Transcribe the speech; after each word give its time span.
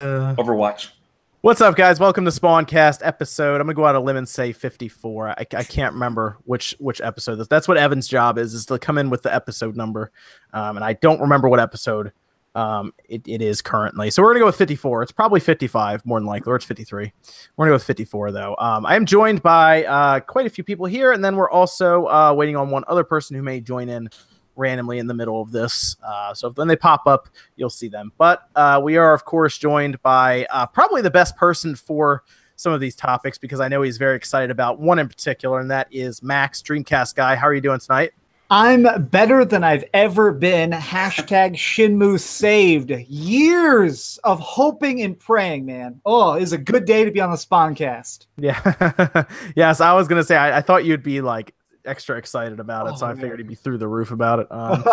Uh, 0.00 0.34
Overwatch. 0.36 0.90
What's 1.40 1.60
up, 1.60 1.74
guys? 1.74 1.98
Welcome 1.98 2.24
to 2.24 2.30
Spawncast 2.30 3.00
episode. 3.02 3.60
I'm 3.60 3.66
gonna 3.66 3.74
go 3.74 3.84
out 3.84 3.96
of 3.96 4.04
limb 4.04 4.16
and 4.16 4.28
say 4.28 4.52
54. 4.52 5.30
I, 5.30 5.34
I 5.40 5.64
can't 5.64 5.94
remember 5.94 6.36
which 6.44 6.76
which 6.78 7.00
episode 7.00 7.36
this. 7.36 7.48
That's 7.48 7.66
what 7.66 7.76
Evan's 7.76 8.06
job 8.06 8.38
is, 8.38 8.54
is 8.54 8.66
to 8.66 8.78
come 8.78 8.96
in 8.96 9.10
with 9.10 9.22
the 9.22 9.34
episode 9.34 9.76
number, 9.76 10.12
um, 10.52 10.76
and 10.76 10.84
I 10.84 10.92
don't 10.92 11.20
remember 11.20 11.48
what 11.48 11.58
episode 11.58 12.12
um, 12.54 12.92
it, 13.08 13.22
it 13.26 13.42
is 13.42 13.60
currently. 13.60 14.10
So 14.10 14.22
we're 14.22 14.30
gonna 14.30 14.40
go 14.40 14.46
with 14.46 14.56
54. 14.56 15.02
It's 15.02 15.12
probably 15.12 15.40
55 15.40 16.06
more 16.06 16.20
than 16.20 16.26
likely, 16.26 16.52
or 16.52 16.56
it's 16.56 16.64
53. 16.64 17.12
We're 17.56 17.64
gonna 17.64 17.70
go 17.70 17.76
with 17.76 17.84
54 17.84 18.30
though. 18.30 18.54
Um, 18.60 18.86
I 18.86 18.94
am 18.94 19.04
joined 19.04 19.42
by 19.42 19.84
uh, 19.84 20.20
quite 20.20 20.46
a 20.46 20.50
few 20.50 20.62
people 20.62 20.86
here, 20.86 21.10
and 21.10 21.24
then 21.24 21.34
we're 21.34 21.50
also 21.50 22.06
uh, 22.06 22.32
waiting 22.36 22.54
on 22.54 22.70
one 22.70 22.84
other 22.86 23.02
person 23.02 23.34
who 23.34 23.42
may 23.42 23.60
join 23.60 23.88
in 23.88 24.08
randomly 24.58 24.98
in 24.98 25.06
the 25.06 25.14
middle 25.14 25.40
of 25.40 25.52
this. 25.52 25.96
Uh, 26.06 26.34
so 26.34 26.50
when 26.50 26.68
they 26.68 26.76
pop 26.76 27.06
up, 27.06 27.28
you'll 27.56 27.70
see 27.70 27.88
them. 27.88 28.12
But 28.18 28.48
uh, 28.54 28.80
we 28.82 28.96
are, 28.96 29.14
of 29.14 29.24
course, 29.24 29.56
joined 29.56 30.02
by 30.02 30.46
uh, 30.50 30.66
probably 30.66 31.02
the 31.02 31.10
best 31.10 31.36
person 31.36 31.74
for 31.74 32.24
some 32.56 32.72
of 32.72 32.80
these 32.80 32.96
topics 32.96 33.38
because 33.38 33.60
I 33.60 33.68
know 33.68 33.82
he's 33.82 33.98
very 33.98 34.16
excited 34.16 34.50
about 34.50 34.80
one 34.80 34.98
in 34.98 35.08
particular, 35.08 35.60
and 35.60 35.70
that 35.70 35.88
is 35.90 36.22
Max 36.22 36.60
Dreamcast 36.60 37.14
guy. 37.14 37.36
How 37.36 37.46
are 37.46 37.54
you 37.54 37.60
doing 37.60 37.78
tonight? 37.78 38.12
I'm 38.50 38.86
better 39.08 39.44
than 39.44 39.62
I've 39.62 39.84
ever 39.92 40.32
been. 40.32 40.70
Hashtag 40.70 41.54
Shenmue 41.54 42.18
saved. 42.18 42.90
Years 42.90 44.18
of 44.24 44.40
hoping 44.40 45.02
and 45.02 45.18
praying, 45.18 45.66
man. 45.66 46.00
Oh, 46.06 46.32
it's 46.32 46.52
a 46.52 46.58
good 46.58 46.86
day 46.86 47.04
to 47.04 47.10
be 47.10 47.20
on 47.20 47.30
the 47.30 47.36
Spawncast. 47.36 48.26
Yeah. 48.38 49.24
yes, 49.56 49.82
I 49.82 49.92
was 49.92 50.08
gonna 50.08 50.24
say 50.24 50.36
I, 50.36 50.58
I, 50.58 50.60
thought 50.62 50.86
you'd 50.86 51.02
be 51.02 51.20
like 51.20 51.54
extra 51.88 52.16
excited 52.16 52.60
about 52.60 52.86
it, 52.86 52.92
oh, 52.94 52.96
so 52.96 53.06
I 53.06 53.14
figured 53.14 53.38
he'd 53.38 53.48
be 53.48 53.54
through 53.54 53.78
the 53.78 53.88
roof 53.88 54.10
about 54.10 54.40
it. 54.40 54.48
Um, 54.58 54.84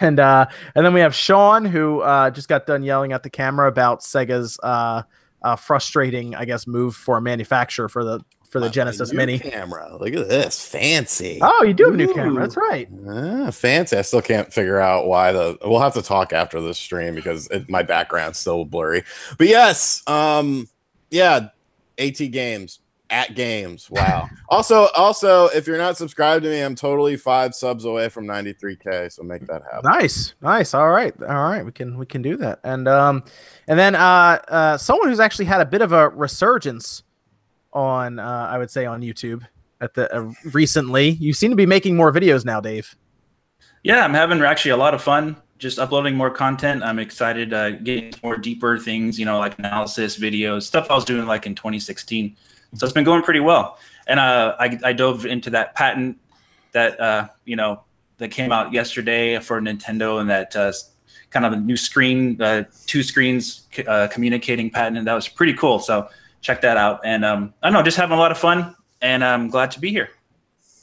and 0.00 0.18
uh, 0.18 0.46
and 0.74 0.84
then 0.84 0.94
we 0.94 1.00
have 1.00 1.14
Sean, 1.14 1.64
who 1.64 2.00
uh, 2.00 2.30
just 2.30 2.48
got 2.48 2.66
done 2.66 2.82
yelling 2.82 3.12
at 3.12 3.22
the 3.22 3.28
camera 3.28 3.68
about 3.68 4.00
Sega's 4.00 4.58
uh, 4.62 5.02
uh 5.42 5.56
frustrating, 5.56 6.34
I 6.34 6.46
guess, 6.46 6.66
move 6.66 6.96
for 6.96 7.18
a 7.18 7.20
manufacturer 7.20 7.88
for 7.88 8.02
the 8.02 8.24
for 8.54 8.60
the 8.60 8.70
Genesis 8.70 9.12
Mini 9.12 9.38
camera. 9.38 9.96
Look 9.98 10.14
at 10.14 10.28
this, 10.28 10.64
fancy. 10.64 11.40
Oh, 11.42 11.64
you 11.64 11.74
do 11.74 11.86
have 11.86 11.94
a 11.94 11.96
new 11.96 12.14
camera. 12.14 12.40
That's 12.40 12.56
right. 12.56 12.88
Ah, 13.08 13.50
fancy. 13.50 13.96
I 13.96 14.02
still 14.02 14.22
can't 14.22 14.52
figure 14.52 14.78
out 14.78 15.06
why 15.06 15.32
the. 15.32 15.58
We'll 15.64 15.80
have 15.80 15.94
to 15.94 16.02
talk 16.02 16.32
after 16.32 16.60
this 16.60 16.78
stream 16.78 17.16
because 17.16 17.48
it, 17.48 17.68
my 17.68 17.82
background's 17.82 18.38
still 18.38 18.64
blurry. 18.64 19.02
But 19.38 19.48
yes, 19.48 20.04
um, 20.06 20.68
yeah, 21.10 21.48
AT 21.98 22.16
Games 22.30 22.78
at 23.10 23.34
games. 23.34 23.90
Wow. 23.90 24.28
also, 24.48 24.88
also, 24.96 25.46
if 25.48 25.66
you're 25.66 25.78
not 25.78 25.96
subscribed 25.96 26.44
to 26.44 26.50
me, 26.50 26.60
I'm 26.60 26.74
totally 26.74 27.16
five 27.16 27.54
subs 27.54 27.84
away 27.84 28.08
from 28.08 28.26
93k. 28.26 29.12
So 29.12 29.22
make 29.22 29.46
that 29.46 29.62
happen. 29.62 29.90
Nice, 29.90 30.34
nice. 30.40 30.74
All 30.74 30.90
right, 30.90 31.14
all 31.22 31.48
right. 31.48 31.64
We 31.64 31.72
can 31.72 31.98
we 31.98 32.06
can 32.06 32.22
do 32.22 32.36
that. 32.38 32.60
And 32.64 32.88
um, 32.88 33.24
and 33.68 33.78
then 33.78 33.94
uh, 33.94 34.38
uh, 34.48 34.76
someone 34.78 35.08
who's 35.08 35.20
actually 35.20 35.46
had 35.46 35.60
a 35.60 35.66
bit 35.66 35.82
of 35.82 35.92
a 35.92 36.08
resurgence 36.08 37.02
on 37.72 38.18
uh, 38.18 38.48
I 38.50 38.58
would 38.58 38.70
say 38.70 38.86
on 38.86 39.02
YouTube 39.02 39.46
at 39.80 39.94
the 39.94 40.14
uh, 40.14 40.32
recently. 40.52 41.10
You 41.10 41.32
seem 41.32 41.50
to 41.50 41.56
be 41.56 41.66
making 41.66 41.96
more 41.96 42.12
videos 42.12 42.44
now, 42.44 42.60
Dave. 42.60 42.96
Yeah, 43.82 44.04
I'm 44.04 44.14
having 44.14 44.40
actually 44.42 44.70
a 44.70 44.76
lot 44.76 44.94
of 44.94 45.02
fun 45.02 45.36
just 45.58 45.78
uploading 45.78 46.14
more 46.14 46.30
content. 46.30 46.82
I'm 46.82 46.98
excited 46.98 47.54
uh, 47.54 47.70
getting 47.70 48.12
more 48.22 48.36
deeper 48.36 48.78
things, 48.78 49.18
you 49.18 49.24
know, 49.24 49.38
like 49.38 49.58
analysis 49.58 50.18
videos, 50.18 50.64
stuff 50.64 50.90
I 50.90 50.94
was 50.94 51.04
doing 51.04 51.26
like 51.26 51.46
in 51.46 51.54
2016. 51.54 52.36
So 52.74 52.84
it's 52.84 52.92
been 52.92 53.04
going 53.04 53.22
pretty 53.22 53.40
well. 53.40 53.78
And 54.06 54.20
uh, 54.20 54.56
I, 54.58 54.78
I 54.84 54.92
dove 54.92 55.26
into 55.26 55.50
that 55.50 55.74
patent 55.74 56.18
that 56.72 57.00
uh, 57.00 57.28
you 57.44 57.56
know 57.56 57.82
that 58.18 58.30
came 58.30 58.52
out 58.52 58.72
yesterday 58.72 59.38
for 59.38 59.60
Nintendo 59.60 60.20
and 60.20 60.28
that 60.30 60.54
uh, 60.54 60.72
kind 61.30 61.46
of 61.46 61.52
a 61.52 61.56
new 61.56 61.76
screen, 61.76 62.40
uh, 62.40 62.64
two 62.86 63.02
screens 63.02 63.66
uh, 63.86 64.08
communicating 64.10 64.70
patent, 64.70 64.98
and 64.98 65.06
that 65.06 65.14
was 65.14 65.28
pretty 65.28 65.54
cool. 65.54 65.78
So 65.78 66.08
check 66.40 66.60
that 66.60 66.76
out. 66.76 67.00
And 67.04 67.24
um, 67.24 67.54
I 67.62 67.68
don't 67.68 67.74
know, 67.74 67.82
just 67.82 67.96
having 67.96 68.16
a 68.16 68.20
lot 68.20 68.30
of 68.30 68.38
fun, 68.38 68.74
and 69.02 69.24
I'm 69.24 69.48
glad 69.48 69.70
to 69.72 69.80
be 69.80 69.90
here. 69.90 70.10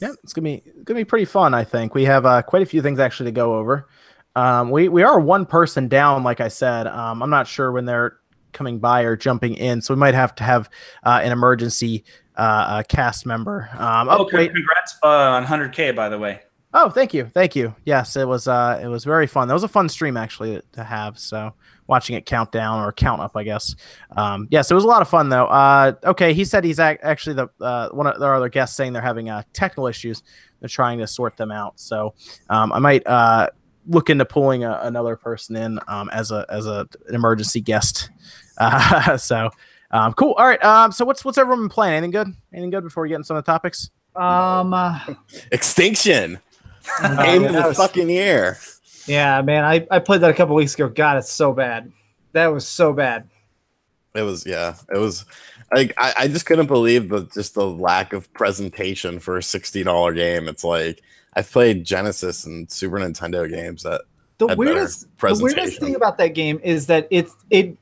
Yeah, 0.00 0.12
it's 0.24 0.32
gonna 0.32 0.44
be 0.44 0.62
gonna 0.84 1.00
be 1.00 1.04
pretty 1.04 1.26
fun. 1.26 1.54
I 1.54 1.62
think 1.62 1.94
we 1.94 2.04
have 2.04 2.26
uh, 2.26 2.42
quite 2.42 2.62
a 2.62 2.66
few 2.66 2.82
things 2.82 2.98
actually 2.98 3.26
to 3.26 3.34
go 3.34 3.54
over. 3.54 3.88
Um, 4.34 4.70
we 4.70 4.88
we 4.88 5.02
are 5.02 5.20
one 5.20 5.46
person 5.46 5.88
down, 5.88 6.24
like 6.24 6.40
I 6.40 6.48
said. 6.48 6.86
Um, 6.86 7.22
I'm 7.22 7.30
not 7.30 7.46
sure 7.46 7.70
when 7.70 7.84
they're 7.84 8.18
coming 8.52 8.78
by 8.78 9.02
or 9.02 9.16
jumping 9.16 9.54
in. 9.54 9.80
So 9.80 9.94
we 9.94 9.98
might 9.98 10.14
have 10.14 10.34
to 10.36 10.44
have 10.44 10.70
uh, 11.02 11.20
an 11.22 11.32
emergency 11.32 12.04
uh, 12.36 12.40
uh 12.40 12.82
cast 12.88 13.26
member. 13.26 13.68
Um, 13.74 14.08
oh, 14.08 14.18
oh 14.20 14.24
congrats 14.24 14.96
uh, 15.02 15.06
on 15.06 15.44
100k, 15.44 15.94
by 15.94 16.08
the 16.08 16.18
way. 16.18 16.40
Oh, 16.74 16.88
thank 16.88 17.12
you, 17.12 17.26
thank 17.34 17.54
you. 17.54 17.74
Yes, 17.84 18.16
it 18.16 18.26
was 18.26 18.48
uh, 18.48 18.80
it 18.82 18.86
was 18.88 19.04
very 19.04 19.26
fun. 19.26 19.48
That 19.48 19.54
was 19.54 19.64
a 19.64 19.68
fun 19.68 19.90
stream 19.90 20.16
actually 20.16 20.62
to 20.72 20.84
have. 20.84 21.18
So 21.18 21.52
watching 21.86 22.16
it 22.16 22.24
count 22.24 22.50
down 22.50 22.82
or 22.82 22.92
count 22.92 23.20
up, 23.20 23.36
I 23.36 23.44
guess. 23.44 23.74
Um, 24.16 24.48
yes, 24.50 24.70
it 24.70 24.74
was 24.74 24.84
a 24.84 24.86
lot 24.86 25.02
of 25.02 25.08
fun 25.08 25.28
though. 25.28 25.44
Uh, 25.44 25.92
okay, 26.04 26.32
he 26.32 26.46
said 26.46 26.64
he's 26.64 26.80
ac- 26.80 27.00
actually 27.02 27.36
the 27.36 27.48
uh, 27.60 27.90
one 27.90 28.06
of 28.06 28.22
our 28.22 28.36
other 28.36 28.48
guests 28.48 28.74
saying 28.74 28.94
they're 28.94 29.02
having 29.02 29.28
uh, 29.28 29.42
technical 29.52 29.86
issues. 29.86 30.22
They're 30.60 30.68
trying 30.68 30.98
to 31.00 31.06
sort 31.06 31.36
them 31.36 31.52
out. 31.52 31.78
So 31.78 32.14
um, 32.48 32.72
I 32.72 32.78
might 32.78 33.06
uh, 33.06 33.50
look 33.86 34.08
into 34.08 34.24
pulling 34.24 34.64
a, 34.64 34.80
another 34.82 35.16
person 35.16 35.56
in 35.56 35.78
um, 35.88 36.08
as 36.10 36.30
a 36.30 36.46
as 36.48 36.66
a 36.66 36.88
an 37.08 37.14
emergency 37.14 37.60
guest 37.60 38.10
uh, 38.62 39.16
so 39.16 39.50
um, 39.92 40.14
cool. 40.14 40.32
All 40.32 40.46
right. 40.46 40.62
Um, 40.64 40.90
so 40.90 41.04
what's 41.04 41.24
what's 41.24 41.38
everyone 41.38 41.64
been 41.64 41.68
playing? 41.68 41.94
Anything 41.94 42.10
good? 42.10 42.34
Anything 42.52 42.70
good 42.70 42.84
before 42.84 43.02
we 43.02 43.10
get 43.10 43.16
into 43.16 43.26
some 43.26 43.36
of 43.36 43.44
the 43.44 43.52
topics? 43.52 43.90
Um, 44.16 44.72
uh, 44.72 44.98
Extinction. 45.52 46.38
Uh, 47.00 47.24
Game 47.24 47.44
of 47.44 47.52
the 47.52 47.62
was, 47.62 47.76
fucking 47.76 48.10
year. 48.10 48.58
Yeah, 49.06 49.42
man. 49.42 49.64
I, 49.64 49.86
I 49.90 49.98
played 49.98 50.22
that 50.22 50.30
a 50.30 50.34
couple 50.34 50.54
weeks 50.54 50.74
ago. 50.74 50.88
God, 50.88 51.18
it's 51.18 51.30
so 51.30 51.52
bad. 51.52 51.92
That 52.32 52.48
was 52.48 52.66
so 52.66 52.92
bad. 52.92 53.28
It 54.14 54.22
was 54.22 54.46
yeah. 54.46 54.76
It 54.92 54.98
was 54.98 55.24
like 55.72 55.92
I, 55.98 56.14
I 56.18 56.28
just 56.28 56.46
couldn't 56.46 56.66
believe 56.66 57.08
the 57.08 57.24
just 57.32 57.54
the 57.54 57.66
lack 57.66 58.12
of 58.12 58.32
presentation 58.32 59.18
for 59.20 59.36
a 59.36 59.42
sixty 59.42 59.82
dollar 59.82 60.12
game. 60.12 60.48
It's 60.48 60.64
like 60.64 61.02
I've 61.34 61.50
played 61.50 61.84
Genesis 61.84 62.44
and 62.44 62.70
Super 62.70 62.98
Nintendo 62.98 63.48
games 63.48 63.82
that 63.82 64.02
the 64.38 64.54
weirdest 64.56 65.06
the 65.18 65.38
weirdest 65.40 65.80
thing 65.80 65.94
about 65.94 66.18
that 66.18 66.28
game 66.28 66.60
is 66.62 66.86
that 66.86 67.06
it's 67.10 67.34
it 67.50 67.76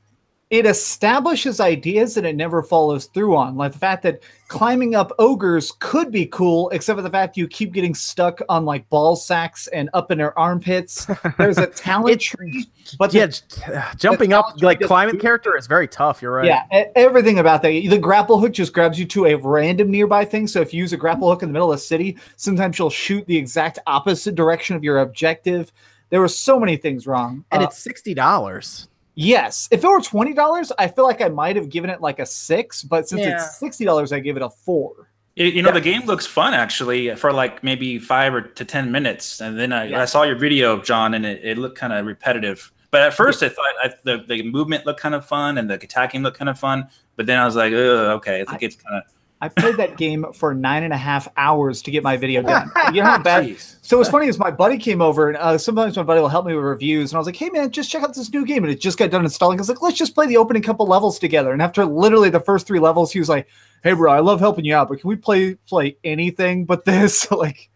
it 0.51 0.65
establishes 0.65 1.61
ideas 1.61 2.13
that 2.13 2.25
it 2.25 2.35
never 2.35 2.61
follows 2.61 3.05
through 3.05 3.37
on. 3.37 3.55
Like 3.55 3.71
the 3.71 3.79
fact 3.79 4.03
that 4.03 4.21
climbing 4.49 4.95
up 4.95 5.13
ogres 5.17 5.71
could 5.79 6.11
be 6.11 6.25
cool, 6.25 6.69
except 6.71 6.97
for 6.97 7.01
the 7.01 7.09
fact 7.09 7.37
you 7.37 7.47
keep 7.47 7.71
getting 7.71 7.95
stuck 7.95 8.41
on 8.49 8.65
like 8.65 8.87
ball 8.89 9.15
sacks 9.15 9.67
and 9.67 9.89
up 9.93 10.11
in 10.11 10.17
their 10.17 10.37
armpits. 10.37 11.07
There's 11.37 11.57
a 11.57 11.67
talent 11.67 12.19
tree, 12.19 12.69
but 12.99 13.13
yeah, 13.13 13.27
the, 13.27 13.85
jumping 13.95 14.33
up 14.33 14.61
like 14.61 14.81
climbing 14.81 15.19
character 15.19 15.57
is 15.57 15.67
very 15.67 15.87
tough. 15.87 16.21
You're 16.21 16.33
right. 16.33 16.45
Yeah, 16.45 16.83
everything 16.97 17.39
about 17.39 17.61
that. 17.61 17.69
The 17.69 17.97
grapple 17.97 18.37
hook 18.37 18.51
just 18.51 18.73
grabs 18.73 18.99
you 18.99 19.05
to 19.05 19.27
a 19.27 19.35
random 19.35 19.89
nearby 19.89 20.25
thing. 20.25 20.47
So 20.47 20.59
if 20.59 20.73
you 20.73 20.81
use 20.81 20.91
a 20.91 20.97
grapple 20.97 21.29
hook 21.29 21.43
in 21.43 21.49
the 21.49 21.53
middle 21.53 21.71
of 21.71 21.79
the 21.79 21.83
city, 21.85 22.17
sometimes 22.35 22.77
you'll 22.77 22.89
shoot 22.89 23.25
the 23.25 23.37
exact 23.37 23.79
opposite 23.87 24.35
direction 24.35 24.75
of 24.75 24.83
your 24.83 24.99
objective. 24.99 25.71
There 26.09 26.19
were 26.19 26.27
so 26.27 26.59
many 26.59 26.75
things 26.75 27.07
wrong, 27.07 27.45
and 27.53 27.63
uh, 27.63 27.67
it's 27.67 27.77
sixty 27.77 28.13
dollars. 28.13 28.89
Yes. 29.15 29.67
If 29.71 29.83
it 29.83 29.87
were 29.87 30.01
twenty 30.01 30.33
dollars, 30.33 30.71
I 30.77 30.87
feel 30.87 31.03
like 31.03 31.21
I 31.21 31.27
might 31.29 31.55
have 31.55 31.69
given 31.69 31.89
it 31.89 32.01
like 32.01 32.19
a 32.19 32.25
six, 32.25 32.83
but 32.83 33.07
since 33.07 33.21
yeah. 33.21 33.35
it's 33.35 33.57
sixty 33.59 33.85
dollars, 33.85 34.11
I 34.11 34.19
give 34.19 34.37
it 34.37 34.43
a 34.43 34.49
four. 34.49 35.09
You 35.35 35.61
know, 35.61 35.69
yeah. 35.69 35.75
the 35.75 35.81
game 35.81 36.05
looks 36.05 36.25
fun 36.25 36.53
actually 36.53 37.15
for 37.15 37.31
like 37.31 37.63
maybe 37.63 37.99
five 37.99 38.33
or 38.33 38.41
to 38.41 38.65
ten 38.65 38.91
minutes, 38.91 39.41
and 39.41 39.57
then 39.57 39.71
I, 39.71 39.85
yeah. 39.85 40.01
I 40.01 40.05
saw 40.05 40.23
your 40.23 40.35
video, 40.35 40.81
John, 40.81 41.13
and 41.13 41.25
it, 41.25 41.41
it 41.43 41.57
looked 41.57 41.77
kind 41.77 41.93
of 41.93 42.05
repetitive. 42.05 42.71
But 42.91 43.03
at 43.03 43.13
first, 43.13 43.41
I 43.41 43.49
thought 43.49 43.73
I, 43.81 43.93
the 44.03 44.25
the 44.27 44.43
movement 44.43 44.85
looked 44.85 44.99
kind 44.99 45.15
of 45.15 45.25
fun 45.25 45.57
and 45.57 45.69
the 45.69 45.75
attacking 45.75 46.23
looked 46.23 46.37
kind 46.37 46.49
of 46.49 46.59
fun. 46.59 46.89
But 47.15 47.25
then 47.25 47.39
I 47.39 47.45
was 47.45 47.55
like, 47.55 47.71
okay, 47.71 48.41
I 48.41 48.45
think 48.45 48.63
I, 48.63 48.65
it's 48.65 48.75
kind 48.75 48.97
of 48.97 49.03
I 49.41 49.49
played 49.49 49.77
that 49.77 49.97
game 49.97 50.25
for 50.33 50.53
nine 50.53 50.83
and 50.83 50.93
a 50.93 50.97
half 50.97 51.27
hours 51.35 51.81
to 51.81 51.91
get 51.91 52.03
my 52.03 52.15
video 52.15 52.41
done. 52.43 52.69
You 52.93 53.01
know 53.01 53.09
how 53.09 53.17
bad. 53.21 53.57
so 53.81 53.97
what's 53.97 54.09
funny 54.09 54.27
is 54.27 54.37
my 54.37 54.51
buddy 54.51 54.77
came 54.77 55.01
over, 55.01 55.29
and 55.29 55.37
uh, 55.37 55.57
sometimes 55.57 55.97
my 55.97 56.03
buddy 56.03 56.21
will 56.21 56.29
help 56.29 56.45
me 56.45 56.53
with 56.53 56.63
reviews, 56.63 57.11
and 57.11 57.17
I 57.17 57.19
was 57.19 57.25
like, 57.25 57.35
"Hey 57.35 57.49
man, 57.49 57.71
just 57.71 57.89
check 57.89 58.03
out 58.03 58.13
this 58.13 58.31
new 58.31 58.45
game," 58.45 58.63
and 58.63 58.71
it 58.71 58.79
just 58.79 58.97
got 58.97 59.09
done 59.09 59.23
installing. 59.23 59.57
I 59.59 59.61
was 59.61 59.69
like, 59.69 59.81
"Let's 59.81 59.97
just 59.97 60.13
play 60.13 60.27
the 60.27 60.37
opening 60.37 60.61
couple 60.61 60.85
levels 60.85 61.17
together." 61.19 61.51
And 61.51 61.61
after 61.61 61.85
literally 61.85 62.29
the 62.29 62.39
first 62.39 62.67
three 62.67 62.79
levels, 62.79 63.11
he 63.11 63.19
was 63.19 63.29
like, 63.29 63.47
"Hey 63.83 63.93
bro, 63.93 64.11
I 64.11 64.19
love 64.19 64.39
helping 64.39 64.65
you 64.65 64.75
out, 64.75 64.89
but 64.89 64.99
can 64.99 65.07
we 65.07 65.15
play 65.15 65.55
play 65.67 65.97
anything 66.03 66.65
but 66.65 66.85
this?" 66.85 67.29
like, 67.31 67.69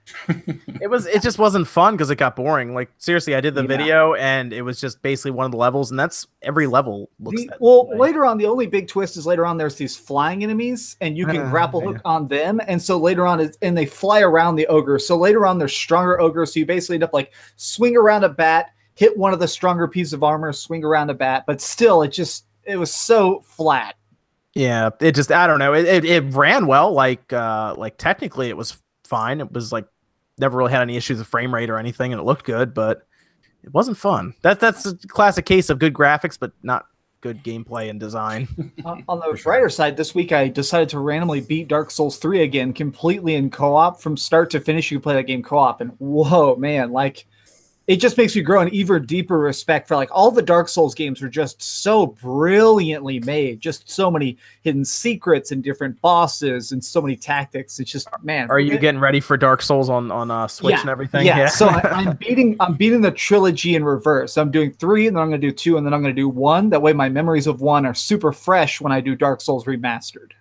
it 0.82 0.90
was 0.90 1.06
it 1.06 1.22
just 1.22 1.40
wasn't 1.40 1.68
fun 1.68 1.96
because 1.96 2.10
it 2.10 2.18
got 2.18 2.36
boring. 2.36 2.74
Like 2.74 2.90
seriously, 2.98 3.36
I 3.36 3.42
did 3.42 3.56
the 3.56 3.62
yeah. 3.62 3.68
video 3.68 4.14
and 4.16 4.54
it 4.54 4.62
was 4.62 4.80
just 4.80 5.02
basically 5.02 5.32
one 5.32 5.46
of 5.46 5.52
the 5.52 5.58
levels, 5.58 5.92
and 5.92 6.00
that's 6.00 6.28
every 6.42 6.68
level 6.68 7.10
looks. 7.20 7.42
The, 7.42 7.58
well, 7.60 7.88
way. 7.88 7.98
later 7.98 8.26
on, 8.26 8.38
the 8.38 8.46
only 8.46 8.68
big 8.68 8.88
twist 8.88 9.18
is 9.18 9.26
later 9.26 9.46
on 9.46 9.58
there's 9.58 9.76
these 9.76 9.96
flying 9.96 10.44
enemies, 10.44 10.96
and 11.02 11.18
you 11.18 11.26
can 11.26 11.38
uh, 11.38 11.50
grapple 11.50 11.82
hook 11.82 12.02
on 12.06 12.28
them, 12.28 12.62
and 12.68 12.82
so 12.82 12.98
later 12.98 13.26
on, 13.26 13.40
it's, 13.40 13.58
and 13.62 13.78
they 13.78 13.86
fly 13.86 14.22
around 14.22 14.56
the 14.56 14.68
ogre. 14.68 15.00
So 15.00 15.18
later 15.18 15.46
on, 15.46 15.58
there's 15.58 15.76
stronger 15.76 16.20
ogres, 16.20 16.54
so 16.54 16.60
you 16.60 16.66
basically 16.66 16.96
end 16.96 17.04
up 17.04 17.14
like 17.14 17.34
swing 17.56 17.98
around 17.98 18.24
a 18.24 18.30
bat, 18.30 18.72
hit 18.96 19.18
one 19.18 19.34
of 19.34 19.40
the 19.40 19.48
stronger 19.48 19.88
pieces 19.88 20.14
of 20.14 20.24
armor, 20.24 20.54
swing 20.54 20.84
around 20.84 21.10
a 21.10 21.14
bat, 21.14 21.44
but 21.48 21.62
still, 21.62 22.02
it 22.02 22.10
just 22.10 22.46
it 22.66 22.78
was 22.78 22.94
so 22.94 23.42
flat. 23.42 23.96
Yeah, 24.56 24.90
it 25.02 25.14
just 25.14 25.32
I 25.32 25.48
don't 25.48 25.60
know. 25.60 25.74
It, 25.74 25.86
it, 25.86 26.06
it 26.06 26.34
ran 26.34 26.66
well. 26.66 26.94
Like 26.94 27.32
uh 27.34 27.76
like 27.78 27.98
technically, 27.98 28.50
it 28.50 28.58
was 28.58 28.82
fine. 29.04 29.42
It 29.42 29.52
was 29.52 29.72
like 29.72 29.86
never 30.38 30.58
really 30.58 30.72
had 30.72 30.82
any 30.82 30.96
issues 30.96 31.20
with 31.20 31.28
frame 31.28 31.54
rate 31.54 31.70
or 31.70 31.78
anything, 31.78 32.14
and 32.14 32.20
it 32.20 32.24
looked 32.24 32.46
good, 32.46 32.74
but 32.74 33.06
it 33.64 33.74
wasn't 33.74 33.98
fun. 33.98 34.34
That 34.42 34.62
that's 34.62 34.86
a 34.86 34.96
classic 34.96 35.46
case 35.46 35.70
of 35.70 35.78
good 35.78 35.94
graphics, 35.94 36.40
but 36.40 36.54
not 36.64 36.86
good 37.20 37.44
gameplay 37.44 37.90
and 37.90 38.00
design. 38.00 38.48
on 38.86 39.04
on 39.10 39.20
the 39.20 39.40
brighter 39.44 39.70
side, 39.70 39.98
this 39.98 40.16
week 40.16 40.32
I 40.32 40.48
decided 40.48 40.88
to 40.90 41.00
randomly 41.00 41.42
beat 41.42 41.68
Dark 41.68 41.92
Souls 41.92 42.18
3 42.18 42.44
again 42.44 42.72
completely 42.72 43.36
in 43.36 43.50
co-op 43.50 44.00
from 44.00 44.16
start 44.16 44.50
to 44.52 44.62
finish. 44.62 44.90
You 44.90 45.00
can 45.00 45.04
play 45.04 45.16
that 45.16 45.24
game 45.24 45.44
co-op, 45.44 45.82
and 45.82 45.92
whoa, 45.98 46.56
man, 46.56 46.94
like 46.94 47.28
it 47.88 47.98
just 47.98 48.18
makes 48.18 48.36
me 48.36 48.42
grow 48.42 48.62
an 48.62 48.70
even 48.70 49.06
deeper 49.06 49.38
respect 49.38 49.88
for 49.88 49.96
like 49.96 50.10
all 50.12 50.32
the 50.32 50.42
Dark 50.42 50.68
Souls 50.70 50.96
games 50.96 51.22
are 51.22 51.30
just 51.30 51.62
so 51.62 52.08
brilliantly 52.08 53.20
made. 53.20 53.60
Just 53.60 53.90
so 53.90 54.10
many 54.10 54.38
hidden 54.64 54.84
secrets 54.84 55.52
and 55.52 55.64
different 55.64 56.00
bosses 56.02 56.72
and 56.72 56.84
so 56.84 57.02
many 57.02 57.16
tactics. 57.16 57.80
It's 57.80 57.92
just 57.92 58.08
man. 58.24 58.50
Are 58.50 58.60
you 58.60 58.74
it- 58.74 58.82
getting 58.82 59.00
ready 59.00 59.20
for 59.20 59.38
Dark 59.38 59.62
Souls 59.62 59.90
on 59.90 60.12
on 60.12 60.32
uh, 60.32 60.48
Switch 60.48 60.74
Yeah, 60.74 60.82
and 60.82 60.90
everything? 60.90 61.26
Yeah, 61.26 61.48
so 61.48 61.68
I, 61.68 61.82
I'm 61.92 62.16
beating 62.20 62.56
I'm 62.60 62.74
beating 62.74 63.02
the 63.02 63.12
trilogy 63.12 63.76
in 63.76 63.84
reverse. 63.84 64.38
I'm 64.38 64.52
doing 64.52 64.72
three, 64.74 65.08
and 65.08 65.16
then 65.16 65.22
I'm 65.24 65.30
going 65.30 65.42
to 65.42 65.48
do 65.48 65.54
two, 65.54 65.78
and 65.78 65.86
then 65.86 65.94
I'm 65.94 66.02
going 66.02 66.16
to 66.16 66.20
do 66.22 66.28
one. 66.30 66.70
That 66.72 66.82
way, 66.82 66.94
my 66.94 67.10
memories 67.10 67.46
of 67.48 67.62
one 67.62 67.86
are 67.86 67.94
super 67.94 68.32
fresh 68.32 68.82
when 68.82 68.92
I 68.92 69.00
do 69.02 69.16
Dark 69.16 69.42
Souls 69.42 69.66
remastered. 69.66 70.32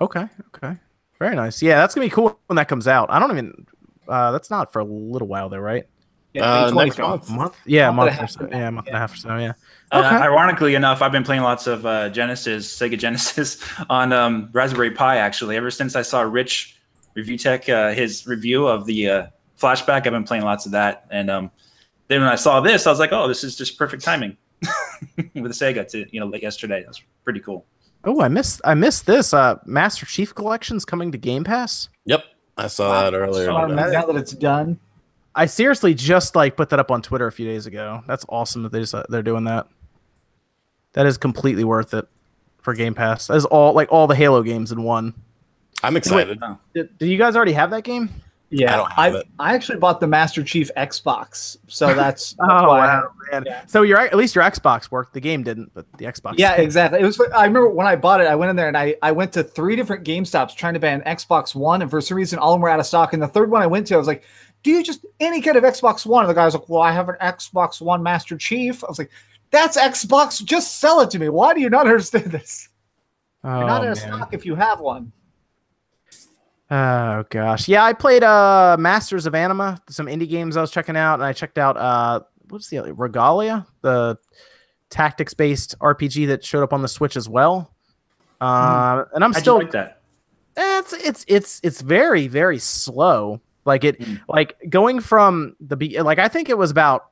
okay, 0.00 0.26
okay, 0.54 0.76
very 1.18 1.36
nice. 1.36 1.60
Yeah, 1.62 1.76
that's 1.76 1.94
gonna 1.94 2.06
be 2.06 2.10
cool 2.10 2.38
when 2.46 2.56
that 2.56 2.68
comes 2.68 2.88
out. 2.88 3.10
I 3.10 3.18
don't 3.18 3.30
even. 3.30 3.66
Uh, 4.08 4.32
that's 4.32 4.50
not 4.50 4.72
for 4.72 4.80
a 4.80 4.84
little 4.84 5.28
while 5.28 5.48
though, 5.48 5.58
right? 5.58 5.86
Yeah, 6.34 6.64
Uh, 6.64 6.70
next 6.70 6.98
month. 6.98 7.28
A 7.28 7.32
month? 7.32 7.56
Yeah, 7.64 7.88
a 7.88 7.92
Month 7.92 8.10
month 8.18 8.22
or 8.22 8.26
so. 8.26 8.38
from 8.40 8.50
now, 8.50 8.58
Yeah, 8.58 8.68
a 8.68 8.70
month 8.72 8.86
and 8.88 8.96
a 8.96 8.98
half 8.98 9.14
or 9.14 9.16
so. 9.16 9.36
Yeah. 9.36 9.52
Uh, 9.92 9.98
Okay. 9.98 10.16
ironically 10.16 10.74
enough, 10.74 11.00
I've 11.00 11.12
been 11.12 11.22
playing 11.22 11.42
lots 11.42 11.66
of 11.68 11.86
uh, 11.86 12.08
Genesis, 12.08 12.76
Sega 12.76 12.98
Genesis 12.98 13.58
on 13.88 14.12
um, 14.12 14.48
Raspberry 14.52 14.90
Pi. 14.90 15.18
Actually, 15.18 15.56
ever 15.56 15.70
since 15.70 15.94
I 15.94 16.02
saw 16.02 16.22
Rich 16.22 16.76
Review 17.14 17.38
Tech 17.38 17.68
uh, 17.68 17.92
his 17.92 18.26
review 18.26 18.66
of 18.66 18.84
the 18.86 19.08
uh, 19.08 19.26
flashback, 19.60 19.98
I've 20.06 20.12
been 20.12 20.24
playing 20.24 20.42
lots 20.42 20.66
of 20.66 20.72
that. 20.72 21.06
And 21.10 21.30
um, 21.30 21.50
then 22.08 22.20
when 22.20 22.28
I 22.30 22.34
saw 22.34 22.60
this, 22.60 22.86
I 22.86 22.90
was 22.90 22.98
like, 22.98 23.12
"Oh, 23.12 23.28
this 23.28 23.44
is 23.44 23.56
just 23.56 23.78
perfect 23.78 24.02
timing 24.02 24.36
with 25.16 25.32
the 25.34 25.48
Sega 25.50 25.88
to 25.92 26.04
you 26.10 26.18
know 26.18 26.26
like 26.26 26.42
yesterday. 26.42 26.82
That's 26.84 27.00
pretty 27.22 27.38
cool." 27.40 27.64
Oh, 28.02 28.20
I 28.20 28.26
missed. 28.28 28.60
I 28.64 28.74
missed 28.74 29.06
this. 29.06 29.32
Uh, 29.32 29.58
Master 29.64 30.04
Chief 30.06 30.34
Collection's 30.34 30.84
coming 30.84 31.12
to 31.12 31.18
Game 31.18 31.44
Pass. 31.44 31.88
Yep, 32.06 32.24
I 32.56 32.66
saw 32.66 33.02
that 33.08 33.14
earlier. 33.16 33.44
So 33.46 33.66
now 33.68 33.88
that 34.06 34.16
it's 34.16 34.32
done, 34.32 34.80
I 35.34 35.46
seriously 35.46 35.94
just 35.94 36.36
like 36.36 36.56
put 36.56 36.70
that 36.70 36.78
up 36.78 36.90
on 36.90 37.02
Twitter 37.02 37.26
a 37.26 37.32
few 37.32 37.46
days 37.46 37.66
ago. 37.66 38.02
That's 38.06 38.24
awesome 38.28 38.62
that 38.62 38.72
they 38.72 38.80
just, 38.80 38.94
uh, 38.94 39.04
they're 39.08 39.22
doing 39.22 39.44
that. 39.44 39.66
That 40.92 41.06
is 41.06 41.18
completely 41.18 41.64
worth 41.64 41.92
it 41.92 42.06
for 42.60 42.74
Game 42.74 42.94
Pass. 42.94 43.26
That 43.26 43.36
is 43.36 43.44
all 43.44 43.72
like 43.72 43.92
all 43.92 44.06
the 44.06 44.14
Halo 44.14 44.42
games 44.42 44.70
in 44.70 44.82
one. 44.82 45.14
I'm 45.82 45.96
excited. 45.96 46.38
Oh. 46.40 46.58
Do, 46.74 46.88
do 46.98 47.06
you 47.06 47.18
guys 47.18 47.36
already 47.36 47.52
have 47.52 47.70
that 47.70 47.82
game? 47.84 48.10
yeah, 48.50 48.74
I 48.74 48.76
don't 48.76 48.92
have 48.92 49.14
I, 49.14 49.18
it. 49.18 49.26
I 49.40 49.54
actually 49.54 49.78
bought 49.78 50.00
the 50.00 50.06
Master 50.06 50.42
Chief 50.44 50.70
Xbox, 50.76 51.56
so 51.66 51.88
that's, 51.88 51.96
that's 52.34 52.34
Oh 52.40 52.68
why 52.68 52.86
wow, 52.86 53.10
man! 53.32 53.44
Yeah. 53.46 53.66
So 53.66 53.82
your 53.82 53.98
at 53.98 54.14
least 54.14 54.34
your 54.34 54.44
Xbox 54.44 54.90
worked. 54.90 55.12
The 55.12 55.20
game 55.20 55.42
didn't, 55.42 55.72
but 55.74 55.90
the 55.98 56.04
Xbox. 56.04 56.34
Yeah, 56.36 56.56
did. 56.56 56.62
exactly. 56.62 57.00
It 57.00 57.04
was. 57.04 57.20
I 57.34 57.44
remember 57.46 57.68
when 57.70 57.86
I 57.86 57.96
bought 57.96 58.20
it. 58.20 58.28
I 58.28 58.36
went 58.36 58.50
in 58.50 58.56
there 58.56 58.68
and 58.68 58.76
I, 58.76 58.94
I 59.02 59.12
went 59.12 59.32
to 59.32 59.42
three 59.42 59.74
different 59.74 60.04
Game 60.04 60.24
Stops 60.24 60.54
trying 60.54 60.74
to 60.74 60.80
buy 60.80 60.88
an 60.88 61.00
Xbox 61.02 61.54
One, 61.54 61.82
and 61.82 61.90
for 61.90 62.00
some 62.00 62.16
reason, 62.16 62.38
all 62.38 62.52
of 62.52 62.56
them 62.58 62.62
were 62.62 62.68
out 62.68 62.80
of 62.80 62.86
stock. 62.86 63.12
And 63.12 63.22
the 63.22 63.28
third 63.28 63.50
one 63.50 63.60
I 63.60 63.66
went 63.66 63.88
to, 63.88 63.94
I 63.94 63.98
was 63.98 64.06
like, 64.06 64.22
"Do 64.64 64.70
you 64.72 64.82
just 64.82 65.04
any 65.20 65.40
kind 65.40 65.56
of 65.56 65.62
Xbox 65.62 66.04
One?" 66.04 66.24
And 66.24 66.30
the 66.30 66.34
guy 66.34 66.44
was 66.44 66.54
like, 66.54 66.68
"Well, 66.68 66.82
I 66.82 66.90
have 66.90 67.08
an 67.08 67.14
Xbox 67.22 67.80
One 67.80 68.02
Master 68.02 68.36
Chief." 68.36 68.82
I 68.82 68.88
was 68.88 68.98
like, 68.98 69.10
"That's 69.52 69.78
Xbox. 69.78 70.44
Just 70.44 70.80
sell 70.80 71.00
it 71.00 71.10
to 71.10 71.20
me. 71.20 71.28
Why 71.28 71.54
do 71.54 71.60
you 71.60 71.70
not 71.70 71.86
understand 71.86 72.32
this? 72.32 72.68
Oh, 73.44 73.58
You're 73.58 73.68
not 73.68 73.84
in 73.84 73.92
of 73.92 73.98
man. 73.98 74.08
stock 74.16 74.34
if 74.34 74.44
you 74.44 74.56
have 74.56 74.80
one." 74.80 75.12
Oh 76.70 77.24
gosh, 77.30 77.68
yeah. 77.68 77.84
I 77.84 77.92
played 77.92 78.24
uh 78.24 78.76
Masters 78.80 79.26
of 79.26 79.34
Anima, 79.34 79.80
some 79.88 80.06
indie 80.06 80.28
games 80.28 80.56
I 80.56 80.60
was 80.60 80.70
checking 80.70 80.96
out, 80.96 81.14
and 81.14 81.22
I 81.22 81.32
checked 81.32 81.58
out 81.58 81.76
uh 81.76 82.20
what's 82.48 82.68
the 82.68 82.78
other 82.78 82.94
Regalia, 82.94 83.66
the 83.82 84.18
tactics 84.90 85.34
based 85.34 85.78
RPG 85.80 86.26
that 86.28 86.44
showed 86.44 86.62
up 86.62 86.72
on 86.72 86.82
the 86.82 86.88
Switch 86.88 87.16
as 87.16 87.28
well. 87.28 87.70
Uh, 88.40 89.04
and 89.14 89.22
I'm 89.24 89.32
How'd 89.32 89.42
still 89.42 89.54
you 89.56 89.62
like 89.62 89.72
that? 89.72 90.00
Eh, 90.56 90.78
it's 90.78 90.92
it's 90.92 91.24
it's 91.28 91.60
it's 91.62 91.80
very 91.80 92.28
very 92.28 92.58
slow. 92.58 93.40
Like 93.64 93.84
it 93.84 93.98
Mm. 94.00 94.20
like 94.28 94.56
going 94.68 95.00
from 95.00 95.56
the 95.60 95.76
be 95.76 96.00
like 96.02 96.18
I 96.18 96.28
think 96.28 96.48
it 96.48 96.58
was 96.58 96.70
about 96.70 97.06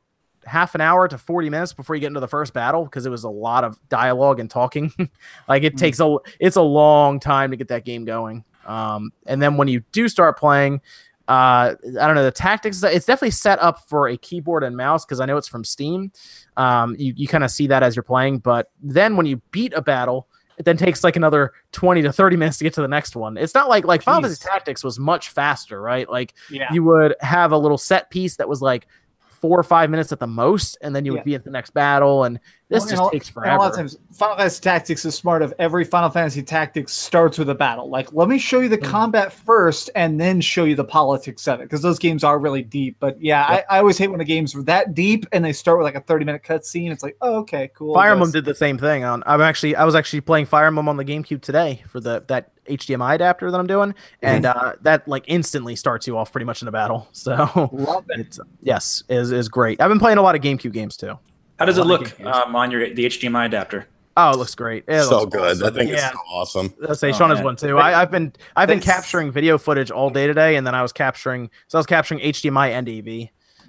half 0.44 0.75
an 0.75 0.81
hour 0.81 1.06
to 1.06 1.16
40 1.16 1.50
minutes 1.50 1.72
before 1.72 1.94
you 1.94 2.00
get 2.00 2.08
into 2.08 2.19
the 2.20 2.26
first 2.28 2.52
battle 2.52 2.84
because 2.84 3.06
it 3.06 3.10
was 3.10 3.22
a 3.25 3.31
lot 3.31 3.62
of 3.64 3.78
dialogue 3.88 4.40
and 4.40 4.50
talking. 4.50 4.93
like 5.49 5.62
it 5.62 5.75
Mm. 5.75 5.78
takes 5.78 6.00
a 6.00 6.16
it's 6.40 6.56
a 6.56 6.62
long 6.62 7.20
time 7.20 7.50
to 7.52 7.56
get 7.56 7.69
that 7.69 7.84
game 7.84 8.04
going. 8.04 8.44
Um 8.66 9.12
and 9.26 9.40
then 9.40 9.56
when 9.56 9.69
you 9.69 9.81
do 9.93 10.08
start 10.08 10.38
playing 10.38 10.81
uh 11.28 11.75
I 12.00 12.06
don't 12.06 12.16
know 12.16 12.25
the 12.25 12.32
tactics 12.32 12.82
it's 12.82 13.06
definitely 13.06 13.31
set 13.31 13.60
up 13.62 13.88
for 13.88 14.08
a 14.08 14.16
keyboard 14.16 14.64
and 14.64 14.76
mouse 14.76 15.04
because 15.04 15.20
I 15.20 15.26
know 15.26 15.37
it's 15.37 15.49
from 15.49 15.62
Steam. 15.64 16.10
Um 16.56 16.96
you, 16.99 17.12
you 17.16 17.28
kind 17.28 17.44
of 17.44 17.50
see 17.50 17.69
that 17.69 17.82
as 17.84 17.94
you're 17.96 18.02
playing, 18.02 18.38
but 18.40 18.70
then 18.82 19.16
when 19.16 19.26
you 19.26 19.37
beat 19.52 19.72
a 19.75 19.81
battle 19.82 20.28
it 20.62 20.64
then 20.64 20.76
takes 20.76 21.03
like 21.03 21.17
another 21.17 21.53
20 21.73 22.03
to 22.03 22.12
30 22.12 22.37
minutes 22.37 22.59
to 22.59 22.64
get 22.64 22.73
to 22.75 22.81
the 22.82 22.88
next 22.88 23.17
one. 23.17 23.37
It's 23.37 23.55
not 23.55 23.69
like 23.69 23.85
like 23.85 24.03
Final 24.03 24.23
Fantasy 24.23 24.47
Tactics 24.49 24.85
was 24.85 24.99
much 24.99 25.31
faster, 25.31 25.81
right? 25.81 26.09
Like 26.09 26.35
Yeah. 26.50 26.73
you 26.73 26.85
would 26.85 27.17
have 27.20 27.50
a 27.53 27.59
little 27.59 27.79
set 27.79 28.11
piece 28.11 28.37
that 28.37 28.49
was 28.49 28.62
like 28.62 28.87
four 29.19 29.59
or 29.59 29.64
five 29.64 29.91
minutes 29.91 30.12
at 30.12 30.20
the 30.20 30.26
most, 30.29 30.79
and 30.82 30.94
then 30.94 31.05
you 31.05 31.11
would 31.12 31.19
Yeah. 31.19 31.25
be 31.25 31.35
at 31.35 31.43
the 31.44 31.50
next 31.50 31.70
battle, 31.75 32.23
and 32.23 32.38
this 32.69 32.85
Well, 32.85 32.88
and 32.88 32.99
just 32.99 33.09
a- 33.09 33.12
takes 33.12 33.29
forever. 33.29 33.56
A 33.56 33.59
lot 33.59 33.70
of 33.70 33.76
times, 33.76 33.99
Final 34.12 34.37
Fantasy 34.37 34.61
Tactics 34.62 35.05
is 35.05 35.14
smart. 35.14 35.43
Of 35.43 35.53
every 35.59 35.85
Final 35.85 36.09
Fantasy 36.09 36.43
Tactics 36.43 36.93
starts 36.94 37.37
with 37.38 37.50
a 37.50 37.55
battle. 37.55 37.91
Like, 37.91 38.12
let 38.14 38.29
me 38.29 38.38
show 38.38 38.61
you 38.61 38.69
the 38.70 38.79
Mm. 38.79 38.85
combat 38.85 39.32
first, 39.32 39.91
and 39.94 40.19
then 40.19 40.41
show 40.41 40.64
you 40.64 40.75
the 40.75 40.85
politics 40.85 41.47
of 41.49 41.61
it, 41.61 41.64
because 41.64 41.82
those 41.82 41.99
games 41.99 42.25
are 42.25 42.38
really 42.38 42.62
deep. 42.62 42.97
But 42.99 43.20
yeah, 43.20 43.44
I, 43.47 43.64
I 43.69 43.79
always 43.81 43.99
hate 43.99 44.09
when 44.09 44.19
the 44.19 44.25
games 44.25 44.55
are 44.55 44.62
that 44.62 44.94
deep 44.94 45.26
and 45.32 45.44
they 45.44 45.53
start 45.53 45.76
with 45.79 45.85
like 45.85 45.97
a 45.97 46.00
thirty-minute 46.00 46.43
cutscene. 46.44 46.91
It's 46.91 47.03
like, 47.03 47.17
oh, 47.20 47.37
okay, 47.41 47.70
cool. 47.76 47.93
Fire 47.94 48.12
Emblem 48.12 48.31
did 48.31 48.44
the 48.47 48.55
same 48.55 48.79
thing. 48.79 49.05
On 49.05 49.23
I'm 49.26 49.41
actually 49.43 49.76
I 49.76 49.85
was 49.85 49.94
actually 49.94 50.23
playing 50.23 50.47
Fire 50.47 50.67
Emblem 50.67 50.88
on 50.88 50.97
the 50.97 51.05
GameCube 51.05 51.43
today 51.43 51.82
for 51.88 52.00
the 52.00 52.25
that 52.29 52.53
HDMI 52.69 53.17
adapter 53.17 53.50
that 53.50 53.59
I'm 53.59 53.67
doing, 53.67 53.93
and 54.23 54.47
uh, 54.47 54.75
that 54.82 55.06
like 55.09 55.25
instantly 55.26 55.75
starts 55.76 56.06
you 56.06 56.17
off 56.17 56.31
pretty 56.32 56.44
much 56.44 56.62
in 56.62 56.69
a 56.69 56.73
battle. 56.73 57.09
So 57.12 57.32
Love 57.73 58.05
it. 58.11 58.20
it's 58.20 58.41
yes 58.62 59.03
is 59.09 59.31
is 59.32 59.49
great. 59.49 59.81
I've 59.81 59.88
been 59.91 59.99
playing 59.99 60.19
a 60.19 60.23
lot 60.23 60.35
of 60.37 60.41
GameCube 60.41 60.73
games 60.73 60.97
too. 60.97 61.19
How 61.58 61.64
does 61.66 61.78
it 61.78 61.84
look 61.84 62.19
um, 62.22 62.56
on 62.56 62.70
your 62.70 62.93
the 62.93 63.04
HDMI 63.06 63.46
adapter? 63.46 63.87
Oh, 64.16 64.31
it 64.32 64.37
looks 64.37 64.54
great. 64.54 64.84
It 64.88 65.04
so 65.04 65.20
looks 65.20 65.34
good. 65.37 65.43
awesome. 65.43 65.58
That 65.64 65.75
thing 65.75 65.88
yeah. 65.88 65.94
is 65.94 66.02
so 66.12 66.19
awesome. 66.31 66.75
Let's 66.78 67.00
say 67.00 67.10
Oh, 67.10 67.12
Sean 67.12 67.31
has 67.31 67.38
man. 67.38 67.44
one 67.46 67.56
too. 67.56 67.78
I, 67.78 68.02
I've 68.02 68.10
been 68.10 68.32
I've 68.56 68.69
been 68.69 68.78
It's- 68.78 68.94
capturing 68.94 69.32
video 69.32 69.56
footage 69.58 69.90
all 69.90 70.10
day 70.10 70.26
today, 70.26 70.56
and 70.56 70.66
then 70.66 70.75
I 70.75 70.82
was 70.82 70.93
capturing 70.93 71.50
so 71.69 71.78
I 71.78 71.81
was 71.81 71.87
capturing 71.87 72.20
HDMI 72.20 72.70
and 72.70 72.88
AV. 72.88 73.28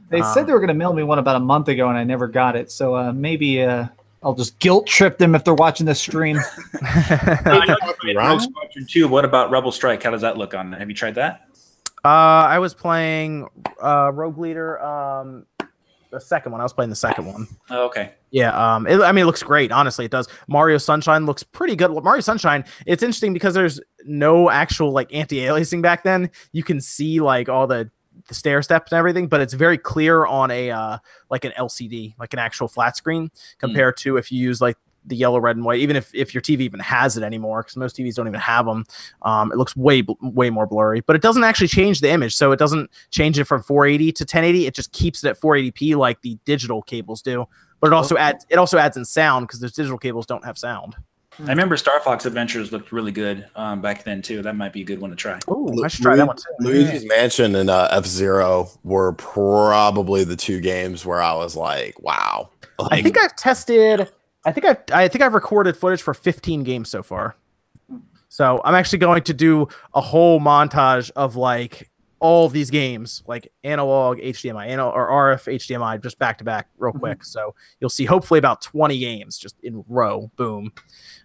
They 0.10 0.20
Um, 0.22 0.34
said 0.34 0.46
they 0.48 0.54
were 0.54 0.60
going 0.60 0.68
to 0.68 0.74
mail 0.74 0.94
me 0.94 1.04
one 1.04 1.18
about 1.20 1.38
a 1.38 1.40
month 1.40 1.70
ago, 1.70 1.88
and 1.88 1.98
I 1.98 2.04
never 2.04 2.28
got 2.28 2.56
it. 2.56 2.72
So 2.72 2.94
uh, 2.96 3.14
maybe 3.14 3.62
uh, 3.64 3.88
I'll 4.22 4.34
just 4.36 4.60
guilt 4.60 4.86
trip 4.86 5.18
them 5.18 5.34
if 5.34 5.44
they're 5.46 5.54
watching 5.54 5.86
this 5.86 6.02
stream. 6.02 6.38
I 6.82 7.64
know 7.66 7.76
you? 8.04 8.18
Rogue 8.18 8.42
Squadron 8.42 8.86
2. 8.88 9.08
What 9.08 9.26
about 9.26 9.50
Rebel 9.50 9.72
Strike? 9.72 10.04
How 10.04 10.12
does 10.12 10.22
that 10.22 10.38
look 10.38 10.54
on? 10.54 10.74
Have 10.74 10.90
you 10.90 10.96
tried 10.96 11.16
that? 11.16 11.48
Uh, 12.06 12.08
I 12.50 12.60
was 12.60 12.74
playing 12.74 13.48
uh, 13.82 14.12
Rogue 14.14 14.38
Leader, 14.38 14.82
um, 14.84 15.46
the 16.14 16.22
second 16.22 16.52
one. 16.52 16.62
I 16.62 16.64
was 16.64 16.74
playing 16.74 16.90
the 16.90 16.96
second 16.96 17.26
one. 17.26 17.48
Oh, 17.70 17.86
okay. 17.88 18.14
Yeah, 18.32 18.76
um, 18.76 18.88
it, 18.88 19.02
I 19.02 19.12
mean, 19.12 19.24
it 19.24 19.26
looks 19.26 19.44
great. 19.44 19.72
Honestly, 19.72 20.06
it 20.06 20.12
does. 20.12 20.28
Mario 20.48 20.78
Sunshine 20.78 21.26
looks 21.26 21.44
pretty 21.44 21.76
good. 21.76 21.92
Mario 22.04 22.22
Sunshine. 22.22 22.66
It's 22.86 23.04
interesting 23.04 23.34
because 23.34 23.54
there's 23.54 23.80
no 24.06 24.50
actual 24.50 24.92
like 24.92 25.14
anti-aliasing 25.14 25.82
back 25.82 26.04
then. 26.04 26.30
You 26.52 26.64
can 26.64 26.80
see 26.80 27.20
like 27.20 27.50
all 27.50 27.68
the 27.68 27.90
the 28.28 28.34
stair 28.34 28.62
steps 28.62 28.92
and 28.92 29.00
everything, 29.00 29.28
but 29.28 29.42
it's 29.42 29.54
very 29.54 29.78
clear 29.78 30.26
on 30.26 30.52
a 30.52 30.72
uh, 30.72 30.98
like 31.30 31.46
an 31.46 31.52
LCD, 31.58 32.14
like 32.20 32.34
an 32.34 32.40
actual 32.40 32.68
flat 32.68 32.96
screen, 32.96 33.32
compared 33.58 33.98
to 33.98 34.18
if 34.18 34.32
you 34.32 34.40
use 34.40 34.62
like 34.62 34.78
the 35.06 35.16
yellow, 35.16 35.40
red, 35.40 35.56
and 35.56 35.66
white. 35.66 35.80
Even 35.80 35.96
if 35.96 36.14
if 36.14 36.34
your 36.34 36.42
TV 36.42 36.62
even 36.62 36.80
has 36.80 37.18
it 37.18 37.24
anymore, 37.24 37.62
because 37.62 37.78
most 37.78 37.98
TVs 37.98 38.16
don't 38.16 38.28
even 38.28 38.40
have 38.40 38.66
them, 38.66 38.86
um, 39.24 39.52
it 39.52 39.58
looks 39.58 39.76
way 39.76 40.06
way 40.22 40.50
more 40.50 40.66
blurry. 40.66 41.02
But 41.02 41.16
it 41.16 41.22
doesn't 41.22 41.44
actually 41.44 41.68
change 41.68 42.02
the 42.02 42.10
image, 42.10 42.36
so 42.36 42.52
it 42.52 42.60
doesn't 42.60 42.90
change 43.12 43.40
it 43.40 43.46
from 43.46 43.64
480 43.64 44.12
to 44.14 44.24
1080. 44.24 44.68
It 44.68 44.74
just 44.74 44.92
keeps 44.92 45.24
it 45.24 45.30
at 45.30 45.40
480p 45.40 45.96
like 45.96 46.22
the 46.22 46.38
digital 46.46 46.82
cables 46.82 47.22
do. 47.22 47.48
But 47.80 47.88
it 47.88 47.94
also 47.94 48.16
adds 48.18 48.46
it 48.50 48.58
also 48.58 48.78
adds 48.78 48.98
in 48.98 49.06
sound 49.06 49.48
because 49.48 49.60
those 49.60 49.74
digital 49.74 49.98
cables 49.98 50.26
don't 50.26 50.46
have 50.46 50.58
sound. 50.58 50.96
I 51.40 51.50
remember 51.50 51.78
Star 51.78 52.00
Fox 52.00 52.26
Adventures 52.26 52.72
looked 52.72 52.92
really 52.92 53.12
good 53.12 53.48
um, 53.56 53.82
back 53.82 54.04
then 54.04 54.22
too. 54.22 54.42
That 54.44 54.56
might 54.56 54.72
be 54.72 54.82
a 54.82 54.86
good 54.86 55.02
one 55.02 55.10
to 55.10 55.16
try. 55.16 55.40
Oh, 55.48 55.84
I 55.84 55.88
should 55.88 56.04
try 56.04 56.16
that 56.16 56.28
one 56.28 56.38
too. 56.38 56.44
Luigi's 56.60 57.06
Mansion 57.06 57.56
and 57.56 57.70
uh, 57.70 57.88
F 57.92 58.06
Zero 58.06 58.70
were 58.84 59.14
probably 59.14 60.24
the 60.24 60.36
two 60.36 60.62
games 60.62 61.06
where 61.06 61.22
I 61.22 61.34
was 61.34 61.56
like, 61.56 62.00
wow. 62.02 62.50
I 62.92 63.02
think 63.02 63.18
I've 63.18 63.36
tested. 63.36 64.12
I 64.46 64.52
think 64.52 64.66
I've. 64.66 64.78
I 64.92 65.08
think 65.08 65.22
I've 65.24 65.34
recorded 65.34 65.78
footage 65.78 66.02
for 66.02 66.14
15 66.14 66.64
games 66.64 66.90
so 66.90 67.02
far. 67.04 67.36
So 68.30 68.62
I'm 68.66 68.74
actually 68.76 69.00
going 69.00 69.24
to 69.24 69.34
do 69.34 69.68
a 69.94 70.02
whole 70.02 70.40
montage 70.40 71.12
of 71.16 71.36
like 71.36 71.90
all 72.20 72.48
these 72.50 72.70
games, 72.72 73.22
like 73.28 73.52
analog 73.64 74.18
HDMI, 74.18 74.68
anal- 74.70 74.92
or 74.92 75.10
RF 75.10 75.54
HDMI, 75.56 76.02
just 76.02 76.18
back 76.18 76.38
to 76.40 76.44
back, 76.44 76.68
real 76.78 76.94
quick. 76.94 77.24
So 77.24 77.54
you'll 77.80 77.90
see 77.92 78.06
hopefully 78.06 78.38
about 78.38 78.62
20 78.62 78.98
games 78.98 79.38
just 79.38 79.56
in 79.62 79.84
row. 79.88 80.32
Boom. 80.38 80.72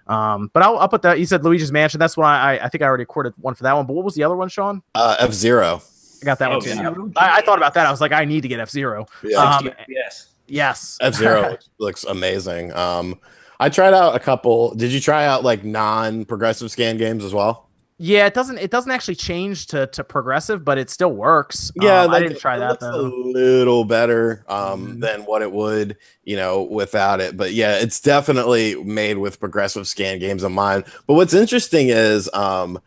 Um, 0.09 0.51
but 0.53 0.63
I'll, 0.65 0.77
I'll 0.79 0.89
put 0.89 1.03
that. 1.03 1.19
You 1.19 1.25
said 1.25 1.45
Luigi's 1.45 1.71
Mansion. 1.73 1.99
That's 2.01 2.17
one 2.17 2.27
I, 2.27 2.59
I 2.59 2.69
think 2.69 2.83
I 2.83 2.87
already 2.87 3.03
recorded 3.03 3.33
one 3.37 3.55
for 3.55 3.63
that 3.63 3.75
one. 3.75 3.87
But 3.87 3.93
what 3.95 4.05
was 4.05 4.15
the 4.15 4.25
other 4.25 4.37
one, 4.37 4.49
Sean? 4.49 4.83
uh, 4.95 5.17
F 5.21 5.33
Zero. 5.33 5.81
I 6.21 6.25
got 6.25 6.41
that 6.41 6.49
Oh, 6.51 6.55
one 6.55 6.61
too. 6.63 6.71
yeah. 6.71 6.93
I, 7.17 7.39
I 7.39 7.41
thought 7.43 7.59
about 7.59 7.75
that. 7.75 7.87
I 7.87 7.91
was 7.93 8.01
like, 8.01 8.11
I 8.13 8.25
need 8.25 8.41
to 8.43 8.49
get 8.49 8.59
F 8.61 8.69
Zero. 8.71 9.07
Yeah. 9.23 9.39
Um, 9.39 9.71
yes. 9.89 10.27
Yes. 10.49 10.97
F 11.01 11.15
Zero 11.15 11.57
looks 11.79 12.05
amazing. 12.05 12.73
Um, 12.75 13.19
I 13.61 13.69
tried 13.69 13.95
out 13.95 14.15
a 14.15 14.21
couple. 14.21 14.75
Did 14.75 14.93
you 14.93 15.01
try 15.01 15.27
out 15.27 15.43
like 15.45 15.65
non-progressive 15.65 16.71
scan 16.71 16.97
games 16.97 17.25
as 17.25 17.35
well? 17.35 17.65
Yeah, 18.01 18.27
it 18.27 18.35
doesn't 18.35 18.59
it 18.59 18.71
doesn't 18.71 18.93
actually 18.93 19.17
change 19.17 19.67
to 19.69 19.89
to 19.89 20.05
progressive, 20.05 20.65
but 20.65 20.79
it 20.79 20.89
still 20.89 21.11
works. 21.11 21.73
Yeah, 21.75 22.03
Um, 22.03 22.13
I 22.13 22.21
didn't 22.21 22.39
try 22.39 22.57
that 22.57 22.81
looks 22.81 22.85
a 22.85 22.97
little 22.97 23.85
better 23.85 24.45
um, 24.49 24.87
Mhm. 24.87 25.01
than 25.01 25.21
what 25.23 25.43
it 25.43 25.51
would, 25.51 25.97
you 26.23 26.37
know, 26.37 26.63
without 26.63 27.21
it. 27.21 27.37
But 27.37 27.55
yeah, 27.55 27.75
it's 27.79 27.99
definitely 27.99 28.77
made 28.85 29.19
with 29.19 29.41
progressive 29.41 29.89
scan 29.89 30.21
games 30.21 30.45
in 30.45 30.53
mind. 30.53 30.85
But 31.09 31.15
what's 31.15 31.35
interesting 31.35 31.89
is, 31.89 32.31
um, 32.35 32.79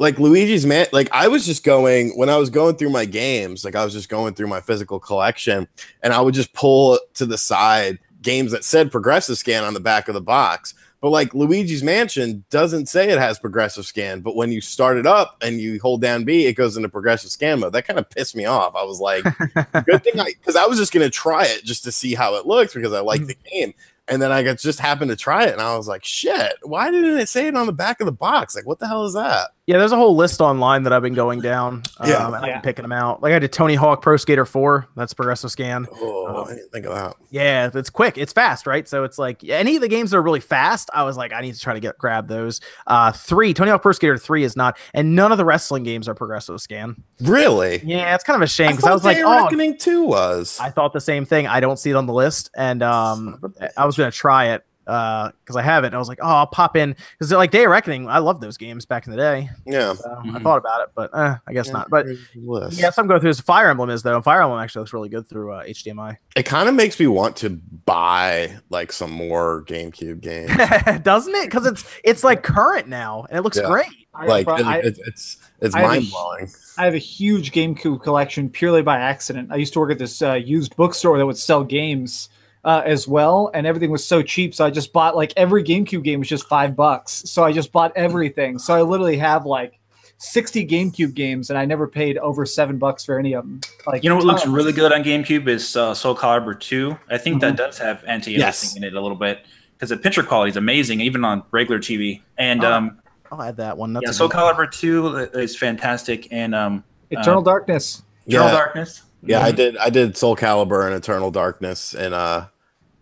like 0.00 0.18
Luigi's 0.18 0.64
Man, 0.64 0.86
like 0.92 1.10
I 1.12 1.28
was 1.28 1.44
just 1.44 1.62
going 1.62 2.16
when 2.16 2.30
I 2.30 2.38
was 2.38 2.48
going 2.48 2.76
through 2.76 2.88
my 2.88 3.04
games, 3.04 3.66
like 3.66 3.76
I 3.76 3.84
was 3.84 3.92
just 3.92 4.08
going 4.08 4.32
through 4.32 4.46
my 4.46 4.62
physical 4.62 4.98
collection, 4.98 5.68
and 6.02 6.14
I 6.14 6.22
would 6.22 6.32
just 6.32 6.54
pull 6.54 6.98
to 7.14 7.26
the 7.26 7.36
side 7.36 7.98
games 8.22 8.50
that 8.52 8.64
said 8.64 8.90
progressive 8.90 9.36
scan 9.36 9.62
on 9.62 9.74
the 9.74 9.80
back 9.80 10.08
of 10.08 10.14
the 10.14 10.20
box. 10.22 10.72
But 11.02 11.10
like 11.10 11.34
Luigi's 11.34 11.82
Mansion 11.82 12.44
doesn't 12.48 12.88
say 12.88 13.10
it 13.10 13.18
has 13.18 13.38
progressive 13.38 13.84
scan, 13.84 14.20
but 14.20 14.36
when 14.36 14.50
you 14.50 14.62
start 14.62 14.96
it 14.96 15.06
up 15.06 15.36
and 15.42 15.60
you 15.60 15.78
hold 15.80 16.00
down 16.00 16.24
B, 16.24 16.46
it 16.46 16.54
goes 16.54 16.78
into 16.78 16.88
progressive 16.88 17.30
scan 17.30 17.60
mode. 17.60 17.74
That 17.74 17.86
kind 17.86 17.98
of 17.98 18.08
pissed 18.08 18.34
me 18.34 18.46
off. 18.46 18.74
I 18.74 18.84
was 18.84 19.00
like, 19.00 19.24
good 19.84 20.02
thing 20.02 20.18
I 20.18 20.32
because 20.32 20.56
I 20.56 20.64
was 20.64 20.78
just 20.78 20.94
gonna 20.94 21.10
try 21.10 21.44
it 21.44 21.62
just 21.62 21.84
to 21.84 21.92
see 21.92 22.14
how 22.14 22.36
it 22.36 22.46
looks 22.46 22.72
because 22.72 22.94
I 22.94 23.00
like 23.00 23.20
mm. 23.20 23.26
the 23.26 23.36
game. 23.50 23.74
And 24.08 24.20
then 24.20 24.32
I 24.32 24.42
got 24.42 24.58
just 24.58 24.80
happened 24.80 25.10
to 25.10 25.16
try 25.16 25.44
it 25.44 25.52
and 25.52 25.62
I 25.62 25.76
was 25.76 25.86
like, 25.86 26.04
shit, 26.04 26.54
why 26.62 26.90
didn't 26.90 27.18
it 27.18 27.28
say 27.28 27.46
it 27.46 27.54
on 27.54 27.66
the 27.66 27.72
back 27.72 28.00
of 28.00 28.06
the 28.06 28.12
box? 28.12 28.56
Like, 28.56 28.66
what 28.66 28.80
the 28.80 28.88
hell 28.88 29.04
is 29.04 29.14
that? 29.14 29.50
Yeah, 29.70 29.78
there's 29.78 29.92
a 29.92 29.96
whole 29.96 30.16
list 30.16 30.40
online 30.40 30.82
that 30.82 30.92
I've 30.92 31.02
been 31.02 31.14
going 31.14 31.40
down. 31.40 31.84
Um, 32.00 32.08
Yeah. 32.10 32.26
and 32.26 32.34
I've 32.34 32.42
been 32.42 32.60
picking 32.60 32.82
them 32.82 32.90
out. 32.90 33.22
Like 33.22 33.32
I 33.32 33.38
did 33.38 33.52
Tony 33.52 33.76
Hawk 33.76 34.02
Pro 34.02 34.16
Skater 34.16 34.44
4. 34.44 34.88
That's 34.96 35.14
progressive 35.14 35.52
scan. 35.52 35.86
Oh, 35.92 36.26
Oh. 36.28 36.44
I 36.46 36.54
didn't 36.54 36.72
think 36.72 36.86
of 36.86 36.92
that. 36.92 37.14
Yeah, 37.30 37.70
it's 37.72 37.88
quick, 37.88 38.18
it's 38.18 38.32
fast, 38.32 38.66
right? 38.66 38.88
So 38.88 39.04
it's 39.04 39.16
like 39.16 39.44
any 39.48 39.76
of 39.76 39.80
the 39.80 39.86
games 39.86 40.10
that 40.10 40.16
are 40.16 40.22
really 40.22 40.40
fast. 40.40 40.90
I 40.92 41.04
was 41.04 41.16
like, 41.16 41.32
I 41.32 41.40
need 41.40 41.54
to 41.54 41.60
try 41.60 41.72
to 41.72 41.78
get 41.78 41.96
grab 41.98 42.26
those. 42.26 42.60
Uh, 42.88 43.12
three 43.12 43.54
Tony 43.54 43.70
Hawk 43.70 43.82
Pro 43.82 43.92
Skater 43.92 44.18
three 44.18 44.42
is 44.42 44.56
not, 44.56 44.76
and 44.92 45.14
none 45.14 45.30
of 45.30 45.38
the 45.38 45.44
wrestling 45.44 45.84
games 45.84 46.08
are 46.08 46.16
progressive 46.16 46.60
scan. 46.60 47.04
Really? 47.20 47.80
Yeah, 47.84 48.16
it's 48.16 48.24
kind 48.24 48.34
of 48.34 48.42
a 48.42 48.48
shame 48.48 48.72
because 48.72 48.82
I, 48.84 48.88
thought 48.88 48.94
was 48.94 49.04
like, 49.04 49.16
Day 49.18 49.22
of 49.22 49.28
oh, 49.28 49.44
Reckoning 49.44 49.78
2 49.78 50.02
was. 50.02 50.58
I 50.60 50.70
thought 50.70 50.92
the 50.92 51.00
same 51.00 51.24
thing. 51.24 51.46
I 51.46 51.60
don't 51.60 51.78
see 51.78 51.90
it 51.90 51.94
on 51.96 52.06
the 52.06 52.12
list, 52.12 52.50
and 52.56 52.82
um, 52.82 53.18
Son 53.18 53.34
of 53.34 53.44
a 53.44 53.48
bitch. 53.50 53.70
I 53.76 53.86
was 53.86 53.96
gonna 53.96 54.10
try 54.10 54.46
it 54.48 54.64
because 54.84 55.56
I 55.56 55.62
have 55.62 55.84
it. 55.84 55.88
And 55.88 55.94
I 55.96 55.98
was 55.98 56.08
like, 56.08 56.18
oh, 56.20 56.26
I'll 56.26 56.46
pop 56.46 56.76
in 56.76 56.96
because 57.12 57.28
they're 57.28 57.38
like 57.38 57.50
Day 57.50 57.64
of 57.64 57.70
Reckoning. 57.70 58.08
I 58.08 58.18
love 58.18 58.40
those 58.40 58.56
games 58.56 58.84
back 58.86 59.06
in 59.06 59.10
the 59.12 59.16
day. 59.16 59.50
yeah. 59.66 59.94
So 59.94 60.10
I 60.10 60.26
Mhm. 60.26 60.42
thought 60.42 60.58
about 60.58 60.82
it, 60.82 60.88
but 60.94 61.10
uh, 61.12 61.36
I 61.46 61.52
guess 61.52 61.70
not. 61.70 61.90
But 61.90 62.06
Here's 62.06 62.18
the 62.34 62.40
list. 62.40 62.78
yeah, 62.80 62.90
some 62.90 63.06
go 63.06 63.18
through. 63.18 63.30
This 63.30 63.40
Fire 63.40 63.68
Emblem 63.70 63.90
is 63.90 64.02
though. 64.02 64.16
and 64.16 64.24
Fire 64.24 64.42
Emblem 64.42 64.60
actually 64.60 64.80
looks 64.80 64.92
really 64.92 65.08
good 65.08 65.26
through 65.28 65.52
uh, 65.52 65.64
HDMI. 65.64 66.16
It 66.36 66.44
kind 66.44 66.68
of 66.68 66.74
makes 66.74 66.98
me 66.98 67.06
want 67.06 67.36
to 67.36 67.50
buy 67.50 68.56
like 68.70 68.92
some 68.92 69.10
more 69.12 69.64
GameCube 69.66 70.20
games. 70.20 70.50
Doesn't 71.02 71.34
it? 71.34 71.44
Because 71.44 71.66
it's 71.66 71.84
it's 72.04 72.24
like 72.24 72.42
current 72.42 72.88
now, 72.88 73.26
and 73.28 73.38
it 73.38 73.42
looks 73.42 73.56
Yeah. 73.58 73.66
great. 73.68 73.86
I, 74.12 74.26
like 74.26 74.44
bro, 74.46 74.56
it- 74.56 74.84
it- 74.86 74.98
it's 75.06 75.36
it's 75.60 75.74
I 75.74 75.80
have 75.80 75.90
a 75.90 75.92
mind 75.94 76.10
blowing. 76.10 76.48
I 76.78 76.84
have 76.84 76.94
a 76.94 76.98
huge 76.98 77.52
GameCube 77.52 78.02
collection 78.02 78.48
purely 78.50 78.82
by 78.82 78.98
accident. 78.98 79.50
I 79.52 79.56
used 79.56 79.72
to 79.74 79.78
work 79.78 79.92
at 79.92 79.98
this 79.98 80.20
uh, 80.20 80.32
used 80.34 80.74
bookstore 80.76 81.16
that 81.18 81.26
would 81.26 81.38
sell 81.38 81.62
games 81.62 82.28
uh, 82.64 82.82
as 82.84 83.08
well, 83.08 83.50
and 83.54 83.66
everything 83.66 83.90
was 83.90 84.06
so 84.06 84.22
cheap. 84.22 84.54
So 84.54 84.64
I 84.66 84.70
just 84.70 84.92
bought 84.92 85.16
like 85.16 85.32
every 85.36 85.64
GameCube 85.64 86.02
game 86.04 86.18
was 86.20 86.28
just 86.28 86.46
five 86.46 86.76
bucks. 86.76 87.22
So 87.30 87.42
I 87.44 87.52
just 87.52 87.72
bought 87.72 87.92
everything. 87.96 88.58
So 88.58 88.74
I 88.74 88.82
literally 88.82 89.16
have 89.18 89.46
like 89.46 89.78
sixty 90.18 90.66
GameCube 90.66 91.14
games, 91.14 91.48
and 91.50 91.58
I 91.58 91.64
never 91.64 91.88
paid 91.88 92.18
over 92.18 92.44
seven 92.44 92.76
bucks 92.78 93.04
for 93.04 93.18
any 93.18 93.32
of 93.32 93.44
them. 93.44 93.60
Like 93.86 94.04
You 94.04 94.10
know 94.10 94.16
what 94.16 94.26
looks 94.26 94.46
really 94.46 94.72
good 94.72 94.92
on 94.92 95.02
GameCube 95.02 95.48
is 95.48 95.74
uh, 95.76 95.94
Soul 95.94 96.14
Calibur 96.14 96.58
2. 96.60 96.96
I 97.08 97.16
think 97.18 97.40
that 97.40 97.54
Mhm. 97.54 97.58
does 97.58 97.78
have 97.78 98.04
anti-aliasing 98.06 98.38
Yes. 98.38 98.76
in 98.76 98.84
it 98.84 98.94
a 98.94 99.00
little 99.00 99.16
bit 99.16 99.46
because 99.74 99.88
the 99.88 99.96
picture 99.96 100.22
quality 100.22 100.50
is 100.50 100.56
amazing, 100.58 101.00
even 101.00 101.24
on 101.24 101.42
regular 101.52 101.78
TV. 101.80 102.20
And 102.36 102.62
Oh, 102.62 102.72
um, 102.72 102.98
I'll 103.32 103.40
add 103.42 103.56
that 103.56 103.78
one. 103.78 103.94
That's 103.94 104.04
yeah, 104.04 104.10
a 104.10 104.12
Soul 104.12 104.28
Calibur 104.28 104.70
2 104.70 105.16
is 105.38 105.56
fantastic, 105.56 106.28
and 106.30 106.54
um, 106.54 106.84
Eternal 107.10 107.40
Darkness. 107.40 108.02
Eternal 108.26 108.48
Yeah. 108.48 108.52
Darkness. 108.52 109.02
Yeah, 109.22 109.42
I 109.42 109.52
did. 109.52 109.76
I 109.76 109.90
did 109.90 110.16
Soul 110.16 110.36
Calibur 110.36 110.86
and 110.86 110.94
Eternal 110.94 111.30
Darkness 111.30 111.94
in 111.94 112.12
uh 112.12 112.46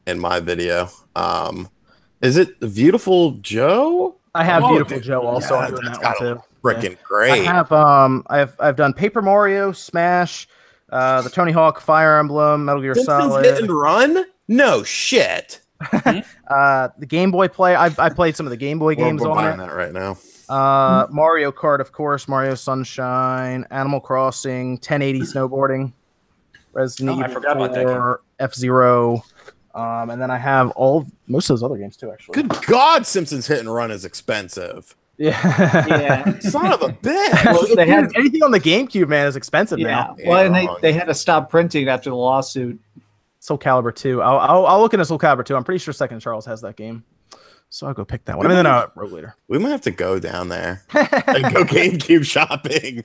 in 0.07 0.19
my 0.19 0.41
video. 0.41 0.89
Um, 1.15 1.69
is 2.23 2.37
it 2.37 2.59
Beautiful 2.61 3.33
Joe? 3.33 4.17
I 4.35 4.45
have 4.45 4.63
Oh, 4.65 4.69
Beautiful 4.71 4.97
dude. 4.99 5.05
Joe 5.05 5.23
also. 5.27 5.55
Yeah, 5.55 5.61
I'm 5.61 5.71
doing 5.71 5.85
that's 5.85 5.99
that 5.99 6.21
one 6.21 6.37
too. 6.37 6.43
Freaking 6.63 6.97
I 6.97 7.03
great! 7.05 7.45
have 7.45 7.71
um 7.73 8.25
I've 8.29 8.55
I've 8.61 8.77
done 8.77 8.93
Paper 8.93 9.23
Mario, 9.23 9.73
Smash, 9.73 10.49
uh 10.91 11.23
the 11.23 11.31
Tony 11.31 11.53
Hawk, 11.53 11.81
Fire 11.81 12.19
Emblem, 12.19 12.65
Metal 12.65 12.83
Gear 12.83 12.95
Simpsons 12.95 13.25
Solid, 13.33 13.45
Hit 13.45 13.59
and 13.61 13.71
Run? 13.71 14.25
No 14.49 14.83
shit. 14.83 15.61
uh 15.93 16.89
the 16.99 17.07
Game 17.07 17.31
Boy 17.31 17.47
play. 17.49 17.75
I've 17.77 17.99
I 18.01 18.09
played 18.09 18.35
some 18.35 18.47
of 18.47 18.51
the 18.51 18.57
Game 18.57 18.79
Boy 18.81 18.95
We're, 18.97 19.05
games 19.05 19.23
we're 19.23 19.31
on 19.31 19.37
buying 19.37 19.55
it. 19.61 19.67
that 19.67 19.75
right 19.75 19.93
now. 19.93 20.17
Uh 20.49 21.07
Mario 21.11 21.53
Kart, 21.53 21.79
of 21.81 21.93
course, 21.93 22.27
Mario 22.27 22.55
Sunshine, 22.57 23.65
Animal 23.71 24.01
Crossing, 24.01 24.73
1080 24.73 25.21
snowboarding, 25.33 25.93
Resident 26.73 27.11
Oh, 27.11 27.21
I 27.21 27.25
Evil 27.25 27.35
forgot 27.35 27.57
about 27.57 27.75
that 27.75 27.87
4, 27.87 28.21
F 28.39 28.55
Zero. 28.55 29.23
Um, 29.75 30.11
and 30.11 30.21
then 30.21 30.31
I 30.31 30.39
have 30.39 30.71
all 30.73 31.07
most 31.27 31.49
of 31.51 31.55
those 31.55 31.63
other 31.63 31.77
games 31.77 31.97
too, 31.97 32.11
actually. 32.11 32.35
Good 32.43 32.49
God, 32.67 33.07
Simpsons 33.07 33.47
Hit 33.47 33.61
and 33.61 33.73
Run 33.73 33.91
is 33.91 34.05
expensive. 34.05 34.97
Yeah. 35.19 35.87
Yeah. 35.87 36.39
Son 36.41 36.73
of 36.73 36.83
a 36.83 36.89
bitch. 37.03 37.45
Well, 37.45 37.77
they 37.77 37.87
had 37.87 38.11
anything 38.17 38.43
on 38.43 38.51
the 38.51 38.61
GameCube, 38.61 39.09
man, 39.09 39.27
is 39.27 39.37
expensive 39.37 39.79
yeah. 39.79 39.89
now. 39.89 40.17
Well, 40.25 40.47
and 40.47 40.55
they, 40.55 40.69
they 40.81 40.93
had 40.93 41.07
to 41.07 41.15
stop 41.15 41.51
printing 41.51 41.89
after 41.89 42.11
the 42.11 42.17
lawsuit. 42.17 42.81
Soul 43.41 43.59
Calibur 43.59 43.95
2. 43.95 44.21
I'll, 44.23 44.39
I'll, 44.39 44.67
I'll 44.67 44.81
look 44.81 44.95
into 44.95 45.05
Soul 45.05 45.19
Calibur 45.19 45.45
2. 45.45 45.55
I'm 45.55 45.65
pretty 45.65 45.79
sure 45.79 45.95
Second 45.95 46.21
Charles 46.21 46.47
has 46.47 46.61
that 46.63 46.77
game. 46.77 47.05
So 47.71 47.87
I'll 47.87 47.95
go 47.95 48.05
pick 48.05 48.25
that 48.25 48.37
one. 48.37 48.47
I 48.47 48.49
mean, 48.49 48.57
then 48.57 48.67
I'll 48.67 48.91
Rogue 48.95 49.13
Leader. 49.13 49.35
we 49.47 49.59
might 49.59 49.71
have 49.71 49.83
to 49.83 49.91
go 49.91 50.19
down 50.19 50.49
there 50.49 50.83
and 50.95 51.55
go 51.55 51.65
GameCube 51.65 52.25
shopping. 52.25 53.05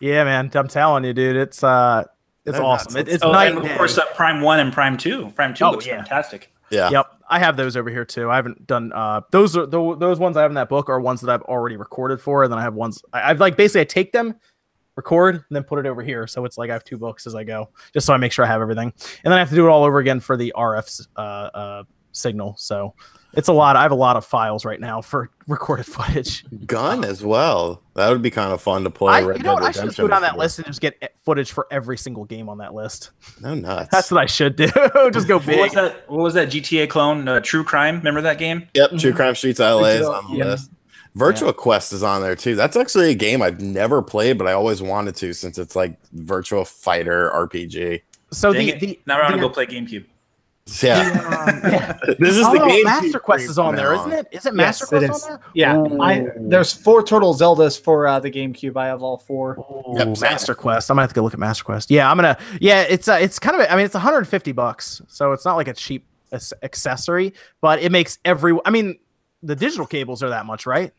yeah, 0.00 0.24
man. 0.24 0.50
I'm 0.52 0.68
telling 0.68 1.04
you, 1.04 1.12
dude. 1.12 1.36
It's 1.36 1.62
uh 1.62 2.04
it's 2.46 2.52
They're 2.56 2.64
awesome. 2.64 2.94
nuts. 2.94 3.08
It, 3.10 3.14
it's 3.14 3.24
Oh, 3.24 3.32
night 3.32 3.48
and 3.48 3.58
and 3.58 3.70
of 3.70 3.76
course, 3.76 3.98
uh, 3.98 4.04
Prime 4.14 4.40
1 4.40 4.60
and 4.60 4.72
Prime 4.72 4.96
2. 4.96 5.32
Prime 5.34 5.52
2 5.54 5.64
Oh, 5.64 5.70
looks 5.72 5.86
yeah. 5.86 5.96
fantastic. 5.96 6.52
Yeah. 6.70 6.90
Yep, 6.90 7.06
I 7.28 7.38
have 7.38 7.56
those 7.56 7.76
over 7.76 7.90
here 7.90 8.04
too. 8.04 8.28
I 8.30 8.34
haven't 8.36 8.66
done 8.66 8.92
uh 8.92 9.20
those 9.30 9.56
are 9.56 9.66
tho- 9.66 9.94
those 9.94 10.18
ones 10.18 10.36
I 10.36 10.42
have 10.42 10.50
in 10.50 10.56
that 10.56 10.68
book 10.68 10.88
are 10.88 11.00
ones 11.00 11.20
that 11.20 11.30
I've 11.32 11.42
already 11.42 11.76
recorded 11.76 12.20
for, 12.20 12.42
and 12.42 12.52
then 12.52 12.58
I 12.58 12.62
have 12.62 12.74
ones 12.74 13.02
I, 13.12 13.30
I've 13.30 13.38
like 13.38 13.56
basically 13.56 13.82
I 13.82 13.84
take 13.84 14.10
them, 14.12 14.34
record, 14.96 15.36
and 15.36 15.44
then 15.50 15.62
put 15.62 15.78
it 15.78 15.86
over 15.86 16.02
here. 16.02 16.26
So 16.26 16.44
it's 16.44 16.58
like 16.58 16.70
I 16.70 16.72
have 16.72 16.82
two 16.82 16.98
books 16.98 17.24
as 17.26 17.34
I 17.36 17.44
go, 17.44 17.70
just 17.92 18.04
so 18.06 18.14
I 18.14 18.16
make 18.16 18.32
sure 18.32 18.44
I 18.44 18.48
have 18.48 18.62
everything, 18.62 18.88
and 18.88 19.24
then 19.24 19.34
I 19.34 19.38
have 19.38 19.50
to 19.50 19.54
do 19.54 19.64
it 19.66 19.70
all 19.70 19.84
over 19.84 19.98
again 20.00 20.18
for 20.18 20.36
the 20.36 20.52
RF 20.56 21.06
uh, 21.16 21.20
uh 21.20 21.82
signal. 22.10 22.56
So 22.58 22.94
it's 23.36 23.48
a 23.48 23.52
lot. 23.52 23.76
I 23.76 23.82
have 23.82 23.92
a 23.92 23.96
lot 23.96 24.16
of 24.16 24.24
files 24.24 24.64
right 24.64 24.80
now 24.80 25.00
for 25.00 25.30
recorded 25.46 25.86
footage. 25.86 26.44
Gun 26.66 27.04
as 27.04 27.22
well. 27.22 27.82
That 27.94 28.10
would 28.10 28.22
be 28.22 28.30
kind 28.30 28.52
of 28.52 28.60
fun 28.60 28.84
to 28.84 28.90
play. 28.90 29.14
I, 29.14 29.22
Red 29.22 29.38
you 29.38 29.42
know 29.44 29.54
what? 29.54 29.60
Dead 29.60 29.68
I 29.68 29.72
should 29.72 29.84
just 29.84 29.98
Redemption 29.98 30.06
go 30.06 30.20
that 30.20 30.32
before. 30.32 30.38
list 30.44 30.58
and 30.58 30.66
just 30.66 30.80
get 30.80 31.14
footage 31.24 31.52
for 31.52 31.66
every 31.70 31.96
single 31.98 32.24
game 32.24 32.48
on 32.48 32.58
that 32.58 32.74
list. 32.74 33.10
No 33.40 33.54
nuts. 33.54 33.88
That's 33.92 34.10
what 34.10 34.20
I 34.22 34.26
should 34.26 34.56
do. 34.56 34.66
just 35.12 35.28
go 35.28 35.38
big. 35.38 35.58
What 35.58 35.64
was 35.66 35.72
that? 35.74 36.10
What 36.10 36.22
was 36.22 36.34
that 36.34 36.48
GTA 36.48 36.88
clone? 36.88 37.28
Uh, 37.28 37.40
True 37.40 37.64
Crime. 37.64 37.98
Remember 37.98 38.22
that 38.22 38.38
game? 38.38 38.68
Yep, 38.74 38.90
True 38.98 39.12
Crime 39.12 39.34
Streets 39.34 39.60
LA 39.60 39.84
is 39.84 40.06
on 40.06 40.30
the 40.32 40.38
Yeah. 40.38 40.44
list. 40.46 40.70
Virtua 41.16 41.56
Quest 41.56 41.94
is 41.94 42.02
on 42.02 42.20
there 42.20 42.36
too. 42.36 42.54
That's 42.56 42.76
actually 42.76 43.10
a 43.10 43.14
game 43.14 43.40
I've 43.40 43.58
never 43.60 44.02
played, 44.02 44.36
but 44.36 44.46
I 44.46 44.52
always 44.52 44.82
wanted 44.82 45.16
to 45.16 45.32
since 45.32 45.56
it's 45.56 45.74
like 45.74 45.98
Virtua 46.14 46.66
Fighter 46.68 47.30
RPG. 47.34 48.02
So 48.32 48.52
Dang 48.52 48.66
the, 48.66 48.72
the 48.86 49.00
now 49.06 49.18
I 49.18 49.22
want 49.22 49.34
to 49.36 49.40
go 49.40 49.48
play 49.48 49.64
GameCube. 49.66 50.04
Yeah, 50.82 50.98
um, 50.98 51.60
yeah. 51.72 51.96
this 52.18 52.36
is 52.36 52.44
Oh, 52.44 52.52
the 52.52 52.58
no, 52.58 52.66
game. 52.66 52.82
Master 52.84 53.20
Quest 53.20 53.44
is 53.48 53.56
on 53.56 53.76
there, 53.76 53.94
isn't 53.94 54.12
it? 54.12 54.26
Is 54.32 54.46
it 54.46 54.54
Master 54.54 54.84
it 54.96 55.06
Quest 55.06 55.22
is. 55.22 55.22
on 55.24 55.30
there? 55.30 55.40
Yeah, 55.54 55.82
I 56.00 56.26
there's 56.40 56.72
four 56.72 57.04
total 57.04 57.34
Zeldas 57.34 57.80
for 57.80 58.08
uh, 58.08 58.18
the 58.18 58.30
GameCube. 58.32 58.76
I 58.76 58.86
have 58.86 59.00
all 59.00 59.16
four. 59.16 59.56
Yep, 59.96 60.08
Ooh, 60.08 60.14
same. 60.16 60.30
Master 60.32 60.54
Quest. 60.56 60.90
I'm 60.90 60.96
gonna 60.96 61.02
have 61.04 61.10
to 61.10 61.14
go 61.14 61.22
look 61.22 61.34
at 61.34 61.38
Master 61.38 61.62
Quest. 61.62 61.88
Yeah, 61.90 62.10
I'm 62.10 62.16
gonna. 62.16 62.36
Yeah, 62.60 62.82
it's 62.82 63.06
uh, 63.06 63.18
it's 63.20 63.38
kind 63.38 63.60
of. 63.60 63.66
I 63.70 63.76
mean, 63.76 63.84
it's 63.84 63.94
150 63.94 64.50
bucks, 64.52 65.00
so 65.06 65.32
it's 65.32 65.44
not 65.44 65.54
like 65.54 65.68
a 65.68 65.74
cheap 65.74 66.04
accessory, 66.62 67.32
but 67.60 67.80
it 67.80 67.92
makes 67.92 68.18
every. 68.24 68.58
I 68.64 68.70
mean, 68.70 68.98
the 69.44 69.54
digital 69.54 69.86
cables 69.86 70.20
are 70.24 70.30
that 70.30 70.46
much, 70.46 70.66
right? 70.66 70.92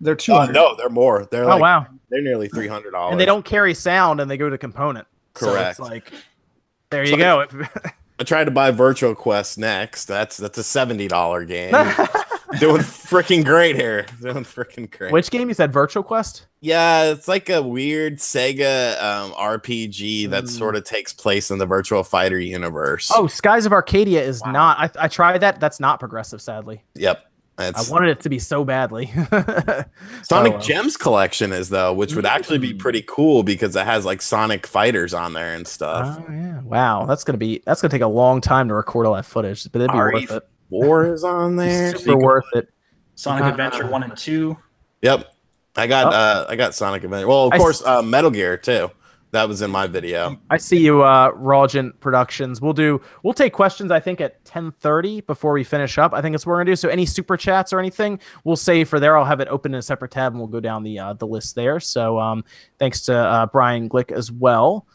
They're 0.00 0.14
two 0.16 0.32
Oh, 0.32 0.38
hundred. 0.38 0.54
no, 0.54 0.74
they're 0.74 0.88
more. 0.88 1.28
They're 1.30 1.44
oh 1.44 1.48
like 1.48 1.60
wow! 1.60 1.86
they're 2.08 2.22
nearly 2.22 2.48
three 2.48 2.66
hundred 2.66 2.92
dollars. 2.92 3.12
And 3.12 3.20
they 3.20 3.26
don't 3.26 3.44
carry 3.44 3.74
sound, 3.74 4.20
and 4.22 4.30
they 4.30 4.38
go 4.38 4.48
to 4.48 4.56
component. 4.56 5.06
So 5.36 5.52
Correct. 5.52 5.70
it's 5.72 5.80
like, 5.80 6.12
there 6.88 7.04
So 7.04 7.12
you 7.12 7.18
go. 7.18 7.44
I 8.18 8.24
tried 8.24 8.44
to 8.44 8.50
buy 8.50 8.70
Virtua 8.70 9.16
Quest 9.16 9.58
next. 9.58 10.04
That's 10.04 10.36
that's 10.36 10.58
a 10.58 10.62
seventy 10.62 11.08
dollar 11.08 11.44
game. 11.44 11.72
Doing 12.60 12.82
freaking 12.82 13.44
great 13.44 13.76
here. 13.76 14.04
Doing 14.20 14.44
freaking 14.44 14.90
great. 14.90 15.10
Which 15.10 15.30
game 15.30 15.48
you 15.48 15.54
said? 15.54 15.72
Virtua 15.72 16.04
Quest. 16.04 16.46
Yeah, 16.60 17.04
it's 17.04 17.26
like 17.26 17.48
a 17.48 17.62
weird 17.62 18.18
Sega 18.18 19.02
um, 19.02 19.32
RPG 19.32 20.28
that 20.30 20.44
Mm. 20.44 20.48
sort 20.48 20.76
of 20.76 20.84
takes 20.84 21.12
place 21.14 21.50
in 21.50 21.56
the 21.58 21.66
Virtua 21.66 22.06
Fighter 22.06 22.38
universe. 22.38 23.10
Oh, 23.14 23.26
Skies 23.26 23.64
of 23.66 23.72
Arcadia 23.72 24.22
is 24.22 24.42
Wow. 24.44 24.52
not. 24.52 24.78
I, 24.98 25.04
I 25.04 25.08
tried 25.08 25.38
that. 25.38 25.60
That's 25.60 25.80
not 25.80 25.98
progressive, 25.98 26.42
sadly. 26.42 26.84
yep. 26.94 27.24
I 27.58 27.72
wanted 27.90 28.08
it 28.10 28.20
to 28.20 28.28
be 28.28 28.38
so 28.38 28.64
badly. 28.64 29.06
Sonic 29.32 29.84
Oh, 30.30 30.50
well. 30.52 30.58
Gems 30.60 30.96
collection 30.96 31.52
is 31.52 31.68
though, 31.68 31.92
which 31.92 32.14
would 32.14 32.26
actually 32.26 32.58
be 32.58 32.72
Mm. 32.74 32.78
pretty 32.78 33.02
cool 33.06 33.42
because 33.42 33.76
it 33.76 33.84
has 33.84 34.04
like 34.04 34.22
Sonic 34.22 34.66
fighters 34.66 35.14
on 35.14 35.32
there 35.34 35.54
and 35.54 35.66
stuff. 35.68 36.18
Oh 36.28 36.32
yeah! 36.32 36.60
Wow, 36.62 37.04
that's 37.06 37.24
gonna 37.24 37.38
be 37.38 37.62
that's 37.66 37.80
gonna 37.82 37.90
take 37.92 38.00
a 38.02 38.06
long 38.06 38.40
time 38.40 38.68
to 38.68 38.74
record 38.74 39.06
all 39.06 39.14
that 39.14 39.26
footage, 39.26 39.70
but 39.70 39.80
it'd 39.82 39.92
be 39.92 39.98
Are 39.98 40.12
worth 40.12 40.30
it. 40.30 40.48
War 40.70 41.12
is 41.12 41.22
on 41.24 41.56
there. 41.56 41.94
Super 41.96 42.16
worth 42.18 42.44
it. 42.54 42.68
Sonic 43.14 43.44
Uh, 43.44 43.48
Adventure 43.48 43.86
one 43.86 44.02
and 44.02 44.16
two. 44.16 44.56
Yep. 45.02 45.32
I 45.76 45.86
got 45.86 46.06
Oh. 46.12 46.16
uh 46.16 46.46
I 46.48 46.56
got 46.56 46.74
Sonic 46.74 47.04
Adventure. 47.04 47.28
Well, 47.28 47.46
of 47.48 47.52
I 47.52 47.58
course, 47.58 47.80
s- 47.82 47.86
uh, 47.86 48.02
Metal 48.02 48.30
Gear 48.30 48.56
too. 48.56 48.90
That 49.32 49.48
was 49.48 49.62
in 49.62 49.70
my 49.70 49.86
video. 49.86 50.38
I 50.50 50.58
see 50.58 50.76
you, 50.76 51.02
uh, 51.02 51.32
Rawgent 51.32 51.98
Productions. 52.00 52.60
We'll 52.60 52.74
do. 52.74 53.00
We'll 53.22 53.32
take 53.32 53.54
questions. 53.54 53.90
I 53.90 53.98
think 53.98 54.20
at 54.20 54.44
ten 54.44 54.72
thirty 54.72 55.22
before 55.22 55.52
we 55.54 55.64
finish 55.64 55.96
up. 55.96 56.12
I 56.12 56.20
think 56.20 56.34
that's 56.34 56.44
what 56.44 56.52
we're 56.52 56.58
gonna 56.58 56.72
do. 56.72 56.76
So 56.76 56.90
any 56.90 57.06
super 57.06 57.38
chats 57.38 57.72
or 57.72 57.78
anything, 57.78 58.20
we'll 58.44 58.56
save 58.56 58.90
for 58.90 59.00
there. 59.00 59.16
I'll 59.16 59.24
have 59.24 59.40
it 59.40 59.48
open 59.48 59.72
in 59.72 59.78
a 59.78 59.82
separate 59.82 60.10
tab, 60.10 60.32
and 60.32 60.38
we'll 60.38 60.48
go 60.48 60.60
down 60.60 60.82
the 60.82 60.98
uh, 60.98 61.12
the 61.14 61.26
list 61.26 61.54
there. 61.54 61.80
So 61.80 62.18
um, 62.18 62.44
thanks 62.78 63.00
to 63.02 63.16
uh, 63.16 63.46
Brian 63.46 63.88
Glick 63.88 64.12
as 64.12 64.30
well, 64.30 64.86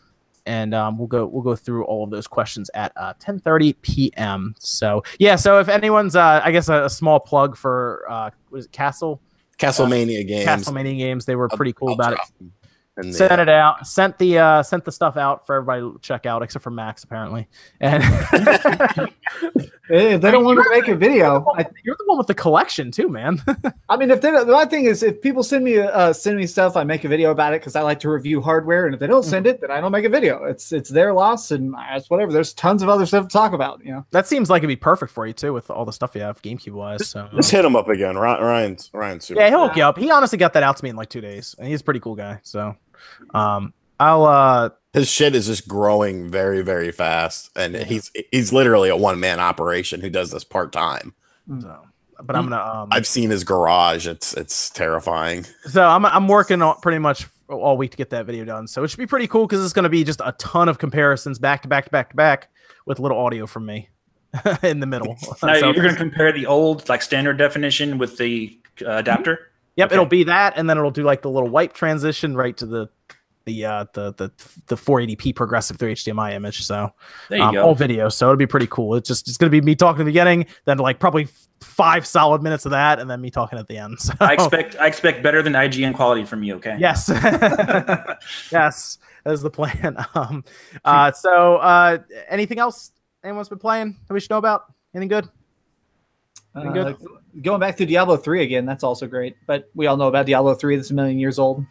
and 0.46 0.76
um, 0.76 1.00
we'll 1.00 1.08
go 1.08 1.26
we'll 1.26 1.42
go 1.42 1.56
through 1.56 1.86
all 1.86 2.04
of 2.04 2.12
those 2.12 2.28
questions 2.28 2.70
at 2.76 2.92
uh, 2.96 3.14
ten 3.20 3.40
thirty 3.40 3.74
p.m. 3.74 4.54
So 4.60 5.04
yeah. 5.18 5.36
So 5.36 5.60
if 5.60 5.68
anyone's, 5.68 6.16
uh, 6.16 6.42
I 6.44 6.52
guess 6.52 6.70
a, 6.70 6.84
a 6.84 6.90
small 6.92 7.20
plug 7.20 7.58
for 7.58 8.06
uh, 8.08 8.30
what 8.50 8.60
is 8.60 8.66
it, 8.66 8.72
Castle 8.72 9.20
Castlevania 9.58 10.28
games. 10.28 10.48
Castlemania 10.48 11.00
games. 11.00 11.26
They 11.26 11.36
were 11.36 11.50
pretty 11.50 11.74
cool 11.74 11.90
I'll 11.90 11.96
about 11.96 12.14
it. 12.14 12.20
them 12.38 12.54
in 12.98 13.12
the, 13.12 13.14
sent 13.14 13.32
uh, 13.34 13.42
it 13.42 13.50
out 13.50 13.86
sent 13.86 14.18
the 14.18 14.38
uh 14.38 14.64
sent 14.64 14.86
the 14.86 14.92
stuff 14.92 15.18
out 15.18 15.46
for 15.46 15.56
everybody 15.56 15.82
to 15.82 16.00
check 16.02 16.26
out 16.26 16.42
except 16.44 16.64
for 16.64 16.72
max 16.72 17.04
apparently 17.04 17.48
and 17.80 18.04
If 19.90 20.22
they 20.22 20.32
don't 20.32 20.44
want 20.44 20.62
to 20.62 20.70
make 20.70 20.90
a 20.90 20.96
video, 20.96 21.46
I, 21.56 21.66
you're 21.86 21.96
the 21.98 22.04
one 22.08 22.18
with 22.18 22.28
the 22.28 22.34
collection 22.34 22.92
too 22.92 23.08
man 23.08 23.42
I 23.90 23.96
mean, 23.96 24.12
if 24.12 24.20
they 24.20 24.32
don't, 24.32 24.48
my 24.50 24.66
thing 24.66 24.86
is, 24.86 25.02
if 25.02 25.22
people 25.22 25.44
send 25.44 25.64
me 25.64 25.78
uh, 25.80 26.12
send 26.12 26.38
me 26.38 26.46
stuff, 26.46 26.76
I 26.76 26.84
make 26.84 27.06
a 27.06 27.08
video 27.08 27.32
about 27.32 27.54
it 27.54 27.62
because 27.62 27.76
I 27.76 27.82
like 27.82 28.00
to 28.02 28.10
review 28.10 28.42
hardware. 28.42 28.86
And 28.86 28.94
if 28.94 29.00
they 29.00 29.08
don't 29.08 29.24
send 29.24 29.48
it, 29.48 29.62
then 29.62 29.72
I 29.72 29.80
don't 29.80 29.92
make 29.92 30.06
a 30.06 30.10
video. 30.10 30.44
It's 30.44 30.74
it's 30.74 30.90
their 30.90 31.14
loss, 31.14 31.52
and 31.52 31.74
it's 31.92 32.10
whatever. 32.10 32.34
There's 32.34 32.54
tons 32.54 32.84
of 32.84 32.90
other 32.90 33.06
stuff 33.06 33.28
to 33.28 33.32
talk 33.32 33.54
about. 33.54 33.84
You 33.84 33.94
know, 33.94 34.06
that 34.12 34.28
seems 34.28 34.50
like 34.50 34.60
it'd 34.62 34.68
be 34.68 34.76
perfect 34.76 35.12
for 35.12 35.26
you 35.26 35.34
too 35.34 35.54
with 35.54 35.70
all 35.70 35.86
the 35.86 35.94
stuff 35.94 36.16
you 36.16 36.22
have 36.22 36.42
gamecube 36.42 36.74
wise 36.74 37.08
so 37.08 37.30
Just 37.36 37.52
hit 37.52 37.64
him 37.64 37.76
up 37.76 37.88
again. 37.88 38.18
Ryan, 38.18 38.44
Ryan's 38.44 38.90
Ryan's 38.94 39.26
super. 39.26 39.42
yeah 39.42 39.50
he'll 39.50 39.68
hook 39.68 39.78
you 39.78 39.84
up 39.84 39.98
he 39.98 40.12
honestly 40.12 40.38
got 40.38 40.54
that 40.54 40.64
out 40.64 40.78
to 40.78 40.84
me 40.84 40.90
in 40.90 40.96
like 40.96 41.10
two 41.10 41.22
days 41.22 41.56
and 41.58 41.68
he's 41.68 41.82
a 41.82 41.84
pretty 41.84 42.00
cool 42.00 42.16
guy 42.16 42.40
so 42.44 42.76
um 43.34 43.74
i'll 44.00 44.26
uh 44.26 44.70
His 44.94 45.10
shit 45.10 45.36
is 45.36 45.48
just 45.48 45.68
growing 45.68 46.30
very, 46.30 46.62
very 46.62 46.92
fast, 46.92 47.50
and 47.56 47.76
he's 47.76 48.12
he's 48.32 48.52
literally 48.54 48.90
a 48.90 48.96
one 48.98 49.20
man 49.20 49.40
operation 49.40 50.02
who 50.02 50.10
does 50.10 50.32
this 50.32 50.44
part 50.44 50.72
time. 50.72 51.14
so, 51.62 51.82
but 52.24 52.36
i'm 52.36 52.50
gonna 52.50 52.62
um 52.62 52.90
I've 52.92 53.06
seen 53.08 53.30
his 53.30 53.44
garage. 53.44 54.08
It's 54.08 54.34
it's 54.34 54.70
terrifying. 54.70 55.46
so 55.70 55.84
i'm, 55.86 56.06
I'm 56.06 56.28
working 56.28 56.62
on 56.62 56.80
pretty 56.82 57.00
much 57.00 57.28
all 57.50 57.78
week 57.78 57.92
to 57.92 57.98
get 57.98 58.10
that 58.10 58.26
video 58.26 58.44
done 58.44 58.68
so 58.68 58.84
it 58.84 58.90
should 58.90 58.98
be 59.00 59.08
pretty 59.08 59.26
cool 59.28 59.48
because 59.48 59.64
it's 59.64 59.72
going 59.74 59.84
to 59.84 59.90
be 59.90 60.04
just 60.04 60.20
a 60.26 60.34
ton 60.38 60.68
of 60.68 60.80
comparisons 60.80 61.40
back 61.40 61.62
to 61.62 61.68
back 61.70 61.86
to 61.86 61.92
back 61.92 62.10
to 62.10 62.16
back 62.18 62.50
with 62.86 63.00
little 63.00 63.18
audio 63.18 63.46
from 63.48 63.66
me 63.66 63.88
in 64.64 64.82
the 64.82 64.86
middle 64.86 65.16
Now 65.42 65.54
So- 65.54 65.72
you're 65.72 65.76
going 65.84 65.92
to 65.92 65.96
compare 65.96 66.34
the 66.34 66.46
old 66.46 66.90
like 66.90 67.02
standard 67.02 67.38
definition 67.38 67.98
with 68.00 68.18
the 68.18 68.60
uh, 68.86 68.92
adapter. 68.98 69.50
Yep, 69.78 69.88
Okay. 69.88 69.96
it'll 69.96 70.06
be 70.06 70.24
that, 70.26 70.54
and 70.58 70.70
then 70.70 70.78
it'll 70.78 70.92
do 70.92 71.04
like 71.04 71.22
the 71.22 71.30
little 71.30 71.50
wipe 71.50 71.74
transition 71.74 72.36
right 72.36 72.56
to 72.58 72.66
the 72.66 72.90
the 73.46 73.64
uh 73.64 73.86
the 73.94 74.14
the 74.16 74.30
the 74.66 74.76
480p 74.76 75.34
progressive 75.34 75.78
through 75.78 75.94
HDMI 75.94 76.34
image. 76.34 76.66
So 76.66 76.90
There 77.30 77.38
you 77.38 77.44
um, 77.46 77.54
go. 77.54 77.64
all 77.64 77.76
video, 77.76 78.10
so 78.10 78.26
it'll 78.26 78.36
be 78.36 78.46
pretty 78.46 78.68
cool. 78.68 78.96
It's 78.96 79.08
just 79.08 79.28
it's 79.30 79.38
gonna 79.38 79.50
be 79.50 79.62
me 79.62 79.74
talking 79.76 80.02
at 80.02 80.04
the 80.04 80.10
beginning, 80.10 80.48
then 80.66 80.80
like 80.80 81.00
probably 81.00 81.30
five 81.62 82.06
solid 82.06 82.44
minutes 82.44 82.66
of 82.66 82.72
that, 82.72 83.00
and 83.00 83.10
then 83.10 83.22
me 83.22 83.30
talking 83.32 83.58
at 83.58 83.68
the 83.68 83.78
end. 83.78 83.98
So 84.02 84.14
I 84.20 84.34
expect 84.34 84.76
I 84.78 84.88
expect 84.88 85.24
better 85.24 85.42
than 85.42 85.54
IGN 85.54 85.94
quality 85.94 86.26
from 86.26 86.44
you. 86.44 86.56
Okay. 86.56 86.76
yes, 86.78 87.08
yes, 88.52 88.98
that's 89.24 89.42
the 89.42 89.50
plan. 89.50 89.96
Um, 90.16 90.44
uh, 90.84 91.12
so 91.14 91.58
uh, 91.58 92.00
anything 92.30 92.60
else 92.60 92.92
anyone's 93.24 93.50
been 93.50 93.60
playing 93.60 93.96
that 94.08 94.14
we 94.14 94.20
should 94.20 94.30
know 94.32 94.38
about? 94.38 94.64
Anything 94.94 95.10
good? 95.10 95.30
Pretty 96.54 96.70
good. 96.74 96.98
Going 97.42 97.60
back 97.60 97.78
to 97.78 97.86
Diablo 97.86 98.18
three 98.18 98.44
again, 98.44 98.66
that's 98.66 98.84
also 98.84 99.08
great. 99.08 99.36
But 99.46 99.70
we 99.76 99.88
all 99.88 99.98
know 99.98 100.08
about 100.08 100.26
Diablo 100.26 100.56
three. 100.56 100.76
That's 100.76 100.92
a 100.92 100.94
million 100.94 101.20
years 101.20 101.40
old. 101.40 101.66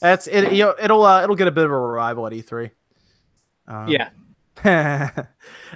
That's 0.00 0.26
it. 0.26 0.52
You 0.52 0.64
know, 0.64 0.74
it'll 0.80 1.04
uh, 1.04 1.22
it'll 1.22 1.36
get 1.36 1.48
a 1.48 1.52
bit 1.52 1.64
of 1.64 1.70
a 1.70 1.78
revival 1.78 2.26
at 2.26 2.32
E3. 2.32 2.70
Um, 3.68 3.88
yeah, 4.64 5.10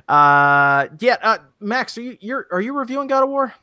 uh, 0.08 0.88
yeah. 0.98 1.16
Uh, 1.22 1.38
Max, 1.60 1.96
are 1.96 2.02
you 2.02 2.18
you're 2.20 2.46
are 2.50 2.60
you 2.60 2.76
reviewing 2.76 3.06
God 3.06 3.22
of 3.22 3.28
War? 3.28 3.54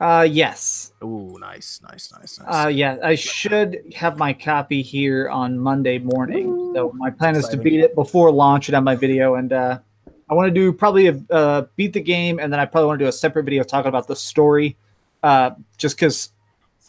uh, 0.00 0.26
yes, 0.28 0.92
Ooh, 1.04 1.36
nice, 1.38 1.80
nice, 1.82 2.10
nice, 2.12 2.40
nice. 2.40 2.64
uh, 2.64 2.68
yeah. 2.68 2.96
I 3.04 3.14
should 3.14 3.82
have 3.94 4.16
my 4.16 4.32
copy 4.32 4.80
here 4.80 5.28
on 5.28 5.58
Monday 5.58 5.98
morning. 5.98 6.72
So 6.74 6.92
my 6.96 7.10
plan 7.10 7.36
is 7.36 7.46
to 7.48 7.58
beat 7.58 7.80
it 7.80 7.94
before 7.94 8.32
launch 8.32 8.68
and 8.68 8.74
have 8.74 8.84
my 8.84 8.96
video. 8.96 9.34
And 9.34 9.52
uh, 9.52 9.78
I 10.30 10.34
want 10.34 10.48
to 10.48 10.54
do 10.54 10.72
probably 10.72 11.08
a, 11.08 11.20
uh, 11.30 11.66
beat 11.76 11.92
the 11.92 12.00
game, 12.00 12.38
and 12.38 12.50
then 12.50 12.60
I 12.60 12.64
probably 12.64 12.86
want 12.86 12.98
to 12.98 13.04
do 13.04 13.08
a 13.10 13.12
separate 13.12 13.44
video 13.44 13.62
talking 13.62 13.90
about 13.90 14.06
the 14.06 14.16
story. 14.16 14.78
Uh, 15.22 15.50
just 15.76 15.96
because 15.96 16.30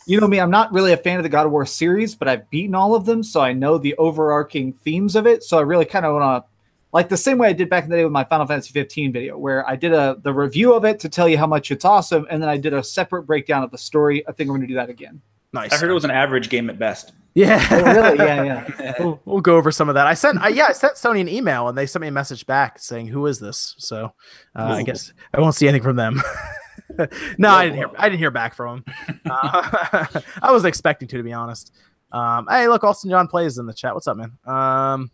you 0.08 0.20
know 0.20 0.28
me, 0.28 0.39
I'm 0.39 0.52
not 0.52 0.72
really 0.74 0.94
a 0.94 0.98
fan 0.98 1.17
of 1.17 1.24
the 1.24 1.30
God 1.30 1.46
of 1.46 1.52
War 1.52 1.65
series, 1.65 2.15
but 2.15 2.28
I've 2.28 2.50
beaten 2.50 2.76
all 2.76 2.96
of 2.96 3.06
them, 3.06 3.24
so 3.24 3.41
I 3.41 3.54
know 3.54 3.78
the 3.78 3.96
overarching 3.98 4.74
themes 4.74 5.15
of 5.15 5.28
it. 5.28 5.44
So 5.44 5.58
I 5.58 5.62
really 5.62 5.86
kind 5.86 6.06
of 6.06 6.15
want 6.15 6.44
to, 6.44 6.50
like 6.91 7.08
the 7.08 7.17
same 7.17 7.38
way 7.38 7.50
I 7.50 7.54
did 7.54 7.70
back 7.70 7.84
in 7.84 7.89
the 7.89 7.98
day 7.98 8.04
with 8.04 8.12
my 8.12 8.24
Final 8.24 8.46
Fantasy 8.48 8.72
15 8.74 9.13
video, 9.13 9.38
where 9.38 9.67
I 9.70 9.76
did 9.76 9.94
a 9.94 10.17
the 10.24 10.34
review 10.34 10.74
of 10.74 10.86
it 10.86 11.00
to 11.02 11.10
tell 11.10 11.30
you 11.30 11.38
how 11.38 11.48
much 11.48 11.72
it's 11.72 11.86
awesome, 11.86 12.26
and 12.30 12.41
then 12.41 12.50
I 12.50 12.58
did 12.58 12.74
a 12.74 12.84
separate 12.84 13.24
breakdown 13.24 13.63
of 13.63 13.72
the 13.72 13.78
story. 13.78 14.28
I 14.28 14.32
think 14.32 14.50
I'm 14.50 14.56
going 14.56 14.62
to 14.62 14.67
do 14.67 14.76
that 14.76 14.89
again. 14.89 15.22
nice. 15.54 15.72
I 15.72 15.78
heard 15.78 15.89
it 15.89 15.94
was 15.94 16.06
an 16.06 16.12
average 16.12 16.50
game 16.50 16.70
at 16.70 16.80
best. 16.80 17.13
yeah. 17.34 17.65
Oh, 17.72 17.84
really? 17.84 18.17
Yeah, 18.17 18.70
yeah. 18.80 18.94
we'll, 19.00 19.22
we'll 19.24 19.41
go 19.41 19.56
over 19.56 19.72
some 19.72 19.88
of 19.88 19.96
that. 19.96 20.06
I 20.08 20.15
sent, 20.15 20.39
I, 20.39 20.50
yeah, 20.50 20.65
I 20.70 20.74
sent 20.74 20.96
Sony 20.96 21.22
an 21.22 21.30
email 21.30 21.70
and 21.70 21.78
they 21.78 21.86
sent 21.86 22.02
me 22.02 22.08
a 22.10 22.12
message 22.12 22.46
back 22.46 22.78
saying, 22.80 23.08
"Who 23.08 23.26
is 23.28 23.39
this?" 23.39 23.76
So 23.78 24.13
uh, 24.56 24.63
I 24.63 24.84
guess 24.84 25.13
I 25.34 25.39
won't 25.39 25.56
see 25.56 25.67
anything 25.67 25.84
from 25.84 25.96
them. 25.96 26.22
no, 27.38 27.49
I 27.49 27.65
didn't 27.65 27.77
hear. 27.77 27.89
I 27.97 28.10
didn't 28.10 28.19
hear 28.19 28.32
back 28.32 28.56
from 28.56 28.77
him. 28.77 28.86
Uh, 29.30 30.06
I 30.41 30.51
was 30.51 30.65
expecting 30.65 31.08
to, 31.10 31.17
to 31.17 31.23
be 31.23 31.34
honest. 31.34 31.73
Um, 32.12 32.47
hey, 32.49 32.67
look, 32.67 32.84
Austin 32.84 33.10
John 33.10 33.27
plays 33.27 33.58
in 33.58 33.65
the 33.65 33.73
chat. 33.73 33.93
What's 33.93 34.08
up, 34.08 34.17
man? 34.17 34.38
Um, 34.45 35.12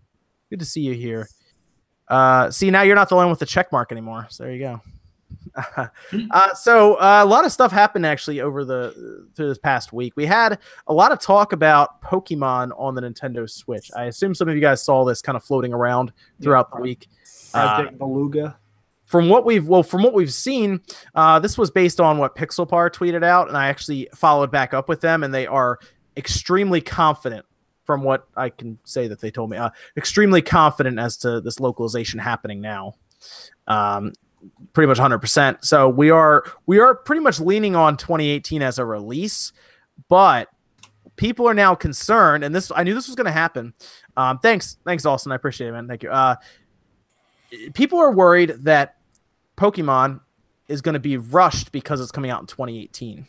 good 0.49 0.59
to 0.59 0.65
see 0.65 0.81
you 0.81 0.93
here. 0.93 1.27
Uh, 2.07 2.49
see, 2.49 2.71
now 2.71 2.81
you're 2.81 2.95
not 2.95 3.09
the 3.09 3.15
one 3.15 3.29
with 3.29 3.39
the 3.39 3.45
check 3.45 3.71
mark 3.71 3.91
anymore. 3.91 4.27
So 4.29 4.43
there 4.43 4.53
you 4.53 4.59
go. 4.59 4.81
uh, 6.31 6.53
so 6.53 6.95
uh, 6.95 7.21
a 7.23 7.25
lot 7.25 7.45
of 7.45 7.51
stuff 7.51 7.71
happened 7.71 8.05
actually 8.05 8.39
over 8.39 8.63
the 8.63 9.27
through 9.35 9.49
this 9.49 9.57
past 9.57 9.93
week. 9.93 10.13
We 10.15 10.25
had 10.25 10.59
a 10.87 10.93
lot 10.93 11.11
of 11.11 11.19
talk 11.19 11.51
about 11.51 12.01
Pokemon 12.01 12.71
on 12.79 12.95
the 12.95 13.01
Nintendo 13.01 13.49
Switch. 13.49 13.91
I 13.95 14.05
assume 14.05 14.33
some 14.33 14.47
of 14.47 14.55
you 14.55 14.61
guys 14.61 14.81
saw 14.81 15.03
this 15.03 15.21
kind 15.21 15.35
of 15.35 15.43
floating 15.43 15.73
around 15.73 16.13
throughout 16.41 16.71
the 16.73 16.81
week. 16.81 17.07
Uh, 17.53 17.75
Project 17.75 17.97
Beluga. 17.97 18.57
From 19.07 19.29
what 19.29 19.45
we've 19.45 19.67
well 19.67 19.81
from 19.81 20.03
what 20.03 20.13
we've 20.13 20.33
seen 20.33 20.79
uh, 21.15 21.39
this 21.39 21.57
was 21.57 21.71
based 21.71 21.99
on 21.99 22.19
what 22.19 22.35
pixelpar 22.35 22.91
tweeted 22.91 23.23
out 23.23 23.47
and 23.47 23.57
i 23.57 23.67
actually 23.67 24.07
followed 24.13 24.51
back 24.51 24.73
up 24.73 24.87
with 24.87 25.01
them 25.01 25.23
and 25.23 25.33
they 25.33 25.47
are 25.47 25.79
extremely 26.15 26.79
confident 26.79 27.43
from 27.85 28.03
what 28.03 28.27
i 28.35 28.49
can 28.49 28.77
say 28.83 29.07
that 29.07 29.19
they 29.19 29.31
told 29.31 29.49
me 29.49 29.57
uh, 29.57 29.69
extremely 29.95 30.41
confident 30.41 30.99
as 30.99 31.17
to 31.17 31.41
this 31.41 31.59
localization 31.59 32.19
happening 32.19 32.61
now. 32.61 32.93
Um, 33.65 34.13
pretty 34.73 34.87
much 34.87 34.99
100% 34.99 35.65
so 35.65 35.89
we 35.89 36.11
are 36.11 36.43
we 36.67 36.79
are 36.79 36.93
pretty 36.93 37.21
much 37.21 37.39
leaning 37.39 37.75
on 37.75 37.97
2018 37.97 38.61
as 38.61 38.77
a 38.77 38.85
release 38.85 39.51
but 40.09 40.49
people 41.15 41.47
are 41.47 41.55
now 41.55 41.73
concerned 41.73 42.43
and 42.43 42.53
this 42.53 42.71
i 42.75 42.83
knew 42.83 42.93
this 42.93 43.07
was 43.07 43.15
going 43.15 43.25
to 43.25 43.31
happen. 43.31 43.73
Um, 44.15 44.37
thanks 44.39 44.77
thanks 44.85 45.05
austin. 45.05 45.31
I 45.31 45.35
appreciate 45.35 45.69
it 45.69 45.71
man. 45.71 45.87
Thank 45.87 46.03
you. 46.03 46.11
Uh, 46.11 46.35
people 47.73 47.99
are 47.99 48.11
worried 48.11 48.49
that 48.59 48.96
Pokemon 49.57 50.21
is 50.67 50.81
going 50.81 50.93
to 50.93 50.99
be 50.99 51.17
rushed 51.17 51.71
because 51.71 51.99
it's 51.99 52.11
coming 52.11 52.31
out 52.31 52.41
in 52.41 52.47
2018. 52.47 53.25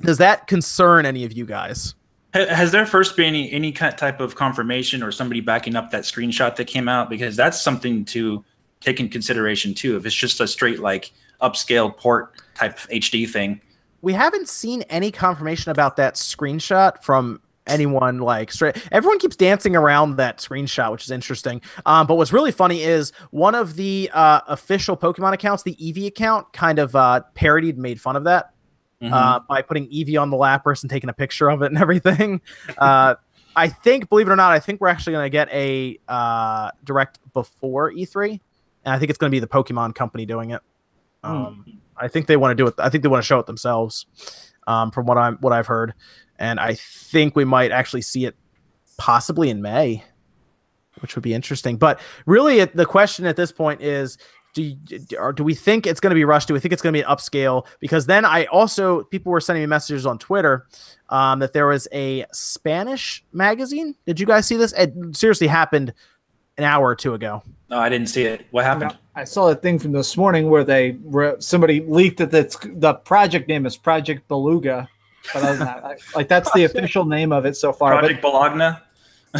Does 0.00 0.18
that 0.18 0.46
concern 0.46 1.06
any 1.06 1.24
of 1.24 1.32
you 1.32 1.44
guys? 1.44 1.94
Has 2.34 2.72
there 2.72 2.84
first 2.84 3.16
been 3.16 3.28
any 3.28 3.50
any 3.52 3.72
kind 3.72 3.96
type 3.96 4.20
of 4.20 4.34
confirmation 4.34 5.02
or 5.02 5.10
somebody 5.10 5.40
backing 5.40 5.76
up 5.76 5.90
that 5.90 6.02
screenshot 6.04 6.56
that 6.56 6.66
came 6.66 6.88
out? 6.88 7.08
Because 7.08 7.36
that's 7.36 7.60
something 7.60 8.04
to 8.06 8.44
take 8.80 9.00
in 9.00 9.08
consideration 9.08 9.74
too. 9.74 9.96
If 9.96 10.04
it's 10.04 10.14
just 10.14 10.40
a 10.40 10.46
straight 10.46 10.80
like 10.80 11.12
upscale 11.40 11.96
port 11.96 12.34
type 12.54 12.78
HD 12.90 13.28
thing, 13.28 13.60
We 14.02 14.12
haven't 14.12 14.48
seen 14.48 14.82
any 14.82 15.10
confirmation 15.10 15.70
about 15.72 15.96
that 15.96 16.14
screenshot 16.14 17.02
from 17.02 17.40
anyone 17.68 18.18
like 18.18 18.50
straight 18.52 18.76
everyone 18.92 19.18
keeps 19.18 19.36
dancing 19.36 19.76
around 19.76 20.16
that 20.16 20.38
screenshot 20.38 20.90
which 20.92 21.04
is 21.04 21.10
interesting 21.10 21.60
um, 21.86 22.06
but 22.06 22.16
what's 22.16 22.32
really 22.32 22.52
funny 22.52 22.82
is 22.82 23.12
one 23.30 23.54
of 23.54 23.76
the 23.76 24.10
uh, 24.12 24.40
official 24.48 24.96
pokemon 24.96 25.32
accounts 25.32 25.62
the 25.62 25.74
eevee 25.76 26.06
account 26.06 26.52
kind 26.52 26.78
of 26.78 26.94
uh, 26.96 27.20
parodied 27.34 27.78
made 27.78 28.00
fun 28.00 28.16
of 28.16 28.24
that 28.24 28.50
Mhm. 29.00 29.12
uh, 29.12 29.38
by 29.48 29.62
putting 29.62 29.86
Eevee 29.90 30.20
on 30.20 30.30
the 30.30 30.36
Lapras 30.36 30.82
and 30.82 30.90
taking 30.90 31.08
a 31.08 31.12
picture 31.12 31.48
of 31.48 31.62
it 31.62 31.66
and 31.66 31.78
everything. 31.80 32.40
Uh, 32.76 33.14
I 33.54 33.68
think, 33.68 34.08
believe 34.08 34.26
it 34.26 34.32
or 34.32 34.34
not, 34.34 34.50
I 34.50 34.58
think 34.58 34.80
we're 34.80 34.88
actually 34.88 35.12
going 35.12 35.26
to 35.26 35.30
get 35.30 35.48
a 35.52 36.00
uh, 36.08 36.72
direct 36.82 37.20
before 37.32 37.92
E3, 37.92 38.40
and 38.84 38.92
I 38.92 38.98
think 38.98 39.10
it's 39.10 39.18
going 39.18 39.30
to 39.30 39.34
be 39.36 39.38
the 39.38 39.46
Pokemon 39.46 39.94
Company 39.94 40.26
doing 40.26 40.50
it. 40.50 40.62
Um, 41.22 41.78
I 41.96 42.08
think 42.08 42.26
they 42.26 42.36
want 42.36 42.50
to 42.58 42.60
do 42.60 42.66
it. 42.66 42.74
I 42.78 42.88
think 42.88 43.02
they 43.02 43.08
want 43.08 43.22
to 43.22 43.26
show 43.26 43.38
it 43.38 43.46
themselves, 43.46 44.06
um, 44.66 44.90
from 44.90 45.06
what 45.06 45.16
I'm 45.16 45.36
what 45.36 45.52
I've 45.52 45.68
heard, 45.68 45.94
and 46.38 46.60
I 46.60 46.74
think 46.74 47.36
we 47.36 47.44
might 47.44 47.72
actually 47.72 48.02
see 48.02 48.24
it 48.24 48.36
possibly 48.96 49.50
in 49.50 49.62
May, 49.62 50.04
which 51.00 51.14
would 51.14 51.22
be 51.22 51.34
interesting. 51.34 51.76
But 51.76 52.00
really, 52.26 52.60
it, 52.60 52.76
the 52.76 52.86
question 52.86 53.26
at 53.26 53.36
this 53.36 53.52
point 53.52 53.82
is. 53.82 54.18
do 54.54 54.62
you, 54.62 54.98
or 55.18 55.32
do 55.32 55.44
we 55.44 55.54
think 55.54 55.86
it's 55.86 56.00
going 56.00 56.10
to 56.10 56.14
be 56.14 56.24
rushed? 56.24 56.48
Do 56.48 56.54
we 56.54 56.60
think 56.60 56.72
it's 56.72 56.82
going 56.82 56.92
to 56.92 56.98
be 56.98 57.02
an 57.02 57.08
upscale? 57.08 57.66
Because 57.80 58.06
then 58.06 58.24
I 58.24 58.46
also 58.46 59.04
people 59.04 59.30
were 59.30 59.40
sending 59.40 59.62
me 59.62 59.66
messages 59.66 60.06
on 60.06 60.18
Twitter 60.18 60.66
um, 61.10 61.38
that 61.40 61.52
there 61.52 61.66
was 61.66 61.86
a 61.92 62.24
Spanish 62.32 63.24
magazine. 63.32 63.94
Did 64.06 64.18
you 64.18 64.26
guys 64.26 64.46
see 64.46 64.56
this? 64.56 64.72
It 64.72 64.94
seriously 65.12 65.46
happened 65.46 65.92
an 66.56 66.64
hour 66.64 66.86
or 66.88 66.96
two 66.96 67.14
ago. 67.14 67.42
No, 67.70 67.78
I 67.78 67.88
didn't 67.88 68.08
see 68.08 68.24
it. 68.24 68.46
What 68.50 68.64
happened? 68.64 68.96
I 69.14 69.24
saw 69.24 69.48
a 69.48 69.54
thing 69.54 69.78
from 69.78 69.92
this 69.92 70.16
morning 70.16 70.50
where 70.50 70.64
they 70.64 70.92
where 70.92 71.40
somebody 71.40 71.80
leaked 71.80 72.18
that 72.18 72.30
the 72.30 72.94
project 73.04 73.48
name 73.48 73.66
is 73.66 73.76
Project 73.76 74.26
Beluga, 74.28 74.88
but 75.32 75.42
other 75.42 75.56
than 75.56 75.66
that, 75.66 75.84
I, 75.84 75.96
like 76.14 76.28
that's 76.28 76.50
the 76.52 76.64
official 76.64 77.04
name 77.04 77.32
of 77.32 77.46
it 77.46 77.56
so 77.56 77.72
far. 77.72 77.98
Project 77.98 78.22
Bologna. 78.22 78.76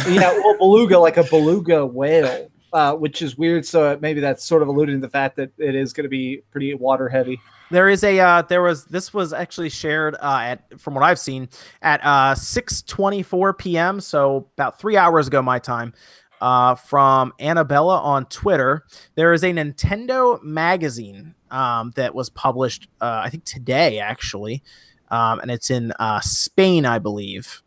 yeah, 0.07 0.31
well, 0.31 0.57
beluga 0.59 0.97
like 0.99 1.17
a 1.17 1.23
beluga 1.23 1.85
whale, 1.85 2.49
uh, 2.73 2.93
which 2.93 3.21
is 3.21 3.37
weird. 3.37 3.65
So 3.65 3.97
maybe 4.01 4.19
that's 4.19 4.43
sort 4.43 4.61
of 4.61 4.67
alluding 4.67 4.95
to 4.95 5.01
the 5.01 5.09
fact 5.09 5.35
that 5.37 5.51
it 5.57 5.75
is 5.75 5.93
going 5.93 6.03
to 6.03 6.09
be 6.09 6.43
pretty 6.51 6.73
water 6.73 7.09
heavy. 7.09 7.39
There 7.71 7.89
is 7.89 8.03
a 8.03 8.19
uh, 8.19 8.41
there 8.43 8.61
was 8.61 8.85
this 8.85 9.13
was 9.13 9.31
actually 9.31 9.69
shared 9.69 10.15
uh, 10.15 10.39
at 10.41 10.79
from 10.79 10.95
what 10.95 11.03
I've 11.03 11.19
seen 11.19 11.49
at 11.81 12.01
uh, 12.03 12.33
6:24 12.33 13.57
p.m. 13.57 14.01
So 14.01 14.47
about 14.57 14.79
three 14.79 14.97
hours 14.97 15.27
ago 15.27 15.41
my 15.41 15.59
time. 15.59 15.93
Uh, 16.41 16.73
from 16.73 17.33
Annabella 17.37 17.99
on 17.99 18.25
Twitter, 18.27 18.85
there 19.15 19.33
is 19.33 19.43
a 19.43 19.51
Nintendo 19.51 20.41
magazine 20.41 21.35
um, 21.51 21.91
that 21.97 22.15
was 22.15 22.29
published, 22.29 22.87
uh, 23.01 23.21
I 23.25 23.29
think 23.29 23.43
today 23.43 23.99
actually, 23.99 24.63
um, 25.11 25.39
and 25.39 25.49
it's 25.51 25.69
in 25.71 25.91
uh, 25.99 26.19
Spain, 26.21 26.85
I 26.85 26.99
believe. 26.99 27.61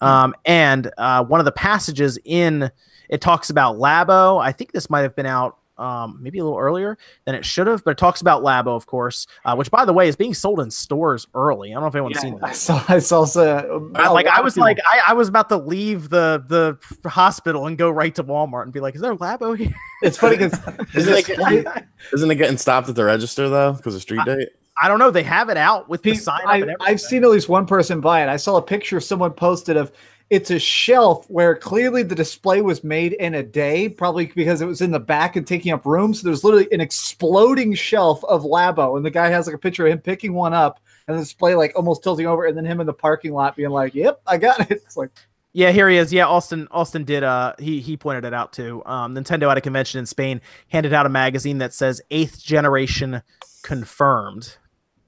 Um, 0.00 0.34
and 0.44 0.90
uh, 0.98 1.24
one 1.24 1.40
of 1.40 1.44
the 1.44 1.52
passages 1.52 2.18
in 2.24 2.70
it 3.08 3.20
talks 3.20 3.50
about 3.50 3.76
Labo. 3.76 4.42
I 4.42 4.50
think 4.52 4.72
this 4.72 4.90
might 4.90 5.02
have 5.02 5.14
been 5.14 5.26
out 5.26 5.58
um, 5.78 6.18
maybe 6.20 6.38
a 6.38 6.44
little 6.44 6.58
earlier 6.58 6.98
than 7.24 7.34
it 7.34 7.44
should 7.44 7.66
have, 7.66 7.82
but 7.84 7.92
it 7.92 7.98
talks 7.98 8.20
about 8.20 8.42
Labo, 8.42 8.68
of 8.68 8.86
course, 8.86 9.26
uh, 9.44 9.54
which 9.54 9.70
by 9.70 9.84
the 9.84 9.92
way 9.92 10.08
is 10.08 10.16
being 10.16 10.34
sold 10.34 10.60
in 10.60 10.70
stores 10.70 11.26
early. 11.34 11.70
I 11.70 11.74
don't 11.74 11.82
know 11.82 11.88
if 11.88 11.94
anyone's 11.94 12.16
Yeah, 12.16 12.20
seen 12.20 12.34
I 12.42 12.48
that. 12.48 12.56
saw. 12.56 12.84
I 12.88 12.98
saw. 12.98 13.22
Uh, 13.22 13.80
like 14.12 14.26
I 14.26 14.40
was 14.40 14.54
people- 14.54 14.64
like 14.66 14.78
I, 14.84 15.00
I 15.08 15.12
was 15.12 15.28
about 15.28 15.48
to 15.50 15.56
leave 15.56 16.08
the 16.08 16.42
the 16.48 17.08
hospital 17.08 17.66
and 17.66 17.78
go 17.78 17.90
right 17.90 18.14
to 18.16 18.24
Walmart 18.24 18.64
and 18.64 18.72
be 18.72 18.80
like, 18.80 18.94
"Is 18.96 19.00
there 19.00 19.14
Labo 19.16 19.56
here?" 19.56 19.72
it's 20.02 20.18
funny 20.18 20.36
because 20.36 20.52
Isn't 20.94 21.14
it, 21.14 21.26
getting, 21.26 21.64
isn't 22.12 22.30
it 22.30 22.34
getting 22.36 22.58
stopped 22.58 22.88
at 22.88 22.94
the 22.96 23.04
register 23.04 23.48
though 23.48 23.72
because 23.72 23.94
of 23.94 24.02
street 24.02 24.24
date? 24.24 24.48
I 24.80 24.88
don't 24.88 24.98
know. 24.98 25.10
They 25.10 25.22
have 25.22 25.48
it 25.48 25.56
out 25.56 25.88
with 25.88 26.02
the 26.02 26.14
sign 26.14 26.40
I, 26.46 26.74
I've 26.80 27.00
seen 27.00 27.24
at 27.24 27.30
least 27.30 27.48
one 27.48 27.66
person 27.66 28.00
buy 28.00 28.22
it. 28.22 28.28
I 28.28 28.36
saw 28.36 28.56
a 28.56 28.62
picture 28.62 29.00
someone 29.00 29.32
posted 29.32 29.76
of 29.76 29.92
it's 30.32 30.50
a 30.50 30.58
shelf 30.58 31.28
where 31.28 31.54
clearly 31.54 32.02
the 32.02 32.14
display 32.14 32.62
was 32.62 32.82
made 32.82 33.12
in 33.12 33.34
a 33.34 33.42
day, 33.42 33.90
probably 33.90 34.26
because 34.34 34.62
it 34.62 34.66
was 34.66 34.80
in 34.80 34.90
the 34.90 34.98
back 34.98 35.36
and 35.36 35.46
taking 35.46 35.74
up 35.74 35.84
room. 35.84 36.14
So 36.14 36.26
there's 36.26 36.42
literally 36.42 36.68
an 36.72 36.80
exploding 36.80 37.74
shelf 37.74 38.24
of 38.24 38.42
Labo, 38.42 38.96
and 38.96 39.04
the 39.04 39.10
guy 39.10 39.28
has 39.28 39.46
like 39.46 39.54
a 39.54 39.58
picture 39.58 39.86
of 39.86 39.92
him 39.92 39.98
picking 39.98 40.32
one 40.32 40.54
up 40.54 40.80
and 41.06 41.18
the 41.18 41.22
display 41.22 41.54
like 41.54 41.72
almost 41.76 42.02
tilting 42.02 42.26
over, 42.26 42.46
and 42.46 42.56
then 42.56 42.64
him 42.64 42.80
in 42.80 42.86
the 42.86 42.94
parking 42.94 43.34
lot 43.34 43.56
being 43.56 43.68
like, 43.68 43.94
"Yep, 43.94 44.22
I 44.26 44.38
got 44.38 44.70
it." 44.70 44.70
It's 44.86 44.96
like, 44.96 45.10
Yeah, 45.52 45.70
here 45.70 45.90
he 45.90 45.98
is. 45.98 46.14
Yeah, 46.14 46.26
Austin. 46.26 46.66
Austin 46.70 47.04
did. 47.04 47.22
Uh, 47.24 47.52
he 47.58 47.80
he 47.80 47.98
pointed 47.98 48.24
it 48.24 48.32
out 48.32 48.54
too. 48.54 48.82
Um, 48.86 49.14
Nintendo 49.14 49.50
at 49.50 49.58
a 49.58 49.60
convention 49.60 49.98
in 49.98 50.06
Spain 50.06 50.40
handed 50.68 50.94
out 50.94 51.04
a 51.04 51.10
magazine 51.10 51.58
that 51.58 51.74
says 51.74 52.00
eighth 52.10 52.42
generation 52.42 53.22
confirmed. 53.62 54.56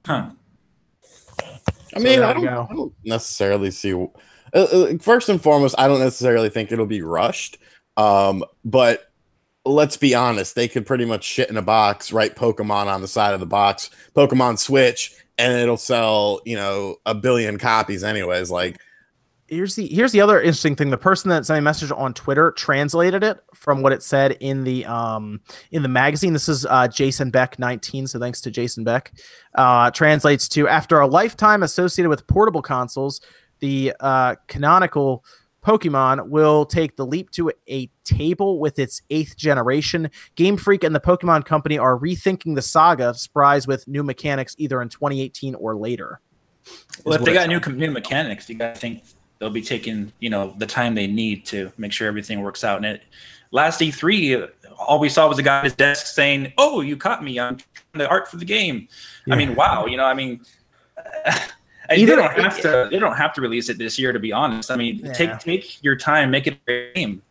Huh. 0.05 0.29
I 1.95 1.99
mean, 1.99 2.19
there 2.19 2.25
I 2.25 2.33
don't. 2.33 2.47
I 2.47 2.73
don't 2.73 2.93
necessarily 3.03 3.71
see. 3.71 3.93
Uh, 3.93 4.07
uh, 4.53 4.97
first 4.99 5.29
and 5.29 5.41
foremost, 5.41 5.75
I 5.77 5.87
don't 5.87 5.99
necessarily 5.99 6.49
think 6.49 6.71
it'll 6.71 6.85
be 6.85 7.01
rushed. 7.01 7.57
Um, 7.97 8.43
but 8.63 9.11
let's 9.65 9.97
be 9.97 10.13
honest, 10.13 10.55
they 10.55 10.67
could 10.67 10.85
pretty 10.85 11.05
much 11.05 11.23
shit 11.23 11.49
in 11.49 11.57
a 11.57 11.61
box, 11.61 12.11
write 12.11 12.35
Pokemon 12.35 12.87
on 12.87 13.01
the 13.01 13.07
side 13.07 13.33
of 13.33 13.39
the 13.39 13.45
box, 13.45 13.89
Pokemon 14.15 14.59
Switch, 14.59 15.13
and 15.37 15.59
it'll 15.59 15.77
sell, 15.77 16.41
you 16.45 16.55
know, 16.55 16.97
a 17.05 17.15
billion 17.15 17.57
copies 17.57 18.03
anyways. 18.03 18.51
Like, 18.51 18.79
Here's 19.47 19.75
the 19.75 19.87
here's 19.87 20.11
the 20.11 20.21
other 20.21 20.41
interesting 20.41 20.75
thing. 20.75 20.89
The 20.89 20.97
person 20.97 21.29
that 21.29 21.45
sent 21.45 21.55
me 21.55 21.59
a 21.59 21.61
message 21.61 21.91
on 21.91 22.15
Twitter 22.15 22.51
translated 22.51 23.23
it 23.23 23.37
from 23.53 23.83
what 23.83 23.93
it 23.93 24.01
said 24.01 24.37
in 24.39 24.63
the 24.63 24.85
um 24.85 25.39
in 25.71 25.83
the 25.83 25.89
magazine. 25.89 26.33
This 26.33 26.49
is 26.49 26.65
uh, 26.65 26.87
Jason 26.87 27.29
Beck 27.29 27.59
19. 27.59 28.07
So 28.07 28.19
thanks 28.19 28.41
to 28.41 28.51
Jason 28.51 28.83
Beck. 28.83 29.13
Uh, 29.53 29.91
translates 29.91 30.49
to 30.49 30.67
after 30.67 30.99
a 30.99 31.05
lifetime 31.05 31.61
associated 31.61 32.09
with 32.09 32.25
portable 32.25 32.63
consoles, 32.63 33.21
the 33.59 33.93
uh, 33.99 34.35
canonical 34.47 35.23
Pokemon 35.63 36.29
will 36.29 36.65
take 36.65 36.95
the 36.95 37.05
leap 37.05 37.29
to 37.31 37.51
a 37.69 37.89
table 38.03 38.59
with 38.59 38.79
its 38.79 39.01
eighth 39.11 39.37
generation. 39.37 40.09
Game 40.35 40.57
Freak 40.57 40.83
and 40.83 40.95
the 40.95 40.99
Pokemon 40.99 41.45
Company 41.45 41.77
are 41.77 41.97
rethinking 41.97 42.55
the 42.55 42.61
saga 42.61 43.09
of 43.09 43.15
Spries 43.17 43.67
with 43.67 43.87
new 43.87 44.03
mechanics 44.03 44.55
either 44.57 44.81
in 44.81 44.89
2018 44.89 45.55
or 45.55 45.75
later. 45.75 46.19
Well, 47.03 47.15
if 47.15 47.23
they 47.23 47.33
got 47.33 47.47
new 47.47 47.59
new 47.75 47.91
mechanics, 47.91 48.49
you 48.49 48.55
got 48.55 48.73
to 48.75 48.81
think 48.81 49.03
they'll 49.39 49.49
be 49.49 49.61
taking 49.61 50.11
you 50.19 50.29
know 50.29 50.53
the 50.57 50.65
time 50.65 50.95
they 50.95 51.07
need 51.07 51.45
to 51.47 51.71
make 51.77 51.91
sure 51.91 52.07
everything 52.07 52.41
works 52.41 52.63
out. 52.63 52.77
And 52.77 52.85
it 52.85 53.03
last 53.51 53.79
E3, 53.81 54.43
uh, 54.43 54.47
all 54.77 54.99
we 54.99 55.09
saw 55.09 55.27
was 55.27 55.39
a 55.39 55.43
guy 55.43 55.59
at 55.59 55.63
his 55.65 55.75
desk 55.75 56.07
saying, 56.07 56.53
"Oh, 56.57 56.81
you 56.81 56.97
caught 56.97 57.23
me! 57.23 57.39
I'm 57.39 57.57
the 57.93 58.07
art 58.09 58.27
for 58.27 58.37
the 58.37 58.45
game." 58.45 58.87
I 59.29 59.35
mean, 59.35 59.55
wow, 59.55 59.85
you 59.85 59.97
know, 59.97 60.05
I 60.05 60.13
mean. 60.13 60.41
they 61.89 62.05
don't 62.05 62.31
have 62.33 62.59
to. 62.61 62.87
They 62.89 62.97
don't 62.97 63.15
have 63.15 63.33
to 63.33 63.41
release 63.41 63.69
it 63.69 63.77
this 63.77 63.99
year, 63.99 64.11
to 64.11 64.19
be 64.19 64.31
honest. 64.33 64.71
I 64.71 64.75
mean, 64.75 65.01
Yeah. 65.03 65.13
take 65.13 65.39
take 65.39 65.83
your 65.83 65.95
time, 65.95 66.31
make 66.31 66.47
it 66.47 66.57
a 66.67 66.91
game. 66.93 67.21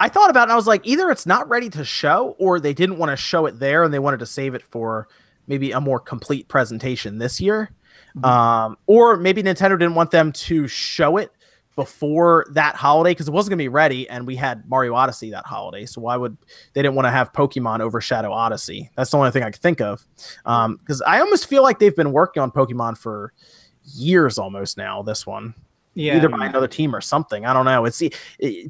I 0.00 0.08
thought 0.08 0.30
about 0.30 0.42
it 0.42 0.44
and 0.44 0.52
I 0.52 0.56
was 0.56 0.66
like, 0.66 0.86
either 0.86 1.10
it's 1.10 1.26
not 1.26 1.48
ready 1.48 1.70
to 1.70 1.84
show 1.84 2.34
or 2.38 2.60
they 2.60 2.74
didn't 2.74 2.98
want 2.98 3.10
to 3.10 3.16
show 3.16 3.46
it 3.46 3.58
there 3.58 3.82
and 3.82 3.92
they 3.92 3.98
wanted 3.98 4.20
to 4.20 4.26
save 4.26 4.54
it 4.54 4.62
for 4.62 5.08
maybe 5.46 5.72
a 5.72 5.80
more 5.80 6.00
complete 6.00 6.48
presentation 6.48 7.18
this 7.18 7.40
year. 7.40 7.70
Um, 8.24 8.76
or 8.86 9.16
maybe 9.16 9.42
Nintendo 9.42 9.78
didn't 9.78 9.94
want 9.94 10.10
them 10.10 10.32
to 10.32 10.66
show 10.68 11.16
it 11.16 11.30
before 11.74 12.46
that 12.52 12.74
holiday 12.74 13.10
because 13.10 13.28
it 13.28 13.32
wasn't 13.32 13.50
going 13.50 13.58
to 13.58 13.64
be 13.64 13.68
ready 13.68 14.08
and 14.08 14.26
we 14.26 14.34
had 14.34 14.68
Mario 14.68 14.94
Odyssey 14.94 15.30
that 15.30 15.44
holiday. 15.44 15.84
So 15.84 16.00
why 16.00 16.16
would 16.16 16.36
they 16.72 16.80
didn't 16.80 16.94
want 16.94 17.04
to 17.06 17.10
have 17.10 17.32
Pokemon 17.34 17.80
overshadow 17.80 18.32
Odyssey? 18.32 18.90
That's 18.96 19.10
the 19.10 19.18
only 19.18 19.30
thing 19.30 19.42
I 19.42 19.50
could 19.50 19.60
think 19.60 19.82
of. 19.82 20.06
Um, 20.46 20.76
because 20.76 21.02
I 21.02 21.20
almost 21.20 21.46
feel 21.46 21.62
like 21.62 21.78
they've 21.78 21.94
been 21.94 22.12
working 22.12 22.42
on 22.42 22.50
Pokemon 22.50 22.96
for 22.96 23.34
years 23.84 24.38
almost 24.38 24.78
now, 24.78 25.02
this 25.02 25.26
one 25.26 25.54
yeah, 25.96 26.16
either 26.16 26.28
by 26.28 26.46
another 26.46 26.68
team 26.68 26.94
or 26.94 27.00
something. 27.00 27.44
I 27.44 27.52
don't 27.52 27.64
know. 27.64 27.84
It's 27.86 28.00
it, 28.00 28.14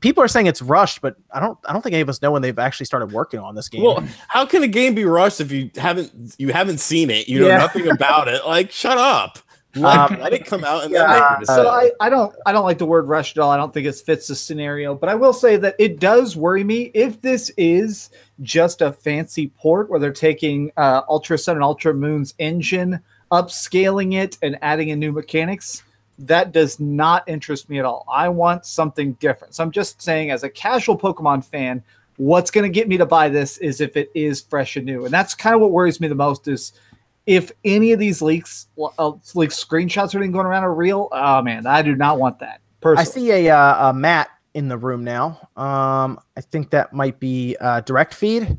people 0.00 0.22
are 0.22 0.28
saying 0.28 0.46
it's 0.46 0.62
rushed, 0.62 1.02
but 1.02 1.16
I 1.30 1.40
don't. 1.40 1.58
I 1.68 1.72
don't 1.74 1.82
think 1.82 1.92
any 1.92 2.00
of 2.02 2.08
us 2.08 2.22
know 2.22 2.30
when 2.30 2.40
they've 2.40 2.58
actually 2.58 2.86
started 2.86 3.12
working 3.12 3.40
on 3.40 3.54
this 3.54 3.68
game. 3.68 3.82
well, 3.82 4.02
how 4.28 4.46
can 4.46 4.62
a 4.62 4.68
game 4.68 4.94
be 4.94 5.04
rushed 5.04 5.40
if 5.42 5.52
you 5.52 5.70
haven't 5.76 6.36
you 6.38 6.52
haven't 6.52 6.78
seen 6.78 7.10
it? 7.10 7.28
You 7.28 7.40
know 7.40 7.48
Yeah. 7.48 7.58
nothing 7.58 7.88
about 7.88 8.28
it. 8.28 8.46
Like, 8.46 8.70
shut 8.70 8.96
up. 8.96 9.38
Let, 9.76 10.10
Um, 10.12 10.20
let 10.20 10.32
it 10.32 10.46
come 10.46 10.64
out 10.64 10.84
and 10.84 10.90
Yeah, 10.92 11.00
then 11.00 11.10
make 11.10 11.22
I- 11.50 11.54
so 11.54 11.68
I, 11.68 11.90
I 12.00 12.08
don't 12.08 12.34
I 12.46 12.52
don't 12.52 12.64
like 12.64 12.78
the 12.78 12.86
word 12.86 13.08
rushed 13.08 13.36
at 13.36 13.42
all. 13.42 13.50
I 13.50 13.58
don't 13.58 13.74
think 13.74 13.86
it 13.86 13.94
fits 13.94 14.26
the 14.28 14.34
scenario, 14.34 14.94
but 14.94 15.10
I 15.10 15.14
will 15.14 15.34
say 15.34 15.56
that 15.58 15.74
it 15.78 16.00
does 16.00 16.34
worry 16.34 16.64
me 16.64 16.90
if 16.94 17.20
this 17.20 17.50
is 17.58 18.08
just 18.40 18.80
a 18.80 18.90
fancy 18.92 19.48
port 19.48 19.90
where 19.90 20.00
they're 20.00 20.12
taking 20.14 20.70
uh, 20.78 21.02
Ultra 21.10 21.36
Sun 21.36 21.56
and 21.56 21.62
Ultra 21.62 21.92
Moon's 21.92 22.32
engine, 22.38 23.00
upscaling 23.30 24.14
it, 24.14 24.38
and 24.42 24.56
adding 24.62 24.88
in 24.88 24.98
new 24.98 25.12
mechanics. 25.12 25.82
That 26.18 26.52
does 26.52 26.80
not 26.80 27.24
interest 27.28 27.68
me 27.68 27.78
at 27.78 27.84
all. 27.84 28.06
I 28.10 28.28
want 28.28 28.64
something 28.64 29.12
different. 29.14 29.54
So 29.54 29.62
I'm 29.62 29.70
just 29.70 30.00
saying, 30.00 30.30
as 30.30 30.42
a 30.42 30.48
casual 30.48 30.98
Pokemon 30.98 31.44
fan, 31.44 31.82
what's 32.16 32.50
going 32.50 32.64
to 32.64 32.74
get 32.74 32.88
me 32.88 32.96
to 32.96 33.06
buy 33.06 33.28
this 33.28 33.58
is 33.58 33.80
if 33.80 33.96
it 33.96 34.10
is 34.14 34.40
fresh 34.40 34.76
and 34.76 34.86
new, 34.86 35.04
and 35.04 35.12
that's 35.12 35.34
kind 35.34 35.54
of 35.54 35.60
what 35.60 35.70
worries 35.72 36.00
me 36.00 36.08
the 36.08 36.14
most. 36.14 36.48
Is 36.48 36.72
if 37.26 37.52
any 37.64 37.92
of 37.92 37.98
these 37.98 38.22
leaks, 38.22 38.68
uh, 38.78 39.12
like 39.34 39.50
screenshots 39.50 40.14
or 40.14 40.18
anything 40.18 40.32
going 40.32 40.46
around 40.46 40.64
are 40.64 40.74
real, 40.74 41.08
oh 41.12 41.42
man, 41.42 41.66
I 41.66 41.82
do 41.82 41.94
not 41.94 42.18
want 42.18 42.38
that. 42.38 42.60
Personally. 42.80 43.30
I 43.30 43.38
see 43.38 43.48
a, 43.48 43.54
uh, 43.54 43.90
a 43.90 43.94
Matt 43.94 44.30
in 44.54 44.68
the 44.68 44.78
room 44.78 45.04
now. 45.04 45.48
Um, 45.56 46.18
I 46.36 46.40
think 46.40 46.70
that 46.70 46.92
might 46.92 47.20
be 47.20 47.56
uh, 47.60 47.80
direct 47.80 48.14
feed. 48.14 48.56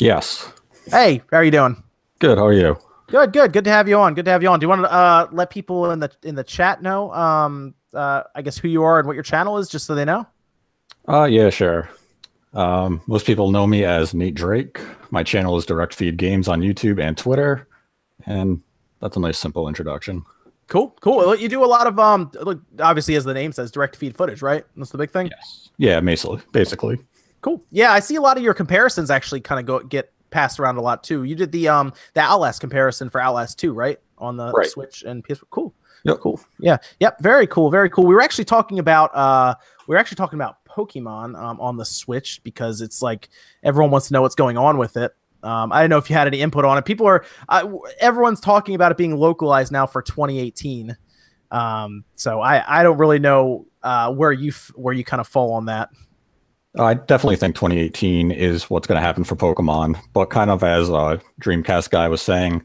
Yes. 0.00 0.50
Hey, 0.86 1.22
how 1.30 1.38
are 1.38 1.44
you 1.44 1.50
doing? 1.50 1.82
Good. 2.18 2.38
How 2.38 2.46
are 2.46 2.52
you? 2.52 2.76
Good, 3.08 3.32
good, 3.32 3.52
good 3.54 3.64
to 3.64 3.70
have 3.70 3.88
you 3.88 3.96
on. 3.96 4.12
Good 4.12 4.26
to 4.26 4.30
have 4.30 4.42
you 4.42 4.50
on. 4.50 4.60
Do 4.60 4.64
you 4.64 4.68
want 4.68 4.82
to 4.82 4.92
uh, 4.92 5.28
let 5.32 5.48
people 5.48 5.90
in 5.90 5.98
the 5.98 6.10
in 6.22 6.34
the 6.34 6.44
chat 6.44 6.82
know? 6.82 7.10
Um, 7.12 7.74
uh, 7.94 8.24
I 8.34 8.42
guess 8.42 8.58
who 8.58 8.68
you 8.68 8.82
are 8.82 8.98
and 8.98 9.06
what 9.06 9.14
your 9.14 9.22
channel 9.22 9.56
is, 9.56 9.68
just 9.68 9.86
so 9.86 9.94
they 9.94 10.04
know. 10.04 10.26
Uh, 11.08 11.24
yeah, 11.24 11.48
sure. 11.48 11.88
Um, 12.52 13.00
most 13.06 13.24
people 13.24 13.50
know 13.50 13.66
me 13.66 13.84
as 13.84 14.12
Nate 14.12 14.34
Drake. 14.34 14.78
My 15.10 15.22
channel 15.22 15.56
is 15.56 15.64
Direct 15.64 15.94
Feed 15.94 16.18
Games 16.18 16.48
on 16.48 16.60
YouTube 16.60 17.00
and 17.00 17.16
Twitter, 17.16 17.66
and 18.26 18.60
that's 19.00 19.16
a 19.16 19.20
nice, 19.20 19.38
simple 19.38 19.68
introduction. 19.68 20.22
Cool, 20.66 20.94
cool. 21.00 21.34
You 21.34 21.48
do 21.48 21.64
a 21.64 21.66
lot 21.66 21.86
of 21.86 21.98
um, 21.98 22.30
look, 22.42 22.60
obviously 22.78 23.14
as 23.14 23.24
the 23.24 23.32
name 23.32 23.52
says, 23.52 23.70
direct 23.70 23.96
feed 23.96 24.14
footage, 24.14 24.42
right? 24.42 24.66
That's 24.76 24.90
the 24.90 24.98
big 24.98 25.10
thing. 25.10 25.28
Yes. 25.28 25.70
Yeah, 25.78 26.00
basically. 26.00 26.42
Basically. 26.52 26.98
Cool. 27.40 27.64
Yeah, 27.70 27.92
I 27.92 28.00
see 28.00 28.16
a 28.16 28.20
lot 28.20 28.36
of 28.36 28.42
your 28.42 28.52
comparisons 28.52 29.10
actually 29.10 29.40
kind 29.40 29.58
of 29.58 29.64
go 29.64 29.80
get 29.80 30.12
passed 30.30 30.60
around 30.60 30.76
a 30.76 30.80
lot 30.82 31.02
too. 31.02 31.24
You 31.24 31.34
did 31.34 31.52
the 31.52 31.68
um 31.68 31.92
the 32.14 32.20
Outlast 32.20 32.60
comparison 32.60 33.10
for 33.10 33.20
Outlast 33.20 33.58
2, 33.58 33.72
right? 33.72 33.98
On 34.18 34.36
the 34.36 34.52
Right. 34.52 34.66
Switch 34.66 35.02
and 35.02 35.24
PS4. 35.24 35.42
Cool. 35.50 35.74
Yep. 36.04 36.18
Cool. 36.20 36.40
Yeah. 36.60 36.76
Yep. 37.00 37.20
Very 37.20 37.46
cool. 37.46 37.70
Very 37.70 37.90
cool. 37.90 38.06
We 38.06 38.14
were 38.14 38.20
actually 38.22 38.44
talking 38.44 38.78
about 38.78 39.14
uh 39.14 39.54
we 39.86 39.94
were 39.94 39.98
actually 39.98 40.16
talking 40.16 40.38
about 40.38 40.56
Pokemon 40.68 41.36
um 41.38 41.60
on 41.60 41.76
the 41.76 41.84
Switch 41.84 42.40
because 42.44 42.80
it's 42.80 43.02
like 43.02 43.28
everyone 43.62 43.90
wants 43.90 44.08
to 44.08 44.12
know 44.14 44.22
what's 44.22 44.34
going 44.34 44.56
on 44.56 44.78
with 44.78 44.96
it. 44.96 45.12
Um, 45.42 45.72
I 45.72 45.80
don't 45.82 45.90
know 45.90 45.98
if 45.98 46.10
you 46.10 46.16
had 46.16 46.26
any 46.26 46.40
input 46.40 46.64
on 46.64 46.78
it. 46.78 46.84
People 46.84 47.06
are 47.06 47.24
uh, 47.48 47.68
everyone's 48.00 48.40
talking 48.40 48.74
about 48.74 48.90
it 48.90 48.98
being 48.98 49.16
localized 49.16 49.70
now 49.70 49.86
for 49.86 50.02
2018. 50.02 50.96
Um, 51.50 52.04
so 52.16 52.40
I 52.40 52.80
I 52.80 52.82
don't 52.82 52.98
really 52.98 53.20
know 53.20 53.66
uh, 53.84 54.12
where 54.12 54.32
you 54.32 54.50
f- 54.50 54.72
where 54.74 54.92
you 54.92 55.04
kind 55.04 55.20
of 55.20 55.28
fall 55.28 55.52
on 55.52 55.66
that. 55.66 55.90
I 56.76 56.94
definitely 56.94 57.36
think 57.36 57.54
2018 57.54 58.30
is 58.30 58.68
what's 58.68 58.86
going 58.86 58.96
to 59.00 59.06
happen 59.06 59.24
for 59.24 59.36
Pokemon, 59.36 59.98
but 60.12 60.26
kind 60.26 60.50
of 60.50 60.62
as 60.62 60.88
a 60.88 61.20
Dreamcast 61.40 61.90
guy 61.90 62.08
was 62.08 62.20
saying, 62.20 62.62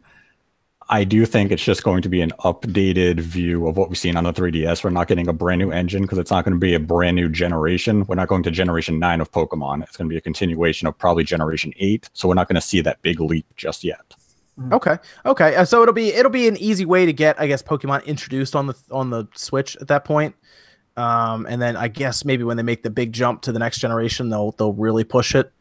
I 0.90 1.06
do 1.06 1.26
think 1.26 1.52
it's 1.52 1.64
just 1.64 1.84
going 1.84 2.02
to 2.02 2.10
be 2.10 2.22
an 2.22 2.32
updated 2.42 3.20
view 3.22 3.68
of 3.68 3.78
what 3.78 3.90
we've 3.90 3.98
seen 3.98 4.18
on 4.18 4.26
the 4.26 4.34
3DS. 4.34 4.84
We're 4.84 4.90
not 4.90 5.08
getting 5.08 5.28
a 5.28 5.34
brand 5.34 5.60
new 5.60 5.72
engine 5.72 6.02
because 6.02 6.18
it's 6.18 6.30
not 6.30 6.44
going 6.44 6.54
to 6.54 6.60
be 6.60 6.74
a 6.74 6.80
brand 6.80 7.16
new 7.16 7.30
generation. 7.30 8.06
We're 8.06 8.16
not 8.16 8.28
going 8.28 8.44
to 8.44 8.52
generation 8.52 9.00
nine 9.00 9.22
of 9.22 9.32
Pokemon. 9.32 9.84
It's 9.84 9.96
going 9.96 10.10
to 10.10 10.14
be 10.14 10.18
a 10.18 10.22
continuation 10.22 10.88
of 10.88 10.98
probably 10.98 11.24
generation 11.24 11.74
eight. 11.78 12.10
So 12.14 12.28
we're 12.28 12.34
not 12.34 12.48
going 12.48 12.56
to 12.56 12.62
see 12.62 12.82
that 12.82 13.02
big 13.02 13.22
leap 13.22 13.46
just 13.56 13.84
yet. 13.84 14.14
Okay. 14.72 14.98
Okay. 15.26 15.56
Uh, 15.56 15.66
so 15.66 15.82
it'll 15.82 15.94
be 15.94 16.14
it'll 16.14 16.32
be 16.32 16.48
an 16.48 16.58
easy 16.58 16.86
way 16.86 17.06
to 17.06 17.14
get 17.14 17.40
I 17.40 17.48
guess 17.48 17.64
Pokemon 17.64 18.06
introduced 18.06 18.56
on 18.56 18.68
the 18.68 18.76
on 18.92 19.10
the 19.10 19.28
Switch 19.34 19.76
at 19.78 19.88
that 19.88 20.06
point. 20.06 20.36
Um, 20.96 21.48
and 21.50 21.62
then 21.62 21.76
I 21.76 21.88
guess 21.88 22.24
maybe 22.24 22.44
when 22.44 22.58
they 22.58 22.64
make 22.64 22.84
the 22.84 22.90
big 22.90 23.14
jump 23.14 23.42
to 23.44 23.52
the 23.52 23.60
next 23.60 23.80
generation, 23.80 24.30
they'll 24.30 24.52
they'll 24.52 24.74
really 24.74 25.04
push 25.04 25.34
it. 25.36 25.52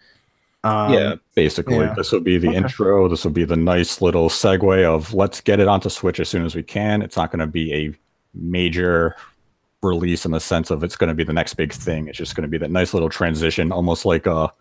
Um, 0.64 0.92
yeah, 0.92 1.14
basically, 1.34 1.78
yeah. 1.78 1.94
this 1.94 2.12
will 2.12 2.20
be 2.20 2.38
the 2.38 2.48
Okay. 2.48 2.56
intro. 2.58 3.08
This 3.08 3.24
will 3.24 3.32
be 3.32 3.44
the 3.44 3.56
nice 3.56 4.00
little 4.00 4.28
segue 4.28 4.84
of 4.84 5.12
let's 5.12 5.40
get 5.40 5.58
it 5.58 5.66
onto 5.68 5.88
Switch 5.88 6.20
as 6.20 6.28
soon 6.28 6.44
as 6.44 6.54
we 6.54 6.62
can. 6.62 7.02
It's 7.02 7.16
not 7.16 7.32
going 7.32 7.40
to 7.40 7.46
be 7.46 7.72
a 7.74 7.94
major 8.34 9.16
release 9.82 10.24
in 10.24 10.30
the 10.30 10.38
sense 10.38 10.70
of 10.70 10.84
it's 10.84 10.94
going 10.94 11.08
to 11.08 11.14
be 11.14 11.24
the 11.24 11.32
next 11.32 11.54
big 11.54 11.72
thing. 11.72 12.06
It's 12.06 12.18
just 12.18 12.36
going 12.36 12.42
to 12.42 12.48
be 12.48 12.58
that 12.58 12.70
nice 12.70 12.94
little 12.94 13.08
transition, 13.08 13.72
almost 13.72 14.04
like 14.04 14.26
a 14.26 14.52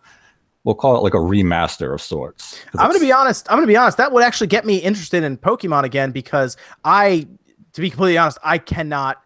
we'll 0.64 0.74
call 0.74 0.96
it 0.96 1.02
like 1.02 1.14
a 1.14 1.18
remaster 1.18 1.92
of 1.92 2.00
sorts. 2.00 2.60
I'm 2.78 2.88
gonna 2.88 3.00
be 3.00 3.12
honest. 3.12 3.50
I'm 3.50 3.56
gonna 3.56 3.66
be 3.66 3.76
honest. 3.76 3.96
That 3.98 4.12
would 4.12 4.22
actually 4.22 4.46
get 4.46 4.64
me 4.64 4.76
interested 4.78 5.24
in 5.24 5.36
Pokemon 5.36 5.84
again 5.84 6.12
because 6.12 6.56
I, 6.84 7.26
to 7.72 7.80
be 7.80 7.90
completely 7.90 8.18
honest, 8.18 8.38
I 8.42 8.58
cannot 8.58 9.22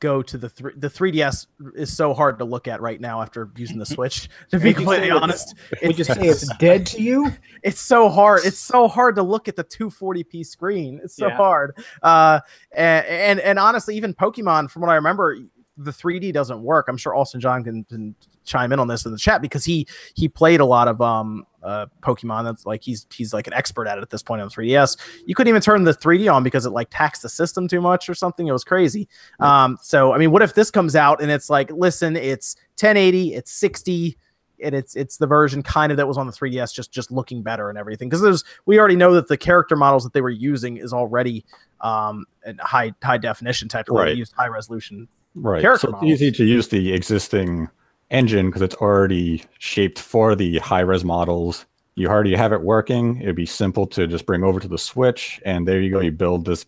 go 0.00 0.22
to 0.22 0.38
the 0.38 0.48
three. 0.48 0.72
The 0.76 0.88
3DS 0.88 1.46
is 1.74 1.94
so 1.96 2.14
hard 2.14 2.38
to 2.38 2.44
look 2.44 2.68
at 2.68 2.80
right 2.80 3.00
now 3.00 3.20
after 3.22 3.50
using 3.56 3.78
the 3.78 3.86
Switch. 3.94 4.28
To 4.50 4.58
be 4.58 4.72
completely 4.74 5.10
honest, 5.10 5.54
Would 5.82 5.98
you 5.98 6.04
it's, 6.06 6.14
say 6.14 6.20
it's 6.28 6.56
dead 6.58 6.86
to 6.86 7.02
you? 7.02 7.32
it's 7.62 7.80
so 7.80 8.08
hard. 8.08 8.42
It's 8.44 8.58
so 8.58 8.88
hard 8.88 9.16
to 9.16 9.22
look 9.22 9.48
at 9.48 9.56
the 9.56 9.64
240p 9.64 10.44
screen. 10.46 11.00
It's 11.02 11.16
so 11.16 11.28
Yeah. 11.28 11.36
hard. 11.36 11.76
Uh, 12.02 12.40
and, 12.72 13.06
and 13.06 13.40
and 13.40 13.58
honestly, 13.58 13.96
even 13.96 14.14
Pokemon, 14.14 14.70
from 14.70 14.82
what 14.82 14.90
I 14.90 14.94
remember, 14.94 15.36
the 15.76 15.90
3D 15.92 16.32
doesn't 16.32 16.62
work. 16.62 16.86
I'm 16.88 16.96
sure 16.96 17.14
Austin 17.14 17.40
John 17.40 17.62
can, 17.62 17.84
can 17.84 18.14
chime 18.48 18.72
in 18.72 18.80
on 18.80 18.88
this 18.88 19.04
in 19.04 19.12
the 19.12 19.18
chat 19.18 19.42
because 19.42 19.64
he 19.64 19.86
he 20.14 20.28
played 20.28 20.60
a 20.60 20.64
lot 20.64 20.88
of 20.88 21.00
um 21.00 21.46
uh 21.62 21.86
Pokemon. 22.02 22.44
That's 22.44 22.66
like 22.66 22.82
he's 22.82 23.06
he's 23.12 23.32
like 23.32 23.46
an 23.46 23.52
expert 23.52 23.86
at 23.86 23.98
it 23.98 24.02
at 24.02 24.10
this 24.10 24.22
point 24.22 24.42
on 24.42 24.48
3DS. 24.48 24.96
You 25.26 25.34
couldn't 25.34 25.48
even 25.48 25.62
turn 25.62 25.84
the 25.84 25.92
3D 25.94 26.32
on 26.32 26.42
because 26.42 26.66
it 26.66 26.70
like 26.70 26.88
taxed 26.90 27.22
the 27.22 27.28
system 27.28 27.68
too 27.68 27.80
much 27.80 28.08
or 28.08 28.14
something. 28.14 28.46
It 28.46 28.52
was 28.52 28.64
crazy. 28.64 29.08
Um, 29.40 29.78
so 29.82 30.12
I 30.12 30.18
mean, 30.18 30.30
what 30.30 30.42
if 30.42 30.54
this 30.54 30.70
comes 30.70 30.96
out 30.96 31.20
and 31.22 31.30
it's 31.30 31.50
like, 31.50 31.70
listen, 31.72 32.16
it's 32.16 32.56
1080, 32.80 33.34
it's 33.34 33.50
60 33.52 34.16
and 34.60 34.74
it's 34.74 34.96
it's 34.96 35.18
the 35.18 35.26
version 35.28 35.62
kind 35.62 35.92
of 35.92 35.96
that 35.98 36.08
was 36.08 36.18
on 36.18 36.26
the 36.26 36.32
3ds 36.32 36.74
just 36.74 36.90
just 36.90 37.12
looking 37.12 37.42
better 37.44 37.68
and 37.70 37.78
everything 37.78 38.08
because 38.08 38.20
there's 38.20 38.42
we 38.66 38.76
already 38.76 38.96
know 38.96 39.14
that 39.14 39.28
the 39.28 39.36
character 39.36 39.76
models 39.76 40.02
that 40.02 40.12
they 40.12 40.20
were 40.20 40.28
using 40.30 40.78
is 40.78 40.92
already 40.92 41.44
um 41.80 42.24
in 42.44 42.58
high 42.58 42.92
high 43.00 43.18
definition 43.18 43.68
type 43.68 43.86
Right. 43.88 44.16
used 44.16 44.32
high 44.32 44.48
resolution 44.48 45.06
right. 45.36 45.60
character 45.60 45.86
So 45.86 45.88
it's 45.90 45.92
models. 46.02 46.10
easy 46.10 46.32
to 46.32 46.44
use 46.44 46.66
the 46.66 46.92
existing 46.92 47.68
engine 48.10 48.46
because 48.46 48.62
it's 48.62 48.74
already 48.76 49.44
shaped 49.58 49.98
for 49.98 50.34
the 50.34 50.58
high 50.58 50.80
res 50.80 51.04
models. 51.04 51.66
You 51.94 52.08
already 52.08 52.34
have 52.36 52.52
it 52.52 52.62
working. 52.62 53.20
It'd 53.20 53.36
be 53.36 53.46
simple 53.46 53.86
to 53.88 54.06
just 54.06 54.26
bring 54.26 54.44
over 54.44 54.60
to 54.60 54.68
the 54.68 54.78
Switch, 54.78 55.40
and 55.44 55.66
there 55.66 55.80
you 55.80 55.90
go. 55.90 56.00
You 56.00 56.12
build 56.12 56.44
this 56.44 56.64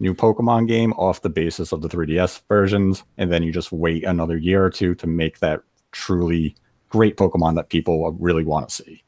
new 0.00 0.14
Pokemon 0.14 0.68
game 0.68 0.92
off 0.94 1.20
the 1.20 1.28
basis 1.28 1.72
of 1.72 1.82
the 1.82 1.88
3DS 1.88 2.42
versions, 2.48 3.04
and 3.18 3.30
then 3.30 3.42
you 3.42 3.52
just 3.52 3.72
wait 3.72 4.04
another 4.04 4.38
year 4.38 4.64
or 4.64 4.70
two 4.70 4.94
to 4.96 5.06
make 5.06 5.38
that 5.40 5.60
truly 5.92 6.54
great 6.88 7.16
Pokemon 7.16 7.54
that 7.56 7.68
people 7.68 8.10
really 8.12 8.44
want 8.44 8.68
to 8.70 8.74
see. 8.74 9.04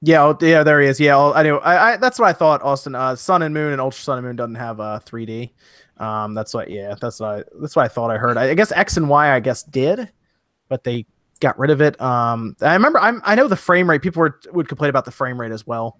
yeah 0.00 0.22
oh, 0.24 0.36
yeah 0.40 0.62
there 0.62 0.80
he 0.80 0.88
is 0.88 0.98
yeah 0.98 1.18
i 1.18 1.42
know 1.42 1.58
I, 1.58 1.92
I 1.92 1.96
that's 1.98 2.18
what 2.18 2.26
i 2.26 2.32
thought 2.32 2.62
austin 2.62 2.94
uh 2.94 3.14
sun 3.16 3.42
and 3.42 3.52
moon 3.52 3.72
and 3.72 3.80
ultra 3.80 4.00
sun 4.00 4.16
and 4.18 4.26
moon 4.26 4.36
doesn't 4.36 4.54
have 4.54 4.80
uh 4.80 4.98
3d 5.04 5.50
um 5.98 6.32
that's 6.34 6.54
what 6.54 6.70
yeah 6.70 6.94
that's 6.98 7.20
what 7.20 7.28
i 7.28 7.44
that's 7.60 7.76
what 7.76 7.84
i 7.84 7.88
thought 7.88 8.10
i 8.10 8.16
heard 8.16 8.38
i, 8.38 8.48
I 8.50 8.54
guess 8.54 8.72
x 8.72 8.96
and 8.96 9.08
y 9.10 9.34
i 9.34 9.40
guess 9.40 9.62
did 9.62 10.10
but 10.70 10.84
they 10.84 11.04
got 11.40 11.58
rid 11.58 11.70
of 11.70 11.80
it 11.82 12.00
um 12.00 12.56
i 12.62 12.72
remember 12.74 12.98
i'm 13.00 13.20
i 13.24 13.34
know 13.34 13.48
the 13.48 13.56
frame 13.56 13.88
rate 13.90 14.02
people 14.02 14.20
were 14.20 14.40
would 14.52 14.68
complain 14.68 14.88
about 14.90 15.04
the 15.04 15.10
frame 15.10 15.40
rate 15.40 15.52
as 15.52 15.66
well 15.66 15.98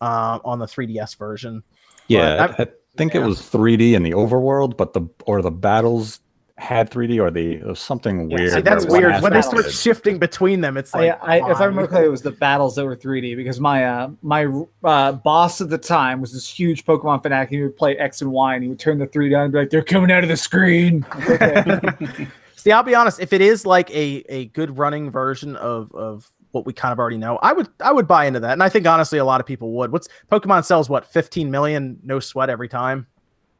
uh, 0.00 0.38
on 0.44 0.58
the 0.58 0.66
3ds 0.66 1.16
version 1.18 1.62
Yeah, 2.08 2.46
I, 2.58 2.62
I 2.62 2.66
think 2.96 3.14
yeah. 3.14 3.22
it 3.22 3.24
was 3.26 3.40
3D 3.40 3.94
in 3.94 4.02
the 4.02 4.12
overworld, 4.12 4.76
but 4.76 4.92
the 4.92 5.02
or 5.26 5.42
the 5.42 5.50
battles 5.50 6.20
had 6.58 6.90
3D 6.90 7.20
or 7.20 7.30
the 7.30 7.54
it 7.70 7.76
something 7.78 8.28
Yeah, 8.28 8.36
weird. 8.36 8.50
see, 8.50 8.56
See, 8.56 8.60
that's 8.62 8.84
weird. 8.86 9.22
When 9.22 9.32
they 9.32 9.42
start 9.42 9.70
shifting 9.70 10.18
between 10.18 10.60
them, 10.60 10.76
it's 10.76 10.94
like 10.94 11.18
I, 11.22 11.38
I, 11.38 11.50
if 11.50 11.60
I 11.60 11.64
remember 11.64 11.88
correctly, 11.88 12.06
it 12.06 12.10
was 12.10 12.22
the 12.22 12.30
battles 12.32 12.74
that 12.76 12.84
were 12.84 12.96
3D 12.96 13.36
because 13.36 13.60
my 13.60 13.84
uh, 13.86 14.10
my 14.22 14.46
uh, 14.84 15.12
boss 15.12 15.60
at 15.60 15.70
the 15.70 15.78
time 15.78 16.20
was 16.20 16.32
this 16.32 16.48
huge 16.48 16.84
Pokemon 16.84 17.22
fanatic. 17.22 17.48
He 17.50 17.62
would 17.62 17.76
play 17.76 17.96
X 17.96 18.20
and 18.22 18.30
Y, 18.30 18.54
and 18.54 18.62
he 18.62 18.68
would 18.68 18.78
turn 18.78 18.98
the 18.98 19.06
3D 19.06 19.36
on 19.36 19.44
and 19.44 19.52
be 19.52 19.58
like, 19.60 19.70
"They're 19.70 19.82
coming 19.82 20.12
out 20.12 20.22
of 20.22 20.28
the 20.28 20.36
screen." 20.36 21.06
Okay. 21.28 22.32
See, 22.62 22.70
I'll 22.70 22.84
be 22.84 22.94
honest. 22.94 23.18
If 23.18 23.32
it 23.32 23.40
is 23.40 23.66
like 23.66 23.90
a 23.90 24.24
a 24.28 24.44
good 24.46 24.78
running 24.78 25.10
version 25.10 25.56
of 25.56 25.92
of 25.96 26.30
what 26.52 26.64
we 26.64 26.72
kind 26.72 26.92
of 26.92 27.00
already 27.00 27.18
know, 27.18 27.36
I 27.42 27.52
would 27.52 27.68
I 27.80 27.90
would 27.90 28.06
buy 28.06 28.26
into 28.26 28.38
that, 28.38 28.52
and 28.52 28.62
I 28.62 28.68
think 28.68 28.86
honestly 28.86 29.18
a 29.18 29.24
lot 29.24 29.40
of 29.40 29.46
people 29.48 29.72
would. 29.72 29.90
What's 29.90 30.06
Pokemon 30.30 30.64
sells 30.64 30.88
what 30.88 31.04
15 31.04 31.50
million, 31.50 31.98
no 32.04 32.20
sweat 32.20 32.50
every 32.50 32.68
time. 32.68 33.08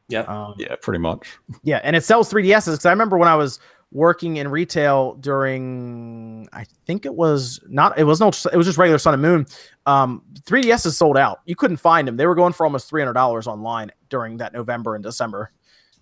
Yeah. 0.07 0.21
Um, 0.21 0.53
Yeah, 0.57 0.77
pretty 0.81 0.99
much. 0.99 1.37
Yeah, 1.63 1.81
and 1.83 1.97
it 1.97 2.05
sells 2.05 2.31
3DSs 2.31 2.71
because 2.71 2.85
I 2.85 2.91
remember 2.91 3.17
when 3.17 3.27
I 3.27 3.35
was 3.35 3.59
working 3.91 4.37
in 4.37 4.47
retail 4.47 5.15
during 5.15 6.47
I 6.53 6.65
think 6.85 7.05
it 7.05 7.13
was 7.13 7.59
not 7.67 7.99
it 7.99 8.05
was 8.05 8.21
no 8.21 8.29
it 8.53 8.55
was 8.55 8.65
just 8.65 8.77
regular 8.77 8.99
Sun 8.99 9.15
and 9.15 9.21
Moon. 9.21 9.45
Um, 9.85 10.21
3DSs 10.43 10.93
sold 10.93 11.17
out. 11.17 11.41
You 11.43 11.57
couldn't 11.57 11.77
find 11.77 12.07
them. 12.07 12.15
They 12.15 12.25
were 12.25 12.35
going 12.35 12.53
for 12.53 12.65
almost 12.65 12.87
three 12.87 13.01
hundred 13.01 13.15
dollars 13.15 13.47
online 13.47 13.91
during 14.07 14.37
that 14.37 14.53
November 14.53 14.95
and 14.95 15.03
December. 15.03 15.51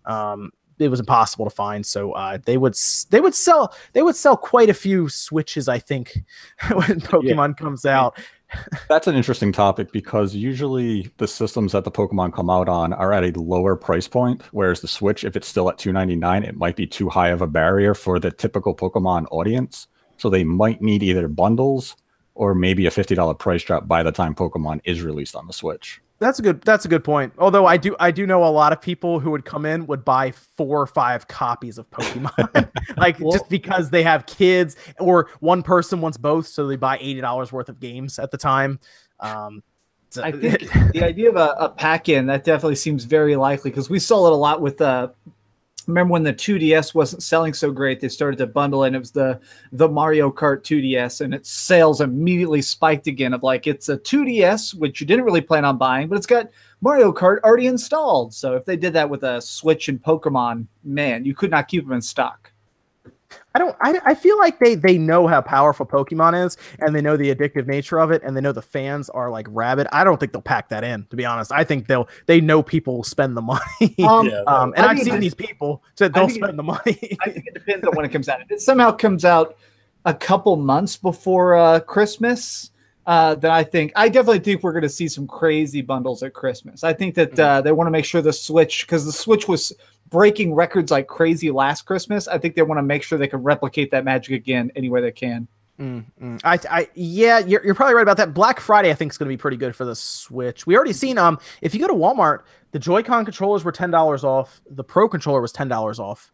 Um, 0.05 0.51
it 0.81 0.89
was 0.89 0.99
impossible 0.99 1.45
to 1.45 1.51
find. 1.51 1.85
So 1.85 2.11
uh, 2.13 2.39
they 2.43 2.57
would 2.57 2.75
they 3.09 3.21
would 3.21 3.35
sell 3.35 3.73
they 3.93 4.01
would 4.01 4.15
sell 4.15 4.37
quite 4.37 4.69
a 4.69 4.73
few 4.73 5.09
switches. 5.09 5.67
I 5.67 5.79
think 5.79 6.19
when 6.71 7.01
Pokemon 7.01 7.57
comes 7.57 7.85
out. 7.85 8.17
That's 8.89 9.07
an 9.07 9.15
interesting 9.15 9.53
topic 9.53 9.93
because 9.93 10.35
usually 10.35 11.09
the 11.17 11.27
systems 11.27 11.71
that 11.71 11.85
the 11.85 11.91
Pokemon 11.91 12.33
come 12.33 12.49
out 12.49 12.67
on 12.67 12.91
are 12.91 13.13
at 13.13 13.23
a 13.23 13.39
lower 13.39 13.77
price 13.77 14.09
point, 14.09 14.43
whereas 14.51 14.81
the 14.81 14.89
Switch, 14.89 15.23
if 15.23 15.37
it's 15.37 15.47
still 15.47 15.69
at 15.69 15.77
299, 15.77 16.43
it 16.43 16.57
might 16.57 16.75
be 16.75 16.85
too 16.85 17.07
high 17.07 17.29
of 17.29 17.41
a 17.41 17.47
barrier 17.47 17.93
for 17.93 18.19
the 18.19 18.29
typical 18.29 18.75
Pokemon 18.75 19.25
audience. 19.31 19.87
So 20.17 20.29
they 20.29 20.43
might 20.43 20.81
need 20.81 21.01
either 21.01 21.29
bundles 21.29 21.95
or 22.35 22.53
maybe 22.53 22.85
a 22.85 22.91
$50 22.91 23.39
price 23.39 23.63
drop 23.63 23.87
by 23.87 24.03
the 24.03 24.11
time 24.11 24.35
Pokemon 24.35 24.81
is 24.83 25.01
released 25.01 25.35
on 25.35 25.47
the 25.47 25.53
Switch. 25.53 26.01
That's 26.21 26.37
a 26.37 26.43
good. 26.43 26.61
That's 26.61 26.85
a 26.85 26.87
good 26.87 27.03
point. 27.03 27.33
Although 27.39 27.65
I 27.65 27.77
do, 27.77 27.95
I 27.99 28.11
do 28.11 28.27
know 28.27 28.43
a 28.43 28.47
lot 28.47 28.71
of 28.71 28.79
people 28.79 29.19
who 29.19 29.31
would 29.31 29.43
come 29.43 29.65
in 29.65 29.87
would 29.87 30.05
buy 30.05 30.29
four 30.31 30.79
or 30.79 30.85
five 30.85 31.27
copies 31.27 31.79
of 31.79 31.89
Pokemon, 31.89 32.69
like 32.97 33.19
Well- 33.19 33.31
just 33.31 33.49
because 33.49 33.89
they 33.89 34.03
have 34.03 34.27
kids, 34.27 34.75
or 34.99 35.29
one 35.39 35.63
person 35.63 35.99
wants 35.99 36.17
both, 36.19 36.45
so 36.45 36.67
they 36.67 36.75
buy 36.75 36.99
eighty 37.01 37.21
dollars 37.21 37.51
worth 37.51 37.69
of 37.69 37.79
games 37.79 38.19
at 38.19 38.29
the 38.29 38.37
time. 38.37 38.79
Um, 39.19 39.63
so- 40.11 40.21
I 40.21 40.31
think 40.31 40.59
the 40.93 41.01
idea 41.03 41.27
of 41.29 41.37
a, 41.37 41.55
a 41.57 41.69
pack 41.69 42.07
in 42.07 42.27
that 42.27 42.43
definitely 42.43 42.75
seems 42.75 43.03
very 43.03 43.35
likely 43.35 43.71
because 43.71 43.89
we 43.89 43.97
saw 43.97 44.27
it 44.27 44.31
a 44.31 44.35
lot 44.35 44.61
with 44.61 44.79
uh 44.79 45.07
remember 45.87 46.11
when 46.11 46.23
the 46.23 46.33
2DS 46.33 46.93
wasn't 46.93 47.23
selling 47.23 47.53
so 47.53 47.71
great 47.71 47.99
they 47.99 48.09
started 48.09 48.37
to 48.37 48.47
bundle 48.47 48.83
in 48.83 48.95
it 48.95 48.99
was 48.99 49.11
the 49.11 49.39
the 49.71 49.87
Mario 49.87 50.31
Kart 50.31 50.61
2DS 50.61 51.21
and 51.21 51.33
its 51.33 51.49
sales 51.49 52.01
immediately 52.01 52.61
spiked 52.61 53.07
again 53.07 53.33
of 53.33 53.43
like 53.43 53.67
it's 53.67 53.89
a 53.89 53.97
2DS 53.97 54.73
which 54.73 55.01
you 55.01 55.07
didn't 55.07 55.25
really 55.25 55.41
plan 55.41 55.65
on 55.65 55.77
buying 55.77 56.07
but 56.07 56.17
it's 56.17 56.27
got 56.27 56.49
Mario 56.83 57.13
Kart 57.13 57.39
already 57.43 57.67
installed. 57.67 58.33
So 58.33 58.55
if 58.55 58.65
they 58.65 58.75
did 58.75 58.93
that 58.93 59.09
with 59.09 59.23
a 59.23 59.39
Switch 59.39 59.87
and 59.87 60.01
Pokemon 60.01 60.67
man 60.83 61.25
you 61.25 61.35
could 61.35 61.51
not 61.51 61.67
keep 61.67 61.83
them 61.83 61.93
in 61.93 62.01
stock 62.01 62.50
I 63.55 63.59
don't. 63.59 63.75
I, 63.81 63.99
I 64.05 64.15
feel 64.15 64.37
like 64.37 64.59
they 64.59 64.75
they 64.75 64.97
know 64.97 65.27
how 65.27 65.41
powerful 65.41 65.85
Pokemon 65.85 66.45
is, 66.45 66.57
and 66.79 66.95
they 66.95 67.01
know 67.01 67.17
the 67.17 67.33
addictive 67.33 67.67
nature 67.67 67.99
of 67.99 68.11
it, 68.11 68.21
and 68.23 68.35
they 68.35 68.41
know 68.41 68.51
the 68.51 68.61
fans 68.61 69.09
are 69.09 69.29
like 69.29 69.47
rabid. 69.49 69.87
I 69.91 70.03
don't 70.03 70.19
think 70.19 70.31
they'll 70.31 70.41
pack 70.41 70.69
that 70.69 70.83
in. 70.83 71.05
To 71.09 71.15
be 71.15 71.25
honest, 71.25 71.51
I 71.51 71.63
think 71.63 71.87
they'll 71.87 72.07
they 72.27 72.41
know 72.41 72.63
people 72.63 72.95
will 72.97 73.03
spend 73.03 73.35
the 73.35 73.41
money. 73.41 73.95
um, 74.07 74.27
Yeah. 74.27 74.43
um, 74.47 74.73
and 74.75 74.85
I 74.85 74.89
I've 74.89 74.95
think 74.97 75.05
seen 75.05 75.15
it- 75.15 75.19
these 75.21 75.35
people 75.35 75.83
that 75.97 76.13
they'll 76.13 76.27
think 76.27 76.37
it- 76.39 76.43
spend 76.45 76.59
the 76.59 76.63
money. 76.63 77.17
I 77.21 77.29
think 77.29 77.47
it 77.47 77.53
depends 77.53 77.85
on 77.87 77.93
when 77.95 78.05
it 78.05 78.09
comes 78.09 78.29
out. 78.29 78.41
If 78.41 78.51
it 78.51 78.61
somehow 78.61 78.91
comes 78.91 79.25
out 79.25 79.57
a 80.05 80.13
couple 80.13 80.55
months 80.55 80.97
before 80.97 81.55
uh, 81.55 81.79
Christmas, 81.81 82.71
uh, 83.05 83.35
then 83.35 83.51
I 83.51 83.63
think 83.63 83.91
I 83.95 84.09
definitely 84.09 84.39
think 84.39 84.63
we're 84.63 84.71
going 84.71 84.81
to 84.83 84.89
see 84.89 85.07
some 85.07 85.27
crazy 85.27 85.81
bundles 85.81 86.23
at 86.23 86.33
Christmas. 86.33 86.83
I 86.83 86.93
think 86.93 87.15
that 87.15 87.39
uh, 87.39 87.61
they 87.61 87.71
want 87.71 87.87
to 87.87 87.91
make 87.91 88.05
sure 88.05 88.21
the 88.21 88.33
Switch, 88.33 88.85
because 88.85 89.05
the 89.05 89.11
Switch 89.11 89.47
was 89.47 89.71
breaking 90.11 90.53
records 90.53 90.91
like 90.91 91.07
crazy 91.07 91.49
last 91.49 91.87
Christmas. 91.87 92.27
I 92.27 92.37
think 92.37 92.55
they 92.55 92.61
want 92.61 92.77
to 92.77 92.83
make 92.83 93.01
sure 93.01 93.17
they 93.17 93.27
can 93.27 93.41
replicate 93.41 93.89
that 93.91 94.05
magic 94.05 94.33
again 94.33 94.71
anywhere 94.75 95.01
they 95.01 95.11
can. 95.11 95.47
Mm, 95.79 96.05
mm. 96.21 96.39
I, 96.43 96.59
I, 96.69 96.89
yeah, 96.93 97.39
you're, 97.39 97.65
you're 97.65 97.73
probably 97.73 97.95
right 97.95 98.03
about 98.03 98.17
that. 98.17 98.35
Black 98.35 98.59
Friday, 98.59 98.91
I 98.91 98.93
think, 98.93 99.11
is 99.11 99.17
going 99.17 99.27
to 99.27 99.33
be 99.33 99.37
pretty 99.37 99.57
good 99.57 99.75
for 99.75 99.83
the 99.83 99.95
Switch. 99.95 100.67
We 100.67 100.75
already 100.75 100.93
seen, 100.93 101.17
um, 101.17 101.39
if 101.61 101.73
you 101.73 101.79
go 101.79 101.87
to 101.87 101.93
Walmart, 101.93 102.41
the 102.71 102.77
Joy-Con 102.77 103.25
controllers 103.25 103.63
were 103.63 103.71
ten 103.71 103.89
dollars 103.89 104.23
off. 104.23 104.61
The 104.69 104.83
Pro 104.83 105.09
controller 105.09 105.41
was 105.41 105.51
ten 105.51 105.67
dollars 105.67 105.97
off, 105.97 106.31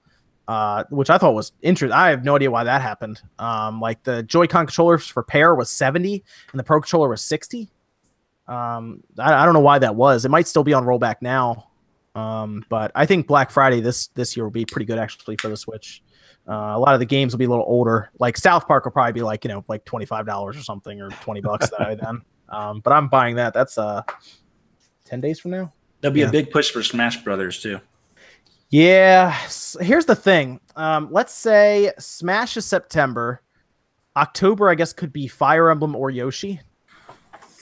uh, 0.49 0.83
which 0.89 1.09
I 1.09 1.17
thought 1.17 1.33
was 1.33 1.53
interesting. 1.61 1.93
I 1.93 2.09
have 2.09 2.25
no 2.25 2.35
idea 2.35 2.51
why 2.51 2.65
that 2.65 2.81
happened. 2.81 3.21
Um, 3.39 3.79
like 3.79 4.03
the 4.03 4.21
Joy-Con 4.23 4.65
controllers 4.65 5.07
for 5.07 5.23
pair 5.23 5.55
was 5.55 5.69
seventy, 5.69 6.25
and 6.51 6.59
the 6.59 6.63
Pro 6.63 6.81
controller 6.81 7.07
was 7.07 7.21
sixty. 7.21 7.69
Um, 8.47 9.03
I, 9.17 9.33
I 9.33 9.45
don't 9.45 9.53
know 9.53 9.61
why 9.61 9.79
that 9.79 9.95
was. 9.95 10.25
It 10.25 10.29
might 10.29 10.47
still 10.47 10.63
be 10.63 10.73
on 10.73 10.83
rollback 10.83 11.17
now. 11.21 11.69
Um, 12.17 12.63
but 12.69 12.91
I 12.95 13.05
think 13.05 13.27
Black 13.27 13.51
Friday 13.51 13.79
this 13.79 14.07
this 14.07 14.35
year 14.35 14.43
will 14.45 14.51
be 14.51 14.65
pretty 14.65 14.85
good 14.85 14.97
actually 14.97 15.35
for 15.37 15.49
the 15.49 15.57
Switch. 15.57 16.01
Uh, 16.49 16.73
a 16.75 16.79
lot 16.79 16.93
of 16.93 16.99
the 16.99 17.05
games 17.05 17.33
will 17.33 17.39
be 17.39 17.45
a 17.45 17.49
little 17.49 17.65
older. 17.67 18.09
Like 18.19 18.37
South 18.37 18.67
Park 18.67 18.85
will 18.85 18.91
probably 18.91 19.13
be 19.13 19.21
like 19.21 19.43
you 19.43 19.49
know 19.49 19.63
like 19.67 19.85
twenty 19.85 20.05
five 20.05 20.25
dollars 20.25 20.57
or 20.57 20.63
something 20.63 20.99
or 21.01 21.09
twenty 21.09 21.41
bucks 21.41 21.69
that 21.69 21.81
I 21.81 21.95
then. 21.95 22.21
Um, 22.49 22.79
but 22.79 22.93
I'm 22.93 23.09
buying 23.09 23.35
that. 23.35 23.53
That's 23.53 23.77
uh 23.77 24.03
ten 25.03 25.19
days 25.19 25.37
from 25.37 25.51
now. 25.51 25.73
There'll 25.99 26.13
be 26.13 26.21
Yeah. 26.21 26.29
a 26.29 26.31
big 26.31 26.49
push 26.49 26.71
for 26.71 26.81
Smash 26.81 27.21
Brothers 27.21 27.61
too. 27.61 27.81
Yeah. 28.69 29.37
Here's 29.81 30.05
the 30.05 30.15
thing. 30.15 30.61
Um, 30.77 31.09
let's 31.11 31.33
say 31.33 31.91
Smash 31.99 32.55
is 32.55 32.63
September. 32.65 33.41
October, 34.15 34.69
I 34.69 34.75
guess, 34.75 34.93
could 34.93 35.11
be 35.11 35.27
Fire 35.27 35.69
Emblem 35.69 35.93
or 35.93 36.09
Yoshi. 36.09 36.61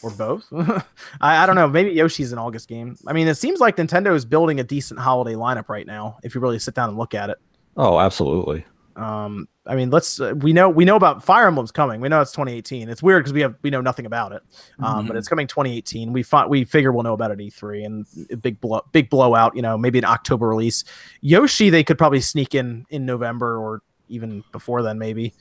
Or 0.06 0.12
both. 0.12 0.46
I, 1.20 1.44
I 1.44 1.46
don't 1.46 1.56
know. 1.56 1.68
Maybe 1.68 1.92
Yoshi's 1.92 2.32
an 2.32 2.38
August 2.38 2.70
game. 2.70 2.96
I 3.08 3.14
mean, 3.14 3.28
it 3.28 3.36
seems 3.36 3.60
like 3.60 3.76
Nintendo 3.78 4.14
is 4.16 4.24
building 4.24 4.60
a 4.60 4.64
decent 4.64 5.00
holiday 5.00 5.34
lineup 5.36 5.68
right 5.68 5.86
now, 5.88 6.18
if 6.24 6.36
you 6.36 6.42
really 6.42 6.60
sit 6.60 6.76
down 6.76 6.90
and 6.90 6.98
look 6.98 7.14
at 7.16 7.30
it. 7.30 7.38
Oh, 7.76 8.00
absolutely. 8.00 8.66
Um, 8.96 9.50
I 9.66 9.76
mean, 9.76 9.90
let's 9.90 10.22
uh, 10.22 10.34
we 10.38 10.54
know 10.54 10.70
we 10.70 10.86
know 10.86 10.96
about 10.96 11.22
Fire 11.24 11.48
Emblem's 11.48 11.72
coming. 11.72 12.00
We 12.00 12.08
know 12.08 12.22
it's 12.22 12.32
2018. 12.32 12.88
It's 12.88 13.04
weird 13.04 13.24
because 13.24 13.34
we 13.34 13.42
have 13.42 13.56
we 13.62 13.70
know 13.70 13.82
nothing 13.82 14.06
about 14.06 14.32
it. 14.32 14.42
Um, 14.82 15.08
but 15.08 15.16
Mhm. 15.16 15.20
it's 15.20 15.28
coming 15.28 15.48
2018. 15.48 16.14
We 16.14 16.24
fi- 16.24 16.46
we 16.46 16.64
figure 16.64 16.94
we'll 16.94 17.04
know 17.04 17.14
about 17.14 17.32
it 17.32 17.34
at 17.34 17.40
E3 17.40 17.84
and 17.86 18.06
a 18.32 18.38
big 18.38 18.62
blow 18.62 18.82
big 18.94 19.10
blowout. 19.10 19.54
You 19.56 19.64
know, 19.64 19.78
maybe 19.78 19.98
an 20.00 20.06
October 20.06 20.48
release. 20.48 20.86
Yoshi 21.20 21.70
they 21.70 21.84
could 21.84 21.98
probably 21.98 22.22
sneak 22.22 22.56
in 22.56 22.86
in 22.90 23.06
November 23.06 23.58
or 23.58 23.82
even 24.08 24.44
before 24.54 24.82
then 24.82 24.98
maybe. 25.00 25.34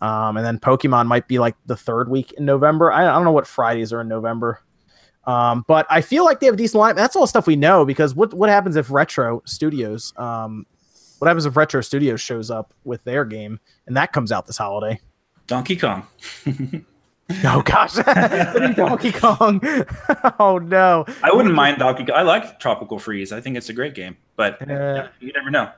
Um, 0.00 0.36
and 0.36 0.46
then 0.46 0.58
Pokemon 0.58 1.06
might 1.06 1.28
be 1.28 1.38
like 1.38 1.56
the 1.66 1.76
third 1.76 2.08
week 2.08 2.32
in 2.32 2.44
November. 2.44 2.90
I, 2.90 3.02
I 3.08 3.12
don't 3.12 3.24
know 3.24 3.32
what 3.32 3.46
Fridays 3.46 3.92
are 3.92 4.00
in 4.00 4.08
November. 4.08 4.62
Um, 5.26 5.64
but 5.68 5.86
I 5.90 6.00
feel 6.00 6.24
like 6.24 6.40
they 6.40 6.46
have 6.46 6.54
a 6.54 6.58
decent 6.58 6.80
line. 6.80 6.96
That's 6.96 7.14
all 7.14 7.26
stuff 7.26 7.46
we 7.46 7.54
know 7.56 7.84
because 7.84 8.14
what 8.14 8.32
what 8.32 8.48
happens 8.48 8.76
if 8.76 8.90
Retro 8.90 9.42
Studios 9.44 10.14
um, 10.16 10.64
what 11.18 11.28
happens 11.28 11.44
if 11.44 11.54
Retro 11.56 11.82
Studios 11.82 12.20
shows 12.20 12.50
up 12.50 12.72
with 12.84 13.04
their 13.04 13.26
game 13.26 13.60
and 13.86 13.96
that 13.96 14.12
comes 14.12 14.32
out 14.32 14.46
this 14.46 14.56
holiday? 14.56 14.98
Donkey 15.46 15.76
Kong. 15.76 16.06
Oh 17.44 17.62
gosh, 17.62 17.94
Donkey 18.74 19.12
Kong. 19.12 19.60
oh 20.40 20.58
no. 20.58 21.04
I 21.22 21.32
wouldn't 21.32 21.54
mind 21.54 21.78
Donkey 21.78 22.04
Kong. 22.04 22.16
I 22.16 22.22
like 22.22 22.58
Tropical 22.58 22.98
Freeze. 22.98 23.30
I 23.30 23.40
think 23.40 23.56
it's 23.56 23.68
a 23.68 23.72
great 23.72 23.94
game, 23.94 24.16
but 24.34 24.60
Uh, 24.68 25.06
you 25.20 25.32
never 25.32 25.48
know. 25.48 25.70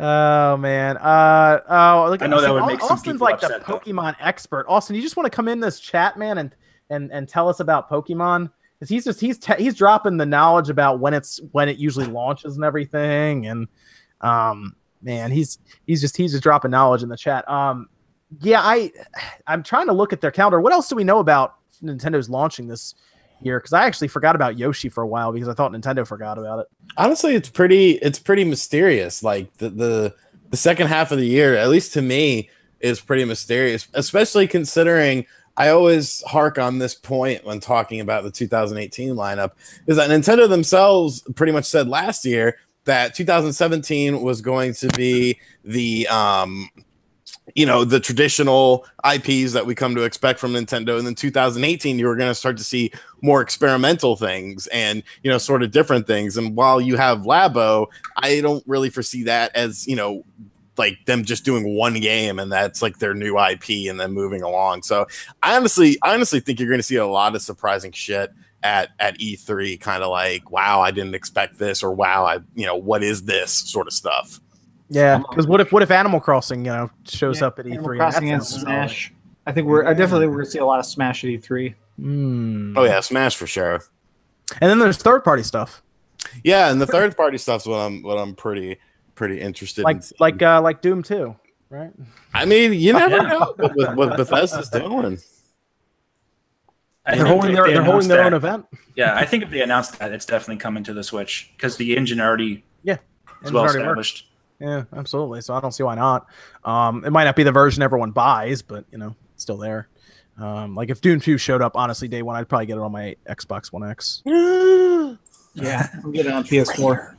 Oh 0.00 0.56
man. 0.56 0.96
Uh 0.96 1.60
oh. 1.68 2.10
Look, 2.10 2.22
I 2.22 2.26
know 2.26 2.40
that 2.40 2.52
would 2.52 2.66
make 2.66 2.80
some 2.80 2.92
Austin's 2.92 3.20
like 3.20 3.34
upset, 3.34 3.64
the 3.64 3.72
though. 3.72 3.78
Pokemon 3.78 4.16
expert. 4.20 4.66
Austin, 4.68 4.96
you 4.96 5.02
just 5.02 5.16
want 5.16 5.26
to 5.26 5.34
come 5.34 5.48
in 5.48 5.60
this 5.60 5.78
chat, 5.80 6.18
man, 6.18 6.38
and 6.38 6.54
and 6.90 7.10
and 7.12 7.28
tell 7.28 7.48
us 7.48 7.60
about 7.60 7.88
Pokemon? 7.88 8.50
Because 8.78 8.88
he's 8.88 9.04
just 9.04 9.20
he's 9.20 9.38
te- 9.38 9.62
he's 9.62 9.74
dropping 9.74 10.16
the 10.16 10.26
knowledge 10.26 10.70
about 10.70 11.00
when 11.00 11.14
it's 11.14 11.40
when 11.52 11.68
it 11.68 11.78
usually 11.78 12.06
launches 12.06 12.56
and 12.56 12.64
everything, 12.64 13.46
and 13.46 13.68
um 14.22 14.74
man, 15.02 15.30
he's 15.30 15.58
he's 15.86 16.00
just 16.00 16.16
he's 16.16 16.32
just 16.32 16.42
dropping 16.42 16.70
knowledge 16.70 17.02
in 17.02 17.08
the 17.08 17.16
chat. 17.16 17.48
Um, 17.48 17.88
yeah, 18.40 18.60
I 18.62 18.92
I'm 19.46 19.62
trying 19.62 19.86
to 19.86 19.92
look 19.92 20.12
at 20.12 20.20
their 20.20 20.30
calendar. 20.30 20.60
What 20.60 20.72
else 20.72 20.88
do 20.88 20.96
we 20.96 21.04
know 21.04 21.18
about 21.18 21.56
Nintendo's 21.82 22.30
launching 22.30 22.68
this 22.68 22.94
year? 23.42 23.58
Because 23.58 23.72
I 23.72 23.84
actually 23.84 24.08
forgot 24.08 24.34
about 24.34 24.58
Yoshi 24.58 24.88
for 24.88 25.02
a 25.02 25.06
while 25.06 25.32
because 25.32 25.48
I 25.48 25.54
thought 25.54 25.72
Nintendo 25.72 26.06
forgot 26.06 26.38
about 26.38 26.60
it. 26.60 26.66
honestly 26.96 27.34
it's 27.34 27.48
pretty 27.48 27.92
it's 27.92 28.18
pretty 28.18 28.44
mysterious 28.44 29.22
like 29.22 29.52
the, 29.58 29.70
the 29.70 30.14
the 30.50 30.56
second 30.56 30.88
half 30.88 31.12
of 31.12 31.18
the 31.18 31.26
year 31.26 31.54
at 31.56 31.68
least 31.68 31.92
to 31.94 32.02
me 32.02 32.50
is 32.80 33.00
pretty 33.00 33.24
mysterious 33.24 33.86
especially 33.94 34.46
considering 34.48 35.24
i 35.56 35.68
always 35.68 36.22
hark 36.26 36.58
on 36.58 36.78
this 36.78 36.94
point 36.94 37.44
when 37.44 37.60
talking 37.60 38.00
about 38.00 38.24
the 38.24 38.30
2018 38.30 39.14
lineup 39.14 39.52
is 39.86 39.96
that 39.96 40.10
nintendo 40.10 40.48
themselves 40.48 41.22
pretty 41.36 41.52
much 41.52 41.64
said 41.64 41.86
last 41.88 42.24
year 42.24 42.56
that 42.84 43.14
2017 43.14 44.20
was 44.20 44.40
going 44.40 44.72
to 44.74 44.88
be 44.96 45.38
the 45.64 46.08
um 46.08 46.68
you 47.54 47.66
know 47.66 47.84
the 47.84 48.00
traditional 48.00 48.86
ips 49.12 49.52
that 49.52 49.66
we 49.66 49.74
come 49.74 49.94
to 49.94 50.02
expect 50.02 50.38
from 50.38 50.52
nintendo. 50.52 50.98
And 50.98 51.06
then 51.06 51.14
2018 51.14 51.98
you 51.98 52.06
were 52.06 52.16
going 52.16 52.30
to 52.30 52.34
start 52.34 52.56
to 52.58 52.64
see 52.64 52.92
more 53.22 53.40
experimental 53.40 54.16
things 54.16 54.66
and 54.68 55.02
you 55.22 55.30
know 55.30 55.38
sort 55.38 55.62
of 55.62 55.70
different 55.70 56.06
things. 56.06 56.36
And 56.36 56.56
while 56.56 56.80
you 56.80 56.96
have 56.96 57.20
labo 57.20 57.86
i 58.16 58.40
don't 58.40 58.64
really 58.66 58.90
foresee 58.90 59.24
that 59.24 59.54
as 59.54 59.86
you 59.86 59.96
know 59.96 60.24
like 60.78 61.04
them 61.04 61.24
just 61.24 61.44
doing 61.44 61.76
one 61.76 61.94
game 61.94 62.38
and 62.38 62.50
that's 62.50 62.80
like 62.80 62.98
their 62.98 63.14
new 63.14 63.38
ip 63.38 63.68
and 63.68 64.00
then 64.00 64.12
moving 64.12 64.42
along. 64.42 64.82
So 64.82 65.06
i 65.42 65.56
honestly 65.56 65.98
I 66.02 66.14
honestly 66.14 66.40
think 66.40 66.58
you're 66.58 66.68
going 66.68 66.78
to 66.78 66.84
see 66.84 66.96
a 66.96 67.06
lot 67.06 67.34
of 67.34 67.42
surprising 67.42 67.92
shit 67.92 68.30
at 68.62 68.90
at 68.98 69.18
e3 69.18 69.80
kind 69.80 70.02
of 70.02 70.10
like 70.10 70.50
wow 70.50 70.82
i 70.82 70.90
didn't 70.90 71.14
expect 71.14 71.58
this 71.58 71.82
or 71.82 71.92
wow 71.94 72.26
i 72.26 72.34
you 72.54 72.66
know 72.66 72.76
what 72.76 73.02
is 73.02 73.22
this? 73.22 73.50
sort 73.52 73.86
of 73.86 73.92
stuff 73.94 74.38
Yeah, 74.92 75.18
because 75.18 75.46
what 75.46 75.60
if 75.60 75.72
what 75.72 75.82
if 75.82 75.90
Animal 75.90 76.20
Crossing 76.20 76.64
you 76.64 76.72
know 76.72 76.90
shows 77.08 77.40
Yeah, 77.40 77.46
up 77.46 77.58
at 77.60 77.64
E3? 77.66 77.72
Animal 77.72 77.96
Crossing 77.96 78.30
and 78.30 78.40
that's 78.40 78.60
Smash. 78.60 79.12
I 79.46 79.52
think 79.52 79.66
we're 79.68 79.86
I 79.86 79.94
definitely 79.94 80.26
we're 80.26 80.34
gonna 80.38 80.46
see 80.46 80.58
a 80.58 80.66
lot 80.66 80.80
of 80.80 80.86
Smash 80.86 81.24
at 81.24 81.30
E3. 81.30 81.74
Mm. 82.00 82.74
oh 82.78 82.84
yeah 82.84 83.00
smash 83.00 83.36
for 83.36 83.46
sure 83.46 83.82
And 84.60 84.70
then 84.70 84.78
there's 84.78 84.96
third 84.96 85.22
party 85.22 85.42
stuff 85.42 85.82
yeah 86.42 86.70
and 86.72 86.80
the 86.80 86.86
third 86.86 87.14
party 87.14 87.36
stuff's 87.36 87.66
what 87.66 87.76
i'm 87.76 88.02
what 88.02 88.16
i'm 88.16 88.34
pretty 88.34 88.78
pretty 89.14 89.38
interested 89.38 89.84
like 89.84 89.96
in 89.96 90.02
seeing. 90.02 90.16
like 90.18 90.40
uh 90.42 90.62
like 90.62 90.80
Doom 90.80 91.02
2, 91.02 91.36
right? 91.68 91.90
i 92.32 92.46
mean 92.46 92.72
you 92.72 92.94
never 92.94 93.16
Yeah. 93.16 93.22
know 93.28 93.54
what, 93.58 93.76
what, 93.76 93.96
what 93.96 94.16
bethesda's 94.16 94.70
doing 94.70 95.18
I 97.06 97.16
They're 97.16 97.26
holding 97.26 97.54
their 97.54 97.64
they 97.64 97.72
they're 97.74 97.82
holding 97.82 98.06
announce 98.06 98.08
their 98.08 98.24
own 98.24 98.34
event. 98.34 98.66
Yeah, 98.94 99.14
I 99.16 99.24
think 99.24 99.42
if 99.42 99.50
they 99.50 99.62
announce 99.62 99.90
that, 99.92 100.12
it's 100.12 100.26
definitely 100.26 100.58
coming 100.58 100.84
to 100.84 100.92
the 100.92 101.02
Switch 101.02 101.50
because 101.56 101.76
the 101.76 101.96
engine 101.96 102.20
already 102.20 102.62
Yeah, 102.82 102.98
is 103.42 103.50
well 103.52 103.62
already 103.64 103.78
worked. 103.78 104.00
established. 104.00 104.29
Yeah, 104.60 104.84
absolutely. 104.94 105.40
So 105.40 105.54
I 105.54 105.60
don't 105.60 105.72
see 105.72 105.82
why 105.82 105.94
not. 105.94 106.26
Um, 106.64 107.04
it 107.04 107.10
might 107.10 107.24
not 107.24 107.34
be 107.36 107.42
the 107.42 107.52
version 107.52 107.82
everyone 107.82 108.10
buys, 108.10 108.62
but 108.62 108.84
you 108.92 108.98
know, 108.98 109.14
it's 109.34 109.42
still 109.42 109.56
there. 109.56 109.88
Um, 110.38 110.74
like 110.74 110.90
if 110.90 111.00
Doom 111.00 111.20
2 111.20 111.38
showed 111.38 111.60
up 111.62 111.76
honestly 111.76 112.08
day 112.08 112.22
one, 112.22 112.36
I'd 112.36 112.48
probably 112.48 112.66
get 112.66 112.74
it 112.78 112.80
on 112.80 112.92
my 112.92 113.16
Xbox 113.28 113.72
One 113.72 113.88
X. 113.88 114.22
Yeah, 115.52 115.88
I'm 116.04 116.12
getting 116.12 116.30
it 116.30 116.34
on 116.34 116.44
PS4. 116.44 117.16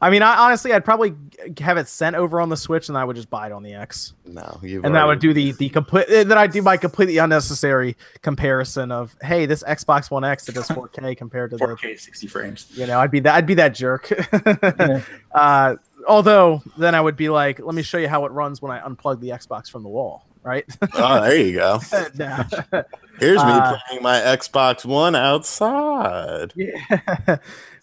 I 0.00 0.10
mean, 0.10 0.22
I 0.22 0.36
honestly, 0.36 0.72
I'd 0.72 0.84
probably 0.84 1.14
g- 1.54 1.62
have 1.62 1.76
it 1.78 1.86
sent 1.88 2.16
over 2.16 2.40
on 2.40 2.48
the 2.48 2.56
Switch, 2.56 2.88
and 2.88 2.98
I 2.98 3.04
would 3.04 3.14
just 3.14 3.30
buy 3.30 3.46
it 3.46 3.52
on 3.52 3.62
the 3.62 3.74
X, 3.74 4.12
no 4.26 4.58
you've 4.60 4.84
and 4.84 4.94
that 4.96 5.06
would 5.06 5.20
do 5.20 5.32
the 5.32 5.52
the 5.52 5.68
complete. 5.68 6.08
Then 6.08 6.32
I'd 6.32 6.50
do 6.50 6.60
my 6.62 6.76
completely 6.76 7.16
unnecessary 7.18 7.96
comparison 8.20 8.90
of, 8.90 9.16
hey, 9.22 9.46
this 9.46 9.62
Xbox 9.62 10.10
One 10.10 10.24
X 10.24 10.46
that 10.46 10.56
does 10.56 10.68
4K 10.68 11.16
compared 11.16 11.52
to 11.52 11.56
the 11.56 11.64
4K 11.64 11.98
60 11.98 12.26
frames. 12.26 12.66
you 12.74 12.86
know, 12.88 12.98
I'd 12.98 13.12
be 13.12 13.20
that 13.20 13.34
I'd 13.36 13.46
be 13.46 13.54
that 13.54 13.74
jerk. 13.74 14.10
Yeah. 14.44 15.00
uh, 15.32 15.76
although 16.08 16.62
then 16.76 16.94
I 16.94 17.00
would 17.00 17.16
be 17.16 17.28
like, 17.28 17.58
let 17.60 17.74
me 17.74 17.82
show 17.82 17.98
you 17.98 18.08
how 18.08 18.24
it 18.26 18.32
runs 18.32 18.60
when 18.62 18.72
I 18.72 18.80
unplug 18.80 19.20
the 19.20 19.30
Xbox 19.30 19.70
from 19.70 19.82
the 19.82 19.88
wall, 19.88 20.26
right? 20.42 20.64
oh 20.94 21.20
there 21.22 21.36
you 21.36 21.54
go 21.54 21.80
no. 22.14 22.44
Here's 23.20 23.38
me 23.44 23.50
Uh, 23.52 23.76
playing 23.88 24.02
my 24.02 24.18
Xbox 24.18 24.84
One 24.84 25.14
outside. 25.14 26.52
yeah. 26.56 27.36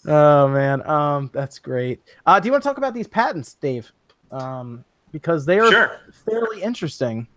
oh 0.05 0.47
man, 0.49 0.85
um, 0.87 1.29
that's 1.33 1.59
great. 1.59 2.01
Uh, 2.25 2.39
do 2.39 2.47
you 2.47 2.51
want 2.51 2.63
to 2.63 2.67
talk 2.69 2.77
about 2.77 2.93
these 2.93 3.07
patents, 3.07 3.53
Dave? 3.55 3.91
Um, 4.31 4.83
because 5.11 5.45
they 5.45 5.59
are 5.59 5.69
Sure. 5.71 5.99
fairly 6.25 6.61
interesting. 6.61 7.27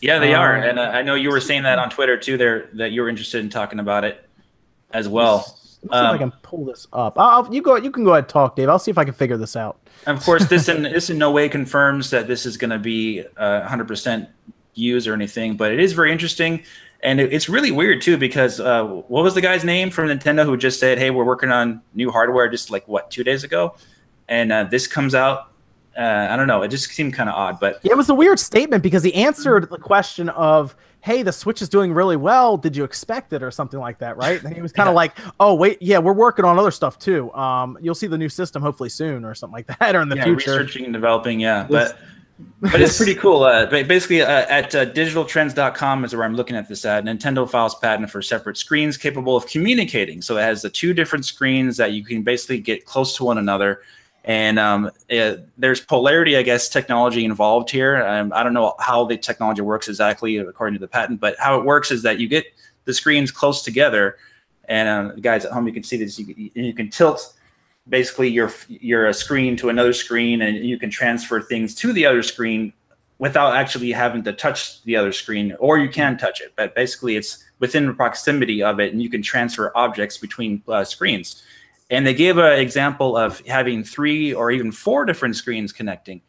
Yeah, 0.00 0.18
they 0.18 0.32
are, 0.34 0.56
Um, 0.58 0.62
and 0.62 0.78
uh, 0.78 0.82
I 0.82 1.02
know 1.02 1.14
you 1.14 1.30
were 1.30 1.40
saying 1.40 1.64
that 1.64 1.78
on 1.78 1.90
Twitter 1.90 2.16
too. 2.16 2.36
There, 2.36 2.68
that 2.74 2.92
you 2.92 3.02
were 3.02 3.08
interested 3.08 3.40
in 3.40 3.50
talking 3.50 3.80
about 3.80 4.04
it 4.04 4.26
as 4.92 5.08
well. 5.08 5.58
Let's 5.84 5.94
see 5.94 5.98
if 5.98 6.04
I 6.04 6.12
Um, 6.12 6.18
can 6.18 6.32
pull 6.42 6.64
this 6.64 6.86
up. 6.92 7.18
I'll, 7.18 7.52
you 7.54 7.62
go. 7.62 7.76
You 7.76 7.90
can 7.90 8.04
go 8.04 8.10
ahead 8.12 8.24
and 8.24 8.28
talk, 8.28 8.56
Dave. 8.56 8.68
I'll 8.68 8.78
see 8.78 8.90
if 8.90 8.98
I 8.98 9.04
can 9.04 9.14
figure 9.14 9.36
this 9.36 9.54
out. 9.56 9.78
Of 10.06 10.22
course, 10.24 10.46
this 10.46 10.68
in 10.68 10.82
this 10.94 11.10
in 11.10 11.18
no 11.18 11.30
way 11.30 11.48
confirms 11.48 12.10
that 12.10 12.26
this 12.26 12.46
is 12.46 12.56
going 12.56 12.70
to 12.70 12.78
be 12.78 13.24
uh, 13.36 13.68
100% 13.68 14.28
used 14.74 15.06
or 15.08 15.14
anything, 15.14 15.56
but 15.56 15.72
it 15.72 15.80
is 15.80 15.92
very 15.92 16.12
interesting, 16.12 16.62
and 17.02 17.20
it, 17.20 17.32
it's 17.32 17.48
really 17.48 17.70
weird 17.70 18.00
too 18.02 18.16
because 18.16 18.60
uh, 18.60 18.84
what 18.84 19.24
was 19.24 19.34
the 19.34 19.40
guy's 19.40 19.64
name 19.64 19.90
from 19.90 20.08
Nintendo 20.08 20.44
who 20.44 20.56
just 20.56 20.80
said, 20.80 20.98
"Hey, 20.98 21.10
we're 21.10 21.24
working 21.24 21.50
on 21.50 21.80
new 21.94 22.10
hardware," 22.10 22.48
just 22.48 22.70
like 22.70 22.86
what 22.88 23.10
two 23.10 23.22
days 23.24 23.44
ago, 23.44 23.74
and 24.28 24.52
uh, 24.52 24.64
this 24.64 24.86
comes 24.86 25.14
out. 25.14 25.47
Uh, 25.98 26.28
I 26.30 26.36
don't 26.36 26.46
know. 26.46 26.62
It 26.62 26.68
just 26.68 26.88
seemed 26.90 27.12
kind 27.14 27.28
of 27.28 27.34
odd, 27.34 27.58
but 27.60 27.80
Yeah, 27.82 27.92
it 27.92 27.96
was 27.96 28.08
a 28.08 28.14
weird 28.14 28.38
statement 28.38 28.82
because 28.84 29.02
he 29.02 29.12
answered 29.14 29.68
the 29.68 29.78
question 29.78 30.28
of, 30.28 30.76
"Hey, 31.00 31.22
the 31.24 31.32
Switch 31.32 31.60
is 31.60 31.68
doing 31.68 31.92
really 31.92 32.16
well. 32.16 32.56
Did 32.56 32.76
you 32.76 32.84
expect 32.84 33.32
it 33.32 33.42
or 33.42 33.50
something 33.50 33.80
like 33.80 33.98
that?" 33.98 34.16
Right? 34.16 34.40
And 34.42 34.54
he 34.54 34.62
was 34.62 34.70
kind 34.72 34.88
of 34.88 34.92
Yeah. 34.92 34.96
like, 34.96 35.16
"Oh, 35.40 35.54
wait, 35.54 35.78
yeah, 35.82 35.98
we're 35.98 36.12
working 36.12 36.44
on 36.44 36.56
other 36.56 36.70
stuff 36.70 36.98
too. 37.00 37.32
Um, 37.34 37.76
you'll 37.80 37.96
see 37.96 38.06
the 38.06 38.18
new 38.18 38.28
system 38.28 38.62
hopefully 38.62 38.90
soon 38.90 39.24
or 39.24 39.34
something 39.34 39.54
like 39.54 39.66
that, 39.80 39.96
or 39.96 40.00
in 40.02 40.08
the 40.08 40.16
yeah, 40.16 40.24
future." 40.24 40.52
researching 40.52 40.84
and 40.84 40.92
developing. 40.92 41.40
Yeah, 41.40 41.64
This- 41.68 41.92
but 41.92 41.98
but 42.70 42.80
it's 42.80 42.96
pretty 43.02 43.16
cool. 43.16 43.42
Uh, 43.42 43.66
basically, 43.66 44.22
uh, 44.22 44.28
at 44.48 44.72
uh, 44.76 44.86
digitaltrends.com 44.86 46.04
is 46.04 46.14
where 46.14 46.24
I'm 46.24 46.34
looking 46.36 46.54
at 46.56 46.68
this 46.68 46.84
ad. 46.84 47.04
Nintendo 47.06 47.50
files 47.50 47.74
patent 47.74 48.10
for 48.10 48.22
separate 48.22 48.56
screens 48.56 48.96
capable 48.96 49.36
of 49.36 49.46
communicating. 49.48 50.22
So 50.22 50.36
it 50.36 50.42
has 50.42 50.62
the 50.62 50.70
two 50.70 50.94
different 50.94 51.24
screens 51.24 51.76
that 51.78 51.92
you 51.92 52.04
can 52.04 52.22
basically 52.22 52.60
get 52.60 52.84
close 52.84 53.16
to 53.16 53.24
one 53.24 53.38
another. 53.38 53.80
And 54.28 54.58
um, 54.58 54.90
it, 55.08 55.48
there's 55.56 55.80
polarity, 55.80 56.36
I 56.36 56.42
guess, 56.42 56.68
technology 56.68 57.24
involved 57.24 57.70
here. 57.70 58.04
Um, 58.06 58.30
I 58.34 58.42
don't 58.42 58.52
know 58.52 58.74
how 58.78 59.06
the 59.06 59.16
technology 59.16 59.62
works 59.62 59.88
exactly 59.88 60.36
according 60.36 60.74
to 60.74 60.80
the 60.80 60.86
patent, 60.86 61.18
but 61.18 61.34
how 61.38 61.58
it 61.58 61.64
works 61.64 61.90
is 61.90 62.02
that 62.02 62.20
you 62.20 62.28
get 62.28 62.44
the 62.84 62.92
screens 62.92 63.30
close 63.30 63.62
together. 63.62 64.18
And 64.66 64.86
uh, 64.86 65.14
guys 65.14 65.46
at 65.46 65.52
home, 65.52 65.66
you 65.66 65.72
can 65.72 65.82
see 65.82 65.96
this. 65.96 66.18
You, 66.18 66.50
you 66.54 66.74
can 66.74 66.90
tilt 66.90 67.32
basically 67.88 68.28
your 68.28 68.52
your 68.68 69.10
screen 69.14 69.56
to 69.56 69.70
another 69.70 69.94
screen 69.94 70.42
and 70.42 70.58
you 70.58 70.78
can 70.78 70.90
transfer 70.90 71.40
things 71.40 71.74
to 71.74 71.92
the 71.92 72.04
other 72.04 72.22
screen 72.22 72.72
without 73.18 73.56
actually 73.56 73.90
having 73.92 74.22
to 74.22 74.32
touch 74.32 74.82
the 74.84 74.94
other 74.94 75.10
screen 75.10 75.56
or 75.58 75.78
you 75.78 75.88
can 75.88 76.18
touch 76.18 76.40
it 76.40 76.52
but 76.54 76.74
basically 76.74 77.16
it's 77.16 77.42
within 77.60 77.94
proximity 77.94 78.62
of 78.62 78.78
it 78.78 78.92
and 78.92 79.02
you 79.02 79.08
can 79.08 79.22
transfer 79.22 79.72
objects 79.74 80.18
between 80.18 80.62
uh, 80.68 80.84
screens 80.84 81.42
and 81.90 82.06
they 82.06 82.14
gave 82.14 82.38
an 82.38 82.58
example 82.58 83.16
of 83.16 83.40
having 83.46 83.82
three 83.82 84.32
or 84.34 84.50
even 84.50 84.72
four 84.72 85.04
different 85.04 85.36
screens 85.36 85.72
connecting 85.72 86.22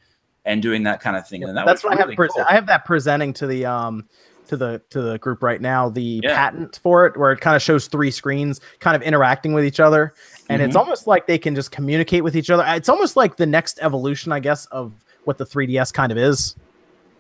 and 0.46 0.62
doing 0.62 0.84
that 0.84 1.02
kind 1.02 1.18
of 1.18 1.28
thing 1.28 1.44
and 1.44 1.56
that 1.58 1.66
that's 1.66 1.84
what 1.84 1.98
really 1.98 2.16
I 2.16 2.24
have 2.24 2.34
cool. 2.34 2.46
i 2.50 2.54
have 2.54 2.66
that 2.68 2.86
presenting 2.86 3.34
to 3.34 3.48
the 3.48 3.66
um 3.66 4.08
to 4.48 4.56
the 4.58 4.82
to 4.90 5.02
the 5.02 5.18
group 5.20 5.44
right 5.44 5.62
now 5.62 5.90
the 5.90 6.22
Yeah. 6.24 6.36
patent 6.36 6.80
for 6.82 7.06
it 7.06 7.18
where 7.18 7.32
it 7.32 7.42
kind 7.42 7.56
of 7.56 7.62
shows 7.62 7.88
three 7.88 8.10
screens 8.12 8.62
kind 8.80 8.96
of 8.96 9.02
interacting 9.02 9.54
with 9.54 9.66
each 9.66 9.80
other 9.80 10.14
and 10.50 10.62
it's 10.62 10.76
Mhm. 10.76 10.80
almost 10.80 11.08
like 11.08 11.28
they 11.28 11.38
can 11.38 11.56
just 11.56 11.72
communicate 11.72 12.24
with 12.24 12.36
each 12.36 12.50
other 12.50 12.64
it's 12.68 12.90
almost 12.90 13.16
like 13.16 13.36
the 13.36 13.46
next 13.46 13.80
evolution 13.82 14.32
i 14.32 14.40
guess 14.40 14.66
of 14.68 14.94
what 15.26 15.38
the 15.38 15.46
3ds 15.46 15.92
kind 15.92 16.12
of 16.12 16.18
is 16.18 16.56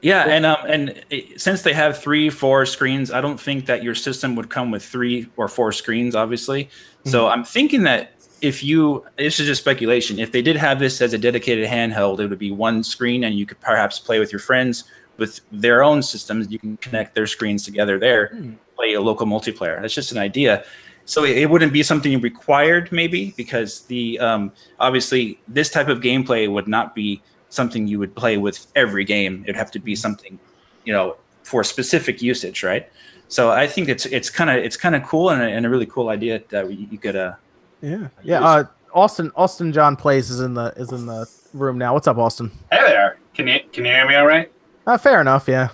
Yeah, 0.02 0.24
and 0.30 0.46
um, 0.46 0.58
and 0.66 1.04
it, 1.10 1.42
since 1.42 1.62
they 1.62 1.74
have 1.74 1.98
three, 2.02 2.30
four 2.30 2.66
screens, 2.66 3.12
I 3.12 3.20
don't 3.20 3.38
think 3.40 3.66
that 3.66 3.84
your 3.84 3.94
system 3.96 4.34
would 4.38 4.50
come 4.50 4.72
with 4.72 4.82
three 4.82 5.28
or 5.36 5.50
four 5.50 5.74
screens, 5.74 6.16
obviously. 6.16 6.70
So 7.06 7.28
I'm 7.28 7.44
thinking 7.44 7.84
that 7.84 8.14
if 8.42 8.64
you, 8.64 9.06
this 9.18 9.40
is 9.40 9.48
just 9.48 9.62
speculation, 9.62 10.20
if 10.20 10.32
they 10.32 10.42
did 10.42 10.56
have 10.56 10.80
this 10.80 11.02
as 11.02 11.14
a 11.14 11.18
dedicated 11.18 11.68
handheld, 11.68 12.20
it 12.20 12.28
would 12.28 12.40
be 12.40 12.52
one 12.52 12.84
screen, 12.84 13.24
and 13.24 13.38
you 13.38 13.46
could 13.46 13.60
perhaps 13.60 14.00
play 14.00 14.20
with 14.20 14.32
your 14.32 14.40
friends 14.40 14.86
with 15.18 15.42
their 15.52 15.84
own 15.84 16.02
systems. 16.02 16.50
You 16.50 16.60
can 16.60 16.78
connect 16.78 17.16
their 17.16 17.28
screens 17.28 17.64
together 17.64 18.00
there, 18.00 18.36
play 18.76 18.94
a 18.94 19.02
local 19.02 19.28
multiplayer. 19.28 19.82
That's 19.82 19.94
just 19.94 20.12
an 20.12 20.18
idea. 20.18 20.64
So 21.06 21.24
it, 21.24 21.38
it 21.38 21.50
wouldn't 21.50 21.74
be 21.74 21.84
something 21.84 22.22
required, 22.22 22.92
maybe, 22.92 23.34
because 23.36 23.82
the 23.82 24.20
um, 24.20 24.52
obviously 24.80 25.40
this 25.48 25.70
type 25.70 25.88
of 25.88 26.00
gameplay 26.00 26.52
would 26.52 26.68
not 26.68 26.96
be 26.96 27.22
something 27.50 27.88
you 27.88 28.00
would 28.00 28.16
play 28.16 28.38
with 28.38 28.68
every 28.76 29.04
game. 29.04 29.44
It'd 29.44 29.56
have 29.56 29.72
to 29.72 29.80
be 29.80 29.96
something, 29.96 30.40
you 30.86 30.94
know, 30.94 31.18
for 31.44 31.64
specific 31.64 32.22
usage, 32.22 32.64
right? 32.64 32.88
So 33.28 33.52
I 33.52 33.68
think 33.68 33.90
it's 33.90 34.06
it's 34.06 34.30
kind 34.30 34.50
of 34.50 34.58
it's 34.58 34.78
kind 34.78 34.96
of 34.96 35.04
cool 35.04 35.30
and 35.30 35.42
a, 35.42 35.46
and 35.46 35.66
a 35.66 35.70
really 35.70 35.86
cool 35.86 36.10
idea 36.10 36.42
that 36.50 36.72
you, 36.72 36.88
you 36.92 36.98
could 36.98 37.16
uh 37.16 37.34
yeah 37.82 38.07
yeah 38.23 38.41
uh 38.41 38.63
austin 38.93 39.32
austin 39.36 39.71
john 39.71 39.95
plays 39.95 40.30
is 40.30 40.39
in 40.39 40.53
the 40.53 40.73
is 40.77 40.91
in 40.91 41.05
the 41.05 41.25
room 41.53 41.77
now 41.77 41.93
what's 41.93 42.07
up 42.07 42.17
austin 42.17 42.51
Hey 42.71 42.80
there. 42.82 43.17
Can 43.34 43.47
you 43.47 43.59
can 43.71 43.86
you 43.86 43.91
hear 43.91 44.07
me 44.07 44.15
all 44.15 44.25
right? 44.27 44.51
uh, 44.88 44.97
fair 44.97 45.21
enough 45.21 45.47
yeah 45.47 45.69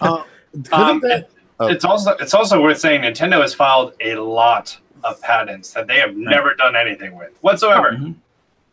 Uh, 0.00 0.22
couldn't 0.52 0.72
Um, 0.72 1.00
that- 1.00 1.28
Oh. 1.60 1.68
It's 1.68 1.84
also 1.84 2.10
it's 2.18 2.34
also 2.34 2.60
worth 2.60 2.78
saying 2.78 3.02
Nintendo 3.02 3.40
has 3.40 3.54
filed 3.54 3.92
a 4.00 4.16
lot 4.16 4.76
of 5.04 5.20
patents 5.20 5.70
that 5.74 5.86
they 5.86 5.98
have 6.00 6.16
never 6.16 6.54
done 6.54 6.74
anything 6.74 7.16
with 7.16 7.30
whatsoever. 7.42 7.92
mhm. 7.92 8.16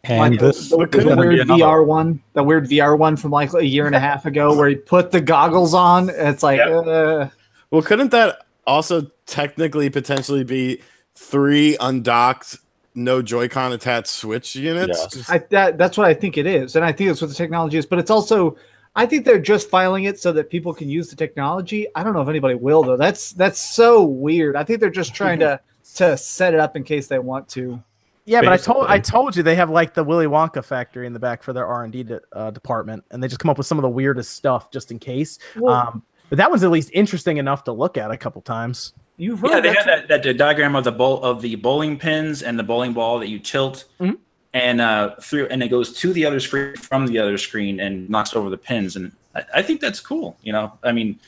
And 0.06 0.20
Like 0.34 0.40
this 0.40 0.70
the, 0.70 0.78
is 0.80 0.90
the 0.90 1.00
gonna 1.04 1.22
be 1.22 1.28
weird 1.28 1.48
VR 1.50 1.86
one, 1.86 2.20
the 2.34 2.42
weird 2.42 2.68
VR 2.68 2.98
one 2.98 3.16
from 3.16 3.30
like 3.32 3.54
a 3.54 3.64
year 3.64 3.86
and 3.86 3.94
a 3.94 4.00
half 4.00 4.26
ago, 4.26 4.56
where 4.58 4.70
he 4.70 4.76
put 4.76 5.12
the 5.12 5.22
goggles 5.22 5.76
on. 5.76 6.10
It's 6.10 6.42
like, 6.42 6.58
Yep. 6.58 6.88
uh, 6.88 7.28
well, 7.70 7.82
couldn't 7.84 8.10
that 8.12 8.46
also 8.66 9.06
technically 9.28 9.90
potentially 9.92 10.44
be 10.44 10.82
three 11.20 11.78
undocked, 11.80 12.58
no 12.96 13.22
Joy-Con 13.22 13.74
attached 13.74 14.08
Switch 14.08 14.56
units? 14.56 15.16
Yes. 15.16 15.30
I, 15.30 15.40
that, 15.50 15.78
that's 15.78 15.98
what 15.98 16.08
I 16.08 16.14
think 16.14 16.38
it 16.38 16.46
is, 16.46 16.76
and 16.76 16.86
I 16.86 16.92
think 16.92 17.10
that's 17.10 17.22
what 17.22 17.30
the 17.30 17.36
technology 17.36 17.78
is. 17.78 17.86
But 17.86 18.00
it's 18.00 18.10
also, 18.10 18.56
I 18.96 19.06
think 19.06 19.26
they're 19.26 19.40
just 19.40 19.70
filing 19.70 20.06
it 20.06 20.20
so 20.20 20.32
that 20.32 20.50
people 20.50 20.74
can 20.74 20.90
use 20.90 21.10
the 21.10 21.16
technology. 21.16 21.88
I 21.96 22.04
don't 22.04 22.14
know 22.14 22.22
if 22.22 22.30
anybody 22.30 22.56
will 22.56 22.84
though. 22.84 22.98
That's 22.98 23.32
that's 23.34 23.60
so 23.60 24.04
weird. 24.04 24.56
I 24.56 24.64
think 24.64 24.80
they're 24.80 24.90
just 24.90 25.14
trying 25.14 25.40
to 25.40 25.60
to 25.96 26.18
set 26.18 26.54
it 26.54 26.60
up 26.60 26.76
in 26.76 26.84
case 26.84 27.08
they 27.08 27.20
want 27.20 27.48
to. 27.50 27.84
Yeah, 28.26 28.42
but 28.42 28.54
I 28.54 28.58
told 28.58 28.86
I 28.88 29.00
told 29.00 29.36
you 29.36 29.42
they 29.42 29.56
have 29.56 29.72
like 29.72 29.96
the 29.96 30.04
Willy 30.04 30.28
Wonka 30.28 30.64
factory 30.64 31.08
in 31.08 31.14
the 31.14 31.20
back 31.20 31.42
for 31.42 31.52
their 31.52 31.66
R 31.66 31.84
and 31.84 31.92
D 31.92 32.04
de- 32.04 32.22
uh, 32.32 32.52
department, 32.52 33.04
and 33.10 33.24
they 33.24 33.28
just 33.28 33.40
come 33.40 33.50
up 33.50 33.58
with 33.58 33.66
some 33.66 33.80
of 33.80 33.82
the 33.82 33.90
weirdest 33.90 34.34
stuff 34.34 34.70
just 34.70 34.92
in 34.92 35.00
case. 35.00 35.40
Well, 35.56 35.74
um, 35.74 36.04
but 36.30 36.38
that 36.38 36.50
one's 36.52 36.64
at 36.64 36.70
least 36.70 36.92
interesting 36.94 37.38
enough 37.38 37.64
to 37.64 37.72
look 37.72 37.98
at 37.98 38.12
a 38.12 38.18
couple 38.18 38.42
times. 38.44 38.94
You've 39.20 39.40
heard 39.42 39.52
Yeah, 39.52 39.60
they 39.60 39.68
that's- 39.70 39.86
had 39.86 40.08
that, 40.08 40.24
that 40.24 40.38
diagram 40.38 40.76
of 40.76 40.84
the 40.84 40.92
bowl 40.92 41.22
of 41.24 41.42
the 41.42 41.56
bowling 41.56 41.98
pins 42.00 42.42
and 42.42 42.58
the 42.58 42.64
bowling 42.64 42.94
ball 42.94 43.20
that 43.20 43.28
you 43.28 43.38
tilt 43.38 43.86
Mhm. 44.00 44.18
and 44.54 44.82
uh 44.82 45.16
through 45.22 45.46
and 45.52 45.62
it 45.62 45.68
goes 45.70 45.94
to 46.00 46.12
the 46.14 46.26
other 46.26 46.40
screen 46.40 46.76
from 46.78 47.06
the 47.06 47.20
other 47.20 47.38
screen 47.38 47.80
and 47.80 48.10
knocks 48.10 48.36
over 48.36 48.50
the 48.50 48.58
pins 48.58 48.96
and 48.96 49.12
I, 49.36 49.44
I 49.56 49.62
think 49.62 49.80
that's 49.82 50.00
cool. 50.00 50.38
You 50.42 50.54
know, 50.54 50.74
I 50.84 50.92
mean, 50.92 51.20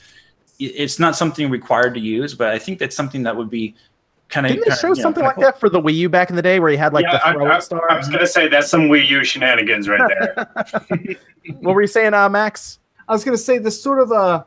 it's 0.59 0.97
not 0.99 1.15
something 1.15 1.49
required 1.51 1.93
to 1.93 1.99
use, 1.99 2.33
but 2.33 2.47
I 2.49 2.57
think 2.57 2.79
that's 2.79 2.95
something 2.95 3.21
that 3.23 3.35
would 3.35 3.49
be 3.49 3.75
kind 4.29 4.45
of 4.47 4.53
Didn't 4.53 4.69
they 4.69 4.75
show 4.75 4.93
something 4.95 5.23
like 5.23 5.37
that 5.37 5.59
for 5.59 5.69
the 5.69 5.79
Wii 5.81 5.93
U 5.95 6.09
back 6.09 6.29
in 6.31 6.35
the 6.35 6.41
day, 6.41 6.59
where 6.59 6.71
you 6.71 6.77
had 6.77 6.93
like 6.93 7.03
yeah, 7.05 7.17
the 7.17 7.27
I, 7.27 7.33
throw 7.33 7.45
I- 7.47 7.57
it 7.57 7.61
star? 7.63 7.91
I 7.91 7.97
was 7.97 8.07
gonna 8.09 8.25
say 8.25 8.47
that's 8.47 8.69
some 8.69 8.83
Wii 8.89 9.07
U 9.09 9.23
shenanigans 9.23 9.87
right 9.89 10.01
there. 10.07 11.15
what 11.59 11.75
were 11.75 11.81
you 11.81 11.87
saying, 11.87 12.13
uh, 12.13 12.29
Max? 12.29 12.79
I 13.07 13.13
was 13.13 13.23
going 13.25 13.35
to 13.37 13.43
say 13.43 13.57
this 13.57 13.81
sort 13.81 13.99
of 13.99 14.11
uh 14.11 14.43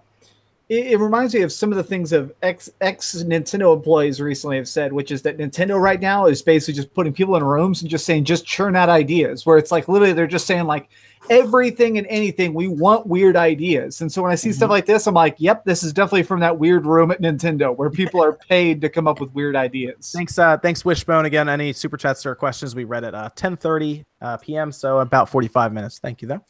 it, 0.68 0.92
it 0.92 0.98
reminds 0.98 1.34
me 1.34 1.42
of 1.42 1.52
some 1.52 1.70
of 1.70 1.76
the 1.76 1.84
things 1.84 2.12
of 2.12 2.32
ex 2.42 2.70
ex 2.80 3.14
Nintendo 3.22 3.74
employees 3.74 4.20
recently 4.20 4.56
have 4.56 4.68
said, 4.68 4.92
which 4.92 5.10
is 5.10 5.22
that 5.22 5.38
Nintendo 5.38 5.80
right 5.80 6.00
now 6.00 6.26
is 6.26 6.42
basically 6.42 6.74
just 6.74 6.94
putting 6.94 7.12
people 7.12 7.36
in 7.36 7.44
rooms 7.44 7.82
and 7.82 7.90
just 7.90 8.06
saying 8.06 8.24
just 8.24 8.46
churn 8.46 8.74
out 8.74 8.88
ideas. 8.88 9.44
Where 9.44 9.58
it's 9.58 9.70
like 9.70 9.88
literally 9.88 10.14
they're 10.14 10.26
just 10.26 10.46
saying 10.46 10.64
like 10.64 10.88
everything 11.30 11.98
and 11.98 12.06
anything 12.08 12.54
we 12.54 12.68
want 12.68 13.06
weird 13.06 13.36
ideas. 13.36 14.00
And 14.00 14.10
so 14.10 14.22
when 14.22 14.30
I 14.30 14.34
see 14.34 14.52
stuff 14.52 14.70
like 14.70 14.86
this, 14.86 15.06
I'm 15.06 15.14
like, 15.14 15.36
yep, 15.38 15.64
this 15.64 15.82
is 15.82 15.92
definitely 15.92 16.22
from 16.22 16.40
that 16.40 16.58
weird 16.58 16.86
room 16.86 17.10
at 17.10 17.20
Nintendo 17.20 17.74
where 17.74 17.90
people 18.02 18.22
are 18.22 18.32
paid 18.32 18.80
to 18.82 18.88
come 18.88 19.06
up 19.06 19.20
with 19.20 19.32
weird 19.34 19.56
ideas. 19.56 20.12
Thanks, 20.14 20.38
uh, 20.38 20.58
thanks, 20.58 20.84
Wishbone. 20.84 21.26
Again, 21.26 21.48
any 21.48 21.72
super 21.72 21.96
chats 21.96 22.24
or 22.24 22.34
questions 22.34 22.74
we 22.74 22.84
read 22.84 23.04
at 23.04 23.14
uh, 23.14 23.30
10:30 23.36 24.04
uh, 24.22 24.36
p.m. 24.38 24.72
So 24.72 25.00
about 25.00 25.28
45 25.28 25.72
minutes. 25.72 25.98
Thank 25.98 26.22
you, 26.22 26.28
though. 26.28 26.44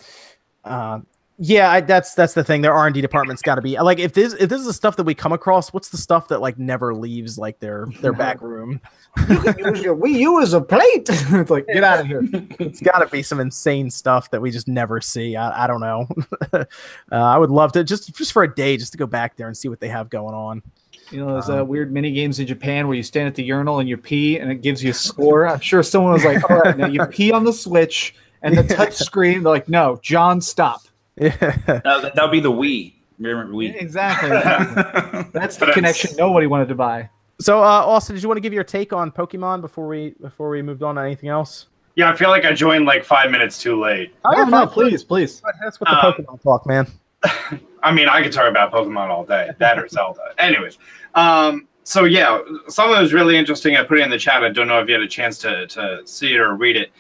Uh, 0.65 1.01
yeah, 1.39 1.69
I, 1.69 1.81
that's 1.81 2.15
that's 2.15 2.35
the 2.35 2.45
thing. 2.45 2.63
Their 2.63 2.73
R 2.73 2.87
and 2.87 2.95
D 2.95 3.01
department's 3.01 3.43
got 3.43 3.57
to 3.57 3.63
be 3.63 3.77
like 3.81 3.99
if 3.99 4.13
this 4.13 4.35
if 4.35 4.49
this 4.49 4.61
is 4.61 4.67
the 4.67 4.73
stuff 4.73 4.95
that 4.97 5.05
we 5.05 5.15
come 5.15 5.33
across, 5.33 5.73
what's 5.73 5.89
the 5.89 5.97
stuff 5.97 6.29
that 6.29 6.41
like 6.41 6.59
never 6.59 6.95
leaves 6.95 7.37
like 7.37 7.59
their 7.59 7.89
their 8.01 8.13
back 8.15 8.41
room? 8.41 8.81
you 9.29 9.41
can 9.41 9.59
use 9.59 9.83
your 9.83 9.97
Wii 9.97 10.13
U 10.21 10.41
as 10.41 10.53
a 10.53 10.61
plate. 10.61 11.09
it's 11.09 11.51
like 11.51 11.67
get 11.67 11.83
out 11.83 12.01
of 12.01 12.07
here. 12.07 12.23
It's 12.61 12.81
got 12.81 13.01
to 13.01 13.07
be 13.07 13.23
some 13.23 13.41
insane 13.41 13.91
stuff 13.91 14.31
that 14.31 14.41
we 14.41 14.53
just 14.53 14.69
never 14.69 15.01
see. 15.01 15.35
I, 15.35 15.65
I 15.65 15.67
don't 15.67 15.81
know. 15.81 16.07
uh, 16.53 16.65
I 17.11 17.37
would 17.37 17.51
love 17.51 17.73
to 17.73 17.83
just 17.83 18.15
just 18.15 18.33
for 18.33 18.45
a 18.45 18.55
day 18.55 18.77
just 18.77 18.93
to 18.93 18.99
go 18.99 19.07
back 19.07 19.37
there 19.37 19.49
and 19.49 19.57
see 19.57 19.69
what 19.69 19.81
they 19.81 19.89
have 19.89 20.11
going 20.11 20.35
on. 20.35 20.63
You 21.11 21.19
know, 21.19 21.35
those 21.35 21.51
uh, 21.51 21.65
weird 21.65 21.93
mini 21.93 22.13
games 22.13 22.39
in 22.39 22.47
Japan 22.47 22.87
where 22.87 22.97
you 22.97 23.03
stand 23.03 23.27
at 23.27 23.35
the 23.35 23.43
urinal 23.43 23.81
and 23.81 23.89
you 23.89 23.97
pee 23.97 24.39
and 24.39 24.53
it 24.53 24.63
gives 24.63 24.85
you 24.85 24.91
a 24.91 24.95
score. 24.95 25.49
I'm 25.49 25.61
sure 25.61 25.83
someone 25.83 26.13
was 26.13 26.25
like, 26.25 26.49
all 26.49 26.59
right, 26.59 26.79
now 26.79 26.87
you 26.87 27.05
pee 27.07 27.33
on 27.33 27.45
the 27.45 27.53
Switch 27.53 28.15
and 28.43 28.57
the 28.57 28.63
touch 28.63 28.95
screen. 28.95 29.43
They're 29.43 29.53
like, 29.53 29.69
no, 29.69 29.99
John, 30.01 30.41
stop. 30.41 30.83
Yeah. 31.17 31.81
No, 31.85 32.01
that 32.01 32.19
would 32.21 32.33
be 32.33 32.41
the 32.41 32.51
Wii. 32.51 32.95
Remember 33.19 33.53
Wii? 33.53 33.81
Exactly. 33.81 34.31
That's 35.33 35.57
the 35.57 35.71
connection 35.73 36.17
nobody 36.17 36.47
wanted 36.47 36.69
to 36.69 36.75
buy. 36.75 37.09
So, 37.41 37.59
uh, 37.59 37.67
Austin, 37.67 38.15
did 38.17 38.23
you 38.23 38.29
want 38.29 38.37
to 38.37 38.41
give 38.41 38.53
your 38.53 38.65
take 38.65 38.93
on 38.93 39.11
Pokemon 39.11 39.61
before 39.61 39.87
we 39.87 40.15
before 40.21 40.49
we 40.51 40.63
moved 40.63 40.83
on 40.83 40.97
to 40.97 41.01
anything 41.03 41.29
else? 41.29 41.67
yeah, 41.97 42.11
I 42.11 42.17
feel 42.17 42.29
like 42.29 42.45
I 42.45 42.53
joined 42.53 42.87
like 42.87 43.05
five 43.05 43.31
minutes 43.31 43.61
too 43.61 43.81
late. 43.81 44.13
Oh, 44.25 44.37
you're 44.37 44.47
no, 44.47 44.67
please, 44.67 45.05
please. 45.05 45.41
That's 45.63 45.81
what 45.81 45.89
the 45.91 45.97
Uh, 45.97 46.13
Pokemon 46.13 46.43
talk, 46.43 46.67
man. 46.67 46.87
I 47.83 47.93
mean, 47.93 48.09
I 48.09 48.23
could 48.23 48.33
talk 48.33 48.49
about 48.49 48.73
Pokemon 48.73 49.09
all 49.11 49.25
day. 49.25 49.51
That 49.59 49.79
or 49.79 49.87
Zelda. 49.89 50.35
Anyways, 50.39 50.79
um, 51.15 51.69
so 51.85 52.05
yeah, 52.05 52.41
something 52.69 52.95
that 52.95 53.03
was 53.03 53.13
really 53.13 53.37
interesting. 53.37 53.77
I 53.77 53.85
put 53.85 53.99
it 53.99 54.03
in 54.03 54.11
the 54.11 54.19
chat. 54.19 54.43
I 54.43 54.49
don't 54.49 54.67
know 54.67 54.81
if 54.81 54.89
you 54.89 54.95
had 54.95 55.03
a 55.03 55.09
chance 55.09 55.39
to 55.39 55.67
to 55.69 56.01
see 56.05 56.35
it 56.35 56.41
or 56.41 56.55
read 56.57 56.77
it. 56.77 56.91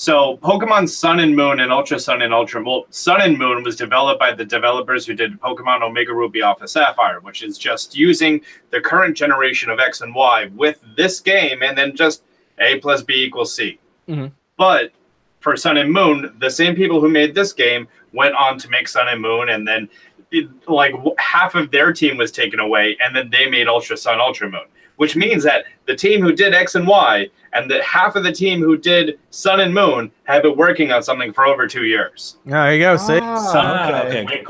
So, 0.00 0.38
Pokemon 0.38 0.88
Sun 0.88 1.20
and 1.20 1.36
Moon 1.36 1.60
and 1.60 1.70
Ultra 1.70 2.00
Sun 2.00 2.22
and 2.22 2.32
Ultra 2.32 2.62
well, 2.62 2.86
Sun 2.88 3.20
and 3.20 3.36
Moon 3.36 3.62
was 3.62 3.76
developed 3.76 4.18
by 4.18 4.32
the 4.32 4.46
developers 4.46 5.04
who 5.04 5.12
did 5.12 5.38
Pokemon 5.42 5.82
Omega 5.82 6.14
Ruby 6.14 6.40
Alpha 6.40 6.66
Sapphire, 6.66 7.20
which 7.20 7.42
is 7.42 7.58
just 7.58 7.94
using 7.94 8.40
the 8.70 8.80
current 8.80 9.14
generation 9.14 9.68
of 9.68 9.78
X 9.78 10.00
and 10.00 10.14
Y 10.14 10.48
with 10.56 10.82
this 10.96 11.20
game, 11.20 11.62
and 11.62 11.76
then 11.76 11.94
just 11.94 12.22
A 12.60 12.78
plus 12.78 13.02
B 13.02 13.12
equals 13.26 13.52
C. 13.54 13.78
Mhm. 14.08 14.32
But 14.56 14.92
for 15.40 15.54
Sun 15.54 15.76
and 15.76 15.92
Moon, 15.92 16.34
the 16.38 16.48
same 16.48 16.74
people 16.74 16.98
who 16.98 17.10
made 17.10 17.34
this 17.34 17.52
game 17.52 17.86
went 18.14 18.34
on 18.34 18.56
to 18.56 18.70
make 18.70 18.88
Sun 18.88 19.06
and 19.08 19.20
Moon, 19.20 19.50
and 19.50 19.68
then 19.68 19.86
it, 20.30 20.48
like 20.66 20.92
w- 20.92 21.14
half 21.18 21.54
of 21.54 21.70
their 21.70 21.92
team 21.92 22.16
was 22.16 22.32
taken 22.32 22.58
away, 22.58 22.96
and 23.04 23.14
then 23.14 23.28
they 23.28 23.50
made 23.50 23.68
Ultra 23.68 23.98
Sun, 23.98 24.18
Ultra 24.18 24.48
Moon, 24.48 24.64
which 25.00 25.16
means 25.16 25.42
that 25.42 25.64
the 25.86 25.96
team 25.96 26.20
who 26.20 26.30
did 26.30 26.52
X 26.52 26.74
and 26.74 26.86
Y 26.86 27.26
and 27.54 27.70
the 27.70 27.82
half 27.82 28.16
of 28.16 28.22
the 28.22 28.30
team 28.30 28.60
who 28.60 28.76
did 28.76 29.18
Sun 29.30 29.60
and 29.60 29.72
Moon 29.72 30.10
have 30.24 30.42
been 30.42 30.54
working 30.58 30.92
on 30.92 31.02
something 31.02 31.32
for 31.32 31.46
over 31.46 31.66
two 31.66 31.84
years. 31.86 32.36
There 32.44 32.74
you 32.74 32.80
go. 32.80 32.98
See, 32.98 33.18
Ah, 33.22 33.86
okay, 33.88 34.08
okay. 34.08 34.08
okay. 34.08 34.24
Wink, 34.26 34.48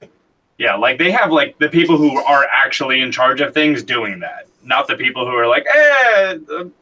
wink. 0.00 0.10
Yeah, 0.58 0.76
like 0.76 0.98
they 1.00 1.10
have 1.10 1.32
like 1.32 1.58
the 1.58 1.68
people 1.68 1.96
who 1.96 2.16
are 2.20 2.46
actually 2.52 3.00
in 3.00 3.10
charge 3.10 3.40
of 3.40 3.52
things 3.52 3.82
doing 3.82 4.20
that, 4.20 4.46
not 4.62 4.86
the 4.86 4.94
people 4.94 5.26
who 5.26 5.32
are 5.34 5.48
like, 5.48 5.66
eh, 5.74 6.38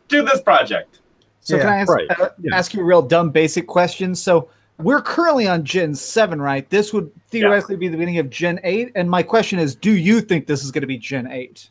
do 0.09 0.23
this 0.23 0.43
project. 0.43 1.01
So 1.41 1.57
can 1.57 1.67
I 1.69 1.79
ask, 1.79 1.91
right. 1.91 2.11
uh, 2.11 2.29
Yeah. 2.39 2.55
ask 2.59 2.75
you 2.75 2.83
a 2.83 2.85
real 2.85 3.01
dumb 3.01 3.31
basic 3.31 3.67
question? 3.67 4.15
So 4.15 4.51
we're 4.77 5.01
currently 5.01 5.49
on 5.49 5.65
Gen 5.65 5.95
7, 5.95 6.43
right? 6.43 6.69
This 6.69 6.93
would 6.93 7.11
theoretically 7.31 7.77
be 7.77 7.89
the 7.89 7.97
beginning 7.97 8.19
of 8.19 8.29
Gen 8.29 8.61
8. 8.65 8.93
And 8.97 9.09
my 9.11 9.23
question 9.23 9.59
is, 9.59 9.75
do 9.75 9.93
you 9.97 10.21
think 10.21 10.47
this 10.47 10.63
is 10.63 10.71
going 10.71 10.83
to 10.83 10.87
be 10.87 10.99
Gen 10.99 11.27
8? 11.27 11.71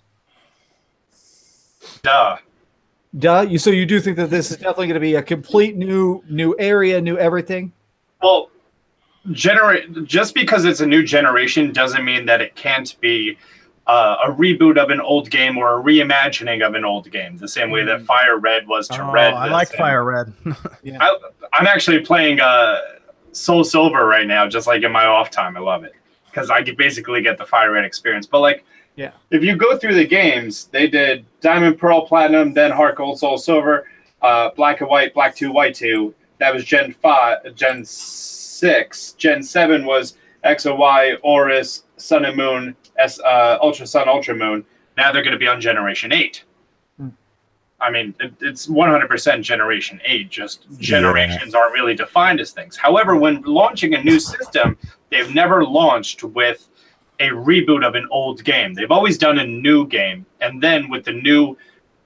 Duh. 2.02 2.38
Duh. 3.18 3.46
You 3.48 3.58
so 3.60 3.70
you 3.70 3.86
do 3.86 4.00
think 4.00 4.18
that 4.18 4.30
this 4.30 4.52
is 4.52 4.58
definitely 4.58 4.88
going 4.88 4.96
to 4.96 5.00
be 5.00 5.16
a 5.16 5.24
complete 5.24 5.76
new 5.76 6.24
new 6.30 6.56
area, 6.60 7.00
new 7.02 7.18
everything? 7.18 7.72
Well, 8.22 8.50
generate 9.32 10.06
just 10.06 10.34
because 10.34 10.66
it's 10.66 10.82
a 10.82 10.86
new 10.86 11.04
generation 11.04 11.72
doesn't 11.72 12.04
mean 12.04 12.26
that 12.26 12.42
it 12.42 12.56
can't 12.56 12.96
be 13.02 13.38
uh, 13.88 14.16
a 14.26 14.32
reboot 14.32 14.78
of 14.78 14.90
an 14.90 15.02
old 15.02 15.30
game 15.30 15.58
or 15.58 15.80
a 15.80 15.84
reimagining 15.84 16.66
of 16.66 16.74
an 16.74 16.86
old 16.86 17.10
game. 17.12 17.38
The 17.38 17.48
same 17.48 17.70
way 17.70 17.84
that 17.84 18.02
Fire 18.04 18.38
Red 18.40 18.68
was 18.68 18.88
to 18.90 19.04
Oh, 19.06 19.12
Red. 19.12 19.34
I 19.34 19.50
like 19.50 19.70
and- 19.72 19.78
Fire 19.78 20.04
Red. 20.04 20.34
I, 21.00 21.18
I'm 21.54 21.68
actually 21.68 22.00
playing 22.00 22.40
uh, 22.40 22.80
Soul 23.34 23.64
Silver 23.64 24.06
right 24.06 24.26
now, 24.28 24.48
just 24.48 24.68
like 24.68 24.84
in 24.84 24.92
my 24.92 25.06
off 25.06 25.30
time. 25.30 25.58
I 25.58 25.60
love 25.60 25.84
it 25.84 25.94
because 26.26 26.50
I 26.50 26.64
could 26.64 26.78
basically 26.78 27.22
get 27.22 27.38
the 27.38 27.46
Fire 27.46 27.72
Red 27.74 27.84
experience. 27.86 28.26
But 28.26 28.40
like, 28.40 28.64
Yeah. 28.96 29.12
if 29.32 29.44
you 29.44 29.56
go 29.56 29.78
through 29.78 29.96
the 29.96 30.06
games, 30.06 30.66
they 30.66 30.88
did 30.88 31.26
Diamond, 31.42 31.80
Pearl, 31.80 32.06
Platinum, 32.06 32.54
then 32.54 32.72
Heart 32.72 32.98
Gold, 32.98 33.20
Soul 33.20 33.38
Silver, 33.38 33.88
uh, 34.22 34.52
Black 34.52 34.82
and 34.82 34.90
White, 34.90 35.14
Black 35.14 35.36
Two, 35.36 35.52
White 35.52 35.76
Two. 35.76 36.14
That 36.40 36.54
was 36.54 36.64
Gen 36.64 36.94
Five, 36.94 37.56
Gen 37.56 37.84
Six. 37.86 39.14
Gen 39.14 39.42
Seven 39.42 39.86
was 39.86 40.18
X 40.44 40.66
and 40.66 40.78
Y, 40.78 41.16
ORAS, 41.24 41.84
Sun 41.98 42.26
and 42.26 42.38
Moon, 42.38 42.76
S, 42.98 43.20
uh, 43.20 43.58
Ultra 43.62 43.88
Sun, 43.88 44.08
Ultra 44.08 44.36
Moon. 44.36 44.66
Now 44.98 45.12
they're 45.12 45.24
going 45.24 45.34
to 45.34 45.40
be 45.40 45.48
on 45.48 45.60
Generation 45.60 46.12
Eight. 46.14 46.44
I 47.84 47.92
mean, 47.92 48.16
it, 48.22 48.34
it's 48.40 48.68
100% 48.68 49.42
Generation 49.42 50.00
8, 50.06 50.30
just 50.30 50.66
generations 50.80 51.54
aren't 51.54 51.74
really 51.74 51.94
defined 51.94 52.40
as 52.40 52.52
things. 52.52 52.78
However, 52.78 53.18
when 53.18 53.42
launching 53.42 53.94
a 53.96 54.02
new 54.02 54.22
system, 54.22 54.78
they've 55.12 55.34
never 55.36 55.66
launched 55.66 56.24
with 56.24 56.70
a 57.20 57.30
reboot 57.30 57.86
of 57.86 57.96
an 57.96 58.08
old 58.12 58.44
game. 58.44 58.74
They've 58.74 58.92
always 58.92 59.18
done 59.18 59.40
a 59.40 59.46
new 59.46 59.88
game. 59.88 60.26
And 60.42 60.62
then 60.62 60.90
with 60.90 61.06
the 61.06 61.14
new 61.14 61.56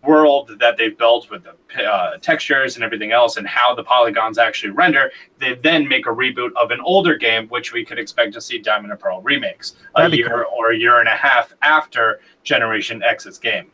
world 0.04 0.52
that 0.60 0.78
they've 0.78 0.98
built 0.98 1.30
with 1.30 1.44
the 1.44 1.84
uh, 1.84 2.18
textures 2.18 2.76
and 2.76 2.84
everything 2.84 3.12
else 3.12 3.38
and 3.38 3.48
how 3.48 3.74
the 3.74 3.84
polygons 3.84 4.38
actually 4.38 4.70
render, 4.72 5.12
they 5.40 5.56
then 5.56 5.88
make 5.88 6.06
a 6.06 6.10
reboot 6.10 6.52
of 6.56 6.72
an 6.72 6.80
older 6.82 7.16
game, 7.18 7.48
which 7.48 7.74
we 7.74 7.84
could 7.84 8.00
expect 8.00 8.34
to 8.34 8.42
see 8.42 8.60
Diamond 8.60 8.92
and 8.92 9.00
Pearl 9.00 9.22
remakes 9.22 9.76
a 9.96 10.02
That'd 10.02 10.12
be 10.12 10.18
year 10.18 10.44
or 10.44 10.72
a 10.72 10.78
year 10.78 11.00
and 11.00 11.08
a 11.08 11.16
half 11.16 11.54
after 11.62 12.20
Generation 12.44 13.02
X's 13.04 13.38
game 13.38 13.72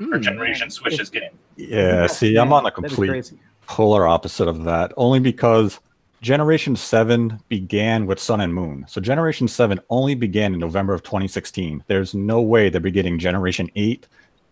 or 0.00 0.16
Hmm. 0.16 0.20
Generation 0.20 0.70
Switch's 0.70 1.08
game. 1.08 1.30
Yeah, 1.56 2.06
see, 2.06 2.36
I'm 2.36 2.52
on 2.52 2.64
the 2.64 2.70
complete 2.70 3.32
polar 3.66 4.06
opposite 4.06 4.46
of 4.46 4.64
that, 4.64 4.92
only 4.96 5.20
because 5.20 5.80
Generation 6.30 6.74
7 6.74 7.38
began 7.48 8.04
with 8.04 8.18
Sun 8.18 8.40
and 8.40 8.52
Moon. 8.52 8.84
So 8.88 9.00
Generation 9.00 9.46
7 9.46 9.78
only 9.90 10.16
began 10.16 10.54
in 10.54 10.58
November 10.58 10.92
of 10.92 11.04
2016. 11.04 11.84
There's 11.86 12.16
no 12.16 12.42
way 12.42 12.68
they're 12.68 12.80
beginning 12.80 13.20
Generation 13.20 13.70
8 13.76 14.08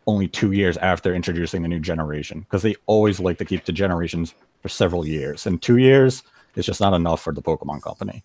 only 0.06 0.28
two 0.28 0.52
years 0.52 0.76
after 0.76 1.12
introducing 1.12 1.62
the 1.62 1.68
new 1.68 1.80
generation, 1.80 2.42
because 2.42 2.62
they 2.62 2.76
always 2.86 3.18
like 3.18 3.38
to 3.38 3.44
keep 3.44 3.64
the 3.64 3.72
generations 3.72 4.34
for 4.62 4.68
several 4.68 5.04
years. 5.04 5.46
And 5.46 5.60
two 5.60 5.78
years 5.78 6.22
is 6.54 6.64
just 6.64 6.80
not 6.80 6.94
enough 6.94 7.20
for 7.20 7.32
the 7.32 7.42
Pokemon 7.42 7.82
Company. 7.82 8.22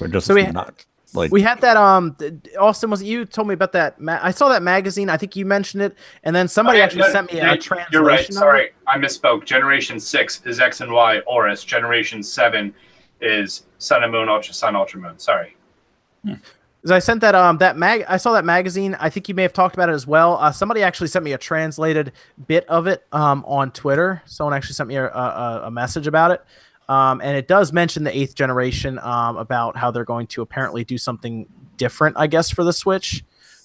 We're 0.00 0.06
just 0.06 0.28
So 0.28 0.34
we- 0.36 0.46
not 0.46 0.84
like 1.14 1.30
We 1.32 1.42
had 1.42 1.60
that. 1.62 1.76
Um, 1.76 2.16
Austin, 2.58 2.90
was 2.90 3.02
it 3.02 3.06
you 3.06 3.24
told 3.24 3.48
me 3.48 3.54
about 3.54 3.72
that? 3.72 4.00
Ma- 4.00 4.18
I 4.22 4.30
saw 4.30 4.48
that 4.50 4.62
magazine. 4.62 5.08
I 5.08 5.16
think 5.16 5.36
you 5.36 5.44
mentioned 5.46 5.82
it, 5.82 5.96
and 6.24 6.34
then 6.36 6.48
somebody 6.48 6.76
Oh, 6.76 6.80
yeah, 6.80 6.84
actually 6.84 7.02
no, 7.02 7.10
sent 7.12 7.32
me 7.32 7.40
no, 7.40 7.52
a 7.52 7.56
translation. 7.56 7.86
You're 7.92 8.04
right. 8.04 8.20
of 8.24 8.30
it. 8.30 8.32
Sorry, 8.34 8.70
I 8.86 8.98
misspoke. 8.98 9.44
Generation 9.44 9.98
six 10.00 10.42
is 10.44 10.60
X 10.60 10.80
and 10.80 10.92
Y 10.92 11.20
ORAS. 11.26 11.64
Generation 11.64 12.22
seven 12.22 12.74
is 13.20 13.64
Sun 13.78 14.02
and 14.04 14.12
Moon, 14.12 14.28
Ultra 14.28 14.52
Sun, 14.54 14.76
Ultra 14.76 15.00
Moon. 15.00 15.18
Sorry. 15.18 15.56
'Cause 16.82 16.92
I 16.92 16.98
sent 17.00 17.20
that 17.22 17.34
um 17.34 17.58
that 17.58 17.76
mag 17.76 18.04
I 18.08 18.16
saw 18.18 18.32
that 18.32 18.44
magazine. 18.44 18.96
I 19.00 19.10
think 19.10 19.28
you 19.28 19.34
may 19.34 19.42
have 19.42 19.52
talked 19.52 19.74
about 19.74 19.88
it 19.88 19.92
as 19.92 20.06
well. 20.06 20.38
Uh, 20.38 20.52
somebody 20.52 20.82
actually 20.82 21.08
sent 21.08 21.24
me 21.24 21.32
a 21.32 21.38
translated 21.38 22.12
bit 22.46 22.64
of 22.68 22.86
it 22.86 23.04
um 23.12 23.44
on 23.48 23.72
Twitter. 23.72 24.22
Someone 24.26 24.54
actually 24.54 24.74
sent 24.74 24.88
me 24.88 24.96
a, 24.96 25.06
a, 25.08 25.62
a 25.64 25.70
message 25.70 26.06
about 26.06 26.30
it. 26.30 26.44
Um, 26.88 27.20
and 27.22 27.36
it 27.36 27.48
does 27.48 27.72
mention 27.72 28.04
the 28.04 28.16
eighth 28.16 28.34
generation 28.34 28.98
um, 29.00 29.36
about 29.36 29.76
how 29.76 29.90
they're 29.90 30.04
going 30.04 30.26
to 30.28 30.42
apparently 30.42 30.84
do 30.84 30.96
something 30.96 31.46
different, 31.76 32.16
I 32.18 32.26
guess, 32.26 32.50
for 32.50 32.64
the 32.64 32.72
Switch, 32.72 33.24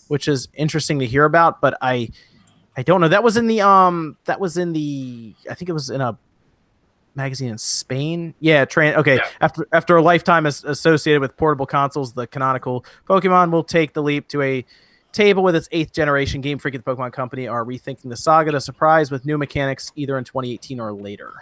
which 0.10 0.28
is 0.28 0.50
interesting 0.54 1.00
to 1.00 1.06
hear 1.06 1.24
about. 1.26 1.62
But 1.62 1.78
I, 1.82 2.10
I 2.76 2.84
don't 2.84 3.00
know. 3.02 3.08
That 3.08 3.24
was 3.24 3.38
in 3.38 3.48
the 3.48 3.62
um, 3.62 4.18
that 4.26 4.40
was 4.40 4.58
in 4.58 4.74
the 4.74 5.34
I 5.50 5.54
think 5.54 5.70
it 5.70 5.74
was 5.74 5.90
in 5.90 6.02
a 6.02 6.18
magazine 7.16 7.50
in 7.50 7.58
Spain. 7.58 8.34
Yeah, 8.40 8.66
train. 8.66 8.96
Okay, 8.96 9.16
Yeah. 9.16 9.28
after 9.40 9.68
after 9.72 9.96
a 9.96 10.02
lifetime 10.02 10.46
as 10.46 10.64
associated 10.64 11.22
with 11.22 11.38
portable 11.38 11.66
consoles, 11.66 12.14
the 12.14 12.28
canonical 12.28 12.84
Pokemon 13.08 13.52
will 13.52 13.64
take 13.64 13.94
the 13.94 14.04
leap 14.04 14.28
to 14.30 14.42
a 14.42 14.66
table 15.14 15.44
with 15.44 15.56
its 15.56 15.70
eighth 15.72 15.94
generation. 15.94 16.42
Game 16.42 16.58
Freak 16.58 16.76
at 16.76 16.84
the 16.84 16.92
Pokemon 16.92 17.14
Company 17.14 17.48
are 17.48 17.64
rethinking 17.64 18.10
the 18.10 18.18
saga 18.18 18.52
to 18.52 18.60
surprise 18.60 19.12
with 19.12 19.26
new 19.26 19.38
mechanics 19.38 19.92
either 19.96 20.18
in 20.18 20.24
2018 20.24 20.80
or 20.80 20.92
later. 20.92 21.34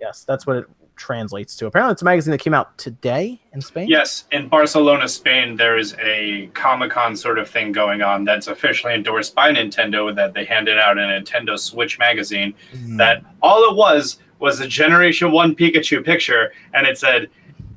Yes, 0.00 0.24
that's 0.24 0.46
what 0.46 0.56
it 0.56 0.64
translates 0.96 1.56
to. 1.56 1.66
Apparently, 1.66 1.92
it's 1.92 2.02
a 2.02 2.04
magazine 2.04 2.30
that 2.32 2.40
came 2.40 2.54
out 2.54 2.76
today 2.78 3.40
in 3.54 3.60
Spain. 3.60 3.88
Yes, 3.88 4.24
in 4.32 4.48
Barcelona, 4.48 5.08
Spain, 5.08 5.56
there 5.56 5.78
is 5.78 5.96
a 6.00 6.48
Comic 6.54 6.90
Con 6.90 7.16
sort 7.16 7.38
of 7.38 7.48
thing 7.48 7.72
going 7.72 8.02
on 8.02 8.24
that's 8.24 8.48
officially 8.48 8.94
endorsed 8.94 9.34
by 9.34 9.52
Nintendo. 9.52 10.14
That 10.14 10.34
they 10.34 10.44
handed 10.44 10.78
out 10.78 10.98
a 10.98 11.00
Nintendo 11.00 11.58
Switch 11.58 11.98
magazine. 11.98 12.54
Mm. 12.74 12.98
That 12.98 13.22
all 13.42 13.70
it 13.70 13.76
was 13.76 14.18
was 14.38 14.60
a 14.60 14.66
Generation 14.66 15.32
One 15.32 15.54
Pikachu 15.54 16.04
picture, 16.04 16.52
and 16.74 16.86
it 16.86 16.98
said 16.98 17.28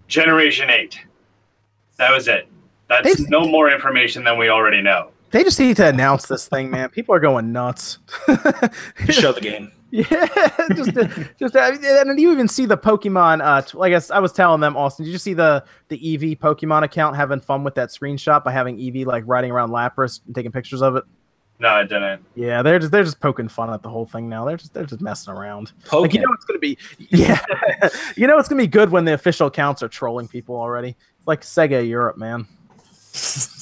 Generation 0.08 0.70
Eight. 0.70 1.00
That 1.98 2.12
was 2.12 2.28
it. 2.28 2.48
That's 2.90 3.18
They- 3.18 3.30
no 3.30 3.46
more 3.48 3.70
information 3.72 4.24
than 4.24 4.38
we 4.38 4.50
already 4.50 4.82
know. 4.82 5.10
They 5.32 5.44
just 5.44 5.60
need 5.60 5.78
to 5.78 5.88
announce 5.88 6.28
this 6.28 6.48
thing, 6.48 6.70
man. 6.70 6.90
People 6.90 7.16
are 7.16 7.20
going 7.20 7.52
nuts. 7.52 7.98
Show 9.10 9.32
the 9.32 9.40
game. 9.42 9.72
Yeah, 10.10 10.28
just 10.74 10.92
just 11.38 11.56
and 11.56 12.20
you 12.20 12.32
even 12.32 12.48
see 12.48 12.66
the 12.66 12.76
Pokemon. 12.76 13.44
Uh, 13.44 13.80
I 13.80 13.90
guess 13.90 14.10
I 14.10 14.18
was 14.18 14.32
telling 14.32 14.60
them, 14.60 14.76
Austin. 14.76 15.06
Did 15.06 15.12
you 15.12 15.20
see 15.20 15.36
the 15.36 15.64
the 15.90 16.00
Eevee 16.00 16.40
Pokemon 16.40 16.82
account 16.82 17.16
having 17.16 17.40
fun 17.40 17.64
with 17.64 17.76
that 17.76 17.90
screenshot 17.90 18.44
by 18.44 18.52
having 18.52 18.78
Eevee 18.78 19.06
like 19.06 19.24
riding 19.28 19.52
around 19.52 19.70
Lapras 19.70 20.22
and 20.26 20.34
taking 20.34 20.52
pictures 20.52 20.82
of 20.82 20.96
it? 20.96 21.04
No, 21.60 21.70
I 21.70 21.84
didn't. 21.84 22.26
Yeah, 22.34 22.64
they're 22.64 22.80
just 22.80 22.92
they're 22.92 23.04
just 23.04 23.20
poking 23.20 23.48
fun 23.48 23.72
at 23.72 23.84
the 23.84 23.90
whole 23.90 24.08
thing 24.08 24.28
now. 24.28 24.46
They're 24.46 24.58
just 24.58 24.74
they're 24.74 24.88
just 24.88 25.00
messing 25.00 25.32
around. 25.32 25.74
Poke 25.86 26.02
Like 26.02 26.14
you 26.16 26.22
know 26.22 26.34
it's 26.34 26.46
gonna 26.46 26.58
be 26.58 26.76
yeah, 26.98 27.40
you 28.16 28.26
know 28.26 28.40
it's 28.40 28.50
gonna 28.50 28.64
be 28.64 28.68
good 28.68 28.90
when 28.90 29.06
the 29.06 29.14
official 29.14 29.46
accounts 29.46 29.84
are 29.84 29.88
trolling 29.88 30.28
people 30.28 30.56
already. 30.56 30.98
It's 31.20 31.28
like 31.28 31.42
Sega 31.42 31.88
Europe, 31.88 32.18
man. 32.18 32.48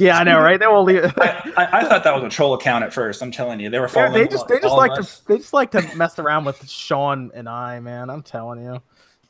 Yeah, 0.00 0.18
I 0.18 0.24
know, 0.24 0.40
right? 0.40 0.58
They 0.58 0.66
will 0.66 0.84
leave. 0.84 1.04
I, 1.18 1.52
I, 1.56 1.68
I 1.80 1.84
thought 1.84 2.04
that 2.04 2.14
was 2.14 2.24
a 2.24 2.30
troll 2.30 2.54
account 2.54 2.84
at 2.84 2.92
first. 2.94 3.22
I'm 3.22 3.30
telling 3.30 3.60
you, 3.60 3.70
they 3.70 3.78
were 3.78 3.88
Yeah, 3.94 4.08
following. 4.08 4.22
they 4.22 4.28
just 4.28 4.48
they 4.48 4.58
just 4.60 4.76
like 4.76 4.94
of 4.98 5.06
to 5.06 5.08
they 5.28 5.38
just 5.38 5.52
like 5.52 5.72
to 5.72 5.82
mess 5.94 6.18
around 6.18 6.46
with 6.46 6.68
Sean 6.68 7.30
and 7.34 7.48
I, 7.48 7.80
man. 7.80 8.10
I'm 8.10 8.22
telling 8.22 8.64
you, 8.64 8.82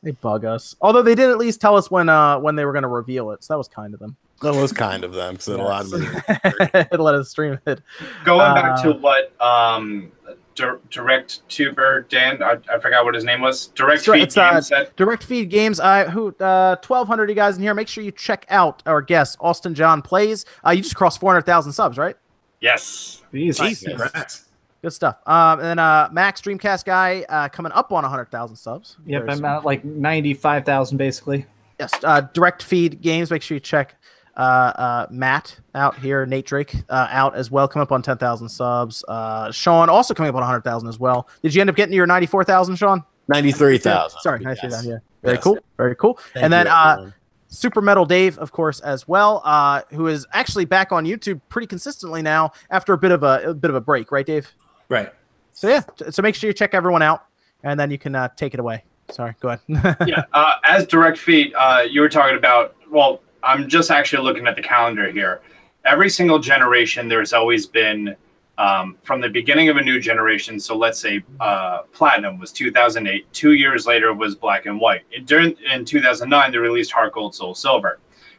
they 0.03 0.13
bug 0.13 0.45
us. 0.45 0.77
Although 0.81 1.03
they 1.03 1.15
did 1.17 1.31
at 1.31 1.39
least 1.39 1.61
tell 1.61 1.77
us 1.77 1.91
when 1.91 2.09
uh 2.09 2.39
when 2.39 2.57
they 2.57 2.65
were 2.65 2.73
going 2.73 2.83
to 2.83 2.89
reveal 2.89 3.33
it, 3.33 3.45
so 3.45 3.55
that 3.55 3.59
was 3.59 3.69
kind 3.69 3.95
of 3.95 4.01
them. 4.01 4.17
That 4.43 4.55
was 4.55 4.73
kind 4.73 5.05
of 5.05 5.13
them 5.13 5.35
because 5.35 5.49
it 5.49 5.61
allowed 5.61 5.91
me. 5.91 6.07
it 6.29 7.01
let 7.01 7.15
us 7.15 7.31
stream 7.31 7.59
it. 7.67 7.83
Going 8.25 8.55
back 8.55 8.77
to 8.77 8.93
Uh, 8.93 8.95
what 8.95 9.35
um, 9.41 10.13
Dir- 10.25 10.40
Direct 10.55 11.49
Tuber 11.49 12.03
Dan, 12.09 12.43
I, 12.43 12.59
I 12.73 12.79
forgot 12.79 13.05
what 13.05 13.15
his 13.15 13.25
name 13.25 13.41
was. 13.41 13.69
Direct 13.69 14.05
Sure, 14.05 14.15
Feed 14.15 14.25
it's, 14.25 14.37
uh, 14.37 14.53
Games 14.53 14.67
said. 14.69 14.97
Direct 14.97 15.23
feed 15.23 15.49
games. 15.51 15.81
I 15.81 16.09
who 16.09 16.29
uh 16.41 16.77
1200 16.87 17.29
you 17.29 17.35
guys 17.35 17.57
in 17.57 17.63
here. 17.63 17.75
Make 17.75 17.89
sure 17.89 18.05
you 18.05 18.13
check 18.13 18.45
out 18.49 18.83
our 18.87 19.01
guest 19.01 19.37
Austin 19.41 19.75
John 19.75 20.03
plays. 20.03 20.45
Uh, 20.67 20.71
you 20.71 20.83
just 20.83 20.97
crossed 20.97 21.21
400,000 21.21 21.73
subs, 21.73 21.97
right? 21.99 22.17
Yes. 22.61 23.23
Jesus. 23.33 23.83
Congrats. 23.83 24.47
Good 24.83 24.93
stuff. 24.93 25.19
Um, 25.27 25.61
and 25.61 25.69
then 25.69 25.79
uh, 25.79 26.09
Max 26.11 26.41
Dreamcast 26.41 26.85
guy 26.85 27.25
uh, 27.29 27.49
coming 27.49 27.73
up 27.73 27.93
on 27.93 28.03
100,000 28.03 28.57
subs. 28.57 28.97
Yep, 29.05 29.23
Very 29.23 29.31
I'm 29.33 29.37
soon. 29.39 29.45
at 29.47 29.65
like 29.65 29.85
95,000 29.85 30.97
basically. 30.97 31.47
Yes, 31.79 31.93
uh, 32.03 32.23
direct 32.33 32.63
feed 32.63 33.01
games. 33.01 33.31
Make 33.31 33.43
sure 33.43 33.55
you 33.55 33.61
check 33.61 33.95
uh, 33.95 33.99
uh, 34.01 34.20
Matt 35.11 35.59
out 35.75 35.99
here, 35.99 36.27
Nate 36.27 36.47
Drake 36.47 36.75
uh, 36.89 37.09
out 37.11 37.35
as 37.37 37.51
well. 37.51 37.69
Come 37.69 37.83
up 37.83 37.93
on 37.93 38.03
ten 38.03 38.17
thousand 38.19 38.49
subs. 38.49 39.05
Uh, 39.09 39.51
Sean 39.53 39.89
also 39.89 40.15
coming 40.15 40.31
up 40.31 40.37
on 40.37 40.43
hundred 40.43 40.65
thousand 40.65 40.89
as 40.89 40.99
well. 40.99 41.29
Did 41.43 41.55
you 41.55 41.61
end 41.61 41.71
up 41.71 41.77
getting 41.77 41.93
to 41.93 41.97
your 41.97 42.07
ninety 42.07 42.27
four 42.27 42.45
thousand, 42.45 42.77
Sean? 42.77 43.05
93,000. 43.29 44.19
Sorry, 44.23 44.41
Yes. 44.41 44.45
ninety 44.45 44.61
three 44.61 44.71
thousand. 44.71 44.91
Yeah, 44.91 44.99
very 45.23 45.35
Yes. 45.37 45.45
cool, 45.45 45.59
very 45.77 45.95
cool. 45.97 46.19
Thank 46.35 46.45
and 46.45 46.53
then 46.53 46.67
you, 46.67 46.73
uh. 46.73 47.11
Super 47.53 47.81
Metal 47.81 48.05
Dave, 48.05 48.39
of 48.39 48.53
course, 48.53 48.79
as 48.81 49.09
well, 49.09 49.43
uh, 49.45 49.83
who 49.91 50.07
is 50.07 50.25
actually 50.33 50.65
back 50.65 50.93
on 50.93 51.05
YouTube 51.05 51.41
pretty 51.49 51.67
consistently 51.67 52.23
now 52.23 52.53
after 52.71 52.93
a 52.93 52.99
bit 52.99 53.11
of 53.11 53.25
a, 53.25 53.43
a 53.47 53.55
bit 53.55 53.71
of 53.71 53.75
a 53.75 53.81
break, 53.81 54.13
right, 54.13 54.25
Dave? 54.25 54.53
Right. 54.89 55.13
So 55.53 55.69
yeah, 55.69 55.83
so 56.11 56.23
make 56.23 56.37
sure 56.37 56.49
you 56.49 56.55
check 56.55 56.75
everyone 56.75 57.03
out, 57.03 57.25
and 57.65 57.79
then 57.79 57.91
you 57.91 57.99
can 57.99 58.15
uh, 58.15 58.29
take 58.37 58.55
it 58.55 58.61
away. 58.61 58.85
Sorry, 59.11 59.35
go 59.41 59.49
ahead. 59.49 59.61
yeah, 60.07 60.23
uh, 60.33 60.55
as 60.69 60.87
direct 60.87 61.19
feed, 61.19 61.53
uh, 61.55 61.83
you 61.89 62.01
were 62.01 62.09
talking 62.09 62.37
about. 62.37 62.77
Well, 62.91 63.21
I'm 63.43 63.69
just 63.69 63.91
actually 63.91 64.23
looking 64.23 64.47
at 64.47 64.57
the 64.57 64.63
calendar 64.63 65.11
here. 65.11 65.41
Every 65.85 66.11
single 66.11 66.39
generation, 66.39 67.09
there's 67.09 67.33
always 67.33 67.67
been 67.67 68.17
um, 68.59 68.99
from 69.03 69.23
the 69.23 69.29
beginning 69.29 69.71
of 69.71 69.79
a 69.79 69.83
new 69.83 69.99
generation. 69.99 70.61
So 70.61 70.77
let's 70.77 70.99
say 70.99 71.25
uh, 71.41 71.83
Platinum 71.93 72.39
was 72.39 72.53
2008. 72.53 73.33
Two 73.33 73.55
years 73.55 73.87
later 73.87 74.13
was 74.13 74.35
Black 74.35 74.67
and 74.67 74.79
White. 74.79 75.03
In, 75.13 75.25
during, 75.25 75.57
in 75.73 75.85
2009, 75.85 76.53
they 76.53 76.59
released 76.59 76.93
Heart 76.93 77.15
Gold, 77.15 77.35
Soul 77.35 77.55
Silver. 77.55 77.99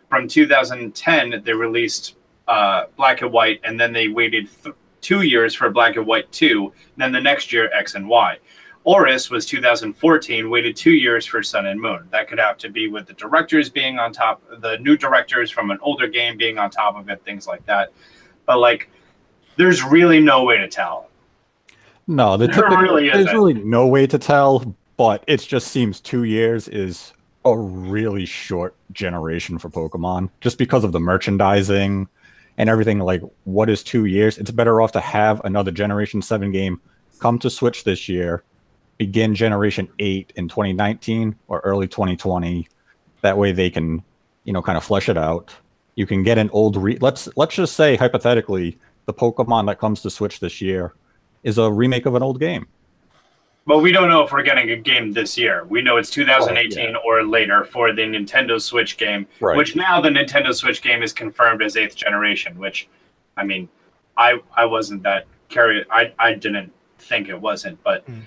From 0.09 0.27
2010, 0.27 1.41
they 1.43 1.53
released 1.53 2.17
uh, 2.47 2.85
Black 2.97 3.21
and 3.21 3.31
White, 3.31 3.61
and 3.63 3.79
then 3.79 3.93
they 3.93 4.09
waited 4.09 4.47
th- 4.63 4.75
two 4.99 5.23
years 5.23 5.55
for 5.55 5.71
Black 5.71 5.95
and 5.95 6.05
White 6.05 6.31
2. 6.31 6.71
then 6.97 7.11
the 7.11 7.19
next 7.19 7.51
year, 7.51 7.71
X 7.73 7.95
and 7.95 8.07
Y. 8.07 8.37
ORAS 8.83 9.29
was 9.29 9.45
2014, 9.45 10.49
waited 10.49 10.75
two 10.75 10.91
years 10.91 11.25
for 11.25 11.43
Sun 11.43 11.67
and 11.67 11.79
Moon. 11.79 12.07
That 12.11 12.27
could 12.27 12.39
have 12.39 12.57
to 12.59 12.69
be 12.69 12.87
with 12.87 13.05
the 13.05 13.13
directors 13.13 13.69
being 13.69 13.99
on 13.99 14.11
top, 14.11 14.41
the 14.59 14.77
new 14.79 14.97
directors 14.97 15.51
from 15.51 15.69
an 15.69 15.77
older 15.81 16.07
game 16.07 16.37
being 16.37 16.57
on 16.57 16.71
top 16.71 16.95
of 16.95 17.09
it, 17.09 17.23
things 17.23 17.47
like 17.47 17.65
that. 17.67 17.91
But 18.45 18.57
like, 18.57 18.89
there's 19.55 19.83
really 19.83 20.19
no 20.19 20.43
way 20.43 20.57
to 20.57 20.67
tell. 20.67 21.09
No, 22.07 22.37
the 22.37 22.47
There 22.47 22.67
really 22.67 23.09
there's 23.09 23.31
really 23.31 23.53
no 23.53 23.87
way 23.87 24.07
to 24.07 24.17
tell, 24.17 24.75
but 24.97 25.23
it 25.27 25.41
just 25.41 25.67
seems 25.67 26.01
two 26.01 26.23
years 26.23 26.67
is 26.67 27.13
a 27.45 27.55
really 27.55 28.25
short 28.25 28.75
generation 28.91 29.57
for 29.57 29.69
Pokemon, 29.69 30.29
just 30.41 30.57
because 30.57 30.83
of 30.83 30.91
the 30.91 30.99
merchandising 30.99 32.07
and 32.57 32.69
everything. 32.69 32.99
Like, 32.99 33.21
what 33.43 33.69
is 33.69 33.83
two 33.83 34.05
years? 34.05 34.37
It's 34.37 34.51
better 34.51 34.81
off 34.81 34.91
to 34.93 34.99
have 34.99 35.41
another 35.45 35.71
Generation 35.71 36.21
Seven 36.21 36.51
game 36.51 36.81
come 37.19 37.37
to 37.39 37.49
Switch 37.49 37.83
this 37.83 38.09
year, 38.09 38.43
begin 39.01 39.33
Generation 39.33 39.89
Eight 39.97 40.31
in 40.35 40.47
2019 40.47 41.35
or 41.47 41.59
early 41.61 41.87
2020. 41.87 42.67
That 43.21 43.35
way, 43.35 43.51
they 43.51 43.71
can, 43.71 44.03
you 44.43 44.53
know, 44.53 44.61
kind 44.61 44.77
of 44.77 44.83
flesh 44.83 45.09
it 45.09 45.17
out. 45.17 45.51
You 45.95 46.05
can 46.05 46.21
get 46.21 46.37
an 46.37 46.51
old 46.51 46.77
re. 46.77 46.99
Let's 47.01 47.27
let's 47.35 47.55
just 47.55 47.75
say 47.75 47.95
hypothetically, 47.95 48.77
the 49.07 49.13
Pokemon 49.15 49.65
that 49.65 49.79
comes 49.79 50.03
to 50.03 50.11
Switch 50.11 50.39
this 50.39 50.61
year 50.61 50.93
is 51.41 51.57
a 51.57 51.71
remake 51.71 52.05
of 52.05 52.13
an 52.13 52.21
old 52.21 52.39
game. 52.39 52.67
But 53.65 53.79
we 53.79 53.91
don't 53.91 54.07
know 54.07 54.23
if 54.23 54.31
we're 54.31 54.43
getting 54.43 54.69
a 54.69 54.75
game 54.75 55.13
this 55.13 55.35
year. 55.35 55.65
We 55.65 55.81
know 55.81 55.97
it's 55.97 56.11
2018 56.11 56.95
or 57.03 57.23
later 57.23 57.63
for 57.63 57.93
the 57.93 58.03
Nintendo 58.03 58.61
Switch 58.61 58.97
game, 58.97 59.25
Right. 59.39 59.57
which 59.57 59.75
now 59.75 59.99
the 59.99 60.09
Nintendo 60.09 60.53
Switch 60.53 60.83
game 60.83 61.01
is 61.01 61.11
confirmed 61.11 61.63
as 61.63 61.75
eighth 61.75 61.95
generation. 61.95 62.55
Which, 62.59 62.87
I 63.35 63.45
mean, 63.45 63.67
I 64.15 64.41
I 64.55 64.65
wasn't 64.65 65.01
that 65.01 65.25
carried. 65.49 65.87
I 65.89 66.13
I 66.19 66.35
didn't 66.35 66.71
think 66.99 67.29
it 67.29 67.41
wasn't, 67.41 67.83
but 67.83 68.03
hmm. 68.03 68.19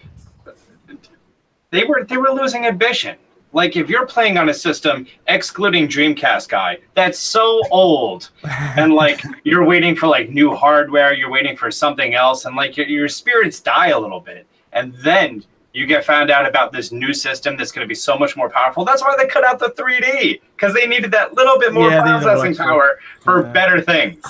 They 1.74 1.84
were 1.84 2.04
they 2.04 2.16
were 2.16 2.30
losing 2.30 2.66
ambition. 2.66 3.16
Like 3.52 3.76
if 3.76 3.88
you're 3.88 4.06
playing 4.06 4.38
on 4.38 4.48
a 4.48 4.54
system 4.54 5.06
excluding 5.28 5.86
Dreamcast 5.88 6.48
guy, 6.48 6.78
that's 6.94 7.18
so 7.18 7.62
old, 7.70 8.30
and 8.76 8.94
like 9.02 9.22
you're 9.44 9.64
waiting 9.64 9.94
for 9.96 10.06
like 10.06 10.30
new 10.30 10.54
hardware, 10.54 11.12
you're 11.14 11.30
waiting 11.30 11.56
for 11.56 11.70
something 11.70 12.14
else, 12.14 12.44
and 12.46 12.56
like 12.56 12.76
your, 12.76 12.86
your 12.86 13.08
spirits 13.08 13.60
die 13.60 13.88
a 13.88 13.98
little 13.98 14.20
bit, 14.20 14.46
and 14.72 14.94
then 14.96 15.44
you 15.72 15.86
get 15.86 16.04
found 16.04 16.30
out 16.30 16.48
about 16.48 16.70
this 16.72 16.92
new 16.92 17.12
system 17.12 17.56
that's 17.56 17.72
going 17.72 17.84
to 17.84 17.88
be 17.88 17.96
so 17.96 18.16
much 18.16 18.36
more 18.36 18.48
powerful. 18.48 18.84
That's 18.84 19.02
why 19.02 19.16
they 19.18 19.26
cut 19.26 19.42
out 19.44 19.58
the 19.58 19.70
3D 19.70 20.40
because 20.56 20.72
they 20.72 20.86
needed 20.86 21.10
that 21.10 21.34
little 21.34 21.58
bit 21.58 21.74
more 21.74 21.90
Yeah, 21.90 22.02
processing 22.02 22.54
power 22.54 23.00
for 23.20 23.44
Yeah. 23.44 23.52
better 23.52 23.80
things. 23.80 24.24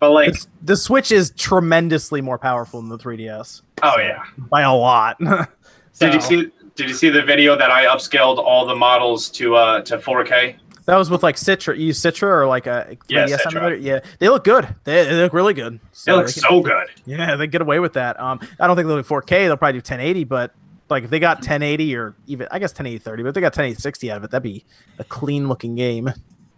But 0.00 0.10
like, 0.10 0.32
the, 0.32 0.46
the 0.62 0.76
Switch 0.76 1.12
is 1.12 1.30
tremendously 1.36 2.20
more 2.20 2.38
powerful 2.38 2.80
than 2.80 2.88
the 2.88 2.98
3DS 2.98 3.62
oh 3.84 3.98
yeah, 3.98 4.22
by 4.50 4.62
a 4.62 4.74
lot. 4.74 5.16
did 5.98 6.14
you 6.14 6.20
see? 6.20 6.50
Did 6.76 6.88
you 6.88 6.94
see 6.94 7.08
the 7.08 7.22
video 7.22 7.56
that 7.56 7.70
I 7.70 7.84
upscaled 7.86 8.38
all 8.38 8.66
the 8.66 8.74
models 8.74 9.28
to 9.30 9.54
uh 9.56 9.80
to 9.82 9.98
4K? 9.98 10.56
That 10.86 10.96
was 10.96 11.08
with 11.08 11.22
like 11.22 11.36
Citra. 11.36 11.78
You 11.78 11.86
use 11.86 12.00
Citra 12.00 12.24
or 12.24 12.46
like 12.46 12.66
a 12.66 12.96
3DS 13.08 13.28
Yeah, 13.28 13.36
Citra. 13.38 13.82
Yeah, 13.82 14.00
they 14.18 14.28
look 14.28 14.44
good. 14.44 14.74
They, 14.84 15.04
they 15.04 15.14
look 15.22 15.32
really 15.32 15.54
good. 15.54 15.80
So 15.92 16.16
looks 16.16 16.34
they 16.34 16.40
can- 16.42 16.50
so 16.50 16.60
good. 16.60 16.88
Yeah, 17.06 17.36
they 17.36 17.46
get 17.46 17.62
away 17.62 17.78
with 17.78 17.94
that. 17.94 18.20
Um, 18.20 18.40
I 18.60 18.66
don't 18.66 18.76
think 18.76 18.88
they'll 18.88 18.98
do 19.00 19.02
4K. 19.08 19.28
They'll 19.46 19.56
probably 19.56 19.74
do 19.80 19.84
1080, 19.84 20.24
but 20.24 20.52
like 20.90 21.04
if 21.04 21.10
they 21.10 21.18
got 21.20 21.38
1080 21.38 21.96
or 21.96 22.14
even 22.26 22.48
I 22.50 22.58
guess 22.58 22.72
1080 22.72 22.98
30, 22.98 23.22
but 23.22 23.28
if 23.30 23.34
they 23.34 23.40
got 23.40 23.56
1080 23.56 23.80
60 23.80 24.10
out 24.10 24.16
of 24.18 24.24
it, 24.24 24.30
that'd 24.30 24.42
be 24.42 24.64
a 24.98 25.04
clean 25.04 25.48
looking 25.48 25.74
game. 25.76 26.10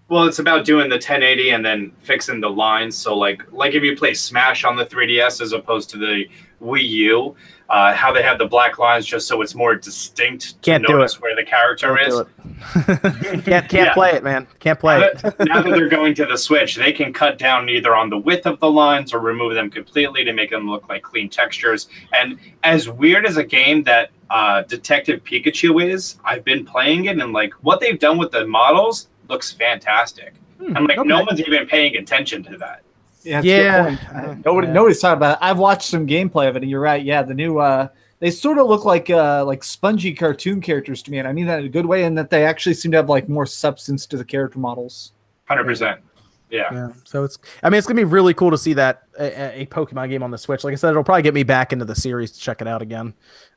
Well, 0.09 0.25
it's 0.25 0.39
about 0.39 0.65
doing 0.65 0.89
the 0.89 0.97
1080 0.97 1.51
and 1.51 1.65
then 1.67 1.91
fixing 2.03 2.41
the 2.41 2.49
lines. 2.51 2.97
So 2.97 3.17
like 3.17 3.43
like 3.53 3.75
if 3.75 3.83
you 3.83 3.97
play 3.97 4.15
Smash 4.15 4.65
on 4.65 4.77
the 4.77 4.87
3DS 4.87 5.41
as 5.41 5.53
opposed 5.53 5.91
to 5.91 5.99
the 5.99 6.25
Wii 6.63 6.89
U, 6.89 7.37
uh, 7.69 7.93
how 7.93 8.13
they 8.13 8.23
have 8.23 8.39
the 8.39 8.47
black 8.47 8.79
lines 8.79 9.05
just 9.05 9.27
so 9.27 9.43
it's 9.43 9.55
more 9.57 9.75
distinct 9.75 10.63
Can't 10.63 10.83
to 10.85 10.87
do 10.87 10.93
notice 10.99 11.21
where 11.21 11.35
the 11.35 11.43
character 11.45 11.97
Can't 11.97 12.09
is. 12.09 12.15
do 12.15 12.21
it. 12.21 13.45
can't 13.45 13.69
can't 13.69 13.73
Yeah. 13.73 13.93
play 13.95 14.13
it, 14.13 14.23
man. 14.23 14.47
Can't 14.61 14.79
play 14.79 15.01
Now 15.01 15.07
it. 15.07 15.19
that, 15.19 15.39
now 15.41 15.61
that 15.63 15.71
they're 15.71 15.89
going 15.89 16.15
to 16.15 16.25
the 16.25 16.39
Switch, 16.39 16.77
they 16.77 16.93
can 16.93 17.13
cut 17.13 17.37
down 17.37 17.69
either 17.69 17.95
on 17.97 18.09
the 18.09 18.17
width 18.17 18.47
of 18.47 18.61
the 18.61 18.71
lines 18.71 19.13
or 19.13 19.19
remove 19.19 19.55
them 19.55 19.71
completely 19.71 20.23
to 20.25 20.33
make 20.33 20.51
them 20.51 20.71
look 20.71 20.89
like 20.89 21.03
clean 21.03 21.29
textures. 21.29 21.89
And 22.15 22.39
as 22.63 22.89
weird 22.89 23.27
as 23.27 23.37
a 23.39 23.45
game 23.45 23.83
that 23.83 24.11
uh, 24.31 24.63
Detective 24.63 25.23
Pikachu 25.25 25.85
is, 25.93 26.19
I've 26.25 26.45
been 26.45 26.65
playing 26.65 27.07
it 27.07 27.19
and 27.19 27.33
like 27.33 27.53
what 27.63 27.81
they've 27.81 27.99
done 27.99 28.19
with 28.19 28.31
the 28.31 28.47
models 28.47 29.09
looks 29.29 29.53
fantastic. 29.53 30.35
Hmm, 30.61 30.77
And 30.77 30.89
like 30.89 31.05
no 31.05 31.23
one's 31.23 31.41
even 31.41 31.67
paying 31.67 31.97
attention 31.97 32.43
to 32.45 32.57
that. 32.59 32.83
Yeah, 33.23 33.41
that's 33.43 33.47
a 33.47 33.49
good 33.49 33.65
Yeah. 33.65 33.85
point. 33.85 34.29
Uh, 34.29 34.35
Nobody, 34.45 34.67
Yeah. 34.69 34.73
nobody's 34.73 35.01
talking 35.01 35.17
about 35.17 35.33
it. 35.33 35.39
I've 35.43 35.59
watched 35.59 35.89
some 35.89 36.07
gameplay 36.07 36.49
of 36.49 36.57
it, 36.57 36.63
and 36.63 36.71
you're 36.71 36.81
right. 36.81 37.03
Yeah, 37.05 37.23
the 37.23 37.35
new, 37.35 37.59
uh, 37.59 37.89
they 38.21 38.31
sort 38.31 38.59
of 38.59 38.67
look 38.69 38.85
like 38.85 39.11
uh, 39.11 39.45
like 39.45 39.63
spongy 39.65 40.15
cartoon 40.15 40.61
characters 40.61 41.03
to 41.03 41.11
me, 41.11 41.19
and 41.19 41.27
I 41.29 41.33
mean 41.33 41.47
that 41.47 41.59
in 41.61 41.67
a 41.67 41.69
good 41.69 41.87
way, 41.87 42.05
in 42.05 42.15
that 42.15 42.31
they 42.31 42.45
actually 42.45 42.75
seem 42.75 42.93
to 42.93 42.97
have 42.99 43.09
like 43.09 43.29
more 43.29 43.45
substance 43.47 44.07
to 44.07 44.17
the 44.17 44.25
character 44.25 44.59
models. 44.59 45.13
Hundred 45.47 45.65
percent. 45.65 46.01
Yeah. 46.49 46.73
Yeah. 46.73 46.89
So 47.05 47.25
it's 47.25 47.37
I 47.65 47.69
mean 47.69 47.79
it's 47.79 47.87
gonna 47.89 47.97
be 48.01 48.05
really 48.05 48.33
cool 48.33 48.53
to 48.53 48.59
see 48.59 48.73
that 48.75 49.03
a, 49.19 49.63
a 49.63 49.67
Pokemon 49.67 50.09
game 50.09 50.23
on 50.23 50.31
the 50.31 50.39
Switch. 50.39 50.63
Like 50.65 50.73
I 50.73 50.77
said, 50.77 50.91
it'll 50.91 51.03
probably 51.05 51.23
get 51.23 51.35
me 51.35 51.43
back 51.43 51.73
into 51.73 51.85
the 51.85 51.95
series 51.97 52.31
to 52.33 52.39
check 52.41 52.61
it 52.63 52.69
out 52.69 52.81
again. 52.83 53.13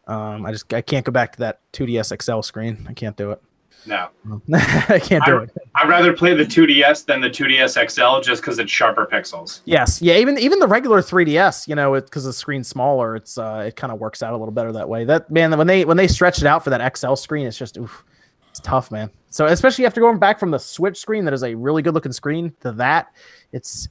Um, 0.07 0.45
I 0.45 0.51
just 0.51 0.73
I 0.73 0.81
can't 0.81 1.05
go 1.05 1.11
back 1.11 1.33
to 1.33 1.39
that 1.39 1.59
2DS 1.73 2.11
XL 2.21 2.41
screen. 2.41 2.85
I 2.89 2.93
can't 2.93 3.15
do 3.15 3.29
it. 3.31 3.41
No. 3.85 4.09
I 4.53 4.99
can't 5.01 5.23
do 5.25 5.39
I- 5.39 5.43
it. 5.43 5.49
I'd 5.75 5.87
rather 5.87 6.13
play 6.13 6.33
the 6.33 6.43
2DS 6.45 7.05
than 7.05 7.21
the 7.21 7.29
2DS 7.29 7.89
XL 7.89 8.21
just 8.21 8.41
because 8.41 8.59
it's 8.59 8.71
sharper 8.71 9.05
pixels. 9.11 9.61
Yes, 9.65 10.01
yeah. 10.01 10.15
Even 10.15 10.37
even 10.37 10.59
the 10.59 10.67
regular 10.67 11.01
3DS, 11.01 11.67
you 11.67 11.75
know, 11.75 11.93
because 11.93 12.25
the 12.25 12.33
screen's 12.33 12.67
smaller, 12.67 13.15
it's 13.15 13.37
uh, 13.37 13.63
it 13.67 13.75
kind 13.75 13.93
of 13.93 13.99
works 13.99 14.21
out 14.21 14.33
a 14.33 14.37
little 14.37 14.51
better 14.51 14.71
that 14.73 14.89
way. 14.89 15.05
That 15.05 15.31
man, 15.31 15.57
when 15.57 15.67
they 15.67 15.85
when 15.85 15.97
they 15.97 16.07
stretch 16.07 16.39
it 16.39 16.45
out 16.45 16.63
for 16.63 16.69
that 16.71 16.97
XL 16.97 17.15
screen, 17.15 17.47
it's 17.47 17.57
just 17.57 17.77
oof, 17.77 18.03
it's 18.49 18.59
tough, 18.59 18.91
man. 18.91 19.09
So 19.29 19.45
especially 19.45 19.85
after 19.85 20.01
going 20.01 20.19
back 20.19 20.39
from 20.39 20.51
the 20.51 20.57
Switch 20.59 20.97
screen, 20.97 21.23
that 21.25 21.33
is 21.33 21.43
a 21.43 21.53
really 21.55 21.81
good 21.81 21.93
looking 21.93 22.11
screen, 22.11 22.53
to 22.61 22.71
that, 22.73 23.07
it's 23.53 23.87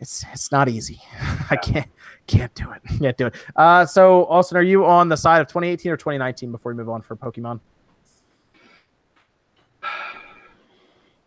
it's 0.00 0.24
it's 0.32 0.52
not 0.52 0.68
easy. 0.68 1.00
I 1.50 1.56
can't 1.56 1.88
can't 2.26 2.54
do 2.54 2.70
it. 2.72 2.82
Can't 3.00 3.16
do 3.16 3.26
it. 3.26 3.34
Uh, 3.56 3.86
so 3.86 4.26
Austin, 4.26 4.56
are 4.58 4.62
you 4.62 4.84
on 4.84 5.08
the 5.08 5.16
side 5.16 5.40
of 5.40 5.48
2018 5.48 5.90
or 5.90 5.96
2019 5.96 6.52
before 6.52 6.72
we 6.72 6.76
move 6.76 6.88
on 6.88 7.02
for 7.02 7.16
Pokemon? 7.16 7.58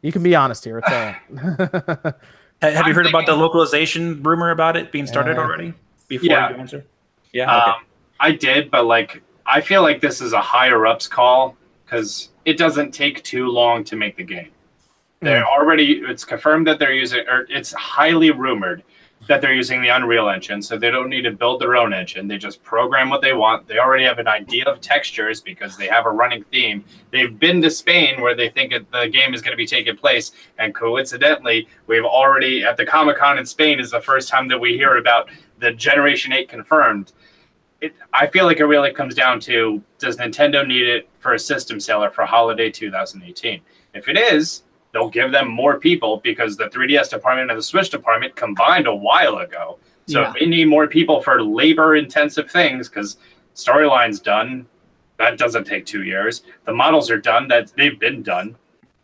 You 0.04 0.12
can 0.12 0.22
be 0.22 0.36
honest 0.36 0.64
here. 0.66 0.78
It's 0.78 0.92
all 0.92 0.94
right. 0.94 2.14
Ha- 2.62 2.70
Have 2.70 2.86
you 2.88 2.92
I'm 2.92 2.96
heard 2.96 3.08
about 3.08 3.26
the 3.26 3.36
localization 3.36 4.24
rumor 4.24 4.52
about 4.52 4.78
it 4.78 4.90
being 4.90 5.06
started 5.06 5.36
Yeah. 5.36 5.42
already? 5.44 5.74
Before 6.08 6.26
Yeah. 6.30 6.50
you 6.52 6.56
answer? 6.56 6.86
Yeah. 7.34 7.44
Okay. 7.58 7.72
Um, 7.72 7.76
I 8.22 8.32
did, 8.32 8.72
but 8.72 8.86
like 8.86 9.22
I 9.46 9.60
feel 9.60 9.82
like 9.82 10.00
this 10.00 10.22
is 10.22 10.32
a 10.32 10.40
higher 10.40 10.86
ups 10.88 11.06
call 11.06 11.58
because 11.84 12.30
it 12.46 12.58
doesn't 12.58 12.92
take 12.94 13.22
too 13.24 13.48
long 13.48 13.84
to 13.86 13.98
make 13.98 14.16
the 14.16 14.24
game. 14.24 14.50
They're 15.20 15.46
already 15.46 16.04
it's 16.08 16.24
confirmed 16.24 16.66
that 16.68 16.80
they're 16.80 16.94
using 16.94 17.28
or 17.28 17.46
it's 17.50 17.74
highly 17.74 18.32
rumored 18.32 18.84
that 19.28 19.42
they're 19.42 19.54
using 19.54 19.82
the 19.82 19.90
Unreal 19.90 20.30
Engine, 20.30 20.62
so 20.62 20.78
they 20.78 20.92
don't 20.92 21.10
need 21.10 21.22
to 21.22 21.32
build 21.32 21.62
their 21.62 21.76
own 21.76 21.94
engine. 21.94 22.28
They 22.28 22.38
just 22.38 22.62
program 22.64 23.10
what 23.10 23.22
they 23.22 23.34
want. 23.34 23.68
They 23.68 23.80
already 23.80 24.04
have 24.04 24.20
an 24.20 24.28
idea 24.28 24.66
of 24.66 24.82
textures 24.82 25.40
because 25.40 25.78
they 25.78 25.88
have 25.88 26.06
a 26.06 26.12
running 26.12 26.44
theme. 26.46 26.84
They've 27.12 27.38
been 27.38 27.62
to 27.62 27.70
Spain 27.70 28.22
where 28.22 28.36
they 28.36 28.50
think 28.50 28.74
the 28.92 29.08
game 29.08 29.34
is 29.34 29.42
going 29.42 29.54
to 29.54 29.58
be 29.58 29.68
taking 29.68 29.96
place, 29.96 30.32
and 30.60 30.76
coincidentally, 30.76 31.68
we've 31.88 32.04
already 32.04 32.66
at 32.66 32.76
the 32.78 32.86
Comic 32.86 33.18
Con 33.18 33.38
in 33.38 33.46
Spain 33.46 33.80
is 33.80 33.92
the 33.92 34.02
first 34.02 34.28
time 34.28 34.48
that 34.50 34.60
we 34.60 34.74
hear 34.74 34.98
about 34.98 35.30
the 35.60 35.72
Generation 35.72 36.34
Eight 36.34 36.50
confirmed. 36.50 37.14
It, 37.80 37.94
I 38.14 38.28
feel 38.28 38.46
like 38.46 38.60
it 38.60 38.66
really 38.66 38.94
comes 38.94 39.16
down 39.16 39.40
to 39.42 39.82
does 40.00 40.18
Nintendo 40.18 40.66
need 40.68 40.88
it 40.88 41.10
for 41.20 41.34
a 41.34 41.40
system 41.40 41.80
seller 41.80 42.10
for 42.10 42.26
holiday 42.26 42.70
2018? 42.70 43.62
If 43.94 44.10
it 44.10 44.18
is, 44.18 44.63
they'll 44.94 45.10
give 45.10 45.32
them 45.32 45.50
more 45.50 45.80
people 45.80 46.22
because 46.24 46.56
the 46.56 46.66
3DS 46.70 47.10
department 47.10 47.50
and 47.50 47.58
the 47.58 47.64
Switch 47.64 47.90
department 47.90 48.36
combined 48.36 48.88
a 48.88 48.96
while 48.96 49.38
ago. 49.40 49.80
So 50.08 50.22
Yeah. 50.22 50.30
if 50.30 50.40
they 50.40 50.46
need 50.46 50.66
more 50.68 50.88
people 50.88 51.22
for 51.22 51.42
labor 51.42 51.96
intensive 51.96 52.50
things, 52.52 52.88
because 52.90 53.18
storyline's 53.56 54.20
done, 54.20 54.66
that 55.18 55.38
doesn't 55.38 55.66
take 55.66 55.86
two 55.86 56.04
years. 56.04 56.44
The 56.66 56.74
models 56.74 57.10
are 57.10 57.18
done, 57.18 57.48
that 57.50 57.72
they've 57.76 58.00
been 58.00 58.22
done. 58.24 58.56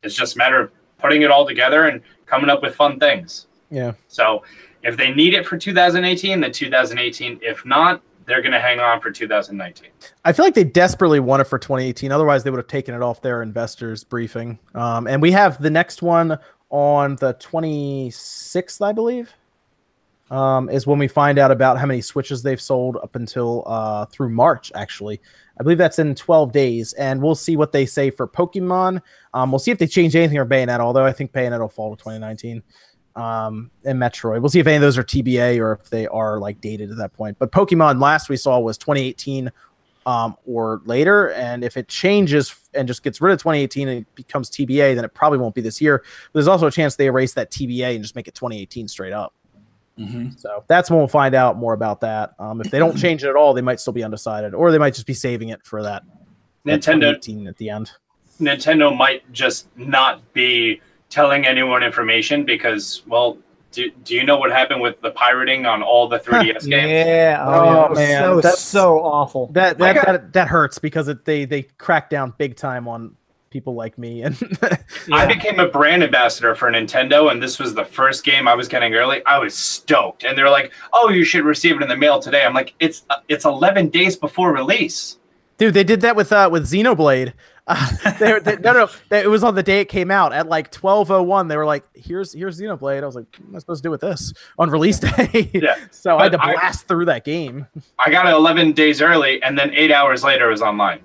It's 0.03 0.15
just 0.15 0.35
a 0.35 0.37
matter 0.37 0.59
of 0.61 0.71
putting 0.99 1.21
it 1.23 1.31
all 1.31 1.45
together 1.47 1.85
and 1.85 2.01
coming 2.25 2.49
up 2.49 2.61
with 2.61 2.75
fun 2.75 2.99
things. 2.99 3.47
Yeah. 3.71 3.93
So 4.07 4.43
if 4.83 4.95
they 4.97 5.11
need 5.13 5.33
it 5.33 5.45
for 5.45 5.57
2018, 5.57 6.39
then 6.41 6.51
2018. 6.51 7.39
If 7.41 7.65
not, 7.65 8.01
they're 8.29 8.41
going 8.41 8.53
to 8.53 8.59
hang 8.59 8.79
on 8.79 9.01
for 9.01 9.11
2019. 9.11 9.89
I 10.23 10.31
feel 10.31 10.45
like 10.45 10.53
they 10.53 10.63
desperately 10.63 11.19
want 11.19 11.41
it 11.41 11.45
for 11.45 11.57
2018. 11.57 12.11
Otherwise, 12.11 12.43
they 12.43 12.51
would 12.51 12.57
have 12.57 12.67
taken 12.67 12.93
it 12.93 13.01
off 13.01 13.21
their 13.21 13.41
investors 13.41 14.03
briefing. 14.03 14.59
Um, 14.75 15.07
and 15.07 15.21
we 15.21 15.31
have 15.31 15.61
the 15.61 15.69
next 15.69 16.01
one 16.01 16.37
on 16.69 17.15
the 17.15 17.33
26th, 17.35 18.81
I 18.85 18.91
believe, 18.91 19.33
um, 20.29 20.69
is 20.69 20.85
when 20.85 20.99
we 20.99 21.07
find 21.07 21.39
out 21.39 21.49
about 21.49 21.79
how 21.79 21.87
many 21.87 22.01
switches 22.01 22.43
they've 22.43 22.61
sold 22.61 22.97
up 22.97 23.15
until 23.15 23.63
uh, 23.65 24.05
through 24.05 24.29
March, 24.29 24.71
actually. 24.75 25.19
I 25.59 25.63
believe 25.63 25.79
that's 25.79 25.99
in 25.99 26.15
12 26.15 26.51
days. 26.51 26.93
And 26.93 27.21
we'll 27.21 27.35
see 27.35 27.57
what 27.57 27.71
they 27.71 27.85
say 27.85 28.11
for 28.11 28.27
Pokemon. 28.27 29.01
Um, 29.33 29.51
we'll 29.51 29.59
see 29.59 29.71
if 29.71 29.79
they 29.79 29.87
change 29.87 30.15
anything 30.15 30.37
or 30.37 30.45
Bayonetta, 30.45 30.79
although 30.79 31.05
I 31.05 31.11
think 31.11 31.31
Bayonetta 31.31 31.59
will 31.59 31.69
fall 31.69 31.95
to 31.95 32.01
2019 32.01 32.63
um, 33.15 33.71
and 33.85 33.99
Metroid. 33.99 34.41
We'll 34.41 34.49
see 34.49 34.59
if 34.59 34.67
any 34.67 34.77
of 34.77 34.81
those 34.81 34.97
are 34.97 35.03
TBA 35.03 35.59
or 35.59 35.73
if 35.73 35.89
they 35.89 36.07
are 36.07 36.39
like 36.39 36.61
dated 36.61 36.91
at 36.91 36.97
that 36.97 37.13
point. 37.13 37.37
But 37.39 37.51
Pokemon 37.51 38.01
last 38.01 38.29
we 38.29 38.37
saw 38.37 38.59
was 38.59 38.77
2018 38.77 39.51
um, 40.05 40.35
or 40.45 40.81
later, 40.85 41.31
and 41.31 41.63
if 41.63 41.77
it 41.77 41.87
changes 41.87 42.55
and 42.73 42.87
just 42.87 43.03
gets 43.03 43.21
rid 43.21 43.33
of 43.33 43.39
2018 43.39 43.87
and 43.87 43.99
it 43.99 44.15
becomes 44.15 44.49
TBA, 44.49 44.95
then 44.95 45.03
it 45.03 45.13
probably 45.13 45.37
won't 45.37 45.55
be 45.55 45.61
this 45.61 45.81
year. 45.81 45.99
But 45.99 46.39
there's 46.39 46.47
also 46.47 46.67
a 46.67 46.71
chance 46.71 46.95
they 46.95 47.07
erase 47.07 47.33
that 47.33 47.51
TBA 47.51 47.95
and 47.95 48.03
just 48.03 48.15
make 48.15 48.27
it 48.27 48.35
2018 48.35 48.87
straight 48.87 49.13
up. 49.13 49.33
Mm-hmm. 49.99 50.29
So 50.37 50.63
that's 50.67 50.89
when 50.89 50.99
we'll 50.99 51.09
find 51.09 51.35
out 51.35 51.57
more 51.57 51.73
about 51.73 52.01
that. 52.01 52.33
Um, 52.39 52.61
if 52.61 52.71
they 52.71 52.79
don't 52.79 52.97
change 53.01 53.23
it 53.23 53.29
at 53.29 53.35
all, 53.35 53.53
they 53.53 53.61
might 53.61 53.79
still 53.79 53.93
be 53.93 54.03
undecided, 54.03 54.53
or 54.53 54.71
they 54.71 54.77
might 54.77 54.93
just 54.93 55.07
be 55.07 55.13
saving 55.13 55.49
it 55.49 55.63
for 55.63 55.83
that, 55.83 56.03
that 56.65 56.81
Nintendo 56.81 57.21
2018 57.21 57.47
at 57.47 57.57
the 57.57 57.69
end. 57.69 57.91
Nintendo 58.39 58.95
might 58.95 59.29
just 59.33 59.67
not 59.77 60.33
be 60.33 60.81
telling 61.09 61.45
anyone 61.45 61.83
information 61.83 62.45
because, 62.45 63.01
well, 63.07 63.37
do, 63.71 63.89
do 64.03 64.15
you 64.15 64.23
know 64.23 64.37
what 64.37 64.51
happened 64.51 64.81
with 64.81 64.99
the 65.01 65.11
pirating 65.11 65.65
on 65.65 65.83
all 65.83 66.07
the 66.07 66.19
3DS 66.19 66.67
games? 66.67 66.89
Yeah. 66.91 67.43
Oh, 67.45 67.51
Oh, 67.51 67.63
yeah. 67.65 67.89
Was 67.89 67.97
man, 67.99 68.21
So, 68.23 68.35
that's- 68.41 68.59
so 68.61 68.99
awful. 68.99 69.47
That 69.53 69.77
that 69.77 69.95
got- 69.95 70.05
that, 70.07 70.33
that 70.33 70.47
hurts 70.47 70.79
because 70.79 71.07
it, 71.07 71.25
they 71.25 71.45
they 71.45 71.63
crack 71.77 72.09
down 72.09 72.33
big 72.37 72.55
time 72.55 72.87
on 72.87 73.15
people 73.51 73.73
like 73.73 73.97
me 73.97 74.21
and 74.21 74.37
I 75.11 75.25
became 75.25 75.59
a 75.59 75.67
brand 75.67 76.03
ambassador 76.03 76.53
for 76.53 76.71
Nintendo, 76.71 77.31
and 77.31 77.41
this 77.41 77.57
was 77.57 77.73
the 77.73 77.83
first 77.85 78.23
game 78.23 78.47
I 78.47 78.53
was 78.53 78.67
getting 78.67 78.93
early. 78.93 79.25
I 79.25 79.39
was 79.39 79.55
stoked, 79.55 80.23
and 80.23 80.37
they're 80.37 80.51
like, 80.51 80.71
"Oh, 80.93 81.09
you 81.09 81.23
should 81.23 81.43
receive 81.45 81.75
it 81.75 81.81
in 81.81 81.89
the 81.89 81.97
mail 81.97 82.19
today." 82.19 82.43
I'm 82.45 82.53
like, 82.53 82.75
"It's 82.79 83.05
uh, 83.09 83.15
it's 83.27 83.45
11 83.45 83.89
days 83.89 84.15
before 84.15 84.53
release." 84.53 85.17
Dude, 85.57 85.73
they 85.73 85.83
did 85.83 86.01
that 86.01 86.15
with 86.15 86.31
uh 86.31 86.47
with 86.51 86.63
Xenoblade. 86.65 87.33
Uh, 87.69 88.13
they, 88.19 88.39
they, 88.39 88.57
no, 88.57 88.73
no, 88.73 88.89
they, 89.09 89.21
it 89.21 89.29
was 89.29 89.43
on 89.43 89.55
the 89.55 89.63
day 89.63 89.79
it 89.79 89.85
came 89.85 90.09
out 90.11 90.33
at 90.33 90.47
like 90.49 90.71
twelve 90.71 91.11
oh 91.11 91.23
one. 91.23 91.47
They 91.47 91.55
were 91.55 91.65
like, 91.65 91.83
"Here's 91.93 92.33
here's 92.33 92.59
Xenoblade." 92.59 93.03
I 93.03 93.05
was 93.05 93.15
like, 93.15 93.27
"What 93.37 93.49
am 93.49 93.55
I 93.55 93.59
supposed 93.59 93.83
to 93.83 93.87
do 93.87 93.91
with 93.91 94.01
this 94.01 94.33
on 94.57 94.69
release 94.69 94.99
day?" 94.99 95.49
Yeah, 95.53 95.75
so 95.91 96.17
I 96.17 96.23
had 96.23 96.31
to 96.33 96.37
but 96.39 96.47
I- 96.47 96.53
blast 96.53 96.87
through 96.87 97.05
that 97.05 97.23
game. 97.23 97.67
I 97.99 98.09
got 98.09 98.25
it 98.25 98.33
11 98.33 98.73
days 98.73 99.01
early, 99.01 99.41
and 99.43 99.57
then 99.57 99.71
eight 99.73 99.91
hours 99.91 100.23
later, 100.23 100.47
it 100.47 100.51
was 100.51 100.61
online. 100.61 101.01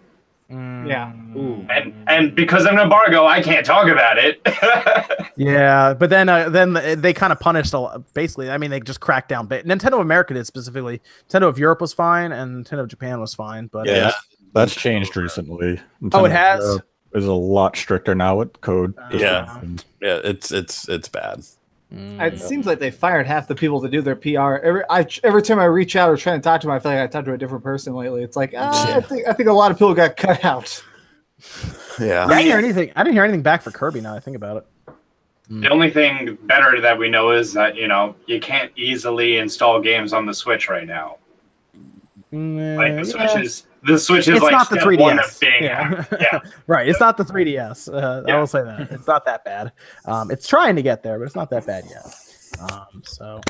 Yeah. 0.51 1.13
Ooh. 1.37 1.67
And 1.69 1.93
and 2.07 2.35
because 2.35 2.65
of 2.65 2.73
an 2.75 2.79
embargo, 2.79 3.27
I 3.27 3.43
can't 3.43 3.65
talk 3.67 3.89
about 3.89 4.19
it. 4.19 4.41
Yeah, 5.37 5.95
but 5.95 6.11
then 6.11 6.29
uh, 6.29 6.49
then 6.49 6.75
they 7.01 7.13
kind 7.13 7.33
of 7.33 7.41
punished 7.41 7.75
a 7.75 7.79
lot. 7.81 8.15
Basically, 8.15 8.49
I 8.53 8.57
mean, 8.57 8.71
they 8.71 8.79
just 8.79 9.01
cracked 9.01 9.29
down. 9.29 9.49
But 9.49 9.67
Nintendo 9.67 10.01
America 10.01 10.33
did 10.33 10.47
specifically. 10.47 11.03
Nintendo 11.29 11.49
of 11.49 11.59
Europe 11.59 11.81
was 11.81 11.93
fine, 11.93 12.31
and 12.31 12.65
Nintendo 12.65 12.83
of 12.83 12.89
Japan 12.89 13.19
was 13.21 13.35
fine. 13.35 13.67
But 13.67 13.89
Yeah, 13.89 14.13
that's 14.55 14.75
changed 14.75 15.17
recently. 15.17 15.81
Oh, 16.13 16.25
it 16.25 16.33
has? 16.33 16.63
Europe 16.65 16.87
Is 17.15 17.27
a 17.27 17.33
lot 17.33 17.77
stricter 17.77 18.15
now 18.15 18.37
with 18.37 18.61
code. 18.61 18.95
Yeah. 19.13 19.61
Yeah, 20.01 20.21
it's 20.25 20.51
it's 20.53 20.89
it's 20.89 21.09
bad. 21.09 21.45
Mm. 21.93 22.21
It 22.33 22.41
seems 22.41 22.67
like 22.67 22.79
they 22.81 22.91
fired 22.91 23.27
half 23.27 23.47
the 23.47 23.55
people 23.55 23.81
to 23.83 23.89
do 23.89 24.01
their 24.03 24.17
PR. 24.17 24.57
Every 24.65 24.83
I, 24.91 25.07
every 25.23 25.43
time 25.43 25.59
I 25.61 25.65
reach 25.67 25.95
out 25.97 26.11
or 26.11 26.17
try 26.17 26.35
to 26.35 26.41
talk 26.43 26.61
to 26.63 26.67
them, 26.67 26.75
I 26.75 26.79
feel 26.79 26.93
like 26.93 27.01
I 27.03 27.07
talk 27.07 27.25
to 27.27 27.33
a 27.33 27.39
different 27.39 27.63
person 27.63 27.95
lately. 27.95 28.23
It's 28.23 28.37
like 28.37 28.53
ah, 28.57 28.97
I 28.97 29.01
think 29.01 29.29
I 29.29 29.33
think 29.33 29.49
a 29.49 29.53
lot 29.53 29.71
of 29.71 29.79
people 29.79 29.95
got 29.95 30.17
cut 30.17 30.45
out. 30.45 30.83
Yeah. 32.01 32.25
I 32.27 32.29
didn't 32.29 32.45
hear 32.47 32.59
anything. 32.59 32.93
I 32.97 33.03
didn't 33.05 33.15
hear 33.15 33.25
anything 33.25 33.43
back 33.43 33.63
for 33.63 33.71
Kirby. 33.71 34.01
Now 34.01 34.15
I 34.15 34.21
think 34.21 34.37
about 34.37 34.57
it. 34.57 34.95
the 35.51 35.69
only 35.69 35.91
thing 35.91 36.37
better 36.45 36.81
that 36.81 36.99
we 36.99 37.09
know 37.09 37.31
is 37.33 37.53
that 37.53 37.77
you 37.77 37.87
know 37.87 38.17
you 38.27 38.41
can't 38.41 38.73
easily 38.77 39.37
install 39.39 39.81
games 39.81 40.13
on 40.13 40.27
the 40.27 40.35
Switch 40.35 40.69
right 40.69 40.87
now. 40.87 41.19
Like 42.33 42.97
the 42.97 43.05
Switch 43.05 43.31
Yeah. 43.35 43.41
is 43.41 43.67
the 43.87 43.99
Switch 43.99 44.29
is 44.29 44.37
It's 44.37 44.43
like 44.43 44.53
not 44.53 44.71
the 44.71 44.81
step 44.81 44.99
one 44.99 45.19
of 45.19 45.25
3DS. 45.27 45.41
being 45.41 45.65
Yeah. 45.65 46.05
yeah. 46.21 46.41
right. 46.67 46.89
It's 46.89 47.01
not 47.01 47.17
the 47.17 47.25
3DS. 47.25 47.93
Uh, 47.93 48.31
I 48.31 48.39
will 48.39 48.47
say 48.47 48.63
that 48.63 48.91
it's 48.91 49.07
not 49.07 49.25
that 49.27 49.45
bad. 49.45 49.73
Um, 50.07 50.31
it's 50.31 50.47
trying 50.47 50.77
to 50.77 50.83
get 50.83 51.03
there, 51.03 51.19
but 51.19 51.25
it's 51.25 51.37
not 51.37 51.51
that 51.51 51.67
bad 51.67 51.85
yet. 51.89 52.07
Um, 52.71 53.03
so. 53.05 53.41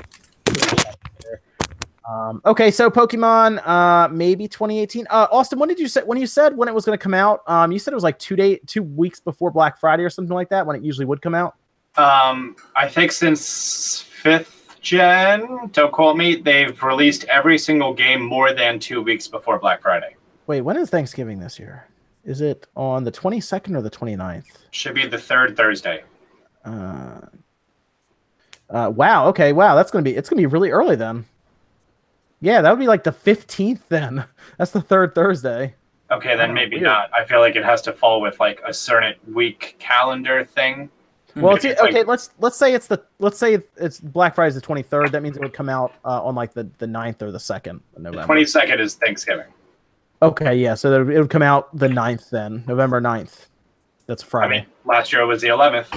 Um, 2.07 2.39
okay, 2.45 2.69
so 2.69 2.91
Pokemon, 2.91 3.65
uh, 3.67 4.07
maybe 4.09 4.47
2018. 4.47 5.07
Uh, 5.09 5.27
Austin, 5.31 5.57
when 5.57 5.67
did 5.67 5.79
you 5.79 5.87
say 5.87 6.03
when 6.03 6.19
you 6.19 6.27
said 6.27 6.55
when 6.55 6.67
it 6.67 6.73
was 6.73 6.85
going 6.85 6.97
to 6.97 7.01
come 7.01 7.15
out? 7.15 7.41
Um, 7.47 7.71
you 7.71 7.79
said 7.79 7.93
it 7.93 7.95
was 7.95 8.03
like 8.03 8.19
two 8.19 8.35
day, 8.35 8.57
two 8.67 8.83
weeks 8.83 9.19
before 9.19 9.49
Black 9.49 9.79
Friday 9.79 10.03
or 10.03 10.11
something 10.11 10.35
like 10.35 10.49
that. 10.49 10.67
When 10.67 10.75
it 10.75 10.83
usually 10.83 11.05
would 11.05 11.21
come 11.21 11.33
out. 11.33 11.55
Um, 11.97 12.55
I 12.75 12.87
think 12.87 13.11
since 13.11 14.01
fifth 14.01 14.77
gen, 14.81 15.69
don't 15.71 15.91
quote 15.91 16.15
me, 16.15 16.35
they've 16.35 16.81
released 16.83 17.23
every 17.23 17.57
single 17.57 17.93
game 17.93 18.21
more 18.21 18.53
than 18.53 18.79
two 18.79 19.01
weeks 19.01 19.27
before 19.27 19.57
Black 19.57 19.81
Friday. 19.81 20.15
Wait, 20.47 20.61
when 20.61 20.77
is 20.77 20.89
Thanksgiving 20.89 21.39
this 21.39 21.57
year? 21.59 21.87
Is 22.23 22.41
it 22.41 22.67
on 22.75 23.03
the 23.03 23.11
22nd 23.11 23.75
or 23.75 23.81
the 23.81 23.89
29th? 23.89 24.45
Should 24.71 24.95
be 24.95 25.07
the 25.07 25.17
third 25.17 25.55
Thursday. 25.55 26.03
Uh, 26.63 27.21
uh, 28.69 28.91
wow. 28.95 29.27
Okay. 29.27 29.53
Wow. 29.53 29.75
That's 29.75 29.91
gonna 29.91 30.01
be. 30.03 30.15
It's 30.15 30.27
gonna 30.27 30.41
be 30.41 30.47
really 30.47 30.71
early 30.71 30.95
then. 30.95 31.25
Yeah, 32.41 32.61
that 32.61 32.71
would 32.71 32.79
be 32.79 32.87
like 32.87 33.03
the 33.03 33.11
fifteenth. 33.11 33.87
Then 33.89 34.25
that's 34.57 34.71
the 34.71 34.81
third 34.81 35.13
Thursday. 35.13 35.75
Okay, 36.11 36.35
then 36.35 36.49
Oh, 36.51 36.53
maybe 36.53 36.77
weird. 36.77 36.83
not. 36.83 37.13
I 37.13 37.25
feel 37.25 37.39
like 37.39 37.55
it 37.55 37.63
has 37.63 37.81
to 37.83 37.93
fall 37.93 38.21
with 38.21 38.39
like 38.39 38.59
a 38.65 38.73
certain 38.73 39.13
week 39.33 39.75
calendar 39.79 40.43
thing. 40.43 40.89
Well, 41.35 41.55
it's, 41.55 41.65
It's 41.65 41.79
like- 41.81 41.91
okay. 41.93 42.03
let's 42.03 42.31
let's 42.39 42.57
say 42.57 42.73
it's 42.73 42.87
the 42.87 43.03
let's 43.19 43.37
say 43.37 43.59
it's 43.77 43.99
Black 43.99 44.33
Friday's 44.33 44.55
the 44.55 44.61
twenty 44.61 44.81
third. 44.81 45.11
That 45.11 45.21
means 45.21 45.35
it 45.37 45.43
would 45.43 45.53
come 45.53 45.69
out 45.69 45.93
uh, 46.03 46.23
on 46.23 46.33
like 46.33 46.53
the 46.53 46.67
the 46.79 46.87
9th 46.87 47.21
or 47.21 47.31
the 47.31 47.39
second 47.39 47.81
of 47.95 48.01
The 48.03 48.23
twenty 48.23 48.45
second 48.45 48.79
is 48.81 48.95
Thanksgiving. 48.95 49.45
Okay. 50.27 50.55
Yeah. 50.55 50.73
So 50.75 51.01
it 51.01 51.17
would 51.19 51.29
come 51.29 51.41
out 51.41 51.75
the 51.77 51.87
9th 51.87 52.29
then, 52.29 52.63
November 52.67 53.01
9th. 53.01 53.47
That's 54.07 54.23
a 54.23 54.25
I 54.25 54.29
Friday. 54.29 54.53
mean, 54.59 54.65
last 54.85 55.11
year 55.11 55.21
it 55.21 55.25
was 55.25 55.41
the 55.41 55.47
eleventh. 55.47 55.89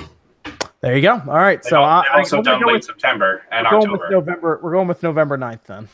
there 0.81 0.97
you 0.97 1.03
go. 1.03 1.12
All 1.14 1.35
right. 1.37 1.62
They've 1.62 1.68
So 1.70 1.83
I, 1.83 2.03
they've 2.03 2.12
I, 2.14 2.18
also 2.20 2.37
we're 2.39 2.43
done 2.43 2.61
going 2.61 2.66
late 2.68 2.79
with- 2.79 2.85
September 2.85 3.43
and 3.51 3.66
we're 3.66 3.70
going 3.81 3.91
with 3.93 4.01
October. 4.01 4.11
November. 4.11 4.61
We're 4.62 4.72
going 4.72 4.89
with 4.89 5.03
November 5.03 5.37
9th 5.37 5.64
then 5.64 5.89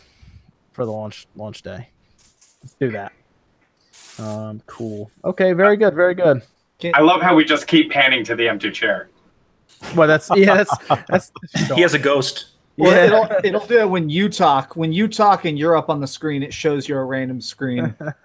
for 0.72 0.84
the 0.84 0.92
launch 0.92 1.26
launch 1.36 1.62
day. 1.62 1.88
Let's 2.62 2.74
do 2.80 2.90
that. 2.92 3.12
Um, 4.18 4.62
cool. 4.66 5.10
Okay, 5.24 5.52
very 5.52 5.76
good, 5.76 5.94
very 5.94 6.14
good. 6.14 6.42
I 6.94 7.00
love 7.00 7.20
how 7.22 7.34
we 7.34 7.44
just 7.44 7.66
keep 7.66 7.90
panning 7.90 8.24
to 8.24 8.36
the 8.36 8.48
empty 8.48 8.70
chair. 8.70 9.08
Well, 9.96 10.06
that's 10.06 10.30
yeah, 10.36 10.54
that's 10.62 10.76
that's. 11.08 11.32
He 11.74 11.80
has 11.82 11.94
a 11.94 11.98
ghost. 11.98 12.46
Well, 12.76 12.90
Yeah. 12.92 13.04
it'll 13.04 13.44
it'll 13.44 13.66
do 13.66 13.78
it 13.80 13.88
when 13.88 14.08
you 14.10 14.28
talk. 14.28 14.74
When 14.74 14.92
you 14.92 15.06
talk 15.08 15.44
and 15.44 15.58
you're 15.58 15.76
up 15.76 15.88
on 15.88 16.00
the 16.00 16.06
screen, 16.06 16.42
it 16.42 16.52
shows 16.52 16.88
you 16.88 16.96
a 16.96 17.04
random 17.04 17.40
screen. 17.40 17.94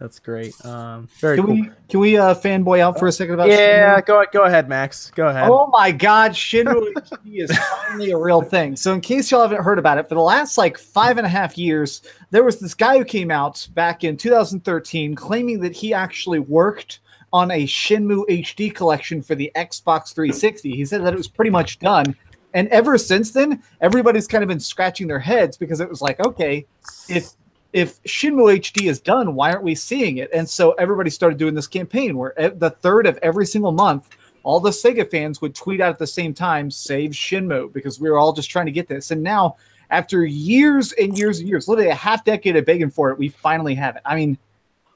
that's 0.00 0.18
great. 0.18 0.54
Um, 0.64 1.08
very 1.20 1.36
Can 1.36 1.46
cool. 1.46 1.54
we 1.54 1.70
can 1.88 2.00
we 2.00 2.16
uh, 2.16 2.34
fanboy 2.34 2.80
out 2.80 2.98
for 2.98 3.06
a 3.06 3.12
second 3.12 3.34
about? 3.34 3.48
Yeah, 3.48 4.00
Shenmue? 4.00 4.06
go 4.06 4.24
go 4.32 4.42
ahead, 4.44 4.68
Max. 4.68 5.10
Go 5.14 5.28
ahead. 5.28 5.48
Oh 5.50 5.66
my 5.68 5.92
God, 5.92 6.32
Shenmue 6.32 6.92
HD 6.94 7.42
is 7.42 7.56
finally 7.58 8.10
a 8.12 8.16
real 8.18 8.40
thing. 8.42 8.76
So, 8.76 8.94
in 8.94 9.00
case 9.02 9.30
y'all 9.30 9.42
haven't 9.42 9.62
heard 9.62 9.78
about 9.78 9.98
it, 9.98 10.08
for 10.08 10.14
the 10.14 10.22
last 10.22 10.56
like 10.56 10.78
five 10.78 11.18
and 11.18 11.26
a 11.26 11.30
half 11.30 11.58
years, 11.58 12.02
there 12.30 12.44
was 12.44 12.60
this 12.60 12.72
guy 12.74 12.96
who 12.98 13.04
came 13.04 13.30
out 13.30 13.66
back 13.74 14.04
in 14.04 14.16
2013 14.16 15.14
claiming 15.14 15.60
that 15.60 15.72
he 15.74 15.92
actually 15.92 16.38
worked 16.38 17.00
on 17.32 17.50
a 17.50 17.66
Shenmue 17.66 18.24
HD 18.28 18.72
collection 18.74 19.20
for 19.20 19.34
the 19.34 19.50
Xbox 19.56 20.14
360. 20.14 20.70
He 20.70 20.84
said 20.84 21.04
that 21.04 21.12
it 21.12 21.16
was 21.16 21.28
pretty 21.28 21.50
much 21.50 21.78
done. 21.80 22.14
And 22.54 22.68
ever 22.68 22.96
since 22.96 23.32
then, 23.32 23.62
everybody's 23.80 24.28
kind 24.28 24.42
of 24.42 24.48
been 24.48 24.60
scratching 24.60 25.08
their 25.08 25.18
heads 25.18 25.56
because 25.56 25.80
it 25.80 25.88
was 25.88 26.00
like, 26.00 26.20
okay, 26.20 26.66
if 27.08 27.32
if 27.72 28.00
Shenmue 28.04 28.56
HD 28.60 28.88
is 28.88 29.00
done, 29.00 29.34
why 29.34 29.50
aren't 29.50 29.64
we 29.64 29.74
seeing 29.74 30.18
it? 30.18 30.30
And 30.32 30.48
so 30.48 30.72
everybody 30.72 31.10
started 31.10 31.40
doing 31.40 31.54
this 31.54 31.66
campaign 31.66 32.16
where 32.16 32.32
the 32.36 32.70
third 32.70 33.04
of 33.08 33.18
every 33.20 33.44
single 33.44 33.72
month, 33.72 34.10
all 34.44 34.60
the 34.60 34.70
Sega 34.70 35.10
fans 35.10 35.42
would 35.42 35.56
tweet 35.56 35.80
out 35.80 35.90
at 35.90 35.98
the 35.98 36.06
same 36.06 36.32
time, 36.32 36.70
save 36.70 37.10
Shenmue, 37.10 37.72
because 37.72 37.98
we 37.98 38.08
were 38.08 38.16
all 38.16 38.32
just 38.32 38.48
trying 38.48 38.66
to 38.66 38.72
get 38.72 38.86
this. 38.86 39.10
And 39.10 39.24
now, 39.24 39.56
after 39.90 40.24
years 40.24 40.92
and 40.92 41.18
years 41.18 41.40
and 41.40 41.48
years, 41.48 41.66
literally 41.66 41.90
a 41.90 41.94
half 41.96 42.24
decade 42.24 42.54
of 42.54 42.64
begging 42.64 42.90
for 42.90 43.10
it, 43.10 43.18
we 43.18 43.28
finally 43.28 43.74
have 43.74 43.96
it. 43.96 44.02
I 44.04 44.14
mean, 44.14 44.38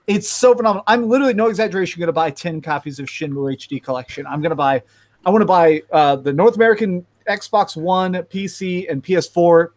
it's 0.06 0.30
so 0.30 0.54
phenomenal. 0.54 0.84
I'm 0.86 1.08
literally, 1.08 1.34
no 1.34 1.48
exaggeration, 1.48 1.98
going 1.98 2.06
to 2.06 2.12
buy 2.12 2.30
10 2.30 2.60
copies 2.60 3.00
of 3.00 3.06
Shenmue 3.06 3.56
HD 3.56 3.82
collection. 3.82 4.24
I'm 4.24 4.40
going 4.40 4.50
to 4.50 4.56
buy, 4.56 4.82
I 5.26 5.30
want 5.30 5.42
to 5.42 5.46
buy 5.46 5.82
uh, 5.90 6.14
the 6.14 6.32
North 6.32 6.54
American 6.54 7.04
Xbox 7.28 7.76
One, 7.76 8.14
PC, 8.14 8.90
and 8.90 9.02
PS4. 9.02 9.68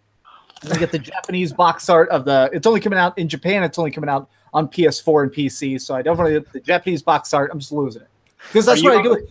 I'm 0.64 0.80
get 0.80 0.92
the 0.92 1.00
Japanese 1.00 1.54
box 1.54 1.90
art 1.90 2.10
of 2.10 2.26
the. 2.26 2.50
It's 2.54 2.68
only 2.68 2.80
coming 2.80 3.00
out 3.00 3.18
in 3.18 3.28
Japan. 3.28 3.64
It's 3.64 3.80
only 3.80 3.92
coming 3.92 4.10
out 4.10 4.30
on 4.54 4.68
PS4 4.68 5.24
and 5.24 5.32
PC. 5.32 5.82
So 5.82 5.96
I 5.96 6.02
definitely 6.02 6.34
get 6.34 6.54
the 6.54 6.60
Japanese 6.60 7.02
box 7.02 7.34
art. 7.34 7.50
I'm 7.52 7.60
just 7.60 7.72
losing 7.72 8.04
it 8.04 8.08
because 8.48 8.66
that's 8.66 8.82
Are 8.82 8.84
you 8.84 8.90
what 8.90 9.00
I 9.00 9.04
do. 9.04 9.28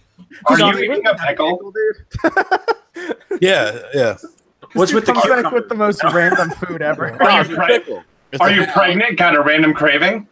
Are 0.47 0.59
you 0.59 0.65
like, 0.65 0.77
eating 0.77 1.07
a 1.07 1.15
pickle? 1.15 1.73
dude? 1.73 3.41
Yeah, 3.41 3.81
yeah. 3.95 4.17
What's 4.75 4.93
with 4.93 5.07
the 5.07 5.13
comes 5.13 5.27
back 5.27 5.37
cucumber? 5.37 5.57
with 5.57 5.69
the 5.69 5.75
most 5.75 6.03
random 6.05 6.51
food 6.51 6.83
ever? 6.83 7.11
Are 7.23 7.45
you, 7.45 7.57
pre- 7.57 7.67
pickle. 7.67 8.05
Are 8.39 8.51
you 8.51 8.67
pregnant? 8.67 9.17
Got 9.17 9.35
a 9.35 9.43
random 9.43 9.73
craving? 9.73 10.29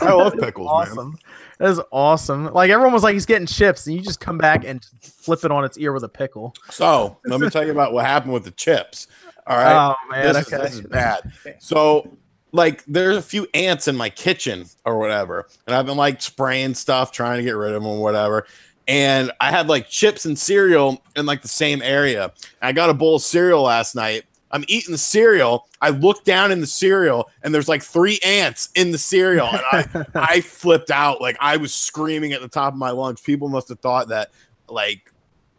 I 0.00 0.12
love 0.12 0.34
pickles, 0.38 0.96
man. 0.96 1.14
That 1.58 1.70
is 1.70 1.80
awesome. 1.90 2.52
Like 2.52 2.70
everyone 2.70 2.92
was 2.92 3.02
like, 3.02 3.14
he's 3.14 3.26
getting 3.26 3.46
chips, 3.46 3.86
and 3.86 3.96
you 3.96 4.02
just 4.02 4.20
come 4.20 4.38
back 4.38 4.64
and 4.64 4.84
flip 5.00 5.44
it 5.44 5.50
on 5.50 5.64
its 5.64 5.76
ear 5.76 5.92
with 5.92 6.04
a 6.04 6.08
pickle. 6.08 6.54
So 6.70 7.18
let 7.24 7.40
me 7.40 7.50
tell 7.50 7.64
you 7.64 7.72
about 7.72 7.92
what 7.92 8.06
happened 8.06 8.32
with 8.32 8.44
the 8.44 8.52
chips. 8.52 9.08
All 9.46 9.56
right. 9.56 9.90
Oh 9.90 9.94
man, 10.10 10.34
this, 10.34 10.46
okay. 10.46 10.56
is, 10.56 10.62
this 10.62 10.74
is 10.80 10.80
bad. 10.82 11.32
So, 11.58 12.16
like, 12.52 12.84
there's 12.86 13.16
a 13.16 13.22
few 13.22 13.46
ants 13.54 13.88
in 13.88 13.96
my 13.96 14.08
kitchen 14.08 14.66
or 14.84 14.98
whatever, 14.98 15.48
and 15.66 15.74
I've 15.74 15.86
been 15.86 15.96
like 15.96 16.22
spraying 16.22 16.74
stuff, 16.74 17.12
trying 17.12 17.38
to 17.38 17.42
get 17.42 17.56
rid 17.56 17.74
of 17.74 17.82
them, 17.82 17.90
or 17.90 18.00
whatever. 18.02 18.46
And 18.86 19.32
I 19.40 19.50
had 19.50 19.68
like 19.68 19.88
chips 19.88 20.24
and 20.24 20.38
cereal 20.38 21.02
in 21.16 21.26
like 21.26 21.42
the 21.42 21.48
same 21.48 21.82
area. 21.82 22.32
I 22.62 22.72
got 22.72 22.88
a 22.88 22.94
bowl 22.94 23.16
of 23.16 23.22
cereal 23.22 23.62
last 23.62 23.94
night. 23.94 24.24
I'm 24.50 24.64
eating 24.68 24.92
the 24.92 24.98
cereal. 24.98 25.68
I 25.80 25.90
look 25.90 26.24
down 26.24 26.52
in 26.52 26.60
the 26.60 26.66
cereal, 26.66 27.30
and 27.42 27.54
there's 27.54 27.68
like 27.68 27.82
three 27.82 28.18
ants 28.24 28.70
in 28.74 28.92
the 28.92 28.98
cereal, 28.98 29.46
and 29.46 29.60
I, 29.72 30.04
I 30.14 30.40
flipped 30.40 30.90
out. 30.90 31.20
Like 31.20 31.36
I 31.40 31.56
was 31.58 31.74
screaming 31.74 32.32
at 32.32 32.40
the 32.40 32.48
top 32.48 32.72
of 32.72 32.78
my 32.78 32.90
lungs. 32.90 33.20
People 33.20 33.48
must 33.48 33.68
have 33.68 33.80
thought 33.80 34.08
that, 34.08 34.30
like, 34.68 35.12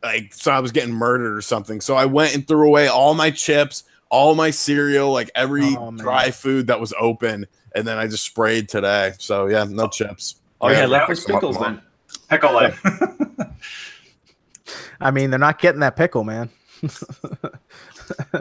like 0.04 0.34
so 0.34 0.52
I 0.52 0.60
was 0.60 0.72
getting 0.72 0.94
murdered 0.94 1.38
or 1.38 1.42
something. 1.42 1.82
So 1.82 1.96
I 1.96 2.06
went 2.06 2.34
and 2.34 2.48
threw 2.48 2.68
away 2.68 2.88
all 2.88 3.14
my 3.14 3.30
chips, 3.32 3.84
all 4.10 4.34
my 4.34 4.50
cereal, 4.50 5.12
like 5.12 5.30
every 5.36 5.76
Oh, 5.78 5.92
dry 5.92 6.32
food 6.32 6.68
that 6.68 6.80
was 6.80 6.94
open, 7.00 7.46
and 7.76 7.88
then 7.88 7.98
I 7.98 8.08
just 8.08 8.24
sprayed 8.24 8.70
today. 8.70 9.14
So 9.20 9.48
yeah, 9.48 9.66
no 9.70 9.88
chips. 9.88 10.36
All 10.60 10.70
you 10.70 10.76
Yeah, 10.76 10.82
had 10.82 10.90
left 10.90 11.10
was 11.10 11.24
pickles 11.26 11.60
then. 11.60 11.82
Pickle 12.28 12.54
life. 12.54 12.82
I 15.02 15.12
mean, 15.12 15.30
they're 15.30 15.40
not 15.40 15.60
getting 15.60 15.82
that 15.82 15.96
pickle, 15.96 16.24
man. 16.24 16.50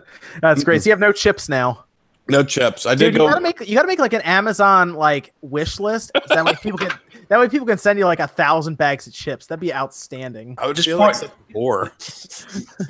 That's 0.41 0.65
great. 0.65 0.83
So 0.83 0.87
you 0.89 0.93
have 0.93 1.01
no 1.01 1.13
chips 1.13 1.49
now. 1.49 1.85
No 2.31 2.43
chips. 2.43 2.85
I 2.85 2.91
Dude, 2.95 2.99
did 2.99 3.13
you 3.15 3.19
go. 3.21 3.29
gotta 3.29 3.41
make 3.41 3.61
you 3.67 3.75
gotta 3.75 3.89
make 3.89 3.99
like 3.99 4.13
an 4.13 4.21
Amazon 4.23 4.95
like 4.95 5.33
wish 5.41 5.81
list. 5.81 6.11
'cause 6.15 6.29
That 6.29 6.45
way 6.45 6.55
people 6.63 6.79
can 6.79 6.91
that 7.29 7.39
way 7.41 7.49
people 7.49 7.67
can 7.67 7.79
send 7.79 7.99
you 7.99 8.05
like 8.05 8.21
a 8.21 8.27
thousand 8.27 8.77
bags 8.77 9.07
of 9.07 9.13
chips. 9.15 9.47
That'd 9.47 9.61
be 9.61 9.73
outstanding. 9.73 10.55
I 10.59 10.67
would 10.67 10.77
Just 10.77 10.87
feel 10.89 10.99
like 10.99 11.15
point- 11.15 11.17
such 11.17 11.31
a 11.31 11.53
bore. 11.53 11.93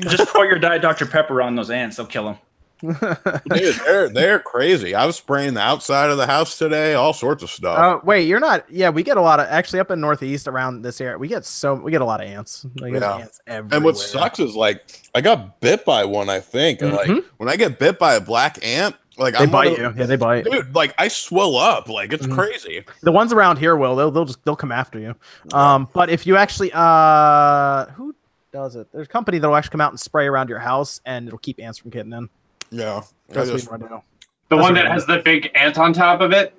Just 0.01 0.29
pour 0.33 0.45
your 0.45 0.59
Diet 0.59 0.83
Dr. 0.83 1.07
Pepper 1.07 1.41
on 1.43 1.55
those 1.55 1.70
ants. 1.70 1.97
They'll 1.97 2.07
kill 2.07 2.24
them. 2.24 2.37
Dude, 2.83 3.74
they're 3.85 4.09
they're 4.09 4.39
crazy. 4.39 4.95
I 4.95 5.05
was 5.05 5.16
spraying 5.16 5.55
the 5.55 5.61
outside 5.61 6.11
of 6.11 6.16
the 6.16 6.26
house 6.26 6.57
today, 6.59 6.95
all 6.95 7.12
sorts 7.12 7.43
of 7.43 7.51
stuff. 7.51 7.79
Oh 7.81 8.01
wait, 8.07 8.29
you're 8.29 8.39
not. 8.41 8.70
Yeah, 8.70 8.91
we 8.91 9.03
get 9.03 9.16
a 9.16 9.20
lot 9.20 9.41
of 9.41 9.47
actually 9.49 9.81
up 9.81 9.91
in 9.91 10.01
Northeast 10.01 10.47
around 10.47 10.83
this 10.83 11.01
area. 11.01 11.18
We 11.18 11.26
get 11.29 11.45
so 11.45 11.74
we 11.74 11.91
get 11.91 12.03
a 12.03 12.05
lot 12.05 12.20
of 12.20 12.29
ants. 12.29 12.64
Like, 12.76 12.93
Yeah. 12.95 13.16
ants 13.16 13.41
everywhere. 13.47 13.76
And 13.76 13.85
what 13.85 13.97
sucks 13.97 14.39
is 14.39 14.55
like 14.55 14.85
I 15.14 15.20
got 15.20 15.61
bit 15.61 15.85
by 15.85 16.05
one, 16.05 16.29
I 16.29 16.41
think. 16.41 16.81
And 16.83 16.93
like 16.93 17.11
when 17.39 17.49
I 17.49 17.57
get 17.57 17.79
bit 17.79 17.99
by 17.99 18.14
a 18.14 18.20
black 18.20 18.64
ant, 18.64 18.95
like 19.16 19.35
They 19.35 19.41
I'm 19.45 19.51
bite 19.51 19.76
you. 19.76 19.93
Yeah, 19.97 20.07
they 20.07 20.14
bite. 20.16 20.45
Dude, 20.45 20.72
like 20.74 20.95
I 20.99 21.09
swell 21.09 21.57
up. 21.57 21.89
Like 21.89 22.12
it's 22.12 22.26
Mhm. 22.29 22.35
crazy. 22.37 22.85
The 23.03 23.11
ones 23.11 23.33
around 23.33 23.57
here 23.59 23.74
will. 23.74 23.97
They'll 23.97 24.11
they'll 24.12 24.24
just 24.24 24.45
they'll 24.45 24.55
come 24.57 24.70
after 24.72 25.01
you. 25.01 25.16
Um, 25.53 25.89
but 25.93 26.11
if 26.11 26.26
you 26.29 26.37
actually 26.37 26.70
uh, 26.72 27.87
who 27.87 28.14
does 28.53 28.76
it? 28.76 28.87
There's 28.93 29.07
a 29.09 29.11
company 29.11 29.39
that'll 29.39 29.57
actually 29.57 29.72
come 29.72 29.81
out 29.81 29.91
and 29.93 29.99
spray 30.01 30.26
around 30.26 30.49
your 30.49 30.61
house, 30.61 31.01
and 31.05 31.26
it'll 31.26 31.39
keep 31.41 31.61
ants 31.61 31.79
from 31.79 31.91
getting 31.91 32.12
in. 32.12 32.29
Yeah. 32.71 33.03
That's 33.29 33.51
what 33.51 33.57
just- 33.57 33.64
you 33.66 33.71
want 33.71 33.83
to 33.83 33.89
do. 33.89 34.03
The 34.51 34.57
That's 34.57 34.62
one 34.64 34.75
that 34.75 34.87
has 34.87 35.05
the 35.05 35.19
big 35.19 35.51
ant 35.55 35.77
on 35.79 35.93
top 35.93 36.23
of 36.23 36.33
it 36.33 36.55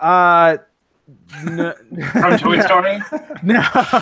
Uh, 0.00 0.56
n- 1.46 1.74
from 2.12 2.38
Toy 2.38 2.60
Story. 2.60 2.98
no, 3.42 3.60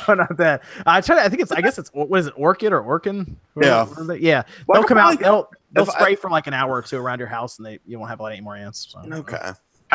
not 0.09 0.37
that. 0.37 0.63
I 0.87 1.01
try 1.01 1.17
to. 1.17 1.23
I 1.23 1.29
think 1.29 1.43
it's. 1.43 1.51
I 1.51 1.61
guess 1.61 1.77
it's. 1.79 1.91
What 1.93 2.17
is 2.21 2.29
it? 2.29 2.35
Orchid 2.37 2.73
or 2.73 2.81
Orkin? 2.83 3.35
Yeah. 3.61 3.87
What 3.87 4.07
they? 4.07 4.19
Yeah. 4.19 4.45
Well, 4.69 4.79
I 4.79 4.81
they'll 4.81 4.89
come 4.89 4.99
out. 4.99 5.19
probably- 5.19 5.25
They'll 5.25 5.51
they'll 5.73 5.83
if 5.83 5.91
I- 5.91 5.99
spray 5.99 6.15
for 6.15 6.31
like 6.31 6.47
an 6.47 6.55
hour 6.55 6.73
or 6.75 6.83
two 6.83 6.97
around 6.99 7.19
your 7.19 7.27
house, 7.29 7.59
and 7.59 7.67
they 7.67 7.81
you 7.87 7.99
won't 7.99 8.11
have 8.11 8.21
any 8.21 8.41
more 8.41 8.55
ants. 8.57 8.87
So. 8.91 9.01
Okay. 9.13 9.51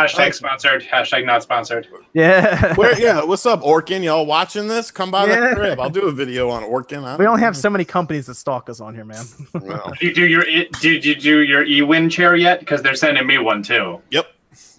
Hashtag 0.08 0.34
sponsored. 0.34 0.82
Hashtag 0.84 1.26
not 1.26 1.43
sponsored. 1.43 1.88
Yeah. 2.14 2.74
Where 2.76 2.97
yeah, 3.00 3.24
what's 3.24 3.45
up, 3.45 3.62
Orkin? 3.62 4.04
Y'all 4.04 4.26
watching 4.26 4.68
this? 4.68 4.91
Come 4.91 5.12
by 5.12 5.26
Yeah. 5.28 5.50
the 5.50 5.56
crib. 5.56 5.80
I'll 5.80 5.89
do 5.89 6.04
a 6.08 6.12
video 6.12 6.50
on 6.50 6.64
Orkin. 6.64 7.04
I 7.04 7.16
we 7.18 7.26
only 7.28 7.41
have 7.41 7.56
so 7.58 7.70
many 7.70 7.86
companies 7.86 8.26
that 8.28 8.36
stalk 8.36 8.70
us 8.70 8.80
on 8.80 8.95
here, 8.95 9.06
man. 9.06 9.24
don't. 9.54 10.00
Did 10.00 10.02
you 10.08 10.14
do 10.14 10.26
your 10.28 10.47
e- 10.47 10.70
did 10.82 11.04
you 11.06 11.16
do 11.16 11.39
your 11.41 11.64
e-win 11.66 12.10
chair 12.10 12.36
yet? 12.36 12.60
Because 12.60 12.82
they're 12.82 12.95
sending 12.95 13.28
me 13.28 13.38
one 13.38 13.62
too. 13.64 14.02
Yep. 14.12 14.28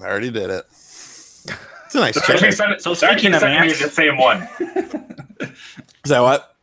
I 0.03 0.05
already 0.07 0.31
did 0.31 0.51
it. 0.51 0.67
It's 0.71 1.47
a 1.95 1.99
nice 2.01 2.15
They're 2.15 2.23
chair. 2.23 2.37
actually 2.37 2.53
sending, 2.53 2.79
So 2.79 2.95
they're 2.95 3.11
speaking 3.13 3.35
of 3.35 3.41
sending 3.41 3.61
me 3.63 3.73
the 3.73 3.91
same 3.91 4.17
one. 4.17 4.49
Is 5.41 6.11
that 6.11 6.21
what? 6.21 6.55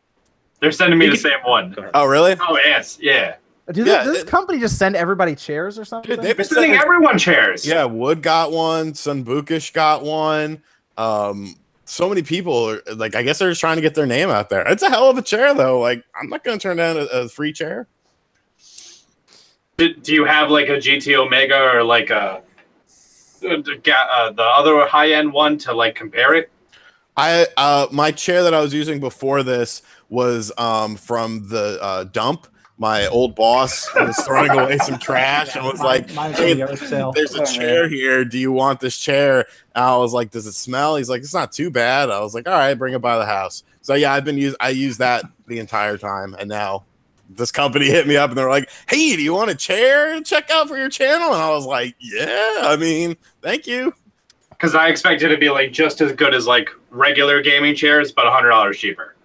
They're 0.60 0.72
sending 0.72 0.98
me 0.98 1.08
the 1.08 1.16
same 1.16 1.38
one. 1.44 1.70
Go 1.72 1.82
ahead. 1.82 1.92
Oh, 1.94 2.06
really? 2.06 2.34
Oh, 2.40 2.58
yes. 2.64 2.98
Yeah. 3.00 3.36
Does 3.72 3.86
Yeah, 3.86 4.04
this 4.04 4.22
it- 4.22 4.26
company 4.28 4.58
just 4.60 4.78
send 4.78 4.96
everybody 4.96 5.34
chairs 5.34 5.78
or 5.78 5.84
something? 5.84 6.08
Dude, 6.10 6.18
they've 6.20 6.26
They're 6.28 6.34
been 6.36 6.44
sending 6.46 6.70
sending, 6.72 6.80
everyone 6.80 7.18
chairs. 7.18 7.66
yeah, 7.66 7.84
Wood 7.84 8.22
got 8.22 8.50
one. 8.52 8.94
Sunbukish 8.94 9.72
got 9.72 10.02
one. 10.02 10.62
Um, 10.96 11.56
so 11.84 12.08
many 12.08 12.22
people 12.22 12.70
are 12.70 12.82
like, 12.94 13.14
I 13.14 13.22
guess 13.22 13.38
they're 13.38 13.50
just 13.50 13.60
trying 13.60 13.76
to 13.76 13.82
get 13.82 13.94
their 13.94 14.06
name 14.06 14.30
out 14.30 14.48
there. 14.48 14.62
It's 14.66 14.82
a 14.82 14.88
hell 14.90 15.10
of 15.10 15.18
a 15.18 15.22
chair, 15.22 15.52
though. 15.54 15.80
Like, 15.80 16.02
I'm 16.18 16.28
not 16.28 16.44
going 16.44 16.58
to 16.58 16.62
turn 16.62 16.76
down 16.78 16.96
a, 16.96 17.00
a 17.04 17.28
free 17.28 17.52
chair. 17.52 17.86
Do, 19.76 19.94
do 19.94 20.12
you 20.12 20.24
have 20.24 20.50
like 20.50 20.68
a 20.68 20.78
GT 20.78 21.14
Omega 21.16 21.60
or 21.72 21.84
like 21.84 22.10
a 22.10 22.42
the 23.40 23.78
ga- 23.82 24.08
uh, 24.10 24.32
the 24.32 24.42
other 24.42 24.84
high 24.86 25.12
end 25.12 25.32
one 25.32 25.56
to 25.58 25.72
like 25.72 25.94
compare 25.94 26.34
it? 26.34 26.50
I 27.16 27.46
uh 27.56 27.86
my 27.92 28.10
chair 28.10 28.42
that 28.42 28.54
I 28.54 28.60
was 28.60 28.74
using 28.74 28.98
before 28.98 29.42
this 29.44 29.82
was 30.08 30.50
um 30.58 30.96
from 30.96 31.48
the 31.48 31.78
uh 31.80 32.04
dump. 32.04 32.48
My 32.80 33.08
old 33.08 33.34
boss 33.34 33.92
was 33.94 34.16
throwing 34.24 34.52
away 34.52 34.78
some 34.78 34.98
trash 35.00 35.56
and 35.56 35.64
was 35.64 35.80
like, 35.80 36.14
Mine's 36.14 36.38
"Hey, 36.38 36.52
a 36.52 36.56
yard 36.56 36.78
sale. 36.78 37.12
there's 37.12 37.34
a 37.34 37.44
chair 37.44 37.88
here. 37.88 38.24
Do 38.24 38.38
you 38.38 38.52
want 38.52 38.78
this 38.78 38.96
chair?" 38.98 39.46
And 39.74 39.84
I 39.84 39.96
was 39.96 40.12
like, 40.12 40.30
"Does 40.30 40.46
it 40.46 40.52
smell?" 40.52 40.94
He's 40.96 41.10
like, 41.10 41.22
"It's 41.22 41.34
not 41.34 41.50
too 41.50 41.70
bad." 41.70 42.08
I 42.08 42.20
was 42.20 42.34
like, 42.34 42.46
"All 42.46 42.54
right, 42.54 42.74
bring 42.74 42.94
it 42.94 43.00
by 43.00 43.18
the 43.18 43.26
house." 43.26 43.64
So 43.82 43.94
yeah, 43.94 44.12
I've 44.12 44.24
been 44.24 44.38
use 44.38 44.54
I 44.60 44.68
used 44.70 45.00
that 45.00 45.24
the 45.48 45.58
entire 45.58 45.98
time, 45.98 46.36
and 46.38 46.48
now 46.48 46.84
this 47.28 47.50
company 47.50 47.86
hit 47.86 48.06
me 48.06 48.16
up 48.16 48.30
and 48.30 48.38
they're 48.38 48.48
like, 48.48 48.70
"Hey, 48.88 49.16
do 49.16 49.22
you 49.22 49.34
want 49.34 49.50
a 49.50 49.56
chair 49.56 50.14
to 50.14 50.22
check 50.22 50.48
out 50.50 50.68
for 50.68 50.78
your 50.78 50.88
channel?" 50.88 51.32
And 51.32 51.42
I 51.42 51.50
was 51.50 51.66
like, 51.66 51.96
"Yeah, 51.98 52.58
I 52.62 52.76
mean, 52.78 53.16
thank 53.42 53.66
you." 53.66 53.92
Because 54.50 54.76
I 54.76 54.86
expected 54.88 55.30
it 55.30 55.34
to 55.34 55.40
be 55.40 55.50
like 55.50 55.72
just 55.72 56.00
as 56.00 56.12
good 56.12 56.32
as 56.32 56.46
like 56.46 56.70
regular 56.90 57.42
gaming 57.42 57.74
chairs, 57.74 58.12
but 58.12 58.26
a 58.26 58.30
hundred 58.30 58.50
dollars 58.50 58.78
cheaper. 58.78 59.16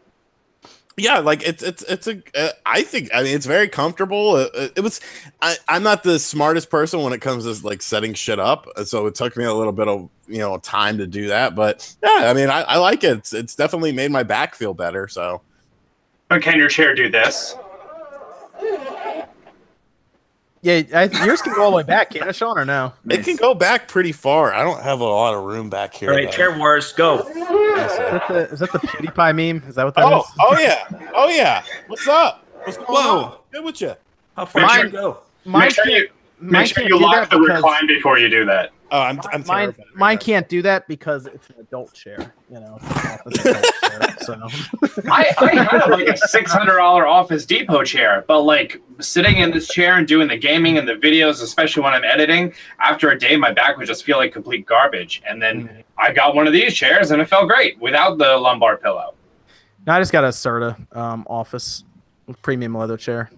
Yeah 0.97 1.17
like 1.19 1.41
it's 1.47 1.63
it's 1.63 1.81
it's 1.83 2.07
a 2.07 2.21
uh, 2.35 2.49
i 2.65 2.83
think 2.83 3.09
i 3.13 3.23
mean 3.23 3.35
it's 3.35 3.45
very 3.47 3.67
comfortable. 3.67 4.37
It, 4.37 4.51
it- 4.53 4.73
it 4.77 4.81
was 4.81 5.01
I, 5.41 5.55
i'm 5.67 5.81
not 5.83 6.03
the 6.03 6.19
smartest 6.19 6.69
person 6.69 7.01
when 7.01 7.13
it 7.13 7.19
comes 7.21 7.45
to 7.45 7.65
like 7.65 7.81
setting 7.81 8.13
shit 8.13 8.39
up 8.39 8.67
uh, 8.75 8.83
so 8.83 9.07
it 9.07 9.15
took 9.15 9.35
me 9.35 9.43
a 9.45 9.53
little 9.53 9.73
bit 9.73 9.87
of 9.87 10.09
you 10.27 10.37
know 10.39 10.57
time 10.59 10.97
to 10.99 11.07
do 11.07 11.27
that 11.27 11.55
but 11.55 11.95
yeah 12.03 12.29
i 12.29 12.33
mean 12.33 12.49
i, 12.49 12.61
I 12.61 12.77
like 12.77 13.03
it. 13.03 13.17
It's, 13.17 13.33
it's 13.33 13.55
definitely 13.55 13.91
made 13.91 14.11
my 14.11 14.23
back 14.23 14.55
feel 14.55 14.73
better 14.73 15.07
so. 15.07 15.41
But 16.29 16.41
can 16.41 16.57
your 16.57 16.69
chair 16.69 16.95
do 16.95 17.09
this? 17.09 17.55
Yeah, 20.63 20.81
I, 20.93 21.25
yours 21.25 21.41
can 21.41 21.53
go 21.53 21.63
all 21.63 21.71
the 21.71 21.77
way 21.77 21.83
back, 21.83 22.11
can 22.11 22.25
it, 22.27 22.35
Sean, 22.35 22.57
or 22.57 22.63
no? 22.63 22.93
it 23.09 23.25
can 23.25 23.35
go 23.35 23.53
back 23.53 23.89
pretty 23.89 24.13
far 24.13 24.53
i 24.53 24.63
don't 24.63 24.81
have 24.81 25.01
a 25.01 25.03
lot 25.03 25.33
of 25.35 25.43
room 25.43 25.69
back 25.69 25.93
here 25.93 26.09
All 26.09 26.15
right, 26.15 26.25
though. 26.31 26.37
chair 26.37 26.57
wars, 26.57 26.93
go. 26.93 27.19
Is 27.19 27.25
that 27.35 28.23
the, 28.29 28.35
is 28.49 28.59
that 28.59 28.71
the 28.71 28.79
PewDiePie 28.79 29.35
meme? 29.35 29.67
Is 29.69 29.75
that 29.75 29.83
what 29.83 29.93
that 29.95 30.05
oh, 30.05 30.19
is? 30.21 30.25
oh 30.39 30.55
oh 30.55 30.59
yeah 30.59 31.09
oh 31.13 31.27
yeah 31.27 31.63
what's 31.87 32.07
up 32.07 32.45
what's 32.63 32.77
going 32.77 32.87
Whoa. 32.89 33.23
on 33.25 33.37
good 33.51 33.65
with 33.65 33.81
you 33.81 33.93
How 34.37 34.45
far 34.45 34.61
Mine- 34.61 34.85
you 34.85 34.91
go? 34.91 35.17
Mine 35.43 35.59
make 35.65 35.75
sure 35.75 35.87
you 35.87 36.07
mine 36.39 36.51
make 36.51 36.73
sure 36.73 36.83
you 36.87 36.97
lock 36.97 37.29
the 37.29 37.37
because- 37.39 37.55
recline 37.57 37.85
before 37.87 38.17
you 38.17 38.29
do 38.29 38.45
that. 38.45 38.71
Oh 38.93 39.01
i'm, 39.01 39.19
I'm 39.31 39.43
mine, 39.45 39.73
terrified 39.73 39.77
right 39.77 39.95
mine 39.97 40.17
can't 40.17 40.47
do 40.47 40.61
that 40.61 40.87
because 40.87 41.25
it's 41.25 41.49
an 41.49 41.55
adult 41.59 41.93
chair. 41.93 42.33
You 42.49 42.59
know, 42.59 42.77
it's 43.25 43.43
an 43.45 43.55
adult 43.55 43.73
chair, 43.81 44.15
so 44.21 44.33
I, 45.11 45.33
I 45.39 45.63
had 45.63 45.89
like 45.89 46.07
a 46.07 46.17
six 46.17 46.51
hundred 46.51 46.77
dollar 46.77 47.07
Office 47.07 47.45
Depot 47.45 47.83
chair, 47.83 48.23
but 48.27 48.41
like 48.41 48.81
sitting 48.99 49.37
in 49.37 49.51
this 49.51 49.67
chair 49.67 49.97
and 49.97 50.07
doing 50.07 50.27
the 50.27 50.37
gaming 50.37 50.77
and 50.77 50.87
the 50.87 50.93
videos, 50.93 51.41
especially 51.41 51.83
when 51.83 51.93
I'm 51.93 52.03
editing, 52.03 52.53
after 52.79 53.09
a 53.09 53.17
day 53.19 53.35
my 53.35 53.51
back 53.51 53.77
would 53.77 53.87
just 53.87 54.03
feel 54.05 54.17
like 54.17 54.31
complete 54.31 54.65
garbage. 54.65 55.21
And 55.27 55.41
then 55.41 55.83
I 55.97 56.13
got 56.13 56.35
one 56.35 56.45
of 56.47 56.53
these 56.53 56.73
chairs 56.73 57.11
and 57.11 57.21
it 57.21 57.27
felt 57.27 57.47
great 57.47 57.79
without 57.79 58.17
the 58.19 58.37
lumbar 58.37 58.77
pillow. 58.77 59.15
no, 59.87 59.93
I 59.93 59.99
just 59.99 60.11
got 60.11 60.23
a 60.23 60.27
Serta 60.29 60.95
um, 60.95 61.25
office 61.27 61.83
premium 62.43 62.77
leather 62.77 62.97
chair. 62.97 63.29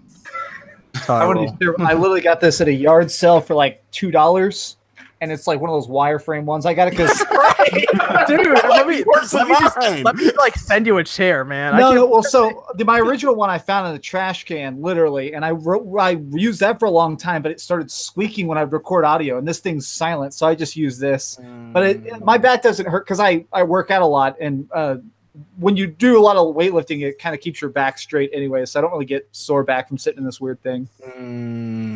I 1.08 1.14
I, 1.14 1.26
wanna 1.26 1.40
roll. 1.42 1.58
be- 1.78 1.84
I 1.84 1.94
literally 1.94 2.22
got 2.22 2.42
this 2.42 2.60
at 2.62 2.68
a 2.68 2.74
yard 2.74 3.10
sale 3.10 3.40
for 3.42 3.54
like 3.56 3.84
two 3.92 4.12
dollars, 4.12 4.78
and 5.22 5.32
it's 5.32 5.48
like 5.48 5.60
one 5.60 5.70
of 5.70 5.76
those 5.76 5.88
wireframe 5.88 6.44
ones. 6.44 6.66
I 6.66 6.74
got 6.74 6.88
it 6.88 6.92
because 6.92 7.18
Dude, 8.28 8.40
let 8.48 8.88
me, 8.88 9.04
let, 9.06 9.48
me 9.48 9.56
just, 9.56 10.04
let 10.04 10.16
me 10.16 10.32
like 10.38 10.56
send 10.56 10.86
you 10.86 10.98
a 10.98 11.04
chair, 11.04 11.44
man. 11.44 11.74
I 11.74 11.80
no, 11.80 11.84
can't- 11.86 11.96
no. 11.96 12.06
Well, 12.06 12.24
so 12.24 12.66
the, 12.76 12.86
my 12.86 13.00
original 13.00 13.36
one 13.36 13.50
I 13.50 13.58
found 13.58 13.88
in 13.90 13.96
a 13.96 14.00
trash 14.00 14.44
can, 14.44 14.82
literally, 14.82 15.34
and 15.34 15.44
I 15.44 15.52
wrote, 15.52 15.88
I 16.00 16.18
used 16.32 16.60
that 16.60 16.80
for 16.80 16.86
a 16.86 16.92
long 16.92 17.18
time, 17.18 17.42
but 17.42 17.52
it 17.52 17.60
started 17.60 17.90
squeaking 17.90 18.48
when 18.48 18.58
I 18.58 18.64
would 18.64 18.74
record 18.74 19.04
audio, 19.06 19.38
and 19.38 19.48
this 19.48 19.60
thing's 19.60 19.88
silent, 19.88 20.34
so 20.34 20.46
I 20.48 20.54
just 20.56 20.76
use 20.76 20.98
this. 21.00 21.40
But 21.72 21.84
it, 21.84 22.04
Mm. 22.06 22.24
my 22.24 22.38
back 22.38 22.62
doesn't 22.62 22.86
hurt 22.88 23.06
because 23.06 23.20
I 23.20 23.46
I 23.52 23.64
work 23.64 23.90
out 23.92 24.02
a 24.02 24.06
lot, 24.06 24.38
and 24.40 24.70
uh, 24.74 24.98
when 25.58 25.76
you 25.76 25.88
do 25.88 26.18
a 26.18 26.22
lot 26.22 26.36
of 26.38 26.56
weightlifting, 26.56 27.02
it 27.04 27.20
kind 27.20 27.34
of 27.36 27.42
keeps 27.42 27.60
your 27.62 27.70
back 27.70 27.98
straight 27.98 28.30
anyway. 28.34 28.66
So 28.66 28.80
I 28.80 28.82
don't 28.82 28.92
really 28.92 29.06
get 29.06 29.28
sore 29.32 29.64
back 29.64 29.88
from 29.88 29.98
sitting 29.98 30.20
in 30.20 30.26
this 30.26 30.40
weird 30.40 30.62
thing. 30.62 30.88
Mm. 31.18 31.95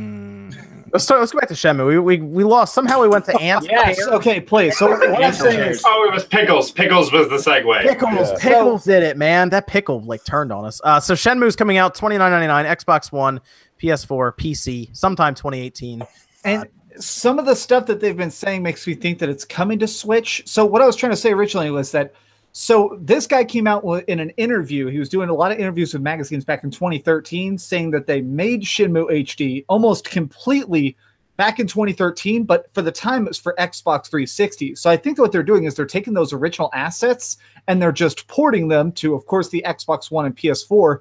Let's 0.92 1.04
start, 1.04 1.20
let's 1.20 1.32
go 1.32 1.40
back 1.40 1.50
to 1.50 1.56
Shenmue. 1.56 1.88
We, 1.88 2.00
we 2.00 2.18
we 2.22 2.44
lost. 2.44 2.74
Somehow 2.74 3.02
we 3.02 3.08
went 3.08 3.26
to 3.26 3.38
ants. 3.40 3.68
Yes. 3.70 4.02
Okay. 4.08 4.40
Please. 4.40 4.78
So 4.78 4.90
what 4.90 5.24
I'm 5.24 5.34
saying 5.34 5.60
is, 5.72 5.84
Oh, 5.86 6.08
it 6.10 6.14
was 6.14 6.26
Pickles. 6.26 6.72
Pickles 6.72 7.12
was 7.12 7.30
the 7.30 7.36
segue. 7.38 7.82
Pickles, 7.84 8.32
Yeah. 8.32 8.38
Pickles 8.40 8.84
did 8.84 9.04
it, 9.04 9.18
man. 9.18 9.50
That 9.50 9.68
pickle 9.68 10.02
like 10.02 10.24
turned 10.26 10.52
on 10.52 10.66
us. 10.66 10.82
Uh, 10.84 11.00
so 11.00 11.14
Shenmue's 11.14 11.56
coming 11.56 11.78
out 11.78 11.96
twenty 11.96 12.18
nine 12.18 12.32
ninety 12.32 12.48
nine, 12.48 12.66
Xbox 12.66 13.12
One, 13.12 13.40
PS4, 13.82 14.34
PC, 14.38 14.96
sometime 14.96 15.36
twenty 15.36 15.62
eighteen. 15.62 16.04
and 16.44 16.66
some 17.00 17.40
of 17.40 17.46
the 17.46 17.56
stuff 17.56 17.86
that 17.86 18.00
they've 18.02 18.18
been 18.18 18.32
saying 18.32 18.62
makes 18.64 18.86
me 18.86 18.94
think 18.94 19.20
that 19.20 19.30
it's 19.30 19.46
coming 19.46 19.80
to 19.80 19.88
Switch. 19.88 20.44
So 20.46 20.66
what 20.66 20.82
I 20.82 20.86
was 20.86 20.96
trying 20.96 21.12
to 21.12 21.16
say 21.18 21.32
originally 21.32 21.72
was 21.72 21.92
that 21.92 22.14
so 22.52 22.98
this 23.00 23.28
guy 23.28 23.44
came 23.44 23.68
out 23.68 23.84
in 24.08 24.20
an 24.20 24.32
interview. 24.32 24.88
He 24.88 25.00
was 25.00 25.10
doing 25.10 25.30
a 25.30 25.34
lot 25.34 25.52
of 25.52 25.60
interviews 25.60 25.94
with 25.94 26.02
magazines 26.02 26.44
back 26.44 26.64
in 26.64 26.72
2013, 26.72 27.58
saying 27.58 27.92
that 27.92 28.08
they 28.08 28.22
made 28.22 28.64
Shenmue 28.64 29.10
HD 29.12 29.66
almost 29.68 30.10
completely 30.10 30.98
back 31.38 31.58
in 31.58 31.68
2013, 31.68 32.44
but 32.44 32.68
for 32.74 32.82
the 32.82 32.92
time 32.92 33.24
it 33.24 33.30
was 33.30 33.38
for 33.38 33.56
Xbox 33.58 34.10
360. 34.10 34.76
So 34.76 34.90
I 34.90 34.98
think 34.98 35.18
what 35.18 35.32
they're 35.32 35.42
doing 35.42 35.64
is 35.64 35.76
they're 35.76 35.86
taking 35.86 36.14
those 36.14 36.34
original 36.34 36.70
assets 36.74 37.38
and 37.68 37.82
they're 37.82 37.94
just 37.94 38.28
porting 38.28 38.68
them 38.68 38.92
to, 38.94 39.16
of 39.16 39.26
course, 39.26 39.48
the 39.48 39.64
Xbox 39.66 40.12
One 40.12 40.26
and 40.26 40.36
PS4. 40.36 40.98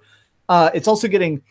Uh, 0.49 0.71
it's 0.75 0.87
also 0.87 1.09
getting 1.09 1.43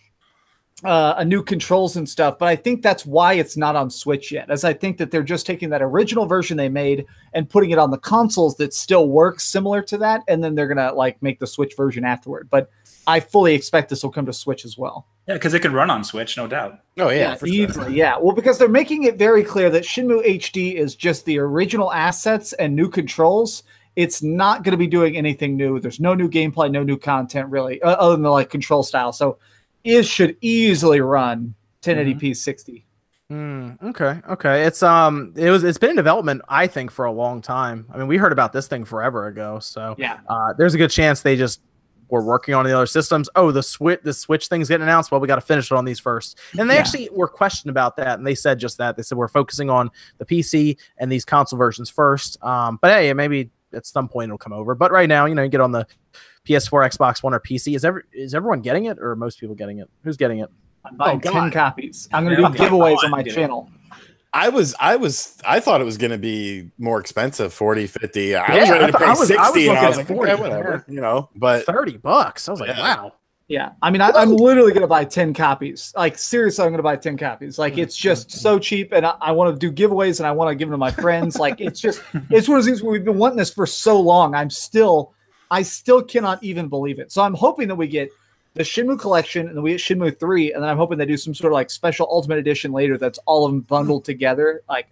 uh, 0.84 1.15
a 1.17 1.25
new 1.25 1.41
controls 1.41 1.97
and 1.97 2.07
stuff, 2.07 2.38
but 2.38 2.47
I 2.47 2.55
think 2.55 2.84
that's 2.84 3.05
why 3.05 3.34
it's 3.34 3.57
not 3.57 3.75
on 3.75 3.89
Switch 3.89 4.32
yet. 4.32 4.51
As 4.51 4.63
I 4.63 4.73
think 4.73 4.97
that 4.97 5.09
they're 5.09 5.23
just 5.23 5.45
taking 5.45 5.69
that 5.69 5.82
original 5.82 6.28
version 6.28 6.55
they 6.55 6.69
made 6.69 7.05
and 7.34 7.49
putting 7.49 7.71
it 7.71 7.80
on 7.80 7.89
the 7.89 7.97
consoles 7.97 8.57
that 8.57 8.73
still 8.73 9.09
works 9.09 9.43
similar 9.43 9.82
to 9.84 9.97
that, 9.97 10.21
and 10.28 10.43
then 10.43 10.53
they're 10.53 10.67
gonna 10.67 10.93
like 10.93 11.21
make 11.21 11.39
the 11.39 11.47
Switch 11.47 11.75
version 11.75 12.05
afterward. 12.05 12.47
But 12.49 12.69
I 13.07 13.21
fully 13.21 13.55
expect 13.55 13.89
this 13.89 14.03
will 14.03 14.11
come 14.11 14.28
to 14.28 14.34
Switch 14.34 14.65
as 14.65 14.78
well. 14.78 15.07
Yeah, 15.28 15.34
because 15.34 15.53
it 15.53 15.61
could 15.61 15.73
run 15.73 15.89
on 15.89 16.03
Switch, 16.03 16.38
no 16.38 16.45
doubt. 16.47 16.80
Oh 16.99 17.09
yeah, 17.09 17.36
for 17.36 17.47
sure. 17.47 17.55
easily. 17.55 17.95
Yeah, 17.95 18.17
well, 18.17 18.36
because 18.36 18.59
they're 18.59 18.69
making 18.69 19.03
it 19.03 19.17
very 19.17 19.43
clear 19.43 19.69
that 19.71 19.84
Shenmue 19.84 20.25
HD 20.25 20.75
is 20.75 20.95
just 20.95 21.25
the 21.25 21.39
original 21.39 21.91
assets 21.91 22.53
and 22.53 22.75
new 22.75 22.88
controls. 22.88 23.63
It's 23.95 24.21
not 24.21 24.63
going 24.63 24.73
to 24.73 24.78
be 24.78 24.86
doing 24.86 25.17
anything 25.17 25.57
new. 25.57 25.80
There's 25.80 25.99
no 25.99 26.13
new 26.13 26.30
gameplay, 26.30 26.69
no 26.69 26.84
new 26.84 26.97
content 26.97 27.49
really, 27.49 27.82
uh, 27.82 27.95
other 27.95 28.13
than 28.13 28.21
the 28.21 28.30
like 28.30 28.51
control 28.51 28.84
style. 28.84 29.11
So 29.11 29.39
it 29.88 30.04
should 30.06 30.36
easily 30.42 31.00
run 31.02 31.56
1080p 31.82 32.36
60. 32.36 32.86
Mm, 33.32 33.82
okay, 33.84 34.22
okay. 34.30 34.64
It's 34.64 34.82
um, 34.84 35.34
it 35.36 35.50
was 35.50 35.64
it's 35.64 35.78
been 35.78 35.92
in 35.92 35.96
development, 35.98 36.42
I 36.48 36.68
think, 36.68 36.92
for 36.92 37.06
a 37.06 37.12
long 37.12 37.42
time. 37.42 37.86
I 37.94 37.98
mean, 37.98 38.08
we 38.08 38.18
heard 38.18 38.32
about 38.32 38.54
this 38.54 38.68
thing 38.68 38.86
forever 38.86 39.28
ago. 39.28 39.60
So 39.60 39.96
Yeah. 39.98 40.20
uh, 40.30 40.54
there's 40.58 40.74
a 40.74 40.78
good 40.78 40.92
chance 40.92 41.22
they 41.22 41.36
just 41.36 41.62
were 42.10 42.24
working 42.24 42.54
on 42.54 42.64
the 42.64 42.72
other 42.74 42.86
systems. 42.86 43.30
Oh, 43.36 43.52
the 43.52 43.62
switch, 43.64 44.00
the 44.04 44.14
switch 44.14 44.48
thing's 44.48 44.70
getting 44.70 44.84
announced. 44.84 45.12
Well, 45.12 45.20
we 45.20 45.28
got 45.28 45.36
to 45.36 45.42
finish 45.42 45.70
it 45.72 45.76
on 45.76 45.84
these 45.84 46.00
first. 46.00 46.40
And 46.58 46.70
they 46.70 46.76
Yeah. 46.76 46.80
actually 46.80 47.10
were 47.12 47.28
questioned 47.28 47.70
about 47.70 47.98
that, 47.98 48.18
and 48.18 48.26
they 48.26 48.36
said 48.36 48.60
just 48.60 48.78
that. 48.78 48.96
They 48.96 49.04
said 49.04 49.18
we're 49.18 49.28
focusing 49.28 49.70
on 49.70 49.90
the 50.20 50.26
PC 50.26 50.78
and 50.98 51.12
these 51.12 51.26
console 51.26 51.58
versions 51.60 51.90
first. 51.90 52.42
Um, 52.42 52.80
but 52.82 52.92
hey, 52.92 53.12
maybe 53.14 53.50
at 53.74 53.86
some 53.86 54.08
point 54.08 54.30
it'll 54.30 54.38
come 54.38 54.54
over. 54.54 54.74
But 54.74 54.92
right 54.94 55.10
now, 55.10 55.26
you 55.26 55.36
know, 55.36 55.44
you 55.44 55.50
get 55.50 55.60
on 55.60 55.74
the 55.74 55.86
PS4, 56.48 56.95
Xbox 56.98 57.22
One, 57.22 57.34
or 57.34 57.39
PC. 57.39 57.76
Is 57.76 57.84
every 57.84 58.04
is 58.14 58.34
everyone 58.34 58.62
getting 58.62 58.86
it, 58.86 58.98
or 59.00 59.12
are 59.12 59.16
most 59.16 59.39
people 59.39 59.56
getting 59.56 59.80
it? 59.80 59.89
Who's 60.04 60.18
getting 60.18 60.39
it? 60.39 60.50
I'm 60.86 60.95
buying 60.95 61.22
Oh, 61.26 61.32
10 61.32 61.52
copies. 61.52 62.08
I'm 62.14 62.24
going 62.24 62.36
to 62.38 62.41
Yeah, 62.41 62.48
do 62.50 62.54
okay. 62.56 62.66
giveaways 62.70 63.04
on 63.04 63.12
my 63.12 63.20
on, 63.20 63.26
channel. 63.26 63.70
I 64.34 64.50
was, 64.50 64.76
I 64.80 64.95
was, 64.95 65.38
I 65.45 65.60
thought 65.60 65.82
it 65.82 65.86
was 65.86 65.98
going 65.98 66.12
to 66.12 66.18
be 66.18 66.70
more 66.78 67.00
expensive, 67.00 67.54
40, 67.54 67.88
50. 67.88 68.36
I 68.36 68.60
was 68.60 68.70
ready 68.70 68.91
to 68.91 68.98
pay 68.98 69.06
I 69.06 69.10
was- 69.10 69.32
I 69.32 69.36
was 69.50 69.54
60, 69.54 69.68
and 69.70 69.78
I 69.78 69.88
was 69.88 69.98
like, 69.98 70.08
40, 70.08 70.32
okay, 70.32 70.41
whatever, 70.41 70.86
you 70.88 71.02
know, 71.02 71.30
but 71.36 71.66
Thirty 71.66 71.98
bucks. 71.98 72.48
I 72.48 72.52
was 72.52 72.60
like, 72.62 72.70
Yeah. 72.70 72.80
wow. 72.80 73.14
Yeah, 73.50 73.72
I 73.82 73.91
mean, 73.91 74.02
I, 74.02 74.10
I'm 74.10 74.32
literally 74.32 74.74
gonna 74.74 74.88
buy 74.88 75.06
ten 75.06 75.34
copies. 75.34 75.93
Like 75.95 76.18
seriously, 76.18 76.66
I'm 76.66 76.72
gonna 76.72 76.84
buy 76.84 76.98
ten 76.98 77.16
copies. 77.16 77.58
Like 77.58 77.74
mm-hmm. 77.74 77.84
it's 77.84 77.95
just 77.95 78.30
so 78.30 78.60
cheap, 78.60 78.91
and 78.91 79.06
I, 79.06 79.16
I 79.22 79.32
want 79.32 79.58
to 79.58 79.58
do 79.58 79.72
giveaways, 79.72 80.20
and 80.20 80.28
I 80.28 80.34
want 80.34 80.50
to 80.50 80.56
give 80.56 80.68
them 80.68 80.74
to 80.74 80.78
my 80.78 80.91
friends. 80.91 81.39
Like 81.39 81.62
it's 81.62 81.80
just, 81.80 82.02
it's 82.30 82.50
one 82.50 82.58
of 82.58 82.66
those 82.66 82.70
things 82.70 82.84
where 82.84 82.91
we've 82.91 83.06
been 83.06 83.18
wanting 83.18 83.38
this 83.38 83.54
for 83.54 83.66
so 83.66 84.02
long. 84.02 84.36
I'm 84.36 84.50
still, 84.50 85.14
I 85.50 85.62
still 85.62 86.02
cannot 86.02 86.43
even 86.43 86.68
believe 86.68 87.00
it. 87.00 87.12
So 87.12 87.22
I'm 87.24 87.34
hoping 87.34 87.68
that 87.70 87.76
we 87.76 87.88
get 87.88 88.10
the 88.54 88.64
Shenmue 88.64 89.00
collection, 89.00 89.48
and 89.48 89.56
then 89.56 89.64
we 89.64 89.72
get 89.72 89.80
Shenmue 89.80 90.20
three, 90.20 90.52
and 90.54 90.64
then 90.64 90.70
I'm 90.70 90.78
hoping 90.78 90.98
they 90.98 91.06
do 91.06 91.18
some 91.18 91.34
sort 91.36 91.54
of 91.54 91.56
like 91.56 91.70
special 91.70 92.08
Ultimate 92.10 92.39
Edition 92.39 92.72
later. 92.72 92.98
That's 92.98 93.20
all 93.26 93.45
of 93.45 93.52
them 93.52 93.62
bundled 93.62 94.04
together, 94.06 94.62
like 94.68 94.88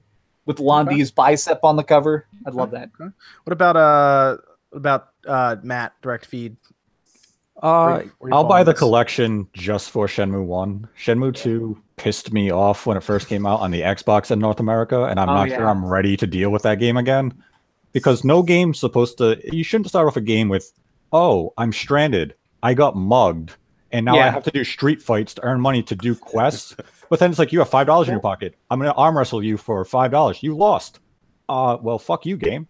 with 0.45 0.59
Lan 0.59 0.85
Di's 0.85 1.09
bicep 1.11 1.59
on 1.63 1.75
the 1.75 1.83
cover. 1.83 2.27
I'd 2.45 2.53
love 2.53 2.71
that. 2.71 2.89
What 2.97 3.11
about 3.51 3.75
uh 3.75 4.37
what 4.69 4.77
about 4.77 5.07
uh 5.27 5.55
Matt 5.63 5.93
direct 6.01 6.25
feed? 6.27 6.57
Uh, 7.63 7.85
Where 7.85 8.03
you- 8.03 8.11
where 8.19 8.33
I'll 8.33 8.43
buy 8.43 8.59
on 8.59 8.65
the 8.65 8.73
collection 8.73 9.47
just 9.53 9.89
for 9.89 10.07
Shenmue 10.07 10.43
1. 10.43 10.87
Shenmue 10.99 11.33
2 11.33 11.77
pissed 11.95 12.33
me 12.33 12.51
off 12.51 12.85
when 12.85 12.97
it 12.97 12.99
first 13.03 13.27
came 13.29 13.45
out 13.45 13.61
on 13.61 13.71
the 13.71 13.79
Xbox 13.81 14.29
in 14.29 14.39
North 14.39 14.59
America, 14.59 15.05
and 15.05 15.17
I'm 15.19 15.29
Oh, 15.29 15.33
not 15.35 15.49
sure. 15.49 15.65
I'm 15.67 15.85
ready 15.85 16.17
to 16.17 16.27
deal 16.27 16.49
with 16.49 16.63
that 16.63 16.79
game 16.79 16.97
again. 16.97 17.33
Because 17.95 18.23
no 18.25 18.43
game's 18.43 18.77
supposed 18.77 19.17
to. 19.19 19.39
You 19.55 19.63
shouldn't 19.63 19.87
start 19.87 20.05
off 20.05 20.17
a 20.17 20.21
game 20.21 20.49
with, 20.49 20.71
oh, 21.13 21.53
I'm 21.57 21.71
stranded. 21.71 22.35
I 22.61 22.73
got 22.73 22.95
mugged. 22.95 23.53
And 23.91 24.05
now 24.05 24.17
I 24.17 24.29
have 24.29 24.43
to 24.43 24.51
do 24.51 24.65
street 24.65 25.01
fights 25.01 25.33
to 25.35 25.43
earn 25.43 25.61
money 25.61 25.81
to 25.83 25.95
do 25.95 26.13
quests. 26.15 26.75
but 27.09 27.19
then 27.19 27.29
it's 27.29 27.39
like, 27.39 27.53
you 27.53 27.59
have 27.59 27.69
$5 27.69 28.03
in 28.05 28.11
your 28.11 28.19
pocket. 28.19 28.55
I'm 28.69 28.79
going 28.79 28.91
to 28.91 28.95
arm 28.95 29.17
wrestle 29.17 29.41
you 29.41 29.55
for 29.55 29.85
$5. 29.85 30.43
You 30.43 30.57
lost. 30.57 30.99
Uh, 31.47 31.77
well, 31.81 31.97
fuck 31.97 32.25
you, 32.25 32.35
game. 32.35 32.67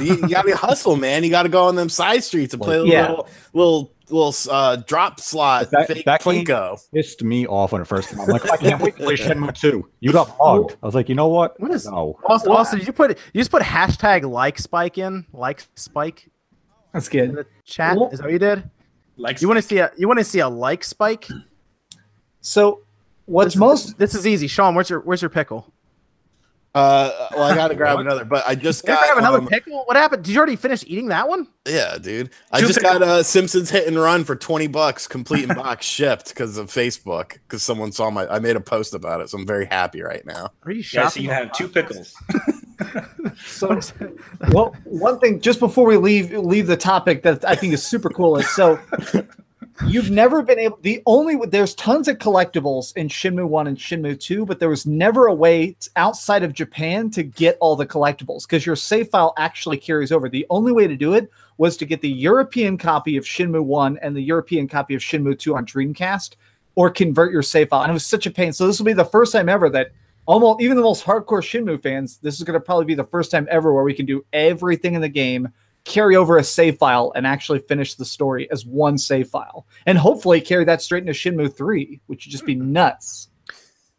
you, 0.00 0.16
you 0.16 0.28
got 0.30 0.42
to 0.46 0.56
hustle, 0.56 0.96
man. 0.96 1.22
You 1.22 1.30
got 1.30 1.44
to 1.44 1.48
go 1.48 1.66
on 1.68 1.76
them 1.76 1.88
side 1.88 2.24
streets 2.24 2.52
and 2.52 2.60
play 2.60 2.78
a 2.78 2.84
Yeah. 2.84 3.02
little, 3.10 3.28
little, 3.52 3.92
little 4.08 4.34
uh, 4.52 4.76
drop 4.76 5.20
slot, 5.20 5.70
That- 5.70 5.88
fake 5.88 6.04
that 6.04 6.22
game- 6.22 6.44
Plinko. 6.44 6.78
Pissed 6.94 7.22
me 7.24 7.46
off 7.46 7.72
when 7.72 7.82
it 7.82 7.86
first 7.86 8.10
came 8.10 8.20
out. 8.20 8.28
I'm 8.28 8.32
like, 8.34 8.50
I 8.52 8.56
can't 8.56 8.80
wait 8.82 8.96
to 8.96 9.02
play 9.02 9.14
Shenmue 9.16 9.58
2. 9.58 9.88
You 10.00 10.12
got 10.12 10.36
mugged. 10.38 10.76
I 10.82 10.86
was 10.86 10.94
like, 10.94 11.08
you 11.08 11.14
know 11.14 11.28
what? 11.28 11.58
What 11.60 11.70
is- 11.72 11.86
no? 11.86 12.18
Also, 12.24 12.50
also, 12.52 12.76
did 12.76 12.86
you 12.86 12.92
put 12.92 13.10
you 13.32 13.40
just 13.40 13.50
put 13.50 13.62
hashtag 13.62 14.28
like 14.30 14.58
spike 14.58 14.98
in 14.98 15.26
like 15.32 15.64
spike 15.74 16.28
That's 16.92 17.08
in 17.08 17.26
good. 17.34 17.36
the 17.36 17.46
chat? 17.64 17.96
Well- 17.96 18.10
Is 18.10 18.18
that 18.18 18.24
what 18.24 18.32
you 18.32 18.38
did? 18.38 18.70
Like 19.16 19.40
You 19.40 19.48
want 19.48 19.58
to 19.58 19.62
see 19.62 19.78
a 19.78 19.90
you 19.96 20.06
want 20.06 20.18
to 20.18 20.24
see 20.24 20.40
a 20.40 20.48
like 20.48 20.84
spike? 20.84 21.26
So 22.40 22.82
what's 23.24 23.54
This- 23.54 23.56
most 23.56 23.98
This 23.98 24.14
is 24.14 24.26
easy. 24.26 24.46
Sean, 24.46 24.74
where's 24.74 24.90
your 24.90 25.00
where's 25.00 25.22
your 25.22 25.30
pickle? 25.30 25.72
Uh, 26.76 27.28
well, 27.32 27.44
I 27.44 27.54
got 27.54 27.68
to 27.68 27.74
grab 27.76 27.98
another, 28.00 28.26
but 28.26 28.46
I 28.46 28.54
just 28.54 28.84
Did 28.84 28.92
got 28.92 29.06
have 29.06 29.16
another 29.16 29.38
um, 29.38 29.46
pickle? 29.46 29.82
What 29.86 29.96
happened? 29.96 30.24
Did 30.24 30.32
you 30.32 30.38
already 30.38 30.56
finish 30.56 30.84
eating 30.86 31.08
that 31.08 31.26
one? 31.26 31.48
Yeah, 31.66 31.96
dude. 31.96 32.28
I 32.52 32.60
Two 32.60 32.66
just 32.66 32.80
pickles. 32.80 32.98
got 32.98 33.18
a 33.20 33.24
Simpsons 33.24 33.70
hit 33.70 33.88
and 33.88 33.98
run 33.98 34.24
for 34.24 34.36
20 34.36 34.66
bucks, 34.66 35.06
complete 35.08 35.48
in 35.48 35.56
box 35.56 35.86
shipped 35.86 36.28
because 36.28 36.58
of 36.58 36.66
Facebook. 36.68 37.38
Because 37.48 37.62
someone 37.62 37.92
saw 37.92 38.10
my, 38.10 38.26
I 38.28 38.40
made 38.40 38.56
a 38.56 38.60
post 38.60 38.92
about 38.92 39.22
it. 39.22 39.30
So 39.30 39.38
I'm 39.38 39.46
very 39.46 39.64
happy 39.64 40.02
right 40.02 40.24
now. 40.26 40.50
Are 40.64 40.70
you 40.70 40.80
yeah, 40.80 40.82
shopping? 40.82 41.10
so 41.12 41.20
you 41.20 41.30
have 41.30 41.52
two 41.52 41.68
pickles. 41.68 42.14
So, 43.42 43.80
well, 44.50 44.76
one 44.84 45.18
thing 45.18 45.40
just 45.40 45.60
before 45.60 45.86
we 45.86 45.96
leave 45.96 46.30
leave 46.32 46.66
the 46.66 46.76
topic 46.76 47.22
that 47.22 47.42
I 47.44 47.54
think 47.54 47.72
is 47.72 47.82
super 47.82 48.10
cool 48.10 48.36
is 48.36 48.48
so 48.50 48.78
you've 49.86 50.10
never 50.10 50.42
been 50.42 50.58
able. 50.58 50.78
The 50.82 51.02
only 51.06 51.38
there's 51.46 51.74
tons 51.74 52.08
of 52.08 52.18
collectibles 52.18 52.96
in 52.96 53.08
Shenmue 53.08 53.48
One 53.48 53.66
and 53.66 53.76
Shenmue 53.76 54.18
Two, 54.20 54.46
but 54.46 54.58
there 54.58 54.68
was 54.68 54.86
never 54.86 55.26
a 55.26 55.34
way 55.34 55.76
outside 55.96 56.42
of 56.42 56.52
Japan 56.52 57.10
to 57.10 57.22
get 57.22 57.56
all 57.60 57.76
the 57.76 57.86
collectibles 57.86 58.42
because 58.42 58.64
your 58.64 58.76
save 58.76 59.08
file 59.08 59.34
actually 59.36 59.78
carries 59.78 60.12
over. 60.12 60.28
The 60.28 60.46
only 60.50 60.72
way 60.72 60.86
to 60.86 60.96
do 60.96 61.14
it 61.14 61.30
was 61.58 61.76
to 61.78 61.86
get 61.86 62.00
the 62.00 62.10
European 62.10 62.78
copy 62.78 63.16
of 63.16 63.24
Shenmue 63.24 63.64
One 63.64 63.98
and 63.98 64.16
the 64.16 64.22
European 64.22 64.68
copy 64.68 64.94
of 64.94 65.02
Shenmue 65.02 65.38
Two 65.38 65.56
on 65.56 65.66
Dreamcast, 65.66 66.36
or 66.74 66.90
convert 66.90 67.32
your 67.32 67.42
save 67.42 67.68
file, 67.70 67.82
and 67.82 67.90
it 67.90 67.94
was 67.94 68.06
such 68.06 68.26
a 68.26 68.30
pain. 68.30 68.52
So 68.52 68.66
this 68.66 68.78
will 68.78 68.86
be 68.86 68.92
the 68.92 69.04
first 69.04 69.32
time 69.32 69.48
ever 69.48 69.68
that 69.70 69.92
almost 70.26 70.60
even 70.60 70.76
the 70.76 70.82
most 70.82 71.04
hardcore 71.04 71.40
Shenmue 71.40 71.82
fans, 71.82 72.18
this 72.18 72.36
is 72.36 72.42
going 72.42 72.58
to 72.58 72.64
probably 72.64 72.84
be 72.84 72.94
the 72.94 73.04
first 73.04 73.30
time 73.30 73.46
ever 73.50 73.72
where 73.72 73.84
we 73.84 73.94
can 73.94 74.06
do 74.06 74.24
everything 74.32 74.94
in 74.94 75.00
the 75.00 75.08
game, 75.08 75.48
carry 75.86 76.16
over 76.16 76.36
a 76.36 76.44
save 76.44 76.76
file, 76.76 77.12
and 77.14 77.26
actually 77.26 77.60
finish 77.60 77.94
the 77.94 78.04
story 78.04 78.50
as 78.50 78.66
one 78.66 78.98
save 78.98 79.28
file, 79.28 79.66
and 79.86 79.96
hopefully 79.96 80.40
carry 80.40 80.64
that 80.64 80.82
straight 80.82 81.06
into 81.06 81.12
Shenmue 81.12 81.56
Three, 81.56 82.00
which 82.06 82.26
would 82.26 82.32
just 82.32 82.44
be 82.44 82.54
hmm. 82.54 82.72
nuts. 82.72 83.28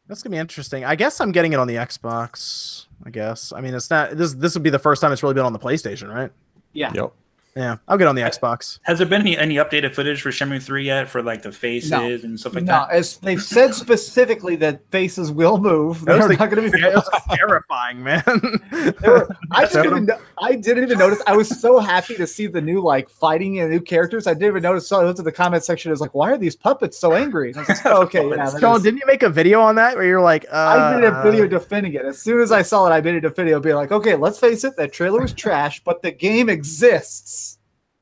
That's 0.08 0.22
gonna 0.22 0.36
be 0.36 0.40
interesting. 0.40 0.86
I 0.86 0.96
guess 0.96 1.20
I'm 1.20 1.32
getting 1.32 1.54
it 1.54 1.60
on 1.60 1.68
the 1.68 1.76
Xbox. 1.76 2.86
I 3.04 3.10
guess. 3.10 3.52
I 3.54 3.62
mean, 3.62 3.74
it's 3.74 3.90
not 3.90 4.18
this. 4.18 4.34
This 4.34 4.54
would 4.54 4.64
be 4.64 4.70
the 4.70 4.80
first 4.80 5.02
time 5.02 5.12
it's 5.12 5.24
really 5.24 5.34
been 5.36 5.46
on 5.46 5.54
the 5.54 5.60
PlayStation, 5.60 6.14
right? 6.14 6.32
Yeah. 6.74 6.92
Yep. 6.94 7.14
Yeah, 7.58 7.78
I'll 7.88 7.98
get 7.98 8.08
on 8.08 8.14
the 8.16 8.22
Xbox. 8.22 8.78
Has 8.84 9.00
there 9.00 9.08
been 9.08 9.22
any, 9.22 9.36
any 9.38 9.56
updated 9.56 9.96
footage 9.96 10.22
for 10.22 10.30
Shenmue 10.30 10.62
3 10.62 10.86
yet 10.86 11.10
for 11.10 11.24
like 11.24 11.42
the 11.42 11.52
faces 11.52 12.24
and 12.24 12.40
stuff 12.40 12.54
like 12.54 12.66
no, 12.66 12.74
that? 12.74 12.92
as 12.92 13.18
they've 13.18 13.42
said 13.42 13.74
specifically 13.74 14.56
that 14.58 14.82
faces 14.92 15.32
will 15.32 15.58
move. 15.58 16.06
That 16.06 16.18
was 16.18 16.28
They're 16.28 16.38
the- 16.38 16.44
not 16.46 16.52
going 16.52 16.72
to 16.72 16.78
be. 16.78 16.84
It 16.84 16.94
was 16.94 17.10
terrifying, 17.34 18.04
man. 18.04 18.24
Were- 19.04 19.28
I 19.52 19.62
That's 19.62 19.74
didn't 19.74 19.88
even. 20.04 20.10
I 20.40 20.56
didn't 20.56 20.84
even 20.84 21.00
notice. 21.00 21.20
I 21.26 21.36
was 21.36 21.50
so 21.60 21.80
happy 21.80 22.14
to 22.16 22.28
see 22.28 22.46
the 22.46 22.62
new 22.62 22.80
like 22.82 23.10
fighting 23.10 23.60
and 23.60 23.72
new 23.72 23.82
characters. 23.82 24.28
I 24.28 24.34
didn't 24.36 24.50
even 24.50 24.62
notice. 24.62 24.88
So 24.88 25.02
I 25.02 25.04
went 25.04 25.18
to 25.18 25.24
the 25.24 25.32
comment 25.32 25.64
section. 25.64 25.90
I 25.90 25.94
was 25.94 26.02
like, 26.02 26.14
"Why 26.14 26.32
are 26.32 26.38
these 26.38 26.56
puppets 26.56 26.98
so 27.00 27.14
angry?" 27.14 27.50
And 27.50 27.58
I 27.58 27.62
was 27.62 27.70
like, 27.70 27.86
oh, 27.86 28.02
"Okay, 28.04 28.30
yeah." 28.30 28.36
that 28.52 28.60
Sean, 28.60 28.76
is- 28.78 28.84
didn't 28.84 29.00
you 29.00 29.08
make 29.08 29.24
a 29.24 29.30
video 29.30 29.62
on 29.62 29.76
that 29.76 29.96
where 29.96 30.06
you're 30.06 30.22
like, 30.22 30.46
uh, 30.52 30.56
I 30.56 30.96
made 31.00 31.06
a 31.08 31.24
video 31.24 31.48
defending 31.48 31.94
it. 31.96 32.06
As 32.06 32.22
soon 32.22 32.40
as 32.40 32.52
I 32.52 32.62
saw 32.62 32.86
it, 32.88 32.92
I 32.92 33.02
made 33.02 33.26
a 33.26 33.30
video 33.30 33.60
being 33.60 33.76
like, 33.76 33.92
"Okay, 33.92 34.16
let's 34.16 34.38
face 34.38 34.64
it, 34.64 34.76
that 34.78 34.94
trailer 34.94 35.22
was 35.22 35.34
trash, 35.34 35.82
but 35.84 36.04
the 36.04 36.12
game 36.12 36.50
exists." 36.50 37.47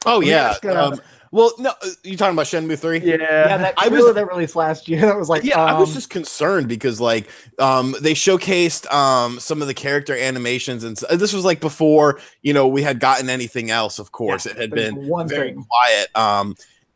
Oh 0.05 0.19
me 0.21 0.29
yeah. 0.29 0.49
ask, 0.51 0.65
uh, 0.65 0.91
Um, 0.91 1.01
well, 1.31 1.51
no, 1.59 1.71
uh, 1.81 1.87
you 2.03 2.15
talking 2.15 2.33
about 2.33 2.45
Shenmue 2.45 2.79
three? 2.79 2.99
Yeah, 2.99 3.15
Yeah. 3.19 3.57
that 3.57 3.73
I 3.77 3.89
was- 3.89 4.13
that 4.13 4.27
released 4.27 4.55
last 4.55 4.87
year 4.87 5.01
that 5.07 5.17
was 5.17 5.27
like, 5.27 5.43
yeah, 5.43 5.59
I 5.61 5.77
was 5.77 5.89
um, 5.89 5.95
just 5.95 6.09
concerned 6.09 6.67
because 6.69 7.01
like 7.01 7.27
um 7.59 7.95
they 7.99 8.13
showcased 8.13 8.89
um 8.93 9.39
some 9.39 9.61
of 9.61 9.67
the 9.67 9.73
character 9.73 10.15
animations 10.15 10.83
and 10.83 10.97
s- 10.97 11.17
this 11.17 11.33
was 11.33 11.43
like 11.43 11.59
before 11.59 12.19
you 12.41 12.53
know 12.53 12.67
we 12.67 12.83
had 12.83 12.99
gotten 12.99 13.29
anything 13.29 13.69
else. 13.71 13.99
Of 13.99 14.11
course, 14.11 14.45
it 14.45 14.55
had 14.57 14.71
been 14.71 15.07
one 15.07 15.27
very 15.27 15.49
thing. 15.53 15.65
quiet. 15.69 16.15
Um, 16.15 16.55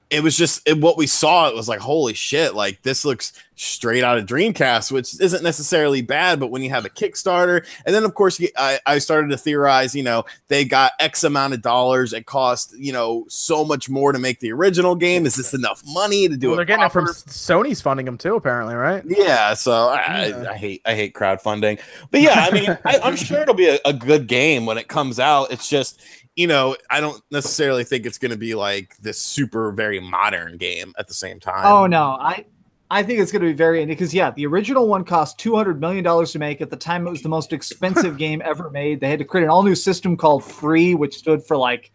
it 0.09 0.23
was 0.23 0.35
just 0.37 0.67
it, 0.67 0.79
what 0.79 0.97
we 0.97 1.07
saw. 1.07 1.47
It 1.49 1.55
was 1.55 1.67
like 1.69 1.79
holy 1.79 2.13
shit! 2.13 2.55
Like 2.55 2.81
this 2.81 3.05
looks 3.05 3.33
straight 3.55 4.03
out 4.05 4.17
of 4.17 4.25
Dreamcast, 4.25 4.89
which 4.91 5.19
isn't 5.19 5.43
necessarily 5.43 6.01
bad. 6.01 6.39
But 6.39 6.49
when 6.49 6.61
you 6.63 6.69
have 6.69 6.85
a 6.85 6.89
Kickstarter, 6.89 7.65
and 7.85 7.93
then 7.93 8.03
of 8.05 8.13
course 8.13 8.41
I, 8.57 8.79
I 8.85 8.97
started 8.99 9.29
to 9.31 9.37
theorize. 9.37 9.93
You 9.93 10.03
know, 10.03 10.25
they 10.47 10.65
got 10.65 10.93
X 10.99 11.23
amount 11.23 11.53
of 11.53 11.61
dollars. 11.61 12.13
It 12.13 12.25
cost 12.25 12.73
you 12.77 12.91
know 12.93 13.25
so 13.29 13.63
much 13.63 13.89
more 13.89 14.11
to 14.11 14.19
make 14.19 14.39
the 14.39 14.51
original 14.51 14.95
game. 14.95 15.25
Is 15.25 15.35
this 15.35 15.53
enough 15.53 15.81
money 15.85 16.27
to 16.27 16.35
do 16.37 16.47
Well, 16.47 16.53
it? 16.53 16.57
they're 16.57 16.65
getting 16.65 16.85
it 16.85 16.91
from? 16.91 17.05
Sony's 17.07 17.81
funding 17.81 18.05
them 18.05 18.17
too, 18.17 18.35
apparently, 18.35 18.75
right? 18.75 19.03
Yeah, 19.05 19.53
so 19.53 19.71
I, 19.89 20.27
Yeah. 20.27 20.37
I, 20.37 20.51
I 20.53 20.57
hate 20.57 20.81
I 20.85 20.95
hate 20.95 21.13
crowdfunding, 21.13 21.79
but 22.11 22.21
yeah, 22.21 22.47
I 22.49 22.51
mean, 22.51 22.77
I, 22.85 22.99
I'm 23.03 23.15
sure 23.15 23.41
it'll 23.41 23.53
be 23.53 23.67
a, 23.69 23.79
a 23.85 23.93
good 23.93 24.27
game 24.27 24.65
when 24.65 24.77
it 24.77 24.87
comes 24.87 25.19
out. 25.19 25.51
It's 25.51 25.69
just 25.69 26.01
you 26.39 26.47
know 26.47 26.77
I 26.89 27.01
don't 27.01 27.21
necessarily 27.31 27.83
think 27.83 28.05
it's 28.05 28.17
going 28.17 28.31
to 28.31 28.37
be 28.37 28.55
like 28.55 28.95
this 28.95 29.21
super 29.21 29.73
very 29.73 29.99
modern 29.99 30.55
game 30.55 30.93
at 30.97 31.09
the 31.09 31.13
same 31.13 31.37
time. 31.37 31.65
Oh 31.65 31.85
no, 31.85 32.11
I 32.17 32.45
I 32.89 33.03
think 33.03 33.19
it's 33.19 33.29
going 33.29 33.41
to 33.41 33.49
be 33.49 33.53
very 33.53 33.85
because 33.85 34.13
yeah, 34.13 34.31
the 34.31 34.45
original 34.45 34.87
one 34.87 35.03
cost 35.03 35.37
two 35.37 35.53
hundred 35.53 35.81
million 35.81 36.01
dollars 36.01 36.31
to 36.31 36.39
make. 36.39 36.61
At 36.61 36.69
the 36.69 36.77
time, 36.77 37.05
it 37.05 37.09
was 37.09 37.23
the 37.23 37.29
most 37.29 37.51
expensive 37.51 38.17
game 38.25 38.41
ever 38.45 38.69
made. 38.69 39.01
They 39.01 39.09
had 39.09 39.19
to 39.19 39.25
create 39.25 39.43
an 39.43 39.49
all 39.49 39.63
new 39.63 39.75
system 39.75 40.15
called 40.15 40.45
Free, 40.45 40.95
which 40.95 41.17
stood 41.17 41.43
for 41.43 41.57
like 41.57 41.91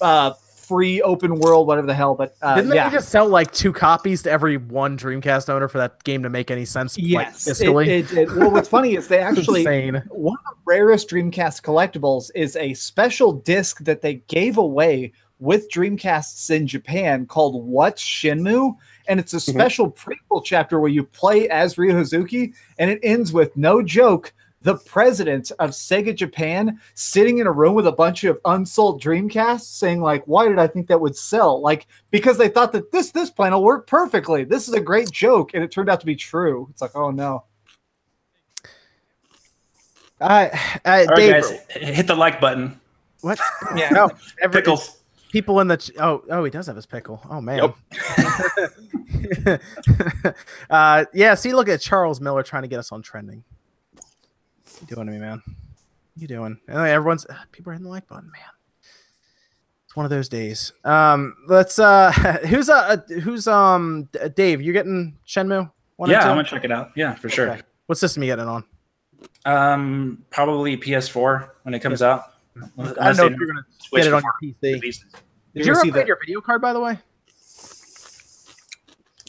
uh 0.00 0.32
free 0.68 1.00
open 1.02 1.36
world, 1.40 1.66
whatever 1.66 1.86
the 1.86 1.94
hell. 1.94 2.14
But 2.14 2.36
uh, 2.42 2.56
Didn't 2.56 2.74
yeah, 2.74 2.88
they 2.88 2.96
just 2.96 3.08
sell 3.08 3.28
like 3.28 3.52
two 3.52 3.72
copies 3.72 4.22
to 4.22 4.30
every 4.30 4.58
one 4.58 4.98
Dreamcast 4.98 5.48
owner 5.48 5.68
for 5.68 5.78
that 5.78 6.04
game 6.04 6.22
to 6.22 6.28
make 6.28 6.50
any 6.50 6.64
sense? 6.64 6.98
yes, 6.98 7.46
like, 7.46 7.56
it, 7.56 7.64
fiscally? 7.64 7.86
it, 7.86 8.12
it, 8.12 8.36
well, 8.36 8.50
what's 8.50 8.68
funny 8.68 8.94
is 8.94 9.08
they 9.08 9.18
actually 9.28 9.60
insane. 9.60 10.02
one 10.10 10.36
of 10.46 10.56
the 10.56 10.60
rarest 10.66 11.08
Dreamcast 11.08 11.62
collectibles 11.62 12.30
is 12.34 12.54
a 12.56 12.74
special 12.74 13.32
disc 13.32 13.82
that 13.84 14.02
they 14.02 14.16
gave 14.28 14.58
away 14.58 15.12
with 15.40 15.70
Dreamcasts 15.70 16.50
in 16.50 16.66
Japan 16.66 17.26
called 17.26 17.64
What's 17.64 18.02
Shenmue? 18.02 18.76
And 19.06 19.18
it's 19.18 19.32
a 19.32 19.40
special 19.40 19.90
prequel 19.90 20.44
chapter 20.44 20.80
where 20.80 20.90
you 20.90 21.04
play 21.04 21.48
as 21.48 21.78
Ryu 21.78 21.94
Hazuki, 21.94 22.52
and 22.78 22.90
it 22.90 23.00
ends 23.02 23.32
with 23.32 23.56
no 23.56 23.82
joke. 23.82 24.32
The 24.62 24.76
president 24.76 25.52
of 25.60 25.70
Sega 25.70 26.14
Japan 26.14 26.80
sitting 26.94 27.38
in 27.38 27.46
a 27.46 27.52
room 27.52 27.74
with 27.74 27.86
a 27.86 27.92
bunch 27.92 28.24
of 28.24 28.40
unsold 28.44 29.00
Dreamcasts 29.00 29.60
saying, 29.78 30.00
like, 30.00 30.24
why 30.26 30.48
did 30.48 30.58
I 30.58 30.66
think 30.66 30.88
that 30.88 31.00
would 31.00 31.16
sell? 31.16 31.60
Like, 31.60 31.86
because 32.10 32.38
they 32.38 32.48
thought 32.48 32.72
that 32.72 32.90
this 32.90 33.12
this 33.12 33.30
plan 33.30 33.52
will 33.52 33.62
work 33.62 33.86
perfectly. 33.86 34.42
This 34.42 34.66
is 34.66 34.74
a 34.74 34.80
great 34.80 35.10
joke, 35.12 35.52
and 35.54 35.62
it 35.62 35.70
turned 35.70 35.88
out 35.88 36.00
to 36.00 36.06
be 36.06 36.16
true. 36.16 36.66
It's 36.70 36.82
like, 36.82 36.96
oh 36.96 37.10
no. 37.12 37.44
Uh, 40.20 40.24
uh, 40.24 40.58
All 40.84 41.06
right, 41.06 41.08
Dave, 41.14 41.32
guys, 41.42 41.50
hit 41.70 42.08
the 42.08 42.16
like 42.16 42.40
button. 42.40 42.80
what? 43.20 43.38
Yeah. 43.76 43.90
No, 43.90 44.10
every, 44.42 44.60
Pickles. 44.60 44.98
people 45.30 45.60
in 45.60 45.68
the 45.68 45.76
ch- 45.76 45.92
oh 46.00 46.24
oh 46.30 46.42
he 46.42 46.50
does 46.50 46.66
have 46.66 46.74
his 46.74 46.86
pickle. 46.86 47.20
Oh 47.30 47.40
man. 47.40 47.72
uh, 50.70 51.04
yeah. 51.14 51.34
See, 51.36 51.52
look 51.52 51.68
at 51.68 51.80
Charles 51.80 52.20
Miller 52.20 52.42
trying 52.42 52.62
to 52.62 52.68
get 52.68 52.80
us 52.80 52.90
on 52.90 53.02
trending. 53.02 53.44
You 54.80 54.86
doing 54.86 55.06
to 55.06 55.12
me, 55.12 55.18
man? 55.18 55.42
You 56.16 56.26
doing? 56.28 56.58
Uh, 56.68 56.78
Everyone's 56.80 57.26
uh, 57.26 57.34
people 57.52 57.70
are 57.70 57.74
hitting 57.74 57.84
the 57.84 57.90
like 57.90 58.06
button, 58.08 58.30
man. 58.32 58.42
It's 59.86 59.96
one 59.96 60.04
of 60.04 60.10
those 60.10 60.28
days. 60.28 60.72
Um, 60.84 61.34
let's. 61.48 61.78
Uh, 61.78 62.12
who's 62.48 62.68
uh, 62.68 62.96
who's 63.22 63.46
um, 63.46 64.08
Dave? 64.34 64.60
You 64.60 64.72
getting 64.72 65.16
Shenmue? 65.26 65.70
One 65.96 66.10
Yeah. 66.10 66.20
I'm 66.20 66.36
gonna 66.36 66.44
check 66.44 66.64
it 66.64 66.72
out. 66.72 66.90
Yeah, 66.96 67.14
for 67.14 67.28
sure. 67.28 67.50
Okay. 67.50 67.62
What 67.86 67.98
system 67.98 68.22
you 68.22 68.28
getting 68.28 68.44
it 68.44 68.48
on? 68.48 68.64
Um, 69.44 70.24
probably 70.30 70.76
PS4 70.76 71.48
when 71.62 71.74
it 71.74 71.80
comes 71.80 72.02
out. 72.02 72.24
I 72.56 72.66
don't 72.66 72.96
know 73.16 73.26
if 73.26 73.36
you're 73.36 73.46
gonna 73.48 73.66
Switch 73.78 74.04
get 74.04 74.08
it 74.08 74.14
on 74.14 74.22
your 74.22 74.54
PC. 74.54 74.60
Did 74.60 74.82
You're 74.82 74.92
you 75.54 75.64
gonna 75.64 75.78
upgrade 75.78 75.94
that- 75.94 76.06
your 76.06 76.18
video 76.20 76.40
card, 76.40 76.60
by 76.60 76.72
the 76.72 76.80
way? 76.80 76.98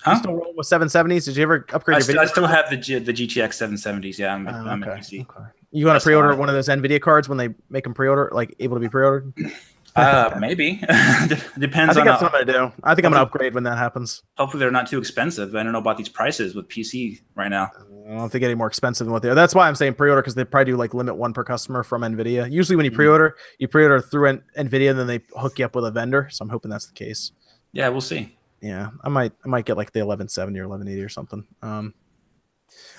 Huh? 0.04 0.12
You 0.12 0.18
still 0.18 0.34
rolling 0.34 0.56
with 0.56 0.68
770s? 0.68 1.26
Did 1.26 1.38
you 1.38 1.44
ever 1.44 1.66
upgrade 1.74 1.96
I, 1.96 2.00
your 2.00 2.06
video? 2.08 2.22
I 2.22 2.26
still 2.26 2.48
have 2.48 2.70
the 2.70 2.78
G- 2.78 3.00
the 3.00 3.14
GTX 3.14 3.50
770s. 3.50 4.18
Yeah, 4.18 4.34
I'm, 4.34 4.48
Oh, 4.48 4.52
I'm 4.52 4.82
okay. 4.84 4.92
a 4.92 4.96
PC. 4.96 5.22
okay. 5.30 5.50
You 5.72 5.86
want 5.86 6.00
to 6.00 6.04
pre-order 6.04 6.36
one 6.36 6.50
of 6.50 6.56
those 6.56 6.68
Nvidia 6.68 7.00
cards 7.02 7.30
when 7.30 7.38
they 7.38 7.50
make 7.70 7.84
them 7.84 7.94
pre-order, 7.94 8.30
like 8.34 8.56
able 8.60 8.76
to 8.78 8.80
be 8.82 8.90
pre-ordered? 8.90 9.34
Uh, 9.96 10.38
maybe 10.40 10.80
I 10.88 11.28
depends 11.58 11.96
think 11.96 12.02
on. 12.02 12.06
that's 12.06 12.22
How, 12.22 12.28
what 12.28 12.36
I'm 12.36 12.46
gonna 12.46 12.68
do. 12.70 12.74
I 12.84 12.94
think 12.94 13.06
I'm 13.06 13.12
gonna 13.12 13.24
upgrade 13.24 13.56
when 13.56 13.64
that 13.64 13.78
happens. 13.80 14.22
hopefully, 14.38 14.60
they're 14.60 14.70
not 14.72 14.88
too 14.88 15.00
expensive. 15.00 15.56
I 15.56 15.64
don't 15.64 15.74
know 15.74 15.80
about 15.80 15.98
these 15.98 16.08
prices 16.08 16.54
with 16.54 16.70
PC 16.70 17.20
right 17.36 17.50
now. 17.50 17.72
I 17.76 18.08
don't 18.08 18.18
know 18.18 18.26
if 18.26 18.32
they 18.32 18.38
get 18.40 18.46
any 18.46 18.56
more 18.56 18.68
expensive 18.68 19.06
than 19.08 19.12
what 19.12 19.24
they 19.24 19.30
are. 19.30 19.36
That's 19.36 19.56
why 19.56 19.68
I'm 19.68 19.74
saying 19.76 19.96
pre-order 19.96 20.22
because 20.22 20.36
they 20.36 20.46
probably 20.46 20.74
do 20.74 20.78
like 20.78 20.94
limit 20.94 21.16
one 21.16 21.34
per 21.34 21.44
customer 21.44 21.82
from 21.84 22.04
Nvidia. 22.04 22.50
Usually, 22.50 22.76
when 22.76 22.86
you 22.86 22.92
Mhm. 22.92 22.96
pre-order, 22.96 23.36
you 23.58 23.68
pre-order 23.68 24.00
through 24.00 24.40
Nvidia, 24.58 24.92
and 24.92 25.00
then 25.00 25.08
they 25.08 25.22
hook 25.36 25.58
you 25.58 25.66
up 25.66 25.76
with 25.76 25.86
a 25.86 25.92
vendor. 25.92 26.28
So 26.32 26.44
I'm 26.44 26.50
hoping 26.50 26.70
that's 26.70 26.86
the 26.86 26.94
case. 26.94 27.32
Yeah, 27.74 27.90
we'll 27.90 28.00
see. 28.02 28.38
Yeah, 28.62 28.90
I 29.04 29.10
might 29.10 29.32
I 29.44 29.48
might 29.48 29.66
get 29.66 29.78
like 29.78 29.92
the 29.92 30.00
1170 30.00 30.60
or 30.60 30.68
1180 30.68 31.04
or 31.04 31.10
something. 31.10 31.46
Um, 31.62 31.94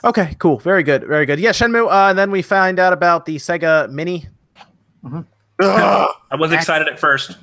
okay, 0.05 0.37
cool, 0.39 0.59
very 0.59 0.83
good, 0.83 1.05
very 1.05 1.27
good. 1.27 1.39
Yeah, 1.39 1.51
Shenmue. 1.51 1.91
Uh, 1.91 2.11
and 2.11 2.19
then 2.19 2.31
we 2.31 2.43
find 2.43 2.79
out 2.79 2.93
about 2.93 3.27
the 3.27 3.37
Sega 3.37 3.91
Mini. 3.91 4.27
Ugh. 5.05 5.25
I 5.61 6.37
was 6.37 6.53
excited 6.53 6.89
at 6.89 6.99
first. 6.99 7.37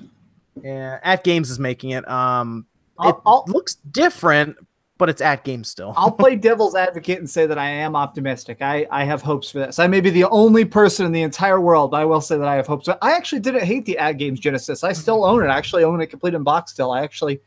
Yeah, 0.64 1.00
At 1.04 1.24
Games 1.24 1.50
is 1.50 1.60
making 1.60 1.92
it. 1.92 2.08
Um, 2.10 2.66
it 3.00 3.06
I'll, 3.06 3.22
I'll, 3.26 3.46
looks 3.48 3.76
different, 3.76 4.58
but 4.98 5.10
it's 5.10 5.22
AtGames 5.22 5.68
still. 5.68 5.94
I'll 5.96 6.12
play 6.12 6.36
devil's 6.48 6.76
advocate 6.76 7.20
and 7.20 7.30
say 7.30 7.46
that 7.46 7.58
I 7.58 7.70
am 7.70 7.96
optimistic. 7.96 8.62
I, 8.62 8.88
I 8.90 9.04
have 9.04 9.22
hopes 9.22 9.52
for 9.52 9.60
this. 9.60 9.80
I 9.80 9.88
may 9.88 10.02
be 10.02 10.10
the 10.10 10.26
only 10.26 10.66
person 10.66 11.06
in 11.06 11.12
the 11.12 11.22
entire 11.22 11.62
world, 11.62 11.92
but 11.92 12.02
I 12.02 12.06
will 12.06 12.22
say 12.22 12.38
that 12.38 12.48
I 12.48 12.56
have 12.56 12.68
hopes. 12.68 12.88
But 12.88 12.98
I 13.02 13.14
actually 13.14 13.42
didn't 13.42 13.66
hate 13.66 13.86
the 13.86 13.98
AtGames 14.00 14.40
Genesis. 14.40 14.84
I 14.84 14.94
still 14.94 15.24
own 15.24 15.44
it. 15.44 15.48
I 15.48 15.58
actually 15.58 15.84
own 15.84 16.02
it 16.02 16.08
complete 16.08 16.34
in 16.34 16.44
box 16.44 16.72
still. 16.72 16.92
I 16.92 17.04
actually, 17.04 17.40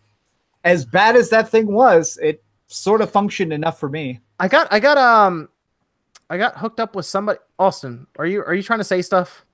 as 0.64 0.84
bad 0.84 1.16
as 1.16 1.30
that 1.30 1.48
thing 1.48 1.72
was, 1.72 2.18
it 2.22 2.42
sort 2.66 3.00
of 3.00 3.10
functioned 3.10 3.52
enough 3.52 3.78
for 3.80 3.88
me. 3.88 4.20
I 4.38 4.48
got 4.48 4.68
I 4.70 4.80
got 4.80 4.96
um 4.98 5.48
I 6.28 6.38
got 6.38 6.56
hooked 6.58 6.80
up 6.80 6.94
with 6.94 7.06
somebody. 7.06 7.38
Austin, 7.58 8.06
are 8.18 8.26
you 8.26 8.44
are 8.44 8.54
you 8.54 8.62
trying 8.62 8.78
to 8.80 8.84
say 8.84 9.02
stuff? 9.02 9.44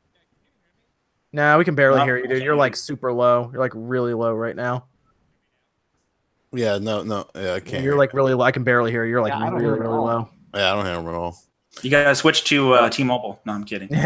No, 1.33 1.59
we 1.59 1.65
can 1.65 1.75
barely 1.75 1.99
No, 1.99 2.05
hear 2.05 2.17
you, 2.17 2.29
dude. 2.29 2.43
You're 2.43 2.57
like 2.57 2.77
super 2.77 3.13
low. 3.13 3.51
You're 3.53 3.61
like 3.61 3.73
really 3.75 4.15
low 4.15 4.33
right 4.35 4.57
now. 4.57 4.87
Yeah, 6.53 6.79
no, 6.79 7.03
no, 7.03 7.27
yeah, 7.35 7.55
I 7.55 7.61
can't. 7.61 7.83
You're 7.85 7.97
like 7.97 8.15
really 8.15 8.33
low. 8.33 8.45
I 8.45 8.53
can 8.53 8.65
barely 8.65 8.91
hear 8.91 9.05
you. 9.05 9.11
You're 9.11 9.23
like 9.23 9.33
Yeah, 9.33 9.41
I 9.41 9.49
really 9.51 9.79
really 9.79 9.97
low. 9.97 10.29
yeah, 10.55 10.73
I 10.73 10.77
don't 10.77 10.87
hear 10.87 10.95
him 10.95 11.09
at 11.09 11.15
all. 11.15 11.37
You 11.83 11.91
guys 11.91 12.19
switch 12.19 12.45
to 12.45 12.73
uh, 12.73 12.89
T-Mobile. 12.89 13.39
No, 13.45 13.53
I'm 13.53 13.65
kidding. 13.65 13.89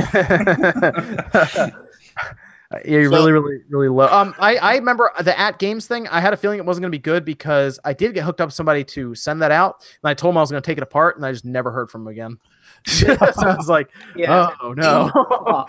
Yeah, 2.72 2.80
you're 2.84 3.10
So- 3.10 3.16
really, 3.18 3.32
really, 3.32 3.58
really 3.68 3.88
low. 3.88 4.06
Um, 4.06 4.34
I, 4.38 4.56
I 4.56 4.76
remember 4.76 5.10
the 5.20 5.32
AtGames 5.32 5.86
thing. 5.86 6.06
I 6.08 6.20
had 6.20 6.32
a 6.32 6.36
feeling 6.36 6.58
it 6.58 6.64
wasn't 6.64 6.82
going 6.82 6.92
to 6.92 6.96
be 6.98 7.02
good 7.02 7.24
because 7.24 7.80
I 7.84 7.92
did 7.92 8.14
get 8.14 8.24
hooked 8.24 8.40
up 8.40 8.48
with 8.48 8.54
somebody 8.54 8.84
to 8.84 9.14
send 9.16 9.42
that 9.42 9.50
out, 9.50 9.84
and 10.02 10.08
I 10.08 10.14
told 10.14 10.32
him 10.34 10.38
I 10.38 10.40
was 10.40 10.50
going 10.52 10.62
to 10.62 10.66
take 10.66 10.78
it 10.78 10.82
apart, 10.82 11.16
and 11.16 11.26
I 11.26 11.32
just 11.32 11.44
never 11.44 11.72
heard 11.72 11.90
from 11.90 12.02
him 12.02 12.08
again. 12.08 12.38
so 12.86 13.08
I 13.18 13.56
was 13.56 13.68
like, 13.68 13.90
oh 14.28 14.72
no. 14.76 15.10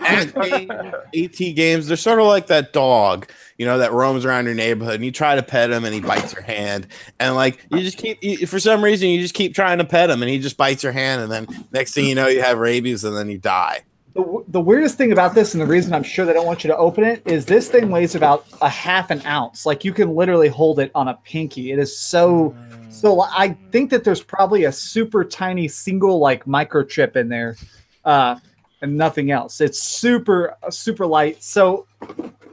AT 0.00 1.36
games, 1.56 1.86
they're 1.88 1.96
sort 1.96 2.20
of 2.20 2.26
like 2.26 2.46
that 2.46 2.72
dog, 2.72 3.28
you 3.58 3.66
know, 3.66 3.78
that 3.78 3.92
roams 3.92 4.24
around 4.24 4.46
your 4.46 4.54
neighborhood 4.54 4.94
and 4.94 5.04
you 5.04 5.10
try 5.10 5.34
to 5.34 5.42
pet 5.42 5.70
him 5.70 5.84
and 5.84 5.92
he 5.92 6.00
bites 6.00 6.32
your 6.32 6.42
hand. 6.42 6.86
And 7.18 7.34
like, 7.34 7.66
you 7.70 7.80
just 7.80 7.98
keep, 7.98 8.22
you, 8.22 8.46
for 8.46 8.60
some 8.60 8.82
reason, 8.82 9.08
you 9.08 9.20
just 9.20 9.34
keep 9.34 9.54
trying 9.54 9.78
to 9.78 9.84
pet 9.84 10.08
him 10.08 10.22
and 10.22 10.30
he 10.30 10.38
just 10.38 10.56
bites 10.56 10.82
your 10.84 10.92
hand. 10.92 11.20
And 11.22 11.30
then 11.30 11.66
next 11.72 11.92
thing 11.92 12.06
you 12.06 12.14
know, 12.14 12.28
you 12.28 12.40
have 12.40 12.58
rabies 12.58 13.04
and 13.04 13.16
then 13.16 13.28
you 13.28 13.38
die. 13.38 13.82
The, 14.14 14.44
the 14.48 14.60
weirdest 14.60 14.98
thing 14.98 15.12
about 15.12 15.34
this, 15.34 15.54
and 15.54 15.60
the 15.60 15.66
reason 15.66 15.94
I'm 15.94 16.02
sure 16.02 16.26
they 16.26 16.34
don't 16.34 16.44
want 16.44 16.64
you 16.64 16.68
to 16.68 16.76
open 16.76 17.02
it, 17.04 17.22
is 17.24 17.46
this 17.46 17.68
thing 17.68 17.90
weighs 17.90 18.14
about 18.14 18.46
a 18.60 18.68
half 18.68 19.10
an 19.10 19.24
ounce. 19.24 19.64
Like 19.64 19.84
you 19.84 19.92
can 19.92 20.14
literally 20.14 20.48
hold 20.48 20.80
it 20.80 20.90
on 20.94 21.08
a 21.08 21.14
pinky. 21.24 21.72
It 21.72 21.78
is 21.78 21.96
so. 21.96 22.54
So 22.90 23.22
I 23.22 23.56
think 23.70 23.90
that 23.90 24.04
there's 24.04 24.22
probably 24.22 24.64
a 24.64 24.72
super 24.72 25.24
tiny 25.24 25.66
single 25.66 26.18
like 26.18 26.44
microchip 26.44 27.16
in 27.16 27.30
there, 27.30 27.56
uh, 28.04 28.36
and 28.82 28.96
nothing 28.96 29.30
else. 29.30 29.60
It's 29.62 29.82
super 29.82 30.56
super 30.68 31.06
light. 31.06 31.42
So, 31.42 31.86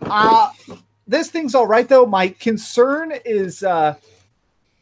uh, 0.04 0.52
this 1.08 1.30
thing's 1.30 1.56
all 1.56 1.68
right 1.68 1.90
though. 1.90 2.06
My 2.06 2.30
concern 2.30 3.14
is. 3.26 3.64
Uh, 3.64 3.96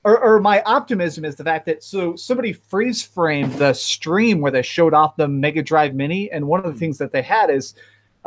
or, 0.08 0.18
or 0.24 0.40
my 0.40 0.62
optimism 0.62 1.26
is 1.26 1.36
the 1.36 1.44
fact 1.44 1.66
that 1.66 1.84
so 1.84 2.16
somebody 2.16 2.54
freeze 2.54 3.04
framed 3.04 3.52
the 3.56 3.74
stream 3.74 4.40
where 4.40 4.54
they 4.54 4.62
showed 4.62 4.94
off 4.94 5.18
the 5.18 5.28
Mega 5.28 5.62
Drive 5.62 5.94
Mini, 5.94 6.32
and 6.32 6.48
one 6.48 6.62
of 6.62 6.66
the 6.66 6.72
hmm. 6.72 6.78
things 6.78 6.98
that 7.00 7.12
they 7.12 7.22
had 7.22 7.50
is 7.50 7.76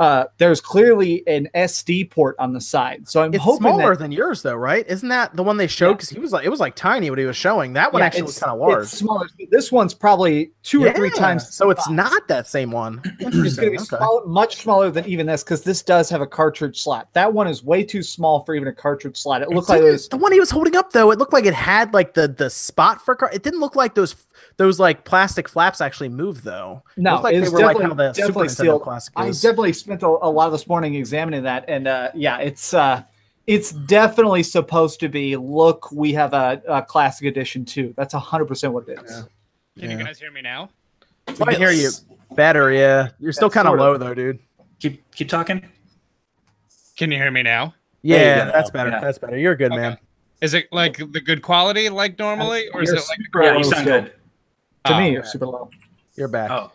uh, 0.00 0.24
there's 0.38 0.62
clearly 0.62 1.22
an 1.28 1.46
SD 1.54 2.10
port 2.10 2.34
on 2.38 2.54
the 2.54 2.60
side. 2.60 3.06
So 3.06 3.22
I'm 3.22 3.34
It's 3.34 3.44
hoping 3.44 3.68
smaller 3.68 3.94
that, 3.94 4.02
than 4.02 4.12
yours, 4.12 4.40
though, 4.40 4.54
right? 4.56 4.86
Isn't 4.88 5.10
that 5.10 5.36
the 5.36 5.42
one 5.42 5.58
they 5.58 5.66
showed? 5.66 5.88
Yeah. 5.90 5.92
Because 5.92 6.08
he 6.08 6.18
was 6.18 6.32
like, 6.32 6.46
it 6.46 6.48
was 6.48 6.58
like 6.58 6.74
tiny 6.74 7.10
what 7.10 7.18
he 7.18 7.26
was 7.26 7.36
showing. 7.36 7.74
That 7.74 7.92
one 7.92 8.00
Yeah, 8.00 8.06
actually 8.06 8.22
was 8.22 8.38
kind 8.38 8.50
of 8.50 8.58
large. 8.58 8.84
It's 8.84 8.92
smaller. 8.92 9.28
This 9.50 9.70
one's 9.70 9.92
probably 9.92 10.52
two 10.62 10.82
or 10.86 10.92
three 10.94 11.10
times. 11.10 11.54
So 11.54 11.68
it's 11.68 11.84
size. 11.84 11.92
not 11.94 12.26
that 12.28 12.48
same 12.48 12.70
one. 12.70 13.02
It's 13.20 13.36
going 13.36 13.44
to 13.44 13.70
be 13.70 13.76
Okay. 13.76 13.84
small, 13.84 14.22
much 14.26 14.56
smaller 14.56 14.90
than 14.90 15.04
even 15.04 15.26
this 15.26 15.44
because 15.44 15.62
this 15.62 15.82
does 15.82 16.08
have 16.08 16.22
a 16.22 16.26
cartridge 16.26 16.80
slot. 16.82 17.08
That 17.12 17.32
one 17.34 17.46
is 17.46 17.62
way 17.62 17.84
too 17.84 18.02
small 18.02 18.42
for 18.44 18.54
even 18.54 18.68
a 18.68 18.72
cartridge 18.72 19.18
slot. 19.18 19.42
It 19.42 19.50
looks 19.50 19.68
like 19.68 19.82
it 19.82 19.84
was 19.84 20.08
the 20.08 20.16
one 20.16 20.32
he 20.32 20.40
was 20.40 20.50
holding 20.50 20.76
up 20.76 20.92
though. 20.92 21.10
It 21.10 21.18
looked 21.18 21.34
like 21.34 21.44
it 21.44 21.52
had 21.54 21.92
like 21.92 22.14
the 22.14 22.26
the 22.26 22.48
spot 22.48 23.04
for 23.04 23.14
car. 23.14 23.30
It 23.34 23.42
didn't 23.42 23.60
look 23.60 23.76
like 23.76 23.94
those 23.94 24.14
those 24.56 24.78
like 24.78 25.04
plastic 25.04 25.48
flaps 25.48 25.80
actually 25.80 26.08
move 26.08 26.42
though. 26.42 26.82
No, 26.96 27.12
looked 27.12 27.24
like 27.24 27.34
it's 27.34 27.48
they 27.50 27.52
were 27.54 27.60
like 27.60 27.76
definitely, 27.78 27.96
kind 27.96 27.98
the 27.98 28.12
Super 28.14 28.26
definitely 28.28 28.48
Nintendo 28.48 28.56
sealed. 28.56 28.82
classic. 28.82 29.12
I 29.16 29.30
definitely 29.30 29.72
spent 29.72 30.02
a, 30.02 30.06
a 30.06 30.30
lot 30.30 30.46
of 30.46 30.52
this 30.52 30.66
morning 30.66 30.94
examining 30.94 31.42
that, 31.44 31.64
and 31.68 31.86
uh, 31.88 32.10
yeah, 32.14 32.38
it's 32.38 32.74
uh, 32.74 33.02
it's 33.46 33.72
definitely 33.72 34.42
supposed 34.42 35.00
to 35.00 35.08
be. 35.08 35.36
Look, 35.36 35.90
we 35.92 36.12
have 36.12 36.34
a, 36.34 36.62
a 36.68 36.82
classic 36.82 37.26
edition 37.26 37.64
too. 37.64 37.94
That's 37.96 38.14
hundred 38.14 38.46
percent 38.46 38.72
what 38.72 38.88
it 38.88 38.98
is. 39.02 39.10
Yeah. 39.10 39.22
Can 39.82 39.90
Yeah. 39.90 39.98
you 39.98 40.04
guys 40.04 40.18
hear 40.20 40.30
me 40.30 40.42
now? 40.42 40.70
I 41.28 41.32
can 41.32 41.54
hear 41.56 41.70
you 41.70 41.90
better. 42.34 42.70
Yeah, 42.72 43.08
you're 43.18 43.32
still 43.32 43.50
kind 43.50 43.66
of 43.68 43.78
low 43.78 43.96
though, 43.96 44.14
dude. 44.14 44.38
Keep 44.80 45.14
keep 45.14 45.28
talking. 45.28 45.64
Can 46.96 47.10
you 47.10 47.18
hear 47.18 47.30
me 47.30 47.42
now? 47.42 47.74
Yeah, 48.02 48.18
There 48.18 48.38
you 48.38 48.44
go. 48.46 48.52
that's 48.52 48.70
better. 48.70 48.90
Yeah. 48.90 49.00
That's 49.00 49.18
better. 49.18 49.36
You're 49.38 49.56
good, 49.56 49.72
Okay. 49.72 49.80
man. 49.80 49.98
Is 50.40 50.54
it 50.54 50.68
like 50.72 50.96
the 51.12 51.20
good 51.20 51.42
quality 51.42 51.88
like 51.90 52.18
normally, 52.18 52.68
or 52.70 52.82
is 52.82 52.88
You're 52.88 52.96
it 52.96 53.04
like 53.08 53.18
super 53.18 53.42
Yeah, 53.42 53.56
you 53.58 53.64
sound 53.64 53.82
still. 53.82 54.00
good. 54.02 54.12
To 54.86 54.94
Oh, 54.94 54.98
me, 54.98 55.12
you're 55.12 55.24
super 55.24 55.46
low. 55.46 55.70
You're 56.16 56.28
back. 56.28 56.50
Oh, 56.50 56.72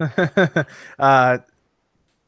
uh, 0.98 1.38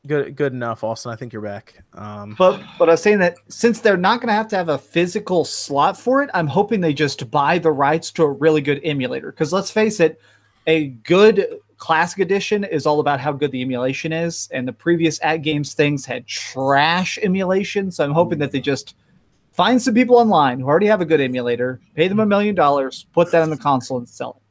good, 0.07 0.37
good 0.37 0.53
enough, 0.53 0.85
Austin. 0.85 1.11
I 1.13 1.17
think 1.17 1.33
you're 1.33 1.43
back. 1.43 1.83
Um, 1.95 2.35
But 2.39 2.63
but 2.79 2.89
I 2.89 2.93
was 2.93 3.03
saying 3.03 3.19
that 3.19 3.37
since 3.49 3.81
they're 3.81 3.97
not 3.97 4.21
going 4.21 4.29
to 4.29 4.35
have 4.35 4.49
to 4.49 4.57
have 4.57 4.69
a 4.69 4.79
physical 4.79 5.45
slot 5.45 5.99
for 5.99 6.23
it, 6.23 6.31
I'm 6.35 6.47
hoping 6.47 6.81
they 6.81 6.93
just 6.93 7.31
buy 7.31 7.59
the 7.59 7.73
rights 7.73 8.11
to 8.13 8.23
a 8.25 8.31
really 8.31 8.61
good 8.61 8.81
emulator. 8.85 9.33
Because 9.33 9.53
let's 9.53 9.71
face 9.71 10.01
it, 10.01 10.21
a 10.67 10.89
good 10.89 11.47
classic 11.79 12.21
edition 12.21 12.63
is 12.63 12.87
all 12.87 13.01
about 13.01 13.19
how 13.19 13.33
good 13.33 13.51
the 13.51 13.61
emulation 13.63 14.13
is, 14.13 14.49
and 14.53 14.69
the 14.69 14.73
previous 14.73 15.19
AtGames 15.19 15.73
things 15.73 16.05
had 16.07 16.27
trash 16.27 17.19
emulation. 17.23 17.91
So 17.91 18.05
I'm 18.05 18.13
hoping 18.13 18.39
that 18.39 18.53
they 18.53 18.61
just 18.61 18.95
find 19.53 19.83
some 19.83 19.95
people 19.95 20.17
online 20.17 20.61
who 20.61 20.67
already 20.69 20.87
have 20.87 21.01
a 21.01 21.05
good 21.05 21.21
emulator, 21.21 21.81
pay 21.97 22.07
them 22.09 22.21
a 22.21 22.27
million 22.27 22.55
dollars, 22.55 23.07
put 23.13 23.33
that 23.33 23.43
on 23.43 23.51
the 23.51 23.57
console, 23.57 23.99
and 23.99 24.09
sell 24.09 24.37
it. 24.37 24.43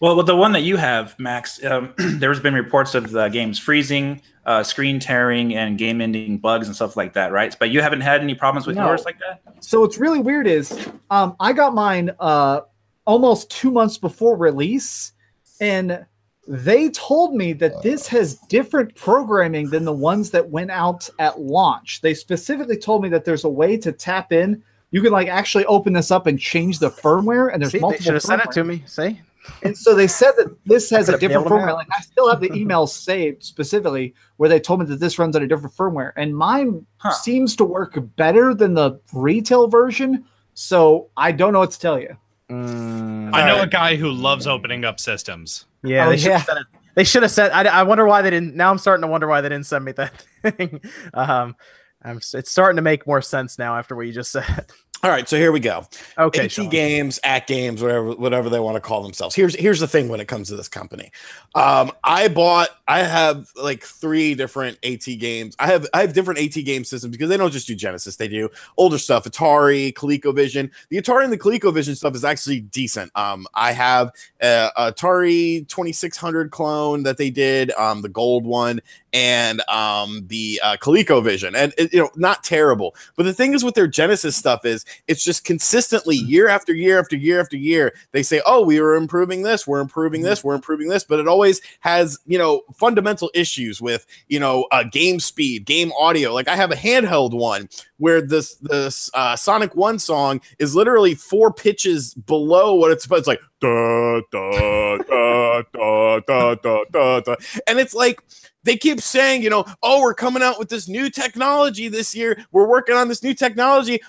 Well, 0.00 0.16
with 0.16 0.26
the 0.26 0.36
one 0.36 0.52
that 0.52 0.60
you 0.62 0.76
have, 0.76 1.18
Max, 1.18 1.62
um, 1.64 1.92
there's 1.98 2.38
been 2.40 2.54
reports 2.54 2.94
of 2.94 3.10
the 3.10 3.28
games 3.28 3.58
freezing, 3.58 4.22
uh, 4.46 4.62
screen 4.62 5.00
tearing, 5.00 5.54
and 5.54 5.76
game-ending 5.76 6.38
bugs 6.38 6.66
and 6.68 6.76
stuff 6.76 6.96
like 6.96 7.14
that, 7.14 7.32
right? 7.32 7.54
But 7.58 7.70
you 7.70 7.80
haven't 7.82 8.02
had 8.02 8.20
any 8.22 8.34
problems 8.34 8.66
with 8.66 8.76
No. 8.76 8.86
yours 8.86 9.04
like 9.04 9.18
that. 9.18 9.40
So 9.64 9.80
what's 9.80 9.98
really 9.98 10.20
weird 10.20 10.46
is 10.46 10.72
um, 11.10 11.34
I 11.40 11.52
got 11.52 11.74
mine 11.74 12.12
uh, 12.20 12.60
almost 13.06 13.50
two 13.50 13.70
months 13.72 13.98
before 13.98 14.36
release, 14.36 15.12
and 15.60 16.04
they 16.46 16.88
told 16.90 17.34
me 17.34 17.52
that 17.54 17.82
this 17.82 18.06
has 18.08 18.36
different 18.48 18.94
programming 18.94 19.68
than 19.68 19.84
the 19.84 19.92
ones 19.92 20.30
that 20.30 20.48
went 20.48 20.70
out 20.70 21.10
at 21.18 21.40
launch. 21.40 22.00
They 22.00 22.14
specifically 22.14 22.78
told 22.78 23.02
me 23.02 23.08
that 23.10 23.24
there's 23.24 23.44
a 23.44 23.48
way 23.50 23.76
to 23.78 23.92
tap 23.92 24.32
in. 24.32 24.62
You 24.92 25.02
can 25.02 25.12
like 25.12 25.28
actually 25.28 25.66
open 25.66 25.92
this 25.92 26.10
up 26.10 26.26
and 26.26 26.38
change 26.40 26.78
the 26.78 26.88
firmware, 26.88 27.52
and 27.52 27.60
there's 27.60 27.72
see, 27.72 27.78
they 27.78 27.82
multiple. 27.82 28.04
should 28.04 28.14
have 28.14 28.22
sent 28.22 28.42
it 28.42 28.52
to 28.52 28.64
me. 28.64 28.82
See, 28.86 29.20
And 29.62 29.76
so 29.76 29.94
they 29.94 30.06
said 30.06 30.32
that 30.36 30.56
this 30.66 30.88
has 30.90 31.08
a 31.08 31.18
different 31.18 31.48
bailed 31.48 31.62
firmware. 31.62 31.74
Like 31.74 31.88
I 31.96 32.00
still 32.00 32.28
have 32.30 32.40
the 32.40 32.52
email 32.54 32.86
saved 32.86 33.42
specifically 33.42 34.14
where 34.36 34.48
they 34.48 34.60
told 34.60 34.80
me 34.80 34.86
that 34.86 35.00
this 35.00 35.18
runs 35.18 35.34
on 35.36 35.42
a 35.42 35.46
different 35.48 35.74
firmware, 35.76 36.12
and 36.16 36.36
mine 36.36 36.84
Huh. 36.98 37.12
seems 37.12 37.54
to 37.56 37.64
work 37.64 37.96
better 38.16 38.54
than 38.54 38.74
the 38.74 39.00
retail 39.12 39.68
version. 39.68 40.24
So 40.54 41.08
I 41.16 41.30
don't 41.32 41.52
know 41.52 41.60
what 41.60 41.70
to 41.72 41.78
tell 41.78 42.00
you. 42.00 42.16
Mm, 42.50 43.34
I 43.34 43.44
know 43.46 43.52
Alright. 43.54 43.64
a 43.64 43.70
guy 43.70 43.96
who 43.96 44.10
loves 44.10 44.46
opening 44.46 44.84
up 44.84 44.98
systems. 45.00 45.66
yeah, 45.84 46.06
Oh, 46.06 46.10
they 46.10 46.16
should 46.16 46.30
yeah. 46.30 46.38
have 46.38 46.46
sent 46.46 46.58
it. 46.60 46.66
They 46.94 47.04
should 47.04 47.22
have 47.22 47.30
sent. 47.30 47.54
I, 47.54 47.62
I 47.64 47.82
wonder 47.84 48.06
why 48.06 48.22
they 48.22 48.30
didn't. 48.30 48.56
Now 48.56 48.70
I'm 48.70 48.78
starting 48.78 49.02
to 49.02 49.06
wonder 49.08 49.28
why 49.28 49.40
they 49.40 49.48
didn't 49.48 49.66
send 49.66 49.84
me 49.84 49.92
that 49.92 50.24
thing. 50.42 50.80
Um, 51.14 51.54
I'm. 52.02 52.16
It's 52.16 52.50
starting 52.50 52.76
to 52.76 52.82
make 52.82 53.06
more 53.06 53.22
sense 53.22 53.58
now 53.58 53.76
after 53.76 53.94
what 53.94 54.06
you 54.06 54.12
just 54.12 54.32
said. 54.32 54.66
All 55.04 55.10
right, 55.10 55.28
so 55.28 55.36
here 55.36 55.52
we 55.52 55.60
go. 55.60 55.86
Okay, 56.18 56.46
AT 56.46 56.50
Sean. 56.50 56.68
games, 56.70 57.20
AtGames, 57.24 57.80
whatever, 57.80 58.10
whatever 58.16 58.50
they 58.50 58.58
want 58.58 58.74
to 58.74 58.80
call 58.80 59.04
themselves. 59.04 59.32
Here's 59.32 59.54
here's 59.54 59.78
the 59.78 59.86
thing 59.86 60.08
when 60.08 60.18
it 60.18 60.26
comes 60.26 60.48
to 60.48 60.56
this 60.56 60.68
company. 60.68 61.12
Um, 61.54 61.92
I 62.02 62.26
bought, 62.26 62.70
I 62.88 63.04
have 63.04 63.48
like 63.54 63.84
three 63.84 64.34
different 64.34 64.76
AT 64.84 65.04
games. 65.20 65.54
I 65.60 65.68
have 65.68 65.86
I 65.94 66.00
have 66.00 66.14
different 66.14 66.40
AT 66.40 66.64
game 66.64 66.82
systems 66.82 67.12
because 67.12 67.28
they 67.28 67.36
don't 67.36 67.52
just 67.52 67.68
do 67.68 67.76
Genesis, 67.76 68.16
they 68.16 68.26
do 68.26 68.48
older 68.76 68.98
stuff, 68.98 69.22
Atari, 69.22 69.92
ColecoVision. 69.92 70.68
The 70.88 70.96
Atari 70.96 71.22
and 71.22 71.32
the 71.32 71.38
ColecoVision 71.38 71.96
stuff 71.96 72.16
is 72.16 72.24
actually 72.24 72.60
decent. 72.60 73.12
Um, 73.14 73.46
I 73.54 73.70
have 73.72 74.10
a 74.40 74.70
Atari 74.76 75.68
2600 75.68 76.50
clone 76.50 77.04
that 77.04 77.18
they 77.18 77.30
did, 77.30 77.70
um, 77.72 78.02
the 78.02 78.08
gold 78.08 78.44
one, 78.44 78.80
and 79.12 79.60
um, 79.68 80.26
the 80.28 80.60
uh, 80.62 80.76
ColecoVision, 80.76 81.56
and 81.56 81.72
it, 81.78 81.92
you 81.92 82.00
know, 82.00 82.10
not 82.16 82.44
terrible. 82.44 82.94
But 83.16 83.24
the 83.24 83.32
thing 83.32 83.54
is 83.54 83.64
with 83.64 83.74
their 83.74 83.86
Genesis 83.86 84.36
stuff 84.36 84.64
is 84.64 84.84
it's 85.06 85.24
just 85.24 85.44
consistently 85.44 86.16
year 86.16 86.48
after 86.48 86.74
year 86.74 86.98
after 86.98 87.16
year 87.16 87.40
after 87.40 87.56
year 87.56 87.94
they 88.12 88.22
say 88.22 88.40
oh 88.46 88.64
we 88.64 88.78
are 88.78 88.94
improving 88.94 89.42
this 89.42 89.66
we're 89.66 89.80
improving 89.80 90.22
this 90.22 90.42
we're 90.44 90.54
improving 90.54 90.88
this 90.88 91.04
but 91.04 91.18
it 91.18 91.28
always 91.28 91.60
has 91.80 92.18
you 92.26 92.38
know 92.38 92.62
fundamental 92.74 93.30
issues 93.34 93.80
with 93.80 94.06
you 94.28 94.40
know 94.40 94.66
uh, 94.72 94.84
game 94.84 95.20
speed 95.20 95.64
game 95.64 95.92
audio. 95.98 96.32
Like 96.32 96.48
i 96.48 96.56
have 96.56 96.70
a 96.70 96.76
handheld 96.76 97.32
one 97.32 97.68
where 97.98 98.20
this 98.20 98.54
this 98.56 99.10
uh, 99.14 99.36
sonic 99.36 99.74
one 99.74 99.98
song 99.98 100.40
is 100.58 100.74
literally 100.74 101.14
four 101.14 101.52
pitches 101.52 102.14
below 102.14 102.74
what 102.74 102.90
it's 102.90 103.02
supposed 103.02 103.20
it's 103.20 103.28
like 103.28 103.40
da, 103.60 104.20
da, 104.30 104.98
da, 104.98 105.62
da, 105.72 106.20
da, 106.20 106.54
da, 106.54 106.84
da, 106.90 107.20
da. 107.20 107.34
and 107.66 107.78
it's 107.78 107.94
like 107.94 108.22
they 108.68 108.76
keep 108.76 109.00
saying, 109.00 109.42
you 109.42 109.48
know, 109.48 109.64
oh, 109.82 110.02
we're 110.02 110.12
coming 110.12 110.42
out 110.42 110.58
with 110.58 110.68
this 110.68 110.88
new 110.88 111.08
technology 111.08 111.88
this 111.88 112.14
year. 112.14 112.44
We're 112.52 112.68
working 112.68 112.96
on 112.96 113.08
this 113.08 113.22
new 113.22 113.32
technology. 113.32 114.02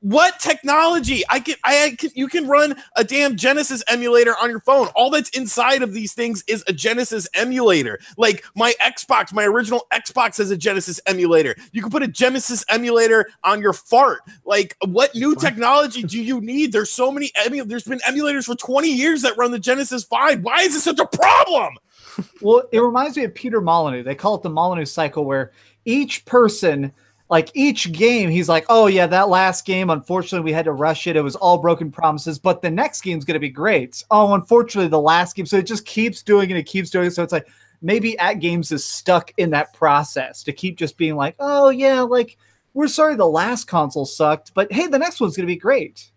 What 0.00 0.40
technology? 0.40 1.22
I 1.28 1.40
can, 1.40 1.56
I, 1.64 1.84
I 1.84 1.90
can, 1.96 2.08
you 2.14 2.28
can 2.28 2.48
run 2.48 2.76
a 2.96 3.04
damn 3.04 3.36
Genesis 3.36 3.84
emulator 3.88 4.34
on 4.40 4.48
your 4.48 4.60
phone. 4.60 4.86
All 4.94 5.10
that's 5.10 5.28
inside 5.36 5.82
of 5.82 5.92
these 5.92 6.14
things 6.14 6.42
is 6.46 6.64
a 6.66 6.72
Genesis 6.72 7.28
emulator. 7.34 7.98
Like 8.16 8.42
my 8.56 8.72
Xbox, 8.80 9.34
my 9.34 9.44
original 9.44 9.86
Xbox 9.92 10.38
has 10.38 10.50
a 10.50 10.56
Genesis 10.56 10.98
emulator. 11.06 11.54
You 11.72 11.82
can 11.82 11.90
put 11.90 12.02
a 12.02 12.08
Genesis 12.08 12.64
emulator 12.70 13.28
on 13.44 13.60
your 13.60 13.74
fart. 13.74 14.20
Like, 14.46 14.76
what 14.86 15.14
new 15.14 15.34
technology 15.34 16.04
do 16.04 16.22
you 16.22 16.40
need? 16.40 16.72
There's 16.72 16.90
so 16.90 17.12
many. 17.12 17.32
Emu- 17.44 17.64
there's 17.64 17.84
been 17.84 18.00
emulators 18.08 18.46
for 18.46 18.54
20 18.54 18.79
years 18.88 19.22
that 19.22 19.36
run 19.36 19.50
the 19.50 19.58
Genesis 19.58 20.04
5. 20.04 20.42
Why 20.42 20.62
is 20.62 20.72
this 20.74 20.84
such 20.84 20.98
a 20.98 21.06
problem? 21.06 21.74
Well, 22.40 22.62
it 22.72 22.80
reminds 22.80 23.16
me 23.16 23.24
of 23.24 23.34
Peter 23.34 23.60
Molyneux. 23.60 24.02
They 24.02 24.14
call 24.14 24.34
it 24.34 24.42
the 24.42 24.50
Molyneux 24.50 24.86
cycle, 24.86 25.24
where 25.24 25.52
each 25.84 26.24
person, 26.24 26.92
like 27.28 27.50
each 27.54 27.92
game, 27.92 28.30
he's 28.30 28.48
like, 28.48 28.66
"Oh 28.68 28.86
yeah, 28.86 29.06
that 29.06 29.28
last 29.28 29.64
game, 29.64 29.90
unfortunately, 29.90 30.44
we 30.44 30.52
had 30.52 30.64
to 30.64 30.72
rush 30.72 31.06
it. 31.06 31.16
It 31.16 31.22
was 31.22 31.36
all 31.36 31.58
broken 31.58 31.90
promises, 31.90 32.38
but 32.38 32.62
the 32.62 32.70
next 32.70 33.02
game's 33.02 33.24
going 33.24 33.34
to 33.34 33.40
be 33.40 33.48
great." 33.48 34.02
Oh, 34.10 34.34
unfortunately, 34.34 34.88
the 34.88 35.00
last 35.00 35.36
game. 35.36 35.46
So 35.46 35.56
it 35.58 35.66
just 35.66 35.86
keeps 35.86 36.22
doing 36.22 36.50
it. 36.50 36.56
It 36.56 36.64
keeps 36.64 36.90
doing 36.90 37.06
it. 37.06 37.12
So 37.12 37.22
it's 37.22 37.32
like 37.32 37.48
maybe 37.82 38.16
AtGames 38.18 38.72
is 38.72 38.84
stuck 38.84 39.32
in 39.36 39.50
that 39.50 39.72
process 39.72 40.42
to 40.42 40.52
keep 40.52 40.76
just 40.76 40.96
being 40.96 41.16
like, 41.16 41.36
"Oh 41.38 41.70
yeah, 41.70 42.00
like 42.02 42.36
we're 42.74 42.88
sorry 42.88 43.16
the 43.16 43.26
last 43.26 43.66
console 43.66 44.06
sucked, 44.06 44.52
but 44.54 44.70
hey, 44.72 44.86
the 44.86 44.98
next 44.98 45.20
one's 45.20 45.36
going 45.36 45.46
to 45.46 45.52
be 45.52 45.58
great." 45.58 46.10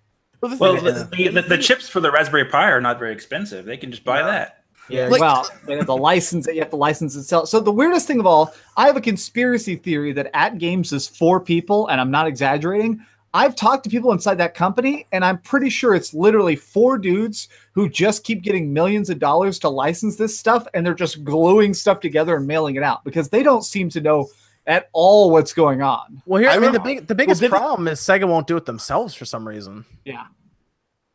Well, 0.44 0.52
the 0.52 0.58
Well, 0.58 0.76
thing 0.76 0.86
is- 0.88 1.10
the, 1.10 1.42
the, 1.42 1.48
the 1.56 1.58
chips 1.58 1.88
for 1.88 2.00
the 2.02 2.12
Raspberry 2.12 2.46
Pi 2.46 2.70
are 2.70 2.82
not 2.82 3.00
very 3.00 3.14
expensive. 3.14 3.66
They 3.66 3.78
can 3.78 3.92
just 3.92 4.04
buy 4.04 4.20
Yeah. 4.20 4.26
that. 4.28 4.60
Yeah, 4.90 5.08
Like- 5.08 5.22
well, 5.22 5.48
they 5.66 5.78
have 5.78 5.86
to 5.86 5.94
license 5.94 6.46
it. 6.48 6.56
You 6.56 6.62
have 6.62 6.70
to 6.72 6.76
license 6.76 7.16
it. 7.16 7.24
Sell. 7.24 7.46
So 7.46 7.62
the 7.62 7.72
weirdest 7.72 8.06
thing 8.06 8.20
of 8.20 8.26
all, 8.26 8.54
I 8.76 8.88
have 8.88 8.98
a 8.98 9.02
conspiracy 9.02 9.78
theory 9.78 10.12
that 10.12 10.34
AtGames 10.34 10.92
is 10.92 11.08
four 11.08 11.40
people, 11.40 11.88
and 11.88 12.02
I'm 12.02 12.12
not 12.12 12.28
exaggerating. 12.28 13.00
I've 13.34 13.56
talked 13.56 13.86
to 13.86 13.90
people 13.90 14.12
inside 14.12 14.36
that 14.40 14.54
company, 14.54 15.08
and 15.14 15.24
I'm 15.24 15.38
pretty 15.40 15.70
sure 15.70 15.96
it's 15.96 16.14
literally 16.14 16.56
four 16.58 16.98
dudes 16.98 17.48
who 17.72 17.88
just 17.90 18.26
keep 18.26 18.44
getting 18.44 18.74
millions 18.74 19.10
of 19.10 19.18
dollars 19.20 19.58
to 19.60 19.70
license 19.70 20.18
this 20.18 20.38
stuff, 20.38 20.68
and 20.74 20.86
they're 20.86 20.94
just 20.94 21.24
gluing 21.24 21.74
stuff 21.74 22.02
together 22.02 22.36
and 22.36 22.46
mailing 22.46 22.76
it 22.76 22.84
out 22.84 23.04
because 23.06 23.30
they 23.30 23.42
don't 23.42 23.64
seem 23.64 23.90
to 23.90 24.02
know 24.02 24.28
at 24.66 24.90
all 24.94 25.30
what's 25.32 25.54
going 25.54 25.82
on. 25.82 26.22
Well, 26.26 26.42
here 26.42 26.50
I 26.50 26.56
I, 26.56 26.60
mean 26.60 26.72
the 26.72 26.80
big 26.80 27.08
the 27.08 27.16
biggest 27.16 27.42
did 27.42 27.48
it- 27.48 27.52
problem 27.52 27.88
is 27.88 28.00
Sega 28.00 28.28
won't 28.28 28.48
do 28.48 28.56
it 28.58 28.66
themselves 28.66 29.14
for 29.14 29.26
some 29.26 29.48
reason. 29.48 29.86
Yeah. 30.06 30.26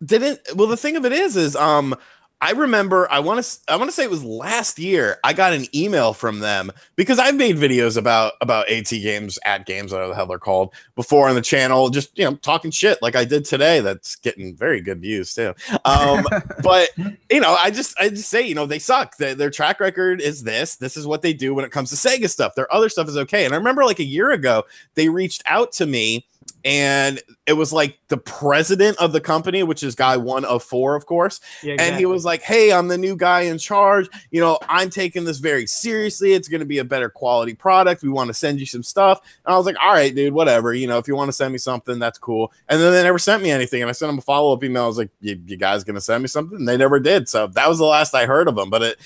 didn't 0.05 0.41
well 0.55 0.69
the 0.69 0.77
thing 0.77 0.97
of 0.97 1.05
it 1.05 1.13
is 1.13 1.37
is 1.37 1.57
um 1.57 1.95
I 2.41 2.53
remember 2.53 3.11
I 3.11 3.19
want 3.19 3.43
to 3.43 3.59
I 3.69 3.77
want 3.77 3.89
to 3.89 3.93
say 3.93 4.05
it 4.05 4.11
was 4.11 4.25
last 4.25 4.79
year 4.79 5.19
I 5.25 5.33
got 5.33 5.53
an 5.53 5.67
email 5.75 6.13
from 6.13 6.39
them 6.39 6.71
because 6.95 7.19
I've 7.19 7.35
made 7.35 7.57
videos 7.57 7.97
about 7.97 8.35
about 8.41 8.69
AtGames 8.69 9.39
at 9.45 9.67
games 9.67 9.93
whatever 9.93 10.11
the 10.11 10.15
hell 10.15 10.27
they're 10.27 10.39
called 10.39 10.73
before 10.95 11.29
on 11.29 11.35
the 11.35 11.41
channel 11.41 11.91
just 11.91 12.17
you 12.17 12.25
know 12.25 12.37
talking 12.37 12.71
shit 12.71 12.99
like 13.03 13.17
I 13.17 13.25
did 13.25 13.45
today 13.45 13.81
that's 13.81 14.17
getting 14.17 14.55
very 14.55 14.81
good 14.81 15.01
views 15.01 15.35
too. 15.35 15.53
Um 15.85 16.25
but 16.63 16.91
you 17.31 17.41
know 17.41 17.57
I 17.59 17.71
just 17.71 17.99
I 17.99 18.09
just 18.09 18.29
say 18.29 18.47
you 18.47 18.55
know 18.55 18.67
they 18.67 18.79
suck 18.79 19.17
their, 19.17 19.35
their 19.35 19.51
track 19.51 19.81
record 19.81 20.21
is 20.21 20.45
this 20.45 20.77
this 20.77 20.97
is 20.97 21.07
what 21.07 21.23
they 21.23 21.33
do 21.33 21.55
when 21.55 21.65
it 21.65 21.73
comes 21.73 21.91
to 21.91 21.97
Sega 21.97 22.31
stuff 22.31 22.55
their 22.55 22.73
other 22.73 22.89
stuff 22.89 23.09
is 23.09 23.17
okay 23.17 23.45
and 23.47 23.55
I 23.55 23.57
remember 23.57 23.85
like 23.85 23.99
a 23.99 24.05
year 24.05 24.31
ago 24.31 24.65
they 24.95 25.09
reached 25.09 25.43
out 25.47 25.73
to 25.73 25.87
me 25.87 26.25
and 26.69 27.19
it 27.47 27.55
was 27.55 27.73
like 27.73 27.99
the 28.09 28.19
president 28.19 28.99
of 28.99 29.13
the 29.15 29.23
company, 29.23 29.63
which 29.63 29.83
is 29.83 29.95
guy 29.95 30.19
one 30.19 30.45
of 30.45 30.63
four, 30.63 30.97
of 30.97 31.07
course. 31.07 31.41
Yeah, 31.63 31.77
And 31.79 31.97
he 31.97 32.05
was 32.05 32.27
like, 32.27 32.43
Hey, 32.43 32.71
I'm 32.71 32.89
the 32.89 32.99
new 32.99 33.17
guy 33.17 33.43
in 33.43 33.57
charge. 33.57 34.07
You 34.31 34.43
know, 34.43 34.59
I'm 34.69 34.91
taking 34.91 35.25
this 35.25 35.39
very 35.39 35.65
seriously. 35.65 36.35
It's 36.35 36.47
going 36.47 36.61
to 36.61 36.67
be 36.67 36.77
a 36.77 36.85
better 36.85 37.09
quality 37.09 37.55
product. 37.55 38.03
We 38.03 38.11
want 38.11 38.29
to 38.29 38.35
send 38.35 38.61
you 38.61 38.67
some 38.67 38.83
stuff. 38.83 39.23
And 39.47 39.55
I 39.55 39.57
was 39.57 39.65
like, 39.65 39.79
All 39.81 39.95
right, 39.95 40.15
dude, 40.15 40.35
whatever. 40.35 40.75
You 40.75 40.89
know, 40.89 40.99
if 40.99 41.09
you 41.09 41.17
want 41.17 41.29
to 41.29 41.33
send 41.33 41.53
me 41.53 41.59
something, 41.59 41.99
that's 41.99 42.19
cool. 42.19 42.53
And 42.69 42.79
then 42.79 42.93
they 42.93 43.03
never 43.03 43.19
sent 43.19 43.43
me 43.43 43.51
anything. 43.51 43.81
And 43.81 43.89
I 43.89 43.93
sent 43.93 44.11
them 44.11 44.19
a 44.19 44.23
follow 44.23 44.53
up 44.53 44.63
email. 44.63 44.85
I 44.85 44.89
was 44.89 44.99
like, 44.99 45.11
You, 45.23 45.41
you 45.47 45.57
guys 45.57 45.85
going 45.85 45.95
to 45.95 46.03
send 46.03 46.23
me 46.23 46.29
something? 46.29 46.59
And 46.59 46.69
they 46.69 46.77
never 46.77 47.01
did. 47.01 47.31
So 47.31 47.47
that 47.47 47.67
was 47.67 47.79
the 47.79 47.87
last 47.87 48.15
I 48.15 48.27
heard 48.27 48.47
of 48.47 48.57
them. 48.57 48.69
But 48.69 48.83
it, 48.83 48.99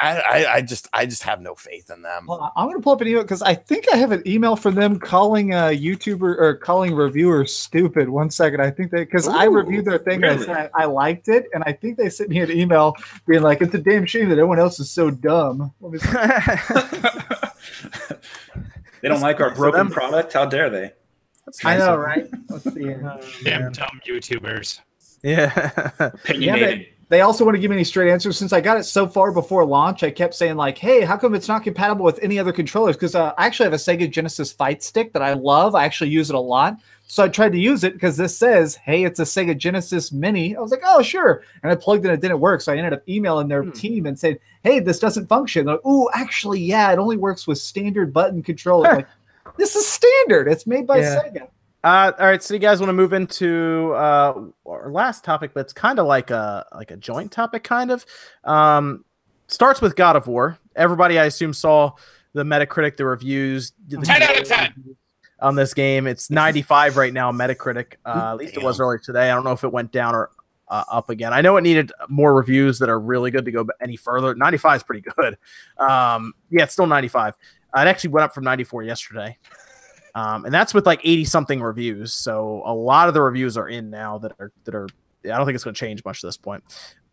I, 0.00 0.18
I, 0.18 0.46
I 0.56 0.62
just, 0.62 0.88
I 0.92 1.06
just 1.06 1.22
have 1.22 1.40
no 1.40 1.54
faith 1.54 1.90
in 1.90 2.02
them. 2.02 2.26
Well, 2.26 2.52
I'm 2.56 2.68
gonna 2.68 2.80
pull 2.80 2.92
up 2.92 3.00
an 3.00 3.08
email 3.08 3.22
because 3.22 3.42
I 3.42 3.54
think 3.54 3.86
I 3.92 3.96
have 3.96 4.12
an 4.12 4.22
email 4.26 4.56
from 4.56 4.74
them 4.74 4.98
calling 4.98 5.52
a 5.52 5.76
YouTuber 5.76 6.20
or 6.38 6.56
calling 6.56 6.94
reviewers 6.94 7.54
stupid. 7.54 8.08
One 8.08 8.30
second, 8.30 8.60
I 8.60 8.70
think 8.70 8.90
they 8.90 9.04
because 9.04 9.28
I 9.28 9.44
reviewed 9.44 9.84
their 9.86 9.98
thing 9.98 10.22
and 10.24 10.40
I 10.40 10.44
said 10.44 10.70
I 10.74 10.84
liked 10.84 11.28
it, 11.28 11.46
and 11.54 11.62
I 11.66 11.72
think 11.72 11.96
they 11.96 12.10
sent 12.10 12.30
me 12.30 12.40
an 12.40 12.50
email 12.50 12.94
being 13.26 13.42
like, 13.42 13.60
"It's 13.62 13.74
a 13.74 13.78
damn 13.78 14.06
shame 14.06 14.28
that 14.28 14.38
everyone 14.38 14.58
else 14.58 14.80
is 14.80 14.90
so 14.90 15.10
dumb." 15.10 15.72
Let 15.80 15.92
me 15.92 15.98
see. 15.98 16.08
They 19.02 19.08
don't 19.08 19.20
like 19.20 19.40
our 19.40 19.54
broken 19.54 19.78
them- 19.78 19.90
product. 19.90 20.32
How 20.34 20.44
dare 20.44 20.68
they? 20.70 20.92
I 21.64 21.78
know, 21.78 21.96
right? 21.96 22.28
Let's 22.48 22.64
see. 22.72 22.84
Damn 22.84 23.20
man. 23.44 23.72
dumb 23.72 24.00
YouTubers. 24.06 24.80
Yeah. 25.22 25.80
Opinionated. 25.98 26.80
They 26.80 26.88
also 27.22 27.44
want 27.44 27.56
to 27.56 27.60
give 27.60 27.70
me 27.70 27.76
any 27.76 27.82
straight 27.82 28.12
answers. 28.12 28.38
Since 28.38 28.52
I 28.52 28.60
got 28.60 28.76
it 28.78 28.84
so 28.84 29.08
far 29.08 29.32
before 29.32 29.64
launch, 29.64 30.04
I 30.04 30.12
kept 30.12 30.32
saying 30.32 30.54
like, 30.54 30.78
"Hey, 30.78 31.00
how 31.00 31.16
come 31.16 31.34
it's 31.34 31.48
not 31.48 31.64
compatible 31.64 32.04
with 32.04 32.20
any 32.22 32.38
other 32.38 32.52
controllers?" 32.52 32.94
Because 32.94 33.16
uh, 33.16 33.32
I 33.36 33.46
actually 33.46 33.64
have 33.64 33.72
a 33.72 33.76
Sega 33.76 34.08
Genesis 34.08 34.52
Fight 34.52 34.80
Stick 34.84 35.12
that 35.14 35.20
I 35.22 35.32
love. 35.32 35.74
I 35.74 35.84
actually 35.84 36.10
use 36.10 36.30
it 36.30 36.36
a 36.36 36.40
lot. 36.40 36.76
So 37.08 37.24
I 37.24 37.28
tried 37.28 37.50
to 37.50 37.58
use 37.58 37.82
it 37.82 37.94
because 37.94 38.16
this 38.16 38.38
says, 38.38 38.76
"Hey, 38.76 39.02
it's 39.02 39.18
a 39.18 39.24
Sega 39.24 39.58
Genesis 39.58 40.12
Mini." 40.12 40.54
I 40.54 40.60
was 40.60 40.70
like, 40.70 40.82
"Oh, 40.86 41.02
sure," 41.02 41.42
and 41.64 41.72
I 41.72 41.74
plugged 41.74 42.04
in. 42.04 42.12
It 42.12 42.20
didn't 42.20 42.38
work, 42.38 42.60
so 42.60 42.72
I 42.72 42.76
ended 42.76 42.92
up 42.92 43.02
emailing 43.08 43.48
their 43.48 43.64
Hmm. 43.64 43.72
team 43.72 44.06
and 44.06 44.16
saying, 44.16 44.38
"Hey, 44.62 44.78
this 44.78 45.00
doesn't 45.00 45.26
function." 45.26 45.66
They're 45.66 45.74
like, 45.74 45.84
"Ooh, 45.86 46.08
actually, 46.14 46.60
yeah, 46.60 46.92
it 46.92 47.00
only 47.00 47.16
works 47.16 47.48
with 47.48 47.58
standard 47.58 48.12
button 48.12 48.40
control." 48.44 48.86
I'm 48.86 48.94
like, 48.98 49.08
this 49.56 49.74
is 49.74 49.84
standard. 49.84 50.46
It's 50.46 50.64
made 50.68 50.86
by 50.86 50.98
Yeah. 51.00 51.16
Sega. 51.24 51.48
Uh, 51.82 52.12
all 52.18 52.26
right, 52.26 52.42
so 52.42 52.52
you 52.52 52.60
guys 52.60 52.78
want 52.78 52.88
to 52.90 52.94
move 52.94 53.12
into 53.12 53.92
uh, 53.94 54.34
our 54.66 54.90
last 54.90 55.24
topic, 55.24 55.52
but 55.54 55.60
it's 55.60 55.72
kind 55.72 55.98
of 55.98 56.06
like 56.06 56.30
a 56.30 56.66
like 56.74 56.90
a 56.90 56.96
joint 56.96 57.32
topic, 57.32 57.64
kind 57.64 57.90
of. 57.90 58.04
Um, 58.44 59.04
starts 59.48 59.80
with 59.80 59.96
God 59.96 60.16
of 60.16 60.26
War. 60.26 60.58
Everybody, 60.76 61.18
I 61.18 61.24
assume, 61.24 61.54
saw 61.54 61.92
the 62.32 62.44
Metacritic, 62.44 62.96
the 62.96 63.06
reviews, 63.06 63.72
the 63.88 63.98
10 63.98 64.22
out 64.22 64.40
of 64.40 64.46
10. 64.46 64.96
on 65.40 65.54
this 65.54 65.74
game. 65.74 66.06
It's 66.06 66.30
95 66.30 66.96
right 66.96 67.12
now, 67.12 67.32
Metacritic. 67.32 67.94
Uh, 68.04 68.32
at 68.32 68.36
least 68.36 68.56
it 68.56 68.62
was 68.62 68.78
earlier 68.78 68.98
today. 68.98 69.30
I 69.30 69.34
don't 69.34 69.44
know 69.44 69.52
if 69.52 69.64
it 69.64 69.72
went 69.72 69.90
down 69.90 70.14
or 70.14 70.30
uh, 70.68 70.84
up 70.90 71.10
again. 71.10 71.32
I 71.32 71.40
know 71.40 71.56
it 71.56 71.62
needed 71.62 71.92
more 72.08 72.34
reviews 72.34 72.78
that 72.78 72.88
are 72.88 73.00
really 73.00 73.30
good 73.30 73.44
to 73.46 73.50
go 73.50 73.66
any 73.80 73.96
further. 73.96 74.34
95 74.34 74.76
is 74.76 74.82
pretty 74.82 75.00
good. 75.16 75.36
Um, 75.78 76.34
yeah, 76.50 76.64
it's 76.64 76.72
still 76.72 76.86
95. 76.86 77.34
Uh, 77.76 77.80
it 77.80 77.88
actually 77.88 78.10
went 78.10 78.24
up 78.24 78.34
from 78.34 78.44
94 78.44 78.84
yesterday. 78.84 79.36
Um, 80.14 80.44
and 80.44 80.52
that's 80.54 80.74
with 80.74 80.86
like 80.86 81.00
80 81.04 81.24
something 81.24 81.62
reviews. 81.62 82.12
So 82.14 82.62
a 82.64 82.74
lot 82.74 83.08
of 83.08 83.14
the 83.14 83.22
reviews 83.22 83.56
are 83.56 83.68
in 83.68 83.90
now 83.90 84.18
that 84.18 84.32
are 84.38 84.50
that 84.64 84.74
are 84.74 84.88
I 85.24 85.28
don't 85.36 85.44
think 85.46 85.54
it's 85.54 85.64
going 85.64 85.74
to 85.74 85.78
change 85.78 86.04
much 86.04 86.24
at 86.24 86.28
this 86.28 86.36
point. 86.36 86.64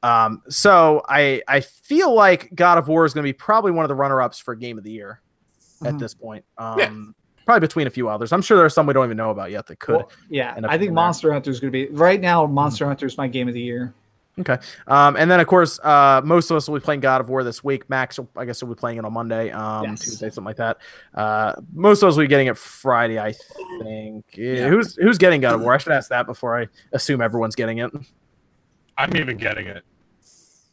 Um, 0.04 0.42
so 0.50 1.04
I 1.10 1.42
I 1.48 1.60
feel 1.62 2.14
like 2.14 2.54
God 2.56 2.78
of 2.78 2.88
War 2.88 3.06
is 3.06 3.14
going 3.14 3.24
to 3.24 3.28
be 3.28 3.34
probably 3.34 3.72
one 3.72 3.84
of 3.84 3.90
the 3.90 3.96
runner 3.96 4.22
ups 4.22 4.40
for 4.40 4.56
Game 4.56 4.78
of 4.78 4.84
the 4.84 4.92
Year 4.92 5.22
at 5.84 5.94
Mhm. 5.96 6.00
this 6.00 6.14
point. 6.14 6.46
Um, 6.58 6.80
Yeah. 6.80 6.90
Probably 7.46 7.62
between 7.66 7.88
a 7.88 7.90
few 7.90 8.10
others. 8.10 8.34
I'm 8.34 8.42
sure 8.42 8.58
there 8.58 8.66
are 8.66 8.70
some 8.70 8.86
we 8.88 8.94
don't 8.94 9.06
even 9.06 9.16
know 9.16 9.30
about 9.30 9.52
yet 9.52 9.68
that 9.68 9.80
could. 9.80 9.96
Well, 9.98 10.12
yeah, 10.30 10.54
I 10.68 10.78
think. 10.78 10.92
Monster 10.92 11.32
Hunter 11.32 11.50
is 11.50 11.62
going 11.62 11.72
to 11.72 11.88
be 11.88 11.88
right 11.96 12.20
now. 12.20 12.46
Monster 12.46 12.86
Hunter 12.86 13.06
is 13.06 13.18
my 13.18 13.30
game 13.30 13.48
of 13.48 13.54
the 13.54 13.62
year. 13.62 13.94
Um, 14.88 15.16
and 15.16 15.30
then 15.32 15.40
of 15.40 15.48
course, 15.48 15.80
uh, 15.80 16.22
most 16.24 16.52
of 16.52 16.58
us 16.58 16.68
will 16.70 16.78
be 16.80 16.84
playing 16.84 17.00
God 17.00 17.22
of 17.22 17.30
War 17.30 17.44
this 17.44 17.64
week. 17.64 17.90
Max, 17.90 18.20
I 18.36 18.46
guess, 18.46 18.62
will 18.62 18.74
be 18.74 18.80
playing 18.80 18.98
it 19.00 19.06
on 19.06 19.14
Monday, 19.14 19.52
um, 19.52 19.86
Yes. 19.86 20.02
Tuesday, 20.02 20.28
something 20.30 20.44
like 20.46 20.58
that. 20.58 20.78
Uh, 21.16 21.54
most 21.74 22.04
of 22.04 22.10
us 22.10 22.16
will 22.18 22.24
be 22.24 22.28
getting 22.28 22.48
it 22.48 22.58
Friday, 22.58 23.20
I 23.20 23.34
think. 23.82 24.26
Yeah, 24.36 24.68
Who's 24.70 24.96
who's 24.96 25.18
getting 25.18 25.42
God 25.42 25.56
of 25.56 25.62
War? 25.62 25.74
I 25.74 25.78
should 25.78 25.92
ask 25.94 26.10
that 26.10 26.26
before 26.26 26.60
I 26.60 26.68
assume 26.94 27.22
everyone's 27.22 27.56
getting 27.56 27.80
it. 27.80 27.92
I'm 28.98 29.16
even 29.16 29.38
getting 29.38 29.68
it. 29.68 29.84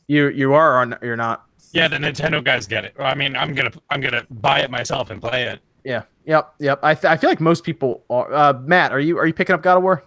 You 0.06 0.28
you 0.28 0.52
are 0.54 0.82
or 0.82 0.98
you're 1.02 1.16
not? 1.16 1.44
Yeah, 1.72 1.88
the 1.88 1.96
Nintendo 1.96 2.42
guys 2.44 2.66
get 2.66 2.84
it. 2.84 2.94
I 2.98 3.14
mean, 3.14 3.34
I'm 3.36 3.54
gonna 3.54 3.72
I'm 3.90 4.00
gonna 4.00 4.26
buy 4.30 4.60
it 4.60 4.70
myself 4.70 5.10
and 5.10 5.20
play 5.20 5.44
it. 5.44 5.60
Yeah. 5.84 6.02
Yep. 6.26 6.54
Yep. 6.60 6.80
I, 6.82 6.94
th- 6.94 7.04
I 7.04 7.16
feel 7.18 7.28
like 7.28 7.40
most 7.40 7.64
people 7.64 8.04
are. 8.08 8.32
Uh, 8.32 8.52
Matt, 8.62 8.92
are 8.92 9.00
you 9.00 9.18
are 9.18 9.26
you 9.26 9.34
picking 9.34 9.54
up 9.54 9.62
God 9.62 9.76
of 9.76 9.82
War? 9.82 10.04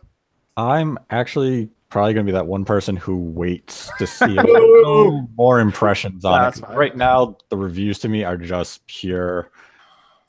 I'm 0.55 0.97
actually 1.09 1.69
probably 1.89 2.13
going 2.13 2.25
to 2.25 2.31
be 2.31 2.35
that 2.35 2.47
one 2.47 2.65
person 2.65 2.95
who 2.95 3.17
waits 3.17 3.89
to 3.97 4.07
see 4.07 4.35
more 5.37 5.59
impressions 5.59 6.25
on 6.25 6.41
That's 6.41 6.57
it. 6.59 6.65
fine. 6.65 6.75
Right 6.75 6.97
now, 6.97 7.37
the 7.49 7.57
reviews 7.57 7.99
to 7.99 8.09
me 8.09 8.23
are 8.23 8.37
just 8.37 8.85
pure 8.87 9.51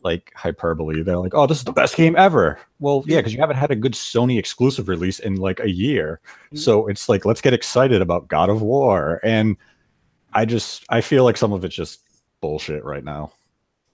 like 0.02 0.32
hyperbole. 0.34 1.02
They're 1.02 1.18
like, 1.18 1.34
"Oh, 1.34 1.46
this 1.46 1.58
is 1.58 1.64
the 1.64 1.72
best 1.72 1.96
game 1.96 2.16
ever." 2.16 2.58
Well, 2.78 3.02
yeah, 3.06 3.18
because 3.18 3.34
you 3.34 3.40
haven't 3.40 3.56
had 3.56 3.70
a 3.70 3.76
good 3.76 3.94
Sony 3.94 4.38
exclusive 4.38 4.88
release 4.88 5.18
in 5.18 5.36
like 5.36 5.60
a 5.60 5.70
year. 5.70 6.20
Mm-hmm. 6.46 6.58
So 6.58 6.86
it's 6.86 7.08
like, 7.08 7.24
let's 7.24 7.40
get 7.40 7.54
excited 7.54 8.00
about 8.00 8.28
God 8.28 8.50
of 8.50 8.62
War, 8.62 9.20
and 9.22 9.56
I 10.32 10.44
just 10.44 10.84
I 10.88 11.00
feel 11.00 11.24
like 11.24 11.36
some 11.36 11.52
of 11.52 11.64
it's 11.64 11.74
just 11.74 12.00
bullshit 12.40 12.84
right 12.84 13.04
now. 13.04 13.32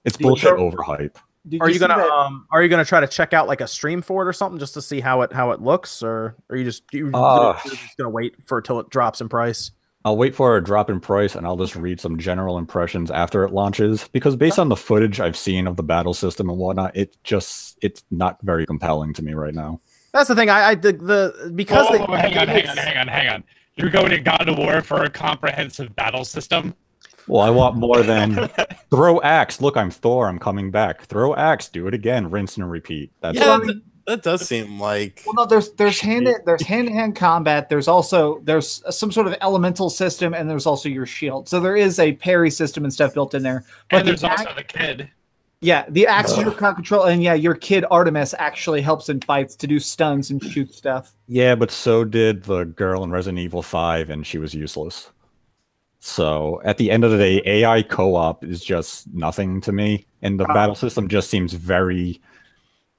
It's 0.03 0.17
bullshit 0.17 0.53
overhype. 0.53 1.15
Did 1.47 1.61
Are 1.61 1.67
you 1.67 1.75
see 1.75 1.79
gonna 1.79 1.97
that- 1.97 2.09
um 2.09 2.47
Are 2.51 2.63
you 2.63 2.69
gonna 2.69 2.85
try 2.85 2.99
to 2.99 3.07
check 3.07 3.33
out 3.33 3.47
like 3.47 3.61
a 3.61 3.67
stream 3.67 4.01
for 4.01 4.23
it 4.23 4.27
or 4.27 4.33
something 4.33 4.59
just 4.59 4.73
to 4.75 4.81
see 4.81 4.99
how 4.99 5.21
it 5.21 5.31
how 5.31 5.51
it 5.51 5.61
looks, 5.61 6.01
or 6.01 6.35
are 6.49 6.55
you 6.55 6.63
just 6.63 6.83
you, 6.91 7.11
Uh, 7.13 7.57
just 7.63 7.97
gonna 7.97 8.09
wait 8.09 8.35
for 8.45 8.61
till 8.61 8.79
it 8.79 8.89
drops 8.89 9.21
in 9.21 9.29
price? 9.29 9.71
I'll 10.03 10.17
wait 10.17 10.35
for 10.35 10.55
a 10.55 10.63
drop 10.63 10.91
in 10.91 10.99
price 10.99 11.33
and 11.33 11.47
I'll 11.47 11.57
just 11.57 11.75
read 11.75 11.99
some 11.99 12.19
general 12.19 12.59
impressions 12.59 13.09
after 13.09 13.43
it 13.43 13.51
launches 13.51 14.07
because 14.11 14.35
based 14.35 14.59
on 14.59 14.69
the 14.69 14.75
footage 14.75 15.19
I've 15.19 15.35
seen 15.35 15.65
of 15.65 15.77
the 15.77 15.83
battle 15.83 16.13
system 16.13 16.47
and 16.49 16.59
whatnot, 16.59 16.95
it 16.95 17.17
just 17.23 17.77
it's 17.81 18.03
not 18.11 18.37
very 18.43 18.67
compelling 18.67 19.13
to 19.15 19.23
me 19.23 19.33
right 19.33 19.55
now. 19.55 19.79
That's 20.13 20.27
the 20.29 20.35
thing. 20.35 20.49
I, 20.49 20.69
I 20.69 20.75
the, 20.75 20.93
the 20.93 21.51
because 21.55 21.87
oh, 21.89 21.93
they 21.93 21.97
hang 21.97 22.37
on, 22.37 22.47
hang 22.47 22.69
on, 22.69 22.77
hang 22.77 22.97
on, 22.97 23.07
hang 23.07 23.27
on. 23.29 23.43
You're 23.77 23.89
going 23.89 24.11
to 24.11 24.19
God 24.19 24.47
of 24.47 24.57
War 24.57 24.81
for 24.81 25.03
a 25.03 25.09
comprehensive 25.09 25.93
battle 25.95 26.23
system? 26.23 26.73
Well, 27.27 27.41
I 27.41 27.49
want 27.49 27.75
more 27.77 28.03
than 28.03 28.49
throw 28.91 29.19
axe. 29.21 29.61
Look, 29.61 29.77
I'm 29.77 29.89
Thor. 29.91 30.27
I'm 30.27 30.39
coming 30.39 30.71
back. 30.71 31.05
Throw 31.05 31.35
axe. 31.35 31.69
Do 31.69 31.87
it 31.87 31.93
again. 31.93 32.29
Rinse 32.29 32.57
and 32.57 32.69
repeat. 32.69 33.11
That's 33.21 33.37
Yeah, 33.37 33.57
that, 33.57 33.81
that 34.05 34.21
does 34.23 34.47
seem 34.47 34.79
like 34.79 35.23
Well, 35.25 35.33
no, 35.33 35.45
there's 35.45 35.71
there's 35.73 35.99
hand 35.99 36.27
there's 36.45 36.61
hand 36.61 36.87
to 36.87 36.93
hand 36.93 37.15
combat. 37.15 37.69
There's 37.69 37.87
also 37.87 38.39
there's 38.43 38.83
some 38.95 39.11
sort 39.11 39.25
of 39.25 39.35
elemental 39.41 39.89
system, 39.89 40.33
and 40.35 40.47
there's 40.49 40.67
also 40.67 40.87
your 40.89 41.07
shield. 41.07 41.49
So 41.49 41.59
there 41.59 41.75
is 41.75 41.97
a 41.97 42.13
parry 42.13 42.51
system 42.51 42.83
and 42.83 42.93
stuff 42.93 43.13
built 43.15 43.33
in 43.33 43.41
there. 43.41 43.65
But 43.89 44.01
and 44.01 44.07
the 44.07 44.11
there's 44.11 44.23
also 44.23 44.43
act- 44.43 44.55
the 44.57 44.63
kid. 44.63 45.09
yeah, 45.61 45.85
the 45.89 46.05
axe 46.05 46.33
is 46.33 46.37
your 46.37 46.51
crowd 46.51 46.75
control, 46.75 47.05
and 47.05 47.23
yeah, 47.23 47.33
your 47.33 47.55
kid 47.55 47.85
Artemis 47.89 48.35
actually 48.37 48.81
helps 48.81 49.09
in 49.09 49.19
fights 49.21 49.55
to 49.55 49.65
do 49.65 49.79
stuns 49.79 50.29
and 50.29 50.43
shoot 50.43 50.71
stuff. 50.75 51.15
yeah, 51.27 51.55
but 51.55 51.71
so 51.71 52.03
did 52.03 52.43
the 52.43 52.65
girl 52.65 53.03
in 53.03 53.09
Resident 53.09 53.39
Evil 53.39 53.63
5, 53.63 54.11
and 54.11 54.27
she 54.27 54.37
was 54.37 54.53
useless. 54.53 55.09
So 56.05 56.61
at 56.63 56.77
the 56.77 56.91
end 56.91 57.03
of 57.03 57.09
the 57.09 57.17
day, 57.17 57.41
AI 57.45 57.81
co-op 57.81 58.43
is 58.45 58.63
just 58.63 59.11
nothing 59.11 59.59
to 59.61 59.71
me, 59.71 60.05
and 60.21 60.39
the 60.39 60.45
Ah. 60.47 60.53
battle 60.53 60.75
system 60.75 61.07
just 61.07 61.31
seems 61.31 61.53
very. 61.53 62.21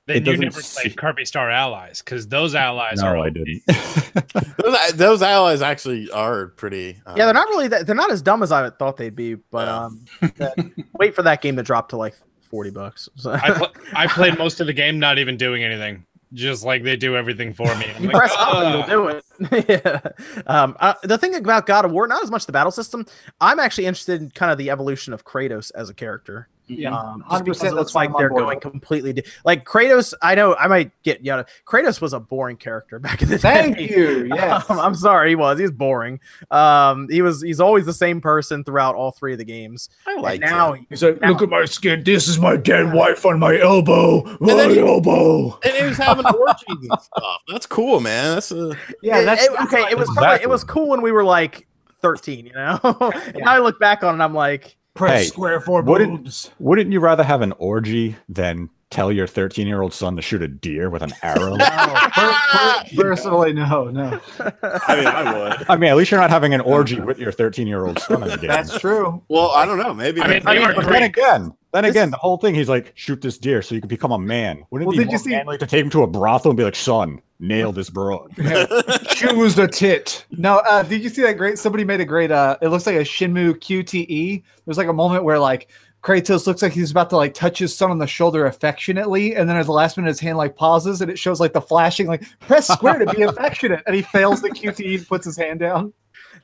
Then 0.06 0.16
It 0.16 0.18
you 0.26 0.32
doesn't 0.32 0.40
never 0.40 0.60
see- 0.60 0.82
played 0.88 0.96
Kirby 0.96 1.24
Star 1.24 1.48
Allies 1.48 2.02
because 2.02 2.26
those 2.26 2.56
allies 2.56 3.00
No, 3.00 3.06
are. 3.08 3.18
I 3.18 3.30
didn't. 3.30 3.62
those, 4.58 4.92
those 4.94 5.22
allies 5.22 5.62
actually 5.62 6.10
are 6.10 6.46
pretty. 6.48 7.00
Uh, 7.06 7.14
yeah, 7.16 7.26
they're 7.26 7.34
not 7.34 7.48
really 7.50 7.68
that, 7.68 7.86
they're 7.86 7.94
not 7.94 8.10
as 8.10 8.22
dumb 8.22 8.42
as 8.42 8.50
I 8.50 8.70
thought 8.70 8.96
they'd 8.96 9.14
be. 9.14 9.34
But 9.36 9.68
um, 9.68 10.04
that- 10.38 10.56
wait 10.98 11.14
for 11.14 11.22
that 11.22 11.42
game 11.42 11.54
to 11.56 11.62
drop 11.62 11.88
to 11.90 11.96
like 11.96 12.16
forty 12.50 12.70
bucks. 12.70 13.08
So- 13.14 13.32
I, 13.40 13.50
pl- 13.52 13.72
I 13.94 14.06
played 14.08 14.36
most 14.36 14.60
of 14.60 14.66
the 14.66 14.72
game 14.72 14.98
not 14.98 15.20
even 15.20 15.36
doing 15.36 15.62
anything, 15.62 16.04
just 16.36 16.64
like 16.64 16.84
they 16.84 16.96
do 16.96 17.16
everything 17.16 17.52
for 17.52 17.74
me. 17.76 17.86
You 17.98 18.08
like, 18.08 18.16
press 18.16 18.34
up 18.38 18.54
and 18.54 18.74
you'll 18.74 18.86
do 18.86 19.08
it. 19.08 19.24
yeah. 19.68 20.00
Um, 20.46 20.76
uh, 20.78 20.94
the 21.02 21.18
thing 21.18 21.34
about 21.34 21.66
God 21.66 21.84
of 21.84 21.90
War, 21.90 22.06
not 22.06 22.22
as 22.22 22.30
much 22.30 22.46
the 22.46 22.52
battle 22.52 22.70
system. 22.70 23.06
I'm 23.40 23.58
actually 23.58 23.86
interested 23.86 24.20
in 24.20 24.30
kind 24.30 24.52
of 24.52 24.58
the 24.58 24.70
evolution 24.70 25.12
of 25.12 25.24
Kratos 25.24 25.72
as 25.74 25.90
a 25.90 25.94
character. 25.94 26.48
Yeah, 26.68 26.96
Um, 26.98 27.24
just 27.30 27.42
100%, 27.42 27.44
because 27.44 27.62
it 27.62 27.74
looks 27.74 27.94
like 27.94 28.10
they're 28.18 28.28
going 28.28 28.58
completely 28.60 29.12
di- 29.12 29.22
like 29.44 29.64
Kratos. 29.64 30.14
I 30.20 30.34
know 30.34 30.54
I 30.56 30.66
might 30.66 30.90
get 31.04 31.24
yeah. 31.24 31.44
Kratos 31.64 32.00
was 32.00 32.12
a 32.12 32.18
boring 32.20 32.56
character 32.56 32.98
back 33.00 33.22
in 33.22 33.28
the 33.28 33.38
Thank 33.38 33.76
day. 33.76 33.86
Thank 33.88 33.90
you. 33.96 34.26
Yes. 34.36 34.68
Um, 34.68 34.80
I'm 34.80 34.94
sorry, 34.94 35.28
he 35.30 35.34
was. 35.36 35.58
He's 35.58 35.70
boring. 35.70 36.18
Um, 36.50 37.08
he 37.08 37.22
was. 37.22 37.40
He's 37.42 37.60
always 37.60 37.86
the 37.86 37.92
same 37.92 38.20
person 38.20 38.64
throughout 38.64 38.94
all 38.96 39.12
three 39.12 39.32
of 39.32 39.38
the 39.38 39.44
games. 39.44 39.88
I 40.06 40.14
And 40.14 40.22
like 40.22 40.40
now, 40.40 40.72
it. 40.72 40.80
He's 40.90 41.02
like, 41.02 41.20
look 41.20 41.40
at 41.42 41.48
my 41.48 41.64
skin. 41.66 42.02
This 42.02 42.26
is 42.28 42.38
my 42.38 42.56
dead 42.56 42.92
wife 42.92 43.24
on 43.24 43.38
my 43.38 43.58
elbow. 43.58 44.22
My 44.40 44.54
then 44.54 44.70
he- 44.70 44.80
elbow. 44.80 45.58
And 45.62 45.72
he 45.74 45.84
was 45.84 45.96
having 45.98 46.26
orgies 46.26 46.88
and 46.90 47.00
stuff. 47.00 47.40
That's 47.48 47.66
cool, 47.66 48.00
man. 48.00 48.34
That's 48.34 48.50
a 48.50 48.76
Yeah, 49.02 49.22
that's 49.22 49.44
it- 49.44 49.52
that's 49.56 49.72
okay. 49.72 49.90
It 49.90 49.96
was 49.98 50.10
probably, 50.14 50.42
it 50.42 50.48
was 50.48 50.64
cool 50.64 50.88
when 50.88 51.00
we 51.02 51.12
were 51.12 51.24
like 51.24 51.66
13, 52.02 52.46
you 52.46 52.52
know. 52.52 52.78
and 52.82 53.48
I 53.48 53.58
look 53.58 53.78
back 53.80 54.02
on 54.02 54.10
it, 54.10 54.12
and 54.14 54.22
I'm 54.22 54.34
like, 54.34 54.76
press 54.96 55.20
Hey, 55.20 55.26
square 55.26 55.60
for 55.60 55.82
wouldn't- 55.82 56.24
boobs. 56.24 56.50
Wouldn't 56.58 56.90
you 56.92 57.00
rather 57.00 57.22
have 57.22 57.42
an 57.42 57.52
orgy 57.58 58.16
than 58.28 58.70
tell 58.90 59.10
your 59.10 59.26
13 59.26 59.66
year 59.66 59.82
old 59.82 59.92
son 59.92 60.16
to 60.16 60.22
shoot 60.22 60.42
a 60.42 60.48
deer 60.48 60.90
with 60.90 61.02
an 61.02 61.12
arrow? 61.22 61.56
No, 61.56 61.64
per- 61.66 62.10
per- 62.52 62.84
personally, 62.96 63.52
no, 63.52 63.84
no. 63.90 64.20
I 64.40 64.96
mean, 64.96 65.06
I 65.06 65.32
would. 65.38 65.66
I 65.68 65.76
mean, 65.76 65.90
at 65.90 65.96
least 65.96 66.10
you're 66.10 66.20
not 66.20 66.30
having 66.30 66.54
an 66.54 66.60
orgy 66.60 67.00
with 67.00 67.18
your 67.18 67.32
13 67.32 67.66
year 67.66 67.86
old 67.86 67.98
son 67.98 68.22
in 68.22 68.28
the 68.28 68.36
game. 68.36 68.48
That's 68.48 68.78
true. 68.78 69.22
Well, 69.28 69.50
I 69.50 69.64
don't 69.66 69.78
know. 69.78 69.92
Maybe 69.94 70.20
I 70.22 70.28
mean, 70.28 70.42
But 70.44 70.86
then 70.86 71.02
again, 71.02 71.52
then 71.72 71.82
This 71.84 71.90
again, 71.90 72.10
the 72.10 72.16
whole 72.16 72.38
thing, 72.38 72.54
he's 72.54 72.68
like, 72.68 72.92
shoot 72.94 73.20
this 73.20 73.36
deer 73.38 73.60
so 73.60 73.74
you 73.74 73.80
can 73.80 73.88
become 73.88 74.12
a 74.12 74.18
man. 74.18 74.64
Wouldn't 74.70 74.88
Well, 74.88 74.98
it 74.98 75.04
be 75.04 75.08
more 75.10 75.18
see- 75.18 75.30
manly 75.30 75.58
to 75.58 75.66
take 75.66 75.84
him 75.84 75.90
to 75.90 76.02
a 76.02 76.06
brothel 76.06 76.52
and 76.52 76.56
be 76.56 76.64
like, 76.64 76.76
son, 76.76 77.20
nail 77.38 77.72
this 77.72 77.90
broad? 77.90 78.34
Choose 79.08 79.54
the 79.56 79.68
tit. 79.70 80.24
No, 80.30 80.58
uh, 80.58 80.82
did 80.84 81.02
you 81.02 81.08
see 81.10 81.22
that 81.22 81.36
great? 81.36 81.58
Somebody 81.58 81.84
made 81.84 82.00
a 82.00 82.04
great. 82.04 82.30
Uh, 82.30 82.56
it 82.62 82.68
looks 82.68 82.86
like 82.86 82.96
a 82.96 83.00
Shenmue 83.00 83.54
QTE. 83.56 84.42
There's 84.64 84.78
like 84.78 84.88
a 84.88 84.92
moment 84.92 85.24
where 85.24 85.38
like 85.38 85.68
Kratos 86.02 86.46
looks 86.46 86.62
like 86.62 86.72
he's 86.72 86.90
about 86.90 87.10
to 87.10 87.16
like 87.16 87.34
touch 87.34 87.58
his 87.58 87.74
son 87.74 87.90
on 87.90 87.98
the 87.98 88.06
shoulder 88.06 88.46
affectionately, 88.46 89.34
and 89.34 89.48
then 89.48 89.56
at 89.56 89.66
the 89.66 89.72
last 89.72 89.96
minute 89.96 90.08
his 90.08 90.20
hand 90.20 90.38
like 90.38 90.54
pauses 90.54 91.00
and 91.00 91.10
it 91.10 91.18
shows 91.18 91.40
like 91.40 91.52
the 91.52 91.60
flashing 91.60 92.06
like 92.06 92.22
press 92.40 92.68
square 92.68 92.98
to 92.98 93.12
be 93.12 93.22
affectionate, 93.22 93.82
and 93.86 93.96
he 93.96 94.02
fails 94.02 94.40
the 94.40 94.50
QTE 94.50 94.98
and 94.98 95.08
puts 95.08 95.24
his 95.24 95.36
hand 95.36 95.60
down. 95.60 95.92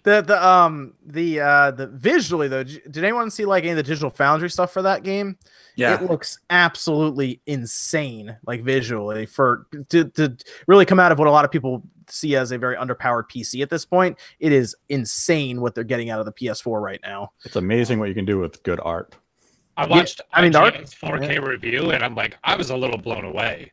the 0.02 0.20
the 0.20 0.44
um 0.44 0.94
the 1.06 1.40
uh 1.40 1.70
the 1.70 1.86
visually 1.86 2.48
though. 2.48 2.64
Did 2.64 2.82
did 2.90 3.04
anyone 3.04 3.30
see 3.30 3.44
like 3.44 3.62
any 3.62 3.70
of 3.70 3.76
the 3.76 3.82
Digital 3.84 4.10
Foundry 4.10 4.50
stuff 4.50 4.72
for 4.72 4.82
that 4.82 5.04
game? 5.04 5.38
Yeah. 5.76 5.94
it 5.94 6.10
looks 6.10 6.38
absolutely 6.50 7.40
insane, 7.46 8.36
like 8.46 8.62
visually, 8.62 9.24
for 9.26 9.66
to, 9.88 10.04
to 10.10 10.36
really 10.66 10.84
come 10.84 11.00
out 11.00 11.12
of 11.12 11.18
what 11.18 11.28
a 11.28 11.30
lot 11.30 11.46
of 11.46 11.50
people 11.50 11.82
see 12.08 12.36
as 12.36 12.52
a 12.52 12.58
very 12.58 12.76
underpowered 12.76 13.30
PC 13.30 13.62
at 13.62 13.70
this 13.70 13.86
point. 13.86 14.18
It 14.38 14.52
is 14.52 14.76
insane 14.90 15.60
what 15.60 15.74
they're 15.74 15.84
getting 15.84 16.10
out 16.10 16.20
of 16.20 16.26
the 16.26 16.32
PS4 16.32 16.82
right 16.82 17.00
now. 17.02 17.32
It's 17.44 17.56
amazing 17.56 18.00
what 18.00 18.08
you 18.08 18.14
can 18.14 18.26
do 18.26 18.38
with 18.38 18.62
good 18.64 18.80
art. 18.82 19.14
I 19.76 19.86
watched 19.86 20.20
I 20.32 20.42
mean, 20.42 20.52
the 20.52 20.60
art- 20.60 20.74
4K 20.74 21.42
review, 21.46 21.90
and 21.90 22.04
I'm 22.04 22.14
like, 22.14 22.36
I 22.44 22.56
was 22.56 22.70
a 22.70 22.76
little 22.76 22.98
blown 22.98 23.24
away. 23.24 23.72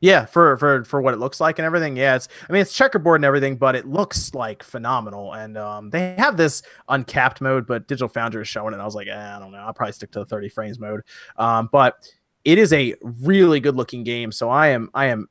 Yeah, 0.00 0.26
for 0.26 0.58
for 0.58 0.84
for 0.84 1.00
what 1.00 1.14
it 1.14 1.16
looks 1.16 1.40
like 1.40 1.58
and 1.58 1.64
everything. 1.64 1.96
Yeah, 1.96 2.16
it's 2.16 2.28
I 2.48 2.52
mean 2.52 2.60
it's 2.60 2.72
checkerboard 2.72 3.18
and 3.18 3.24
everything, 3.24 3.56
but 3.56 3.74
it 3.74 3.86
looks 3.86 4.34
like 4.34 4.62
phenomenal. 4.62 5.32
And 5.32 5.56
um, 5.56 5.88
they 5.88 6.14
have 6.18 6.36
this 6.36 6.62
uncapped 6.88 7.40
mode, 7.40 7.66
but 7.66 7.88
Digital 7.88 8.08
Foundry 8.08 8.42
is 8.42 8.48
showing 8.48 8.68
it. 8.68 8.74
And 8.74 8.82
I 8.82 8.84
was 8.84 8.94
like, 8.94 9.08
eh, 9.08 9.36
I 9.36 9.38
don't 9.38 9.52
know. 9.52 9.58
I'll 9.58 9.72
probably 9.72 9.92
stick 9.92 10.10
to 10.12 10.18
the 10.18 10.26
30 10.26 10.50
frames 10.50 10.78
mode. 10.78 11.00
Um, 11.38 11.70
but 11.72 12.06
it 12.44 12.58
is 12.58 12.74
a 12.74 12.94
really 13.02 13.58
good 13.58 13.74
looking 13.74 14.04
game. 14.04 14.32
So 14.32 14.50
I 14.50 14.68
am 14.68 14.90
I 14.92 15.06
am 15.06 15.28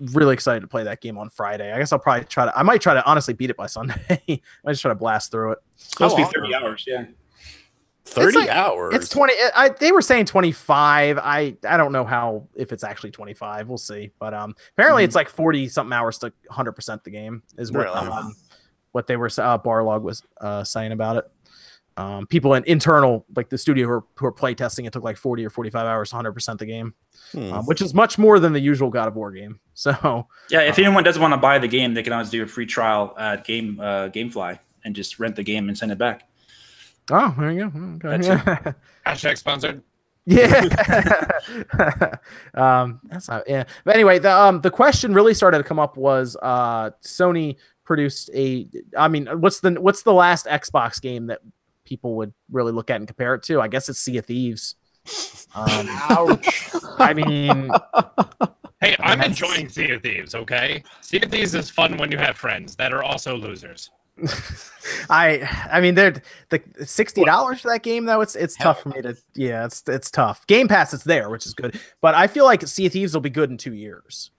really 0.00 0.32
excited 0.32 0.60
to 0.60 0.68
play 0.68 0.84
that 0.84 1.00
game 1.00 1.18
on 1.18 1.28
Friday. 1.28 1.72
I 1.72 1.78
guess 1.78 1.92
I'll 1.92 1.98
probably 1.98 2.24
try 2.26 2.44
to. 2.44 2.56
I 2.56 2.62
might 2.62 2.80
try 2.80 2.94
to 2.94 3.04
honestly 3.04 3.34
beat 3.34 3.50
it 3.50 3.56
by 3.56 3.66
Sunday. 3.66 3.94
I 4.28 4.40
might 4.64 4.72
just 4.72 4.82
try 4.82 4.90
to 4.90 4.94
blast 4.94 5.32
through 5.32 5.52
it. 5.52 5.58
supposed 5.76 6.16
to 6.16 6.24
be 6.24 6.32
30 6.32 6.52
long? 6.52 6.62
hours. 6.62 6.84
Yeah. 6.86 7.04
30 8.08 8.38
like- 8.38 8.48
hours. 8.48 8.94
It's 8.94 9.08
20. 9.08 9.34
I 9.54 9.68
they 9.70 9.92
were 9.92 10.02
saying 10.02 10.26
25. 10.26 11.18
I 11.18 11.56
I 11.68 11.76
don't 11.76 11.92
know 11.92 12.04
how 12.04 12.48
if 12.54 12.72
it's 12.72 12.84
actually 12.84 13.10
25. 13.10 13.68
We'll 13.68 13.78
see. 13.78 14.10
But 14.18 14.34
um 14.34 14.54
apparently 14.72 15.04
it's 15.04 15.14
like 15.14 15.28
40 15.28 15.68
something 15.68 15.92
hours 15.92 16.18
to 16.18 16.32
100% 16.50 17.04
the 17.04 17.10
game 17.10 17.42
is 17.56 17.72
what 17.72 17.84
Really? 17.86 17.96
um, 17.96 18.34
what 18.92 19.06
they 19.06 19.16
were 19.16 19.26
uh, 19.26 19.58
Barlog 19.58 20.02
was 20.02 20.22
uh, 20.40 20.64
saying 20.64 20.92
about 20.92 21.16
it. 21.18 21.24
Um, 21.98 22.26
people 22.28 22.54
in 22.54 22.62
internal 22.64 23.26
like 23.34 23.48
the 23.48 23.58
studio 23.58 23.86
who 23.86 23.92
are, 23.94 24.04
who 24.14 24.26
are 24.26 24.32
play 24.32 24.54
testing 24.54 24.84
it 24.84 24.92
took 24.92 25.02
like 25.02 25.16
40 25.16 25.44
or 25.44 25.50
45 25.50 25.84
hours 25.84 26.12
100% 26.12 26.58
the 26.58 26.64
game, 26.64 26.94
Hmm. 27.32 27.52
um, 27.52 27.66
which 27.66 27.82
is 27.82 27.92
much 27.92 28.18
more 28.18 28.38
than 28.38 28.52
the 28.52 28.60
usual 28.60 28.88
God 28.88 29.08
of 29.08 29.16
War 29.16 29.32
game. 29.32 29.58
So 29.74 30.26
Yeah. 30.48 30.60
If 30.60 30.78
anyone 30.78 31.02
doesn't 31.04 31.20
want 31.20 31.34
to 31.34 31.38
buy 31.38 31.58
the 31.58 31.66
game, 31.68 31.94
they 31.94 32.02
can 32.04 32.12
always 32.12 32.30
do 32.30 32.42
a 32.42 32.46
free 32.46 32.66
trial 32.66 33.14
at 33.18 33.44
Game 33.44 33.78
uh, 33.80 34.08
GameFly 34.08 34.58
and 34.84 34.94
just 34.94 35.18
rent 35.18 35.34
the 35.36 35.42
game 35.42 35.68
and 35.68 35.76
send 35.76 35.90
it 35.92 35.98
back. 35.98 36.27
Oh 37.10 37.34
there 37.38 37.52
you 37.52 37.70
go. 37.70 38.08
Okay. 38.08 38.18
That's 38.18 38.76
Hashtag 39.06 39.38
sponsored. 39.38 39.82
Yeah. 40.26 40.68
um, 42.54 43.00
that's 43.04 43.28
not, 43.28 43.48
yeah. 43.48 43.64
But 43.84 43.94
anyway, 43.94 44.18
the 44.18 44.32
um 44.32 44.60
the 44.60 44.70
question 44.70 45.14
really 45.14 45.34
started 45.34 45.58
to 45.58 45.64
come 45.64 45.78
up 45.78 45.96
was 45.96 46.36
uh 46.42 46.90
Sony 47.02 47.56
produced 47.84 48.30
a 48.34 48.68
I 48.96 49.08
mean, 49.08 49.26
what's 49.40 49.60
the 49.60 49.72
what's 49.80 50.02
the 50.02 50.12
last 50.12 50.46
Xbox 50.46 51.00
game 51.00 51.26
that 51.26 51.40
people 51.84 52.16
would 52.16 52.32
really 52.50 52.72
look 52.72 52.90
at 52.90 52.96
and 52.96 53.06
compare 53.06 53.34
it 53.34 53.42
to? 53.44 53.60
I 53.60 53.68
guess 53.68 53.88
it's 53.88 53.98
Sea 53.98 54.18
of 54.18 54.26
Thieves. 54.26 54.74
Um, 55.54 55.86
Ouch. 56.10 56.70
I 56.98 57.14
mean, 57.14 57.70
Hey, 58.80 58.94
I'm 59.00 59.20
enjoying 59.22 59.68
Sea 59.68 59.90
of 59.90 60.02
Thieves, 60.02 60.36
okay? 60.36 60.84
Sea 61.00 61.20
of 61.22 61.30
Thieves 61.30 61.52
is 61.54 61.68
fun 61.68 61.96
when 61.96 62.12
you 62.12 62.18
have 62.18 62.36
friends 62.36 62.76
that 62.76 62.92
are 62.92 63.02
also 63.02 63.36
losers. 63.36 63.90
I 65.10 65.48
I 65.70 65.80
mean 65.80 65.94
they're 65.94 66.22
the 66.48 66.62
sixty 66.84 67.24
dollars 67.24 67.60
for 67.60 67.68
that 67.68 67.82
game 67.82 68.04
though 68.04 68.20
it's 68.20 68.34
it's 68.34 68.56
tough 68.56 68.82
for 68.82 68.90
me 68.90 69.02
to 69.02 69.16
yeah 69.34 69.64
it's 69.64 69.82
it's 69.86 70.10
tough. 70.10 70.46
Game 70.46 70.68
Pass 70.68 70.94
it's 70.94 71.04
there 71.04 71.28
which 71.30 71.46
is 71.46 71.54
good, 71.54 71.78
but 72.00 72.14
I 72.14 72.26
feel 72.26 72.44
like 72.44 72.66
Sea 72.66 72.86
of 72.86 72.92
Thieves 72.92 73.14
will 73.14 73.20
be 73.20 73.30
good 73.30 73.50
in 73.50 73.56
two 73.56 73.74
years. 73.74 74.30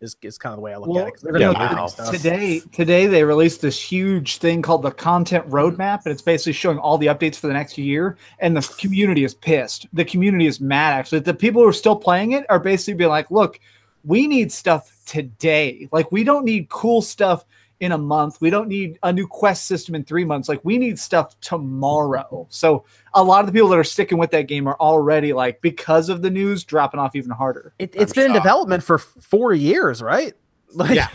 Is, 0.00 0.16
is 0.20 0.36
kind 0.36 0.52
of 0.52 0.56
the 0.56 0.62
way 0.62 0.74
I 0.74 0.78
look 0.78 0.96
at 0.98 1.06
it 1.06 1.14
they're 1.22 1.32
gonna 1.32 1.52
Yeah, 1.52 1.74
wow. 1.74 1.86
Today, 1.86 2.60
today 2.72 3.06
they 3.06 3.22
released 3.22 3.60
this 3.60 3.80
huge 3.80 4.38
thing 4.38 4.60
called 4.60 4.82
the 4.82 4.90
content 4.90 5.48
roadmap, 5.48 6.00
and 6.04 6.12
it's 6.12 6.22
basically 6.22 6.54
showing 6.54 6.78
all 6.78 6.98
the 6.98 7.06
updates 7.06 7.36
for 7.36 7.46
the 7.46 7.52
next 7.52 7.78
year. 7.78 8.16
And 8.40 8.56
the 8.56 8.74
community 8.80 9.22
is 9.22 9.32
pissed. 9.32 9.86
The 9.92 10.04
community 10.04 10.46
is 10.46 10.60
mad. 10.60 10.94
Actually, 10.94 11.20
the 11.20 11.34
people 11.34 11.62
who 11.62 11.68
are 11.68 11.72
still 11.72 11.94
playing 11.94 12.32
it 12.32 12.44
are 12.48 12.58
basically 12.58 12.94
being 12.94 13.10
like, 13.10 13.30
"Look, 13.30 13.60
we 14.02 14.26
need 14.26 14.50
stuff 14.50 14.90
today. 15.06 15.88
Like, 15.92 16.10
we 16.10 16.24
don't 16.24 16.44
need 16.44 16.68
cool 16.68 17.00
stuff 17.02 17.44
in 17.82 17.92
a 17.92 17.98
month. 17.98 18.40
We 18.40 18.48
don't 18.48 18.68
need 18.68 18.98
a 19.02 19.12
new 19.12 19.26
quest 19.26 19.66
system 19.66 19.94
in 19.94 20.04
three 20.04 20.24
months. 20.24 20.48
Like, 20.48 20.60
we 20.64 20.78
need 20.78 20.98
stuff 20.98 21.38
tomorrow." 21.40 22.46
So, 22.48 22.84
a 23.14 23.22
lot 23.22 23.40
of 23.40 23.46
the 23.46 23.52
people 23.52 23.68
that 23.70 23.78
are 23.78 23.84
sticking 23.84 24.18
with 24.18 24.30
that 24.30 24.48
game 24.48 24.66
are 24.66 24.76
already 24.76 25.32
like, 25.32 25.60
because 25.60 26.08
of 26.08 26.22
the 26.22 26.30
news, 26.30 26.64
dropping 26.64 27.00
off 27.00 27.14
even 27.16 27.30
harder. 27.30 27.74
It, 27.78 27.94
it's 27.94 28.12
I'm 28.16 28.22
been 28.22 28.30
in 28.30 28.32
development 28.36 28.82
for 28.84 28.98
four 28.98 29.52
years, 29.52 30.00
right? 30.02 30.32
Like, 30.74 30.94
Yeah. 30.94 31.08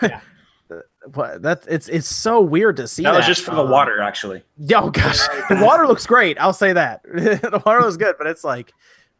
Yeah. 0.02 0.20
But 1.08 1.42
that 1.42 1.64
it's 1.66 1.88
it's 1.88 2.06
so 2.06 2.40
weird 2.40 2.76
to 2.76 2.86
see. 2.86 3.02
That 3.02 3.12
That, 3.12 3.16
was 3.16 3.26
just 3.26 3.42
for 3.42 3.54
the 3.54 3.64
Um, 3.64 3.70
water, 3.70 4.00
actually. 4.00 4.42
yeah, 4.58 4.82
Oh 4.82 4.90
gosh, 4.90 5.18
the 5.48 5.60
water 5.64 5.88
looks 5.88 6.06
great. 6.06 6.38
I'll 6.38 6.52
say 6.52 6.72
that 6.74 7.02
the 7.04 7.60
water 7.66 7.80
looks 7.80 7.96
good, 7.96 8.14
but 8.18 8.26
it's 8.28 8.44
like, 8.44 8.72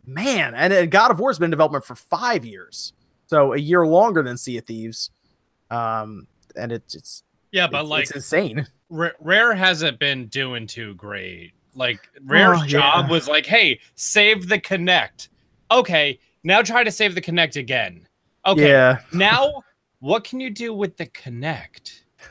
man, 0.06 0.54
and, 0.54 0.72
and 0.72 0.90
God 0.90 1.10
of 1.10 1.18
War's 1.18 1.38
been 1.38 1.46
in 1.46 1.50
development 1.50 1.84
for 1.84 1.94
five 1.96 2.44
years, 2.44 2.92
so 3.26 3.54
a 3.54 3.58
year 3.58 3.84
longer 3.86 4.22
than 4.22 4.36
Sea 4.36 4.58
of 4.58 4.66
Thieves. 4.66 5.10
Um, 5.70 6.26
and 6.56 6.72
it's 6.72 6.94
it's 6.94 7.22
Yeah, 7.52 7.66
but 7.66 7.82
it's, 7.82 7.90
like 7.90 8.02
it's 8.04 8.12
insane. 8.12 8.66
Ra- 8.88 9.10
Rare 9.20 9.54
hasn't 9.54 9.98
been 9.98 10.26
doing 10.26 10.66
too 10.66 10.94
great. 10.94 11.52
Like 11.74 12.00
Rare's 12.24 12.60
Oh, 12.62 12.66
job 12.66 13.06
yeah. 13.06 13.10
was 13.10 13.28
like, 13.28 13.46
"Hey, 13.46 13.80
save 13.94 14.48
the 14.48 14.58
Kinect." 14.58 15.28
Okay, 15.70 16.18
now 16.42 16.62
try 16.62 16.82
to 16.82 16.90
save 16.90 17.14
the 17.14 17.20
Kinect 17.22 17.56
again. 17.56 18.06
Okay, 18.46 18.70
Yeah, 18.70 18.98
now 19.12 19.62
what 20.00 20.24
can 20.24 20.40
you 20.40 20.50
do 20.50 20.74
with 20.74 20.96
the 20.96 21.06
Kinect? 21.06 22.00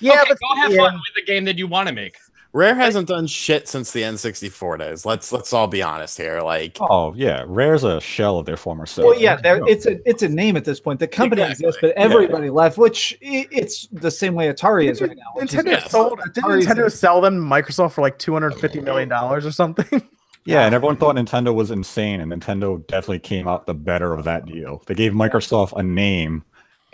yeah, 0.00 0.20
okay, 0.20 0.24
but 0.28 0.38
go 0.38 0.56
have 0.56 0.72
yeah. 0.72 0.76
fun 0.78 0.94
with 0.94 1.14
the 1.16 1.24
game 1.24 1.44
that 1.44 1.56
you 1.58 1.66
want 1.66 1.88
to 1.88 1.94
make. 1.94 2.16
Rare 2.52 2.74
hasn't 2.74 3.06
done 3.06 3.28
shit 3.28 3.68
since 3.68 3.92
the 3.92 4.02
N64 4.02 4.78
days. 4.80 5.06
Let's 5.06 5.30
let's 5.32 5.52
all 5.52 5.68
be 5.68 5.82
honest 5.82 6.18
here. 6.18 6.40
Like 6.40 6.78
Oh 6.80 7.14
yeah, 7.14 7.44
Rare's 7.46 7.84
a 7.84 8.00
shell 8.00 8.38
of 8.38 8.46
their 8.46 8.56
former 8.56 8.86
self. 8.86 9.06
Well, 9.06 9.20
yeah, 9.20 9.36
there, 9.36 9.60
it's 9.68 9.86
a 9.86 9.98
it's 10.08 10.22
a 10.24 10.28
name 10.28 10.56
at 10.56 10.64
this 10.64 10.80
point. 10.80 10.98
The 10.98 11.06
company 11.06 11.42
Exactly. 11.42 11.66
exists, 11.66 11.80
but 11.80 11.90
everybody 11.96 12.50
left, 12.50 12.76
which 12.76 13.16
i- 13.22 13.46
it's 13.52 13.86
the 13.92 14.10
same 14.10 14.34
way 14.34 14.52
Atari 14.52 14.90
is 14.90 15.00
right 15.00 15.16
now. 15.16 15.22
which 15.34 15.54
is- 15.54 15.60
Nintendo 15.60 15.70
yeah, 15.70 15.86
sold. 15.86 16.20
Didn't 16.34 16.50
Nintendo 16.50 16.84
in- 16.84 16.90
sell 16.90 17.20
them 17.20 17.38
Microsoft 17.38 17.92
for 17.92 18.00
like 18.00 18.18
two 18.18 18.32
hundred 18.32 18.54
fifty 18.56 18.80
million 18.80 19.08
dollars 19.08 19.46
or 19.46 19.52
something? 19.52 20.02
Yeah, 20.46 20.64
and 20.64 20.74
everyone 20.74 20.96
thought 20.96 21.16
Nintendo 21.16 21.54
was 21.54 21.70
insane, 21.70 22.18
and 22.22 22.32
Nintendo 22.32 22.84
definitely 22.86 23.18
came 23.18 23.46
out 23.46 23.66
the 23.66 23.74
better 23.74 24.14
of 24.14 24.24
that 24.24 24.46
deal. 24.46 24.82
They 24.86 24.94
gave 24.94 25.12
Microsoft 25.12 25.74
a 25.76 25.82
name, 25.82 26.44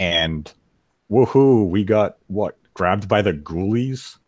and 0.00 0.52
woohoo, 1.08 1.68
we 1.68 1.84
got 1.84 2.16
what 2.26 2.58
grabbed 2.74 3.08
by 3.08 3.22
the 3.22 3.32
ghoulies. 3.32 4.18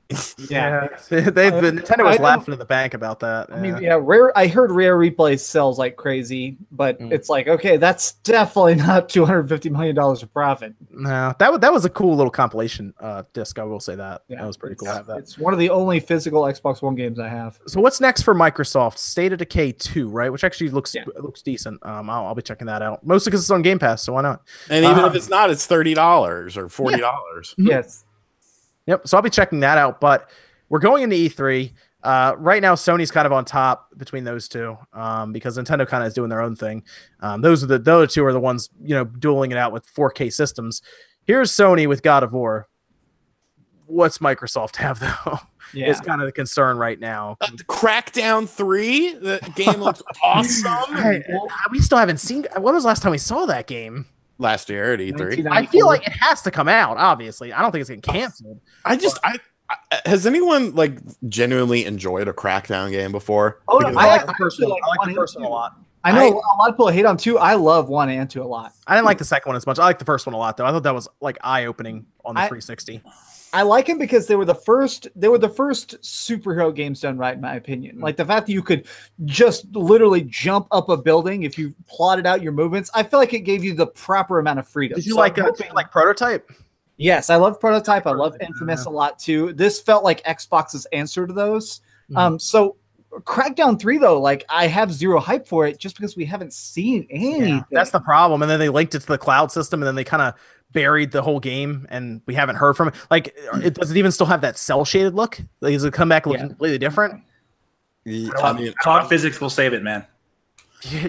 Yeah. 0.49 0.89
they've 1.11 1.25
been 1.35 1.79
Nintendo 1.81 2.05
was 2.05 2.15
I 2.15 2.17
don't- 2.17 2.21
laughing 2.21 2.53
in 2.55 2.59
the 2.59 2.65
bank 2.65 2.95
about 2.95 3.21
that. 3.21 3.53
I 3.53 3.61
mean, 3.61 3.77
yeah, 3.83 3.99
rare. 4.01 4.37
I 4.37 4.47
heard 4.47 4.71
Rare 4.71 4.97
Replay 4.97 5.39
sells 5.39 5.79
like 5.79 5.97
crazy, 5.97 6.57
but 6.73 6.99
Mm. 6.99 7.13
it's 7.13 7.29
like, 7.29 7.47
okay, 7.47 7.77
that's 7.77 8.13
definitely 8.13 8.75
not 8.87 9.09
two 9.11 9.25
hundred 9.27 9.49
fifty 9.51 9.69
million 9.69 9.95
dollars 9.95 10.23
of 10.23 10.33
profit. 10.33 10.75
no, 10.91 11.35
that 11.39 11.51
was 11.53 11.61
that 11.61 11.73
was 11.73 11.85
a 11.85 11.91
cool 11.91 12.17
little 12.17 12.31
compilation 12.31 12.95
uh, 13.01 13.25
disc. 13.35 13.59
I 13.59 13.65
will 13.65 13.81
say 13.81 13.97
that. 13.97 14.23
Yeah, 14.29 14.39
that 14.39 14.47
was 14.47 14.57
pretty 14.57 14.77
cool 14.77 14.87
to 14.89 14.95
have 14.95 15.07
that. 15.09 15.19
It's 15.19 15.37
one 15.39 15.53
of 15.53 15.59
the 15.59 15.69
only 15.71 16.01
physical 16.01 16.43
Xbox 16.43 16.81
One 16.81 16.95
games 16.95 17.19
I 17.19 17.29
have. 17.29 17.59
So 17.67 17.81
what's 17.81 18.01
next 18.01 18.23
for 18.23 18.35
Microsoft? 18.35 18.97
State 18.99 19.33
of 19.33 19.39
Decay 19.39 19.73
2, 19.73 20.09
right? 20.09 20.31
Which 20.33 20.45
actually 20.45 20.71
looks 20.71 20.95
Yeah. 20.95 21.05
looks 21.17 21.43
decent. 21.43 21.85
Um, 21.85 22.09
I'll, 22.09 22.27
I'll 22.27 22.35
be 22.35 22.43
checking 22.43 22.67
that 22.69 22.81
out. 22.83 23.05
Mostly 23.07 23.31
because 23.31 23.43
it's 23.43 23.51
on 23.51 23.61
Game 23.63 23.79
Pass, 23.79 24.03
so 24.03 24.15
why 24.15 24.23
not? 24.23 24.43
And 24.71 24.85
even 24.85 24.99
Uh, 25.05 25.07
if 25.09 25.15
it's 25.15 25.29
not, 25.29 25.51
it's 25.51 25.67
thirty 25.67 25.93
dollars 25.95 26.57
or 26.57 26.69
forty 26.71 26.99
dollars. 26.99 27.55
Yes. 27.59 28.05
Yep. 28.89 29.06
So 29.06 29.19
I'll 29.19 29.23
be 29.23 29.31
checking 29.31 29.60
that 29.60 29.78
out. 29.78 30.01
But 30.01 30.31
we're 30.70 30.78
going 30.78 31.05
into 31.05 31.15
E3. 31.15 31.73
Uh, 32.02 32.35
right 32.39 32.62
now, 32.62 32.74
Sony's 32.74 33.10
kind 33.10 33.27
of 33.27 33.32
on 33.32 33.44
top 33.44 33.89
between 33.98 34.24
those 34.24 34.48
two 34.48 34.78
um, 34.94 35.32
because 35.32 35.59
Nintendo 35.59 35.86
kind 35.86 36.02
of 36.02 36.09
is 36.09 36.15
doing 36.15 36.31
their 36.31 36.40
own 36.40 36.56
thing. 36.56 36.82
Um, 37.20 37.43
those 37.43 37.62
are 37.62 37.66
the 37.66 37.78
the 37.78 37.94
other 37.94 38.06
two 38.06 38.24
are 38.24 38.32
the 38.32 38.40
ones 38.40 38.70
you 38.82 38.94
know 38.94 39.05
dueling 39.05 39.52
it 39.52 39.59
out 39.59 39.73
with 39.73 39.86
4K 39.94 40.32
systems. 40.32 40.81
Here's 41.24 41.52
Sony 41.52 41.86
with 41.86 42.02
God 42.02 42.23
of 42.23 42.32
War. 42.32 42.66
What's 43.86 44.19
Microsoft 44.19 44.77
have 44.77 45.01
though? 45.24 45.39
Yeah. 45.74 45.90
Is 45.90 46.01
kind 46.01 46.23
of 46.23 46.27
the 46.27 46.32
concern 46.32 46.78
right 46.78 46.98
now. 46.98 47.36
Uh, 47.43 47.48
Crackdown 47.69 48.48
Three, 48.48 49.12
the 49.12 49.39
game 49.55 49.82
looks 49.82 50.02
awesome. 50.24 50.97
Hey, 50.97 51.23
we 51.70 51.81
still 51.81 51.98
haven't 51.98 52.19
seen. 52.19 52.47
When 52.59 52.73
was 52.73 52.85
the 52.85 52.89
last 52.89 53.02
time 53.02 53.12
we 53.12 53.19
saw 53.19 53.44
that 53.44 53.66
game? 53.66 54.06
Last 54.39 54.69
year 54.70 54.93
at 54.94 55.01
E 55.01 55.12
E3. 55.12 55.47
I 55.51 55.66
feel 55.66 55.86
like 55.86 56.06
it 56.06 56.12
has 56.20 56.43
to 56.43 56.51
come 56.51 56.69
out. 56.69 56.97
Obviously, 56.97 57.52
I 57.52 57.60
don't 57.60 57.73
think 57.73 57.81
it's 57.81 57.90
getting 57.90 58.02
canceled. 58.02 58.60
I 58.85 58.97
just 58.97 59.19
I, 59.24 59.39
I 59.69 60.01
has 60.06 60.27
anyone 60.27 60.74
like 60.74 60.98
genuinely 61.28 61.85
enjoyed 61.85 62.28
a 62.28 62.32
Crackdown 62.32 62.90
game 62.90 63.10
before? 63.12 63.60
Oh, 63.69 63.78
no, 63.78 63.89
I 63.89 63.90
I 63.90 63.93
like 63.93 64.27
like 64.27 64.27
the 64.27 64.31
actually 64.31 64.44
first 64.44 64.60
one. 64.60 64.70
like 64.70 64.82
I 64.82 64.86
like 64.89 64.98
one 65.01 65.09
the 65.09 65.15
first 65.16 65.36
one 65.36 65.44
a 65.44 65.48
lot. 65.48 65.73
I 66.05 66.12
know 66.12 66.20
I- 66.20 66.28
a 66.28 66.32
lot 66.59 66.69
of 66.69 66.74
people 66.77 66.89
hate 66.89 67.05
on 67.05 67.16
two. 67.16 67.36
I 67.39 67.55
love 67.55 67.89
one 67.89 68.09
and 68.09 68.31
two 68.31 68.43
a 68.43 68.44
lot. 68.47 68.73
I 68.86 68.94
didn't 68.94 69.06
like 69.06 69.19
the 69.19 69.24
second 69.24 69.51
one 69.51 69.56
as 69.56 69.66
much. 69.66 69.81
I 69.81 69.85
like 69.85 69.98
the 69.98 70.05
first 70.05 70.24
one 70.27 70.35
a 70.35 70.39
lot, 70.39 70.56
though. 70.56 70.65
I 70.65 70.70
thought 70.70 70.85
that 70.85 70.94
was 70.94 71.09
like 71.20 71.36
eye 71.43 71.65
opening 71.66 72.06
on 72.24 72.36
the 72.36 72.43
I- 72.43 72.48
360. 72.48 73.02
I 73.59 73.63
like 73.63 73.89
him 73.89 73.99
because 73.99 74.29
they 74.29 74.37
were 74.37 74.45
the 74.45 74.55
first. 74.55 75.09
They 75.17 75.27
were 75.27 75.37
the 75.39 75.49
first 75.49 76.01
superhero 76.01 76.73
games 76.73 77.01
done 77.01 77.19
right, 77.19 77.35
in 77.35 77.41
my 77.41 77.57
opinion. 77.57 77.99
Like 77.99 78.17
the 78.17 78.25
fact 78.25 78.47
that 78.47 78.53
you 78.53 78.63
could 78.63 78.87
just 79.25 79.67
literally 79.75 80.23
jump 80.23 80.69
up 80.71 80.89
a 80.91 80.97
building 80.97 81.43
if 81.43 81.59
you 81.59 81.75
plotted 81.89 82.25
out 82.25 82.41
your 82.41 82.53
movements. 82.53 82.89
I 82.95 83.03
feel 83.03 83.19
like 83.19 83.35
it 83.35 83.41
gave 83.41 83.65
you 83.65 83.75
the 83.75 83.89
proper 83.89 84.39
amount 84.39 84.61
of 84.61 84.69
freedom. 84.69 84.95
Did 84.95 85.07
you 85.07 85.15
So 85.15 85.19
like 85.19 85.39
uh, 85.39 85.47
hoping- 85.47 85.73
like 85.75 85.91
prototype? 85.91 86.53
Yes, 86.99 87.31
I 87.31 87.37
love 87.37 87.59
Prototype. 87.59 88.07
I 88.07 88.13
love 88.13 88.37
Infamous 88.41 88.85
yeah. 88.87 88.91
a 88.91 88.93
lot 88.93 89.19
too. 89.19 89.53
This 89.55 89.81
felt 89.81 90.05
like 90.05 90.23
Xbox's 90.25 90.85
answer 90.93 91.27
to 91.27 91.33
those. 91.33 91.81
Mhm. 92.13 92.17
Um, 92.17 92.39
so 92.39 92.77
Crackdown 93.23 93.81
Three 93.81 93.99
though, 93.99 94.21
like 94.21 94.45
I 94.49 94.67
have 94.69 94.93
zero 94.93 95.19
hype 95.19 95.49
for 95.49 95.67
it 95.67 95.79
just 95.81 95.97
because 95.97 96.15
we 96.17 96.25
haven't 96.25 96.53
seen 96.53 97.07
anything. 97.11 97.49
Yeah, 97.57 97.63
that's 97.73 97.91
the 97.91 98.01
problem. 98.01 98.43
And 98.43 98.51
then 98.51 98.61
they 98.61 98.69
linked 98.69 98.95
it 98.95 99.01
to 99.01 99.07
the 99.07 99.19
cloud 99.19 99.51
system, 99.51 99.81
and 99.83 99.87
then 99.89 99.95
they 99.97 100.05
kind 100.05 100.23
of 100.23 100.35
buried 100.73 101.12
the 101.12 101.23
whole 101.23 101.40
game, 101.40 101.86
and 101.90 102.20
we 102.27 102.35
haven't 102.35 102.57
heard 102.57 102.74
from 102.77 102.89
it. 102.89 102.95
Like, 103.11 103.35
it 103.62 103.74
does 103.74 103.90
it 103.90 103.97
even 103.97 104.12
still 104.12 104.27
have 104.27 104.40
that 104.43 104.59
cell 104.59 104.85
shaded 104.85 105.15
look? 105.15 105.40
Like, 105.61 105.73
does 105.73 105.85
it 105.85 105.93
come 105.95 106.09
back 106.09 106.27
looking 106.27 106.43
Yeah. 106.43 106.49
completely 106.49 106.78
different? 106.78 107.23
I 108.07 108.53
mean, 108.55 108.73
Cloud 108.81 109.09
physics 109.09 109.40
will 109.40 109.51
save 109.51 109.73
it, 109.73 109.82
man. 109.82 110.07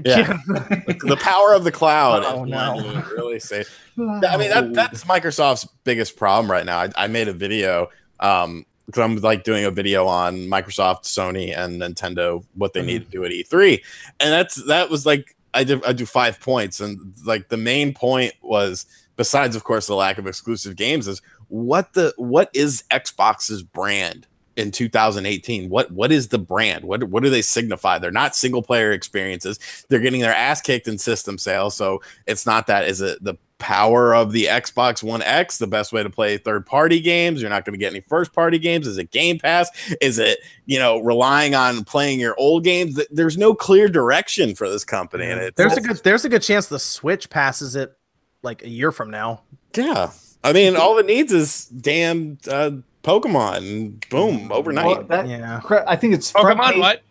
Yeah. 0.04 0.38
the 0.48 1.18
power 1.22 1.54
of 1.54 1.64
the 1.64 1.72
cloud 1.72 2.24
Oh, 2.26 2.44
no. 2.44 3.04
really 3.16 3.40
say. 3.40 3.64
I 4.00 4.36
mean, 4.38 4.50
that, 4.50 4.74
that's 4.74 5.04
Microsoft's 5.04 5.68
biggest 5.84 6.18
problem 6.18 6.50
right 6.52 6.66
now. 6.66 6.80
I, 6.80 6.90
I 6.98 7.08
made 7.08 7.28
a 7.28 7.34
video 7.34 7.90
um 8.20 8.66
because 8.88 9.04
I'm 9.04 9.18
like 9.18 9.44
doing 9.44 9.66
a 9.66 9.72
video 9.72 10.08
on 10.08 10.48
Microsoft, 10.48 11.04
Sony, 11.04 11.56
and 11.56 11.80
Nintendo 11.80 12.44
what 12.56 12.74
they 12.74 12.82
need 12.82 13.06
to 13.06 13.12
do 13.12 13.24
at 13.24 13.30
E3, 13.32 13.80
and 14.20 14.32
that's 14.34 14.56
that 14.66 14.90
was 14.90 15.06
like 15.06 15.36
I 15.54 15.64
did 15.64 15.86
I 15.86 15.94
do 15.94 16.08
five 16.08 16.40
points, 16.40 16.80
and 16.80 17.14
like 17.24 17.50
the 17.50 17.58
main 17.58 17.94
point 17.94 18.34
was 18.42 18.88
besides 19.20 19.54
of 19.54 19.66
course 19.66 19.86
the 19.86 19.96
lack 19.96 20.18
of 20.18 20.26
exclusive 20.26 20.78
games 20.78 21.06
is 21.06 21.22
what 21.50 21.92
the 21.92 22.14
what 22.16 22.50
is 22.54 22.86
Xbox's 22.90 23.62
brand 23.62 24.26
in 24.56 24.72
2018 24.72 25.70
what 25.70 25.92
what 25.92 26.10
is 26.10 26.30
the 26.30 26.40
brand? 26.40 26.86
What 26.86 27.04
what 27.04 27.22
do 27.22 27.30
they 27.30 27.42
signify? 27.42 28.00
They're 28.00 28.12
not 28.12 28.34
single 28.34 28.64
player 28.64 28.94
experiences. 28.94 29.60
They're 29.90 30.00
getting 30.00 30.22
their 30.22 30.34
ass 30.34 30.62
kicked 30.62 30.88
in 30.88 30.98
system 30.98 31.38
sales 31.38 31.76
so 31.76 32.02
it's 32.28 32.46
not 32.46 32.68
that 32.68 32.88
is 32.88 33.02
it 33.02 33.22
the 33.22 33.36
power 33.58 34.16
of 34.16 34.32
the 34.32 34.46
Xbox 34.46 35.04
One 35.04 35.22
X 35.22 35.58
the 35.58 35.68
best 35.68 35.92
way 35.92 36.02
to 36.02 36.10
play 36.10 36.38
third 36.38 36.66
party 36.66 37.02
games? 37.02 37.42
You're 37.42 37.50
not 37.50 37.66
going 37.66 37.74
to 37.74 37.78
get 37.78 37.92
any 37.92 38.00
first 38.00 38.32
party 38.32 38.58
games. 38.58 38.88
Is 38.88 38.98
it 38.98 39.12
Game 39.12 39.38
Pass? 39.38 39.70
Is 40.00 40.18
it 40.18 40.40
you 40.66 40.80
know 40.80 41.00
relying 41.00 41.56
on 41.56 41.84
playing 41.84 42.22
your 42.22 42.36
old 42.38 42.64
games? 42.64 43.06
There's 43.12 43.38
no 43.38 43.54
clear 43.54 43.90
direction 43.90 44.56
for 44.56 44.70
this 44.70 44.86
company 44.86 45.26
and 45.26 45.42
it's 45.42 45.58
There's 45.58 45.76
a 45.76 45.82
good 45.82 45.98
there's 46.06 46.24
a 46.24 46.30
good 46.30 46.42
chance 46.42 46.68
the 46.68 46.80
Switch 46.80 47.30
passes 47.30 47.76
it 47.76 47.99
like 48.42 48.64
a 48.64 48.70
year 48.70 48.92
from 48.92 49.10
now. 49.12 49.42
yeah 49.76 50.12
I 50.44 50.54
mean 50.54 50.76
all 50.76 50.98
it 50.98 51.06
needs 51.06 51.34
is 51.34 51.66
damn 51.66 52.38
uh, 52.50 52.72
Pokemon 53.04 54.10
boom 54.10 54.52
overnight 54.52 54.86
Well, 54.86 55.04
that- 55.04 55.28
Yeah. 55.28 55.62
I 55.88 55.96
think 55.96 56.14
it's 56.14 56.32
front 56.32 56.60
Pokemon, 56.60 56.72
page- 56.72 56.80
what? 56.80 57.02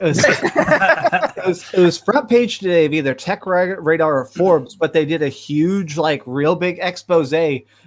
It 0.00 0.04
was, 0.04 0.18
it, 0.24 1.46
was, 1.46 1.74
it 1.74 1.80
was 1.80 1.98
front 1.98 2.28
page 2.28 2.60
today 2.60 2.84
of 2.86 2.92
either 2.94 3.16
TechRadar 3.16 4.00
or 4.06 4.24
Forbes, 4.26 4.76
but 4.76 4.92
they 4.92 5.04
did 5.04 5.22
a 5.22 5.28
huge, 5.28 5.96
like, 5.96 6.22
real 6.24 6.54
big 6.54 6.78
expose. 6.80 7.34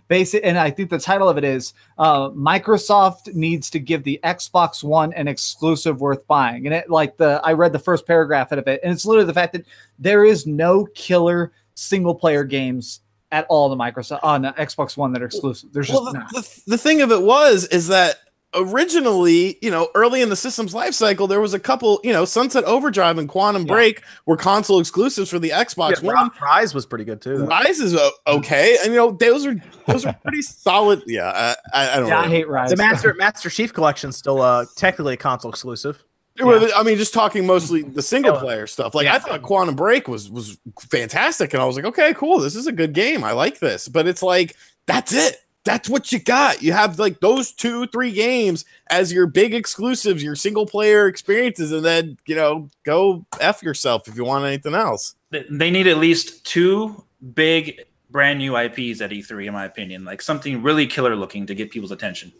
Basic, 0.09 0.43
and 0.43 0.57
I 0.57 0.71
think 0.71 0.89
the 0.89 0.99
title 0.99 1.29
of 1.29 1.37
it 1.37 1.45
is 1.45 1.73
uh, 1.97 2.29
Microsoft 2.31 3.33
needs 3.33 3.69
to 3.69 3.79
give 3.79 4.03
the 4.03 4.19
Xbox 4.25 4.83
One 4.83 5.13
an 5.13 5.29
exclusive 5.29 6.01
worth 6.01 6.27
buying. 6.27 6.65
And 6.65 6.75
it, 6.75 6.89
like, 6.89 7.15
the 7.15 7.39
I 7.45 7.53
read 7.53 7.71
the 7.71 7.79
first 7.79 8.05
paragraph 8.05 8.51
of 8.51 8.67
it, 8.67 8.81
and 8.83 8.91
it's 8.91 9.05
literally 9.05 9.27
the 9.27 9.33
fact 9.33 9.53
that 9.53 9.65
there 9.97 10.25
is 10.25 10.45
no 10.45 10.87
killer 10.93 11.53
single 11.75 12.15
player 12.15 12.43
games 12.43 13.01
at 13.31 13.45
all 13.49 13.69
the 13.69 13.75
Microsoft 13.77 14.19
on 14.23 14.41
the 14.41 14.49
Xbox 14.53 14.97
One 14.97 15.13
that 15.13 15.21
are 15.21 15.25
exclusive. 15.25 15.71
There's 15.71 15.87
just 15.87 16.01
well, 16.01 16.11
the, 16.11 16.19
not. 16.19 16.29
the, 16.33 16.61
the 16.67 16.77
thing 16.77 17.01
of 17.01 17.11
it 17.11 17.21
was 17.21 17.65
is 17.67 17.87
that 17.87 18.17
originally 18.53 19.57
you 19.61 19.71
know 19.71 19.87
early 19.95 20.21
in 20.21 20.27
the 20.27 20.35
system's 20.35 20.73
life 20.75 20.93
cycle 20.93 21.25
there 21.25 21.39
was 21.39 21.53
a 21.53 21.59
couple 21.59 22.01
you 22.03 22.11
know 22.11 22.25
sunset 22.25 22.63
overdrive 22.65 23.17
and 23.17 23.29
quantum 23.29 23.61
Yeah. 23.65 23.73
break 23.73 24.03
were 24.25 24.35
console 24.35 24.79
exclusives 24.81 25.29
for 25.29 25.39
the 25.39 25.49
xbox 25.51 26.01
Yeah, 26.03 26.11
one 26.13 26.25
Ri- 26.25 26.39
Rise 26.41 26.73
was 26.73 26.85
pretty 26.85 27.05
good 27.05 27.21
too. 27.21 27.37
though. 27.37 27.45
rise 27.45 27.79
is 27.79 27.97
okay 28.27 28.77
and 28.83 28.91
you 28.91 28.97
know 28.97 29.11
those 29.11 29.45
are 29.45 29.55
those 29.87 30.05
are 30.05 30.13
pretty 30.21 30.41
solid 30.41 31.01
yeah 31.07 31.55
i, 31.73 31.81
I, 31.85 31.93
I 31.95 31.99
don't 32.01 32.09
Yeah, 32.09 32.19
I 32.19 32.27
hate 32.27 32.49
Rise. 32.49 32.71
The 32.71 32.75
Master 32.75 33.13
Master 33.13 33.49
Chief 33.49 33.71
Collection 33.73 34.11
still 34.11 34.41
uh 34.41 34.65
technically 34.75 35.13
a 35.13 35.17
console 35.17 35.49
exclusive. 35.51 36.03
I 36.39 36.83
mean 36.83 36.97
just 36.97 37.13
talking 37.13 37.45
mostly 37.45 37.81
the 37.81 38.01
single 38.01 38.35
oh, 38.35 38.39
player 38.39 38.65
stuff 38.65 38.95
like 38.95 39.05
Yeah. 39.05 39.15
i 39.15 39.19
thought 39.19 39.41
quantum 39.41 39.75
break 39.75 40.07
was 40.07 40.29
was 40.29 40.57
fantastic 40.79 41.53
and 41.53 41.61
i 41.61 41.65
was 41.65 41.75
like 41.75 41.85
okay 41.85 42.13
cool 42.13 42.39
this 42.39 42.55
is 42.55 42.67
a 42.67 42.71
good 42.71 42.93
game 42.93 43.23
i 43.23 43.31
like 43.33 43.59
this 43.59 43.87
but 43.87 44.07
it's 44.07 44.23
like 44.23 44.55
that's 44.85 45.13
it 45.13 45.37
that's 45.63 45.87
what 45.87 46.11
you 46.11 46.17
got. 46.17 46.63
You 46.63 46.73
have 46.73 46.97
like 46.97 47.19
those 47.19 47.51
two, 47.51 47.85
three 47.87 48.11
games 48.11 48.65
as 48.89 49.13
your 49.13 49.27
big 49.27 49.53
exclusives, 49.53 50.23
your 50.23 50.35
single 50.35 50.65
player 50.65 51.07
experiences, 51.07 51.71
and 51.71 51.85
then 51.85 52.17
you 52.25 52.35
know, 52.35 52.67
go 52.83 53.25
f 53.39 53.61
yourself 53.61 54.07
if 54.07 54.15
you 54.15 54.25
want 54.25 54.43
anything 54.45 54.73
else. 54.73 55.13
They- 55.29 55.45
They 55.49 55.69
need 55.69 55.85
at 55.85 55.97
least 55.99 56.43
two 56.45 57.03
big 57.35 57.81
brand 58.09 58.39
new 58.39 58.57
IPs 58.57 59.01
at 59.01 59.11
E3, 59.11 59.45
in 59.45 59.53
my 59.53 59.65
opinion. 59.65 60.03
Like 60.03 60.23
something 60.23 60.63
really 60.63 60.87
killer 60.87 61.15
looking 61.15 61.45
to 61.45 61.53
get 61.53 61.69
people's 61.69 61.91
attention. 61.91 62.33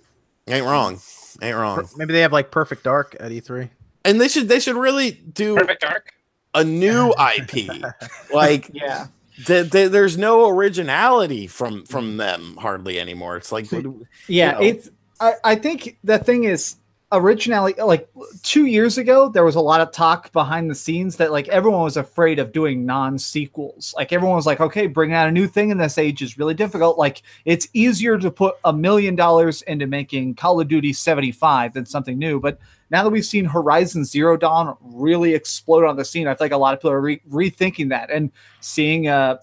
Ain't 0.48 0.66
wrong, 0.66 1.00
ain't 1.44 1.56
wrong. 1.56 1.88
Maybe 1.98 2.14
they 2.14 2.22
have 2.22 2.34
like 2.34 2.50
Perfect 2.50 2.84
Dark 2.84 3.16
at 3.20 3.32
E 3.32 3.40
E3. 3.40 3.70
And 4.06 4.20
they 4.20 4.28
should 4.28 4.48
they 4.48 4.60
should 4.60 4.76
really 4.76 5.12
do 5.12 5.56
Perfect 5.56 5.82
Dark. 5.82 6.12
a 6.56 6.64
new 6.64 7.14
IP. 7.38 7.70
like 8.34 8.70
yeah. 8.74 9.08
th- 9.46 9.72
th- 9.72 9.92
there's 9.92 10.18
no 10.18 10.48
originality 10.50 11.48
from 11.48 11.86
from 11.86 12.18
them 12.18 12.58
hardly 12.60 13.00
anymore. 13.00 13.38
It's 13.38 13.52
like 13.52 13.72
Yeah, 13.72 13.78
you 14.28 14.52
know. 14.54 14.60
it's. 14.62 14.90
I, 15.20 15.34
I 15.44 15.56
think 15.56 15.98
the 16.04 16.18
thing 16.18 16.46
is 16.46 16.78
originally 17.14 17.74
like 17.74 18.08
two 18.42 18.66
years 18.68 18.98
ago 18.98 19.28
there 19.28 19.44
was 19.44 19.56
a 19.56 19.60
lot 19.62 19.82
of 19.82 19.92
talk 19.92 20.32
behind 20.32 20.72
the 20.72 20.74
scenes 20.74 21.18
that 21.18 21.30
like 21.30 21.46
everyone 21.50 21.82
was 21.82 21.98
afraid 21.98 22.40
of 22.40 22.54
doing 22.54 22.86
non-sequels 22.86 23.94
like 23.98 24.14
everyone 24.14 24.38
was 24.38 24.46
like 24.46 24.62
okay 24.62 24.88
bringing 24.88 25.14
out 25.14 25.28
a 25.28 25.32
new 25.32 25.46
thing 25.46 25.72
in 25.72 25.78
this 25.78 25.98
age 25.98 26.22
is 26.22 26.38
really 26.38 26.54
difficult 26.54 26.98
like 26.98 27.22
it's 27.44 27.68
easier 27.74 28.18
to 28.18 28.32
put 28.32 28.56
a 28.64 28.72
million 28.72 29.14
dollars 29.14 29.62
into 29.64 29.86
making 29.88 30.34
call 30.36 30.62
of 30.62 30.70
duty 30.70 30.94
75 30.94 31.74
than 31.74 31.86
something 31.86 32.18
new 32.18 32.40
but 32.40 32.58
now 32.92 33.04
that 33.04 33.10
we've 33.10 33.26
seen 33.26 33.46
horizon 33.46 34.06
zero 34.06 34.38
dawn 34.38 34.78
really 34.82 35.34
explode 35.34 35.86
on 35.86 35.96
the 35.96 36.06
scene 36.06 36.28
i 36.28 36.36
feel 36.36 36.46
like 36.46 36.52
a 36.52 36.58
lot 36.58 36.74
of 36.74 36.80
people 36.80 36.92
are 36.92 37.02
re- 37.02 37.22
rethinking 37.30 37.90
that 37.90 38.12
and 38.12 38.32
seeing 38.60 39.08
uh 39.08 39.38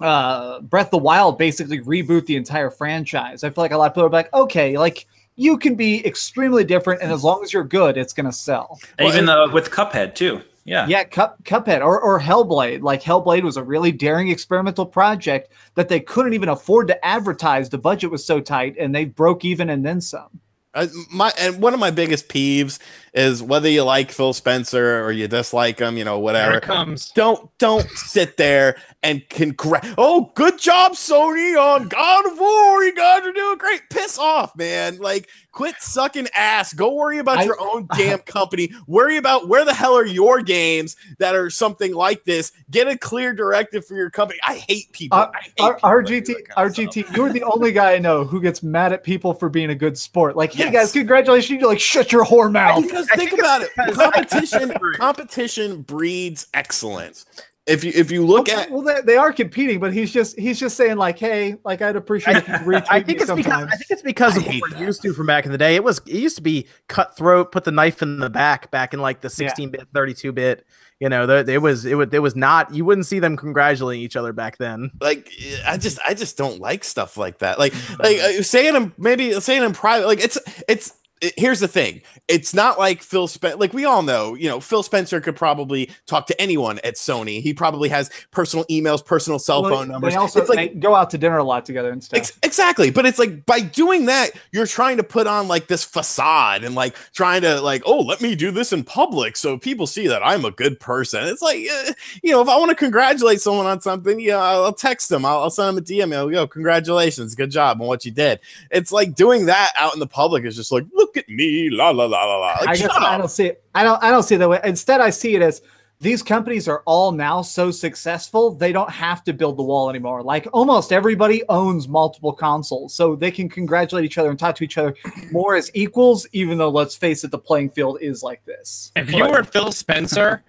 uh 0.00 0.60
Breath 0.60 0.86
of 0.86 0.90
the 0.92 0.98
Wild 0.98 1.38
basically 1.38 1.80
reboot 1.80 2.26
the 2.26 2.36
entire 2.36 2.70
franchise. 2.70 3.44
I 3.44 3.50
feel 3.50 3.62
like 3.62 3.72
a 3.72 3.76
lot 3.76 3.86
of 3.86 3.94
people 3.94 4.06
are 4.06 4.10
like, 4.10 4.32
okay, 4.32 4.78
like 4.78 5.06
you 5.36 5.56
can 5.58 5.74
be 5.74 6.04
extremely 6.06 6.64
different, 6.64 7.02
and 7.02 7.12
as 7.12 7.22
long 7.24 7.42
as 7.42 7.52
you're 7.52 7.64
good, 7.64 7.96
it's 7.96 8.12
gonna 8.12 8.32
sell. 8.32 8.80
And 8.98 9.08
Even 9.08 9.28
uh, 9.28 9.50
with 9.52 9.70
Cuphead 9.70 10.14
too. 10.14 10.42
Yeah. 10.64 10.86
Yeah, 10.86 11.02
Cup, 11.04 11.42
Cuphead 11.42 11.80
or, 11.80 12.00
or 12.00 12.20
Hellblade. 12.20 12.82
Like 12.82 13.02
Hellblade 13.02 13.42
was 13.42 13.56
a 13.56 13.64
really 13.64 13.90
daring 13.90 14.28
experimental 14.28 14.86
project 14.86 15.52
that 15.74 15.88
they 15.88 15.98
couldn't 15.98 16.34
even 16.34 16.50
afford 16.50 16.86
to 16.88 17.04
advertise. 17.04 17.68
The 17.68 17.78
budget 17.78 18.10
was 18.10 18.24
so 18.24 18.40
tight, 18.40 18.76
and 18.78 18.94
they 18.94 19.06
broke 19.06 19.44
even 19.44 19.70
and 19.70 19.84
then 19.84 20.00
some. 20.00 20.40
Uh, 20.74 20.86
my 21.10 21.32
and 21.38 21.60
one 21.60 21.74
of 21.74 21.80
my 21.80 21.90
biggest 21.90 22.28
peeves 22.28 22.78
is 23.14 23.42
whether 23.42 23.68
you 23.68 23.82
like 23.82 24.10
Phil 24.10 24.32
Spencer 24.32 25.04
or 25.04 25.12
you 25.12 25.28
dislike 25.28 25.78
him, 25.78 25.96
you 25.98 26.04
know, 26.04 26.14
There 26.16 26.22
whatever. 26.22 26.56
it 26.58 26.62
comes. 26.62 27.10
Don't 27.10 27.50
don't 27.58 27.88
sit 27.90 28.36
there 28.38 28.76
and 29.02 29.22
congrat. 29.28 29.94
Oh, 29.98 30.32
good 30.34 30.58
job, 30.58 30.92
Sony 30.92 31.58
on 31.60 31.88
God 31.88 32.26
of 32.26 32.38
War. 32.38 32.82
You 32.84 32.94
guys 32.94 33.22
are 33.26 33.32
doing 33.32 33.58
great. 33.58 33.82
Piss 33.90 34.18
off, 34.18 34.56
man. 34.56 34.98
Like, 34.98 35.28
quit 35.52 35.74
sucking 35.80 36.28
ass. 36.34 36.72
Go 36.72 36.94
worry 36.94 37.18
about 37.18 37.38
I- 37.38 37.44
your 37.44 37.60
own 37.60 37.86
damn 37.96 38.20
company. 38.20 38.70
Worry 38.86 39.16
about 39.18 39.48
where 39.48 39.64
the 39.64 39.74
hell 39.74 39.94
are 39.96 40.06
your 40.06 40.40
games 40.40 40.96
that 41.18 41.34
are 41.34 41.50
something 41.50 41.94
like 41.94 42.24
this. 42.24 42.52
Get 42.70 42.88
a 42.88 42.96
clear 42.96 43.34
directive 43.34 43.84
for 43.86 43.94
your 43.94 44.08
company. 44.10 44.38
I 44.46 44.54
hate 44.68 44.90
people. 44.92 45.18
Uh, 45.18 45.30
I 45.34 45.40
hate 45.42 45.52
R- 45.60 45.74
people 45.74 45.90
RGT, 45.90 46.26
that 46.26 46.48
kind 46.48 46.66
of 46.68 46.74
stuff. 46.74 46.86
RGT, 46.86 47.16
you're 47.16 47.32
the 47.32 47.42
only 47.42 47.72
guy 47.72 47.94
I 47.94 47.98
know 47.98 48.24
who 48.24 48.40
gets 48.40 48.62
mad 48.62 48.92
at 48.92 49.04
people 49.04 49.34
for 49.34 49.48
being 49.48 49.70
a 49.70 49.74
good 49.74 49.98
sport. 49.98 50.36
Like, 50.36 50.52
hey 50.54 50.64
Yes. 50.64 50.72
guys, 50.72 50.92
congratulations! 50.92 51.60
You're 51.60 51.68
like, 51.68 51.80
shut 51.80 52.10
your 52.12 52.24
whore 52.24 52.50
mouth. 52.50 52.84
Because 53.06 53.10
I 53.12 53.16
think 53.16 53.30
think 53.30 53.42
about 53.42 53.62
it, 53.62 53.70
because- 53.76 53.96
competition 53.96 54.74
competition 54.96 55.82
breeds 55.82 56.46
excellence. 56.54 57.26
If 57.64 57.84
you 57.84 57.92
if 57.94 58.10
you 58.10 58.26
look 58.26 58.48
well, 58.48 58.58
at 58.58 58.70
well, 58.72 58.82
they, 58.82 59.00
they 59.02 59.16
are 59.16 59.32
competing, 59.32 59.78
but 59.78 59.92
he's 59.92 60.12
just 60.12 60.36
he's 60.36 60.58
just 60.58 60.76
saying 60.76 60.96
like, 60.96 61.16
hey, 61.16 61.54
like 61.64 61.80
I'd 61.80 61.94
appreciate 61.94 62.38
if 62.38 62.48
you 62.48 62.54
retweet 62.54 62.86
I 62.90 62.98
me 62.98 63.04
think 63.04 63.20
it's 63.20 63.30
because. 63.30 63.62
I 63.62 63.76
think 63.76 63.90
it's 63.90 64.02
because 64.02 64.36
I 64.36 64.40
of 64.40 64.46
what 64.46 64.62
we're 64.62 64.68
that. 64.70 64.80
used 64.80 65.02
to 65.02 65.12
from 65.14 65.26
back 65.26 65.46
in 65.46 65.52
the 65.52 65.58
day. 65.58 65.76
It 65.76 65.84
was 65.84 65.98
it 65.98 66.16
used 66.16 66.34
to 66.34 66.42
be 66.42 66.66
cutthroat, 66.88 67.52
put 67.52 67.62
the 67.62 67.70
knife 67.70 68.02
in 68.02 68.18
the 68.18 68.28
back 68.28 68.72
back 68.72 68.92
in 68.92 69.00
like 69.00 69.20
the 69.20 69.30
16 69.30 69.70
bit, 69.70 69.86
32 69.94 70.32
bit. 70.32 70.66
You 70.98 71.08
know, 71.08 71.24
there 71.24 71.48
it 71.48 71.62
was 71.62 71.84
it 71.84 71.94
would 71.94 72.12
it 72.12 72.18
was 72.18 72.34
not 72.34 72.74
you 72.74 72.84
wouldn't 72.84 73.06
see 73.06 73.20
them 73.20 73.36
congratulating 73.36 74.02
each 74.02 74.16
other 74.16 74.32
back 74.32 74.56
then. 74.56 74.90
like 75.00 75.30
I 75.64 75.76
just 75.76 76.00
I 76.04 76.14
just 76.14 76.36
don't 76.36 76.58
like 76.58 76.82
stuff 76.82 77.16
like 77.16 77.38
that. 77.38 77.60
Like 77.60 77.74
like 78.00 78.18
uh, 78.18 78.42
saying 78.42 78.74
them 78.74 78.92
maybe 78.98 79.38
saying 79.40 79.62
in 79.62 79.72
private. 79.72 80.08
Like 80.08 80.18
it's 80.22 80.36
it's. 80.66 80.94
It- 81.22 81.34
here's 81.38 81.60
the 81.60 81.68
thing. 81.68 82.02
It's 82.28 82.52
not 82.52 82.78
like 82.78 83.02
Phil 83.02 83.26
Spencer. 83.28 83.56
Like 83.56 83.72
we 83.72 83.84
all 83.84 84.02
know, 84.02 84.34
you 84.34 84.48
know, 84.48 84.60
Phil 84.60 84.82
Spencer 84.82 85.20
could 85.20 85.36
probably 85.36 85.90
talk 86.06 86.26
to 86.26 86.40
anyone 86.40 86.78
at 86.80 86.96
Sony. 86.96 87.40
He 87.40 87.54
probably 87.54 87.88
has 87.88 88.10
personal 88.30 88.64
emails, 88.66 89.04
personal 89.04 89.38
cell 89.38 89.62
Well, 89.62 89.72
phone 89.72 89.88
numbers. 89.88 90.12
They 90.12 90.18
also 90.18 90.40
it's 90.40 90.50
like 90.50 90.78
go 90.78 90.94
out 90.94 91.08
to 91.10 91.18
dinner 91.18 91.38
a 91.38 91.44
lot 91.44 91.64
together 91.64 91.90
and 91.90 92.02
stuff. 92.02 92.18
Ex- 92.18 92.32
exactly 92.42 92.90
but 92.90 93.06
it's 93.06 93.18
like 93.18 93.46
by 93.46 93.60
doing 93.60 94.06
that 94.06 94.30
you're 94.50 94.66
trying 94.66 94.96
to 94.98 95.02
put 95.02 95.26
on 95.26 95.48
like 95.48 95.68
this 95.68 95.84
facade 95.84 96.64
and 96.64 96.74
like 96.74 96.94
trying 97.14 97.40
to 97.40 97.60
like 97.60 97.82
oh 97.86 98.00
let 98.00 98.20
me 98.20 98.34
do 98.34 98.50
this 98.50 98.72
in 98.72 98.84
public 98.84 99.36
so 99.36 99.56
people 99.56 99.86
see 99.86 100.06
that 100.06 100.20
i'm 100.24 100.44
a 100.44 100.50
good 100.50 100.78
person 100.78 101.24
it's 101.24 101.40
like 101.40 101.66
uh, 101.72 101.92
you 102.22 102.30
know 102.30 102.42
if 102.42 102.48
i 102.48 102.56
want 102.56 102.68
to 102.68 102.74
congratulate 102.74 103.40
someone 103.40 103.66
on 103.66 103.80
something 103.80 104.20
yeah 104.20 104.36
i'll, 104.36 104.64
I'll 104.64 104.72
text 104.72 105.08
them 105.08 105.24
I'll, 105.24 105.38
I'll 105.44 105.50
send 105.50 105.76
them 105.76 105.82
a 105.82 105.86
dm 105.86 106.14
I'll, 106.14 106.30
yo 106.30 106.46
congratulations 106.46 107.34
good 107.34 107.50
job 107.50 107.80
on 107.80 107.86
what 107.86 108.04
you 108.04 108.10
did 108.10 108.40
it's 108.70 108.92
like 108.92 109.14
doing 109.14 109.46
that 109.46 109.72
out 109.78 109.94
in 109.94 110.00
the 110.00 110.06
public 110.06 110.44
is 110.44 110.56
just 110.56 110.72
like 110.72 110.84
look 110.92 111.11
at 111.16 111.28
me 111.28 111.70
la 111.70 111.90
la 111.90 112.04
la 112.04 112.24
la 112.24 112.36
la 112.36 112.52
like, 112.60 112.68
I 112.68 112.76
guess 112.76 112.90
I 112.90 113.18
don't 113.18 113.30
see 113.30 113.46
it. 113.46 113.64
I 113.74 113.84
don't. 113.84 114.02
I 114.02 114.10
don't 114.10 114.22
see 114.22 114.34
it 114.36 114.38
that 114.38 114.48
way. 114.48 114.60
Instead, 114.64 115.00
I 115.00 115.10
see 115.10 115.34
it 115.34 115.42
as 115.42 115.62
these 116.00 116.22
companies 116.22 116.66
are 116.66 116.82
all 116.84 117.12
now 117.12 117.42
so 117.42 117.70
successful 117.70 118.50
they 118.50 118.72
don't 118.72 118.90
have 118.90 119.22
to 119.22 119.32
build 119.32 119.56
the 119.56 119.62
wall 119.62 119.88
anymore. 119.88 120.22
Like 120.22 120.48
almost 120.52 120.92
everybody 120.92 121.42
owns 121.48 121.86
multiple 121.86 122.32
consoles, 122.32 122.94
so 122.94 123.14
they 123.14 123.30
can 123.30 123.48
congratulate 123.48 124.04
each 124.04 124.18
other 124.18 124.30
and 124.30 124.38
talk 124.38 124.56
to 124.56 124.64
each 124.64 124.78
other 124.78 124.94
more 125.30 125.54
as 125.54 125.70
equals. 125.74 126.26
Even 126.32 126.58
though, 126.58 126.70
let's 126.70 126.96
face 126.96 127.24
it, 127.24 127.30
the 127.30 127.38
playing 127.38 127.70
field 127.70 127.98
is 128.00 128.22
like 128.22 128.44
this. 128.44 128.92
If 128.96 129.12
you 129.12 129.28
were 129.28 129.44
Phil 129.44 129.72
Spencer, 129.72 130.42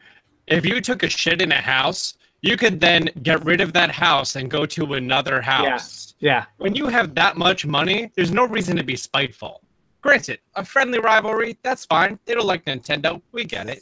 if 0.47 0.65
you 0.65 0.81
took 0.81 1.03
a 1.03 1.09
shit 1.09 1.41
in 1.41 1.51
a 1.51 1.61
house, 1.61 2.15
you 2.41 2.57
could 2.57 2.79
then 2.79 3.09
get 3.21 3.43
rid 3.45 3.61
of 3.61 3.73
that 3.73 3.89
house 3.89 4.35
and 4.35 4.51
go 4.51 4.65
to 4.65 4.95
another 4.95 5.41
house. 5.41 6.15
Yeah. 6.19 6.35
Yeah. 6.35 6.45
When 6.57 6.75
you 6.75 6.87
have 6.87 7.15
that 7.15 7.37
much 7.37 7.65
money, 7.65 8.11
there's 8.15 8.31
no 8.31 8.45
reason 8.45 8.75
to 8.77 8.83
be 8.83 8.95
spiteful. 8.95 9.62
Granted, 10.03 10.39
a 10.55 10.65
friendly 10.65 10.99
rivalry, 10.99 11.57
that's 11.63 11.85
fine. 11.85 12.19
They 12.25 12.33
don't 12.35 12.45
like 12.45 12.65
Nintendo. 12.65 13.21
We 13.31 13.45
get 13.45 13.69
it. 13.69 13.79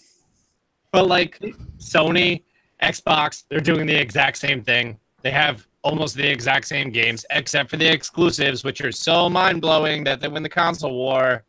But 0.92 1.08
like 1.08 1.40
Sony, 1.80 2.44
Xbox, 2.82 3.44
they're 3.50 3.60
doing 3.60 3.88
the 3.88 3.96
exact 4.00 4.38
same 4.38 4.62
thing. 4.64 5.00
They 5.24 5.32
have 5.32 5.66
almost 5.84 6.16
the 6.16 6.28
exact 6.28 6.68
same 6.68 6.92
games, 6.92 7.26
except 7.32 7.72
for 7.72 7.78
the 7.78 7.88
exclusives, 7.92 8.64
which 8.64 8.82
are 8.82 8.92
so 8.92 9.30
mind 9.32 9.62
blowing 9.62 10.04
that 10.04 10.20
they 10.20 10.28
win 10.28 10.44
the 10.44 10.50
console 10.50 10.94
war. 10.94 11.44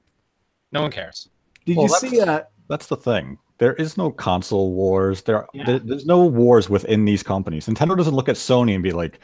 No 0.72 0.80
one 0.82 0.90
cares. 0.90 1.28
Did 1.66 1.76
Well, 1.76 1.86
you 1.88 1.94
see? 1.98 2.18
that's- 2.18 2.28
Uh, 2.28 2.44
That's 2.68 2.86
the 2.86 2.96
thing. 2.96 3.36
There 3.58 3.74
is 3.74 3.98
no 3.98 4.10
console 4.10 4.72
wars. 4.72 5.20
There, 5.22 5.46
Yeah. 5.52 5.64
there- 5.64 5.78
there's 5.80 6.06
no 6.06 6.24
wars 6.24 6.70
within 6.70 7.04
these 7.04 7.22
companies. 7.22 7.66
Nintendo 7.66 7.94
doesn't 7.94 8.14
look 8.14 8.30
at 8.30 8.36
Sony 8.36 8.72
and 8.74 8.82
be 8.82 8.92
like, 8.92 9.20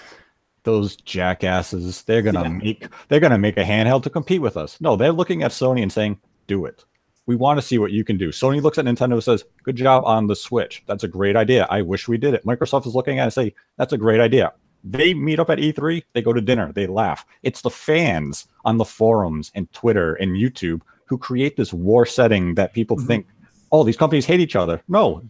"Those 0.64 0.96
jackasses, 0.96 2.02
they're 2.02 2.22
gonna 2.22 2.42
Yeah. 2.42 2.48
make 2.48 2.88
they're 3.08 3.20
gonna 3.20 3.38
make 3.38 3.56
a 3.56 3.64
handheld 3.64 4.02
to 4.04 4.10
compete 4.10 4.42
with 4.42 4.56
us." 4.56 4.80
No, 4.80 4.96
they're 4.96 5.12
looking 5.12 5.42
at 5.42 5.50
Sony 5.50 5.82
and 5.82 5.92
saying, 5.92 6.18
"Do 6.46 6.64
it. 6.64 6.84
We 7.26 7.36
want 7.36 7.58
to 7.58 7.66
see 7.66 7.78
what 7.78 7.92
you 7.92 8.04
can 8.04 8.16
do." 8.16 8.28
Sony 8.30 8.62
looks 8.62 8.78
at 8.78 8.84
Nintendo 8.84 9.12
and 9.14 9.22
says, 9.24 9.44
"Good 9.62 9.76
job 9.76 10.04
on 10.06 10.26
the 10.26 10.36
Switch. 10.36 10.82
That's 10.86 11.04
a 11.04 11.08
great 11.08 11.36
idea. 11.36 11.66
I 11.70 11.82
wish 11.82 12.08
we 12.08 12.18
did 12.18 12.34
it." 12.34 12.44
Microsoft 12.46 12.86
is 12.86 12.94
looking 12.94 13.18
at 13.18 13.22
it 13.22 13.24
and 13.24 13.32
say, 13.32 13.54
"That's 13.76 13.92
a 13.92 13.98
great 13.98 14.20
idea." 14.20 14.52
They 14.84 15.12
meet 15.12 15.40
up 15.40 15.50
at 15.50 15.58
E3, 15.58 16.04
they 16.14 16.22
go 16.22 16.32
to 16.32 16.40
dinner, 16.40 16.72
they 16.72 16.86
laugh. 16.86 17.26
It's 17.42 17.62
the 17.62 17.70
fans 17.70 18.46
on 18.64 18.78
the 18.78 18.84
forums 18.84 19.50
and 19.54 19.70
Twitter 19.72 20.14
and 20.14 20.36
YouTube 20.36 20.82
who 21.06 21.18
create 21.18 21.56
this 21.56 21.72
war 21.72 22.06
setting 22.06 22.54
that 22.54 22.72
people 22.74 22.96
Mhm. 22.96 23.06
think, 23.06 23.26
oh, 23.72 23.82
these 23.82 23.96
companies 23.96 24.26
hate 24.26 24.38
each 24.40 24.54
other. 24.54 24.80
No, 24.88 25.22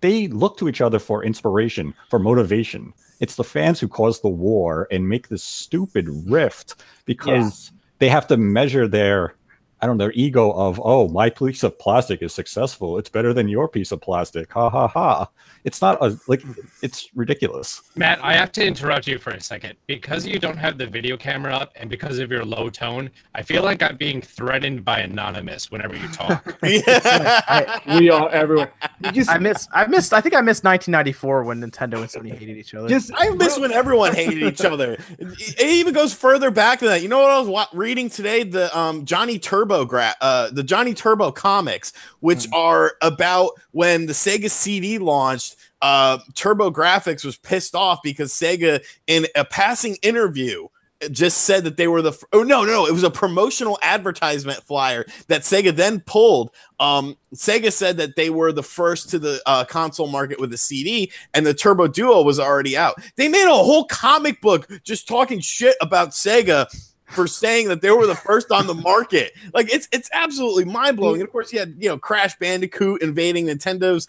they 0.00 0.28
look 0.28 0.56
to 0.58 0.68
each 0.68 0.80
other 0.80 0.98
for 0.98 1.24
inspiration, 1.24 1.94
for 2.10 2.18
motivation. 2.18 2.92
It's 3.20 3.36
the 3.36 3.44
fans 3.44 3.80
who 3.80 3.88
cause 3.88 4.20
the 4.20 4.28
war 4.28 4.86
and 4.90 5.08
make 5.08 5.28
this 5.28 5.42
stupid 5.42 6.08
rift 6.26 6.82
because 7.06 7.72
they 7.98 8.08
have 8.08 8.26
to 8.26 8.36
measure 8.36 8.86
their, 8.86 9.36
I 9.80 9.86
don't 9.86 9.96
know, 9.96 10.04
their 10.04 10.12
ego 10.12 10.52
of, 10.52 10.80
oh, 10.84 11.08
my 11.08 11.30
piece 11.30 11.62
of 11.62 11.78
plastic 11.78 12.22
is 12.22 12.34
successful. 12.34 12.98
It's 12.98 13.08
better 13.08 13.32
than 13.32 13.48
your 13.48 13.68
piece 13.68 13.90
of 13.90 14.00
plastic. 14.02 14.52
Ha 14.52 14.68
ha 14.68 14.88
ha. 14.88 15.28
It's 15.66 15.82
not 15.82 16.00
a, 16.00 16.16
like, 16.28 16.44
it's 16.80 17.08
ridiculous. 17.16 17.82
Matt, 17.96 18.20
I 18.22 18.34
have 18.34 18.52
to 18.52 18.64
interrupt 18.64 19.08
you 19.08 19.18
for 19.18 19.30
a 19.30 19.40
second. 19.40 19.74
Because 19.88 20.24
you 20.24 20.38
don't 20.38 20.56
have 20.56 20.78
the 20.78 20.86
video 20.86 21.16
camera 21.16 21.52
up 21.56 21.72
and 21.74 21.90
because 21.90 22.20
of 22.20 22.30
your 22.30 22.44
low 22.44 22.70
tone, 22.70 23.10
I 23.34 23.42
feel 23.42 23.64
like 23.64 23.82
I'm 23.82 23.96
being 23.96 24.22
threatened 24.22 24.84
by 24.84 25.00
Anonymous 25.00 25.68
whenever 25.72 25.96
you 25.96 26.06
talk. 26.08 26.56
yeah. 26.62 27.80
we 27.98 28.08
are 28.10 28.28
everywhere. 28.30 28.72
Did 29.02 29.16
you 29.16 29.24
see, 29.24 29.32
I 29.32 29.38
miss 29.38 29.66
I 29.72 29.86
missed 29.88 30.12
I 30.12 30.20
think 30.20 30.36
I 30.36 30.40
missed 30.40 30.62
1994 30.62 31.42
when 31.42 31.60
Nintendo 31.60 31.94
and 31.96 32.06
Sony 32.08 32.32
hated 32.32 32.56
each 32.56 32.72
other. 32.72 32.88
just 32.88 33.10
I 33.16 33.30
miss 33.30 33.58
when 33.58 33.72
everyone 33.72 34.14
hated 34.14 34.40
each 34.44 34.60
other. 34.64 34.92
It 35.18 35.56
it 35.58 35.68
even 35.68 35.92
goes 35.94 36.14
further 36.14 36.52
back 36.52 36.78
than 36.78 36.90
that. 36.90 37.02
You 37.02 37.08
know 37.08 37.18
what 37.18 37.30
I 37.32 37.40
was 37.40 37.48
wa- 37.48 37.66
reading 37.72 38.08
today? 38.08 38.44
The 38.44 38.76
um, 38.78 39.04
Johnny 39.04 39.40
Turbo 39.40 39.84
gra- 39.84 40.14
uh, 40.20 40.50
the 40.50 40.62
Johnny 40.62 40.94
Turbo 40.94 41.32
comics, 41.32 41.92
which 42.20 42.46
are 42.52 42.94
about 43.02 43.50
when 43.72 44.06
the 44.06 44.12
Sega 44.12 44.48
CD 44.48 44.98
launched. 44.98 45.55
Uh, 45.82 46.18
TurboGrafx 46.32 47.24
was 47.24 47.36
pissed 47.36 47.74
off 47.74 48.00
because 48.02 48.32
Sega, 48.32 48.82
in 49.06 49.26
a 49.34 49.44
passing 49.44 49.96
interview, 50.02 50.68
just 51.10 51.42
said 51.42 51.64
that 51.64 51.76
they 51.76 51.88
were 51.88 52.02
the. 52.02 52.12
Oh 52.32 52.42
no, 52.42 52.64
no, 52.64 52.72
no! 52.72 52.86
It 52.86 52.92
was 52.92 53.02
a 53.02 53.10
promotional 53.10 53.78
advertisement 53.82 54.62
flyer 54.62 55.04
that 55.28 55.42
Sega 55.42 55.74
then 55.74 56.00
pulled. 56.00 56.50
Um, 56.80 57.16
Sega 57.34 57.72
said 57.72 57.98
that 57.98 58.16
they 58.16 58.30
were 58.30 58.52
the 58.52 58.62
first 58.62 59.10
to 59.10 59.18
the 59.18 59.42
uh, 59.46 59.64
console 59.64 60.08
market 60.08 60.40
with 60.40 60.52
a 60.52 60.58
CD, 60.58 61.12
and 61.34 61.46
the 61.46 61.54
Turbo 61.54 61.86
Duo 61.86 62.22
was 62.22 62.40
already 62.40 62.76
out. 62.76 62.94
They 63.16 63.28
made 63.28 63.46
a 63.46 63.54
whole 63.54 63.84
comic 63.84 64.40
book 64.40 64.68
just 64.84 65.06
talking 65.06 65.40
shit 65.40 65.76
about 65.80 66.10
Sega 66.10 66.66
for 67.06 67.26
saying 67.26 67.68
that 67.68 67.80
they 67.82 67.90
were 67.90 68.06
the 68.06 68.14
first 68.14 68.50
on 68.50 68.66
the 68.66 68.74
market. 68.74 69.32
Like 69.54 69.72
it's 69.72 69.88
it's 69.92 70.10
absolutely 70.12 70.64
mind 70.64 70.96
blowing. 70.96 71.20
And 71.20 71.24
of 71.28 71.32
course, 71.32 71.52
you 71.52 71.58
had 71.58 71.74
you 71.78 71.88
know 71.88 71.98
Crash 71.98 72.36
Bandicoot 72.38 73.02
invading 73.02 73.46
Nintendo's. 73.46 74.08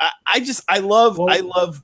I, 0.00 0.10
I 0.26 0.40
just 0.40 0.62
I 0.68 0.78
love 0.78 1.18
Well, 1.18 1.28
I 1.30 1.38
love. 1.40 1.82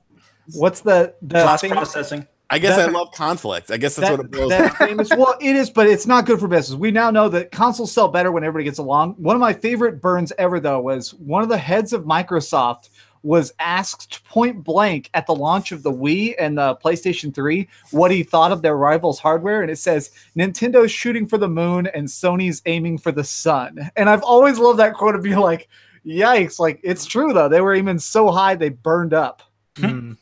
what's 0.53 0.81
the 0.81 1.13
the 1.21 1.41
Cross 1.43 1.61
thing- 1.61 1.71
processing. 1.71 2.27
I 2.51 2.57
guess 2.57 2.77
that- 2.77 2.89
I 2.89 2.91
love 2.91 3.11
conflict. 3.11 3.69
I 3.69 3.77
guess 3.77 3.95
that's 3.95 4.09
that, 4.09 4.17
what 4.17 4.25
it 4.25 4.31
boils 4.31 4.49
that 4.49 4.75
famous. 4.75 5.09
Well, 5.11 5.35
it 5.39 5.55
is, 5.55 5.69
but 5.69 5.85
it's 5.85 6.07
not 6.07 6.25
good 6.25 6.39
for 6.39 6.47
business. 6.47 6.75
We 6.79 6.89
now 6.89 7.11
know 7.11 7.29
that 7.29 7.51
consoles 7.51 7.91
sell 7.91 8.07
better 8.07 8.31
when 8.31 8.43
everybody 8.43 8.63
gets 8.63 8.79
along. 8.79 9.13
One 9.19 9.35
of 9.35 9.39
my 9.39 9.53
favorite 9.53 10.01
burns 10.01 10.33
ever, 10.39 10.59
though, 10.59 10.81
was 10.81 11.13
one 11.13 11.43
of 11.43 11.49
the 11.49 11.59
heads 11.59 11.93
of 11.93 12.05
Microsoft 12.05 12.89
was 13.23 13.51
asked 13.59 14.23
point 14.25 14.63
blank 14.63 15.09
at 15.13 15.27
the 15.27 15.35
launch 15.35 15.71
of 15.71 15.83
the 15.83 15.91
Wii 15.91 16.35
and 16.39 16.57
the 16.57 16.75
PlayStation 16.77 17.33
3 17.33 17.67
what 17.91 18.11
he 18.11 18.23
thought 18.23 18.51
of 18.51 18.61
their 18.61 18.77
rivals' 18.77 19.19
hardware. 19.19 19.61
And 19.61 19.69
it 19.69 19.77
says 19.77 20.11
Nintendo's 20.37 20.91
shooting 20.91 21.27
for 21.27 21.37
the 21.37 21.49
moon 21.49 21.87
and 21.87 22.07
Sony's 22.07 22.61
aiming 22.65 22.97
for 22.99 23.11
the 23.11 23.23
sun. 23.23 23.89
And 23.95 24.09
I've 24.09 24.23
always 24.23 24.57
loved 24.57 24.79
that 24.79 24.93
quote 24.93 25.15
of 25.15 25.23
being 25.23 25.37
like, 25.39 25.67
yikes. 26.05 26.59
Like, 26.59 26.79
it's 26.83 27.05
true, 27.05 27.33
though. 27.33 27.49
They 27.49 27.61
were 27.61 27.73
aiming 27.75 27.99
so 27.99 28.29
high, 28.31 28.55
they 28.55 28.69
burned 28.69 29.13
up. 29.13 29.43
Hmm. 29.77 30.13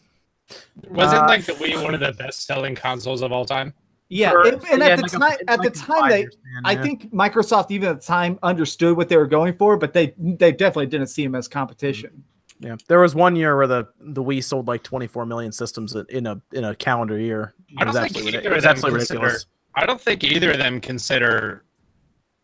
Wasn't 0.90 1.24
Uh, 1.24 1.28
like 1.28 1.46
the 1.46 1.54
Wii 1.54 1.84
one 1.84 1.94
of 1.94 2.00
the 2.00 2.14
best 2.14 2.46
selling 2.46 2.74
consoles 2.76 3.22
of 3.22 3.32
all 3.32 3.46
time? 3.46 3.74
Yeah. 4.10 4.32
For- 4.32 4.48
and, 4.48 4.64
and 4.72 4.80
yeah, 4.82 4.88
at 4.88 4.96
the 4.98 5.02
like 5.04 5.14
a- 5.14 5.20
time, 5.20 5.38
it's 5.42 5.52
at 5.52 5.58
the 5.62 5.70
like 5.70 5.74
time, 5.76 6.10
they, 6.10 6.24
five-year 6.24 6.32
I 6.64 6.72
yeah. 6.74 6.82
think 6.82 7.12
Microsoft 7.14 7.72
even 7.72 7.90
at 7.90 8.00
the 8.00 8.06
time 8.08 8.40
understood 8.42 8.96
what 8.96 9.10
they 9.10 9.18
were 9.18 9.28
going 9.28 9.58
for, 9.58 9.76
but 9.78 9.92
they 9.94 10.14
they 10.18 10.52
definitely 10.54 10.86
didn't 10.88 11.08
see 11.08 11.24
him 11.24 11.36
as 11.36 11.48
competition. 11.48 12.24
Yeah, 12.60 12.76
there 12.88 13.00
was 13.00 13.14
one 13.16 13.36
year 13.36 13.56
where 13.56 13.68
the 13.68 13.88
the 14.00 14.24
Wii 14.24 14.44
sold 14.44 14.68
like 14.68 14.84
24 14.84 15.26
million 15.26 15.52
systems 15.52 15.96
in 15.96 16.26
a 16.26 16.42
in 16.52 16.64
a 16.64 16.76
calendar 16.76 17.20
year. 17.20 17.54
I 17.78 17.84
It 17.84 17.88
was 17.88 17.96
don't 17.96 18.04
think 18.12 18.16
either 18.18 18.26
ridiculous. 18.26 18.58
Of 18.58 18.62
them 18.64 18.72
absolutely 18.72 19.00
consider- 19.00 19.20
ridiculous. 19.20 19.46
I 19.76 19.86
don't 19.86 20.02
think 20.02 20.24
either 20.24 20.52
of 20.52 20.58
them 20.58 20.82
consider 20.82 21.64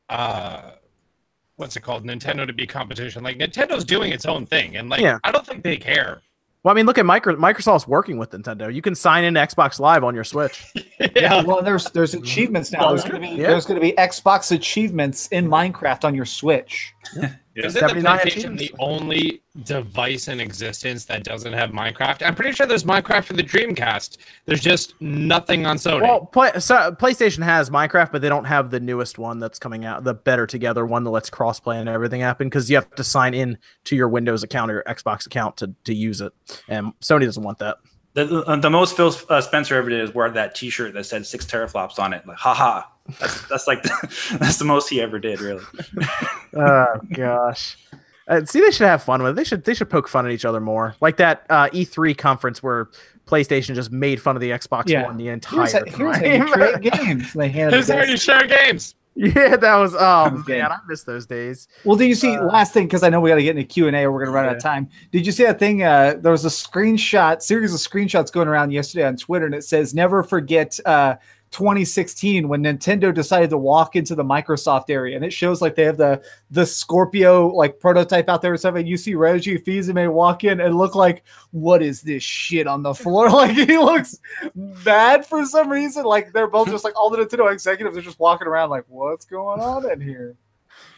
uh 0.10 0.72
what's 1.56 1.76
it 1.76 1.82
called 1.82 2.04
nintendo 2.06 2.46
to 2.46 2.52
be 2.54 2.68
competition 2.68 3.24
like 3.24 3.38
nintendo's 3.38 3.86
doing 3.86 4.12
its 4.12 4.26
own 4.26 4.46
thing 4.46 4.76
and 4.76 4.90
like 4.90 5.00
Yeah. 5.00 5.18
i 5.24 5.32
don't 5.32 5.46
think 5.46 5.64
they 5.64 5.78
care 5.78 6.22
Well, 6.64 6.74
I 6.74 6.76
mean, 6.76 6.86
look 6.86 6.98
at 6.98 7.06
Micro- 7.06 7.36
Microsoft's 7.36 7.88
working 7.90 8.18
with 8.18 8.30
Nintendo. 8.32 8.74
You 8.74 8.82
can 8.82 8.96
sign 8.96 9.26
into 9.26 9.38
Xbox 9.42 9.80
Live 9.82 10.02
on 10.06 10.16
your 10.16 10.24
Switch. 10.24 10.64
Yeah, 11.16 11.44
well, 11.44 11.62
there's 11.62 11.86
there's 11.92 12.14
achievements 12.14 12.72
now. 12.72 12.88
There's 12.90 13.04
gonna 13.04 13.20
be 13.20 13.28
Yeah. 13.36 13.48
there's 13.50 13.66
gonna 13.66 13.82
be 13.82 13.92
Xbox 13.94 14.52
achievements 14.54 15.28
in 15.28 15.48
Minecraft 15.50 16.06
on 16.06 16.16
your 16.16 16.24
Switch. 16.26 16.93
Isn't 17.56 17.88
the 17.88 18.02
PlayStation 18.02 18.58
the 18.58 18.74
only 18.80 19.44
device 19.64 20.28
in 20.28 20.40
existence 20.40 21.06
that 21.06 21.24
doesn't 21.24 21.54
have 21.54 21.70
Minecraft? 21.70 22.26
I'm 22.26 22.34
pretty 22.34 22.52
sure 22.54 22.66
there's 22.66 22.84
Minecraft 22.84 23.26
for 23.26 23.34
the 23.34 23.44
Dreamcast. 23.44 24.18
There's 24.46 24.62
just 24.62 25.00
nothing 25.00 25.66
on 25.68 25.78
Sony. 25.78 26.02
Well, 26.02 26.26
play, 26.26 26.52
so, 26.58 26.96
PlayStation 27.00 27.44
has 27.44 27.70
Minecraft, 27.70 28.12
but 28.12 28.22
they 28.22 28.30
don't 28.30 28.46
have 28.46 28.72
the 28.72 28.80
newest 28.80 29.20
one 29.20 29.40
that's 29.40 29.60
coming 29.60 29.86
out, 29.86 30.04
the 30.04 30.16
Better 30.16 30.48
Together 30.48 30.86
one 30.86 31.04
that 31.04 31.12
lets 31.12 31.30
crossplay 31.30 31.80
and 31.80 31.88
everything 31.88 32.22
happen 32.22 32.48
because 32.48 32.70
you 32.70 32.76
have 32.76 32.90
to 32.96 33.04
sign 33.04 33.36
in 33.36 33.60
to 33.84 33.96
your 33.96 34.10
Windows 34.10 34.42
account 34.42 34.72
or 34.72 34.76
your 34.76 34.84
Xbox 34.84 35.28
account 35.28 35.58
to, 35.58 35.76
to 35.84 35.94
use 35.94 36.22
it. 36.22 36.34
And 36.68 36.94
Sony 37.02 37.26
doesn't 37.26 37.44
want 37.44 37.60
that. 37.60 37.78
The, 38.14 38.26
the, 38.26 38.56
the 38.58 38.70
most 38.70 38.96
Phil 38.96 39.14
uh, 39.30 39.42
Spencer 39.42 39.76
ever 39.76 39.90
did 39.90 40.02
is 40.02 40.14
wear 40.14 40.30
that 40.32 40.56
T-shirt 40.56 40.94
that 40.94 41.06
said 41.06 41.26
six 41.26 41.46
teraflops 41.46 42.00
on 42.00 42.14
it. 42.14 42.26
Like, 42.28 42.38
haha. 42.38 42.84
That's 43.20 43.48
that's 43.48 43.68
like 43.68 43.84
that's 44.40 44.58
the 44.58 44.66
most 44.66 44.90
he 44.90 45.02
ever 45.02 45.20
did, 45.20 45.42
really. 45.42 45.64
oh 46.56 47.00
gosh. 47.14 47.78
Uh, 48.26 48.46
see, 48.46 48.62
they 48.62 48.72
should 48.72 48.88
have 48.88 49.04
fun 49.04 49.22
with 49.22 49.32
it. 49.32 49.36
They 49.36 49.44
should 49.44 49.66
they 49.66 49.74
should 49.74 49.90
poke 49.90 50.08
fun 50.08 50.26
at 50.26 50.32
each 50.32 50.46
other 50.46 50.62
more, 50.62 50.96
like 51.02 51.18
that 51.18 51.46
uh, 51.50 51.68
E3 51.70 52.18
conference 52.18 52.64
where 52.64 52.88
PlayStation 53.28 53.76
just 53.76 53.92
made 53.92 54.22
fun 54.22 54.38
of 54.38 54.42
the 54.42 54.52
Xbox 54.52 54.88
Yeah. 54.88 55.04
One 55.04 55.18
the 55.18 55.26
Here's, 55.26 55.34
entire 55.34 55.84
a, 55.84 55.90
here's 55.90 56.18
how 56.18 56.24
you 56.26 56.38
time. 56.38 56.48
trade 56.82 56.82
games. 56.94 57.34
They 57.34 57.50
handed 57.50 57.76
Who's 57.76 57.88
there 57.88 58.06
to 58.06 58.16
share 58.18 58.48
games? 58.48 58.96
yeah, 59.16 59.58
that 59.58 59.76
was 59.76 59.94
oh 59.94 60.30
was 60.34 60.48
man, 60.48 60.72
I 60.72 60.78
miss 60.88 61.04
those 61.04 61.26
days. 61.26 61.68
Well, 61.84 61.98
do 61.98 62.06
you 62.06 62.16
see 62.16 62.36
Uh, 62.36 62.46
last 62.46 62.74
thing 62.74 62.88
because 62.88 63.04
I 63.04 63.10
know 63.10 63.20
we 63.20 63.30
got 63.30 63.36
to 63.36 63.44
get 63.44 63.58
into 63.58 63.68
Q 63.68 63.88
and 63.88 63.96
A 63.96 64.04
or 64.06 64.12
we're 64.14 64.24
gonna 64.24 64.36
run 64.36 64.46
out 64.46 64.56
of 64.56 64.64
time. 64.64 64.90
Did 65.12 65.26
you 65.26 65.32
see 65.34 65.44
that 65.44 65.60
thing? 65.60 65.84
Uh, 65.84 66.16
there 66.20 66.32
was 66.32 66.46
a 66.46 66.50
screenshot, 66.50 67.42
series 67.42 67.74
of 67.74 67.80
screenshots 67.82 68.32
going 68.32 68.48
around 68.48 68.72
yesterday 68.72 69.06
on 69.06 69.18
Twitter, 69.18 69.46
and 69.46 69.54
it 69.54 69.66
says 69.66 69.94
never 69.94 70.24
forget 70.24 70.80
uh, 70.86 71.16
2016 71.54 72.48
when 72.50 72.64
Nintendo 72.64 73.14
decided 73.14 73.50
to 73.52 73.58
walk 73.58 73.96
into 73.96 74.16
the 74.16 74.24
Microsoft 74.24 74.90
area, 74.90 75.16
and 75.16 75.24
it 75.24 75.32
shows 75.32 75.62
like 75.62 75.76
they 75.76 75.84
have 75.84 75.98
the 75.98 76.22
the 76.52 76.66
Scorpio 76.66 77.48
like 77.48 77.80
prototype 77.80 78.28
out 78.28 78.42
there 78.42 78.52
or 78.52 78.58
something. 78.58 78.86
You 78.86 78.98
see 78.98 79.16
Reggie 79.16 79.58
Fils-Aimé 79.58 80.12
walk 80.12 80.44
in 80.44 80.60
and 80.60 80.76
look 80.76 80.96
like, 80.96 81.24
what 81.52 81.82
is 81.82 82.02
this 82.02 82.24
shit 82.24 82.68
on 82.68 82.84
the 82.84 82.94
floor? 82.94 83.30
Like 83.34 83.52
he 83.52 83.78
looks 83.78 84.20
bad 84.56 85.26
for 85.26 85.46
some 85.46 85.70
reason. 85.70 86.06
Like 86.06 86.34
they're 86.34 86.48
both 86.48 86.70
just 86.70 86.84
like 86.84 86.96
all 86.96 87.10
the 87.10 87.18
Nintendo 87.18 87.52
executives 87.52 87.98
are 87.98 88.02
just 88.02 88.20
walking 88.20 88.48
around 88.48 88.70
like, 88.70 88.86
what's 88.88 89.26
going 89.26 89.60
on 89.60 89.90
in 89.92 90.02
here? 90.02 90.36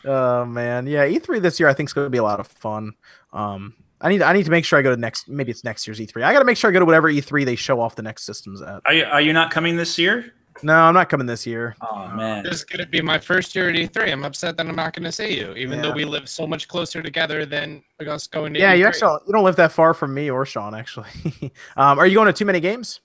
Oh 0.03 0.45
man, 0.45 0.87
yeah, 0.87 1.05
E3 1.07 1.41
this 1.41 1.59
year 1.59 1.69
I 1.69 1.73
think 1.73 1.89
is 1.89 1.93
going 1.93 2.05
to 2.05 2.09
be 2.09 2.17
a 2.17 2.23
lot 2.23 2.39
of 2.39 2.47
fun. 2.47 2.93
Um, 3.33 3.75
I 4.01 4.09
need 4.09 4.21
I 4.21 4.33
need 4.33 4.45
to 4.45 4.51
make 4.51 4.65
sure 4.65 4.77
I 4.77 4.81
go 4.81 4.93
to 4.93 4.99
next. 4.99 5.27
Maybe 5.27 5.51
it's 5.51 5.63
next 5.63 5.87
year's 5.87 5.99
E3. 5.99 6.23
I 6.23 6.33
got 6.33 6.39
to 6.39 6.45
make 6.45 6.57
sure 6.57 6.69
I 6.69 6.73
go 6.73 6.79
to 6.79 6.85
whatever 6.85 7.11
E3 7.11 7.45
they 7.45 7.55
show 7.55 7.79
off 7.79 7.95
the 7.95 8.03
next 8.03 8.23
systems 8.23 8.61
at. 8.61 8.81
Are 8.85 8.93
you 8.93 9.03
are 9.05 9.21
you 9.21 9.33
not 9.33 9.51
coming 9.51 9.77
this 9.77 9.97
year? 9.97 10.33
No, 10.63 10.73
I'm 10.73 10.93
not 10.93 11.09
coming 11.09 11.27
this 11.27 11.45
year. 11.45 11.75
Oh 11.81 12.07
man. 12.07 12.43
This 12.43 12.55
is 12.55 12.63
gonna 12.63 12.85
be 12.85 13.01
my 13.01 13.19
first 13.19 13.55
year 13.55 13.69
at 13.69 13.75
E3. 13.75 14.11
I'm 14.11 14.23
upset 14.23 14.57
that 14.57 14.65
I'm 14.65 14.75
not 14.75 14.93
gonna 14.93 15.11
see 15.11 15.37
you, 15.37 15.53
even 15.53 15.81
though 15.81 15.91
we 15.91 16.05
live 16.05 16.29
so 16.29 16.47
much 16.47 16.67
closer 16.67 17.01
together 17.01 17.45
than 17.45 17.83
us 18.07 18.27
going 18.27 18.53
to. 18.53 18.59
Yeah, 18.59 18.73
you 18.73 18.85
E3. 18.85 18.87
actually 18.87 19.19
you 19.27 19.33
don't 19.33 19.43
live 19.43 19.57
that 19.57 19.71
far 19.71 19.93
from 19.93 20.13
me 20.13 20.29
or 20.29 20.45
Sean 20.45 20.73
actually. 20.73 21.09
um, 21.77 21.99
are 21.99 22.07
you 22.07 22.15
going 22.15 22.27
to 22.27 22.33
too 22.33 22.45
many 22.45 22.59
games? 22.59 23.01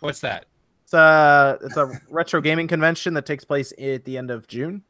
What's 0.00 0.20
that? 0.20 0.46
It's 0.84 0.94
a 0.94 1.58
it's 1.62 1.76
a 1.76 1.88
retro 2.10 2.40
gaming 2.40 2.66
convention 2.66 3.14
that 3.14 3.24
takes 3.24 3.44
place 3.44 3.72
at 3.78 4.04
the 4.04 4.18
end 4.18 4.30
of 4.30 4.48
June. 4.48 4.82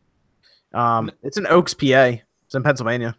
Um, 0.72 1.10
it's 1.22 1.36
in 1.36 1.46
Oaks, 1.46 1.74
PA. 1.74 1.84
It's 2.46 2.54
in 2.54 2.62
Pennsylvania. 2.62 3.16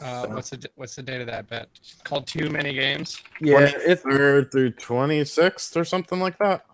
Uh, 0.00 0.26
what's 0.26 0.50
the 0.50 0.68
what's 0.76 0.94
the 0.94 1.02
date 1.02 1.20
of 1.20 1.26
that 1.26 1.48
bet? 1.48 1.68
It's 1.76 1.94
called 2.02 2.26
Too 2.26 2.50
Many 2.50 2.74
Games. 2.74 3.22
Yeah, 3.40 3.70
it's 3.74 4.02
Third 4.02 4.50
through 4.50 4.72
twenty 4.72 5.24
sixth 5.24 5.76
or 5.76 5.84
something 5.84 6.20
like 6.20 6.38
that. 6.38 6.64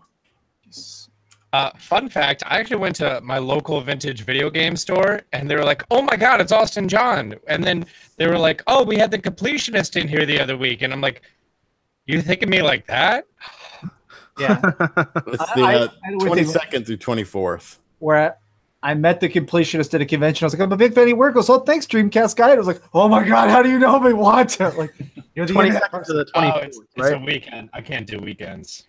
Uh, 1.53 1.69
fun 1.77 2.07
fact: 2.07 2.43
I 2.45 2.59
actually 2.59 2.77
went 2.77 2.95
to 2.97 3.19
my 3.21 3.37
local 3.37 3.81
vintage 3.81 4.23
video 4.23 4.49
game 4.49 4.75
store, 4.77 5.21
and 5.33 5.49
they 5.49 5.55
were 5.55 5.65
like, 5.65 5.83
"Oh 5.91 6.01
my 6.01 6.15
god, 6.15 6.39
it's 6.39 6.51
Austin 6.53 6.87
John!" 6.87 7.35
And 7.47 7.61
then 7.63 7.85
they 8.17 8.27
were 8.27 8.37
like, 8.37 8.63
"Oh, 8.67 8.83
we 8.83 8.97
had 8.97 9.11
the 9.11 9.19
completionist 9.19 9.99
in 10.01 10.07
here 10.07 10.25
the 10.25 10.39
other 10.39 10.55
week," 10.55 10.81
and 10.81 10.93
I'm 10.93 11.01
like, 11.01 11.23
"You 12.05 12.21
think 12.21 12.41
of 12.41 12.47
me 12.49 12.61
like 12.61 12.85
that?" 12.87 13.25
Yeah. 14.39 14.61
It's 15.27 15.53
the 15.53 15.61
I- 15.61 15.75
uh, 15.75 15.87
I 16.05 16.11
would 16.11 16.19
twenty 16.27 16.43
think- 16.45 16.53
second 16.55 16.85
through 16.87 16.97
twenty 16.97 17.23
fourth. 17.25 17.79
where 17.99 18.37
I 18.83 18.93
met 18.95 19.19
the 19.19 19.27
completionist 19.29 19.93
at 19.93 20.01
a 20.01 20.05
convention. 20.05 20.43
I 20.43 20.47
was 20.47 20.53
like, 20.53 20.61
I'm 20.61 20.71
a 20.71 20.77
big 20.77 20.93
fan 20.95 21.03
of 21.03 21.09
your 21.09 21.17
work. 21.17 21.35
I 21.35 21.37
was 21.37 21.49
like, 21.49 21.61
oh, 21.61 21.63
thanks, 21.65 21.85
Dreamcast 21.85 22.35
guy. 22.35 22.45
And 22.49 22.55
I 22.55 22.57
was 22.57 22.65
like, 22.65 22.81
oh 22.95 23.07
my 23.07 23.23
God, 23.23 23.47
how 23.51 23.61
do 23.61 23.69
you 23.69 23.77
know 23.77 23.99
me? 23.99 24.13
What? 24.13 24.57
Like, 24.77 24.95
you're 25.35 25.45
the 25.45 25.53
twenty 25.53 25.71
seconds 25.71 26.07
to 26.07 26.13
the 26.13 26.25
Oh, 26.33 26.39
twenty 26.49 26.65
it's, 26.67 26.79
it's 26.95 27.09
a 27.11 27.17
weekend. 27.19 27.69
I 27.73 27.81
can't 27.81 28.07
do 28.07 28.17
weekends. 28.19 28.87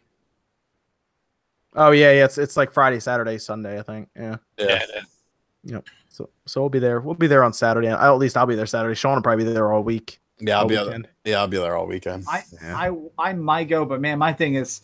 Oh 1.75 1.91
yeah, 1.91 2.13
yeah. 2.13 2.25
It's 2.25 2.39
it's 2.39 2.57
like 2.57 2.73
Friday, 2.73 3.01
Saturday, 3.01 3.39
Sunday. 3.39 3.79
I 3.79 3.83
think. 3.83 4.09
Yeah. 4.17 4.37
Yeah. 4.59 4.83
it 4.83 4.91
is. 4.97 5.83
So 6.09 6.29
so 6.47 6.61
we'll 6.61 6.71
be 6.71 6.79
there. 6.79 7.01
We'll 7.01 7.15
be 7.15 7.27
there 7.27 7.43
on 7.43 7.53
Saturday. 7.53 7.89
I'll, 7.89 8.15
at 8.15 8.19
least 8.19 8.37
I'll 8.37 8.47
be 8.47 8.55
there 8.55 8.67
Saturday. 8.67 8.95
Sean 8.95 9.15
will 9.15 9.23
probably 9.23 9.45
be 9.45 9.53
there 9.53 9.73
all 9.73 9.83
week. 9.83 10.21
Yeah, 10.41 10.59
I'll 10.59 10.67
be 10.67 10.77
weekend. 10.77 11.09
yeah, 11.25 11.39
I'll 11.39 11.49
be 11.49 11.57
there 11.57 11.77
all 11.77 11.87
weekend. 11.87 12.25
I, 12.29 12.43
Yeah. 12.63 12.77
I, 12.77 13.31
I 13.31 13.33
might 13.33 13.65
go, 13.65 13.85
but 13.85 14.01
man, 14.01 14.19
my 14.19 14.33
thing 14.33 14.55
is, 14.57 14.81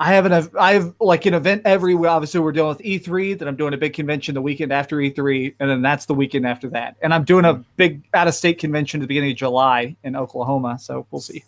I 0.00 0.14
have 0.14 0.26
an, 0.26 0.48
I 0.58 0.72
have 0.72 0.94
like 0.98 1.26
an 1.26 1.34
event 1.34 1.62
every. 1.64 1.94
Obviously, 1.94 2.40
we're 2.40 2.52
dealing 2.52 2.76
with 2.76 2.78
E3. 2.78 3.38
Then 3.38 3.48
I'm 3.48 3.56
doing 3.56 3.74
a 3.74 3.76
big 3.76 3.92
convention 3.92 4.34
the 4.34 4.42
weekend 4.42 4.72
after 4.72 4.96
E3, 4.96 5.54
and 5.60 5.70
then 5.70 5.82
that's 5.82 6.06
the 6.06 6.14
weekend 6.14 6.46
after 6.46 6.68
that. 6.70 6.96
And 7.02 7.14
I'm 7.14 7.24
doing 7.24 7.44
a 7.44 7.54
hmm. 7.54 7.62
big 7.76 8.02
out 8.14 8.26
of 8.26 8.34
state 8.34 8.58
convention 8.58 9.00
at 9.00 9.02
the 9.02 9.08
beginning 9.08 9.30
of 9.30 9.36
July 9.36 9.96
in 10.02 10.16
Oklahoma. 10.16 10.78
So 10.78 11.06
we'll 11.10 11.20
see. 11.20 11.44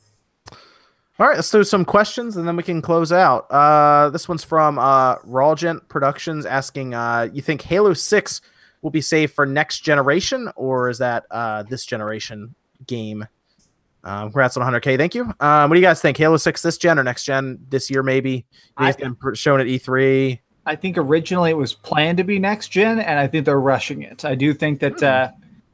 All 1.18 1.26
right, 1.26 1.36
let's 1.36 1.50
do 1.50 1.62
some 1.62 1.84
questions 1.84 2.36
and 2.38 2.48
then 2.48 2.56
we 2.56 2.62
can 2.62 2.80
close 2.80 3.12
out. 3.12 3.46
Uh, 3.50 4.08
this 4.08 4.28
one's 4.28 4.44
from 4.44 4.78
uh, 4.78 5.16
Rawgent 5.18 5.86
Productions 5.88 6.46
asking, 6.46 6.94
uh, 6.94 7.28
you 7.32 7.42
think 7.42 7.60
Halo 7.62 7.92
6 7.92 8.40
will 8.80 8.90
be 8.90 9.02
saved 9.02 9.34
for 9.34 9.44
next 9.44 9.80
generation 9.80 10.50
or 10.56 10.88
is 10.88 10.98
that 10.98 11.24
uh, 11.30 11.64
this 11.64 11.84
generation 11.84 12.54
game? 12.86 13.26
Um, 14.04 14.24
congrats 14.24 14.56
on 14.56 14.72
100K. 14.72 14.96
Thank 14.96 15.14
you. 15.14 15.24
Um, 15.38 15.68
what 15.68 15.74
do 15.74 15.80
you 15.80 15.86
guys 15.86 16.00
think? 16.00 16.16
Halo 16.16 16.38
6 16.38 16.62
this 16.62 16.78
gen 16.78 16.98
or 16.98 17.04
next 17.04 17.24
gen 17.24 17.58
this 17.68 17.90
year, 17.90 18.02
maybe? 18.02 18.46
It's 18.80 18.96
been 18.96 19.16
shown 19.34 19.60
at 19.60 19.66
E 19.66 19.78
E3. 19.78 20.40
I 20.64 20.76
think 20.76 20.96
originally 20.96 21.50
it 21.50 21.56
was 21.56 21.74
planned 21.74 22.18
to 22.18 22.24
be 22.24 22.38
next 22.38 22.68
gen, 22.68 23.00
and 23.00 23.18
I 23.18 23.26
think 23.26 23.44
they're 23.44 23.60
rushing 23.60 24.02
it. 24.02 24.24
I 24.24 24.34
do 24.34 24.54
think 24.54 24.80
that 24.80 25.02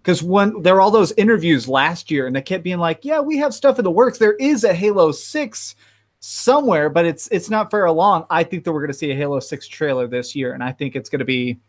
because 0.02 0.22
when 0.22 0.62
there 0.62 0.74
were 0.74 0.80
all 0.80 0.90
those 0.90 1.12
interviews 1.12 1.68
last 1.68 2.10
year, 2.10 2.26
and 2.26 2.34
they 2.34 2.42
kept 2.42 2.64
being 2.64 2.78
like, 2.78 3.04
"Yeah, 3.04 3.20
we 3.20 3.38
have 3.38 3.54
stuff 3.54 3.78
in 3.78 3.84
the 3.84 3.90
works. 3.90 4.18
There 4.18 4.34
is 4.34 4.64
a 4.64 4.74
Halo 4.74 5.12
Six 5.12 5.74
somewhere, 6.20 6.90
but 6.90 7.04
it's 7.04 7.28
it's 7.28 7.50
not 7.50 7.70
far 7.70 7.84
along 7.84 8.26
I 8.30 8.42
think 8.44 8.64
that 8.64 8.72
we're 8.72 8.80
going 8.80 8.92
to 8.92 8.98
see 8.98 9.10
a 9.10 9.16
Halo 9.16 9.40
Six 9.40 9.68
trailer 9.68 10.06
this 10.06 10.34
year, 10.34 10.52
and 10.52 10.62
I 10.62 10.72
think 10.72 10.96
it's 10.96 11.08
going 11.08 11.20
to 11.20 11.24
be, 11.24 11.60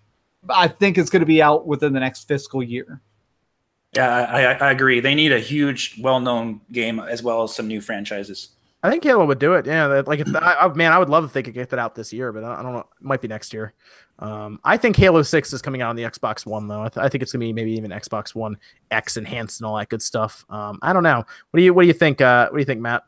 I 0.49 0.68
think 0.68 0.97
it's 0.97 1.10
going 1.10 1.22
to 1.22 1.26
be 1.26 1.41
out 1.41 1.68
within 1.68 1.93
the 1.93 1.99
next 1.99 2.27
fiscal 2.27 2.64
year. 2.64 3.01
Yeah, 3.95 4.10
I, 4.10 4.68
I 4.68 4.72
agree. 4.72 4.99
They 4.99 5.15
need 5.15 5.31
a 5.31 5.39
huge, 5.39 5.99
well-known 5.99 6.61
game 6.72 6.99
as 6.99 7.23
well 7.23 7.41
as 7.43 7.56
some 7.56 7.68
new 7.68 7.81
franchises. 7.81 8.49
I 8.81 8.89
think 8.89 9.03
Halo 9.03 9.26
would 9.26 9.39
do 9.39 9.53
it. 9.56 9.65
Yeah, 9.65 10.03
like 10.07 10.19
if 10.22 10.34
I, 10.35 10.56
I, 10.61 10.73
man, 10.73 10.93
I 10.93 10.99
would 10.99 11.10
love 11.10 11.26
if 11.26 11.34
they 11.34 11.43
could 11.43 11.53
get 11.53 11.69
that 11.72 11.80
out 11.80 11.95
this 11.95 12.14
year, 12.14 12.31
but 12.31 12.43
I, 12.45 12.60
I 12.60 12.64
don't 12.64 12.72
know. 12.72 12.80
It 12.80 12.85
might 13.01 13.22
be 13.22 13.27
next 13.27 13.53
year. 13.53 13.73
Um, 14.19 14.60
I 14.64 14.77
think 14.77 14.95
Halo 14.95 15.22
Six 15.22 15.51
is 15.51 15.61
coming 15.61 15.81
out 15.81 15.89
on 15.89 15.95
the 15.97 16.03
Xbox 16.03 16.45
One 16.45 16.68
though. 16.68 16.81
I, 16.84 16.89
th- 16.89 17.03
I 17.03 17.10
think 17.10 17.22
it's 17.22 17.31
gonna 17.34 17.43
be 17.43 17.51
maybe 17.53 17.72
even 17.73 17.91
Xbox 17.91 18.34
One 18.34 18.57
X 18.91 19.18
enhanced 19.18 19.60
and 19.60 19.68
all 19.68 19.76
that 19.77 19.89
good 19.89 20.01
stuff. 20.01 20.45
Um, 20.49 20.80
I 20.81 20.93
don't 20.93 21.03
know. 21.03 21.18
What 21.51 21.57
do 21.57 21.61
you 21.61 21.73
What 21.73 21.81
do 21.84 21.88
you 21.88 21.93
think? 21.93 22.22
Uh, 22.22 22.47
what 22.49 22.57
do 22.57 22.60
you 22.61 22.65
think, 22.65 22.80
Matt? 22.81 23.03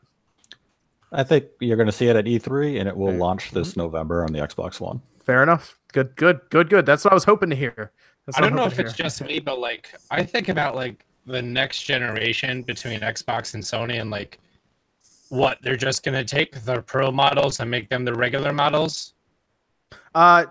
I 1.10 1.22
think 1.22 1.44
you're 1.60 1.76
going 1.76 1.86
to 1.88 1.92
see 1.92 2.08
it 2.08 2.16
at 2.16 2.24
E3, 2.24 2.80
and 2.80 2.88
it 2.88 2.96
will 2.96 3.08
Okay. 3.08 3.18
launch 3.18 3.50
this 3.50 3.76
November 3.76 4.24
on 4.24 4.32
the 4.32 4.38
Xbox 4.38 4.80
One. 4.80 5.02
Fair 5.22 5.42
enough. 5.42 5.78
Good, 5.92 6.16
good, 6.16 6.40
good, 6.48 6.70
good. 6.70 6.86
That's 6.86 7.04
what 7.04 7.12
I 7.12 7.14
was 7.14 7.24
hoping 7.24 7.50
to 7.50 7.56
hear. 7.56 7.92
That's 8.24 8.38
I 8.38 8.40
don't 8.40 8.54
know 8.54 8.64
if 8.64 8.78
it's 8.78 8.94
just 8.94 9.22
me, 9.22 9.38
but 9.38 9.58
like 9.58 9.94
I 10.10 10.22
think 10.22 10.48
about 10.48 10.74
like 10.74 11.04
the 11.26 11.42
next 11.42 11.82
generation 11.82 12.62
between 12.62 13.00
Xbox 13.00 13.52
and 13.54 13.62
Sony, 13.62 14.00
and 14.00 14.10
like 14.10 14.38
what 15.32 15.56
they're 15.62 15.76
just 15.76 16.02
gonna 16.04 16.22
take 16.22 16.60
the 16.64 16.82
pro 16.82 17.10
models 17.10 17.58
and 17.60 17.70
make 17.70 17.88
them 17.88 18.04
the 18.04 18.12
regular 18.12 18.52
models. 18.52 19.14
Uh, 20.14 20.44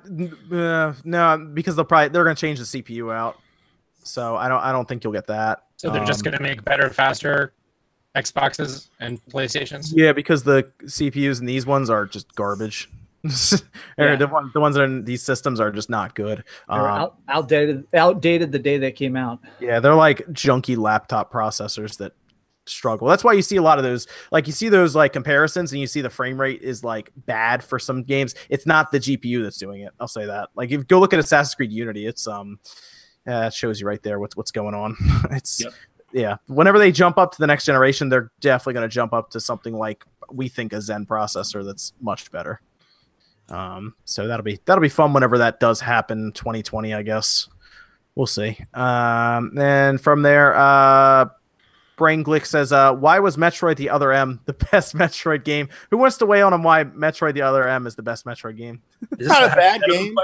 uh, 0.52 0.94
no, 1.04 1.50
because 1.54 1.76
they'll 1.76 1.86
probably 1.86 2.10
they're 2.10 2.24
gonna 2.24 2.36
change 2.36 2.58
the 2.58 2.66
CPU 2.66 3.14
out. 3.14 3.38
So 4.04 4.36
I 4.36 4.50
don't 4.50 4.60
I 4.62 4.72
don't 4.72 4.88
think 4.88 5.04
you'll 5.04 5.14
get 5.14 5.28
that. 5.28 5.66
So 5.78 5.92
they're 5.92 6.04
just 6.04 6.26
Um, 6.26 6.32
gonna 6.32 6.42
make 6.44 6.64
better, 6.66 6.90
faster 6.90 7.54
Xboxes 8.16 8.90
and 9.00 9.24
PlayStations. 9.28 9.94
Yeah, 9.96 10.14
because 10.14 10.42
the 10.44 10.64
CPUs 10.86 11.40
in 11.40 11.46
these 11.46 11.68
ones 11.68 11.90
are 11.92 12.08
just 12.08 12.34
garbage. 12.36 12.90
Or 14.00 14.06
Yeah. 14.08 14.16
the, 14.16 14.28
one, 14.28 14.50
the 14.56 14.60
ones 14.60 14.74
that 14.76 14.82
are 14.82 14.86
in 14.86 15.04
these 15.06 15.22
systems 15.22 15.60
are 15.60 15.70
just 15.70 15.92
not 15.92 16.16
good. 16.16 16.44
They 16.68 16.76
were 16.80 16.90
Um, 16.90 17.02
out, 17.02 17.18
outdated, 17.30 17.86
outdated 17.94 18.52
the 18.52 18.58
day 18.58 18.80
they 18.80 18.92
came 18.92 19.16
out. 19.16 19.40
yeah, 19.60 19.80
they're 19.80 19.94
like 19.94 20.26
junky 20.30 20.76
laptop 20.76 21.32
processors 21.32 21.98
that 21.98 22.14
struggle. 22.66 23.08
That's 23.08 23.24
why 23.24 23.34
you 23.34 23.42
see 23.42 23.58
a 23.58 23.62
lot 23.62 23.78
of 23.78 23.84
those, 23.84 24.08
like 24.32 24.48
you 24.48 24.54
see 24.54 24.70
those 24.70 24.96
like 24.96 25.14
comparisons, 25.14 25.72
and 25.72 25.82
you 25.82 25.88
see 25.88 26.02
the 26.02 26.10
frame 26.10 26.40
rate 26.40 26.62
is 26.62 26.84
like 26.84 27.12
bad 27.16 27.64
for 27.64 27.80
some 27.80 28.04
games. 28.04 28.36
It's 28.50 28.66
not 28.66 28.92
the 28.92 29.00
GPU 29.00 29.44
that's 29.44 29.58
doing 29.58 29.82
it. 29.82 29.92
I'll 30.00 30.08
say 30.08 30.26
that. 30.26 30.50
Like 30.56 30.68
if 30.68 30.80
you 30.80 30.84
go 30.84 31.00
look 31.00 31.14
at 31.14 31.20
Assassin's 31.20 31.56
Creed 31.56 31.72
Unity, 31.72 32.06
it's 32.06 32.28
um, 32.28 32.60
uh, 33.28 33.48
it 33.48 33.54
shows 33.54 33.80
you 33.82 33.88
right 33.88 34.02
there 34.04 34.20
what's 34.20 34.36
what's 34.36 34.52
going 34.52 34.76
on. 34.76 34.96
it's 35.32 35.64
Yep. 35.64 35.74
yeah. 36.12 36.36
Whenever 36.48 36.80
they 36.80 36.92
jump 36.92 37.18
up 37.18 37.32
to 37.34 37.40
the 37.40 37.48
next 37.48 37.66
generation, 37.66 38.10
they're 38.10 38.32
definitely 38.40 38.74
going 38.74 38.90
to 38.90 38.94
jump 38.94 39.14
up 39.14 39.30
to 39.32 39.40
something 39.40 39.74
like 39.76 40.06
we 40.32 40.48
think 40.48 40.74
a 40.74 40.82
Zen 40.82 41.06
processor 41.06 41.66
that's 41.66 41.94
much 42.02 42.32
better. 42.32 42.62
Um, 43.50 43.96
so 44.06 44.28
that'll 44.28 44.44
be 44.44 44.60
that'll 44.66 44.82
be 44.82 44.90
fun 44.90 45.14
whenever 45.14 45.38
that 45.40 45.60
does 45.60 45.82
happen, 45.82 46.32
2020, 46.32 46.94
I 46.94 47.04
guess. 47.04 47.50
We'll 48.16 48.28
see. 48.28 48.58
Um, 48.74 49.58
and 49.58 50.00
from 50.00 50.22
there, 50.22 50.56
uh, 50.56 51.26
Brain 52.02 52.24
Glick 52.24 52.48
says, 52.48 52.74
uh, 52.74 52.96
"Why 52.96 53.20
was 53.20 53.38
Metroid 53.38 53.76
the 53.76 53.92
Other 53.92 54.12
M 54.12 54.40
the 54.46 54.54
best 54.72 54.96
Metroid 54.96 55.44
game? 55.44 55.70
Who 55.92 56.00
wants 56.00 56.18
to 56.18 56.26
weigh 56.26 56.42
on 56.42 56.52
on 56.52 56.64
why 56.64 56.84
Metroid 56.84 57.36
the 57.36 57.44
Other 57.44 57.68
M 57.68 57.86
is 57.86 57.94
the 57.94 58.02
best 58.02 58.26
Metroid 58.26 58.58
game? 58.58 58.82
Is 59.20 59.28
Not 59.28 59.44
a 59.44 59.56
bad 59.56 59.84
game. 59.88 60.16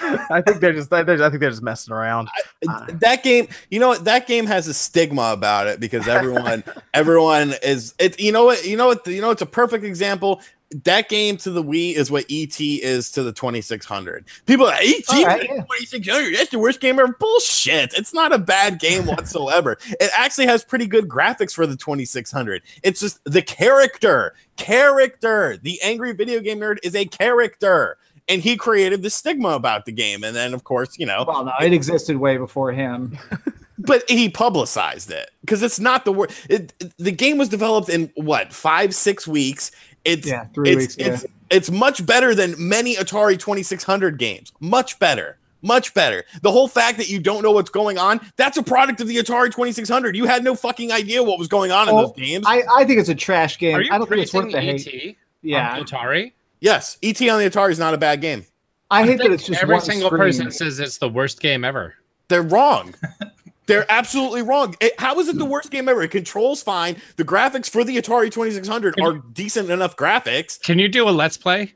I 0.30 0.42
think 0.42 0.60
they're 0.60 0.74
just, 0.74 0.90
they're, 0.90 1.00
I 1.00 1.30
think 1.30 1.40
they're 1.40 1.48
just 1.48 1.62
messing 1.62 1.94
around. 1.94 2.28
Uh, 2.68 2.86
that 3.00 3.22
game 3.22 3.48
you 3.70 3.80
know 3.80 3.88
what 3.88 4.04
that 4.04 4.26
game 4.26 4.44
has 4.44 4.68
a 4.68 4.74
stigma 4.74 5.32
about 5.32 5.66
it 5.66 5.80
because 5.80 6.06
everyone 6.06 6.62
everyone 6.94 7.54
is 7.62 7.94
it 7.98 8.20
you 8.20 8.30
know 8.30 8.44
what 8.44 8.66
you 8.66 8.76
know 8.76 8.88
what 8.88 9.06
you 9.06 9.22
know 9.22 9.30
it's 9.30 9.40
a 9.42 9.46
perfect 9.46 9.84
example 9.84 10.42
that 10.84 11.08
game 11.08 11.36
to 11.38 11.50
the 11.50 11.62
Wii 11.62 11.94
is 11.94 12.10
what 12.10 12.24
ET 12.30 12.60
is 12.60 13.10
to 13.12 13.22
the 13.22 13.32
2600. 13.32 14.26
People 14.46 14.66
are 14.66 14.72
like, 14.72 14.86
ET 14.86 15.08
right, 15.24 15.42
yeah. 15.44 15.62
2600. 15.62 16.34
That's 16.36 16.50
the 16.50 16.58
worst 16.58 16.80
game 16.80 16.98
ever. 16.98 17.12
Bullshit. 17.18 17.94
It's 17.94 18.12
not 18.12 18.32
a 18.34 18.38
bad 18.38 18.78
game 18.78 19.06
whatsoever. 19.06 19.78
it 19.88 20.10
actually 20.14 20.46
has 20.46 20.64
pretty 20.64 20.86
good 20.86 21.08
graphics 21.08 21.52
for 21.54 21.66
the 21.66 21.76
2600. 21.76 22.62
It's 22.82 23.00
just 23.00 23.18
the 23.24 23.40
character, 23.42 24.34
character. 24.56 25.56
The 25.56 25.80
angry 25.82 26.12
video 26.12 26.40
game 26.40 26.58
nerd 26.60 26.78
is 26.82 26.94
a 26.94 27.06
character, 27.06 27.96
and 28.28 28.42
he 28.42 28.56
created 28.56 29.02
the 29.02 29.10
stigma 29.10 29.50
about 29.50 29.86
the 29.86 29.92
game. 29.92 30.22
And 30.22 30.36
then, 30.36 30.52
of 30.52 30.64
course, 30.64 30.98
you 30.98 31.06
know, 31.06 31.24
Well, 31.26 31.46
no, 31.46 31.52
it 31.62 31.72
existed 31.72 32.18
way 32.18 32.36
before 32.36 32.72
him. 32.72 33.18
but 33.78 34.02
he 34.10 34.28
publicized 34.28 35.10
it 35.10 35.30
because 35.40 35.62
it's 35.62 35.78
not 35.80 36.04
the 36.04 36.12
it- 36.50 36.72
the 36.98 37.12
game 37.12 37.38
was 37.38 37.48
developed 37.48 37.88
in 37.88 38.10
what 38.16 38.52
five, 38.52 38.94
six 38.94 39.26
weeks. 39.26 39.70
It's 40.08 40.26
Yeah, 40.26 40.46
three 40.54 40.70
it's, 40.70 40.78
weeks. 40.78 40.96
Yeah. 40.98 41.06
It's 41.14 41.26
it's 41.50 41.70
much 41.70 42.04
better 42.04 42.34
than 42.34 42.54
many 42.58 42.96
Atari 42.96 43.38
Twenty 43.38 43.62
Six 43.62 43.84
Hundred 43.84 44.18
games. 44.18 44.52
Much 44.60 44.98
better. 44.98 45.38
Much 45.62 45.92
better. 45.92 46.24
The 46.42 46.52
whole 46.52 46.68
fact 46.68 46.98
that 46.98 47.08
you 47.08 47.18
don't 47.18 47.42
know 47.42 47.50
what's 47.50 47.70
going 47.70 47.98
on, 47.98 48.20
that's 48.36 48.56
a 48.58 48.62
product 48.62 49.00
of 49.00 49.08
the 49.08 49.16
Atari 49.16 49.46
2600. 49.50 50.14
You 50.14 50.26
had 50.26 50.44
no 50.44 50.54
fucking 50.54 50.92
idea 50.92 51.20
what 51.20 51.36
was 51.36 51.48
going 51.48 51.72
on 51.72 51.88
in 51.88 51.94
Oh, 51.94 52.02
those 52.06 52.12
games. 52.16 52.44
I, 52.46 52.62
I 52.76 52.84
think 52.84 53.00
it's 53.00 53.08
a 53.08 53.14
trash 53.14 53.58
game. 53.58 53.74
Are 53.74 53.82
you 53.82 53.90
I 53.92 53.98
don't 53.98 54.08
think 54.08 54.20
it's 54.22 54.32
worth 54.32 54.52
the 54.52 54.58
ET 54.58 54.80
hate. 54.80 55.16
yeah. 55.42 55.74
Yeah, 55.74 55.80
on 55.80 55.84
Atari? 55.84 56.32
yes, 56.60 56.96
ET 57.02 57.20
on 57.22 57.40
the 57.40 57.50
Atari 57.50 57.70
is 57.72 57.78
not 57.80 57.92
a 57.92 57.98
bad 57.98 58.20
game. 58.20 58.46
I 58.90 59.04
hate 59.04 59.18
that 59.18 59.32
it's 59.32 59.46
just 59.46 59.60
every 59.60 59.74
one 59.74 59.84
single 59.84 60.08
screen. 60.10 60.20
person 60.20 60.50
says 60.52 60.78
it's 60.78 60.98
the 60.98 61.08
worst 61.08 61.40
game 61.40 61.64
ever. 61.64 61.94
They're 62.28 62.42
wrong. 62.42 62.94
They're 63.68 63.86
absolutely 63.88 64.42
wrong. 64.42 64.74
It- 64.80 64.98
how 64.98 65.20
is 65.20 65.28
it 65.28 65.38
the 65.38 65.44
worst 65.44 65.70
game 65.70 65.88
ever? 65.88 66.02
It 66.02 66.10
controls 66.10 66.62
fine. 66.62 66.96
The 67.16 67.24
graphics 67.24 67.70
for 67.70 67.84
the 67.84 67.96
Atari 67.96 68.32
2600 68.32 69.00
are 69.00 69.12
decent 69.32 69.70
enough 69.70 69.94
graphics. 69.96 70.60
Can 70.60 70.80
you 70.80 70.88
do 70.88 71.08
a 71.08 71.10
let's 71.10 71.36
play? 71.36 71.74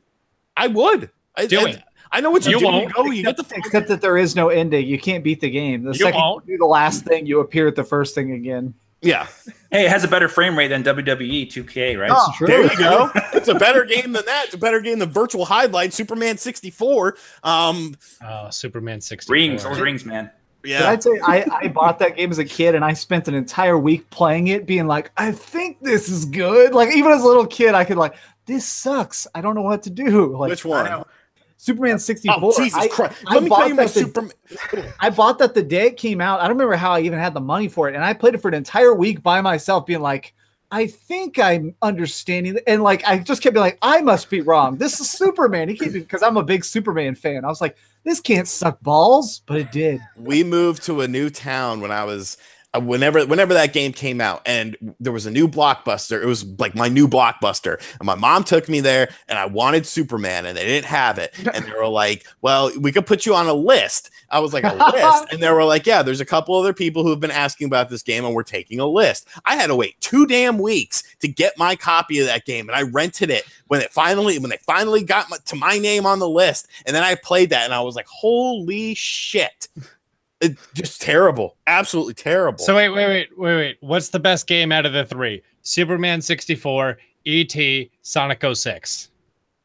I 0.57 0.67
would. 0.67 1.11
I, 1.37 1.47
Do 1.47 1.61
I, 1.67 1.71
it. 1.71 1.83
I 2.11 2.21
know 2.21 2.31
what 2.31 2.45
you, 2.45 2.53
You 2.53 2.59
do. 2.59 2.65
You 2.67 2.73
won't. 2.73 2.93
go. 2.95 3.05
You 3.07 3.23
get 3.23 3.37
the. 3.37 3.47
Except 3.57 3.89
that 3.89 4.01
there 4.01 4.19
is 4.19 4.35
no 4.37 4.49
ending. 4.51 4.87
You 4.87 4.99
can't 4.99 5.23
beat 5.25 5.41
the 5.41 5.49
game. 5.49 5.83
The 5.85 5.93
You 5.93 5.99
second 6.05 6.21
won't. 6.21 6.47
you 6.47 6.55
do 6.55 6.59
the 6.59 6.67
last 6.67 7.05
thing, 7.05 7.25
you 7.27 7.41
appear 7.41 7.69
at 7.69 7.77
the 7.77 7.85
first 7.85 8.15
thing 8.15 8.33
again. 8.33 8.75
Yeah. 9.01 9.27
Hey, 9.73 9.87
it 9.87 9.91
has 9.91 10.05
a 10.05 10.09
better 10.09 10.29
frame 10.29 10.57
rate 10.57 10.69
than 10.69 10.85
WWE 10.85 11.49
2K, 11.51 11.99
right? 11.99 12.11
It's 12.13 12.37
true. 12.39 12.47
There 12.47 12.63
you 12.63 12.77
go. 12.79 13.11
it's 13.33 13.49
a 13.49 13.55
better 13.55 13.85
game 13.85 14.13
than 14.13 14.25
that. 14.27 14.45
It's 14.45 14.55
a 14.55 14.59
better 14.59 14.81
game 14.81 14.99
than 15.01 15.11
Virtual 15.11 15.45
Hydlide, 15.47 15.93
Superman 15.93 16.37
64. 16.37 17.17
Um. 17.43 17.97
Oh, 18.25 18.49
Superman 18.51 19.01
64. 19.01 19.33
Rings, 19.35 19.65
those 19.65 19.81
rings, 19.81 20.05
man. 20.05 20.31
Did 20.63 20.71
Yeah. 20.71 20.91
I 20.91 20.97
tell 20.97 21.15
you, 21.15 21.23
I, 21.25 21.45
I 21.63 21.69
bought 21.69 21.99
that 21.99 22.17
game 22.17 22.31
as 22.31 22.39
a 22.39 22.45
kid 22.45 22.75
and 22.75 22.85
I 22.85 22.93
spent 22.93 23.29
an 23.29 23.35
entire 23.35 23.79
week 23.79 24.09
playing 24.11 24.49
it, 24.49 24.67
being 24.67 24.87
like, 24.87 25.11
I 25.17 25.33
think 25.33 25.81
this 25.81 26.09
is 26.09 26.25
good. 26.25 26.73
Like 26.75 26.95
even 26.95 27.11
as 27.13 27.23
a 27.23 27.27
little 27.27 27.47
kid, 27.47 27.75
I 27.75 27.85
could 27.85 27.97
like, 27.97 28.15
this 28.47 28.67
sucks. 28.67 29.27
I 29.35 29.41
don't 29.41 29.55
know 29.55 29.63
what 29.63 29.83
to 29.85 29.91
do. 29.91 30.37
Like 30.39 30.51
Which 30.51 30.65
one? 30.65 31.05
Superman 31.57 31.99
64. 32.01 32.39
Oh 32.43 32.53
Jesus 32.57 32.77
I, 32.77 32.89
Christ! 32.89 33.23
I 33.25 33.35
me 33.39 33.49
tell 33.49 33.49
bought 33.49 33.69
you 33.69 33.75
my 33.77 33.85
that 33.85 33.95
the- 33.95 34.01
Superman. 34.01 34.93
I 35.01 35.11
bought 35.11 35.39
that 35.39 35.55
the 35.55 35.63
day 35.63 35.87
it 35.87 35.97
came 35.97 36.21
out. 36.21 36.41
I 36.41 36.45
don't 36.49 36.57
remember 36.57 36.75
how 36.75 36.91
I 36.91 37.01
even 37.03 37.21
had 37.21 37.35
the 37.35 37.41
money 37.41 37.69
for 37.69 37.89
it. 37.89 37.95
And 37.95 38.05
I 38.05 38.15
played 38.15 38.35
it 38.35 38.39
for 38.39 38.49
an 38.49 38.55
entire 38.55 38.93
week 38.95 39.23
by 39.23 39.41
myself, 39.41 39.87
being 39.87 40.01
like, 40.01 40.35
I 40.73 40.89
think 40.89 41.39
I'm 41.39 41.77
understanding. 41.81 42.59
And 42.67 42.83
like, 42.83 43.05
I 43.07 43.19
just 43.19 43.43
kept 43.43 43.55
being 43.55 43.63
like, 43.63 43.79
I 43.81 44.01
must 44.01 44.29
be 44.29 44.41
wrong. 44.41 44.77
This 44.77 44.99
is 44.99 45.09
Superman. 45.11 45.69
He 45.69 45.77
can't 45.77 45.93
because 45.93 46.23
I'm 46.25 46.37
a 46.37 46.43
big 46.43 46.65
Superman 46.65 47.15
fan. 47.15 47.45
I 47.45 47.49
was 47.49 47.61
like, 47.61 47.77
this 48.05 48.21
can't 48.21 48.49
suck 48.49 48.81
balls, 48.81 49.43
but 49.47 49.59
it 49.59 49.73
did. 49.73 50.01
we 50.17 50.43
moved 50.45 50.83
to 50.85 51.01
a 51.01 51.09
new 51.09 51.31
town 51.31 51.81
when 51.81 51.91
I 51.91 52.05
was 52.05 52.37
Uh, 52.75 52.81
whenever 52.81 53.27
whenever 53.27 53.53
that 53.53 53.75
game 53.75 53.93
came 53.93 54.19
out 54.19 54.41
and 54.47 54.79
there 54.99 55.13
was 55.13 55.27
a 55.27 55.31
new 55.31 55.47
blockbuster 55.47 56.23
it 56.23 56.27
was 56.27 56.43
like 56.59 56.75
my 56.75 56.89
new 56.89 57.07
blockbuster. 57.07 57.79
And 58.01 58.07
my 58.07 58.15
mom 58.15 58.45
took 58.45 58.67
me 58.67 58.81
there 58.81 59.11
and 59.29 59.39
I 59.39 59.45
wanted 59.45 59.87
Superman 59.87 60.47
and 60.47 60.57
they 60.57 60.65
didn't 60.65 60.87
have 60.87 61.19
it. 61.19 61.35
And 61.53 61.67
they 61.67 61.73
were 61.73 61.87
like 61.87 62.27
well 62.41 62.73
we 62.81 62.91
could 62.91 63.05
put 63.05 63.27
you 63.27 63.35
on 63.35 63.47
a 63.47 63.53
list. 63.53 64.11
I 64.31 64.39
was 64.39 64.55
like 64.55 64.65
a 64.65 64.73
list? 64.95 65.33
And 65.33 65.43
they 65.43 65.51
were 65.51 65.65
like 65.65 65.85
yeah 65.87 66.03
there's 66.03 66.23
a 66.23 66.25
couple 66.25 66.55
other 66.55 66.73
people 66.73 67.03
who 67.03 67.11
have 67.11 67.21
been 67.21 67.31
asking 67.31 67.67
about 67.67 67.91
this 67.91 68.03
game 68.03 68.25
and 68.25 68.35
we're 68.35 68.43
taking 68.43 68.81
a 68.81 68.87
list. 68.87 69.29
I 69.45 69.57
had 69.57 69.67
to 69.67 69.77
wait 69.77 70.01
two 70.01 70.27
damn 70.27 70.57
weeks 70.57 71.03
to 71.21 71.29
get 71.29 71.59
my 71.59 71.77
copy 71.77 72.21
of 72.21 72.27
that 72.27 72.47
game 72.47 72.71
and 72.71 72.77
I 72.77 72.83
rented 72.83 73.29
it 73.29 73.45
when 73.67 73.83
it 73.83 73.93
finally 73.93 74.39
when 74.39 74.49
they 74.49 74.59
finally 74.65 75.03
got 75.03 75.29
my, 75.29 75.37
to 75.45 75.57
my 75.57 75.77
name 75.77 76.07
on 76.07 76.21
the 76.21 76.29
list. 76.29 76.69
And 76.87 76.97
then 76.97 77.03
I 77.03 77.17
played 77.17 77.51
that 77.51 77.65
and 77.65 77.75
I 77.75 77.83
was 77.83 77.97
like 77.97 78.07
holy 78.07 78.95
shit 78.95 79.69
it, 80.43 80.59
just 80.75 81.01
terrible, 81.01 81.57
absolutely 81.67 82.15
terrible. 82.15 82.59
So 82.59 82.77
wait, 82.77 82.91
wait, 82.91 83.07
wait, 83.07 83.39
wait, 83.39 83.57
wait. 83.57 83.77
What's 83.81 84.09
the 84.09 84.19
best 84.19 84.47
game 84.47 84.73
out 84.73 84.85
of 84.85 84.93
the 84.93 85.05
three? 85.05 85.43
Superman 85.63 86.21
64, 86.21 86.99
ET, 87.27 87.57
Sonic 88.03 88.45
06. 88.55 89.11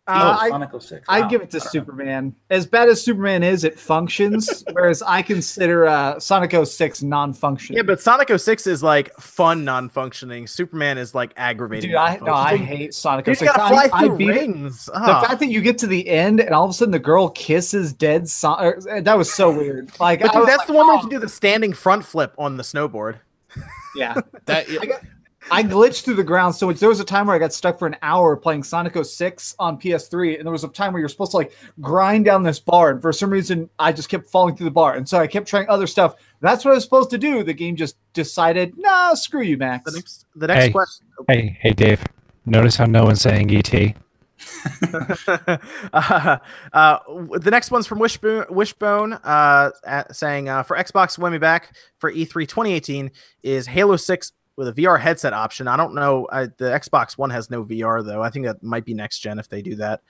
Uh, 0.08 0.38
oh, 0.40 0.42
I, 0.46 0.50
Sonic 0.50 0.70
06. 0.82 1.06
I 1.10 1.20
Wow. 1.22 1.28
give 1.28 1.42
it 1.42 1.52
to 1.52 1.60
Superman. 1.60 2.34
As 2.50 2.66
bad 2.66 2.88
as 2.88 3.02
Superman 3.02 3.44
is, 3.44 3.66
it 3.66 3.78
functions, 3.78 4.64
whereas 4.72 5.02
I 5.02 5.22
consider 5.22 5.86
uh, 5.86 6.18
Sonic 6.20 6.54
06 6.66 7.04
non-functioning. 7.04 7.76
Yeah, 7.78 7.84
but 7.84 8.00
Sonic 8.00 8.30
06 8.38 8.68
is 8.68 8.82
like 8.82 9.14
fun 9.18 9.66
non-functioning. 9.66 10.48
Superman 10.48 10.98
is 10.98 11.14
like 11.14 11.34
aggravating. 11.36 11.90
Dude, 11.90 11.98
I 11.98 12.18
no, 12.22 12.34
I 12.34 12.56
hate 12.56 12.94
Sonic 12.94 13.26
Dude, 13.26 13.38
06. 13.38 13.42
you 13.42 13.48
gotta 13.58 13.74
fly 13.74 13.90
I, 13.92 13.98
I 14.04 14.08
through 14.08 14.18
beat 14.18 14.30
it. 14.30 14.34
rings. 14.40 14.86
The 14.86 14.92
Ah. 14.96 15.22
fact 15.22 15.40
that 15.42 15.48
you 15.50 15.62
get 15.62 15.78
to 15.80 15.88
the 15.88 16.08
end 16.08 16.40
and 16.40 16.52
all 16.56 16.64
of 16.64 16.70
a 16.72 16.74
sudden 16.74 16.92
the 16.92 17.00
girl 17.00 17.30
kisses 17.30 17.92
dead 17.92 18.30
Sonic, 18.30 18.80
that 19.04 19.18
was 19.18 19.34
so 19.34 19.52
weird. 19.52 19.92
Like, 20.00 20.22
But 20.22 20.32
dude, 20.32 20.48
that's 20.48 20.60
like, 20.60 20.68
the 20.68 20.74
one 20.74 20.88
where 20.88 20.94
oh, 20.96 21.00
you 21.00 21.02
can 21.02 21.10
do 21.10 21.20
the 21.20 21.28
standing 21.30 21.74
front 21.74 22.06
flip 22.06 22.34
on 22.38 22.56
the 22.56 22.64
snowboard. 22.64 23.18
Yeah, 23.96 24.14
that 24.46 24.68
I 24.70 24.86
got- 24.86 25.02
I 25.50 25.64
glitched 25.64 26.04
through 26.04 26.16
the 26.16 26.24
ground 26.24 26.56
so 26.56 26.68
much. 26.68 26.80
There 26.80 26.90
was 26.90 27.00
a 27.00 27.06
time 27.06 27.28
where 27.28 27.36
I 27.36 27.40
got 27.40 27.54
stuck 27.54 27.80
for 27.80 27.88
an 27.88 27.96
hour 28.02 28.36
playing 28.36 28.64
Sonic 28.64 29.02
06 29.04 29.56
on 29.60 29.80
PS3, 29.80 30.38
and 30.38 30.46
there 30.46 30.52
was 30.52 30.64
a 30.64 30.68
time 30.68 30.92
where 30.94 31.00
you're 31.00 31.08
supposed 31.10 31.32
to 31.32 31.38
like 31.38 31.54
grind 31.80 32.26
down 32.26 32.44
this 32.44 32.60
bar, 32.60 32.92
and 32.92 33.02
for 33.02 33.14
some 33.14 33.30
reason 33.30 33.70
I 33.80 33.92
just 33.92 34.10
kept 34.10 34.30
falling 34.30 34.56
through 34.56 34.66
the 34.66 34.72
bar, 34.72 34.96
and 34.96 35.08
so 35.08 35.18
I 35.20 35.28
kept 35.28 35.48
trying 35.48 35.70
other 35.70 35.88
stuff. 35.88 36.16
That's 36.42 36.66
what 36.66 36.72
I 36.72 36.76
was 36.76 36.84
supposed 36.84 37.10
to 37.12 37.18
do. 37.18 37.44
The 37.44 37.54
game 37.54 37.76
just 37.76 37.96
decided, 38.14 38.78
nah, 38.78 39.14
screw 39.14 39.42
you, 39.42 39.58
Max. 39.58 39.90
The 39.90 39.98
next, 39.98 40.26
the 40.36 40.48
next 40.48 40.66
Hey. 40.66 40.72
question. 40.72 41.08
Hey, 41.28 41.58
hey, 41.62 41.72
Dave. 41.72 42.04
Notice 42.46 42.76
how 42.76 42.86
no 42.86 43.06
one's 43.06 43.22
saying 43.22 43.50
ET. 43.56 43.74
uh, 45.94 46.38
uh, 46.74 47.00
the 47.40 47.50
next 47.52 47.72
one's 47.72 47.88
from 47.88 48.00
Wishbone, 48.00 48.46
Wishbone 48.50 49.14
uh, 49.14 49.72
at- 49.86 50.16
saying 50.16 50.48
uh, 50.50 50.64
for 50.64 50.78
Xbox 50.78 51.18
Win 51.18 51.32
Me 51.32 51.38
Back 51.40 51.76
for 52.00 52.10
E 52.12 52.26
E3 52.26 52.48
2018 52.48 53.12
is 53.44 53.68
Halo 53.68 53.96
6 53.98 54.32
with 54.58 54.68
a 54.68 54.74
VR 54.74 55.00
headset 55.00 55.32
option. 55.32 55.68
I 55.68 55.78
don't 55.78 55.94
know. 55.96 56.26
Uh, 56.26 56.48
the 56.58 56.66
Xbox 56.66 57.18
One 57.18 57.30
has 57.30 57.50
no 57.50 57.64
VR 57.64 58.04
though. 58.06 58.22
I 58.22 58.30
think 58.30 58.46
that 58.46 58.62
might 58.62 58.84
be 58.84 58.94
next 58.94 59.20
gen 59.20 59.40
if 59.40 59.48
they 59.48 59.62
do 59.62 59.76
that. 59.76 60.02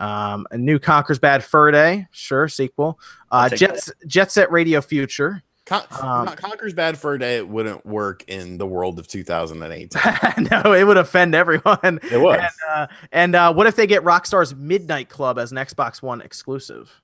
Um, 0.00 0.46
a 0.50 0.56
new 0.58 0.78
Conker's 0.78 1.18
Bad 1.18 1.44
Fur 1.44 1.70
Day, 1.70 2.08
sure, 2.10 2.48
sequel. 2.48 2.98
Uh, 3.30 3.50
take 3.50 3.58
Jet, 3.60 3.88
Jet 4.06 4.32
Set 4.32 4.50
Radio 4.50 4.80
Future. 4.80 5.42
Con- 5.66 5.84
Um, 5.92 6.26
Con- 6.26 6.36
Conker's 6.36 6.72
Bad 6.72 6.96
Fur 6.98 7.18
Day 7.18 7.42
wouldn't 7.42 7.84
work 7.84 8.24
in 8.26 8.56
the 8.56 8.66
world 8.66 8.98
of 8.98 9.06
2018. 9.06 10.48
no, 10.50 10.72
it 10.72 10.84
would 10.84 10.96
offend 10.96 11.34
everyone. 11.34 12.00
It 12.10 12.18
would. 12.20 12.40
And, 12.40 12.50
uh, 12.72 12.86
and 13.12 13.34
uh, 13.36 13.52
what 13.52 13.66
if 13.66 13.76
they 13.76 13.86
get 13.86 14.02
Rockstar's 14.02 14.54
Midnight 14.54 15.10
Club 15.10 15.38
as 15.38 15.52
an 15.52 15.58
Xbox 15.58 16.00
One 16.00 16.22
exclusive? 16.22 17.02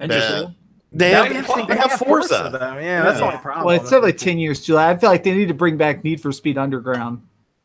Interesting. 0.00 0.54
They 0.92 1.10
have, 1.10 1.28
would 1.48 1.68
they 1.68 1.76
have 1.76 1.92
Forza. 1.92 2.48
though. 2.52 2.78
Yeah, 2.78 3.02
that's 3.02 3.18
the 3.18 3.26
only 3.26 3.38
problem. 3.38 3.66
Well, 3.66 3.76
it's 3.76 3.92
only 3.92 4.12
10 4.12 4.38
years, 4.38 4.60
July. 4.64 4.90
I 4.90 4.96
feel 4.96 5.10
like 5.10 5.22
they 5.22 5.34
need 5.34 5.48
to 5.48 5.54
bring 5.54 5.76
back 5.76 6.02
Need 6.02 6.20
for 6.20 6.32
Speed 6.32 6.56
Underground. 6.56 7.22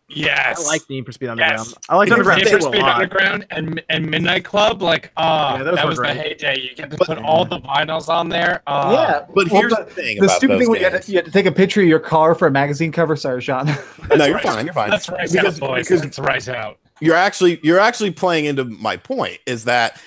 Yes. 0.10 0.64
I 0.64 0.68
like 0.70 0.88
Need 0.90 1.06
for 1.06 1.12
Speed 1.14 1.30
Underground. 1.30 1.60
Yes. 1.66 1.74
I 1.90 1.96
like 1.96 2.12
Underground. 2.12 2.44
Need 2.44 2.50
for 2.52 2.60
Speed 2.62 2.74
2 2.74 2.80
a 2.80 2.82
lot. 2.82 2.96
Underground 3.02 3.48
and 3.50 3.82
and 3.90 4.12
Midnight 4.12 4.44
Club, 4.44 4.82
like 4.82 5.12
uh 5.18 5.56
Yeah, 5.58 5.64
that 5.64 5.84
were 5.84 5.90
was 5.92 5.98
the 6.00 6.14
heyday. 6.14 6.60
You 6.60 6.76
get 6.76 6.92
to 6.92 6.98
But- 6.98 7.08
put 7.08 7.18
all 7.20 7.46
the 7.46 7.60
vinyls 7.62 8.10
on 8.10 8.28
there. 8.30 8.62
Uh, 8.68 8.92
yeah, 8.94 9.26
But 9.34 9.50
well, 9.50 9.62
here's 9.62 9.72
the, 9.74 9.86
the 9.86 9.90
thing 9.92 10.18
the 10.20 10.26
about 10.26 10.36
stupid 10.38 10.54
those 10.56 10.60
thing 10.64 10.70
when 10.72 10.80
you 10.80 10.84
had, 10.86 10.94
games. 10.94 11.06
to, 11.06 11.12
you 11.14 11.18
had 11.20 11.26
to 11.26 11.32
take 11.32 11.46
a 11.46 11.52
picture 11.52 11.82
of 11.82 11.88
your 11.88 12.00
car 12.02 12.36
for 12.36 12.48
a 12.48 12.52
magazine 12.52 12.92
cover. 12.92 13.16
Sorry, 13.16 13.42
Sean. 13.42 13.66
no, 13.68 13.74
you're 14.26 14.36
right. 14.36 14.44
fine. 14.44 14.66
You're 14.66 14.74
fine. 14.74 14.90
That's 14.92 15.10
right, 15.10 15.32
Because- 15.32 15.62
out, 15.62 15.68
boys. 15.68 15.88
because 15.88 16.02
That's 16.02 16.20
right 16.20 16.48
out. 16.50 16.78
you're 17.00 17.16
actually 17.16 17.60
you're 17.64 17.80
actually 17.80 18.12
playing 18.12 18.46
into 18.46 18.66
my 18.66 18.98
point 18.98 19.40
is 19.48 19.64
that 19.64 20.00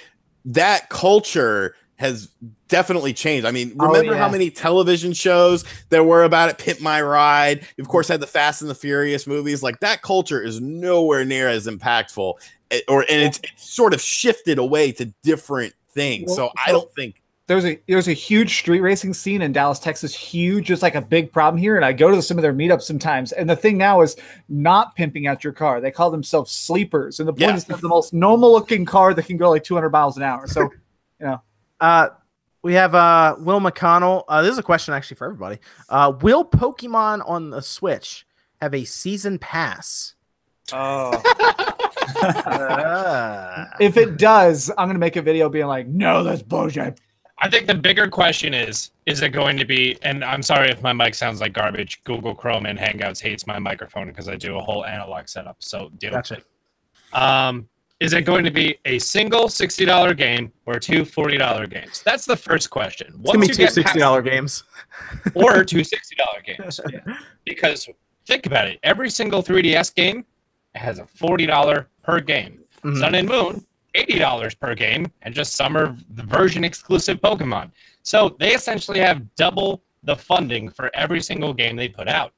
that 0.44 0.88
culture 0.90 1.74
has 1.98 2.28
definitely 2.68 3.12
changed. 3.12 3.46
I 3.46 3.50
mean, 3.50 3.74
Oh, 3.78 3.86
remember 3.86 4.12
yeah. 4.12 4.18
how 4.18 4.28
many 4.28 4.50
television 4.50 5.12
shows 5.12 5.64
there 5.88 6.04
were 6.04 6.24
about 6.24 6.48
it? 6.50 6.58
Pimp 6.58 6.80
My 6.80 7.00
Ride. 7.02 7.66
You, 7.76 7.82
Of 7.82 7.88
course, 7.88 8.08
had 8.08 8.20
the 8.20 8.26
Fast 8.26 8.60
and 8.62 8.70
the 8.70 8.74
Furious 8.74 9.26
movies. 9.26 9.62
Like 9.62 9.80
that 9.80 10.02
culture 10.02 10.42
is 10.42 10.60
nowhere 10.60 11.24
near 11.24 11.48
as 11.48 11.66
impactful, 11.66 12.34
eh, 12.70 12.80
or 12.88 13.02
and 13.02 13.22
it's, 13.22 13.38
it's 13.44 13.70
sort 13.70 13.94
of 13.94 14.00
shifted 14.00 14.58
away 14.58 14.92
to 14.92 15.06
different 15.22 15.74
things. 15.90 16.26
Well, 16.28 16.36
so 16.36 16.50
I 16.66 16.72
don't 16.72 16.90
think 16.94 17.22
there's 17.48 17.64
a 17.64 17.80
there's 17.86 18.08
a 18.08 18.12
huge 18.12 18.56
street 18.58 18.80
racing 18.80 19.14
scene 19.14 19.40
in 19.42 19.52
Dallas, 19.52 19.78
Texas. 19.78 20.12
Huge, 20.12 20.68
it's 20.72 20.82
like 20.82 20.96
a 20.96 21.00
big 21.00 21.30
problem 21.32 21.56
here. 21.60 21.76
And 21.76 21.84
I 21.84 21.92
go 21.92 22.10
to 22.10 22.20
some 22.20 22.36
of 22.38 22.42
their 22.42 22.52
meetups 22.52 22.82
sometimes. 22.82 23.30
And 23.30 23.48
the 23.48 23.54
thing 23.54 23.78
now 23.78 24.00
is 24.00 24.16
not 24.48 24.96
pimping 24.96 25.28
out 25.28 25.44
your 25.44 25.52
car. 25.52 25.80
They 25.80 25.92
call 25.92 26.10
themselves 26.10 26.50
sleepers. 26.50 27.20
And 27.20 27.28
the 27.28 27.32
point 27.32 27.40
Yeah. 27.42 27.54
is 27.54 27.62
to 27.64 27.72
have 27.74 27.80
the 27.82 27.88
most 27.88 28.12
normal 28.12 28.50
looking 28.50 28.84
car 28.84 29.14
that 29.14 29.26
can 29.26 29.36
go 29.36 29.50
like 29.50 29.62
200 29.62 29.90
miles 29.90 30.16
an 30.16 30.24
hour. 30.24 30.48
So 30.48 30.62
you 31.20 31.26
know, 31.26 31.40
Uh, 31.80 32.08
we 32.66 32.74
have 32.74 32.96
uh, 32.96 33.36
Will 33.38 33.60
McConnell. 33.60 34.24
Uh, 34.26 34.42
this 34.42 34.50
is 34.50 34.58
a 34.58 34.62
question 34.62 34.92
actually 34.92 35.16
for 35.16 35.26
everybody. 35.26 35.60
Uh, 35.88 36.12
will 36.20 36.44
Pokemon 36.44 37.22
on 37.24 37.50
the 37.50 37.62
Switch 37.62 38.26
have 38.60 38.74
a 38.74 38.84
season 38.84 39.38
pass? 39.38 40.16
Oh, 40.72 41.22
Uh, 42.22 43.66
if 43.80 43.96
it 43.96 44.18
does, 44.18 44.68
I'm 44.76 44.88
gonna 44.88 44.98
make 44.98 45.14
a 45.14 45.22
video 45.22 45.48
being 45.48 45.66
like, 45.66 45.86
no, 45.86 46.24
that's 46.24 46.42
bullshit. 46.42 46.98
I 47.38 47.48
think 47.48 47.68
the 47.68 47.74
bigger 47.74 48.08
question 48.08 48.52
is: 48.52 48.90
Is 49.06 49.22
it 49.22 49.28
going 49.28 49.58
to 49.58 49.64
be? 49.64 49.96
And 50.02 50.24
I'm 50.24 50.42
sorry 50.42 50.68
if 50.70 50.82
my 50.82 50.92
mic 50.92 51.14
sounds 51.14 51.40
like 51.40 51.52
garbage. 51.52 52.02
Google 52.02 52.34
Chrome 52.34 52.66
and 52.66 52.76
Hangouts 52.78 53.20
hates 53.20 53.46
my 53.46 53.60
microphone 53.60 54.08
because 54.08 54.28
I 54.28 54.34
do 54.36 54.56
a 54.56 54.60
whole 54.60 54.84
analog 54.84 55.28
setup. 55.28 55.56
So 55.60 55.90
deal 55.98 56.12
Gotcha. 56.12 56.36
with 56.36 56.44
it. 57.12 57.16
Um, 57.16 57.68
is 58.00 58.12
it 58.12 58.22
going 58.22 58.44
to 58.44 58.50
be 58.50 58.78
a 58.84 58.98
single 58.98 59.48
sixty 59.48 59.84
dollar 59.84 60.12
game 60.14 60.52
or 60.66 60.78
two 60.78 61.04
forty 61.04 61.38
dollar 61.38 61.66
games? 61.66 62.02
That's 62.04 62.26
the 62.26 62.36
first 62.36 62.70
question. 62.70 63.08
it's 63.20 63.32
going 63.32 63.40
to 63.40 63.48
be 63.48 63.54
two 63.54 63.64
$60 63.82 64.24
games. 64.24 64.64
or 65.34 65.64
two 65.64 65.82
sixty 65.84 66.16
dollar 66.16 66.42
games. 66.44 66.80
Because 67.44 67.88
think 68.26 68.46
about 68.46 68.66
it, 68.66 68.80
every 68.82 69.08
single 69.08 69.40
3DS 69.42 69.94
game 69.94 70.24
has 70.74 70.98
a 70.98 71.06
forty 71.06 71.46
dollar 71.46 71.88
per 72.02 72.20
game. 72.20 72.60
Mhm. 72.82 72.98
Sun 72.98 73.14
and 73.14 73.28
Moon, 73.28 73.64
eighty 73.94 74.18
dollars 74.18 74.54
per 74.54 74.74
game, 74.74 75.06
and 75.22 75.34
just 75.34 75.54
summer 75.54 75.96
the 76.10 76.24
version 76.24 76.64
exclusive 76.64 77.20
Pokemon. 77.20 77.70
So 78.02 78.36
they 78.38 78.54
essentially 78.54 78.98
have 79.00 79.34
double 79.36 79.82
the 80.02 80.16
funding 80.16 80.68
for 80.68 80.90
every 80.94 81.20
single 81.22 81.52
game 81.54 81.76
they 81.76 81.88
put 81.88 82.08
out. 82.08 82.32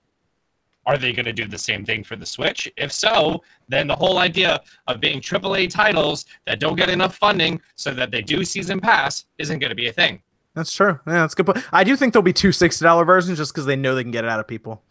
Are 0.88 0.96
they 0.96 1.12
going 1.12 1.26
to 1.26 1.34
do 1.34 1.46
the 1.46 1.58
same 1.58 1.84
thing 1.84 2.02
for 2.02 2.16
the 2.16 2.24
Switch? 2.24 2.72
If 2.78 2.90
so, 2.92 3.42
then 3.68 3.86
the 3.86 3.94
whole 3.94 4.16
idea 4.16 4.58
of 4.86 5.00
being 5.00 5.20
AAA 5.20 5.68
titles 5.68 6.24
that 6.46 6.60
don't 6.60 6.76
get 6.76 6.88
enough 6.88 7.14
funding 7.16 7.60
so 7.74 7.92
that 7.92 8.10
they 8.10 8.22
do 8.22 8.42
season 8.42 8.80
pass 8.80 9.26
isn't 9.36 9.58
going 9.58 9.68
to 9.68 9.76
be 9.76 9.88
a 9.88 9.92
thing. 9.92 10.22
That's 10.54 10.72
true. 10.72 10.98
Yeah, 11.06 11.12
that's 11.20 11.34
a 11.34 11.36
good. 11.36 11.46
Point. 11.46 11.64
I 11.72 11.84
do 11.84 11.94
think 11.94 12.14
there'll 12.14 12.22
be 12.22 12.32
two 12.32 12.48
two 12.48 12.52
sixty 12.52 12.84
dollar 12.84 13.04
versions 13.04 13.36
just 13.36 13.52
because 13.52 13.66
they 13.66 13.76
know 13.76 13.94
they 13.94 14.02
can 14.02 14.12
get 14.12 14.24
it 14.24 14.30
out 14.30 14.40
of 14.40 14.48
people. 14.48 14.82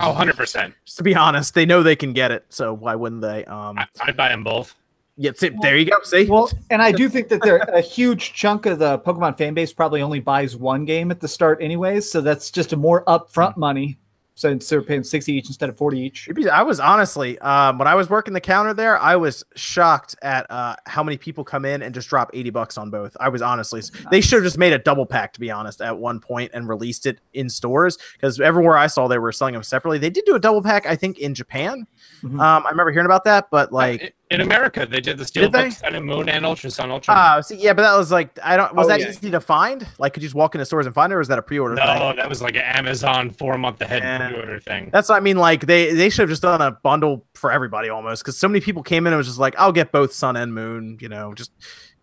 Oh, 0.00 0.12
100%. 0.12 0.74
Just 0.84 0.98
to 0.98 1.02
be 1.02 1.14
honest, 1.14 1.54
they 1.54 1.64
know 1.64 1.82
they 1.82 1.96
can 1.96 2.12
get 2.12 2.30
it, 2.30 2.44
so 2.50 2.74
why 2.74 2.94
wouldn't 2.94 3.22
they? 3.22 3.44
Um, 3.46 3.78
I, 3.78 3.86
I'd 4.02 4.16
buy 4.16 4.28
them 4.28 4.44
both. 4.44 4.74
yeah, 5.16 5.30
see, 5.34 5.50
there 5.62 5.78
you 5.78 5.86
go. 5.86 5.96
See, 6.02 6.26
Well, 6.26 6.50
and 6.68 6.82
I 6.82 6.92
do 7.00 7.08
think 7.08 7.28
that 7.28 7.42
there 7.42 7.58
a 7.58 7.80
huge 7.80 8.34
chunk 8.34 8.66
of 8.66 8.80
the 8.80 8.98
Pokemon 8.98 9.38
fan 9.38 9.54
base 9.54 9.72
probably 9.72 10.02
only 10.02 10.20
buys 10.20 10.56
one 10.56 10.84
game 10.84 11.10
at 11.10 11.20
the 11.20 11.28
start, 11.28 11.62
anyways. 11.62 12.10
So 12.10 12.20
that's 12.20 12.50
just 12.50 12.72
a 12.72 12.76
more 12.76 13.04
upfront 13.06 13.56
money. 13.56 13.98
So 14.38 14.48
instead 14.48 14.78
of 14.78 14.86
paying 14.86 15.02
60 15.02 15.32
each 15.32 15.48
instead 15.48 15.68
of 15.68 15.76
40 15.76 15.98
each. 15.98 16.28
I 16.52 16.62
was 16.62 16.78
honestly, 16.78 17.40
um, 17.40 17.76
when 17.76 17.88
I 17.88 17.96
was 17.96 18.08
working 18.08 18.34
the 18.34 18.40
counter 18.40 18.72
there, 18.72 18.96
I 18.96 19.16
was 19.16 19.44
shocked 19.56 20.14
at 20.22 20.48
uh, 20.48 20.76
how 20.86 21.02
many 21.02 21.16
people 21.16 21.42
come 21.42 21.64
in 21.64 21.82
and 21.82 21.92
just 21.92 22.08
drop 22.08 22.30
80 22.32 22.50
bucks 22.50 22.78
on 22.78 22.88
both. 22.88 23.16
I 23.18 23.30
was 23.30 23.42
honestly, 23.42 23.82
they 24.12 24.20
should 24.20 24.36
have 24.36 24.44
just 24.44 24.56
made 24.56 24.72
a 24.72 24.78
double 24.78 25.06
pack, 25.06 25.32
to 25.32 25.40
be 25.40 25.50
honest, 25.50 25.80
at 25.80 25.98
one 25.98 26.20
point 26.20 26.52
and 26.54 26.68
released 26.68 27.04
it 27.04 27.20
in 27.34 27.48
stores 27.48 27.98
because 28.12 28.40
everywhere 28.40 28.76
I 28.76 28.86
saw 28.86 29.08
they 29.08 29.18
were 29.18 29.32
selling 29.32 29.54
them 29.54 29.64
separately. 29.64 29.98
They 29.98 30.10
did 30.10 30.24
do 30.24 30.36
a 30.36 30.40
double 30.40 30.62
pack, 30.62 30.86
I 30.86 30.94
think, 30.94 31.18
in 31.18 31.34
Japan. 31.34 31.88
Mhm. 32.22 32.40
Um, 32.40 32.64
I 32.64 32.70
remember 32.70 32.92
hearing 32.92 33.06
about 33.06 33.24
that, 33.24 33.48
but 33.50 33.72
like, 33.72 34.02
in 34.02 34.10
in 34.30 34.40
America, 34.42 34.84
they 34.84 35.00
did 35.00 35.16
the 35.16 35.24
Did 35.24 35.28
Steel 35.28 35.50
they? 35.50 35.64
Book, 35.64 35.72
Sun 35.72 35.94
and 35.94 36.04
Moon, 36.04 36.28
and 36.28 36.44
Ultra 36.44 36.70
Sun, 36.70 36.90
Ultra 36.90 37.14
uh, 37.14 37.42
see, 37.42 37.56
yeah, 37.56 37.72
but 37.72 37.82
that 37.82 37.96
was 37.96 38.12
like, 38.12 38.38
I 38.42 38.56
don't, 38.56 38.74
was 38.74 38.84
Oh, 38.86 38.88
that 38.90 39.00
yeah. 39.00 39.08
easy 39.08 39.30
to 39.30 39.40
find? 39.40 39.86
Like, 39.98 40.12
could 40.12 40.22
you 40.22 40.26
just 40.28 40.34
walk 40.34 40.54
into 40.54 40.64
stores 40.66 40.84
and 40.86 40.94
find 40.94 41.10
it, 41.12 41.16
or 41.16 41.18
was 41.18 41.28
that 41.28 41.38
a 41.38 41.42
pre 41.42 41.58
order 41.58 41.76
thing? 41.76 41.86
No, 41.86 42.14
that 42.14 42.28
was 42.28 42.42
like 42.42 42.54
an 42.54 42.62
Amazon 42.62 43.30
four 43.30 43.56
month 43.56 43.80
ahead 43.80 44.02
Yeah. 44.02 44.28
pre-order 44.28 44.60
thing. 44.60 44.90
That's 44.92 45.08
what 45.08 45.16
I 45.16 45.20
mean. 45.20 45.38
Like 45.38 45.66
they 45.66 45.94
they 45.94 46.10
should 46.10 46.22
have 46.22 46.28
just 46.30 46.42
done 46.42 46.60
a 46.60 46.72
bundle 46.72 47.24
for 47.34 47.50
everybody 47.50 47.88
almost 47.88 48.22
because 48.22 48.38
so 48.38 48.48
many 48.48 48.60
people 48.60 48.82
came 48.82 49.06
in 49.06 49.12
and 49.12 49.18
was 49.18 49.26
just 49.26 49.38
like, 49.38 49.54
I'll 49.58 49.72
get 49.72 49.92
both 49.92 50.12
Sun 50.12 50.36
and 50.36 50.54
Moon. 50.54 50.98
You 51.00 51.08
know, 51.08 51.32
just 51.34 51.50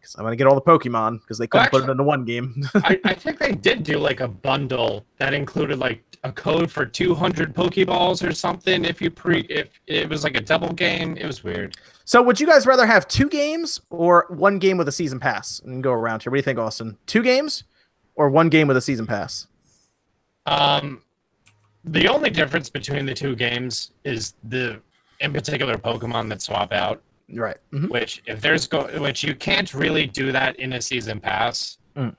because 0.06 0.15
I'm 0.19 0.23
gonna 0.23 0.36
get 0.36 0.45
all 0.48 0.56
the 0.56 0.61
Pokemon 0.61 1.22
because 1.22 1.38
they 1.40 1.48
couldn't 1.48 1.72
put 1.72 1.77
it 1.77 1.80
actually- 1.84 1.91
into 1.94 2.03
one 2.03 2.26
game. 2.26 2.64
I, 2.76 2.99
I 3.03 3.14
think 3.15 3.40
they 3.40 3.53
did 3.53 3.84
do 3.84 3.98
like 3.98 4.19
a 4.19 4.27
bundle 4.27 5.06
that 5.18 5.34
included 5.34 5.80
like 5.80 6.03
a 6.23 6.32
code 6.32 6.72
for 6.72 6.86
200 6.86 7.53
Pokeballs 7.56 8.27
or 8.27 8.32
something. 8.34 8.86
If 8.86 9.02
you 9.02 9.10
pre, 9.10 9.41
if 9.41 9.69
it 9.88 10.07
was 10.10 10.23
like 10.23 10.36
a 10.38 10.41
double 10.41 10.73
game, 10.73 11.18
it 11.18 11.26
was 11.26 11.44
weird. 11.44 11.76
so 12.03 12.22
would 12.22 12.40
you 12.40 12.48
guys 12.48 12.65
rather 12.65 12.86
have 12.86 13.07
two 13.07 13.30
games 13.30 13.82
or 13.90 14.26
one 14.30 14.60
game 14.60 14.77
with 14.77 14.88
a 14.88 14.91
season 14.91 15.19
pass? 15.19 15.60
And 15.65 15.84
go 15.84 15.91
around 15.91 16.23
here. 16.23 16.32
What 16.32 16.36
do 16.36 16.40
you 16.40 16.44
think, 16.44 16.60
Austin? 16.60 16.98
Two 17.07 17.22
games 17.23 17.64
or 18.15 18.30
one 18.30 18.49
game 18.49 18.68
with 18.68 18.77
a 18.77 18.82
season 18.82 19.06
pass? 19.07 19.48
Um, 20.45 21.02
the 21.84 22.07
only 22.07 22.30
difference 22.30 22.69
between 22.69 23.06
the 23.06 23.14
two 23.14 23.36
games 23.36 23.91
is 24.03 24.34
the, 24.44 24.82
in 25.19 25.34
particular, 25.34 25.76
Pokemon 25.77 26.30
that 26.30 26.41
swap 26.41 26.72
out. 26.73 27.02
Right. 27.34 27.57
Mhm. 27.73 27.89
Which, 27.89 28.22
if 28.26 28.41
there's 28.41 28.68
go, 28.68 28.85
which 28.99 29.23
you 29.23 29.34
can't 29.35 29.73
really 29.73 30.06
do 30.06 30.31
that 30.31 30.57
in 30.60 30.73
a 30.73 30.81
season 30.81 31.19
pass. 31.19 31.77
Mm. 31.95 32.15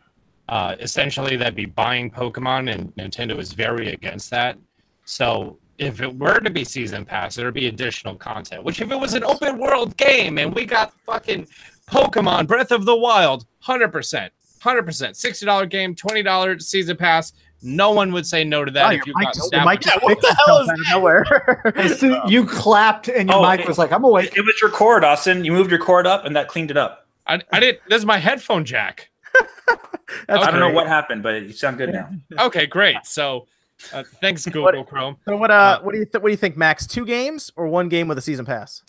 Uh, 0.48 0.76
essentially, 0.80 1.36
that'd 1.36 1.54
be 1.54 1.66
buying 1.66 2.10
Pokemon, 2.10 2.72
and 2.72 2.94
Nintendo 2.96 3.38
is 3.38 3.52
very 3.52 3.92
against 3.92 4.30
that. 4.30 4.56
So, 5.04 5.58
if 5.78 6.00
it 6.00 6.16
were 6.18 6.40
to 6.40 6.50
be 6.50 6.64
season 6.64 7.04
pass, 7.04 7.34
there'd 7.36 7.52
be 7.54 7.66
additional 7.66 8.14
content. 8.16 8.64
Which, 8.64 8.80
if 8.80 8.90
it 8.90 8.98
was 8.98 9.14
an 9.14 9.24
open 9.24 9.58
world 9.58 9.96
game 9.96 10.38
and 10.38 10.54
we 10.54 10.64
got 10.64 10.92
fucking 11.04 11.46
Pokemon 11.88 12.46
Breath 12.46 12.72
of 12.72 12.84
the 12.84 12.96
Wild, 12.96 13.46
hundred 13.60 13.92
percent, 13.92 14.32
hundred 14.60 14.84
percent, 14.84 15.16
sixty 15.16 15.46
dollar 15.46 15.66
game, 15.66 15.94
twenty 15.94 16.22
dollar 16.22 16.58
season 16.58 16.96
pass. 16.96 17.32
No 17.66 17.90
one 17.90 18.12
would 18.12 18.26
say 18.26 18.44
no 18.44 18.64
to 18.64 18.70
that 18.70 18.86
Oh, 18.86 18.90
if 18.90 19.06
you 19.06 19.12
mic 19.16 19.24
got 19.26 19.34
just- 19.34 19.48
Snap 19.48 19.64
your 19.64 19.70
mic 19.72 19.80
just 19.80 19.96
Yeah, 20.02 20.04
what 20.04 20.20
the 20.20 20.36
hell 20.46 20.58
is 20.60 20.68
out 20.68 20.78
of 20.80 20.86
nowhere. 20.90 21.72
As 21.76 22.02
you 22.28 22.46
clapped 22.46 23.08
and 23.08 23.28
your 23.28 23.38
Oh, 23.38 23.48
mic 23.50 23.60
it- 23.60 23.68
was 23.68 23.78
like, 23.78 23.92
I'm 23.92 24.04
awake. 24.04 24.36
it 24.36 24.42
was 24.42 24.58
your 24.60 24.70
cord, 24.70 25.04
Austin. 25.04 25.44
You 25.44 25.52
moved 25.52 25.70
your 25.70 25.80
cord 25.80 26.06
up, 26.06 26.24
and 26.24 26.36
that 26.36 26.48
cleaned 26.48 26.70
it 26.70 26.76
up. 26.76 27.06
I, 27.26 27.40
I 27.52 27.58
didn't. 27.60 27.80
This 27.88 27.98
is 27.98 28.06
my 28.06 28.18
headphone 28.18 28.64
jack. 28.64 29.10
That's 30.28 30.46
I 30.46 30.50
don't 30.52 30.60
know 30.60 30.70
what 30.70 30.86
happened, 30.86 31.22
but 31.24 31.42
you 31.42 31.52
sound 31.52 31.78
good 31.78 31.92
now. 31.92 32.08
Okay, 32.38 32.66
great. 32.66 32.96
So, 33.04 33.48
uh, 33.92 34.04
thanks 34.20 34.46
Google 34.46 34.84
Chrome. 34.84 35.16
So 35.24 35.36
what? 35.36 35.50
Uh, 35.50 35.80
what 35.80 35.92
do 35.92 35.98
you 35.98 36.04
th- 36.04 36.22
what 36.22 36.28
do 36.28 36.30
you 36.30 36.36
think, 36.36 36.56
Max? 36.56 36.86
Two 36.86 37.04
games 37.04 37.50
or 37.56 37.66
one 37.66 37.88
game 37.88 38.06
with 38.06 38.16
a 38.16 38.20
season 38.22 38.44
pass? 38.46 38.82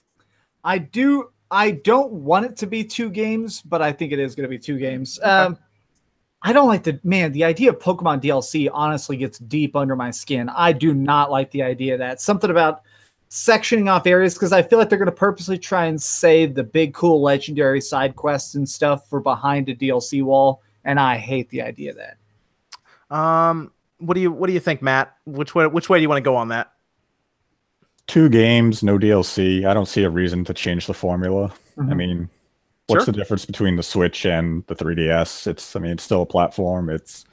I 0.63 0.77
do. 0.77 1.31
I 1.49 1.71
don't 1.71 2.11
want 2.11 2.45
it 2.45 2.57
to 2.57 2.67
be 2.67 2.83
two 2.83 3.09
games, 3.09 3.61
but 3.63 3.81
I 3.81 3.91
think 3.91 4.11
it 4.13 4.19
is 4.19 4.35
going 4.35 4.43
to 4.43 4.49
be 4.49 4.59
two 4.59 4.77
games. 4.77 5.19
Um, 5.23 5.57
I 6.43 6.53
don't 6.53 6.68
like 6.68 6.84
the 6.84 6.99
man. 7.03 7.31
The 7.31 7.43
idea 7.43 7.72
of 7.72 7.80
Pokemon 7.80 8.22
DLC 8.22 8.69
honestly 8.72 9.18
gets 9.18 9.39
deep 9.39 9.76
under 9.76 9.95
my 9.95 10.11
skin. 10.11 10.49
I 10.49 10.72
do 10.72 10.93
not 10.93 11.31
like 11.31 11.51
the 11.51 11.64
idea 11.64 11.93
of 11.93 11.99
that 11.99 12.22
something 12.22 12.49
about 12.49 12.84
sectioning 13.30 13.91
off 13.91 14.07
areas 14.07 14.35
because 14.35 14.53
I 14.53 14.61
feel 14.61 14.80
like 14.80 14.88
they're 14.89 14.99
going 14.99 15.07
to 15.07 15.11
purposely 15.11 15.57
try 15.57 15.85
and 15.85 16.01
save 16.01 16.53
the 16.55 16.64
big, 16.64 16.93
cool, 16.93 17.22
legendary 17.22 17.81
side 17.81 18.15
quests 18.15 18.55
and 18.55 18.68
stuff 18.69 19.09
for 19.09 19.19
behind 19.19 19.68
a 19.69 19.76
DLC 19.76 20.23
wall, 20.23 20.61
and 20.85 20.99
I 20.99 21.18
hate 21.18 21.49
the 21.49 21.61
idea 21.61 21.91
of 21.91 21.97
that. 21.97 23.15
Um, 23.15 23.72
what 23.97 24.14
do 24.14 24.22
you 24.22 24.31
what 24.31 24.47
do 24.47 24.53
you 24.53 24.59
think, 24.59 24.81
Matt? 24.81 25.15
Which 25.26 25.55
way 25.55 25.65
which 25.68 25.89
way 25.89 25.97
do 25.97 26.03
you 26.03 26.09
want 26.09 26.18
to 26.19 26.30
go 26.30 26.35
on 26.35 26.49
that? 26.49 26.72
Two 28.05 28.30
games, 28.30 28.84
no 28.84 28.97
DLC. 28.97 29.65
I 29.65 29.73
don't 29.73 29.88
see 29.88 30.03
a 30.03 30.09
reason 30.09 30.45
to 30.45 30.53
change 30.53 30.88
the 30.88 30.93
formula. 30.93 31.51
I 31.77 31.81
Mhm. 31.81 31.95
mean, 31.97 32.30
what's 32.88 33.05
Sure. 33.05 33.11
the 33.14 33.18
difference 33.18 33.45
between 33.45 33.76
the 33.76 33.84
Switch 33.84 34.26
and 34.26 34.65
the 34.68 34.76
3DS? 34.76 35.47
It's, 35.47 35.76
I 35.76 35.80
mean, 35.80 35.91
it's 35.91 36.03
still 36.03 36.22
a 36.23 36.26
platform. 36.26 36.89
It's 36.89 37.26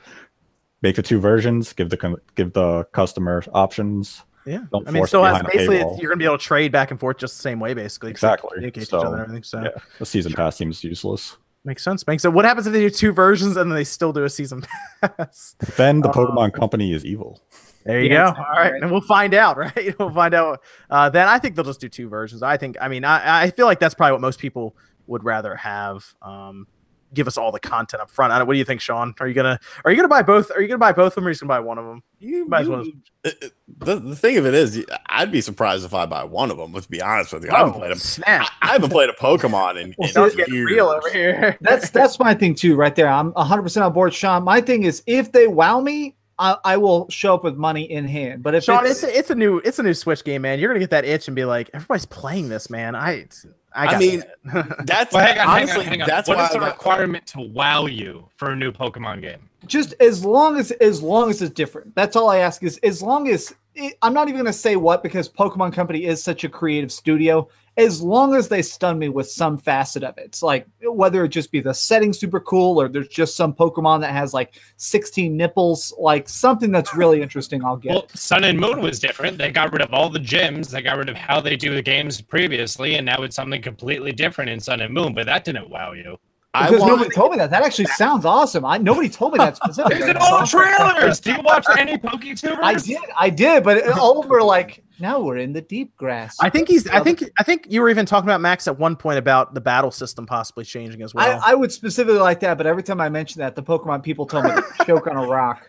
make 0.82 0.96
the 0.96 1.02
two 1.02 1.18
versions, 1.20 1.72
give 1.72 1.90
the 1.90 2.16
give 2.34 2.52
the 2.52 2.84
customer 2.92 3.42
options. 3.52 4.22
Yeah, 4.46 4.58
Don't 4.70 4.86
I 4.86 4.90
mean, 4.90 4.96
it 4.96 5.00
force 5.00 5.10
still 5.10 5.24
it 5.24 5.28
has 5.28 5.38
behind 5.38 5.46
a 5.54 5.56
basically 5.56 5.76
paywall. 5.78 6.00
you're 6.02 6.10
gonna 6.10 6.18
be 6.18 6.24
able 6.26 6.36
to 6.38 6.44
trade 6.44 6.70
back 6.70 6.90
and 6.90 7.00
forth 7.00 7.16
just 7.16 7.36
the 7.38 7.42
same 7.42 7.60
way, 7.60 7.72
basically. 7.72 8.08
they 8.08 8.12
Exactly. 8.12 8.50
communicate 8.52 8.74
to 8.74 8.80
each 8.82 8.90
So, 8.90 8.98
other 9.06 9.14
and 9.16 9.22
everything. 9.22 9.42
So 9.42 9.62
Yeah, 9.62 9.68
the 9.98 10.04
season 10.04 10.32
pass 10.34 10.56
seems 10.56 10.84
useless. 10.84 11.38
Makes 11.64 11.82
sense. 11.82 12.06
Makes 12.06 12.24
sense. 12.24 12.34
What 12.34 12.44
happens 12.44 12.66
if 12.66 12.74
they 12.74 12.80
do 12.80 12.90
two 12.90 13.12
versions 13.12 13.56
and 13.56 13.70
then 13.70 13.74
they 13.76 13.84
still 13.84 14.12
do 14.12 14.22
a 14.24 14.28
season 14.28 14.66
pass? 15.00 15.56
Then 15.78 16.02
the 16.02 16.10
Uh, 16.10 16.12
Pokemon 16.12 16.52
Company 16.52 16.92
is 16.92 17.06
evil. 17.06 17.40
There 17.86 18.02
you 18.02 18.10
Yeah, 18.10 18.34
go. 18.34 18.42
All 18.42 18.52
right, 18.60 18.74
and 18.74 18.90
we'll 18.90 19.00
find 19.00 19.32
out, 19.32 19.56
right? 19.64 19.98
We'll 19.98 20.10
find 20.12 20.34
out. 20.34 20.60
Uh, 20.90 21.08
then 21.08 21.26
I 21.26 21.38
think 21.38 21.54
they'll 21.56 21.64
just 21.64 21.80
do 21.80 21.88
two 21.88 22.10
versions. 22.10 22.42
I 22.42 22.58
think. 22.58 22.76
I 22.82 22.88
mean, 22.88 23.02
I, 23.06 23.44
I 23.44 23.50
feel 23.50 23.64
like 23.64 23.80
that's 23.80 23.94
probably 23.94 24.12
what 24.12 24.20
most 24.20 24.38
people 24.40 24.76
would 25.06 25.24
rather 25.24 25.54
have. 25.56 26.04
Um, 26.22 26.66
give 27.12 27.28
us 27.28 27.38
all 27.38 27.52
the 27.52 27.60
content 27.60 28.02
up 28.02 28.10
front. 28.10 28.32
I 28.32 28.38
don't, 28.38 28.48
what 28.48 28.54
do 28.54 28.58
you 28.58 28.64
think, 28.64 28.80
Sean? 28.80 29.14
Are 29.20 29.28
you 29.28 29.34
gonna 29.34 29.56
Are 29.84 29.92
you 29.92 29.96
gonna 29.96 30.08
buy 30.08 30.22
both? 30.22 30.50
Are 30.50 30.60
you 30.60 30.66
gonna 30.66 30.78
buy 30.78 30.90
both 30.90 31.12
of 31.12 31.14
them, 31.14 31.26
or 31.26 31.28
are 31.28 31.30
you 31.30 31.38
gonna 31.38 31.48
buy 31.48 31.60
one 31.60 31.78
of 31.78 31.84
them? 31.84 32.02
You, 32.18 32.44
Might 32.48 32.62
as 32.62 32.68
well- 32.68 32.84
the, 33.22 33.52
the, 33.78 33.96
the 34.00 34.16
thing 34.16 34.36
of 34.36 34.44
it 34.46 34.52
is, 34.52 34.84
I'd 35.06 35.30
be 35.30 35.40
surprised 35.40 35.84
if 35.84 35.94
I 35.94 36.06
buy 36.06 36.24
one 36.24 36.50
of 36.50 36.56
them. 36.56 36.72
Let's 36.72 36.88
be 36.88 37.00
honest 37.00 37.32
with 37.32 37.44
you. 37.44 37.50
I 37.52 37.58
haven't 37.58 37.74
played 37.74 37.92
a, 37.92 37.94
Oh, 37.94 37.98
snap! 37.98 38.50
I 38.60 38.72
haven't 38.72 38.90
played 38.90 39.08
a 39.10 39.12
Pokemon 39.12 39.80
in, 39.80 39.94
in 39.98 40.36
getting 40.36 40.54
years. 40.54 40.70
real 40.72 40.88
over 40.88 41.08
here. 41.08 41.56
That's 41.60 41.88
that's 41.90 42.18
my 42.18 42.34
thing 42.34 42.56
too, 42.56 42.74
right 42.74 42.96
there. 42.96 43.06
I'm 43.08 43.30
100 43.32 43.62
percent 43.62 43.84
on 43.84 43.92
board, 43.92 44.12
Sean. 44.12 44.42
My 44.42 44.60
thing 44.60 44.82
is, 44.82 45.02
if 45.06 45.30
they 45.30 45.46
wow 45.46 45.80
me, 45.80 46.16
I, 46.40 46.56
I 46.64 46.76
will 46.78 47.08
show 47.10 47.34
up 47.34 47.44
with 47.44 47.54
money 47.56 47.82
in 47.88 48.08
hand. 48.08 48.42
But 48.42 48.56
if 48.56 48.64
Sean, 48.64 48.84
it's, 48.86 49.04
it's 49.04 49.12
a, 49.14 49.18
it's 49.18 49.30
a 49.30 49.34
new 49.36 49.58
it's 49.58 49.78
a 49.78 49.84
new 49.84 49.94
Switch 49.94 50.24
game, 50.24 50.42
man. 50.42 50.58
You're 50.58 50.68
gonna 50.68 50.80
get 50.80 50.90
that 50.90 51.04
itch 51.04 51.28
and 51.28 51.36
be 51.36 51.44
like, 51.44 51.70
everybody's 51.72 52.06
playing 52.06 52.48
this, 52.48 52.68
man. 52.70 52.96
I 52.96 53.26
I, 53.74 53.86
I 53.86 53.98
mean. 53.98 54.22
That's 54.84 55.12
Well, 55.12 55.26
hang 55.26 55.38
on, 55.38 55.48
honestly, 55.48 55.84
hang 55.84 55.86
on, 55.86 55.90
hang 55.92 56.02
on. 56.02 56.08
that's 56.08 56.28
What 56.28 56.38
why 56.38 56.46
is 56.46 56.52
the 56.52 56.60
requirement 56.60 57.26
to 57.28 57.40
wow 57.40 57.86
you 57.86 58.28
for 58.36 58.50
a 58.50 58.56
new 58.56 58.70
Pokemon 58.72 59.20
game? 59.22 59.48
just 59.66 59.94
as 60.00 60.24
long 60.24 60.58
as 60.58 60.70
as 60.72 61.02
long 61.02 61.30
as 61.30 61.42
it's 61.42 61.54
different. 61.54 61.94
That's 61.94 62.16
all 62.16 62.28
I 62.28 62.38
ask. 62.38 62.62
Is 62.62 62.78
as 62.82 63.02
long 63.02 63.28
as 63.28 63.54
it, 63.74 63.94
I'm 64.02 64.14
not 64.14 64.28
even 64.28 64.40
going 64.40 64.52
to 64.52 64.58
say 64.58 64.76
what 64.76 65.02
because 65.02 65.28
Pokemon 65.28 65.72
Company 65.72 66.04
is 66.04 66.22
such 66.22 66.44
a 66.44 66.48
creative 66.48 66.92
studio. 66.92 67.48
As 67.76 68.00
long 68.00 68.36
as 68.36 68.48
they 68.48 68.62
stun 68.62 69.00
me 69.00 69.08
with 69.08 69.28
some 69.28 69.58
facet 69.58 70.04
of 70.04 70.16
it, 70.16 70.26
it's 70.26 70.42
like 70.42 70.66
whether 70.82 71.24
it 71.24 71.28
just 71.28 71.50
be 71.50 71.60
the 71.60 71.74
setting 71.74 72.12
super 72.12 72.38
cool 72.38 72.80
or 72.80 72.88
there's 72.88 73.08
just 73.08 73.34
some 73.34 73.52
Pokemon 73.52 74.00
that 74.02 74.12
has 74.12 74.32
like 74.32 74.54
16 74.76 75.36
nipples, 75.36 75.92
like 75.98 76.28
something 76.28 76.70
that's 76.70 76.94
really 76.94 77.20
interesting. 77.20 77.64
I'll 77.64 77.76
get. 77.76 77.90
Well, 77.92 78.06
Sun 78.14 78.44
and 78.44 78.60
Moon 78.60 78.80
was 78.80 79.00
different. 79.00 79.38
They 79.38 79.50
got 79.50 79.72
rid 79.72 79.82
of 79.82 79.92
all 79.92 80.08
the 80.08 80.20
gyms. 80.20 80.70
They 80.70 80.82
got 80.82 80.98
rid 80.98 81.08
of 81.08 81.16
how 81.16 81.40
they 81.40 81.56
do 81.56 81.74
the 81.74 81.82
games 81.82 82.20
previously, 82.20 82.94
and 82.94 83.04
now 83.04 83.22
it's 83.22 83.34
something 83.34 83.60
completely 83.60 84.12
different 84.12 84.50
in 84.50 84.60
Sun 84.60 84.80
and 84.80 84.94
Moon. 84.94 85.12
But 85.12 85.26
that 85.26 85.44
didn't 85.44 85.68
wow 85.68 85.92
you. 85.92 86.16
I 86.54 86.68
because 86.68 86.82
want, 86.82 86.92
nobody 86.92 87.10
told 87.12 87.32
me 87.32 87.38
that. 87.38 87.50
That 87.50 87.64
actually 87.64 87.86
sounds 87.86 88.24
awesome. 88.24 88.64
I 88.64 88.78
nobody 88.78 89.08
told 89.08 89.32
me 89.32 89.38
that 89.38 89.56
specifically. 89.56 89.98
Look 89.98 90.10
at 90.10 90.16
all 90.16 90.38
the 90.38 90.46
trailers. 90.46 91.18
Do 91.18 91.32
you 91.32 91.42
watch 91.42 91.66
any 91.76 91.98
PokeTubers? 91.98 92.58
I 92.62 92.74
did, 92.74 92.98
I 93.18 93.30
did, 93.30 93.64
but 93.64 93.88
all 93.98 94.18
of 94.20 94.22
them 94.22 94.30
were 94.30 94.42
like, 94.42 94.83
now 95.00 95.20
we're 95.20 95.38
in 95.38 95.52
the 95.52 95.60
deep 95.60 95.96
grass. 95.96 96.36
I 96.40 96.50
think 96.50 96.68
he's. 96.68 96.86
I 96.88 97.00
think. 97.00 97.24
I 97.38 97.42
think 97.42 97.66
you 97.68 97.80
were 97.80 97.90
even 97.90 98.06
talking 98.06 98.28
about 98.28 98.40
Max 98.40 98.68
at 98.68 98.78
one 98.78 98.94
point 98.94 99.18
about 99.18 99.54
the 99.54 99.60
battle 99.60 99.90
system 99.90 100.24
possibly 100.24 100.64
changing 100.64 101.02
as 101.02 101.14
well. 101.14 101.40
I, 101.44 101.52
I 101.52 101.54
would 101.54 101.72
specifically 101.72 102.20
like 102.20 102.40
that, 102.40 102.56
but 102.56 102.66
every 102.66 102.82
time 102.82 103.00
I 103.00 103.08
mention 103.08 103.40
that, 103.40 103.56
the 103.56 103.62
Pokemon 103.62 104.02
people 104.02 104.24
tell 104.24 104.42
me 104.42 104.50
to 104.50 104.64
choke 104.86 105.06
on 105.08 105.16
a 105.16 105.26
rock. 105.26 105.68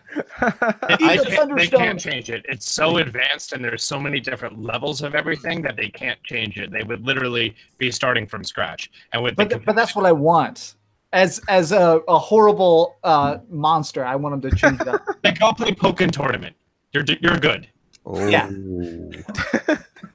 They, 0.88 1.18
can't, 1.18 1.56
they 1.56 1.66
can't 1.66 1.98
change 1.98 2.30
it. 2.30 2.46
It's 2.48 2.70
so 2.70 2.98
advanced, 2.98 3.52
and 3.52 3.64
there's 3.64 3.82
so 3.82 3.98
many 3.98 4.20
different 4.20 4.62
levels 4.62 5.02
of 5.02 5.14
everything 5.14 5.60
that 5.62 5.76
they 5.76 5.88
can't 5.88 6.22
change 6.22 6.56
it. 6.58 6.70
They 6.70 6.84
would 6.84 7.04
literally 7.04 7.56
be 7.78 7.90
starting 7.90 8.26
from 8.26 8.44
scratch. 8.44 8.90
And 9.12 9.22
with 9.22 9.34
But 9.34 9.50
the, 9.50 9.58
but 9.58 9.74
that's 9.74 9.96
what 9.96 10.06
I 10.06 10.12
want. 10.12 10.74
As 11.12 11.40
as 11.48 11.72
a, 11.72 12.00
a 12.08 12.18
horrible 12.18 12.96
uh, 13.02 13.38
monster, 13.48 14.04
I 14.04 14.16
want 14.16 14.40
them 14.40 14.50
to 14.50 14.56
change 14.56 14.78
that. 14.80 15.02
they 15.22 15.32
go 15.32 15.52
play 15.52 15.72
Pokemon 15.72 16.12
tournament. 16.12 16.54
You're 16.92 17.04
you're 17.20 17.38
good. 17.38 17.68
Yeah. 18.14 18.48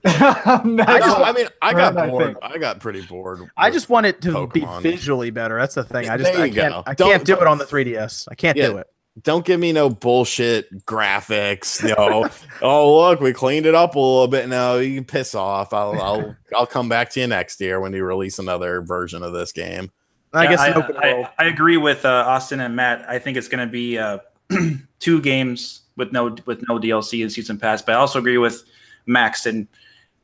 I 0.03 0.99
just, 0.99 1.18
I 1.19 1.34
mean, 1.35 1.47
I 1.61 1.73
got 1.73 1.97
I 1.97 2.07
bored. 2.09 2.26
think. 2.26 2.38
I 2.41 2.57
got 2.57 2.80
pretty 2.80 3.01
bored. 3.01 3.41
I 3.57 3.69
just 3.69 3.89
want 3.89 4.05
it 4.05 4.22
to 4.22 4.30
Pokemon. 4.31 4.81
be 4.84 4.91
visually 4.91 5.30
better. 5.30 5.59
That's 5.59 5.76
the 5.76 5.84
thing. 5.84 6.09
I 6.09 6.18
just, 6.18 6.31
I 6.31 6.49
can't, 6.49 6.73
go. 6.73 6.84
I 6.85 6.93
Don't- 6.93 7.09
can't 7.11 7.26
do 7.26 7.35
it 7.35 7.47
on 7.47 7.57
the 7.57 7.65
3DS. 7.65 8.27
I 8.31 8.35
can't 8.35 8.57
Yeah. 8.57 8.68
do 8.68 8.77
it. 8.77 8.88
don't 9.22 9.45
give 9.45 9.59
me 9.59 9.73
no 9.73 9.89
bullshit 9.89 10.85
graphics. 10.85 11.84
No, 11.84 12.30
oh 12.61 12.97
look, 13.09 13.19
we 13.19 13.34
cleaned 13.34 13.65
it 13.65 13.76
up 13.76 13.95
a 13.95 13.99
little 13.99 14.27
bit. 14.30 14.47
No, 14.47 14.80
you 14.80 14.95
can 14.95 15.03
piss 15.05 15.35
off. 15.35 15.73
I'll 15.73 16.01
I'll 16.01 16.35
I'll 16.55 16.65
come 16.68 16.88
back 16.89 17.09
to 17.11 17.19
you 17.19 17.27
next 17.27 17.59
year 17.59 17.80
when 17.81 17.91
you 17.93 18.03
release 18.05 18.39
another 18.39 18.81
version 18.81 19.22
of 19.22 19.34
this 19.34 19.51
game. 19.51 19.91
I 20.34 20.43
Yeah, 20.45 20.49
guess 20.51 20.59
I, 20.61 20.72
I- 20.97 21.30
I 21.39 21.45
agree 21.47 21.76
with 21.77 22.05
uh, 22.05 22.23
Austin 22.27 22.61
and 22.61 22.73
Matt. 22.76 23.07
I 23.09 23.19
think 23.19 23.35
it's 23.38 23.49
going 23.49 23.68
to 23.68 23.72
be 23.72 23.97
uh, 23.99 24.19
two 24.99 25.22
games 25.22 25.81
with 26.02 26.11
no 26.11 26.36
with 26.45 26.68
no 26.68 26.80
DLC 26.80 27.22
and 27.22 27.32
season 27.32 27.57
pass. 27.60 27.82
But 27.82 27.94
I 27.94 27.98
also 27.99 28.18
agree 28.18 28.40
with 28.40 28.64
Max 29.06 29.45
and 29.45 29.68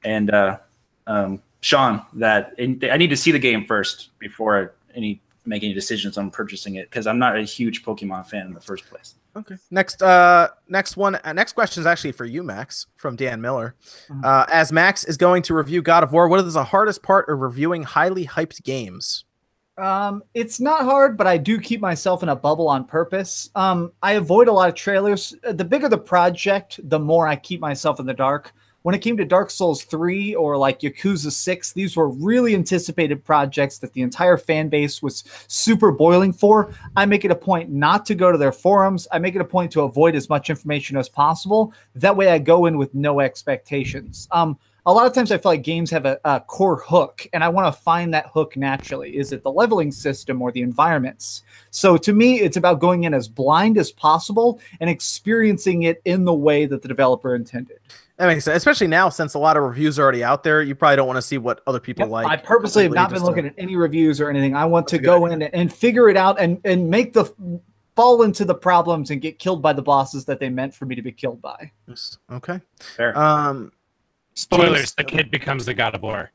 and 0.04 0.32
uh, 0.32 0.58
um, 1.06 1.42
Sean 1.62 2.04
that 2.14 2.54
in, 2.58 2.80
I 2.92 2.98
need 2.98 3.12
to 3.12 3.18
see 3.18 3.32
the 3.32 3.40
game 3.40 3.64
first 3.66 4.10
before 4.18 4.74
any 4.96 5.22
make 5.46 5.64
any 5.64 5.74
decisions 5.74 6.18
on 6.18 6.32
purchasing 6.32 6.76
it 6.76 6.90
because 6.90 7.06
I'm 7.06 7.20
not 7.20 7.38
a 7.38 7.44
huge 7.44 7.84
Pokemon 7.86 8.26
fan 8.28 8.48
in 8.48 8.54
the 8.54 8.60
first 8.60 8.90
place. 8.90 9.16
Okay. 9.36 9.56
Next, 9.70 10.02
uh, 10.02 10.50
next 10.68 10.98
one. 10.98 11.20
Uh, 11.24 11.32
next 11.32 11.54
question 11.54 11.82
is 11.82 11.86
actually 11.88 12.12
for 12.12 12.26
you, 12.26 12.42
Max, 12.42 12.88
from 12.96 13.16
Dan 13.16 13.40
Miller. 13.40 13.76
Mhm. 14.10 14.26
Uh, 14.26 14.48
as 14.52 14.72
Max 14.72 15.04
is 15.04 15.16
going 15.16 15.44
to 15.44 15.54
review 15.54 15.84
God 15.84 16.04
of 16.04 16.12
War, 16.12 16.28
what 16.28 16.40
is 16.40 16.56
the 16.56 16.64
hardest 16.64 17.04
part 17.04 17.30
of 17.30 17.40
reviewing 17.40 17.84
highly 17.84 18.26
hyped 18.26 18.64
games? 18.64 19.26
Um, 19.78 20.24
it's 20.34 20.60
not 20.60 20.86
hard, 20.86 21.18
but 21.18 21.28
I 21.28 21.38
do 21.38 21.60
keep 21.60 21.82
myself 21.82 22.24
in 22.24 22.30
a 22.30 22.36
bubble 22.36 22.68
on 22.68 22.84
purpose. 22.84 23.52
Um, 23.56 23.92
I 24.02 24.14
avoid 24.14 24.48
a 24.48 24.52
lot 24.52 24.70
of 24.70 24.76
trailers. 24.76 25.36
The 25.44 25.64
bigger 25.64 25.88
the 25.88 25.98
project, 25.98 26.80
the 26.84 27.00
more 27.00 27.28
I 27.28 27.36
keep 27.36 27.60
myself 27.60 28.00
in 28.00 28.08
the 28.08 28.14
dark. 28.14 28.54
When 28.84 28.96
it 28.96 29.02
came 29.02 29.18
to 29.18 29.26
Dark 29.26 29.52
Souls 29.52 29.84
3 29.84 30.34
or 30.36 30.56
like 30.56 30.80
Yakuza 30.80 31.32
6, 31.32 31.74
these 31.74 31.98
were 31.98 32.08
really 32.08 32.56
anticipated 32.56 33.24
projects 33.24 33.80
that 33.80 33.92
the 33.92 34.02
entire 34.02 34.38
fan 34.38 34.70
base 34.70 35.02
was 35.02 35.26
super 35.48 35.92
boiling 35.92 36.32
for. 36.32 36.74
I 36.96 37.06
make 37.06 37.26
it 37.26 37.32
a 37.32 37.36
point 37.36 37.70
not 37.70 38.06
to 38.06 38.16
go 38.16 38.32
to 38.32 38.38
their 38.38 38.54
forums. 38.54 39.06
I 39.12 39.20
make 39.20 39.36
it 39.36 39.42
a 39.42 39.46
point 39.46 39.74
to 39.74 39.82
avoid 39.82 40.16
as 40.16 40.30
much 40.30 40.50
information 40.50 40.96
as 40.96 41.10
possible. 41.10 41.74
That 41.96 42.16
way 42.16 42.30
I 42.30 42.40
go 42.40 42.66
in 42.66 42.78
with 42.78 42.96
no 42.96 43.20
expectations. 43.20 44.28
Um, 44.32 44.58
a 44.88 44.94
lot 44.94 45.06
of 45.06 45.12
times 45.14 45.34
I 45.34 45.38
feel 45.38 45.52
like 45.52 45.64
games 45.64 45.92
have 45.92 46.06
a, 46.06 46.18
a 46.24 46.40
core 46.40 46.78
hook, 46.78 47.28
and 47.34 47.44
I 47.44 47.50
want 47.50 47.68
to 47.74 47.82
find 47.82 48.14
that 48.14 48.28
hook 48.28 48.56
naturally. 48.56 49.18
Is 49.18 49.34
it 49.34 49.44
the 49.44 49.52
leveling 49.52 49.92
system 49.92 50.42
or 50.42 50.50
the 50.52 50.62
environments? 50.62 51.44
So 51.72 51.98
to 51.98 52.14
me, 52.14 52.40
it's 52.40 52.56
about 52.56 52.80
going 52.80 53.04
in 53.04 53.14
as 53.14 53.28
blind 53.28 53.78
as 53.78 53.92
possible 53.92 54.62
and 54.80 54.90
experiencing 54.90 55.84
it 55.84 56.02
in 56.06 56.24
the 56.24 56.34
way 56.34 56.66
that 56.68 56.82
the 56.82 56.88
developer 56.88 57.36
intended. 57.36 57.80
That 58.16 58.28
makes 58.28 58.46
sense, 58.46 58.56
especially 58.56 58.88
now 58.88 59.10
since 59.10 59.34
a 59.34 59.40
lot 59.40 59.58
of 59.58 59.64
reviews 59.64 60.00
are 60.00 60.04
already 60.04 60.24
out 60.24 60.42
there. 60.44 60.62
You 60.62 60.74
probably 60.74 60.96
don't 60.96 61.06
want 61.06 61.18
to 61.18 61.22
see 61.22 61.38
what 61.38 61.62
other 61.68 61.82
people 61.82 62.06
Yep, 62.06 62.10
like. 62.10 62.28
I 62.28 62.38
purposely 62.38 62.84
have 62.84 62.94
not 62.94 63.10
been 63.10 63.18
just 63.18 63.26
to- 63.26 63.30
looking 63.30 63.46
at 63.46 63.54
any 63.58 63.76
reviews 63.76 64.22
or 64.22 64.30
anything. 64.30 64.56
I 64.56 64.66
want 64.66 64.88
to 64.88 64.96
That's 64.98 65.04
a 65.04 65.06
go 65.06 65.26
in 65.26 65.44
and 65.44 65.72
figure 65.72 66.10
it 66.10 66.18
out 66.18 66.40
and 66.40 66.62
and 66.64 66.90
make 66.90 67.12
the 67.12 67.26
fall 67.98 68.22
into 68.22 68.46
the 68.46 68.56
problems 68.56 69.12
and 69.12 69.22
get 69.22 69.38
killed 69.38 69.62
by 69.62 69.74
the 69.74 69.82
bosses 69.82 70.24
that 70.26 70.40
they 70.40 70.50
meant 70.50 70.74
for 70.74 70.86
me 70.86 70.96
to 70.96 71.02
be 71.02 71.12
killed 71.12 71.42
by. 71.42 71.72
Okay. 72.32 72.62
Fair. 72.80 73.18
Um, 73.18 73.72
Spoilers: 74.38 74.94
the 74.94 75.04
kid 75.04 75.32
becomes 75.32 75.66
the 75.66 75.74
God 75.74 75.96
of 75.96 76.04
War. 76.04 76.32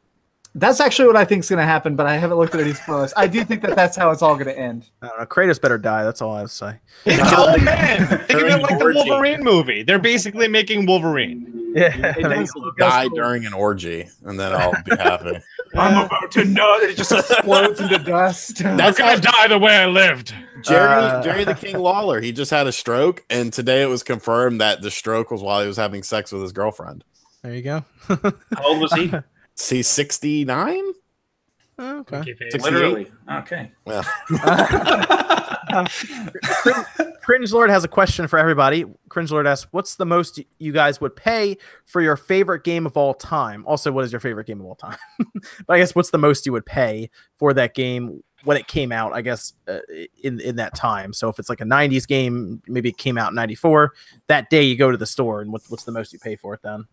That's 0.55 0.81
actually 0.81 1.07
what 1.07 1.17
I 1.17 1.25
think 1.25 1.45
is 1.45 1.49
going 1.49 1.61
to 1.61 1.65
happen, 1.65 1.97
but 1.97 2.05
I 2.07 2.19
haven't 2.19 2.37
looked 2.37 2.55
at 2.55 2.61
any 2.61 2.75
spoilers. 2.75 3.15
I 3.17 3.27
do 3.27 3.43
think 3.43 3.63
that 3.63 3.75
that's 3.75 3.97
how 3.97 4.11
it's 4.11 4.21
all 4.21 4.35
going 4.35 4.49
to 4.49 4.59
end. 4.59 4.91
I 5.01 5.09
don't 5.09 5.19
know. 5.21 5.25
Kratos 5.25 5.59
better 5.59 5.79
die. 5.79 6.05
That's 6.05 6.21
all 6.21 6.35
I 6.35 6.41
have 6.41 6.49
to 6.51 6.55
say. 6.55 6.81
oh 7.07 7.57
man! 7.63 8.07
Think 8.07 8.21
of 8.21 8.29
They're 8.29 8.47
it 8.49 8.63
like 8.63 8.79
the 8.79 8.85
orgy. 8.85 8.99
Wolverine 9.09 9.43
movie. 9.43 9.83
They're 9.83 9.99
basically 9.99 10.49
making 10.49 10.85
Wolverine. 10.85 11.71
Yeah. 11.75 12.15
It 12.19 12.23
does- 12.23 12.51
it 12.55 12.63
Die 12.77 13.03
feel- 13.05 13.15
during 13.15 13.47
an 13.47 13.55
orgy, 13.55 14.07
and 14.25 14.39
then 14.39 14.53
I'll 14.53 14.75
be 14.85 14.95
happy. 14.97 15.39
I'm 15.75 16.05
about 16.05 16.31
to 16.33 16.45
know. 16.45 16.81
That 16.81 16.91
it 16.91 16.97
just 16.99 17.13
explodes 17.13 17.81
into 17.81 17.97
dust. 17.99 18.59
That's 18.63 19.01
I'm 19.01 19.07
gonna 19.21 19.21
die 19.23 19.47
the 19.49 19.59
way 19.59 19.75
I 19.75 19.87
lived. 19.87 20.35
Jerry, 20.65 20.87
Uh, 20.87 21.23
Jerry 21.23 21.45
the 21.45 21.55
King 21.55 21.79
Lawler. 21.79 22.21
He 22.21 22.31
just 22.31 22.51
had 22.51 22.67
a 22.67 22.73
stroke, 22.73 23.25
and 23.31 23.55
today 23.55 23.83
it 23.83 23.87
was 23.89 24.03
confirmed 24.03 24.61
that 24.61 24.83
the 24.83 24.91
stroke 24.91 25.31
was 25.31 25.41
while 25.41 25.63
he 25.63 25.67
was 25.67 25.79
having 25.79 26.03
sex 26.03 26.31
with 26.31 26.43
his 26.43 26.53
girlfriend. 26.53 27.05
There 27.43 27.55
you 27.55 27.63
go. 27.63 27.85
How 28.09 28.33
old 28.65 28.81
was 28.81 28.93
he? 28.93 29.13
See, 29.57 29.83
sixty 29.83 30.45
nine. 30.45 30.85
okay. 31.79 32.23
Literally. 32.55 33.11
Okay. 33.31 33.73
Well, 33.85 34.05
Cringe 37.23 37.53
Lord 37.53 37.71
has 37.71 37.85
a 37.85 37.89
question 37.89 38.29
for 38.29 38.39
everybody. 38.39 38.85
Cringe 39.09 39.33
Lord 39.33 39.47
asks, 39.47 39.73
"What's 39.73 39.97
the 39.97 40.07
most 40.07 40.41
you 40.59 40.73
guys 40.73 41.01
would 41.01 41.17
pay 41.17 41.57
for 41.85 42.01
your 42.01 42.17
favorite 42.17 42.63
game 42.65 42.87
of 42.87 42.97
all 42.97 43.15
time?" 43.15 43.65
Also, 43.67 43.91
what 43.91 44.05
is 44.05 44.13
your 44.13 44.21
favorite 44.21 44.47
game 44.47 44.61
of 44.61 44.67
all 44.67 44.77
time? 44.77 44.99
but 45.67 45.75
I 45.75 45.79
guess 45.79 45.95
what's 45.95 46.11
the 46.11 46.19
most 46.19 46.47
you 46.47 46.53
would 46.53 46.67
pay 46.67 47.11
for 47.37 47.53
that 47.55 47.75
game 47.75 48.23
when 48.45 48.57
it 48.57 48.69
came 48.69 48.93
out? 48.93 49.13
I 49.13 49.21
guess 49.21 49.53
uh, 49.67 49.81
in 50.23 50.41
in 50.41 50.57
that 50.57 50.75
time. 50.75 51.13
So 51.13 51.29
if 51.29 51.39
it's 51.39 51.49
like 51.49 51.61
a 51.61 51.65
'90s 51.65 52.07
game, 52.07 52.63
maybe 52.69 52.91
it 52.91 52.99
came 52.99 53.19
out 53.19 53.31
in 53.31 53.35
'94. 53.35 53.93
That 54.29 54.51
day 54.51 54.63
you 54.63 54.77
go 54.77 54.91
to 54.91 54.97
the 54.97 55.07
store, 55.07 55.41
and 55.41 55.53
what's 55.53 55.69
what's 55.71 55.85
the 55.85 55.93
most 55.93 56.13
you 56.13 56.19
pay 56.19 56.37
for 56.37 56.55
it 56.55 56.61
then? 56.63 56.87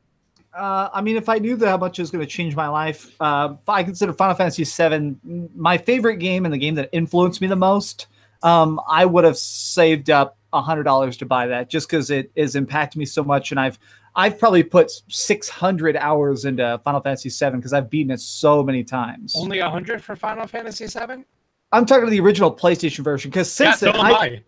Uh, 0.53 0.89
I 0.91 1.01
mean, 1.01 1.15
if 1.15 1.29
I 1.29 1.37
knew 1.37 1.55
that 1.57 1.67
how 1.67 1.77
much 1.77 1.99
it 1.99 2.01
was 2.01 2.11
going 2.11 2.25
to 2.25 2.29
change 2.29 2.55
my 2.55 2.67
life, 2.67 3.15
uh, 3.21 3.55
I 3.67 3.83
consider 3.83 4.13
Final 4.13 4.35
Fantasy 4.35 4.63
VII 4.63 5.15
my 5.55 5.77
favorite 5.77 6.17
game 6.17 6.45
and 6.45 6.53
the 6.53 6.57
game 6.57 6.75
that 6.75 6.89
influenced 6.91 7.41
me 7.41 7.47
the 7.47 7.55
most. 7.55 8.07
Um, 8.41 8.79
I 8.87 9.05
would 9.05 9.25
have 9.25 9.37
saved 9.37 10.09
up 10.09 10.37
a 10.51 10.61
hundred 10.61 10.83
dollars 10.83 11.17
to 11.17 11.25
buy 11.25 11.47
that 11.47 11.69
just 11.69 11.87
because 11.87 12.09
it 12.09 12.31
has 12.35 12.55
impacted 12.55 12.97
me 12.97 13.05
so 13.05 13.23
much, 13.23 13.51
and 13.51 13.59
I've 13.59 13.77
I've 14.15 14.39
probably 14.39 14.63
put 14.63 14.91
six 15.07 15.49
hundred 15.49 15.95
hours 15.95 16.45
into 16.45 16.79
Final 16.83 17.01
Fantasy 17.01 17.29
VII 17.29 17.57
because 17.57 17.73
I've 17.73 17.89
beaten 17.89 18.11
it 18.11 18.19
so 18.19 18.63
many 18.63 18.83
times. 18.83 19.35
Only 19.35 19.59
a 19.59 19.69
hundred 19.69 20.03
for 20.03 20.15
Final 20.15 20.47
Fantasy 20.47 20.87
VII. 20.87 21.25
I'm 21.71 21.85
talking 21.85 22.05
to 22.05 22.09
the 22.09 22.19
original 22.19 22.55
PlayStation 22.55 23.03
version 23.03 23.29
because 23.29 23.51
since 23.51 23.79
so 23.79 23.91
then, 23.91 23.97
I, 23.97 24.11
I. 24.11 24.43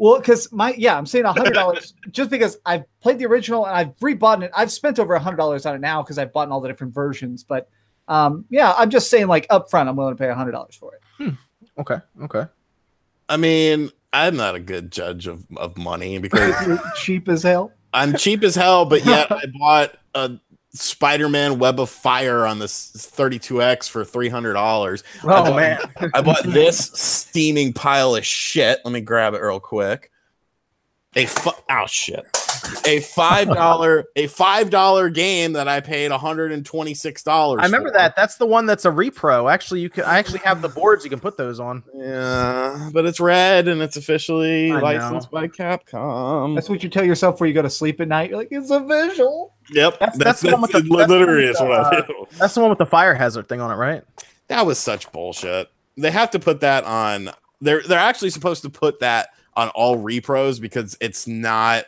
well, 0.00 0.18
because 0.18 0.50
my 0.50 0.72
yeah, 0.78 0.96
I'm 0.96 1.04
saying 1.04 1.26
a 1.26 1.32
hundred 1.32 1.52
dollars 1.52 1.92
just 2.10 2.30
because 2.30 2.56
I've 2.64 2.84
played 3.02 3.18
the 3.18 3.26
original 3.26 3.66
and 3.66 3.76
I've 3.76 3.94
rebought 3.98 4.42
it. 4.42 4.50
I've 4.56 4.72
spent 4.72 4.98
over 4.98 5.12
a 5.12 5.20
hundred 5.20 5.36
dollars 5.36 5.66
on 5.66 5.74
it 5.74 5.82
now 5.82 6.02
because 6.02 6.16
I've 6.16 6.32
bought 6.32 6.48
all 6.48 6.62
the 6.62 6.68
different 6.68 6.94
versions. 6.94 7.44
But 7.44 7.68
um, 8.08 8.46
yeah, 8.48 8.72
I'm 8.78 8.88
just 8.88 9.10
saying 9.10 9.26
like 9.26 9.46
upfront, 9.48 9.88
I'm 9.88 9.96
willing 9.96 10.16
to 10.16 10.18
pay 10.18 10.30
a 10.30 10.34
hundred 10.34 10.52
dollars 10.52 10.74
for 10.74 10.94
it. 10.94 11.34
Okay. 11.78 11.98
Okay. 12.22 12.46
I 13.28 13.36
mean, 13.36 13.90
I'm 14.10 14.38
not 14.38 14.54
a 14.54 14.60
good 14.60 14.90
judge 14.90 15.26
of, 15.26 15.44
of 15.58 15.76
money 15.76 16.16
because 16.16 16.80
cheap 16.96 17.28
as 17.28 17.42
hell. 17.42 17.70
I'm 17.92 18.16
cheap 18.16 18.42
as 18.42 18.54
hell, 18.54 18.86
but 18.86 19.04
yet 19.04 19.30
I 19.30 19.44
bought 19.58 19.98
a 20.14 20.30
Spider-Man 20.72 21.58
Web 21.58 21.80
of 21.80 21.90
Fire 21.90 22.46
on 22.46 22.58
this 22.58 22.92
32X 22.92 23.88
for 23.88 24.04
three 24.04 24.28
hundred 24.28 24.52
dollars. 24.54 25.02
Oh 25.24 25.54
man. 25.54 25.80
I 26.14 26.22
bought 26.22 26.44
this 26.44 26.90
steaming 26.94 27.72
pile 27.72 28.14
of 28.14 28.24
shit. 28.24 28.80
Let 28.84 28.92
me 28.92 29.00
grab 29.00 29.34
it 29.34 29.42
real 29.42 29.60
quick. 29.60 30.10
A 31.16 31.26
fu- 31.26 31.50
oh 31.70 31.86
shit. 31.86 32.24
A 32.86 33.00
five 33.00 33.48
dollar 33.54 34.06
a 34.16 34.26
five 34.26 34.70
dollar 34.70 35.08
game 35.10 35.52
that 35.54 35.68
I 35.68 35.80
paid 35.80 36.10
hundred 36.10 36.52
and 36.52 36.64
twenty 36.64 36.94
six 36.94 37.22
dollars. 37.22 37.60
I 37.62 37.64
remember 37.66 37.90
that. 37.92 38.16
That's 38.16 38.36
the 38.36 38.46
one 38.46 38.66
that's 38.66 38.84
a 38.84 38.90
repro. 38.90 39.52
Actually, 39.52 39.80
you 39.80 39.90
can. 39.90 40.04
I 40.04 40.18
actually 40.18 40.40
have 40.40 40.62
the 40.62 40.68
boards. 40.68 41.04
You 41.04 41.10
can 41.10 41.20
put 41.20 41.36
those 41.36 41.60
on. 41.60 41.82
Yeah, 41.94 42.90
but 42.92 43.06
it's 43.06 43.20
red 43.20 43.68
and 43.68 43.80
it's 43.82 43.96
officially 43.96 44.72
I 44.72 44.76
know. 44.76 44.80
licensed 44.82 45.30
by 45.30 45.48
Capcom. 45.48 46.54
That's 46.54 46.68
what 46.68 46.82
you 46.82 46.88
tell 46.88 47.04
yourself 47.04 47.34
before 47.34 47.46
you 47.46 47.54
go 47.54 47.62
to 47.62 47.70
sleep 47.70 48.00
at 48.00 48.08
night. 48.08 48.30
You're 48.30 48.38
like, 48.38 48.48
it's 48.50 48.70
official. 48.70 49.54
yep, 49.70 49.98
That's- 49.98 50.18
that's, 50.18 50.40
that's 50.40 50.40
the 50.42 50.50
one 50.52 50.62
with 50.62 50.72
the- 50.72 50.80
literally 50.80 51.44
is 51.46 51.60
what 51.60 51.70
I 51.72 51.98
uh, 51.98 52.06
do. 52.06 52.26
That's 52.38 52.54
the 52.54 52.60
one 52.60 52.70
with 52.70 52.78
the 52.78 52.86
fire 52.86 53.14
hazard 53.14 53.48
thing 53.48 53.60
on 53.60 53.70
it, 53.70 53.74
right? 53.76 54.02
That 54.48 54.66
was 54.66 54.78
such 54.78 55.10
bullshit. 55.12 55.68
They 55.96 56.10
have 56.10 56.30
to 56.32 56.38
put 56.38 56.60
that 56.60 56.84
on. 56.84 57.30
They're 57.60 57.82
they're 57.82 57.98
actually 57.98 58.30
supposed 58.30 58.62
to 58.62 58.70
put 58.70 59.00
that 59.00 59.28
on 59.54 59.68
all 59.70 59.96
repros 59.98 60.60
because 60.60 60.96
it's 61.00 61.26
not 61.26 61.84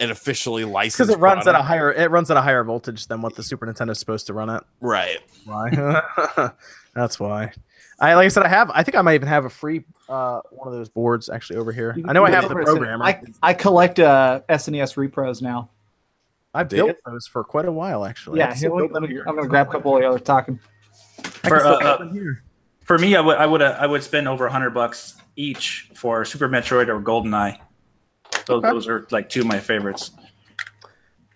an 0.00 0.10
officially 0.10 0.64
licensed. 0.64 0.98
Because 0.98 1.14
it 1.14 1.20
runs 1.20 1.46
at 1.46 1.54
a 1.54 1.62
higher. 1.62 1.92
It 1.92 2.10
runs 2.10 2.30
at 2.30 2.36
a 2.36 2.42
higher 2.42 2.64
voltage 2.64 3.06
than 3.06 3.22
what 3.22 3.34
the 3.34 3.42
Super 3.42 3.66
Nintendo 3.66 3.90
is 3.90 3.98
supposed 3.98 4.26
to 4.28 4.34
run 4.34 4.50
at. 4.50 4.64
right. 4.80 5.18
Why? 5.44 6.02
That's 6.94 7.18
why. 7.18 7.52
I 8.00 8.14
like 8.14 8.26
I 8.26 8.28
said, 8.28 8.44
I 8.44 8.48
have. 8.48 8.70
I 8.72 8.82
think 8.82 8.96
I 8.96 9.02
might 9.02 9.14
even 9.14 9.28
have 9.28 9.44
a 9.44 9.50
free 9.50 9.84
uh, 10.08 10.40
one 10.50 10.68
of 10.68 10.74
those 10.74 10.88
boards 10.88 11.28
actually 11.28 11.56
over 11.56 11.72
here. 11.72 11.96
I 12.04 12.12
know 12.12 12.24
I 12.24 12.30
have 12.30 12.48
the 12.48 12.54
programmer. 12.54 13.04
I, 13.04 13.20
I 13.42 13.54
collect 13.54 13.98
uh, 13.98 14.40
SNES 14.48 14.94
repros 14.94 15.42
now. 15.42 15.70
I 16.54 16.62
Did 16.62 16.76
built 16.76 16.96
those 17.04 17.26
for 17.26 17.44
quite 17.44 17.66
a 17.66 17.72
while 17.72 18.04
actually. 18.04 18.38
Yeah, 18.38 18.54
here, 18.54 18.70
let 18.70 19.02
me, 19.02 19.18
I'm 19.26 19.36
gonna 19.36 19.48
grab 19.48 19.68
a 19.68 19.72
couple 19.72 19.96
of 19.96 20.02
y'all 20.02 20.14
are 20.14 20.18
talking. 20.18 20.58
For, 21.22 21.58
still 21.58 21.74
uh, 21.74 21.78
build 21.78 21.82
uh, 21.82 21.96
them 21.98 22.12
here. 22.12 22.42
For 22.84 22.98
me, 22.98 23.16
I 23.16 23.20
would 23.20 23.36
I 23.36 23.46
would 23.46 23.62
uh, 23.62 23.76
I 23.78 23.86
would 23.86 24.02
spend 24.02 24.28
over 24.28 24.48
hundred 24.48 24.70
bucks 24.70 25.16
each 25.36 25.90
for 25.94 26.24
Super 26.24 26.48
Metroid 26.48 26.88
or 26.88 27.00
GoldenEye. 27.00 27.58
Those, 28.48 28.64
Okay. 28.64 28.72
those 28.72 28.88
are 28.88 29.06
like 29.12 29.28
two 29.28 29.40
of 29.42 29.46
my 29.46 29.60
favorites. 29.60 30.10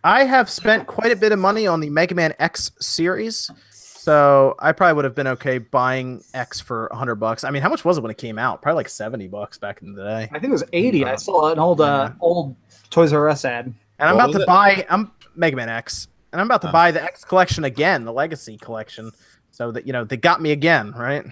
I 0.03 0.25
have 0.25 0.51
spent 0.51 0.87
quite 0.89 1.13
a 1.13 1.17
bit 1.17 1.31
of 1.31 1.39
money 1.39 1.67
on 1.69 1.79
the 1.81 1.89
Mega 1.91 2.15
Man 2.15 2.35
X 2.41 2.73
series, 2.81 3.49
so 3.71 4.57
I 4.59 4.73
probably 4.73 4.95
would 4.95 5.05
have 5.05 5.15
been 5.15 5.29
okay 5.29 5.59
buying 5.59 6.25
X 6.35 6.59
for 6.61 6.91
hundred 6.93 7.17
bucks. 7.17 7.45
I 7.45 7.51
mean, 7.51 7.63
how 7.63 7.69
much 7.69 7.85
was 7.85 7.99
it 7.99 8.01
when 8.01 8.11
it 8.11 8.19
came 8.19 8.37
out? 8.39 8.63
Probably 8.63 8.79
like 8.79 8.89
seventy 8.89 9.29
bucks 9.29 9.59
back 9.59 9.81
in 9.83 9.93
the 9.95 10.03
day. 10.03 10.23
I 10.33 10.39
think 10.41 10.45
it 10.47 10.51
was 10.51 10.65
80. 10.73 11.05
I 11.05 11.15
saw 11.17 11.53
an 11.53 11.59
old 11.61 11.81
uh, 11.81 12.11
old 12.21 12.57
Toys 12.91 13.13
R 13.13 13.29
Us 13.29 13.45
ad. 13.45 13.67
And 13.67 14.09
I'm 14.09 14.17
What 14.17 14.25
about 14.31 14.33
to 14.39 14.43
it? 14.43 14.47
buy. 14.47 14.87
I'm 14.91 15.13
Mega 15.37 15.55
Man 15.55 15.69
X, 15.69 16.09
and 16.33 16.41
I'm 16.41 16.49
about 16.49 16.63
to 16.63 16.71
Oh. 16.71 16.73
buy 16.73 16.91
the 16.91 17.03
X 17.03 17.25
collection 17.25 17.63
again, 17.65 18.05
the 18.05 18.13
Legacy 18.13 18.57
collection. 18.57 19.13
So 19.53 19.71
that 19.71 19.87
you 19.87 19.93
know 19.93 20.03
they 20.05 20.17
got 20.17 20.41
me 20.43 20.51
again, 20.51 20.93
right? 20.97 21.25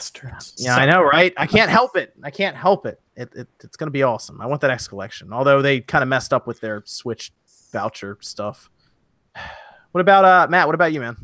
Bastards. 0.00 0.54
Yeah, 0.58 0.76
I 0.76 0.86
know, 0.86 1.02
right? 1.02 1.34
I 1.36 1.46
can't 1.46 1.70
help 1.70 1.96
it. 1.96 2.14
I 2.22 2.30
can't 2.30 2.56
help 2.56 2.86
it. 2.86 3.00
it, 3.16 3.30
it 3.34 3.48
it's 3.62 3.76
gonna 3.76 3.90
be 3.90 4.02
awesome. 4.02 4.40
I 4.40 4.46
want 4.46 4.60
that 4.62 4.70
X 4.70 4.88
collection. 4.88 5.32
Although 5.32 5.60
they 5.60 5.80
kind 5.80 6.02
of 6.02 6.08
messed 6.08 6.32
up 6.32 6.46
with 6.46 6.60
their 6.60 6.82
Switch 6.86 7.32
voucher 7.72 8.16
stuff. 8.20 8.70
What 9.92 10.02
about 10.02 10.24
uh 10.24 10.46
Matt? 10.48 10.68
What 10.68 10.76
about 10.76 10.92
you, 10.92 11.00
man? 11.00 11.16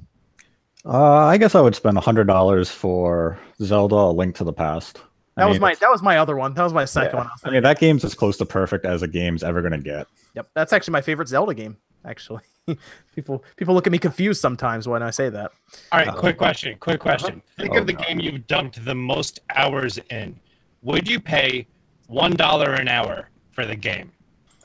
Uh, 0.84 1.24
I 1.26 1.38
guess 1.38 1.54
I 1.54 1.60
would 1.60 1.76
spend 1.76 1.96
hundred 1.98 2.26
dollars 2.26 2.68
for 2.68 3.38
Zelda: 3.62 3.94
A 3.94 4.10
Link 4.10 4.34
to 4.36 4.44
the 4.44 4.52
Past. 4.52 4.98
I 5.36 5.42
That 5.42 5.46
was 5.46 5.54
mean, 5.54 5.60
my 5.60 5.74
that 5.76 5.88
was 5.88 6.02
my 6.02 6.18
other 6.18 6.34
one. 6.34 6.52
That 6.54 6.64
was 6.64 6.72
my 6.72 6.84
second 6.84 7.12
yeah. 7.12 7.18
one. 7.18 7.26
I 7.28 7.48
I 7.48 7.52
mean, 7.52 7.62
that 7.62 7.78
game's 7.78 8.04
as 8.04 8.16
close 8.16 8.36
to 8.38 8.44
perfect 8.44 8.84
as 8.84 9.02
a 9.02 9.06
game's 9.06 9.44
ever 9.44 9.62
gonna 9.62 9.78
get. 9.78 10.08
Yep, 10.34 10.48
that's 10.54 10.72
actually 10.72 10.92
my 10.92 11.00
favorite 11.00 11.28
Zelda 11.28 11.54
game. 11.54 11.76
Actually, 12.04 12.42
people 13.14 13.44
people 13.56 13.74
look 13.74 13.86
at 13.86 13.92
me 13.92 13.98
confused 13.98 14.40
sometimes 14.40 14.88
when 14.88 15.02
I 15.02 15.10
say 15.10 15.28
that. 15.30 15.52
All 15.92 15.98
right, 16.00 16.08
Uh, 16.08 16.14
quick 16.14 16.36
question. 16.36 16.76
Quick 16.78 17.00
question. 17.00 17.42
Think 17.58 17.74
Oh, 17.74 17.78
of 17.78 17.86
the 17.86 17.92
God. 17.92 18.06
game 18.06 18.20
you've 18.20 18.46
dumped 18.46 18.84
the 18.84 18.94
most 18.94 19.40
hours 19.54 19.98
in. 20.10 20.38
Would 20.82 21.08
you 21.08 21.20
pay 21.20 21.66
one 22.08 22.32
dollar 22.32 22.72
an 22.74 22.88
hour 22.88 23.28
for 23.50 23.66
the 23.66 23.76
game? 23.76 24.12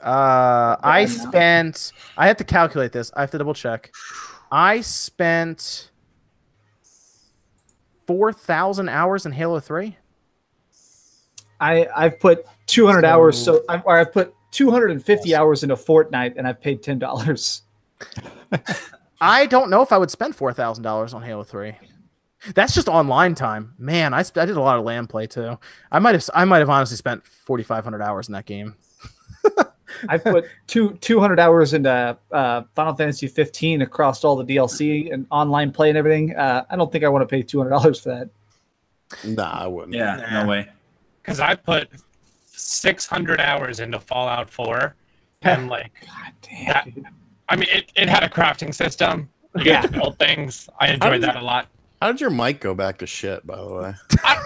Uh, 0.02 0.78
I 0.84 1.06
spent. 1.06 1.92
I 2.18 2.28
have 2.28 2.38
to 2.38 2.44
calculate 2.44 2.92
this. 2.92 3.12
I 3.16 3.22
have 3.22 3.32
to 3.32 3.38
double 3.38 3.54
check. 3.54 3.92
I 4.52 4.82
spent 4.82 5.92
four 8.08 8.34
thousand 8.34 8.90
hours 8.90 9.26
in 9.26 9.32
Halo 9.32 9.60
Three. 9.60 9.98
I 11.60 11.88
I've 11.96 12.20
put 12.20 12.46
200 12.66 13.02
So- 13.02 13.08
hours, 13.08 13.44
so 13.46 13.64
I've, 13.70 13.86
or 13.86 13.98
I've 14.00 14.12
put 14.12 14.34
250 14.52 15.36
hours 15.36 15.62
into 15.62 15.76
Fortnite, 15.76 16.34
and 16.36 16.48
I've 16.48 16.60
paid 16.60 16.82
ten 16.82 16.98
dollars. 16.98 17.62
I 19.22 19.46
don't 19.46 19.70
know 19.70 19.82
if 19.82 19.92
I 19.92 19.98
would 19.98 20.12
spend 20.12 20.36
four 20.36 20.54
thousand 20.54 20.84
dollars 20.84 21.14
on 21.14 21.22
Halo 21.22 21.44
Three. 21.44 21.76
That's 22.56 22.74
just 22.74 22.88
online 22.90 23.36
time, 23.36 23.76
man. 23.78 24.16
I, 24.16 24.24
sp- 24.26 24.40
I 24.40 24.46
did 24.46 24.58
a 24.58 24.62
lot 24.62 24.80
of 24.80 24.84
LAN 24.84 25.06
play 25.06 25.28
too. 25.28 25.60
I 25.92 26.00
might 26.00 26.16
have 26.16 26.28
I 26.34 26.44
might 26.46 26.60
have 26.60 26.70
honestly 26.70 26.98
spent 26.98 27.24
forty 27.26 27.64
five 27.64 27.84
hundred 27.84 28.02
hours 28.02 28.28
in 28.28 28.34
that 28.34 28.46
game. 28.46 28.76
I 30.10 30.18
put 30.18 30.46
two 30.68 30.94
200 31.02 31.38
hours 31.40 31.74
into 31.74 32.18
uh, 32.32 32.64
Final 32.76 32.96
Fantasy 32.96 33.28
15 33.28 33.82
across 33.82 34.24
all 34.24 34.38
the 34.38 34.46
DLC 34.56 35.14
and 35.14 35.28
online 35.30 35.72
play 35.72 35.90
and 35.90 35.98
everything. 35.98 36.34
Uh, 36.36 36.64
I 36.70 36.76
don't 36.78 36.90
think 36.92 37.04
I 37.04 37.10
want 37.10 37.24
to 37.24 37.28
pay 37.28 37.44
200 37.44 37.70
dollars 37.70 38.00
for 38.00 38.10
that. 38.10 38.30
Nah, 39.30 39.64
I 39.64 39.68
wouldn't. 39.68 39.94
Yeah, 39.94 40.16
Nah. 40.16 40.44
no 40.44 40.50
way. 40.50 40.70
Because 41.22 41.40
I 41.40 41.56
put 41.56 41.90
six 42.48 43.06
hundred 43.06 43.40
hours 43.42 43.80
into 43.80 44.00
Fallout 44.00 44.50
Four, 44.50 44.96
and 45.42 45.68
like, 45.70 45.92
God 46.08 46.34
damn. 46.42 46.90
dude. 46.92 47.06
I 47.52 47.56
mean, 47.58 47.68
it, 47.70 47.92
it 47.96 48.08
had 48.10 48.24
a 48.24 48.30
crafting 48.30 48.74
system. 48.74 49.30
You 49.58 49.64
Yeah. 49.66 49.82
get 49.82 49.92
to 49.92 50.00
build 50.00 50.18
things. 50.18 50.70
I 50.80 50.88
enjoyed 50.94 51.12
did 51.20 51.24
that 51.24 51.36
a 51.36 51.42
lot. 51.42 51.68
How 52.02 52.12
did 52.12 52.22
your 52.22 52.30
mic 52.30 52.62
go 52.62 52.74
back 52.74 52.98
to 53.00 53.06
shit? 53.06 53.46
By 53.46 53.58
the 53.58 53.68
way. 53.68 53.94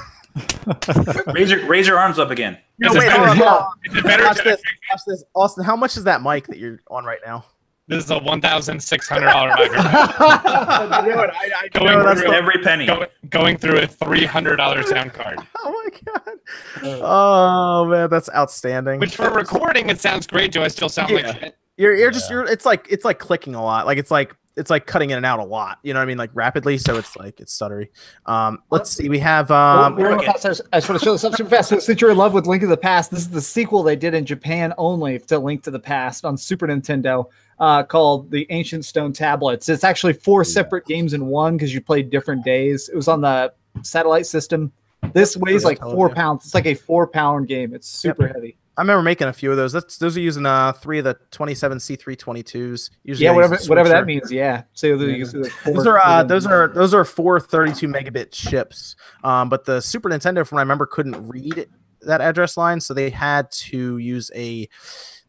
Raise 1.33 1.49
your 1.51 1.65
raise 1.67 1.87
your 1.87 1.97
arms 1.97 2.19
up 2.19 2.29
again. 2.31 2.57
No, 2.79 2.89
Is 2.89 2.97
wait, 2.97 3.07
better- 3.07 3.19
hold 3.27 3.29
on, 3.29 3.37
hold 3.37 3.49
on. 3.49 3.71
Is 3.85 3.95
it 3.95 4.03
better 4.03 4.23
Watch 4.25 4.43
this. 4.43 4.61
Watch 4.91 5.01
this. 5.07 5.23
Austin, 5.33 5.63
how 5.63 5.75
much 5.77 5.95
is 5.95 6.03
that 6.05 6.21
mic 6.23 6.47
that 6.47 6.57
you're 6.57 6.81
on 6.89 7.05
right 7.05 7.19
now? 7.25 7.45
This 7.87 8.03
is 8.03 8.09
a 8.11 8.17
one 8.17 8.41
thousand 8.41 8.81
six 8.81 9.07
hundred 9.07 9.27
dollar 9.27 9.49
microphone. 9.51 9.85
I 9.85 11.01
knew 11.05 11.11
it. 11.19 11.29
I, 11.29 11.51
I 11.63 11.67
Going 11.69 12.17
through 12.17 12.33
Every 12.33 12.57
penny. 12.63 12.85
Go, 12.87 13.05
going 13.29 13.57
through 13.57 13.77
a 13.79 13.87
three 13.87 14.25
hundred 14.25 14.55
dollar 14.57 14.81
sound 14.83 15.13
card. 15.13 15.39
Oh 15.67 15.71
my 15.71 16.11
god. 16.13 16.99
Oh 17.01 17.85
man, 17.85 18.09
that's 18.09 18.29
outstanding. 18.35 18.99
Which 18.99 19.15
for 19.15 19.29
recording, 19.31 19.89
it 19.89 19.99
sounds 20.01 20.27
great. 20.27 20.51
Do 20.51 20.61
I 20.63 20.67
still 20.67 20.89
sound 20.89 21.09
Yeah. 21.11 21.15
like 21.27 21.39
shit? 21.39 21.57
You're 21.77 21.95
you're 21.95 22.11
just 22.11 22.29
you're 22.29 22.45
it's 22.45 22.65
like 22.65 22.87
it's 22.89 23.03
like 23.05 23.19
clicking 23.19 23.55
a 23.55 23.63
lot. 23.63 23.85
Like 23.85 23.97
it's 23.97 24.11
like 24.11 24.35
it's 24.57 24.69
like 24.69 24.85
cutting 24.85 25.09
in 25.09 25.17
and 25.17 25.25
out 25.25 25.39
a 25.39 25.43
lot. 25.43 25.79
You 25.83 25.93
know 25.93 25.99
what 25.99 26.03
I 26.03 26.05
mean? 26.05 26.17
Like 26.17 26.29
rapidly, 26.33 26.77
so 26.77 26.95
it's 26.95 27.17
like 27.17 27.41
it's 27.41 27.57
stuttery. 27.57 27.89
Um 28.25 28.59
let's 28.71 28.89
see. 28.89 29.09
We 29.09 29.19
have 29.19 29.51
um 29.51 29.97
Well, 29.97 30.11
real 30.11 30.19
fast, 30.19 30.45
I 30.45 30.49
just- 30.49 30.61
I 30.71 30.77
just 30.77 30.87
want 30.89 31.01
to 31.01 31.05
show 31.05 31.11
this 31.11 31.23
up 31.25 31.35
super 31.35 31.49
fast. 31.49 31.69
So 31.69 31.79
since 31.79 31.99
you're 31.99 32.11
in 32.11 32.17
love 32.17 32.33
with 32.33 32.47
Link 32.47 32.61
to 32.61 32.67
the 32.67 32.77
Past, 32.77 33.11
this 33.11 33.19
is 33.19 33.29
the 33.29 33.41
sequel 33.41 33.83
they 33.83 33.97
did 33.97 34.13
in 34.13 34.25
Japan 34.25 34.73
only 34.77 35.19
to 35.19 35.37
Link 35.39 35.63
to 35.63 35.71
the 35.71 35.79
Past 35.79 36.23
on 36.23 36.37
Super 36.37 36.65
Nintendo, 36.67 37.25
uh, 37.59 37.83
called 37.83 38.31
the 38.31 38.47
Ancient 38.49 38.85
Stone 38.85 39.11
Tablets. 39.11 39.67
It's 39.67 39.83
actually 39.83 40.13
four 40.13 40.45
separate 40.45 40.85
games 40.85 41.13
in 41.13 41.25
one 41.25 41.57
because 41.57 41.73
you 41.73 41.81
played 41.81 42.09
different 42.09 42.45
days. 42.45 42.87
It 42.87 42.95
was 42.95 43.09
on 43.09 43.19
the 43.19 43.51
satellite 43.81 44.25
system. 44.25 44.71
This 45.13 45.35
weighs 45.35 45.65
like 45.65 45.79
four 45.81 46.09
pounds. 46.15 46.45
It's 46.45 46.53
like 46.55 46.65
a 46.65 46.73
four 46.75 47.05
pound 47.07 47.49
game. 47.49 47.73
It's 47.75 47.89
super 47.89 48.27
heavy. 48.27 48.57
I 48.77 48.81
remember 48.81 49.03
making 49.03 49.27
a 49.27 49.33
few 49.33 49.51
of 49.51 49.57
those. 49.57 49.71
That's 49.71 49.97
those 49.97 50.17
are 50.17 50.21
using 50.21 50.45
uh 50.45 50.73
three 50.73 50.99
of 50.99 51.05
the 51.05 51.17
27 51.31 51.77
C322s. 51.77 52.89
Usually 53.03 53.23
Yeah, 53.25 53.31
whatever 53.31 53.57
whatever 53.67 53.87
that 53.89 54.05
means. 54.05 54.31
Yeah. 54.31 54.63
So 54.73 54.97
the- 54.97 55.05
you 55.05 55.23
can 55.23 55.31
see 55.31 55.41
the 55.43 55.49
four- 55.49 55.73
Those 55.73 55.87
are 55.87 55.99
uh, 55.99 56.23
those 56.23 56.45
are 56.45 56.67
those 56.67 56.93
are 56.93 57.05
four 57.05 57.39
32 57.39 57.87
megabit 57.87 58.31
chips. 58.31 58.95
Um, 59.23 59.47
but 59.47 59.63
the 59.65 59.79
Super 59.81 60.09
Nintendo, 60.09 60.45
from 60.45 60.57
what 60.57 60.59
I 60.59 60.63
remember, 60.63 60.85
couldn't 60.85 61.27
read 61.29 61.67
that 62.01 62.19
address 62.21 62.57
line, 62.57 62.81
so 62.81 62.93
they 62.93 63.09
had 63.09 63.49
to 63.51 63.97
use 63.97 64.29
a 64.35 64.67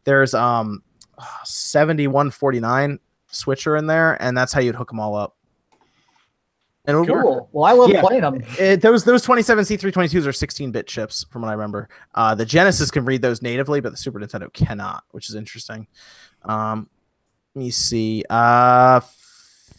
there's 0.03 0.33
um 0.33 0.83
7149 1.43 2.99
switcher 3.31 3.77
in 3.77 3.87
there, 3.87 4.21
and 4.21 4.37
that's 4.37 4.51
how 4.51 4.59
you'd 4.59 4.75
hook 4.75 4.89
them 4.89 4.99
all 4.99 5.15
up. 5.15 5.36
And 6.87 6.95
it 6.95 6.99
would 7.01 7.09
work. 7.09 7.23
cool. 7.23 7.49
Well, 7.51 7.65
I 7.65 7.73
love 7.73 7.89
Yeah. 7.89 8.01
playing 8.01 8.21
them. 8.21 8.41
It, 8.57 8.81
those 8.81 9.03
those 9.03 9.21
27 9.21 9.65
C322s 9.65 10.25
are 10.25 10.31
16 10.33 10.71
bit 10.71 10.87
chips, 10.87 11.25
from 11.29 11.41
what 11.41 11.49
I 11.49 11.51
remember. 11.51 11.89
Uh, 12.15 12.33
the 12.33 12.45
Genesis 12.45 12.89
can 12.89 13.03
read 13.05 13.21
those 13.21 13.41
natively, 13.41 13.81
but 13.81 13.91
the 13.91 13.97
Super 13.97 14.19
Nintendo 14.19 14.51
cannot, 14.53 15.03
which 15.11 15.29
is 15.29 15.35
interesting. 15.35 15.85
Um, 16.43 16.89
let 17.55 17.59
me 17.63 17.69
see. 17.71 18.23
Uh, 18.29 19.01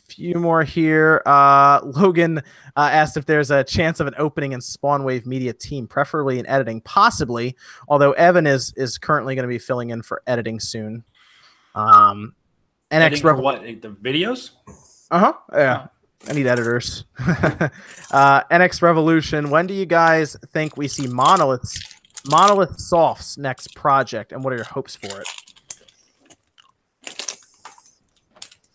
few 0.08 0.34
more 0.34 0.64
here. 0.64 1.22
Uh, 1.24 1.80
Logan 1.84 2.38
uh, 2.38 2.88
asked 2.92 3.16
if 3.16 3.24
there's 3.24 3.50
a 3.50 3.62
chance 3.64 4.00
of 4.00 4.06
an 4.06 4.14
opening 4.18 4.52
in 4.52 4.60
Spawn 4.60 5.04
Wave 5.04 5.26
Media 5.26 5.52
team, 5.52 5.86
preferably 5.86 6.38
in 6.38 6.46
editing, 6.46 6.80
possibly. 6.82 7.56
Although 7.88 8.12
Evan 8.12 8.46
is 8.46 8.72
is 8.76 8.98
currently 8.98 9.34
going 9.34 9.44
to 9.44 9.48
be 9.48 9.58
filling 9.58 9.90
in 9.90 10.02
for 10.02 10.22
editing 10.26 10.60
soon. 10.60 11.04
Um, 11.74 12.34
NX 12.90 13.00
Editing 13.24 13.36
what? 13.42 13.62
The 13.62 13.88
videos? 14.02 14.50
Uh 15.10 15.18
huh. 15.18 15.32
Yeah. 15.54 15.86
I 16.26 16.32
need 16.32 16.46
editors. 16.46 17.04
uh, 17.18 18.42
NX 18.50 18.82
Revolution. 18.82 19.50
When 19.50 19.66
do 19.66 19.74
you 19.74 19.86
guys 19.86 20.36
think 20.52 20.76
we 20.76 20.88
see 20.88 21.06
Monolith's 21.06 21.80
Monolith 22.30 22.78
Soft's 22.80 23.38
next 23.38 23.74
project, 23.76 24.32
and 24.32 24.42
what 24.42 24.52
are 24.52 24.56
your 24.56 24.64
hopes 24.64 24.96
for 24.96 25.20
it? 25.20 25.28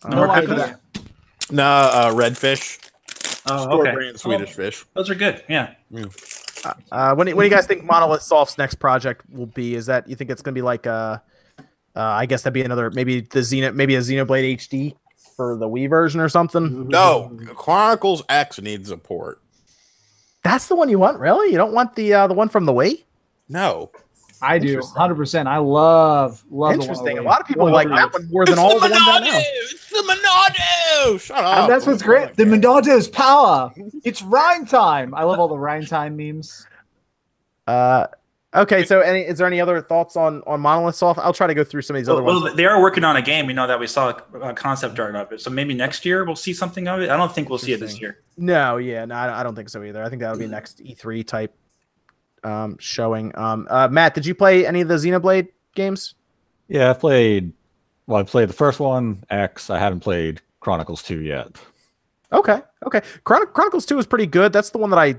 No 0.08 0.24
Uh, 0.24 0.32
idea. 0.32 0.80
Nah, 1.50 1.64
uh, 1.92 2.12
redfish. 2.12 2.78
Oh, 3.46 3.80
okay. 3.80 3.92
brand 3.92 4.18
Swedish 4.18 4.52
fish. 4.54 4.84
Those 4.94 5.10
are 5.10 5.14
good. 5.14 5.44
Yeah. 5.48 5.74
Uh, 6.90 7.14
when, 7.14 7.26
do- 7.26 7.36
when 7.36 7.44
do 7.44 7.50
you 7.50 7.50
guys 7.50 7.66
think 7.66 7.84
Monolith 7.84 8.22
Soft's 8.22 8.56
next 8.56 8.76
project 8.76 9.22
will 9.30 9.46
be? 9.46 9.74
Is 9.74 9.86
that 9.86 10.08
you 10.08 10.16
think 10.16 10.30
it's 10.30 10.40
going 10.40 10.54
to 10.54 10.58
be 10.58 10.62
like 10.62 10.86
uh, 10.86 11.18
uh, 11.60 12.00
I 12.00 12.24
guess 12.26 12.42
that'd 12.42 12.54
be 12.54 12.62
another 12.62 12.90
maybe 12.90 13.20
the 13.20 13.40
Xeno 13.40 13.74
maybe 13.74 13.96
a 13.96 14.00
Xenoblade 14.00 14.54
HD 14.56 14.94
for 15.36 15.56
the 15.56 15.68
Wii 15.68 15.88
version 15.88 16.20
or 16.20 16.28
something. 16.28 16.88
No, 16.88 17.36
Chronicles 17.54 18.22
X 18.28 18.60
needs 18.60 18.90
a 18.90 18.96
port. 18.96 19.40
That's 20.42 20.68
the 20.68 20.76
one 20.76 20.88
you 20.88 20.98
want, 20.98 21.18
really? 21.18 21.50
You 21.50 21.56
don't 21.58 21.72
want 21.72 21.96
the 21.96 22.12
uh, 22.12 22.26
the 22.26 22.34
one 22.34 22.48
from 22.48 22.66
the 22.66 22.72
Wii? 22.72 23.04
No. 23.48 23.90
I 24.42 24.58
do, 24.58 24.82
hundred 24.94 25.14
percent. 25.14 25.48
I 25.48 25.56
love 25.56 26.44
love. 26.50 26.74
the 26.74 26.78
one 26.78 26.80
Interesting. 26.80 27.18
A 27.18 27.22
lot 27.22 27.40
of 27.40 27.46
people 27.46 27.70
like 27.70 27.88
that 27.88 28.12
one 28.12 28.28
more 28.30 28.44
than 28.44 28.58
all 28.58 28.78
the 28.78 28.80
ones 28.80 28.92
I 28.94 29.20
know. 29.20 29.40
It's 29.42 29.88
the 29.88 30.02
Monado. 30.02 31.20
Shut 31.20 31.38
up. 31.38 31.58
And 31.60 31.72
that's 31.72 31.86
what's 31.86 32.02
great. 32.02 32.34
The 32.36 32.44
Monado's 32.44 33.08
power. 33.08 33.72
It's 34.04 34.20
Reyn 34.22 34.66
time. 34.66 35.14
I 35.14 35.24
love 35.24 35.38
all 35.38 35.48
the 35.48 35.56
Reyn 35.56 35.86
time 35.86 36.16
memes. 36.16 36.66
Uh, 37.66 38.06
okay. 38.54 38.84
So, 38.84 39.00
any 39.00 39.20
is 39.20 39.38
there 39.38 39.46
any 39.46 39.60
other 39.60 39.80
thoughts 39.80 40.16
on 40.16 40.42
on 40.46 40.60
Monolith 40.60 40.94
Soft? 40.96 41.18
I'll 41.20 41.32
try 41.32 41.46
to 41.46 41.54
go 41.54 41.64
through 41.64 41.82
some 41.82 41.96
of 41.96 42.00
these 42.00 42.08
Well, 42.08 42.16
other 42.18 42.24
ones. 42.24 42.42
well, 42.42 42.54
they 42.54 42.64
are 42.66 42.80
working 42.80 43.04
on 43.04 43.16
a 43.16 43.22
game. 43.22 43.48
You 43.48 43.54
know 43.54 43.66
that 43.66 43.78
we 43.80 43.86
saw 43.86 44.14
a, 44.34 44.38
a 44.40 44.54
concept 44.54 44.98
art 44.98 45.14
of 45.16 45.32
it. 45.32 45.40
So 45.40 45.50
maybe 45.50 45.74
next 45.74 46.04
year 46.04 46.24
we'll 46.24 46.36
see 46.36 46.52
something 46.54 46.86
of 46.88 47.00
it. 47.00 47.10
I 47.10 47.16
don't 47.16 47.32
think 47.34 47.48
we'll 47.48 47.58
see 47.58 47.72
it 47.72 47.80
this 47.80 48.00
year. 48.00 48.18
No, 48.36 48.76
yeah, 48.78 49.04
no, 49.04 49.14
I 49.14 49.40
I 49.40 49.42
don't 49.42 49.54
think 49.54 49.68
so 49.68 49.82
either. 49.82 50.02
I 50.02 50.08
think 50.08 50.20
that 50.22 50.30
would 50.30 50.40
be 50.40 50.46
next 50.46 50.82
E3 50.84 51.26
type 51.26 51.54
um, 52.42 52.76
showing. 52.78 53.36
Um, 53.38 53.66
uh, 53.70 53.88
Matt, 53.88 54.14
did 54.14 54.26
you 54.26 54.34
play 54.34 54.66
any 54.66 54.80
of 54.80 54.88
the 54.88 54.94
Xenoblade 54.96 55.48
games? 55.74 56.14
Yeah, 56.68 56.90
I 56.90 56.94
played. 56.94 57.52
Well, 58.06 58.20
I 58.20 58.22
played 58.24 58.48
the 58.48 58.54
first 58.54 58.80
one, 58.80 59.24
X. 59.30 59.70
I 59.70 59.78
haven't 59.78 60.00
played 60.00 60.42
Chronicles 60.60 61.02
2 61.02 61.20
yet. 61.22 61.56
Okay, 62.32 62.60
okay. 62.84 63.00
Chron- 63.24 63.46
Chronicles 63.46 63.86
Two 63.86 63.96
is 63.98 64.06
pretty 64.06 64.26
good. 64.26 64.52
That's 64.52 64.70
the 64.70 64.78
one 64.78 64.90
that 64.90 64.98
I 64.98 65.14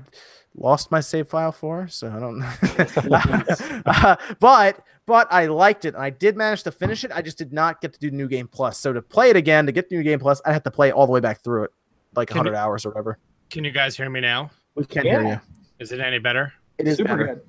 lost 0.56 0.90
my 0.90 1.00
save 1.00 1.28
file 1.28 1.52
for, 1.52 1.86
so 1.88 2.08
I 2.08 2.18
don't. 2.18 2.42
uh, 3.86 4.16
but 4.40 4.80
but 5.06 5.28
I 5.32 5.46
liked 5.46 5.84
it, 5.84 5.94
and 5.94 6.02
I 6.02 6.10
did 6.10 6.36
manage 6.36 6.62
to 6.64 6.72
finish 6.72 7.04
it. 7.04 7.12
I 7.14 7.22
just 7.22 7.38
did 7.38 7.52
not 7.52 7.80
get 7.80 7.92
to 7.92 7.98
do 7.98 8.10
New 8.10 8.26
Game 8.28 8.48
Plus. 8.48 8.78
So 8.78 8.92
to 8.92 9.02
play 9.02 9.30
it 9.30 9.36
again, 9.36 9.66
to 9.66 9.72
get 9.72 9.90
New 9.90 10.02
Game 10.02 10.18
Plus, 10.18 10.40
I 10.44 10.52
had 10.52 10.64
to 10.64 10.70
play 10.70 10.90
all 10.92 11.06
the 11.06 11.12
way 11.12 11.20
back 11.20 11.40
through 11.42 11.64
it, 11.64 11.70
like 12.14 12.28
Can 12.28 12.36
hundred 12.38 12.52
you- 12.52 12.56
hours 12.58 12.84
or 12.86 12.90
whatever. 12.90 13.18
Can 13.50 13.62
you 13.62 13.70
guys 13.70 13.96
hear 13.96 14.10
me 14.10 14.20
now? 14.20 14.50
We 14.74 14.84
can't 14.84 15.06
hear 15.06 15.22
you. 15.22 15.40
Is 15.78 15.92
it 15.92 16.00
any 16.00 16.18
better? 16.18 16.52
It 16.78 16.88
is 16.88 16.96
Super 16.96 17.10
better. 17.16 17.26
good. 17.26 17.40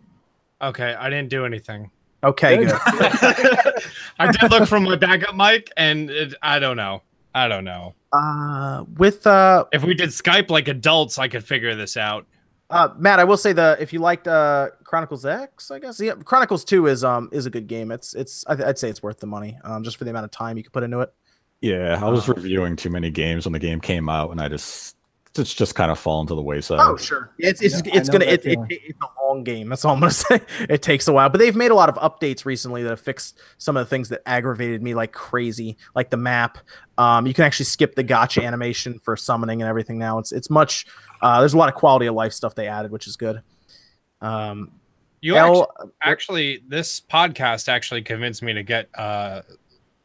Okay, 0.62 0.94
I 0.94 1.10
didn't 1.10 1.30
do 1.30 1.46
anything. 1.46 1.90
Okay, 2.24 2.58
Good. 2.58 2.70
good. 2.70 2.72
I 4.20 4.32
did 4.32 4.50
look 4.52 4.68
from 4.68 4.84
my 4.84 4.96
backup 4.96 5.36
mic, 5.36 5.72
and 5.78 6.10
it, 6.10 6.34
I 6.42 6.60
don't 6.60 6.78
know. 6.78 7.02
I 7.34 7.48
don't 7.48 7.64
know. 7.64 7.94
Uh, 8.14 8.86
with 8.98 9.26
uh, 9.28 9.66
If 9.72 9.84
we 9.84 9.94
did 9.94 10.10
Skype 10.10 10.50
like 10.50 10.68
adults, 10.68 11.20
I 11.20 11.28
could 11.28 11.44
figure 11.44 11.76
this 11.76 11.96
out. 11.98 12.26
Uh, 12.70 12.90
Matt, 12.98 13.20
I 13.20 13.24
will 13.24 13.38
say 13.38 13.54
the 13.54 13.78
if 13.80 13.94
you 13.94 14.00
liked 14.00 14.28
uh, 14.28 14.70
Chronicles 14.84 15.26
X, 15.26 15.72
I 15.72 15.80
guess 15.80 16.00
yeah, 16.00 16.16
Chronicles 16.16 16.66
Two 16.66 16.88
is 16.88 17.04
um 17.04 17.30
is 17.32 17.46
a 17.46 17.50
good 17.50 17.68
game. 17.68 17.92
It's 17.92 18.14
it's 18.14 18.46
I 18.48 18.56
th- 18.56 18.68
I'd 18.68 18.78
say 18.78 18.90
it's 18.90 19.02
worth 19.02 19.20
the 19.20 19.28
money 19.28 19.58
um 19.64 19.84
just 19.84 19.98
for 19.98 20.04
the 20.04 20.10
amount 20.10 20.26
of 20.26 20.32
time 20.32 20.58
you 20.58 20.64
can 20.64 20.72
put 20.72 20.84
into 20.84 21.00
it. 21.00 21.14
Yeah, 21.62 22.00
I 22.04 22.10
was 22.10 22.28
reviewing 22.28 22.76
too 22.76 22.90
many 22.90 23.10
games 23.10 23.46
when 23.46 23.54
the 23.54 23.60
game 23.60 23.80
came 23.80 24.10
out, 24.10 24.32
and 24.32 24.42
I 24.42 24.50
just 24.50 24.98
it's 25.40 25.54
just 25.54 25.76
kind 25.76 25.92
of 25.92 26.00
fallen 26.00 26.28
to 26.28 26.36
the 26.36 26.42
wayside. 26.42 26.80
Oh 26.82 26.98
sure, 26.98 27.32
it's 27.38 27.62
it's 27.62 27.82
Yeah, 27.86 27.98
it's 27.98 28.10
gonna 28.10 28.26
that 28.26 28.46
it, 28.46 28.46
it, 28.46 28.60
it's 28.70 29.00
a 29.02 29.24
long 29.26 29.44
game. 29.44 29.70
That's 29.70 29.86
all 29.86 29.94
I'm 29.94 30.00
gonna 30.00 30.12
say. 30.12 30.42
It 30.70 30.82
takes 30.82 31.08
a 31.08 31.14
while, 31.14 31.30
but 31.30 31.40
they've 31.40 31.56
made 31.56 31.72
a 31.72 31.76
lot 31.76 31.90
of 31.90 31.96
updates 31.96 32.46
recently 32.46 32.84
that 32.84 32.90
have 32.90 33.00
fixed 33.00 33.40
some 33.58 33.78
of 33.78 33.86
the 33.86 33.90
things 33.90 34.10
that 34.10 34.22
aggravated 34.26 34.82
me 34.82 34.94
like 34.94 35.12
crazy, 35.12 35.78
like 35.96 36.10
the 36.10 36.18
map. 36.18 36.58
Um, 36.98 37.28
you 37.28 37.34
can 37.34 37.44
actually 37.44 37.66
skip 37.66 37.96
the 37.96 38.04
gacha 38.04 38.44
animation 38.44 39.00
for 39.00 39.16
summoning 39.16 39.62
and 39.62 39.70
everything 39.70 39.98
now. 39.98 40.20
It's 40.20 40.32
it's 40.32 40.50
much. 40.50 40.86
Uh, 41.22 41.40
there's 41.40 41.54
a 41.54 41.58
lot 41.58 41.70
of 41.70 41.76
quality 41.76 42.06
of 42.06 42.16
life 42.16 42.34
stuff 42.34 42.56
they 42.56 42.68
added, 42.68 42.92
which 42.92 43.08
is 43.08 43.16
good. 43.16 43.42
Um, 44.22 44.72
You 45.22 45.36
actually, 45.36 45.66
actually, 46.02 46.64
this 46.68 47.02
podcast 47.02 47.68
actually 47.70 48.02
convinced 48.04 48.42
me 48.44 48.54
to 48.54 48.64
get 48.64 48.90
uh, 48.96 49.42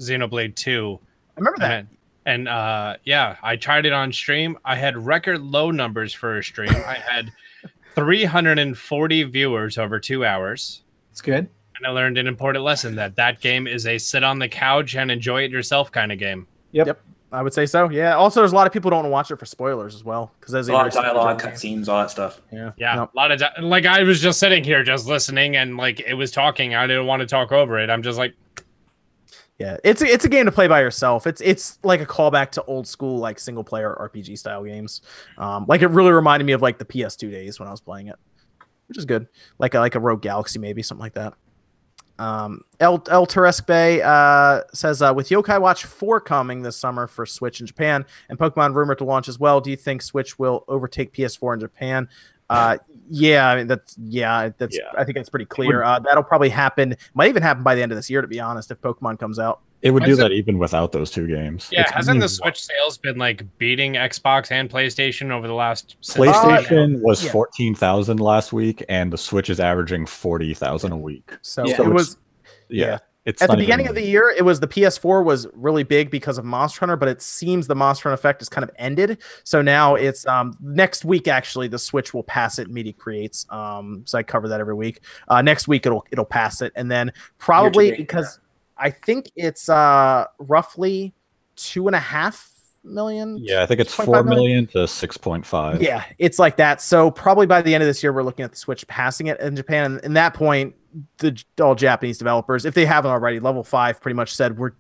Xenoblade 0.00 0.54
Two. 0.54 0.98
I 1.36 1.40
remember 1.40 1.58
that. 1.60 1.70
And, 1.72 1.88
and 2.24 2.48
uh, 2.48 2.96
yeah, 3.04 3.36
I 3.42 3.56
tried 3.56 3.84
it 3.86 3.92
on 3.92 4.12
stream. 4.12 4.58
I 4.64 4.76
had 4.76 4.96
record 4.96 5.40
low 5.42 5.70
numbers 5.70 6.12
for 6.14 6.38
a 6.38 6.44
stream. 6.44 6.70
I 6.70 6.94
had 6.94 7.30
340 7.94 9.22
viewers 9.24 9.78
over 9.78 9.98
two 10.00 10.24
hours. 10.24 10.82
It's 11.10 11.20
good. 11.20 11.48
And 11.76 11.86
I 11.86 11.90
learned 11.90 12.16
an 12.18 12.26
important 12.26 12.64
lesson 12.64 12.94
that 12.96 13.16
that 13.16 13.40
game 13.40 13.66
is 13.66 13.86
a 13.86 13.98
sit 13.98 14.22
on 14.22 14.38
the 14.38 14.48
couch 14.48 14.94
and 14.94 15.10
enjoy 15.10 15.42
it 15.42 15.50
yourself 15.50 15.90
kind 15.90 16.12
of 16.12 16.18
game. 16.18 16.46
Yep. 16.72 16.86
Yep. 16.86 17.00
I 17.32 17.42
would 17.42 17.54
say 17.54 17.64
so. 17.66 17.88
Yeah. 17.88 18.14
Also, 18.16 18.40
there's 18.40 18.52
a 18.52 18.54
lot 18.54 18.66
of 18.66 18.72
people 18.74 18.90
who 18.90 18.96
don't 18.96 18.98
want 19.04 19.06
to 19.06 19.10
watch 19.12 19.30
it 19.30 19.36
for 19.38 19.46
spoilers 19.46 19.94
as 19.94 20.04
well 20.04 20.32
because 20.38 20.52
there's 20.52 20.68
A 20.68 20.72
lot 20.72 20.86
of 20.86 20.92
dialogue, 20.92 21.40
cutscenes, 21.40 21.88
all 21.88 22.00
that 22.00 22.10
stuff. 22.10 22.40
Yeah. 22.52 22.72
Yeah, 22.76 22.94
Nope. 22.96 23.10
a 23.14 23.16
lot 23.16 23.32
of 23.32 23.40
di- 23.40 23.60
like 23.62 23.86
I 23.86 24.02
was 24.02 24.20
just 24.20 24.38
sitting 24.38 24.62
here 24.62 24.82
just 24.84 25.06
listening 25.06 25.56
and 25.56 25.76
like 25.78 26.00
it 26.00 26.14
was 26.14 26.30
talking. 26.30 26.74
I 26.74 26.86
didn't 26.86 27.06
want 27.06 27.20
to 27.20 27.26
talk 27.26 27.50
over 27.50 27.78
it. 27.78 27.88
I'm 27.88 28.02
just 28.02 28.18
like, 28.18 28.34
Yeah, 29.58 29.78
it's 29.82 30.02
a, 30.02 30.06
it's 30.06 30.24
a 30.24 30.28
game 30.28 30.44
to 30.46 30.52
play 30.52 30.68
by 30.68 30.80
yourself. 30.82 31.26
It's 31.26 31.40
it's 31.40 31.78
like 31.82 32.00
a 32.02 32.06
callback 32.06 32.50
to 32.52 32.64
old 32.64 32.86
school 32.86 33.18
like 33.18 33.38
single 33.38 33.64
player 33.64 33.96
RPG 33.98 34.36
style 34.38 34.62
games. 34.64 35.00
Um, 35.38 35.64
like 35.68 35.80
it 35.82 35.88
really 35.88 36.12
reminded 36.12 36.44
me 36.44 36.52
of 36.52 36.60
like 36.62 36.78
the 36.78 36.84
PS2 36.84 37.30
days 37.30 37.58
when 37.58 37.66
I 37.66 37.70
was 37.70 37.80
playing 37.80 38.08
it, 38.08 38.16
which 38.88 38.98
is 38.98 39.04
good. 39.06 39.26
Like 39.58 39.72
a, 39.74 39.78
like 39.78 39.94
a 39.94 40.00
Rogue 40.00 40.20
Galaxy 40.20 40.58
maybe 40.58 40.82
something 40.82 41.02
like 41.02 41.14
that. 41.14 41.32
Um, 42.18 42.62
El 42.78 43.02
El 43.10 43.26
Teresk 43.26 43.66
Bay 43.66 44.02
uh, 44.02 44.60
says 44.72 45.02
uh, 45.02 45.12
with 45.14 45.28
Yokai 45.28 45.60
Watch 45.60 45.84
four 45.84 46.20
coming 46.20 46.62
this 46.62 46.76
summer 46.76 47.06
for 47.06 47.26
Switch 47.26 47.60
in 47.60 47.66
Japan 47.66 48.04
and 48.28 48.38
Pokemon 48.38 48.74
rumored 48.74 48.98
to 48.98 49.04
launch 49.04 49.28
as 49.28 49.38
well. 49.38 49.60
Do 49.60 49.70
you 49.70 49.76
think 49.76 50.02
Switch 50.02 50.38
will 50.38 50.64
overtake 50.68 51.12
PS4 51.12 51.54
in 51.54 51.60
Japan? 51.60 52.08
Uh, 52.50 52.76
yeah, 53.08 53.48
I 53.48 53.56
mean 53.56 53.66
that's 53.66 53.96
yeah, 53.98 54.50
that's 54.58 54.76
Yeah. 54.76 54.90
I 54.96 55.04
think 55.04 55.16
that's 55.16 55.30
pretty 55.30 55.46
clear. 55.46 55.82
Uh, 55.82 55.98
that'll 56.00 56.22
probably 56.22 56.50
happen. 56.50 56.96
Might 57.14 57.28
even 57.28 57.42
happen 57.42 57.62
by 57.62 57.74
the 57.74 57.82
end 57.82 57.92
of 57.92 57.96
this 57.96 58.10
year, 58.10 58.20
to 58.20 58.28
be 58.28 58.40
honest, 58.40 58.70
if 58.70 58.80
Pokemon 58.80 59.18
comes 59.18 59.38
out. 59.38 59.60
It 59.82 59.90
would 59.90 60.04
do 60.04 60.12
it- 60.12 60.16
that 60.16 60.32
even 60.32 60.58
without 60.58 60.92
those 60.92 61.10
two 61.10 61.26
games. 61.26 61.68
yeah, 61.72 61.82
It's 61.82 61.90
hasn't 61.90 62.20
the 62.20 62.28
Switch 62.28 62.62
sales 62.62 62.98
been 62.98 63.18
like 63.18 63.42
beating 63.58 63.94
Xbox 63.94 64.50
and 64.52 64.70
PlayStation 64.70 65.30
over 65.30 65.46
the 65.48 65.54
last 65.54 65.96
since- 66.00 66.16
PlayStation 66.18 67.00
was 67.00 67.24
yeah. 67.24 67.32
fourteen 67.32 67.74
thousand 67.74 68.20
last 68.20 68.52
week, 68.52 68.84
and 68.88 69.12
the 69.12 69.18
Switch 69.18 69.50
is 69.50 69.58
averaging 69.60 70.06
forty 70.06 70.54
thousand 70.54 70.92
a 70.92 70.96
week. 70.96 71.30
So 71.42 71.66
Yeah. 71.66 71.82
it 71.82 71.88
was 71.92 72.16
Yeah, 72.68 72.86
Yeah. 72.86 72.98
it's 73.26 73.42
at 73.42 73.50
the 73.50 73.56
beginning 73.56 73.86
even- 73.86 73.96
of 73.96 74.02
the 74.02 74.08
year. 74.08 74.32
It 74.34 74.44
was 74.46 74.60
the 74.60 74.66
PS4 74.68 75.22
was 75.22 75.46
really 75.52 75.82
big 75.82 76.10
because 76.10 76.38
of 76.38 76.44
Monster 76.46 76.80
Hunter, 76.80 76.96
but 76.96 77.08
it 77.08 77.20
seems 77.20 77.66
the 77.66 77.74
Monster 77.74 78.08
Hunter 78.08 78.14
effect 78.14 78.40
is 78.40 78.48
kind 78.48 78.62
of 78.64 78.70
ended. 78.78 79.18
So 79.44 79.60
now 79.62 79.94
it's 79.96 80.26
um 80.26 80.56
next 80.62 81.04
week 81.04 81.28
actually 81.28 81.68
the 81.68 81.78
Switch 81.78 82.14
will 82.14 82.22
pass 82.22 82.58
it. 82.58 82.70
Media 82.70 82.92
creates 82.94 83.46
um 83.50 84.02
so 84.06 84.16
I 84.16 84.22
cover 84.22 84.48
that 84.48 84.60
every 84.60 84.74
week. 84.74 85.00
Uh, 85.28 85.42
next 85.42 85.66
week 85.68 85.84
it'll 85.86 86.06
it'll 86.12 86.24
pass 86.24 86.62
it, 86.62 86.72
and 86.76 86.90
then 86.90 87.12
probably 87.38 87.86
Year 87.88 87.96
to 87.96 88.02
because 88.02 88.38
I 88.82 88.90
think 88.90 89.30
it's 89.36 89.68
uh 89.68 90.26
roughly 90.38 91.14
two 91.56 91.86
and 91.86 91.94
a 91.94 92.00
half 92.00 92.50
million. 92.84 93.38
Yeah, 93.38 93.62
I 93.62 93.66
think 93.66 93.80
it's 93.80 93.94
four 93.94 94.22
million? 94.22 94.26
million 94.26 94.66
to 94.68 94.88
six 94.88 95.16
point 95.16 95.46
five. 95.46 95.80
Yeah, 95.80 96.04
it's 96.18 96.38
like 96.38 96.56
that. 96.56 96.80
So 96.80 97.10
probably 97.10 97.46
by 97.46 97.62
the 97.62 97.74
end 97.74 97.82
of 97.82 97.86
this 97.86 98.02
year, 98.02 98.12
we're 98.12 98.22
looking 98.22 98.44
at 98.44 98.50
the 98.50 98.56
Switch 98.56 98.86
passing 98.88 99.28
it 99.28 99.40
in 99.40 99.56
Japan. 99.56 99.92
And 99.92 100.04
in 100.04 100.12
that 100.14 100.34
point, 100.34 100.74
the 101.18 101.40
all 101.60 101.74
Japanese 101.74 102.18
developers, 102.18 102.64
if 102.64 102.74
they 102.74 102.84
haven't 102.84 103.10
already, 103.10 103.40
level 103.40 103.62
five 103.62 104.00
pretty 104.00 104.16
much 104.16 104.34
said 104.34 104.58
we're 104.58 104.72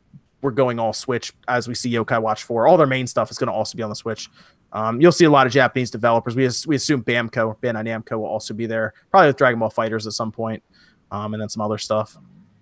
we're 0.42 0.50
going 0.50 0.78
all 0.78 0.92
Switch 0.92 1.32
as 1.46 1.68
we 1.68 1.74
see 1.74 1.92
Yokai 1.92 2.20
Watch 2.20 2.42
Four. 2.42 2.66
All 2.66 2.76
their 2.76 2.86
main 2.86 3.06
stuff 3.06 3.30
is 3.30 3.38
going 3.38 3.48
to 3.48 3.52
also 3.52 3.76
be 3.76 3.82
on 3.82 3.90
the 3.90 3.96
Switch. 3.96 4.28
Um, 4.72 5.00
you'll 5.00 5.12
see 5.12 5.26
a 5.26 5.30
lot 5.30 5.46
of 5.46 5.52
Japanese 5.52 5.90
developers. 5.90 6.34
We 6.34 6.48
we 6.66 6.76
assume 6.76 7.04
Bamco, 7.04 7.56
Bandai 7.58 7.86
Namco 7.86 8.18
will 8.18 8.26
also 8.26 8.54
be 8.54 8.66
there, 8.66 8.94
probably 9.10 9.28
with 9.28 9.36
Dragon 9.36 9.60
Ball 9.60 9.70
Fighters 9.70 10.06
at 10.06 10.14
some 10.14 10.32
point, 10.32 10.62
um, 11.10 11.34
and 11.34 11.40
then 11.40 11.48
some 11.48 11.62
other 11.62 11.78
stuff. 11.78 12.16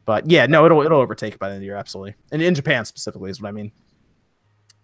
But 0.05 0.31
yeah, 0.31 0.47
no, 0.47 0.65
it'll 0.67 0.83
it'll 0.83 1.01
overtake 1.01 1.39
by 1.39 1.49
the 1.49 1.55
end 1.55 1.59
of 1.59 1.61
the 1.61 1.67
year, 1.67 1.77
absolutely, 1.77 2.15
and 2.33 2.43
in 2.43 2.55
Japan 2.55 2.85
specifically 2.85 3.31
is 3.31 3.41
what 3.41 3.49
I 3.49 3.53
mean. 3.53 3.73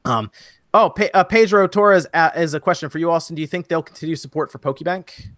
Um, 0.04 0.30
oh, 0.72 0.90
Pe- 0.90 1.10
uh, 1.12 1.24
Pedro 1.24 1.66
Torres 1.66 2.06
is 2.36 2.54
a 2.54 2.60
question 2.60 2.88
for 2.88 2.98
you, 2.98 3.10
Austin. 3.10 3.34
Do 3.34 3.42
you 3.42 3.48
think 3.48 3.68
they'll 3.68 3.82
continue 3.82 4.14
support 4.14 4.52
for 4.52 4.58
Pokebank? 4.58 5.28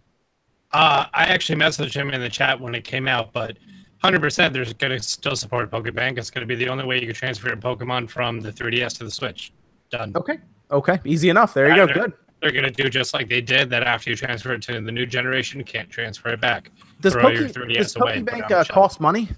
Uh, 0.72 1.06
I 1.14 1.24
actually 1.24 1.58
messaged 1.58 1.94
him 1.94 2.10
in 2.10 2.20
the 2.20 2.28
chat 2.28 2.60
when 2.60 2.74
it 2.74 2.84
came 2.84 3.08
out, 3.08 3.32
but 3.32 3.56
100% 4.04 4.52
there's 4.52 4.74
going 4.74 4.90
to 4.96 5.02
still 5.02 5.34
support 5.34 5.70
Pokebank. 5.70 6.18
It's 6.18 6.28
going 6.28 6.42
to 6.42 6.46
be 6.46 6.54
the 6.54 6.68
only 6.68 6.84
way 6.84 7.00
you 7.00 7.06
can 7.06 7.14
transfer 7.14 7.48
your 7.48 7.56
Pokemon 7.56 8.10
from 8.10 8.40
the 8.40 8.52
3DS 8.52 8.98
to 8.98 9.04
the 9.04 9.10
Switch. 9.10 9.52
Done. 9.90 10.12
Okay. 10.14 10.38
Okay, 10.70 11.00
easy 11.04 11.30
enough. 11.30 11.54
There 11.54 11.68
you 11.68 11.76
go. 11.76 11.86
Right. 11.86 11.94
Good. 11.94 12.12
They're 12.40 12.52
gonna 12.52 12.70
do 12.70 12.88
just 12.88 13.14
like 13.14 13.28
they 13.28 13.40
did. 13.40 13.68
That 13.70 13.82
after 13.82 14.10
you 14.10 14.16
transfer 14.16 14.52
it 14.52 14.62
to 14.62 14.80
the 14.80 14.92
new 14.92 15.06
generation, 15.06 15.58
you 15.58 15.64
can't 15.64 15.90
transfer 15.90 16.28
it 16.28 16.40
back. 16.40 16.70
Does, 17.00 17.14
Throw 17.14 17.28
your 17.30 17.46
Poke, 17.48 17.56
3DS 17.56 17.76
does 17.76 17.96
away 17.96 18.18
and 18.18 18.26
put 18.26 18.38
it 18.38 18.44
PokeBank 18.44 18.52
uh, 18.52 18.64
cost 18.64 19.00
money? 19.00 19.28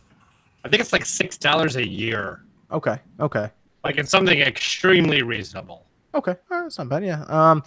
I 0.65 0.69
think 0.69 0.81
it's 0.81 0.93
like 0.93 1.05
six 1.05 1.37
dollars 1.37 1.77
a 1.77 1.87
year. 1.87 2.45
Okay. 2.71 2.99
Okay. 3.19 3.51
Like 3.85 3.97
it's 3.97 4.11
something 4.11 4.41
extremely 4.41 5.23
reasonable. 5.23 5.87
Okay. 6.15 6.33
All 6.51 6.59
right, 6.59 6.63
that's 6.65 6.79
not 6.79 6.89
bad. 6.89 7.05
Yeah. 7.05 7.25
Um, 7.29 7.63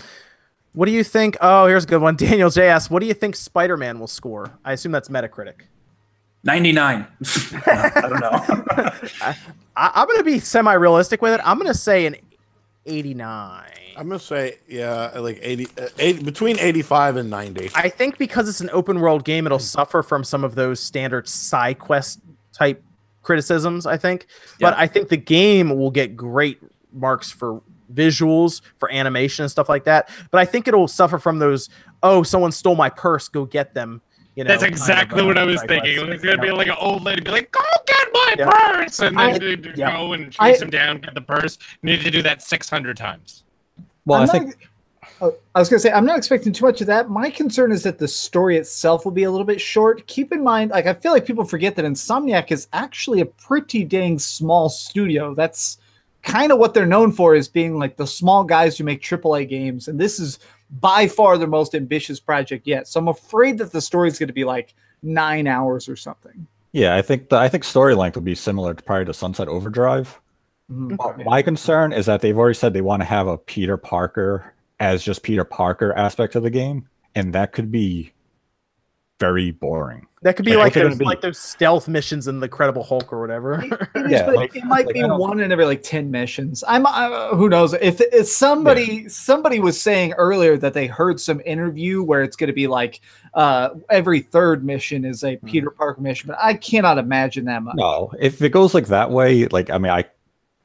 what 0.74 0.86
do 0.86 0.92
you 0.92 1.04
think? 1.04 1.38
Oh, 1.42 1.68
here's 1.68 1.84
a 1.86 1.88
good 1.88 2.02
one. 2.02 2.16
Daniel 2.18 2.50
J 2.50 2.68
asks, 2.70 2.90
"What 2.90 3.00
do 3.00 3.06
you 3.08 3.14
think 3.14 3.36
Spider-Man 3.36 4.00
will 4.00 4.08
score?" 4.08 4.58
I 4.64 4.74
assume 4.74 4.92
that's 4.92 5.10
Metacritic. 5.10 5.62
99. 6.44 7.08
No, 7.54 7.62
I 7.68 8.02
don't 8.02 8.20
know. 8.20 8.92
I, 9.22 9.36
I'm 9.78 10.08
going 10.08 10.18
to 10.18 10.26
be 10.26 10.40
semi-realistic 10.40 11.22
with 11.22 11.34
it. 11.34 11.40
I'm 11.46 11.58
going 11.58 11.72
to 11.72 11.78
say 11.78 12.06
an 12.06 12.18
89. 12.86 13.64
I'm 13.96 14.08
gonna 14.08 14.20
say 14.20 14.58
yeah, 14.68 15.12
like 15.20 15.40
80, 15.42 15.68
uh, 15.80 15.88
80 16.00 16.24
between 16.24 16.60
85 16.60 17.18
and 17.18 17.30
90. 17.30 17.70
I 17.76 17.90
think 17.90 18.18
because 18.18 18.50
it's 18.50 18.60
an 18.60 18.72
open 18.74 19.00
world 19.00 19.24
game, 19.24 19.46
it'll 19.46 19.60
suffer 19.60 20.02
from 20.02 20.24
some 20.24 20.44
of 20.44 20.56
those 20.56 20.80
standard 20.80 21.28
side 21.28 21.78
quest 21.78 22.20
type 22.54 22.82
criticisms. 23.22 23.86
I 23.86 23.98
think, 23.98 24.28
but 24.60 24.74
I 24.78 24.88
think 24.88 25.10
the 25.10 25.18
game 25.18 25.78
will 25.78 25.92
get 25.92 26.16
great 26.16 26.60
marks 26.94 27.32
for 27.32 27.62
visuals, 27.94 28.62
for 28.78 28.92
animation 28.92 29.44
and 29.44 29.52
stuff 29.52 29.70
like 29.70 29.84
that. 29.86 30.10
But 30.32 30.40
I 30.40 30.46
think 30.46 30.68
it'll 30.68 30.88
suffer 30.88 31.20
from 31.20 31.40
those. 31.40 31.70
Oh, 32.02 32.24
someone 32.24 32.52
stole 32.52 32.76
my 32.76 32.90
purse. 32.90 33.28
Go 33.28 33.46
get 33.46 33.74
them. 33.74 34.02
You 34.36 34.44
know, 34.44 34.48
That's 34.48 34.64
kind 34.64 34.74
of, 34.74 34.80
exactly 34.80 35.22
uh, 35.22 35.26
what 35.28 35.38
I 35.38 35.44
was 35.44 35.60
side 35.60 35.70
thinking. 35.70 36.10
It's 36.12 36.24
gonna 36.24 36.42
be 36.42 36.50
like 36.52 36.66
an 36.68 36.76
old 36.80 37.04
lady 37.04 37.22
be 37.22 37.30
like, 37.30 37.52
"Go 37.52 37.62
get 37.86 38.08
my 38.14 38.36
Yeah. 38.40 38.50
purse," 38.50 39.00
and 39.00 39.16
then 39.18 39.40
they 39.40 39.56
they 39.56 39.74
yeah. 39.76 39.92
go 39.96 40.14
and 40.14 40.36
I- 40.40 40.52
chase 40.52 40.62
him 40.62 40.72
down, 40.72 40.98
get 41.02 41.14
the 41.14 41.22
purse. 41.22 41.60
You 41.84 41.92
need 41.92 42.02
to 42.02 42.10
do 42.10 42.24
that 42.24 42.42
six 42.42 42.68
hundred 42.68 42.98
times. 42.98 43.44
Well, 44.06 44.22
I'm 44.22 44.24
I 44.24 44.26
not- 44.26 44.32
think 44.34 44.70
oh, 45.22 45.36
I 45.56 45.60
was 45.60 45.70
going 45.70 45.78
to 45.78 45.82
say, 45.82 45.92
I'm 45.92 46.06
not 46.06 46.18
expecting 46.18 46.54
too 46.54 46.66
much 46.66 46.82
of 46.82 46.88
that. 46.88 47.10
My 47.10 47.30
concern 47.30 47.72
is 47.72 47.84
that 47.84 47.98
the 48.00 48.08
story 48.08 48.58
itself 48.58 49.06
will 49.06 49.12
be 49.12 49.24
a 49.24 49.32
little 49.32 49.46
bit 49.46 49.62
short. 49.62 50.06
Keep 50.08 50.32
in 50.34 50.44
mind, 50.44 50.72
like, 50.72 50.86
I 50.86 50.94
feel 50.94 51.12
like 51.12 51.26
people 51.26 51.46
forget 51.46 51.76
that 51.76 51.86
Insomniac 51.86 52.52
is 52.52 52.68
actually 52.74 53.22
a 53.22 53.26
pretty 53.26 53.84
dang 53.84 54.20
small 54.20 54.70
studio. 54.70 55.34
That's 55.34 55.78
kind 56.24 56.52
of 56.52 56.58
what 56.60 56.74
they're 56.74 56.86
known 56.86 57.12
for, 57.12 57.36
is 57.36 57.48
being 57.48 57.78
like 57.78 57.98
the 57.98 58.08
small 58.08 58.44
guys 58.44 58.78
who 58.78 58.84
make 58.84 59.02
AAA 59.02 59.50
games. 59.50 59.88
And 59.88 60.00
this 60.00 60.20
is 60.20 60.40
by 60.80 61.08
far 61.08 61.38
their 61.38 61.48
most 61.48 61.76
ambitious 61.76 62.20
project 62.20 62.66
yet. 62.66 62.88
So 62.88 63.00
I'm 63.00 63.08
afraid 63.10 63.58
that 63.60 63.72
the 63.72 63.82
story 63.82 64.08
is 64.08 64.18
going 64.18 64.28
to 64.28 64.34
be 64.34 64.46
like 64.46 64.74
nine 65.04 65.48
hours 65.48 65.88
or 65.90 65.96
something. 65.96 66.48
yeah, 66.72 66.96
I 66.96 67.02
think 67.02 67.30
the, 67.30 67.38
I 67.38 67.50
think 67.50 67.64
story 67.64 67.94
length 67.94 68.16
will 68.16 68.24
be 68.24 68.36
similar 68.36 68.74
to 68.74 68.82
probably 68.82 69.06
to 69.06 69.14
Sunset 69.14 69.48
Overdrive. 69.48 70.20
Mhm. 70.72 70.96
But 70.98 71.26
My 71.26 71.42
concern 71.42 71.92
is 71.92 72.06
that 72.06 72.22
they've 72.22 72.38
already 72.38 72.56
said 72.56 72.74
they 72.74 72.82
want 72.82 73.02
to 73.02 73.06
have 73.06 73.28
a 73.28 73.38
Peter 73.38 73.76
Parker 73.76 74.53
as 74.80 75.04
just 75.04 75.24
Peter 75.24 75.44
Parker 75.44 75.94
aspect 75.94 76.36
of 76.36 76.44
the 76.44 76.50
game, 76.50 76.88
and 77.16 77.34
that 77.34 77.52
could 77.54 77.72
be 77.72 78.12
very 79.20 79.52
boring. 79.52 80.06
That 80.24 80.36
could 80.38 80.46
be 80.46 80.56
Like, 80.56 80.76
like 80.76 80.84
what's 80.86 80.90
those, 80.96 80.98
be? 81.00 81.06
like 81.06 81.22
those 81.22 81.38
stealth 81.38 81.88
missions 81.88 82.28
in 82.28 82.40
the 82.40 82.48
Credible 82.48 82.84
Hulk 82.84 83.12
or 83.14 83.20
whatever. 83.22 83.62
It 83.62 83.74
is, 84.06 84.12
Yeah, 84.12 84.26
but 84.26 84.36
like- 84.36 84.56
it 84.56 84.64
might 84.64 84.86
like, 84.86 84.96
be 84.96 85.04
one 85.04 85.40
in 85.40 85.52
every 85.52 85.66
like 85.66 85.84
ten 85.84 86.10
missions. 86.12 86.64
I'm 86.68 86.86
uh, 86.86 87.36
who 87.36 87.48
knows 87.50 87.74
if, 87.74 88.00
if 88.02 88.28
somebody 88.28 89.08
somebody 89.10 89.60
was 89.60 89.80
saying 89.80 90.14
earlier 90.14 90.58
that 90.58 90.74
they 90.74 90.88
heard 90.88 91.20
some 91.22 91.42
interview 91.46 92.04
where 92.04 92.22
it's 92.24 92.36
going 92.36 92.48
to 92.48 92.54
be 92.54 92.68
like 92.68 93.02
uh, 93.34 93.70
every 93.90 94.22
third 94.22 94.64
mission 94.66 95.04
is 95.06 95.24
a 95.24 95.36
Peter 95.38 95.70
Parker 95.70 96.02
mission, 96.02 96.28
but 96.28 96.38
I 96.42 96.54
cannot 96.56 96.98
imagine 96.98 97.46
that 97.46 97.62
much. 97.64 97.76
No, 97.76 98.12
if 98.20 98.42
it 98.42 98.50
goes 98.50 98.74
like 98.74 98.88
that 98.88 99.12
way, 99.12 99.46
like 99.48 99.70
I 99.70 99.78
mean, 99.78 99.92
I 99.92 100.06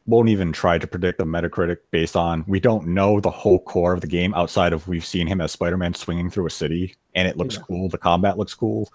won't 0.08 0.30
even 0.30 0.52
try 0.52 0.78
to 0.78 0.86
predict 0.86 1.18
the 1.18 1.24
Metacritic 1.24 1.76
based 1.90 2.16
on 2.16 2.42
we 2.48 2.58
don't 2.58 2.86
know 2.86 3.20
the 3.20 3.30
whole 3.30 3.60
core 3.60 3.92
of 3.92 4.00
the 4.00 4.06
game 4.06 4.32
outside 4.34 4.72
of 4.72 4.88
we've 4.88 5.04
seen 5.04 5.26
him 5.26 5.40
as 5.40 5.52
Spider-Man 5.52 5.92
swinging 5.92 6.30
through 6.30 6.46
a 6.46 6.50
city 6.50 6.96
and 7.14 7.28
it 7.28 7.36
looks 7.36 7.56
Yeah. 7.56 7.62
cool, 7.66 7.88
the 7.90 7.98
combat 7.98 8.38
looks 8.38 8.54
cool. 8.54 8.90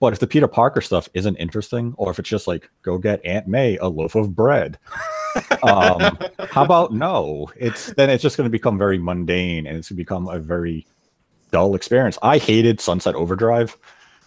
But 0.00 0.12
if 0.12 0.18
the 0.18 0.26
Peter 0.26 0.48
Parker 0.48 0.80
stuff 0.82 1.08
isn't 1.14 1.36
interesting, 1.36 1.94
or 1.96 2.10
if 2.10 2.18
it's 2.18 2.28
just 2.28 2.46
like 2.46 2.68
go 2.82 2.98
get 2.98 3.24
Aunt 3.24 3.46
May 3.46 3.78
a 3.78 3.86
loaf 3.86 4.14
of 4.16 4.34
bread, 4.34 4.78
um, 5.62 6.18
how 6.50 6.64
about 6.64 6.92
no? 6.92 7.50
It's 7.56 7.92
then 7.94 8.10
it's 8.10 8.22
just 8.22 8.36
going 8.36 8.46
to 8.46 8.50
become 8.50 8.76
very 8.76 8.98
mundane 8.98 9.66
and 9.66 9.76
it's 9.78 9.88
going 9.88 9.96
to 9.96 10.02
become 10.02 10.28
a 10.28 10.38
very 10.38 10.84
dull 11.52 11.74
experience. 11.76 12.18
I 12.22 12.38
hated 12.38 12.80
Sunset 12.80 13.14
Overdrive, 13.14 13.76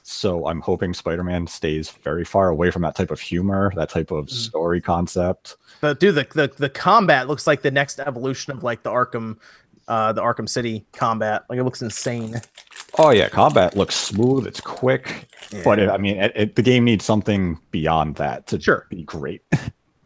so 0.04 0.48
I'm 0.48 0.62
hoping 0.62 0.94
Spider-Man 0.94 1.48
stays 1.48 1.90
very 1.90 2.26
far 2.26 2.50
away 2.50 2.72
from 2.72 2.82
that 2.84 2.96
type 2.96 3.12
of 3.12 3.20
humor, 3.20 3.72
that 3.76 3.90
type 3.90 4.12
of 4.12 4.30
story 4.30 4.82
concept. 4.82 5.58
But 5.82 6.00
dude, 6.00 6.16
the, 6.16 6.28
the 6.34 6.52
the 6.58 6.70
combat 6.70 7.28
looks 7.28 7.48
like 7.48 7.62
the 7.62 7.72
next 7.72 8.00
evolution 8.00 8.52
of 8.54 8.64
like 8.64 8.84
the 8.84 8.90
Arkham, 8.90 9.38
uh, 9.88 10.14
the 10.14 10.22
Arkham 10.22 10.48
City 10.50 10.86
combat. 10.94 11.44
Like 11.50 11.60
it 11.60 11.64
looks 11.64 11.82
insane. 11.82 12.42
Oh 12.98 13.12
yeah, 13.12 13.30
combat 13.30 13.78
looks 13.78 13.96
smooth, 13.96 14.48
it's 14.48 14.60
quick, 14.60 15.28
but 15.64 15.78
it, 15.80 15.90
I 15.90 15.98
mean, 15.98 16.18
it, 16.18 16.32
it, 16.36 16.56
the 16.56 16.62
game 16.64 16.84
needs 16.86 17.06
something 17.06 17.60
beyond 17.72 18.16
that 18.16 18.48
to 18.48 18.60
Sure. 18.60 18.88
be 18.90 19.04
great. 19.04 19.44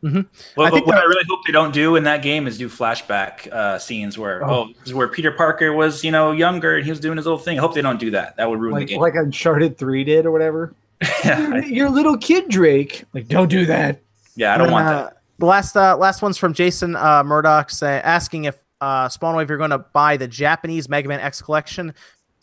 Well, 0.04 0.68
I 0.68 0.70
think 0.70 0.86
what 0.86 0.96
that- 0.96 1.04
I 1.04 1.06
really 1.06 1.24
hope 1.30 1.40
they 1.46 1.54
don't 1.54 1.74
do 1.74 1.96
in 1.96 2.04
that 2.04 2.22
game 2.22 2.46
is 2.48 2.58
do 2.58 2.68
flashback 2.70 3.48
uh, 3.52 3.80
scenes 3.80 4.18
where 4.18 4.44
Oh. 4.44 4.50
oh, 4.54 4.68
this 4.80 4.88
is 4.90 4.94
where 4.94 5.08
Peter 5.08 5.32
Parker 5.32 5.72
was, 5.74 6.04
you 6.04 6.12
know, 6.12 6.32
younger 6.32 6.76
and 6.76 6.84
he 6.84 6.92
was 6.92 7.00
doing 7.00 7.18
his 7.18 7.26
little 7.26 7.40
thing. 7.40 7.58
I 7.58 7.62
hope 7.62 7.74
they 7.74 7.82
don't 7.82 8.00
do 8.00 8.12
that. 8.12 8.36
That 8.38 8.50
would 8.50 8.60
ruin 8.60 8.74
Like 8.74 8.88
the 8.88 8.94
game. 8.94 9.02
like 9.02 9.16
Uncharted 9.16 9.78
Three 9.78 10.04
did 10.04 10.26
or 10.26 10.32
whatever. 10.32 10.74
yeah, 11.24 11.48
Your, 11.56 11.64
your 11.66 11.90
little 11.90 12.18
kid 12.18 12.50
Drake, 12.50 13.06
like 13.14 13.28
don't 13.28 13.50
do 13.50 13.66
that. 13.66 14.00
yeah, 14.36 14.54
I 14.54 14.58
don't 14.58 14.72
want 14.72 14.88
Uh, 14.88 14.92
that. 15.06 15.18
The 15.40 15.46
last 15.46 15.76
uh, 15.76 15.98
last 15.98 16.22
one's 16.22 16.38
from 16.38 16.54
Jason 16.54 16.96
uh, 16.96 17.24
Murdoch 17.24 17.70
say, 17.70 18.00
asking 18.04 18.46
if 18.46 18.56
uh, 18.82 19.08
Spawnwave 19.08 19.48
you're 19.50 19.58
going 19.58 19.70
to 19.72 19.78
buy 19.80 20.18
the 20.18 20.28
Japanese 20.28 20.88
Mega 20.90 21.08
Man 21.08 21.20
X 21.22 21.42
collection 21.42 21.94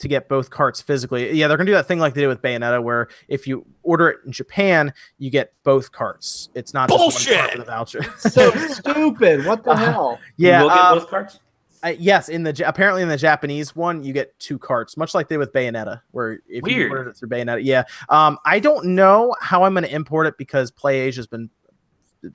to 0.01 0.09
get 0.09 0.29
both 0.29 0.51
carts 0.51 0.81
physically. 0.81 1.33
Yeah, 1.33 1.47
they're 1.49 1.57
going 1.57 1.67
to 1.67 1.71
do 1.73 1.77
that 1.77 1.87
thing 1.87 1.99
like 2.01 2.15
they 2.15 2.23
did 2.23 2.27
with 2.29 2.43
Bayonetta, 2.43 2.83
where 2.83 3.09
if 3.29 3.47
you 3.47 3.65
order 3.83 4.09
it 4.09 4.19
in 4.27 4.33
Japan, 4.33 4.93
you 5.19 5.31
get 5.31 5.53
both 5.63 5.93
carts. 5.93 6.49
It's 6.55 6.75
not 6.75 6.89
just 6.91 6.99
one 7.01 7.11
cart 7.11 7.53
Bullshit! 7.53 7.59
with 7.59 7.69
a 7.69 7.71
voucher. 7.71 8.03
So 8.19 8.51
stupid. 8.69 9.47
What 9.47 9.63
the 9.65 9.71
Uh, 9.71 9.77
hell? 9.77 10.19
yeah, 10.37 10.59
you 10.59 10.65
will 10.65 10.71
get 10.71 10.79
uh, 10.79 10.95
both 10.97 11.09
carts. 11.09 11.41
I- 11.83 11.97
yes, 11.99 12.29
in 12.29 12.43
the 12.43 12.63
apparently 12.67 13.01
in 13.03 13.09
the 13.09 13.17
Japanese 13.17 13.75
one, 13.77 14.03
you 14.03 14.13
get 14.13 14.39
two 14.39 14.59
carts, 14.59 14.97
much 14.99 15.15
like 15.15 15.29
they 15.29 15.39
with 15.39 15.53
Bayonetta, 15.53 16.03
where 16.11 16.35
if 16.49 16.67
you 16.67 16.77
Weird. 16.77 16.91
ordered 16.91 17.09
it 17.11 17.17
through 17.17 17.29
Bayonetta, 17.31 17.61
yeah. 17.65 17.85
Um, 18.11 18.39
I 18.45 18.59
don't 18.61 18.85
know 18.95 19.35
how 19.41 19.63
I'm 19.65 19.73
going 19.73 19.85
to 19.85 19.95
import 19.95 20.27
it 20.27 20.37
because 20.37 20.71
PlayAsia 20.73 21.17
has 21.17 21.27
been 21.27 21.49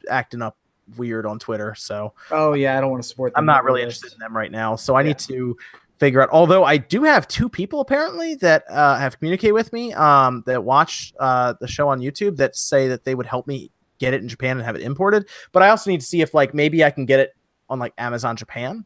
acting 0.10 0.42
up 0.42 0.58
weird 0.98 1.26
on 1.26 1.40
Twitter, 1.40 1.74
so 1.76 2.14
Oh 2.32 2.54
yeah, 2.54 2.78
I 2.78 2.82
don't 2.82 2.92
want 2.92 3.04
to 3.04 3.10
support. 3.10 3.34
Them. 3.34 3.40
I'm 3.40 3.46
not 3.46 3.64
really 3.64 3.82
the 3.82 3.88
interested 3.88 4.14
in 4.14 4.20
them 4.20 4.36
right 4.36 4.52
now. 4.52 4.76
So 4.76 4.96
I 4.96 5.04
need 5.04 5.18
to 5.20 5.56
figure 5.98 6.22
out. 6.22 6.30
Although 6.32 6.64
I 6.64 6.78
do 6.78 7.04
have 7.04 7.28
two 7.28 7.50
people 7.50 7.80
apparently 7.80 8.36
that 8.36 8.64
uh, 8.70 8.98
have 8.98 9.20
communicated 9.20 9.54
with 9.54 9.72
me 9.74 9.94
um, 9.94 10.44
that 10.46 10.64
watch 10.64 11.14
uh, 11.20 11.54
the 11.60 11.68
show 11.68 11.90
on 11.90 12.00
YouTube 12.00 12.38
that 12.38 12.56
say 12.56 12.88
that 12.88 13.04
they 13.06 13.16
would 13.16 13.26
help 13.26 13.48
me 13.48 13.72
get 14.00 14.14
it 14.14 14.22
in 14.22 14.28
Japan 14.28 14.58
and 14.58 14.66
have 14.66 14.76
it 14.76 14.82
imported. 14.82 15.28
But 15.52 15.64
I 15.64 15.70
also 15.70 15.90
need 15.90 16.02
to 16.02 16.06
see 16.06 16.22
if 16.22 16.34
like 16.34 16.54
maybe 16.54 16.84
I 16.84 16.92
can 16.92 17.06
get 17.06 17.20
it 17.20 17.36
on 17.70 17.80
like 17.80 17.94
Amazon 17.98 18.36
Japan. 18.36 18.86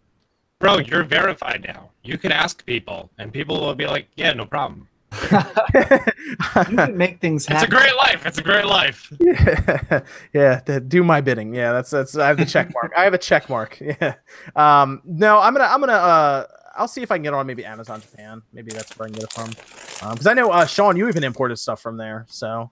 Bro, 0.60 0.80
you're 0.80 1.03
verified 1.03 1.65
now. 1.65 1.90
You 2.03 2.18
can 2.18 2.34
ask 2.34 2.65
people, 2.65 3.10
and 3.18 3.31
people 3.31 3.61
will 3.61 3.76
be 3.76 3.88
like, 3.88 4.10
"Yeah, 4.15 4.34
no 4.34 4.45
problem." 4.45 4.90
You 6.69 6.76
can 6.76 6.98
make 6.98 7.19
things 7.19 7.48
It's 7.49 7.64
a 7.64 7.68
great 7.68 7.95
life. 7.95 8.26
It's 8.26 8.38
a 8.38 8.44
great 8.44 8.65
life. 8.65 9.11
yeah, 9.19 10.02
yeah, 10.34 10.80
do 10.80 11.03
my 11.03 11.22
bidding. 11.22 11.56
Yeah, 11.56 11.72
that's 11.72 11.90
that's. 11.90 12.18
I 12.18 12.27
have 12.27 12.38
the 12.38 12.45
check 12.45 12.72
mark. 12.73 12.91
I 12.95 13.03
have 13.06 13.14
a 13.14 13.18
check 13.18 13.49
mark. 13.49 13.80
Yeah. 13.80 14.15
Um. 14.56 15.02
No, 15.06 15.40
I'm 15.40 15.53
gonna. 15.53 15.65
I'm 15.65 15.80
gonna. 15.80 15.94
Uh. 15.94 16.45
I'll 16.80 16.88
see 16.88 17.04
if 17.04 17.12
I 17.12 17.18
can 17.18 17.24
get 17.24 17.30
it 17.30 17.36
on 17.36 17.46
maybe 17.46 17.66
Amazon 17.66 18.02
Japan. 18.02 18.42
Maybe 18.54 18.72
that's 18.72 18.98
where 18.98 19.06
I 19.08 19.10
can 19.10 19.20
get 19.20 19.26
it 19.26 19.34
from. 19.34 19.50
Because 20.12 20.26
I 20.28 20.34
know 20.34 20.50
uh, 20.52 20.66
Sean, 20.66 20.96
you 20.96 21.08
even 21.10 21.24
imported 21.24 21.58
stuff 21.58 21.82
from 21.82 21.98
there, 21.98 22.26
so 22.30 22.72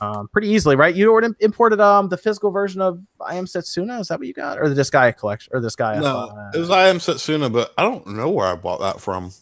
um, 0.00 0.28
pretty 0.28 0.48
easily, 0.48 0.74
right? 0.74 0.94
You 0.94 1.10
already 1.12 1.28
imported 1.40 1.80
um 1.80 2.08
the 2.08 2.16
physical 2.16 2.50
version 2.50 2.80
of 2.80 3.00
I 3.20 3.36
Am 3.36 3.44
Setsuna. 3.44 4.00
Is 4.00 4.08
that 4.08 4.18
what 4.18 4.26
you 4.26 4.32
got, 4.34 4.58
or 4.58 4.68
the 4.68 4.80
Disgaea 4.80 5.16
collection, 5.16 5.52
or 5.54 5.60
this 5.60 5.76
guy? 5.76 6.00
No, 6.00 6.50
it 6.54 6.58
was 6.58 6.70
I 6.70 6.88
am 6.88 6.98
Setsuna, 6.98 7.52
but 7.52 7.72
I 7.76 7.82
don't 7.82 8.06
know 8.06 8.30
where 8.30 8.46
I 8.46 8.56
bought 8.56 8.80
that 8.80 9.00
from. 9.00 9.32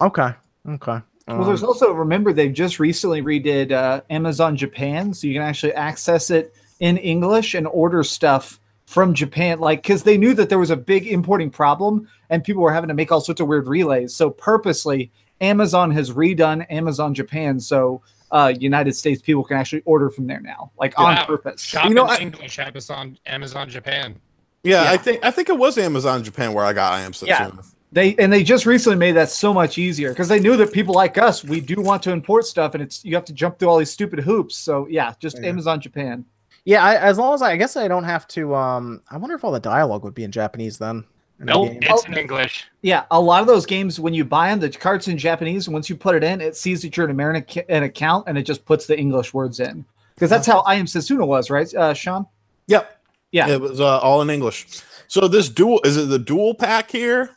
okay. 0.00 0.32
Okay. 0.68 1.00
Well, 1.26 1.44
there's 1.44 1.62
Um, 1.62 1.68
also 1.68 1.92
remember 1.92 2.32
they've 2.32 2.52
just 2.52 2.78
recently 2.80 3.20
redid 3.22 3.72
uh, 3.72 4.00
Amazon 4.10 4.56
Japan, 4.56 5.12
so 5.12 5.26
you 5.26 5.34
can 5.34 5.42
actually 5.42 5.74
access 5.74 6.30
it 6.30 6.54
in 6.80 6.96
English 6.98 7.54
and 7.54 7.66
order 7.66 8.02
stuff 8.02 8.60
from 8.92 9.14
Japan. 9.14 9.58
Like 9.58 9.82
because 9.82 10.02
they 10.02 10.18
knew 10.18 10.34
that 10.34 10.48
there 10.48 10.58
was 10.58 10.70
a 10.70 10.76
big 10.76 11.06
importing 11.06 11.50
problem 11.50 12.08
and 12.30 12.44
people 12.44 12.62
were 12.62 12.72
having 12.72 12.88
to 12.88 12.94
make 12.94 13.10
all 13.10 13.20
sorts 13.20 13.40
of 13.40 13.48
weird 13.48 13.66
relays. 13.66 14.14
So 14.14 14.30
purposely, 14.30 15.10
Amazon 15.40 15.90
has 15.90 16.10
redone 16.12 16.64
Amazon 16.70 17.14
Japan, 17.14 17.58
so 17.58 18.02
uh, 18.30 18.52
United 18.58 18.94
States 18.94 19.20
people 19.20 19.42
can 19.44 19.56
actually 19.56 19.82
order 19.84 20.08
from 20.08 20.26
there 20.26 20.40
now, 20.40 20.70
like 20.78 20.98
on 20.98 21.16
purpose. 21.26 21.60
Shop 21.62 21.88
You 21.88 21.94
know, 21.94 22.04
in 22.04 22.10
I- 22.10 22.16
English, 22.18 22.58
Amazon, 22.58 23.18
Amazon 23.26 23.68
Japan. 23.68 24.14
Yeah, 24.62 24.84
Yeah. 24.84 24.92
I 24.92 24.96
think 24.98 25.24
I 25.24 25.30
think 25.30 25.48
it 25.48 25.58
was 25.58 25.76
Amazon 25.78 26.22
Japan 26.22 26.52
where 26.52 26.64
I 26.64 26.72
got 26.72 26.92
I 26.92 27.00
am 27.00 27.12
Setsuna. 27.12 27.26
Yeah. 27.26 27.50
They 27.94 28.14
and 28.16 28.32
they 28.32 28.42
just 28.42 28.64
recently 28.64 28.96
made 28.96 29.12
that 29.12 29.28
so 29.30 29.52
much 29.52 29.76
easier 29.76 30.10
because 30.10 30.28
they 30.28 30.40
knew 30.40 30.56
that 30.56 30.72
people 30.72 30.94
like 30.94 31.18
us, 31.18 31.44
we 31.44 31.60
do 31.60 31.80
want 31.82 32.02
to 32.04 32.10
import 32.12 32.46
stuff, 32.46 32.72
and 32.74 32.82
it's 32.82 33.04
you 33.04 33.14
have 33.16 33.24
to 33.26 33.32
jump 33.34 33.58
through 33.58 33.68
all 33.68 33.78
these 33.78 33.90
stupid 33.90 34.20
hoops. 34.20 34.56
So 34.56 34.86
yeah, 34.88 35.12
just 35.18 35.38
Yeah. 35.40 35.48
Amazon 35.48 35.80
Japan. 35.80 36.24
Yeah. 36.64 36.84
I, 36.84 36.96
as 36.96 37.18
long 37.18 37.34
as 37.34 37.42
I, 37.42 37.52
I 37.52 37.56
guess 37.56 37.76
I 37.76 37.88
don't 37.88 38.04
have 38.04 38.26
to. 38.28 38.54
Um. 38.54 39.02
I 39.10 39.16
wonder 39.16 39.34
if 39.36 39.44
all 39.44 39.52
the 39.52 39.60
dialogue 39.60 40.04
would 40.04 40.14
be 40.14 40.24
in 40.24 40.32
Japanese 40.32 40.78
then. 40.78 41.04
in 41.40 41.46
the 41.46 41.52
Nope, 41.52 41.70
game? 41.70 41.80
it's 41.82 42.04
in 42.06 42.16
English. 42.16 42.66
Yeah, 42.82 43.04
a 43.10 43.20
lot 43.20 43.40
of 43.40 43.46
those 43.46 43.66
games 43.66 43.98
when 43.98 44.14
you 44.14 44.24
buy 44.24 44.50
them, 44.50 44.60
the 44.60 44.70
cards 44.70 45.08
in 45.08 45.18
Japanese. 45.18 45.66
And 45.66 45.74
once 45.74 45.90
you 45.90 45.96
put 45.96 46.14
it 46.14 46.24
in, 46.24 46.40
it 46.40 46.56
sees 46.56 46.82
that 46.82 46.96
you're 46.96 47.06
an 47.06 47.10
American 47.10 47.64
an 47.68 47.82
account, 47.82 48.28
and 48.28 48.38
it 48.38 48.42
just 48.42 48.64
puts 48.64 48.86
the 48.86 48.98
English 48.98 49.34
words 49.34 49.60
in. 49.60 49.84
Because 50.14 50.30
that's 50.30 50.46
how 50.46 50.60
I 50.60 50.74
am 50.76 50.86
Setsuna 50.86 51.26
was, 51.26 51.50
right, 51.50 51.72
uh, 51.74 51.94
Sean? 51.94 52.26
Yep. 52.68 53.00
Yeah. 53.32 53.48
It 53.48 53.60
was 53.60 53.80
uh, 53.80 53.98
all 53.98 54.20
in 54.22 54.30
English. 54.30 54.66
So 55.08 55.26
this 55.26 55.48
dual 55.48 55.80
is 55.84 55.96
it 55.96 56.08
the 56.10 56.18
dual 56.18 56.54
pack 56.54 56.90
here? 56.90 57.36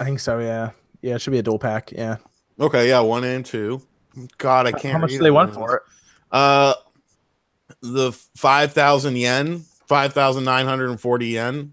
I 0.00 0.04
think 0.04 0.18
so. 0.20 0.38
Yeah, 0.38 0.70
yeah. 1.02 1.14
It 1.14 1.20
should 1.20 1.30
be 1.30 1.38
a 1.38 1.42
dual 1.42 1.58
pack. 1.58 1.92
Yeah. 1.92 2.16
Okay, 2.58 2.88
yeah, 2.88 3.00
one 3.00 3.22
and 3.22 3.44
two. 3.44 3.82
God, 4.38 4.66
I 4.66 4.72
can't. 4.72 4.94
How 4.94 4.98
much 4.98 5.10
read 5.10 5.18
do 5.18 5.24
they 5.24 5.30
want 5.30 5.54
for 5.54 5.76
it? 5.76 5.82
Uh, 6.32 6.74
the 7.92 8.12
five 8.36 8.72
thousand 8.72 9.16
yen, 9.16 9.64
five 9.86 10.12
thousand 10.12 10.44
nine 10.44 10.66
hundred 10.66 10.90
and 10.90 11.00
forty 11.00 11.28
yen. 11.28 11.72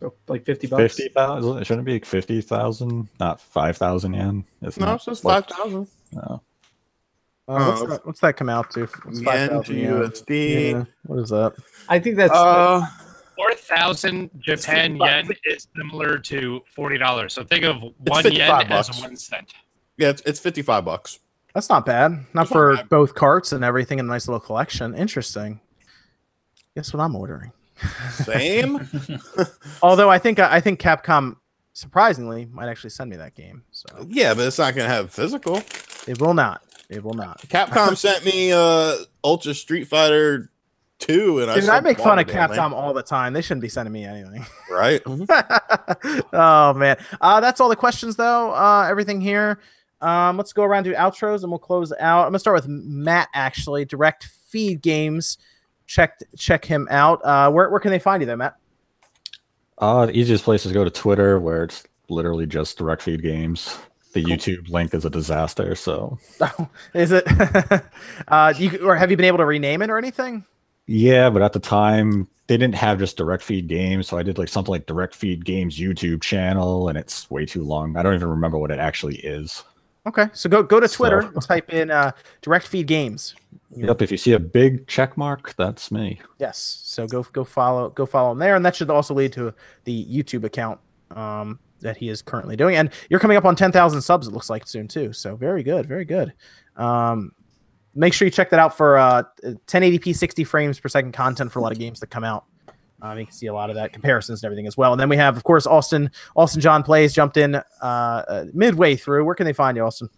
So, 0.00 0.14
like 0.28 0.44
fifty 0.44 0.66
bucks. 0.66 0.94
Fifty 0.94 1.08
thousand? 1.08 1.64
Shouldn't 1.64 1.84
be 1.86 1.98
fifty 2.00 2.40
thousand, 2.40 3.08
not 3.18 3.40
five 3.40 3.76
thousand 3.76 4.14
yen. 4.14 4.44
It's 4.62 4.78
No, 4.78 4.86
not 4.86 4.94
it's 4.96 5.04
just 5.04 5.22
five 5.22 5.46
thousand 5.46 5.88
no. 6.12 6.42
Uh, 7.48 7.64
what's, 7.66 7.80
Oh. 7.82 7.86
that, 7.86 8.06
what's 8.06 8.20
that 8.20 8.36
come 8.36 8.48
out 8.48 8.70
to? 8.72 8.84
It's 8.84 9.20
yen 9.20 9.62
to 9.64 9.74
yen. 9.74 9.92
USD. 9.94 10.70
Yeah. 10.70 10.84
What 11.06 11.18
is 11.18 11.30
that? 11.30 11.54
I 11.88 11.98
think 11.98 12.16
that's 12.16 12.32
Uh, 12.32 12.86
Four 13.36 13.54
thousand 13.54 14.30
Japan 14.38 14.96
yen 14.96 15.28
is 15.46 15.66
similar 15.76 16.18
to 16.18 16.60
forty 16.74 16.98
dollars. 16.98 17.32
So 17.32 17.42
think 17.44 17.64
of 17.64 17.82
one 17.82 18.22
55 18.22 18.62
yen 18.62 18.72
as 18.72 19.00
one 19.00 19.16
cent. 19.16 19.52
yeah, 19.96 20.10
it's, 20.10 20.22
it's 20.26 20.38
fifty 20.40 20.62
five 20.62 20.84
bucks. 20.84 21.18
That's 21.54 21.68
not 21.68 21.84
bad. 21.84 22.12
Not 22.12 22.18
That's 22.18 22.34
not 22.34 22.48
for 22.48 22.76
bad. 22.76 22.88
both 22.88 23.14
carts 23.14 23.52
and 23.52 23.64
everything 23.64 23.98
in 23.98 24.06
a 24.06 24.08
nice 24.08 24.28
little 24.28 24.40
collection. 24.40 24.94
Interesting. 24.94 25.60
Guess 26.76 26.92
what 26.94 27.02
I'm 27.02 27.16
ordering? 27.16 27.52
Same. 28.12 28.88
Although 29.82 30.10
I 30.10 30.18
think 30.18 30.38
I 30.38 30.60
think 30.60 30.80
Capcom 30.80 31.36
surprisingly 31.72 32.46
might 32.46 32.68
actually 32.68 32.90
send 32.90 33.10
me 33.10 33.16
that 33.16 33.34
game. 33.34 33.64
So 33.72 33.86
yeah, 34.08 34.34
but 34.34 34.46
it's 34.46 34.58
not 34.58 34.74
gonna 34.74 34.88
have 34.88 35.10
physical. 35.12 35.62
it 36.06 36.20
will 36.20 36.34
not. 36.34 36.62
It 36.88 37.02
will 37.02 37.14
not. 37.14 37.40
Capcom 37.48 37.96
sent 37.96 38.24
me 38.24 38.52
uh 38.52 38.96
Ultra 39.24 39.54
Street 39.54 39.84
Fighter 39.84 40.50
two, 40.98 41.40
and 41.40 41.50
I 41.50 41.54
Dude, 41.54 41.64
I 41.64 41.66
still 41.66 41.82
make 41.82 41.98
fun 41.98 42.18
of 42.18 42.26
the 42.26 42.32
damn 42.32 42.50
Capcom 42.50 42.72
all 42.72 42.92
the 42.92 43.02
time. 43.02 43.32
They 43.32 43.42
shouldn't 43.42 43.62
be 43.62 43.68
sending 43.68 43.92
me 43.92 44.04
anything. 44.04 44.44
right? 44.70 45.00
oh 46.32 46.74
man, 46.74 46.96
uh, 47.20 47.40
that's 47.40 47.60
all 47.60 47.68
the 47.68 47.76
questions 47.76 48.16
though. 48.16 48.54
Uh, 48.54 48.86
everything 48.88 49.20
here. 49.20 49.58
Um, 50.00 50.36
let's 50.36 50.52
go 50.52 50.62
around 50.62 50.84
to 50.84 50.92
outros 50.92 51.42
and 51.42 51.50
we'll 51.50 51.58
close 51.58 51.92
out. 52.00 52.24
I'm 52.24 52.30
gonna 52.30 52.38
start 52.38 52.56
with 52.56 52.68
Matt. 52.68 53.28
Actually, 53.34 53.84
Direct 53.84 54.24
Feed 54.24 54.82
Games. 54.82 55.38
Check 55.86 56.18
check 56.36 56.64
him 56.64 56.86
out. 56.90 57.20
Uh, 57.24 57.50
where 57.50 57.68
where 57.70 57.80
can 57.80 57.90
they 57.90 57.98
find 57.98 58.22
you 58.22 58.26
there, 58.26 58.36
Matt? 58.36 58.56
Uh, 59.78 60.06
the 60.06 60.16
easiest 60.16 60.44
place 60.44 60.64
is 60.64 60.72
to 60.72 60.74
go 60.74 60.84
to 60.84 60.90
Twitter, 60.90 61.40
where 61.40 61.64
it's 61.64 61.84
literally 62.08 62.46
just 62.46 62.78
direct 62.78 63.02
feed 63.02 63.22
games. 63.22 63.78
The 64.12 64.24
YouTube 64.24 64.68
link 64.68 64.92
is 64.92 65.04
a 65.04 65.10
disaster. 65.10 65.74
So 65.74 66.18
Is 66.94 67.12
it? 67.12 67.24
uh, 68.28 68.54
you 68.56 68.86
or 68.86 68.96
have 68.96 69.10
you 69.10 69.16
been 69.16 69.26
able 69.26 69.38
to 69.38 69.46
rename 69.46 69.82
it 69.82 69.90
or 69.90 69.98
anything? 69.98 70.44
yeah, 70.86 71.30
but 71.30 71.40
at 71.40 71.52
the 71.52 71.60
time 71.60 72.26
they 72.48 72.56
didn't 72.56 72.74
have 72.74 72.98
just 72.98 73.16
direct 73.16 73.44
feed 73.44 73.68
games, 73.68 74.08
so 74.08 74.18
I 74.18 74.24
did 74.24 74.38
like 74.38 74.48
something 74.48 74.72
like 74.72 74.86
direct 74.86 75.14
feed 75.14 75.44
games 75.44 75.78
YouTube 75.78 76.20
channel, 76.20 76.88
and 76.88 76.98
it's 76.98 77.30
way 77.30 77.46
too 77.46 77.62
long. 77.62 77.96
I 77.96 78.02
don't 78.02 78.14
even 78.14 78.28
remember 78.28 78.58
what 78.58 78.72
it 78.72 78.80
actually 78.80 79.16
is. 79.18 79.62
Okay, 80.06 80.26
so 80.32 80.48
go 80.48 80.62
go 80.62 80.80
to 80.80 80.88
So- 80.88 80.96
Twitter, 80.96 81.20
and 81.20 81.42
type 81.42 81.70
in 81.72 81.90
uh, 81.90 82.12
Direct 82.42 82.66
Feed 82.66 82.86
Games. 82.86 83.34
Yep, 83.76 84.02
if 84.02 84.10
you 84.10 84.16
see 84.16 84.32
a 84.32 84.38
big 84.40 84.88
check 84.88 85.16
mark, 85.16 85.54
that's 85.54 85.92
me. 85.92 86.20
Yes. 86.40 86.80
So 86.84 87.06
go 87.06 87.22
go 87.22 87.44
follow 87.44 87.90
go 87.90 88.04
follow 88.04 88.32
him 88.32 88.38
there, 88.38 88.56
and 88.56 88.66
that 88.66 88.74
should 88.74 88.90
also 88.90 89.14
lead 89.14 89.32
to 89.34 89.54
the 89.84 90.06
YouTube 90.06 90.42
account 90.42 90.80
um, 91.12 91.60
that 91.78 91.96
he 91.96 92.08
is 92.08 92.20
currently 92.20 92.56
doing. 92.56 92.74
And 92.74 92.90
you're 93.10 93.20
coming 93.20 93.36
up 93.36 93.44
on 93.44 93.54
ten 93.54 93.70
thousand 93.70 94.02
subs. 94.02 94.26
It 94.26 94.32
looks 94.32 94.50
like 94.50 94.66
soon 94.66 94.88
too. 94.88 95.12
So 95.12 95.36
very 95.36 95.62
good, 95.62 95.86
very 95.86 96.04
good. 96.04 96.32
Um, 96.74 97.30
make 97.94 98.12
sure 98.12 98.26
you 98.26 98.32
check 98.32 98.50
that 98.50 98.58
out 98.58 98.76
for 98.76 98.98
uh, 98.98 99.22
1080p 99.44 100.16
60 100.16 100.42
frames 100.42 100.80
per 100.80 100.88
second 100.88 101.12
content 101.12 101.52
for 101.52 101.60
a 101.60 101.62
lot 101.62 101.70
of 101.70 101.78
games 101.78 102.00
that 102.00 102.08
come 102.08 102.24
out. 102.24 102.46
Um, 103.02 103.18
you 103.18 103.24
can 103.26 103.32
see 103.34 103.46
a 103.46 103.54
lot 103.54 103.70
of 103.70 103.76
that 103.76 103.92
comparisons 103.92 104.42
and 104.42 104.46
everything 104.48 104.66
as 104.66 104.76
well. 104.76 104.92
And 104.92 105.00
then 105.00 105.08
we 105.08 105.16
have, 105.16 105.36
of 105.36 105.44
course, 105.44 105.66
Austin. 105.66 106.10
Austin 106.36 106.60
John 106.60 106.82
plays 106.82 107.12
jumped 107.12 107.36
in 107.36 107.54
uh, 107.54 107.62
uh, 107.82 108.44
midway 108.52 108.96
through. 108.96 109.24
Where 109.24 109.34
can 109.34 109.46
they 109.46 109.52
find 109.52 109.76
you, 109.76 109.84
Austin? 109.84 110.08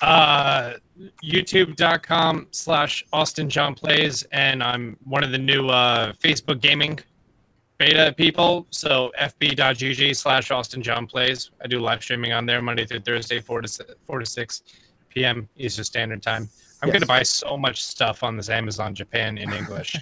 Uh, 0.00 0.74
YouTube.com 1.22 2.48
slash 2.50 3.04
Austin 3.12 3.48
John 3.48 3.74
Plays, 3.74 4.24
and 4.32 4.62
I'm 4.62 4.96
one 5.04 5.22
of 5.24 5.30
the 5.32 5.38
new 5.38 5.68
uh, 5.68 6.12
Facebook 6.14 6.60
gaming 6.60 6.98
beta 7.78 8.12
people. 8.16 8.66
So 8.70 9.12
fb.gg 9.20 10.16
slash 10.16 10.50
Austin 10.50 10.82
John 10.82 11.06
Plays. 11.06 11.50
I 11.62 11.66
do 11.68 11.80
live 11.80 12.02
streaming 12.02 12.32
on 12.32 12.46
there 12.46 12.60
Monday 12.62 12.84
through 12.86 13.00
Thursday, 13.00 13.40
four 13.40 13.60
to 13.62 13.96
four 14.04 14.18
to 14.18 14.26
six 14.26 14.62
p.m. 15.08 15.48
Eastern 15.56 15.84
Standard 15.84 16.22
Time. 16.22 16.48
I'm 16.82 16.88
Yes. 16.88 16.94
going 16.94 17.00
to 17.02 17.06
buy 17.06 17.22
so 17.22 17.56
much 17.56 17.82
stuff 17.84 18.24
on 18.24 18.36
this 18.36 18.48
Amazon 18.48 18.92
Japan 18.94 19.38
in 19.38 19.52
English. 19.52 19.96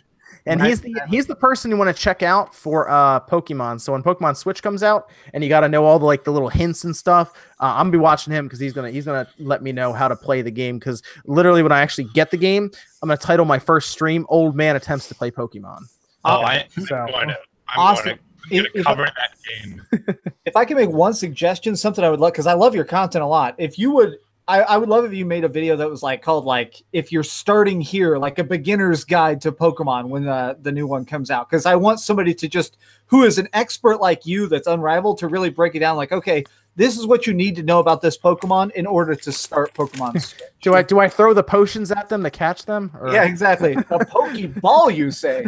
And 0.47 0.63
he's 0.63 0.81
the 0.81 0.95
he's 1.09 1.27
the 1.27 1.35
person 1.37 1.71
you 1.71 1.77
want 1.77 1.95
to 1.95 2.03
check 2.03 2.23
out 2.23 2.55
for 2.55 2.89
uh 2.89 3.21
Pokemon. 3.21 3.81
So 3.81 3.93
when 3.93 4.03
Pokemon 4.03 4.37
Switch 4.37 4.63
comes 4.63 4.83
out, 4.83 5.11
and 5.35 5.43
you 5.45 5.49
got 5.51 5.61
to 5.61 5.69
know 5.69 5.85
all 5.85 5.99
the 5.99 6.05
like 6.07 6.25
the 6.25 6.33
little 6.33 6.49
hints 6.49 6.85
and 6.85 6.97
stuff, 6.97 7.33
uh, 7.61 7.65
I'm 7.77 7.79
gonna 7.87 7.91
be 7.93 7.99
watching 7.99 8.33
him 8.33 8.47
because 8.47 8.59
he's 8.59 8.73
gonna 8.73 8.91
he's 8.91 9.05
gonna 9.05 9.29
let 9.39 9.63
me 9.63 9.73
know 9.73 9.93
how 9.93 10.09
to 10.09 10.17
play 10.17 10.43
the 10.43 10.51
game. 10.51 10.79
Because 10.79 11.03
literally, 11.27 11.63
when 11.63 11.73
I 11.73 11.81
actually 11.81 12.09
get 12.15 12.31
the 12.31 12.37
game, 12.37 12.71
I'm 13.03 13.09
gonna 13.09 13.19
title 13.19 13.45
my 13.45 13.59
first 13.59 13.91
stream 13.91 14.25
"Old 14.29 14.57
Man 14.57 14.77
Attempts 14.77 15.09
to 15.09 15.15
Play 15.15 15.31
Pokemon." 15.31 15.83
oh, 16.25 16.41
I, 16.43 16.67
I'm 16.77 16.85
So- 16.85 17.07
going 17.11 17.29
to. 17.29 17.39
I'm 17.69 17.79
Awesome. 17.79 18.05
going 18.07 18.17
to, 18.17 18.57
If- 18.57 18.67
if- 18.75 18.85
cover 18.85 19.05
that 19.05 19.31
game. 19.63 19.83
if 20.45 20.57
I 20.57 20.65
can 20.65 20.77
make 20.77 20.91
one 20.91 21.15
suggestion, 21.15 21.77
something 21.77 22.03
I 22.05 22.11
would 22.11 22.19
love 22.21 22.33
because 22.33 22.47
I 22.47 22.55
love 22.55 22.75
your 22.75 22.85
content 22.85 23.23
a 23.23 23.27
lot. 23.27 23.55
If 23.59 23.79
you 23.79 23.91
would, 23.93 24.17
I, 24.51 24.63
I 24.63 24.77
would 24.79 24.89
love 24.89 25.05
if 25.05 25.13
you 25.13 25.25
made 25.25 25.45
a 25.45 25.49
video 25.49 25.77
that 25.77 25.89
was 25.89 26.03
like 26.03 26.23
called 26.23 26.45
like 26.45 26.83
if 26.93 27.13
you're 27.13 27.23
starting 27.23 27.81
here, 27.81 28.19
like 28.19 28.41
a 28.41 28.45
beginner's 28.45 29.05
guide 29.05 29.41
to 29.43 29.53
Pokemon 29.53 30.09
when 30.09 30.25
the 30.25 30.59
the 30.61 30.73
new 30.73 30.89
one 30.89 31.05
comes 31.05 31.31
out. 31.31 31.49
Because 31.49 31.67
I 31.67 31.77
want 31.77 32.01
somebody 32.01 32.35
to 32.35 32.49
just 32.49 32.77
who 33.07 33.23
is 33.23 33.39
an 33.39 33.49
expert 33.53 34.01
like 34.01 34.27
you 34.27 34.49
that's 34.49 34.67
unrivaled 34.67 35.19
to 35.19 35.29
really 35.29 35.51
break 35.51 35.77
it 35.77 35.79
down. 35.79 35.97
Like, 35.97 36.11
okay, 36.11 36.45
this 36.75 36.99
is 36.99 37.07
what 37.07 37.29
you 37.29 37.33
need 37.33 37.55
to 37.57 37.63
know 37.63 37.79
about 37.79 38.03
this 38.03 38.19
Pokemon 38.19 38.73
in 38.73 38.87
order 38.87 39.15
to 39.15 39.31
start 39.31 39.73
Pokemon. 39.73 40.35
Do 40.63 40.75
I 40.75 40.83
do 40.83 41.01
I 41.01 41.09
throw 41.09 41.33
the 41.33 41.43
potions 41.43 41.91
at 41.91 42.11
them 42.11 42.23
to 42.23 42.31
catch 42.31 42.67
them? 42.67 42.91
Or... 43.01 43.15
yeah, 43.15 43.25
exactly. 43.25 43.73
A 43.73 43.83
Pokeball, 43.83 44.95
you 44.95 45.11
say? 45.11 45.47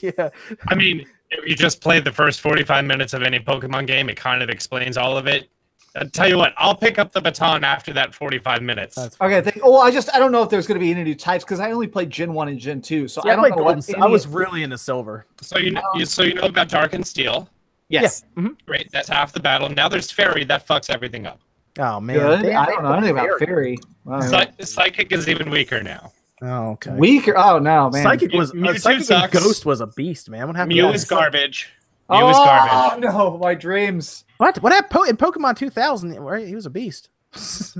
yeah. 0.00 0.28
I 0.68 0.76
mean, 0.76 1.04
if 1.30 1.44
you 1.44 1.56
just 1.56 1.80
play 1.80 1.98
the 1.98 2.12
first 2.12 2.40
45 2.40 2.84
minutes 2.84 3.14
of 3.14 3.24
any 3.24 3.40
Pokemon 3.40 3.88
game, 3.88 4.08
it 4.08 4.16
kind 4.16 4.40
of 4.40 4.48
explains 4.48 4.96
all 4.96 5.18
of 5.18 5.26
it. 5.26 5.48
I 5.96 6.04
tell 6.04 6.28
you 6.28 6.36
what, 6.36 6.52
I'll 6.56 6.74
pick 6.74 6.98
up 6.98 7.12
the 7.12 7.20
baton 7.20 7.64
after 7.64 7.92
that 7.94 8.14
45 8.14 8.62
minutes. 8.62 8.94
That's 8.96 9.16
Okay, 9.20 9.40
thank, 9.40 9.60
oh, 9.62 9.78
I 9.80 9.90
just 9.90 10.14
I 10.14 10.18
don't 10.18 10.32
know 10.32 10.42
if 10.42 10.50
there's 10.50 10.66
going 10.66 10.78
to 10.78 10.84
be 10.84 10.90
any 10.90 11.02
new 11.04 11.14
types 11.14 11.44
because 11.44 11.60
I 11.60 11.70
only 11.72 11.86
played 11.86 12.10
Gen 12.10 12.34
One 12.34 12.48
and 12.48 12.58
Gen 12.58 12.80
Two, 12.80 13.08
so 13.08 13.22
Yeah, 13.24 13.32
I 13.32 13.34
don't 13.36 13.42
played 13.42 13.50
know 13.56 13.64
Golden 13.64 13.82
what. 13.82 13.98
I 14.02 14.06
was 14.06 14.26
really 14.26 14.62
into 14.62 14.78
silver. 14.78 15.26
so 15.40 15.58
you 15.58 15.72
know, 15.72 15.82
you, 15.94 16.04
so 16.06 16.22
you 16.22 16.34
know 16.34 16.42
about 16.42 16.68
Dark 16.68 16.94
and 16.94 17.06
Steel. 17.06 17.48
yes. 17.88 18.24
Great, 18.66 18.90
that's 18.92 19.08
half 19.08 19.32
the 19.32 19.40
battle. 19.40 19.68
Now 19.68 19.88
there's 19.88 20.10
Fairy, 20.10 20.44
that 20.44 20.66
fucks 20.66 20.90
everything 20.90 21.26
up. 21.26 21.40
Oh 21.78 22.00
man, 22.00 22.18
Good. 22.18 22.42
Damn, 22.42 22.62
I 22.62 22.66
don't 22.66 22.82
know 22.82 22.92
anything 22.92 23.10
about 23.12 23.38
Fairy. 23.38 23.46
Fairy. 23.46 23.78
Wow. 24.04 24.20
Psy- 24.20 24.50
Psychic 24.60 25.12
is 25.12 25.28
even 25.28 25.48
weaker 25.50 25.82
now. 25.82 26.12
Oh 26.42 26.70
okay. 26.70 26.92
Weaker. 26.92 27.36
Oh 27.36 27.58
no, 27.58 27.90
man. 27.90 28.02
Psychic 28.02 28.32
was 28.32 28.52
Mewtwo 28.52 28.68
uh, 28.74 28.78
Psychic 28.78 28.96
and 28.98 29.06
sucks. 29.06 29.32
Ghost 29.32 29.66
was 29.66 29.80
a 29.80 29.86
beast, 29.88 30.30
man. 30.30 30.46
What 30.46 30.56
happened? 30.56 30.74
Mew 30.76 30.82
to 30.82 30.92
is 30.92 31.04
that? 31.06 31.66
Garbage. 32.08 32.24
Mew 32.24 32.26
oh 32.26 32.30
is 32.30 32.36
garbage. 32.36 33.04
no, 33.04 33.38
my 33.38 33.54
dreams. 33.54 34.24
What? 34.38 34.62
What 34.62 34.72
happened 34.72 34.90
po- 34.90 35.04
in 35.04 35.16
Pokemon 35.16 35.56
2000? 35.56 36.18
Right? 36.18 36.46
He 36.46 36.54
was 36.54 36.66
a 36.66 36.70
beast. 36.70 37.10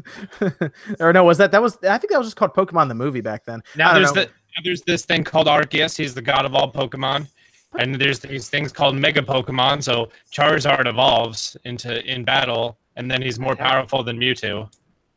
or 1.00 1.12
no, 1.12 1.24
was 1.24 1.38
that 1.38 1.52
that 1.52 1.62
was? 1.62 1.78
I 1.82 1.98
think 1.98 2.12
that 2.12 2.18
was 2.18 2.28
just 2.28 2.36
called 2.36 2.55
Pokemon 2.55 2.88
the 2.88 2.94
movie 2.94 3.22
back 3.22 3.44
then. 3.44 3.62
Now 3.76 3.94
there's 3.94 4.12
know. 4.12 4.24
the 4.24 4.30
there's 4.64 4.82
this 4.82 5.05
thing 5.05 5.24
called 5.24 5.46
Arceus. 5.46 5.96
He's 5.96 6.14
the 6.14 6.22
god 6.22 6.44
of 6.44 6.55
all 6.55 6.70
Pokemon. 6.70 7.28
And 7.78 7.94
there's 7.94 8.18
these 8.18 8.48
things 8.48 8.72
called 8.72 8.96
Mega 8.96 9.20
Pokemon. 9.20 9.82
So 9.82 10.09
Charizard 10.32 10.86
evolves 10.86 11.56
into 11.64 12.05
in 12.10 12.24
battle, 12.24 12.78
and 12.96 13.10
then 13.10 13.20
he's 13.20 13.38
more 13.38 13.56
powerful 13.56 14.02
than 14.02 14.18
Mewtwo. 14.18 14.70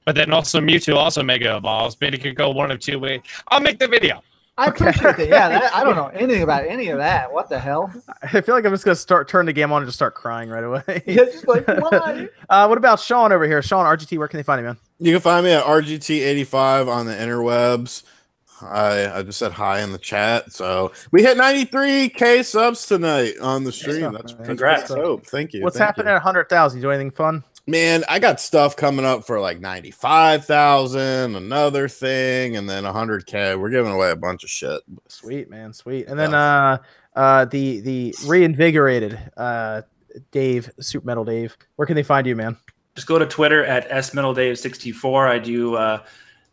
But 0.06 0.16
then 0.16 0.34
also 0.34 0.60
Mewtwo 0.60 0.96
also 0.96 1.24
Mega 1.24 1.58
evolves, 1.58 1.96
but 1.96 2.14
it 2.14 2.22
could 2.22 2.36
go 2.36 2.50
one 2.50 2.72
of 2.72 2.80
two 2.80 3.00
ways. 3.00 3.22
I'll 3.50 3.62
make 3.62 3.80
the 3.80 3.88
video. 3.88 4.22
I 4.62 4.68
appreciate 4.68 5.18
that. 5.18 5.28
Yeah, 5.28 5.50
that, 5.50 5.76
I 5.76 5.84
don't 5.84 5.96
know 5.96 6.08
anything 6.14 6.44
about 6.44 6.66
any 6.66 6.90
of 6.90 6.98
that. 6.98 7.32
What 7.32 7.50
the 7.50 7.60
hell? 7.60 7.92
I 8.22 8.42
feel 8.42 8.56
like 8.56 8.66
I'm 8.66 8.72
just 8.72 8.86
gonna 8.86 8.96
start 8.96 9.28
turn 9.28 9.46
the 9.46 9.54
game 9.54 9.72
on 9.72 9.82
and 9.82 9.88
just 9.88 9.98
start 9.98 10.16
crying 10.16 10.50
right 10.50 10.64
away. 10.64 11.04
Yeah, 11.06 11.26
just 11.26 11.48
like 11.48 11.68
why? 11.68 12.28
uh, 12.50 12.66
what 12.68 12.78
about 12.78 13.00
Sean 13.00 13.32
over 13.32 13.46
here? 13.46 13.62
Sean 13.62 13.86
RGT, 13.86 14.18
where 14.18 14.28
can 14.28 14.38
they 14.38 14.44
find 14.44 14.60
you, 14.62 14.68
man? 14.68 14.78
You 15.00 15.12
can 15.14 15.22
find 15.22 15.46
me 15.46 15.52
at 15.52 15.64
RGT85 15.64 16.88
on 16.88 17.06
the 17.06 17.14
interwebs. 17.14 18.04
I 18.64 19.12
I 19.20 19.24
just 19.24 19.40
said 19.40 19.54
hi 19.54 19.82
in 19.82 19.92
the 19.92 19.98
chat. 19.98 20.52
So 20.52 20.92
we 21.12 21.24
hit 21.24 21.36
93k 21.38 22.46
subs 22.46 22.86
tonight 22.86 23.34
on 23.42 23.64
the 23.64 23.72
stream. 23.72 24.02
stuff, 24.02 24.14
That's 24.14 24.34
man. 24.34 24.38
pretty 24.38 24.48
Congrats. 24.50 24.90
dope. 24.94 25.26
Thank 25.26 25.54
you. 25.54 25.64
What's 25.64 25.78
thank 25.78 25.88
happening 25.88 26.08
you. 26.08 26.12
at 26.12 26.24
100,000? 26.24 26.78
You 26.78 26.82
do 26.84 26.92
anything 26.92 27.10
fun? 27.12 27.44
Man, 27.68 28.04
I 28.10 28.20
got 28.20 28.40
stuff 28.40 28.76
coming 28.76 29.06
up 29.06 29.26
for 29.26 29.40
like 29.40 29.60
95,000, 29.60 31.36
another 31.36 31.88
thing, 31.88 32.58
and 32.58 32.68
then 32.70 32.84
100k. 32.84 33.60
We're 33.60 33.70
giving 33.70 33.92
away 33.92 34.12
a 34.12 34.16
bunch 34.16 34.44
of 34.44 34.50
shit. 34.50 34.82
Sweet 35.08 35.50
man, 35.50 35.72
sweet. 35.72 36.08
And 36.08 36.20
then 36.20 36.34
uh, 36.34 36.78
uh, 37.16 37.46
the 37.46 37.82
the 37.82 38.16
reinvigorated 38.26 39.20
uh, 39.38 39.84
Dave, 40.32 40.72
Super 40.80 41.06
Metal 41.06 41.24
Dave. 41.24 41.56
Where 41.76 41.86
can 41.86 41.96
they 41.96 42.04
find 42.04 42.26
you, 42.26 42.36
man? 42.36 42.58
Just 42.96 43.08
go 43.08 43.20
to 43.20 43.26
Twitter 43.26 43.64
at 43.64 43.90
smetal64. 43.90 45.30
I 45.30 45.40
do 45.40 45.76
uh, 45.76 46.04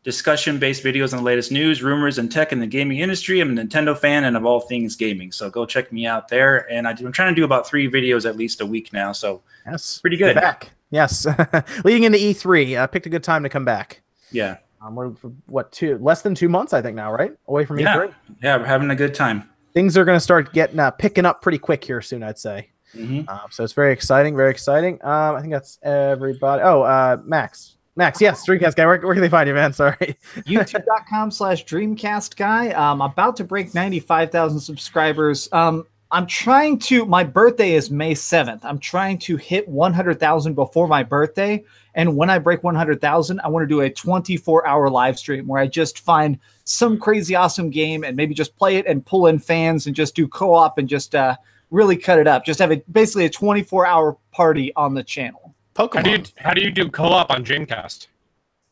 discussion-based 0.04 0.84
videos 0.84 1.12
on 1.12 1.18
the 1.18 1.24
latest 1.24 1.50
news, 1.50 1.82
rumors, 1.82 2.18
and 2.18 2.30
tech 2.30 2.52
in 2.52 2.60
the 2.60 2.66
gaming 2.66 2.98
industry. 2.98 3.40
I'm 3.40 3.56
a 3.58 3.60
Nintendo 3.60 3.96
fan 3.98 4.24
and 4.24 4.36
of 4.36 4.44
all 4.44 4.60
things 4.60 4.94
gaming, 4.94 5.32
so 5.32 5.50
go 5.50 5.66
check 5.66 5.90
me 5.90 6.06
out 6.06 6.28
there. 6.28 6.70
And 6.70 6.86
I 6.86 6.92
do, 6.92 7.06
I'm 7.06 7.12
trying 7.12 7.34
to 7.34 7.40
do 7.40 7.44
about 7.44 7.66
three 7.66 7.90
videos 7.90 8.28
at 8.28 8.36
least 8.36 8.60
a 8.60 8.66
week 8.66 8.92
now, 8.92 9.10
so 9.12 9.42
Yes, 9.66 9.98
pretty 9.98 10.16
You're 10.16 10.28
good. 10.32 10.40
back. 10.40 10.70
Yes, 10.90 11.26
leading 11.84 12.04
into 12.04 12.18
E3. 12.18 12.78
Uh, 12.78 12.86
picked 12.86 13.06
a 13.06 13.10
good 13.10 13.22
time 13.24 13.42
to 13.42 13.48
come 13.48 13.64
back. 13.64 14.00
Yeah, 14.30 14.56
Um, 14.82 14.94
we're 14.94 15.08
what 15.46 15.70
two 15.72 15.98
less 15.98 16.22
than 16.22 16.34
two 16.34 16.48
months, 16.48 16.72
I 16.72 16.80
think 16.82 16.96
now, 16.96 17.12
right? 17.12 17.32
Away 17.46 17.64
from 17.64 17.78
Yeah. 17.78 17.96
E3. 17.96 18.14
yeah, 18.42 18.56
we're 18.56 18.64
having 18.64 18.90
a 18.90 18.96
good 18.96 19.14
time. 19.14 19.48
Things 19.74 19.96
are 19.98 20.04
going 20.04 20.16
to 20.16 20.20
start 20.20 20.52
getting 20.52 20.78
uh, 20.78 20.90
picking 20.90 21.26
up 21.26 21.42
pretty 21.42 21.58
quick 21.58 21.84
here 21.84 22.00
soon, 22.00 22.22
I'd 22.22 22.38
say. 22.38 22.70
hmm 22.92 23.20
Um, 23.28 23.40
so 23.50 23.64
it's 23.64 23.74
very 23.74 23.92
exciting, 23.92 24.34
very 24.36 24.50
exciting. 24.50 24.94
Um, 25.04 25.36
I 25.36 25.40
think 25.40 25.52
that's 25.52 25.78
everybody. 25.82 26.62
Oh, 26.62 26.82
uh, 26.82 27.18
Max, 27.24 27.76
Max, 27.96 28.20
yes, 28.20 28.46
Dreamcast 28.48 28.76
guy. 28.76 28.86
Where, 28.86 28.98
where 29.00 29.14
can 29.14 29.20
they 29.22 29.28
find 29.28 29.46
you, 29.48 29.54
man? 29.54 29.72
Sorry. 29.82 30.16
youtube.com 30.46 31.30
slash 31.30 31.64
dreamcast 31.66 32.36
guy 32.36 32.70
i'm 32.72 33.00
about 33.00 33.36
to 33.36 33.44
break 33.44 33.74
95000 33.74 34.58
subscribers 34.60 35.48
um 35.52 35.84
i'm 36.10 36.26
trying 36.26 36.78
to 36.78 37.04
my 37.04 37.24
birthday 37.24 37.74
is 37.74 37.90
may 37.90 38.14
7th 38.14 38.64
i'm 38.64 38.78
trying 38.78 39.18
to 39.18 39.36
hit 39.36 39.68
100000 39.68 40.54
before 40.54 40.88
my 40.88 41.02
birthday. 41.02 41.64
And 41.94 42.16
when 42.16 42.30
i 42.30 42.38
break 42.38 42.62
100000 42.62 43.40
i 43.40 43.48
want 43.48 43.62
to 43.62 43.66
do 43.66 43.80
a 43.80 43.90
24 43.90 44.66
hour 44.66 44.88
live 44.88 45.18
stream 45.18 45.46
where 45.46 45.60
i 45.60 45.66
just 45.66 46.00
find 46.00 46.38
some 46.64 46.98
crazy 46.98 47.34
awesome 47.34 47.70
game 47.70 48.04
and 48.04 48.16
maybe 48.16 48.34
just 48.34 48.56
play 48.56 48.76
it 48.76 48.86
and 48.86 49.04
pull 49.04 49.26
in 49.26 49.38
fans 49.38 49.86
and 49.86 49.96
just 49.96 50.14
do 50.14 50.28
co-op 50.28 50.78
and 50.78 50.88
just 50.88 51.14
uh 51.14 51.36
really 51.70 51.96
cut 51.96 52.18
it 52.18 52.26
up. 52.26 52.44
Just 52.44 52.58
have 52.60 52.70
a 52.70 52.82
basically 52.90 53.24
a 53.26 53.30
24 53.30 53.86
hour 53.86 54.16
party 54.32 54.74
on 54.74 54.94
the 54.94 55.02
channel. 55.02 55.54
How 55.76 55.86
do 55.86 56.10
you 56.10 56.22
how 56.36 56.54
do 56.54 56.62
you 56.62 56.70
do 56.70 56.88
co-op 56.88 57.30
on 57.30 57.44
Dreamcast? 57.44 58.08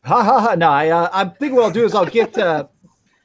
ha 0.03 0.23
ha 0.23 0.39
ha. 0.39 0.55
No 0.55 0.69
i 0.69 0.89
uh, 0.89 1.09
i 1.11 1.25
think 1.25 1.53
what 1.53 1.63
i'll 1.65 1.71
do 1.71 1.83
is 1.83 1.93
i'll 1.93 2.05
get 2.05 2.37
uh 2.37 2.65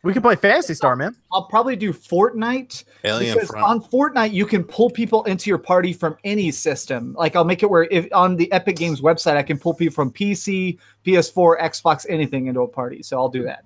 We 0.05 0.13
can 0.13 0.21
play 0.21 0.35
Phantasy 0.35 0.75
Star, 0.75 0.97
man. 0.97 1.15
I'll 1.33 1.45
probably 1.45 1.77
do 1.77 1.93
Fortnite 1.93 2.85
Alien 3.05 3.35
because 3.35 3.51
Front. 3.51 3.65
on 3.65 3.81
Fortnite 3.81 4.33
you 4.33 4.47
can 4.47 4.65
pull 4.65 4.91
people 4.91 5.23
into 5.25 5.49
your 5.49 5.59
party 5.59 5.93
from 5.93 6.17
any 6.25 6.51
system. 6.51 7.15
Like 7.17 7.37
I'll 7.37 7.45
make 7.45 7.63
it 7.63 7.71
where 7.71 7.85
if 7.85 8.09
on 8.13 8.35
the 8.35 8.51
Epic 8.51 8.77
Games 8.77 9.01
website 9.01 9.37
I 9.37 9.45
can 9.45 9.59
pull 9.59 9.75
people 9.75 9.95
from 9.95 10.11
PC, 10.11 10.79
PS4, 11.07 11.61
Xbox, 11.61 12.05
anything 12.09 12.47
into 12.47 12.63
a 12.63 12.69
party. 12.69 13.03
So 13.03 13.17
I'll 13.17 13.29
do 13.29 13.45
that. 13.45 13.65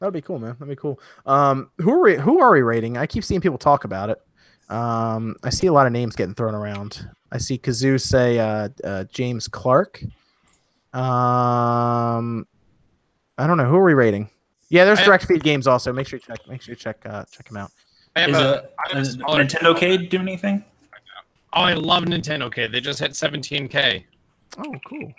That'd 0.00 0.14
be 0.14 0.22
cool, 0.22 0.40
man. 0.40 0.56
That'd 0.58 0.68
be 0.68 0.76
cool. 0.76 0.98
Um, 1.24 1.70
who 1.78 1.92
are 1.92 2.02
we? 2.02 2.16
Who 2.16 2.40
are 2.40 2.50
we 2.50 2.62
rating? 2.62 2.96
I 2.96 3.06
keep 3.06 3.22
seeing 3.22 3.40
people 3.40 3.58
talk 3.58 3.84
about 3.84 4.10
it. 4.10 4.18
Um, 4.70 5.36
I 5.44 5.50
see 5.50 5.66
a 5.66 5.72
lot 5.72 5.86
of 5.86 5.92
names 5.92 6.16
getting 6.16 6.34
thrown 6.34 6.54
around. 6.54 7.08
I 7.30 7.38
see 7.38 7.58
Kazoo 7.58 8.00
say 8.00 8.38
uh, 8.38 8.70
uh, 8.82 9.04
James 9.04 9.46
Clark. 9.46 10.02
Um, 10.92 12.46
I 13.38 13.46
don't 13.46 13.56
know 13.56 13.68
who 13.68 13.76
are 13.76 13.84
we 13.84 13.94
rating. 13.94 14.30
Yeah, 14.70 14.84
there's 14.84 15.00
I- 15.00 15.04
direct 15.04 15.26
feed 15.26 15.42
games 15.42 15.66
also. 15.66 15.92
Make 15.92 16.06
sure 16.08 16.18
you 16.18 16.22
check. 16.26 16.48
Make 16.48 16.62
sure 16.62 16.72
you 16.72 16.76
check. 16.76 17.04
Uh, 17.04 17.24
check 17.30 17.46
them 17.48 17.56
out. 17.58 17.70
I 18.16 18.20
have 18.20 18.30
Is, 18.30 18.36
a, 18.36 18.40
a, 18.40 18.44
I 18.44 18.88
have 18.88 18.96
a 18.96 19.00
is 19.00 19.12
smaller 19.12 19.44
Nintendo 19.44 19.76
K 19.76 19.98
Cade 19.98 20.08
do 20.10 20.18
anything? 20.18 20.64
Oh, 21.52 21.62
I 21.62 21.74
love 21.74 22.04
Nintendo 22.04 22.52
K. 22.52 22.66
They 22.66 22.80
just 22.80 22.98
hit 23.00 23.10
17k, 23.12 24.04
Oh, 24.58 24.74
cool. 24.88 25.12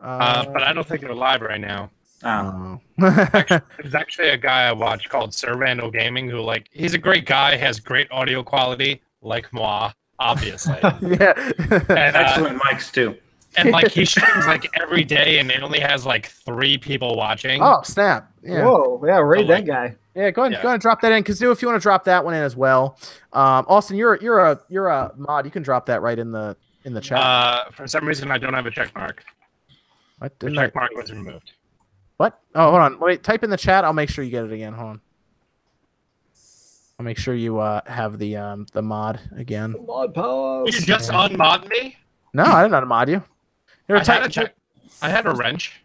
uh, 0.00 0.44
but 0.46 0.62
I 0.62 0.72
don't 0.72 0.86
think 0.86 1.00
they're 1.00 1.14
live 1.14 1.40
right 1.42 1.60
now. 1.60 1.90
Oh, 2.24 2.80
oh. 3.00 3.60
There's 3.78 3.94
actually 3.94 4.30
a 4.30 4.36
guy 4.36 4.62
I 4.68 4.72
watch 4.72 5.08
called 5.08 5.34
Sir 5.34 5.56
Randall 5.56 5.90
Gaming 5.90 6.28
who, 6.28 6.40
like, 6.40 6.68
he's 6.72 6.94
a 6.94 6.98
great 6.98 7.26
guy, 7.26 7.56
has 7.56 7.80
great 7.80 8.10
audio 8.10 8.42
quality, 8.42 9.02
like 9.22 9.52
moi, 9.52 9.90
obviously. 10.18 10.78
yeah. 10.82 11.34
and, 11.36 11.90
uh, 11.90 12.18
excellent 12.18 12.60
mics 12.62 12.92
too. 12.92 13.16
And 13.56 13.70
like 13.70 13.90
he 13.92 14.04
streams 14.04 14.46
like 14.46 14.66
every 14.80 15.04
day, 15.04 15.38
and 15.38 15.50
it 15.50 15.62
only 15.62 15.80
has 15.80 16.04
like 16.06 16.26
three 16.26 16.78
people 16.78 17.16
watching. 17.16 17.62
oh, 17.62 17.80
snap. 17.82 18.30
Yeah. 18.42 18.64
Whoa, 18.64 19.02
yeah, 19.06 19.18
raid 19.18 19.42
So, 19.42 19.46
that 19.48 19.54
like- 19.54 19.66
guy. 19.66 19.96
Yeah, 20.16 20.30
go 20.30 20.42
ahead, 20.42 20.52
Yeah. 20.52 20.62
go 20.62 20.68
ahead 20.68 20.74
and 20.74 20.80
drop 20.82 21.00
that 21.00 21.10
in. 21.10 21.24
Kazoo, 21.24 21.50
if 21.50 21.60
you 21.60 21.66
want 21.66 21.80
to 21.80 21.82
drop 21.82 22.04
that 22.04 22.24
one 22.24 22.34
in 22.34 22.42
as 22.42 22.54
well. 22.54 22.98
Um, 23.32 23.64
Austin, 23.68 23.96
you're 23.96 24.16
you're 24.22 24.38
a 24.38 24.60
you're 24.68 24.86
a 24.88 25.12
mod. 25.16 25.44
You 25.44 25.50
can 25.50 25.62
drop 25.64 25.86
that 25.86 26.02
right 26.02 26.18
in 26.18 26.30
the 26.30 26.56
in 26.84 26.92
the 26.94 27.00
chat. 27.00 27.18
Uh, 27.18 27.64
for 27.72 27.88
some 27.88 28.06
reason, 28.06 28.30
I 28.30 28.38
don't 28.38 28.54
have 28.54 28.66
a 28.66 28.70
check 28.70 28.94
mark. 28.94 29.24
what? 30.18 30.38
The 30.38 30.46
Didn't 30.46 30.58
I- 30.58 30.66
check 30.66 30.74
mark 30.76 30.92
was 30.94 31.10
removed. 31.10 31.52
what? 32.18 32.40
Oh, 32.54 32.70
hold 32.70 32.82
on. 32.82 33.00
Wait, 33.00 33.24
type 33.24 33.42
in 33.42 33.50
the 33.50 33.56
chat. 33.56 33.84
I'll 33.84 33.92
make 33.92 34.08
sure 34.08 34.22
you 34.24 34.30
get 34.30 34.44
it 34.44 34.52
again. 34.52 34.72
Hold 34.72 34.90
on. 34.90 35.00
I'll 37.00 37.04
make 37.04 37.18
sure 37.18 37.34
you 37.34 37.58
uh 37.58 37.80
have 37.86 38.18
the 38.20 38.36
um 38.36 38.66
the 38.72 38.82
mod 38.82 39.18
again. 39.36 39.74
Mod 39.84 40.14
powers. 40.14 40.74
You 40.78 40.86
just 40.86 41.10
unmod 41.10 41.68
me? 41.68 41.96
No, 42.32 42.44
I 42.44 42.62
didn't 42.62 42.70
know 42.70 42.76
how 42.76 42.80
to 42.80 42.86
mod 42.86 43.08
you. 43.08 43.22
Here, 43.88 43.96
I 43.96 44.00
type- 44.02 44.22
had 44.22 44.30
a 44.30 44.32
check. 44.32 44.54
I 45.02 45.08
had 45.08 45.26
a 45.26 45.34
wrench. 45.34 45.80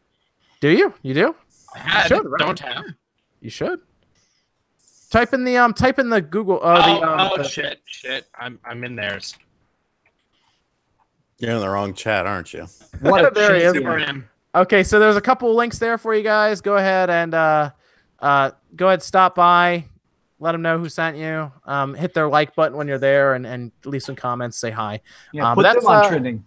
Do 0.61 0.69
you? 0.69 0.93
You 1.01 1.13
do? 1.13 1.35
I 1.75 1.79
had. 1.79 2.07
Should, 2.07 2.25
right? 2.25 2.39
Don't 2.39 2.59
have. 2.59 2.83
You 3.41 3.49
should. 3.49 3.79
Type 5.09 5.33
in 5.33 5.43
the 5.43 5.57
um 5.57 5.73
type 5.73 5.97
in 5.97 6.09
the 6.09 6.21
Google 6.21 6.59
uh 6.61 6.83
Oh, 6.85 6.99
the 6.99 7.07
um 7.07 7.29
oh 7.33 7.37
the- 7.37 7.43
shit, 7.47 7.81
shit. 7.85 8.27
I'm 8.37 8.59
I'm 8.63 8.83
in 8.83 8.95
theirs. 8.95 9.35
You're 11.39 11.51
in 11.51 11.59
the 11.59 11.69
wrong 11.69 11.93
chat, 11.93 12.25
aren't 12.27 12.53
you? 12.53 12.67
What 13.01 13.25
a 13.25 13.31
There 13.33 13.55
he 13.55 13.61
is. 13.61 13.73
Super 13.73 13.97
champion. 13.99 14.27
Okay, 14.53 14.83
so 14.83 14.99
there's 14.99 15.15
a 15.15 15.21
couple 15.21 15.53
links 15.55 15.79
there 15.79 15.97
for 15.97 16.13
you 16.13 16.23
guys. 16.23 16.59
Go 16.61 16.75
ahead 16.77 17.09
and 17.09 17.33
uh, 17.33 17.71
uh, 18.19 18.51
go 18.75 18.87
ahead, 18.87 19.01
stop 19.03 19.35
by, 19.35 19.85
let 20.39 20.51
them 20.53 20.61
know 20.63 20.77
who 20.79 20.89
sent 20.89 21.17
you. 21.17 21.51
Um, 21.65 21.93
hit 21.93 22.13
their 22.13 22.27
like 22.27 22.55
button 22.55 22.75
when 22.77 22.87
you're 22.87 22.97
there, 22.97 23.35
and 23.35 23.45
and 23.45 23.71
leave 23.85 24.03
some 24.03 24.15
comments. 24.15 24.57
Say 24.57 24.71
hi. 24.71 25.01
Yeah, 25.33 25.49
Um, 25.49 25.55
put 25.55 25.63
that's, 25.63 25.77
them 25.77 25.87
on 25.87 26.05
uh, 26.05 26.09
trending. 26.09 26.43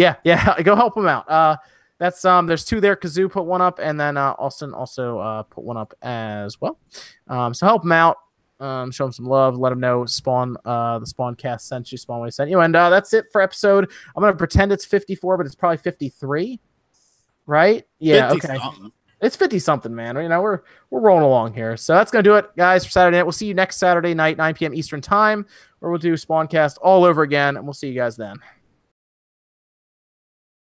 Yeah, 0.00 0.16
yeah, 0.24 0.60
go 0.62 0.74
help 0.74 0.94
them 0.94 1.06
out. 1.06 1.30
Uh, 1.30 1.56
that's 1.98 2.24
um, 2.24 2.46
there's 2.46 2.64
two 2.64 2.80
there. 2.80 2.96
Kazoo 2.96 3.30
put 3.30 3.44
one 3.44 3.60
up, 3.60 3.78
and 3.82 4.00
then 4.00 4.16
uh, 4.16 4.34
Austin 4.38 4.72
also 4.72 5.18
uh, 5.18 5.42
put 5.42 5.62
one 5.62 5.76
up 5.76 5.92
as 6.00 6.58
well. 6.58 6.78
Um, 7.28 7.52
so 7.52 7.66
help 7.66 7.82
them 7.82 7.92
out. 7.92 8.16
Um, 8.60 8.90
show 8.90 9.04
them 9.04 9.12
some 9.12 9.26
love. 9.26 9.58
Let 9.58 9.70
them 9.70 9.80
know 9.80 10.06
Spawn, 10.06 10.56
uh, 10.64 10.98
the 10.98 11.06
Spawn 11.06 11.34
cast 11.34 11.68
sent 11.68 11.92
you. 11.92 11.98
SpawnWave 11.98 12.32
sent 12.32 12.48
you, 12.48 12.60
and 12.60 12.74
uh, 12.74 12.88
that's 12.88 13.12
it 13.12 13.26
for 13.30 13.42
episode. 13.42 13.90
I'm 14.16 14.22
gonna 14.22 14.34
pretend 14.34 14.72
it's 14.72 14.86
54, 14.86 15.36
but 15.36 15.44
it's 15.46 15.54
probably 15.54 15.76
53, 15.76 16.58
right? 17.46 17.86
Yeah. 17.98 18.32
okay. 18.32 18.56
something. 18.56 18.92
It's 19.20 19.36
50 19.36 19.58
something, 19.58 19.94
man. 19.94 20.16
You 20.16 20.28
know, 20.28 20.40
we're 20.40 20.60
we're 20.88 21.00
rolling 21.00 21.24
along 21.24 21.52
here. 21.52 21.76
So 21.76 21.94
that's 21.94 22.10
gonna 22.10 22.22
do 22.22 22.36
it, 22.36 22.46
guys, 22.56 22.86
for 22.86 22.90
Saturday 22.90 23.18
night. 23.18 23.24
We'll 23.24 23.32
see 23.32 23.46
you 23.46 23.54
next 23.54 23.76
Saturday 23.76 24.14
night, 24.14 24.38
9 24.38 24.54
p.m. 24.54 24.74
Eastern 24.74 25.02
time, 25.02 25.44
where 25.80 25.90
we'll 25.90 25.98
do 25.98 26.14
Spawncast 26.14 26.78
all 26.80 27.04
over 27.04 27.20
again, 27.22 27.58
and 27.58 27.66
we'll 27.66 27.74
see 27.74 27.88
you 27.88 27.94
guys 27.94 28.16
then. 28.16 28.36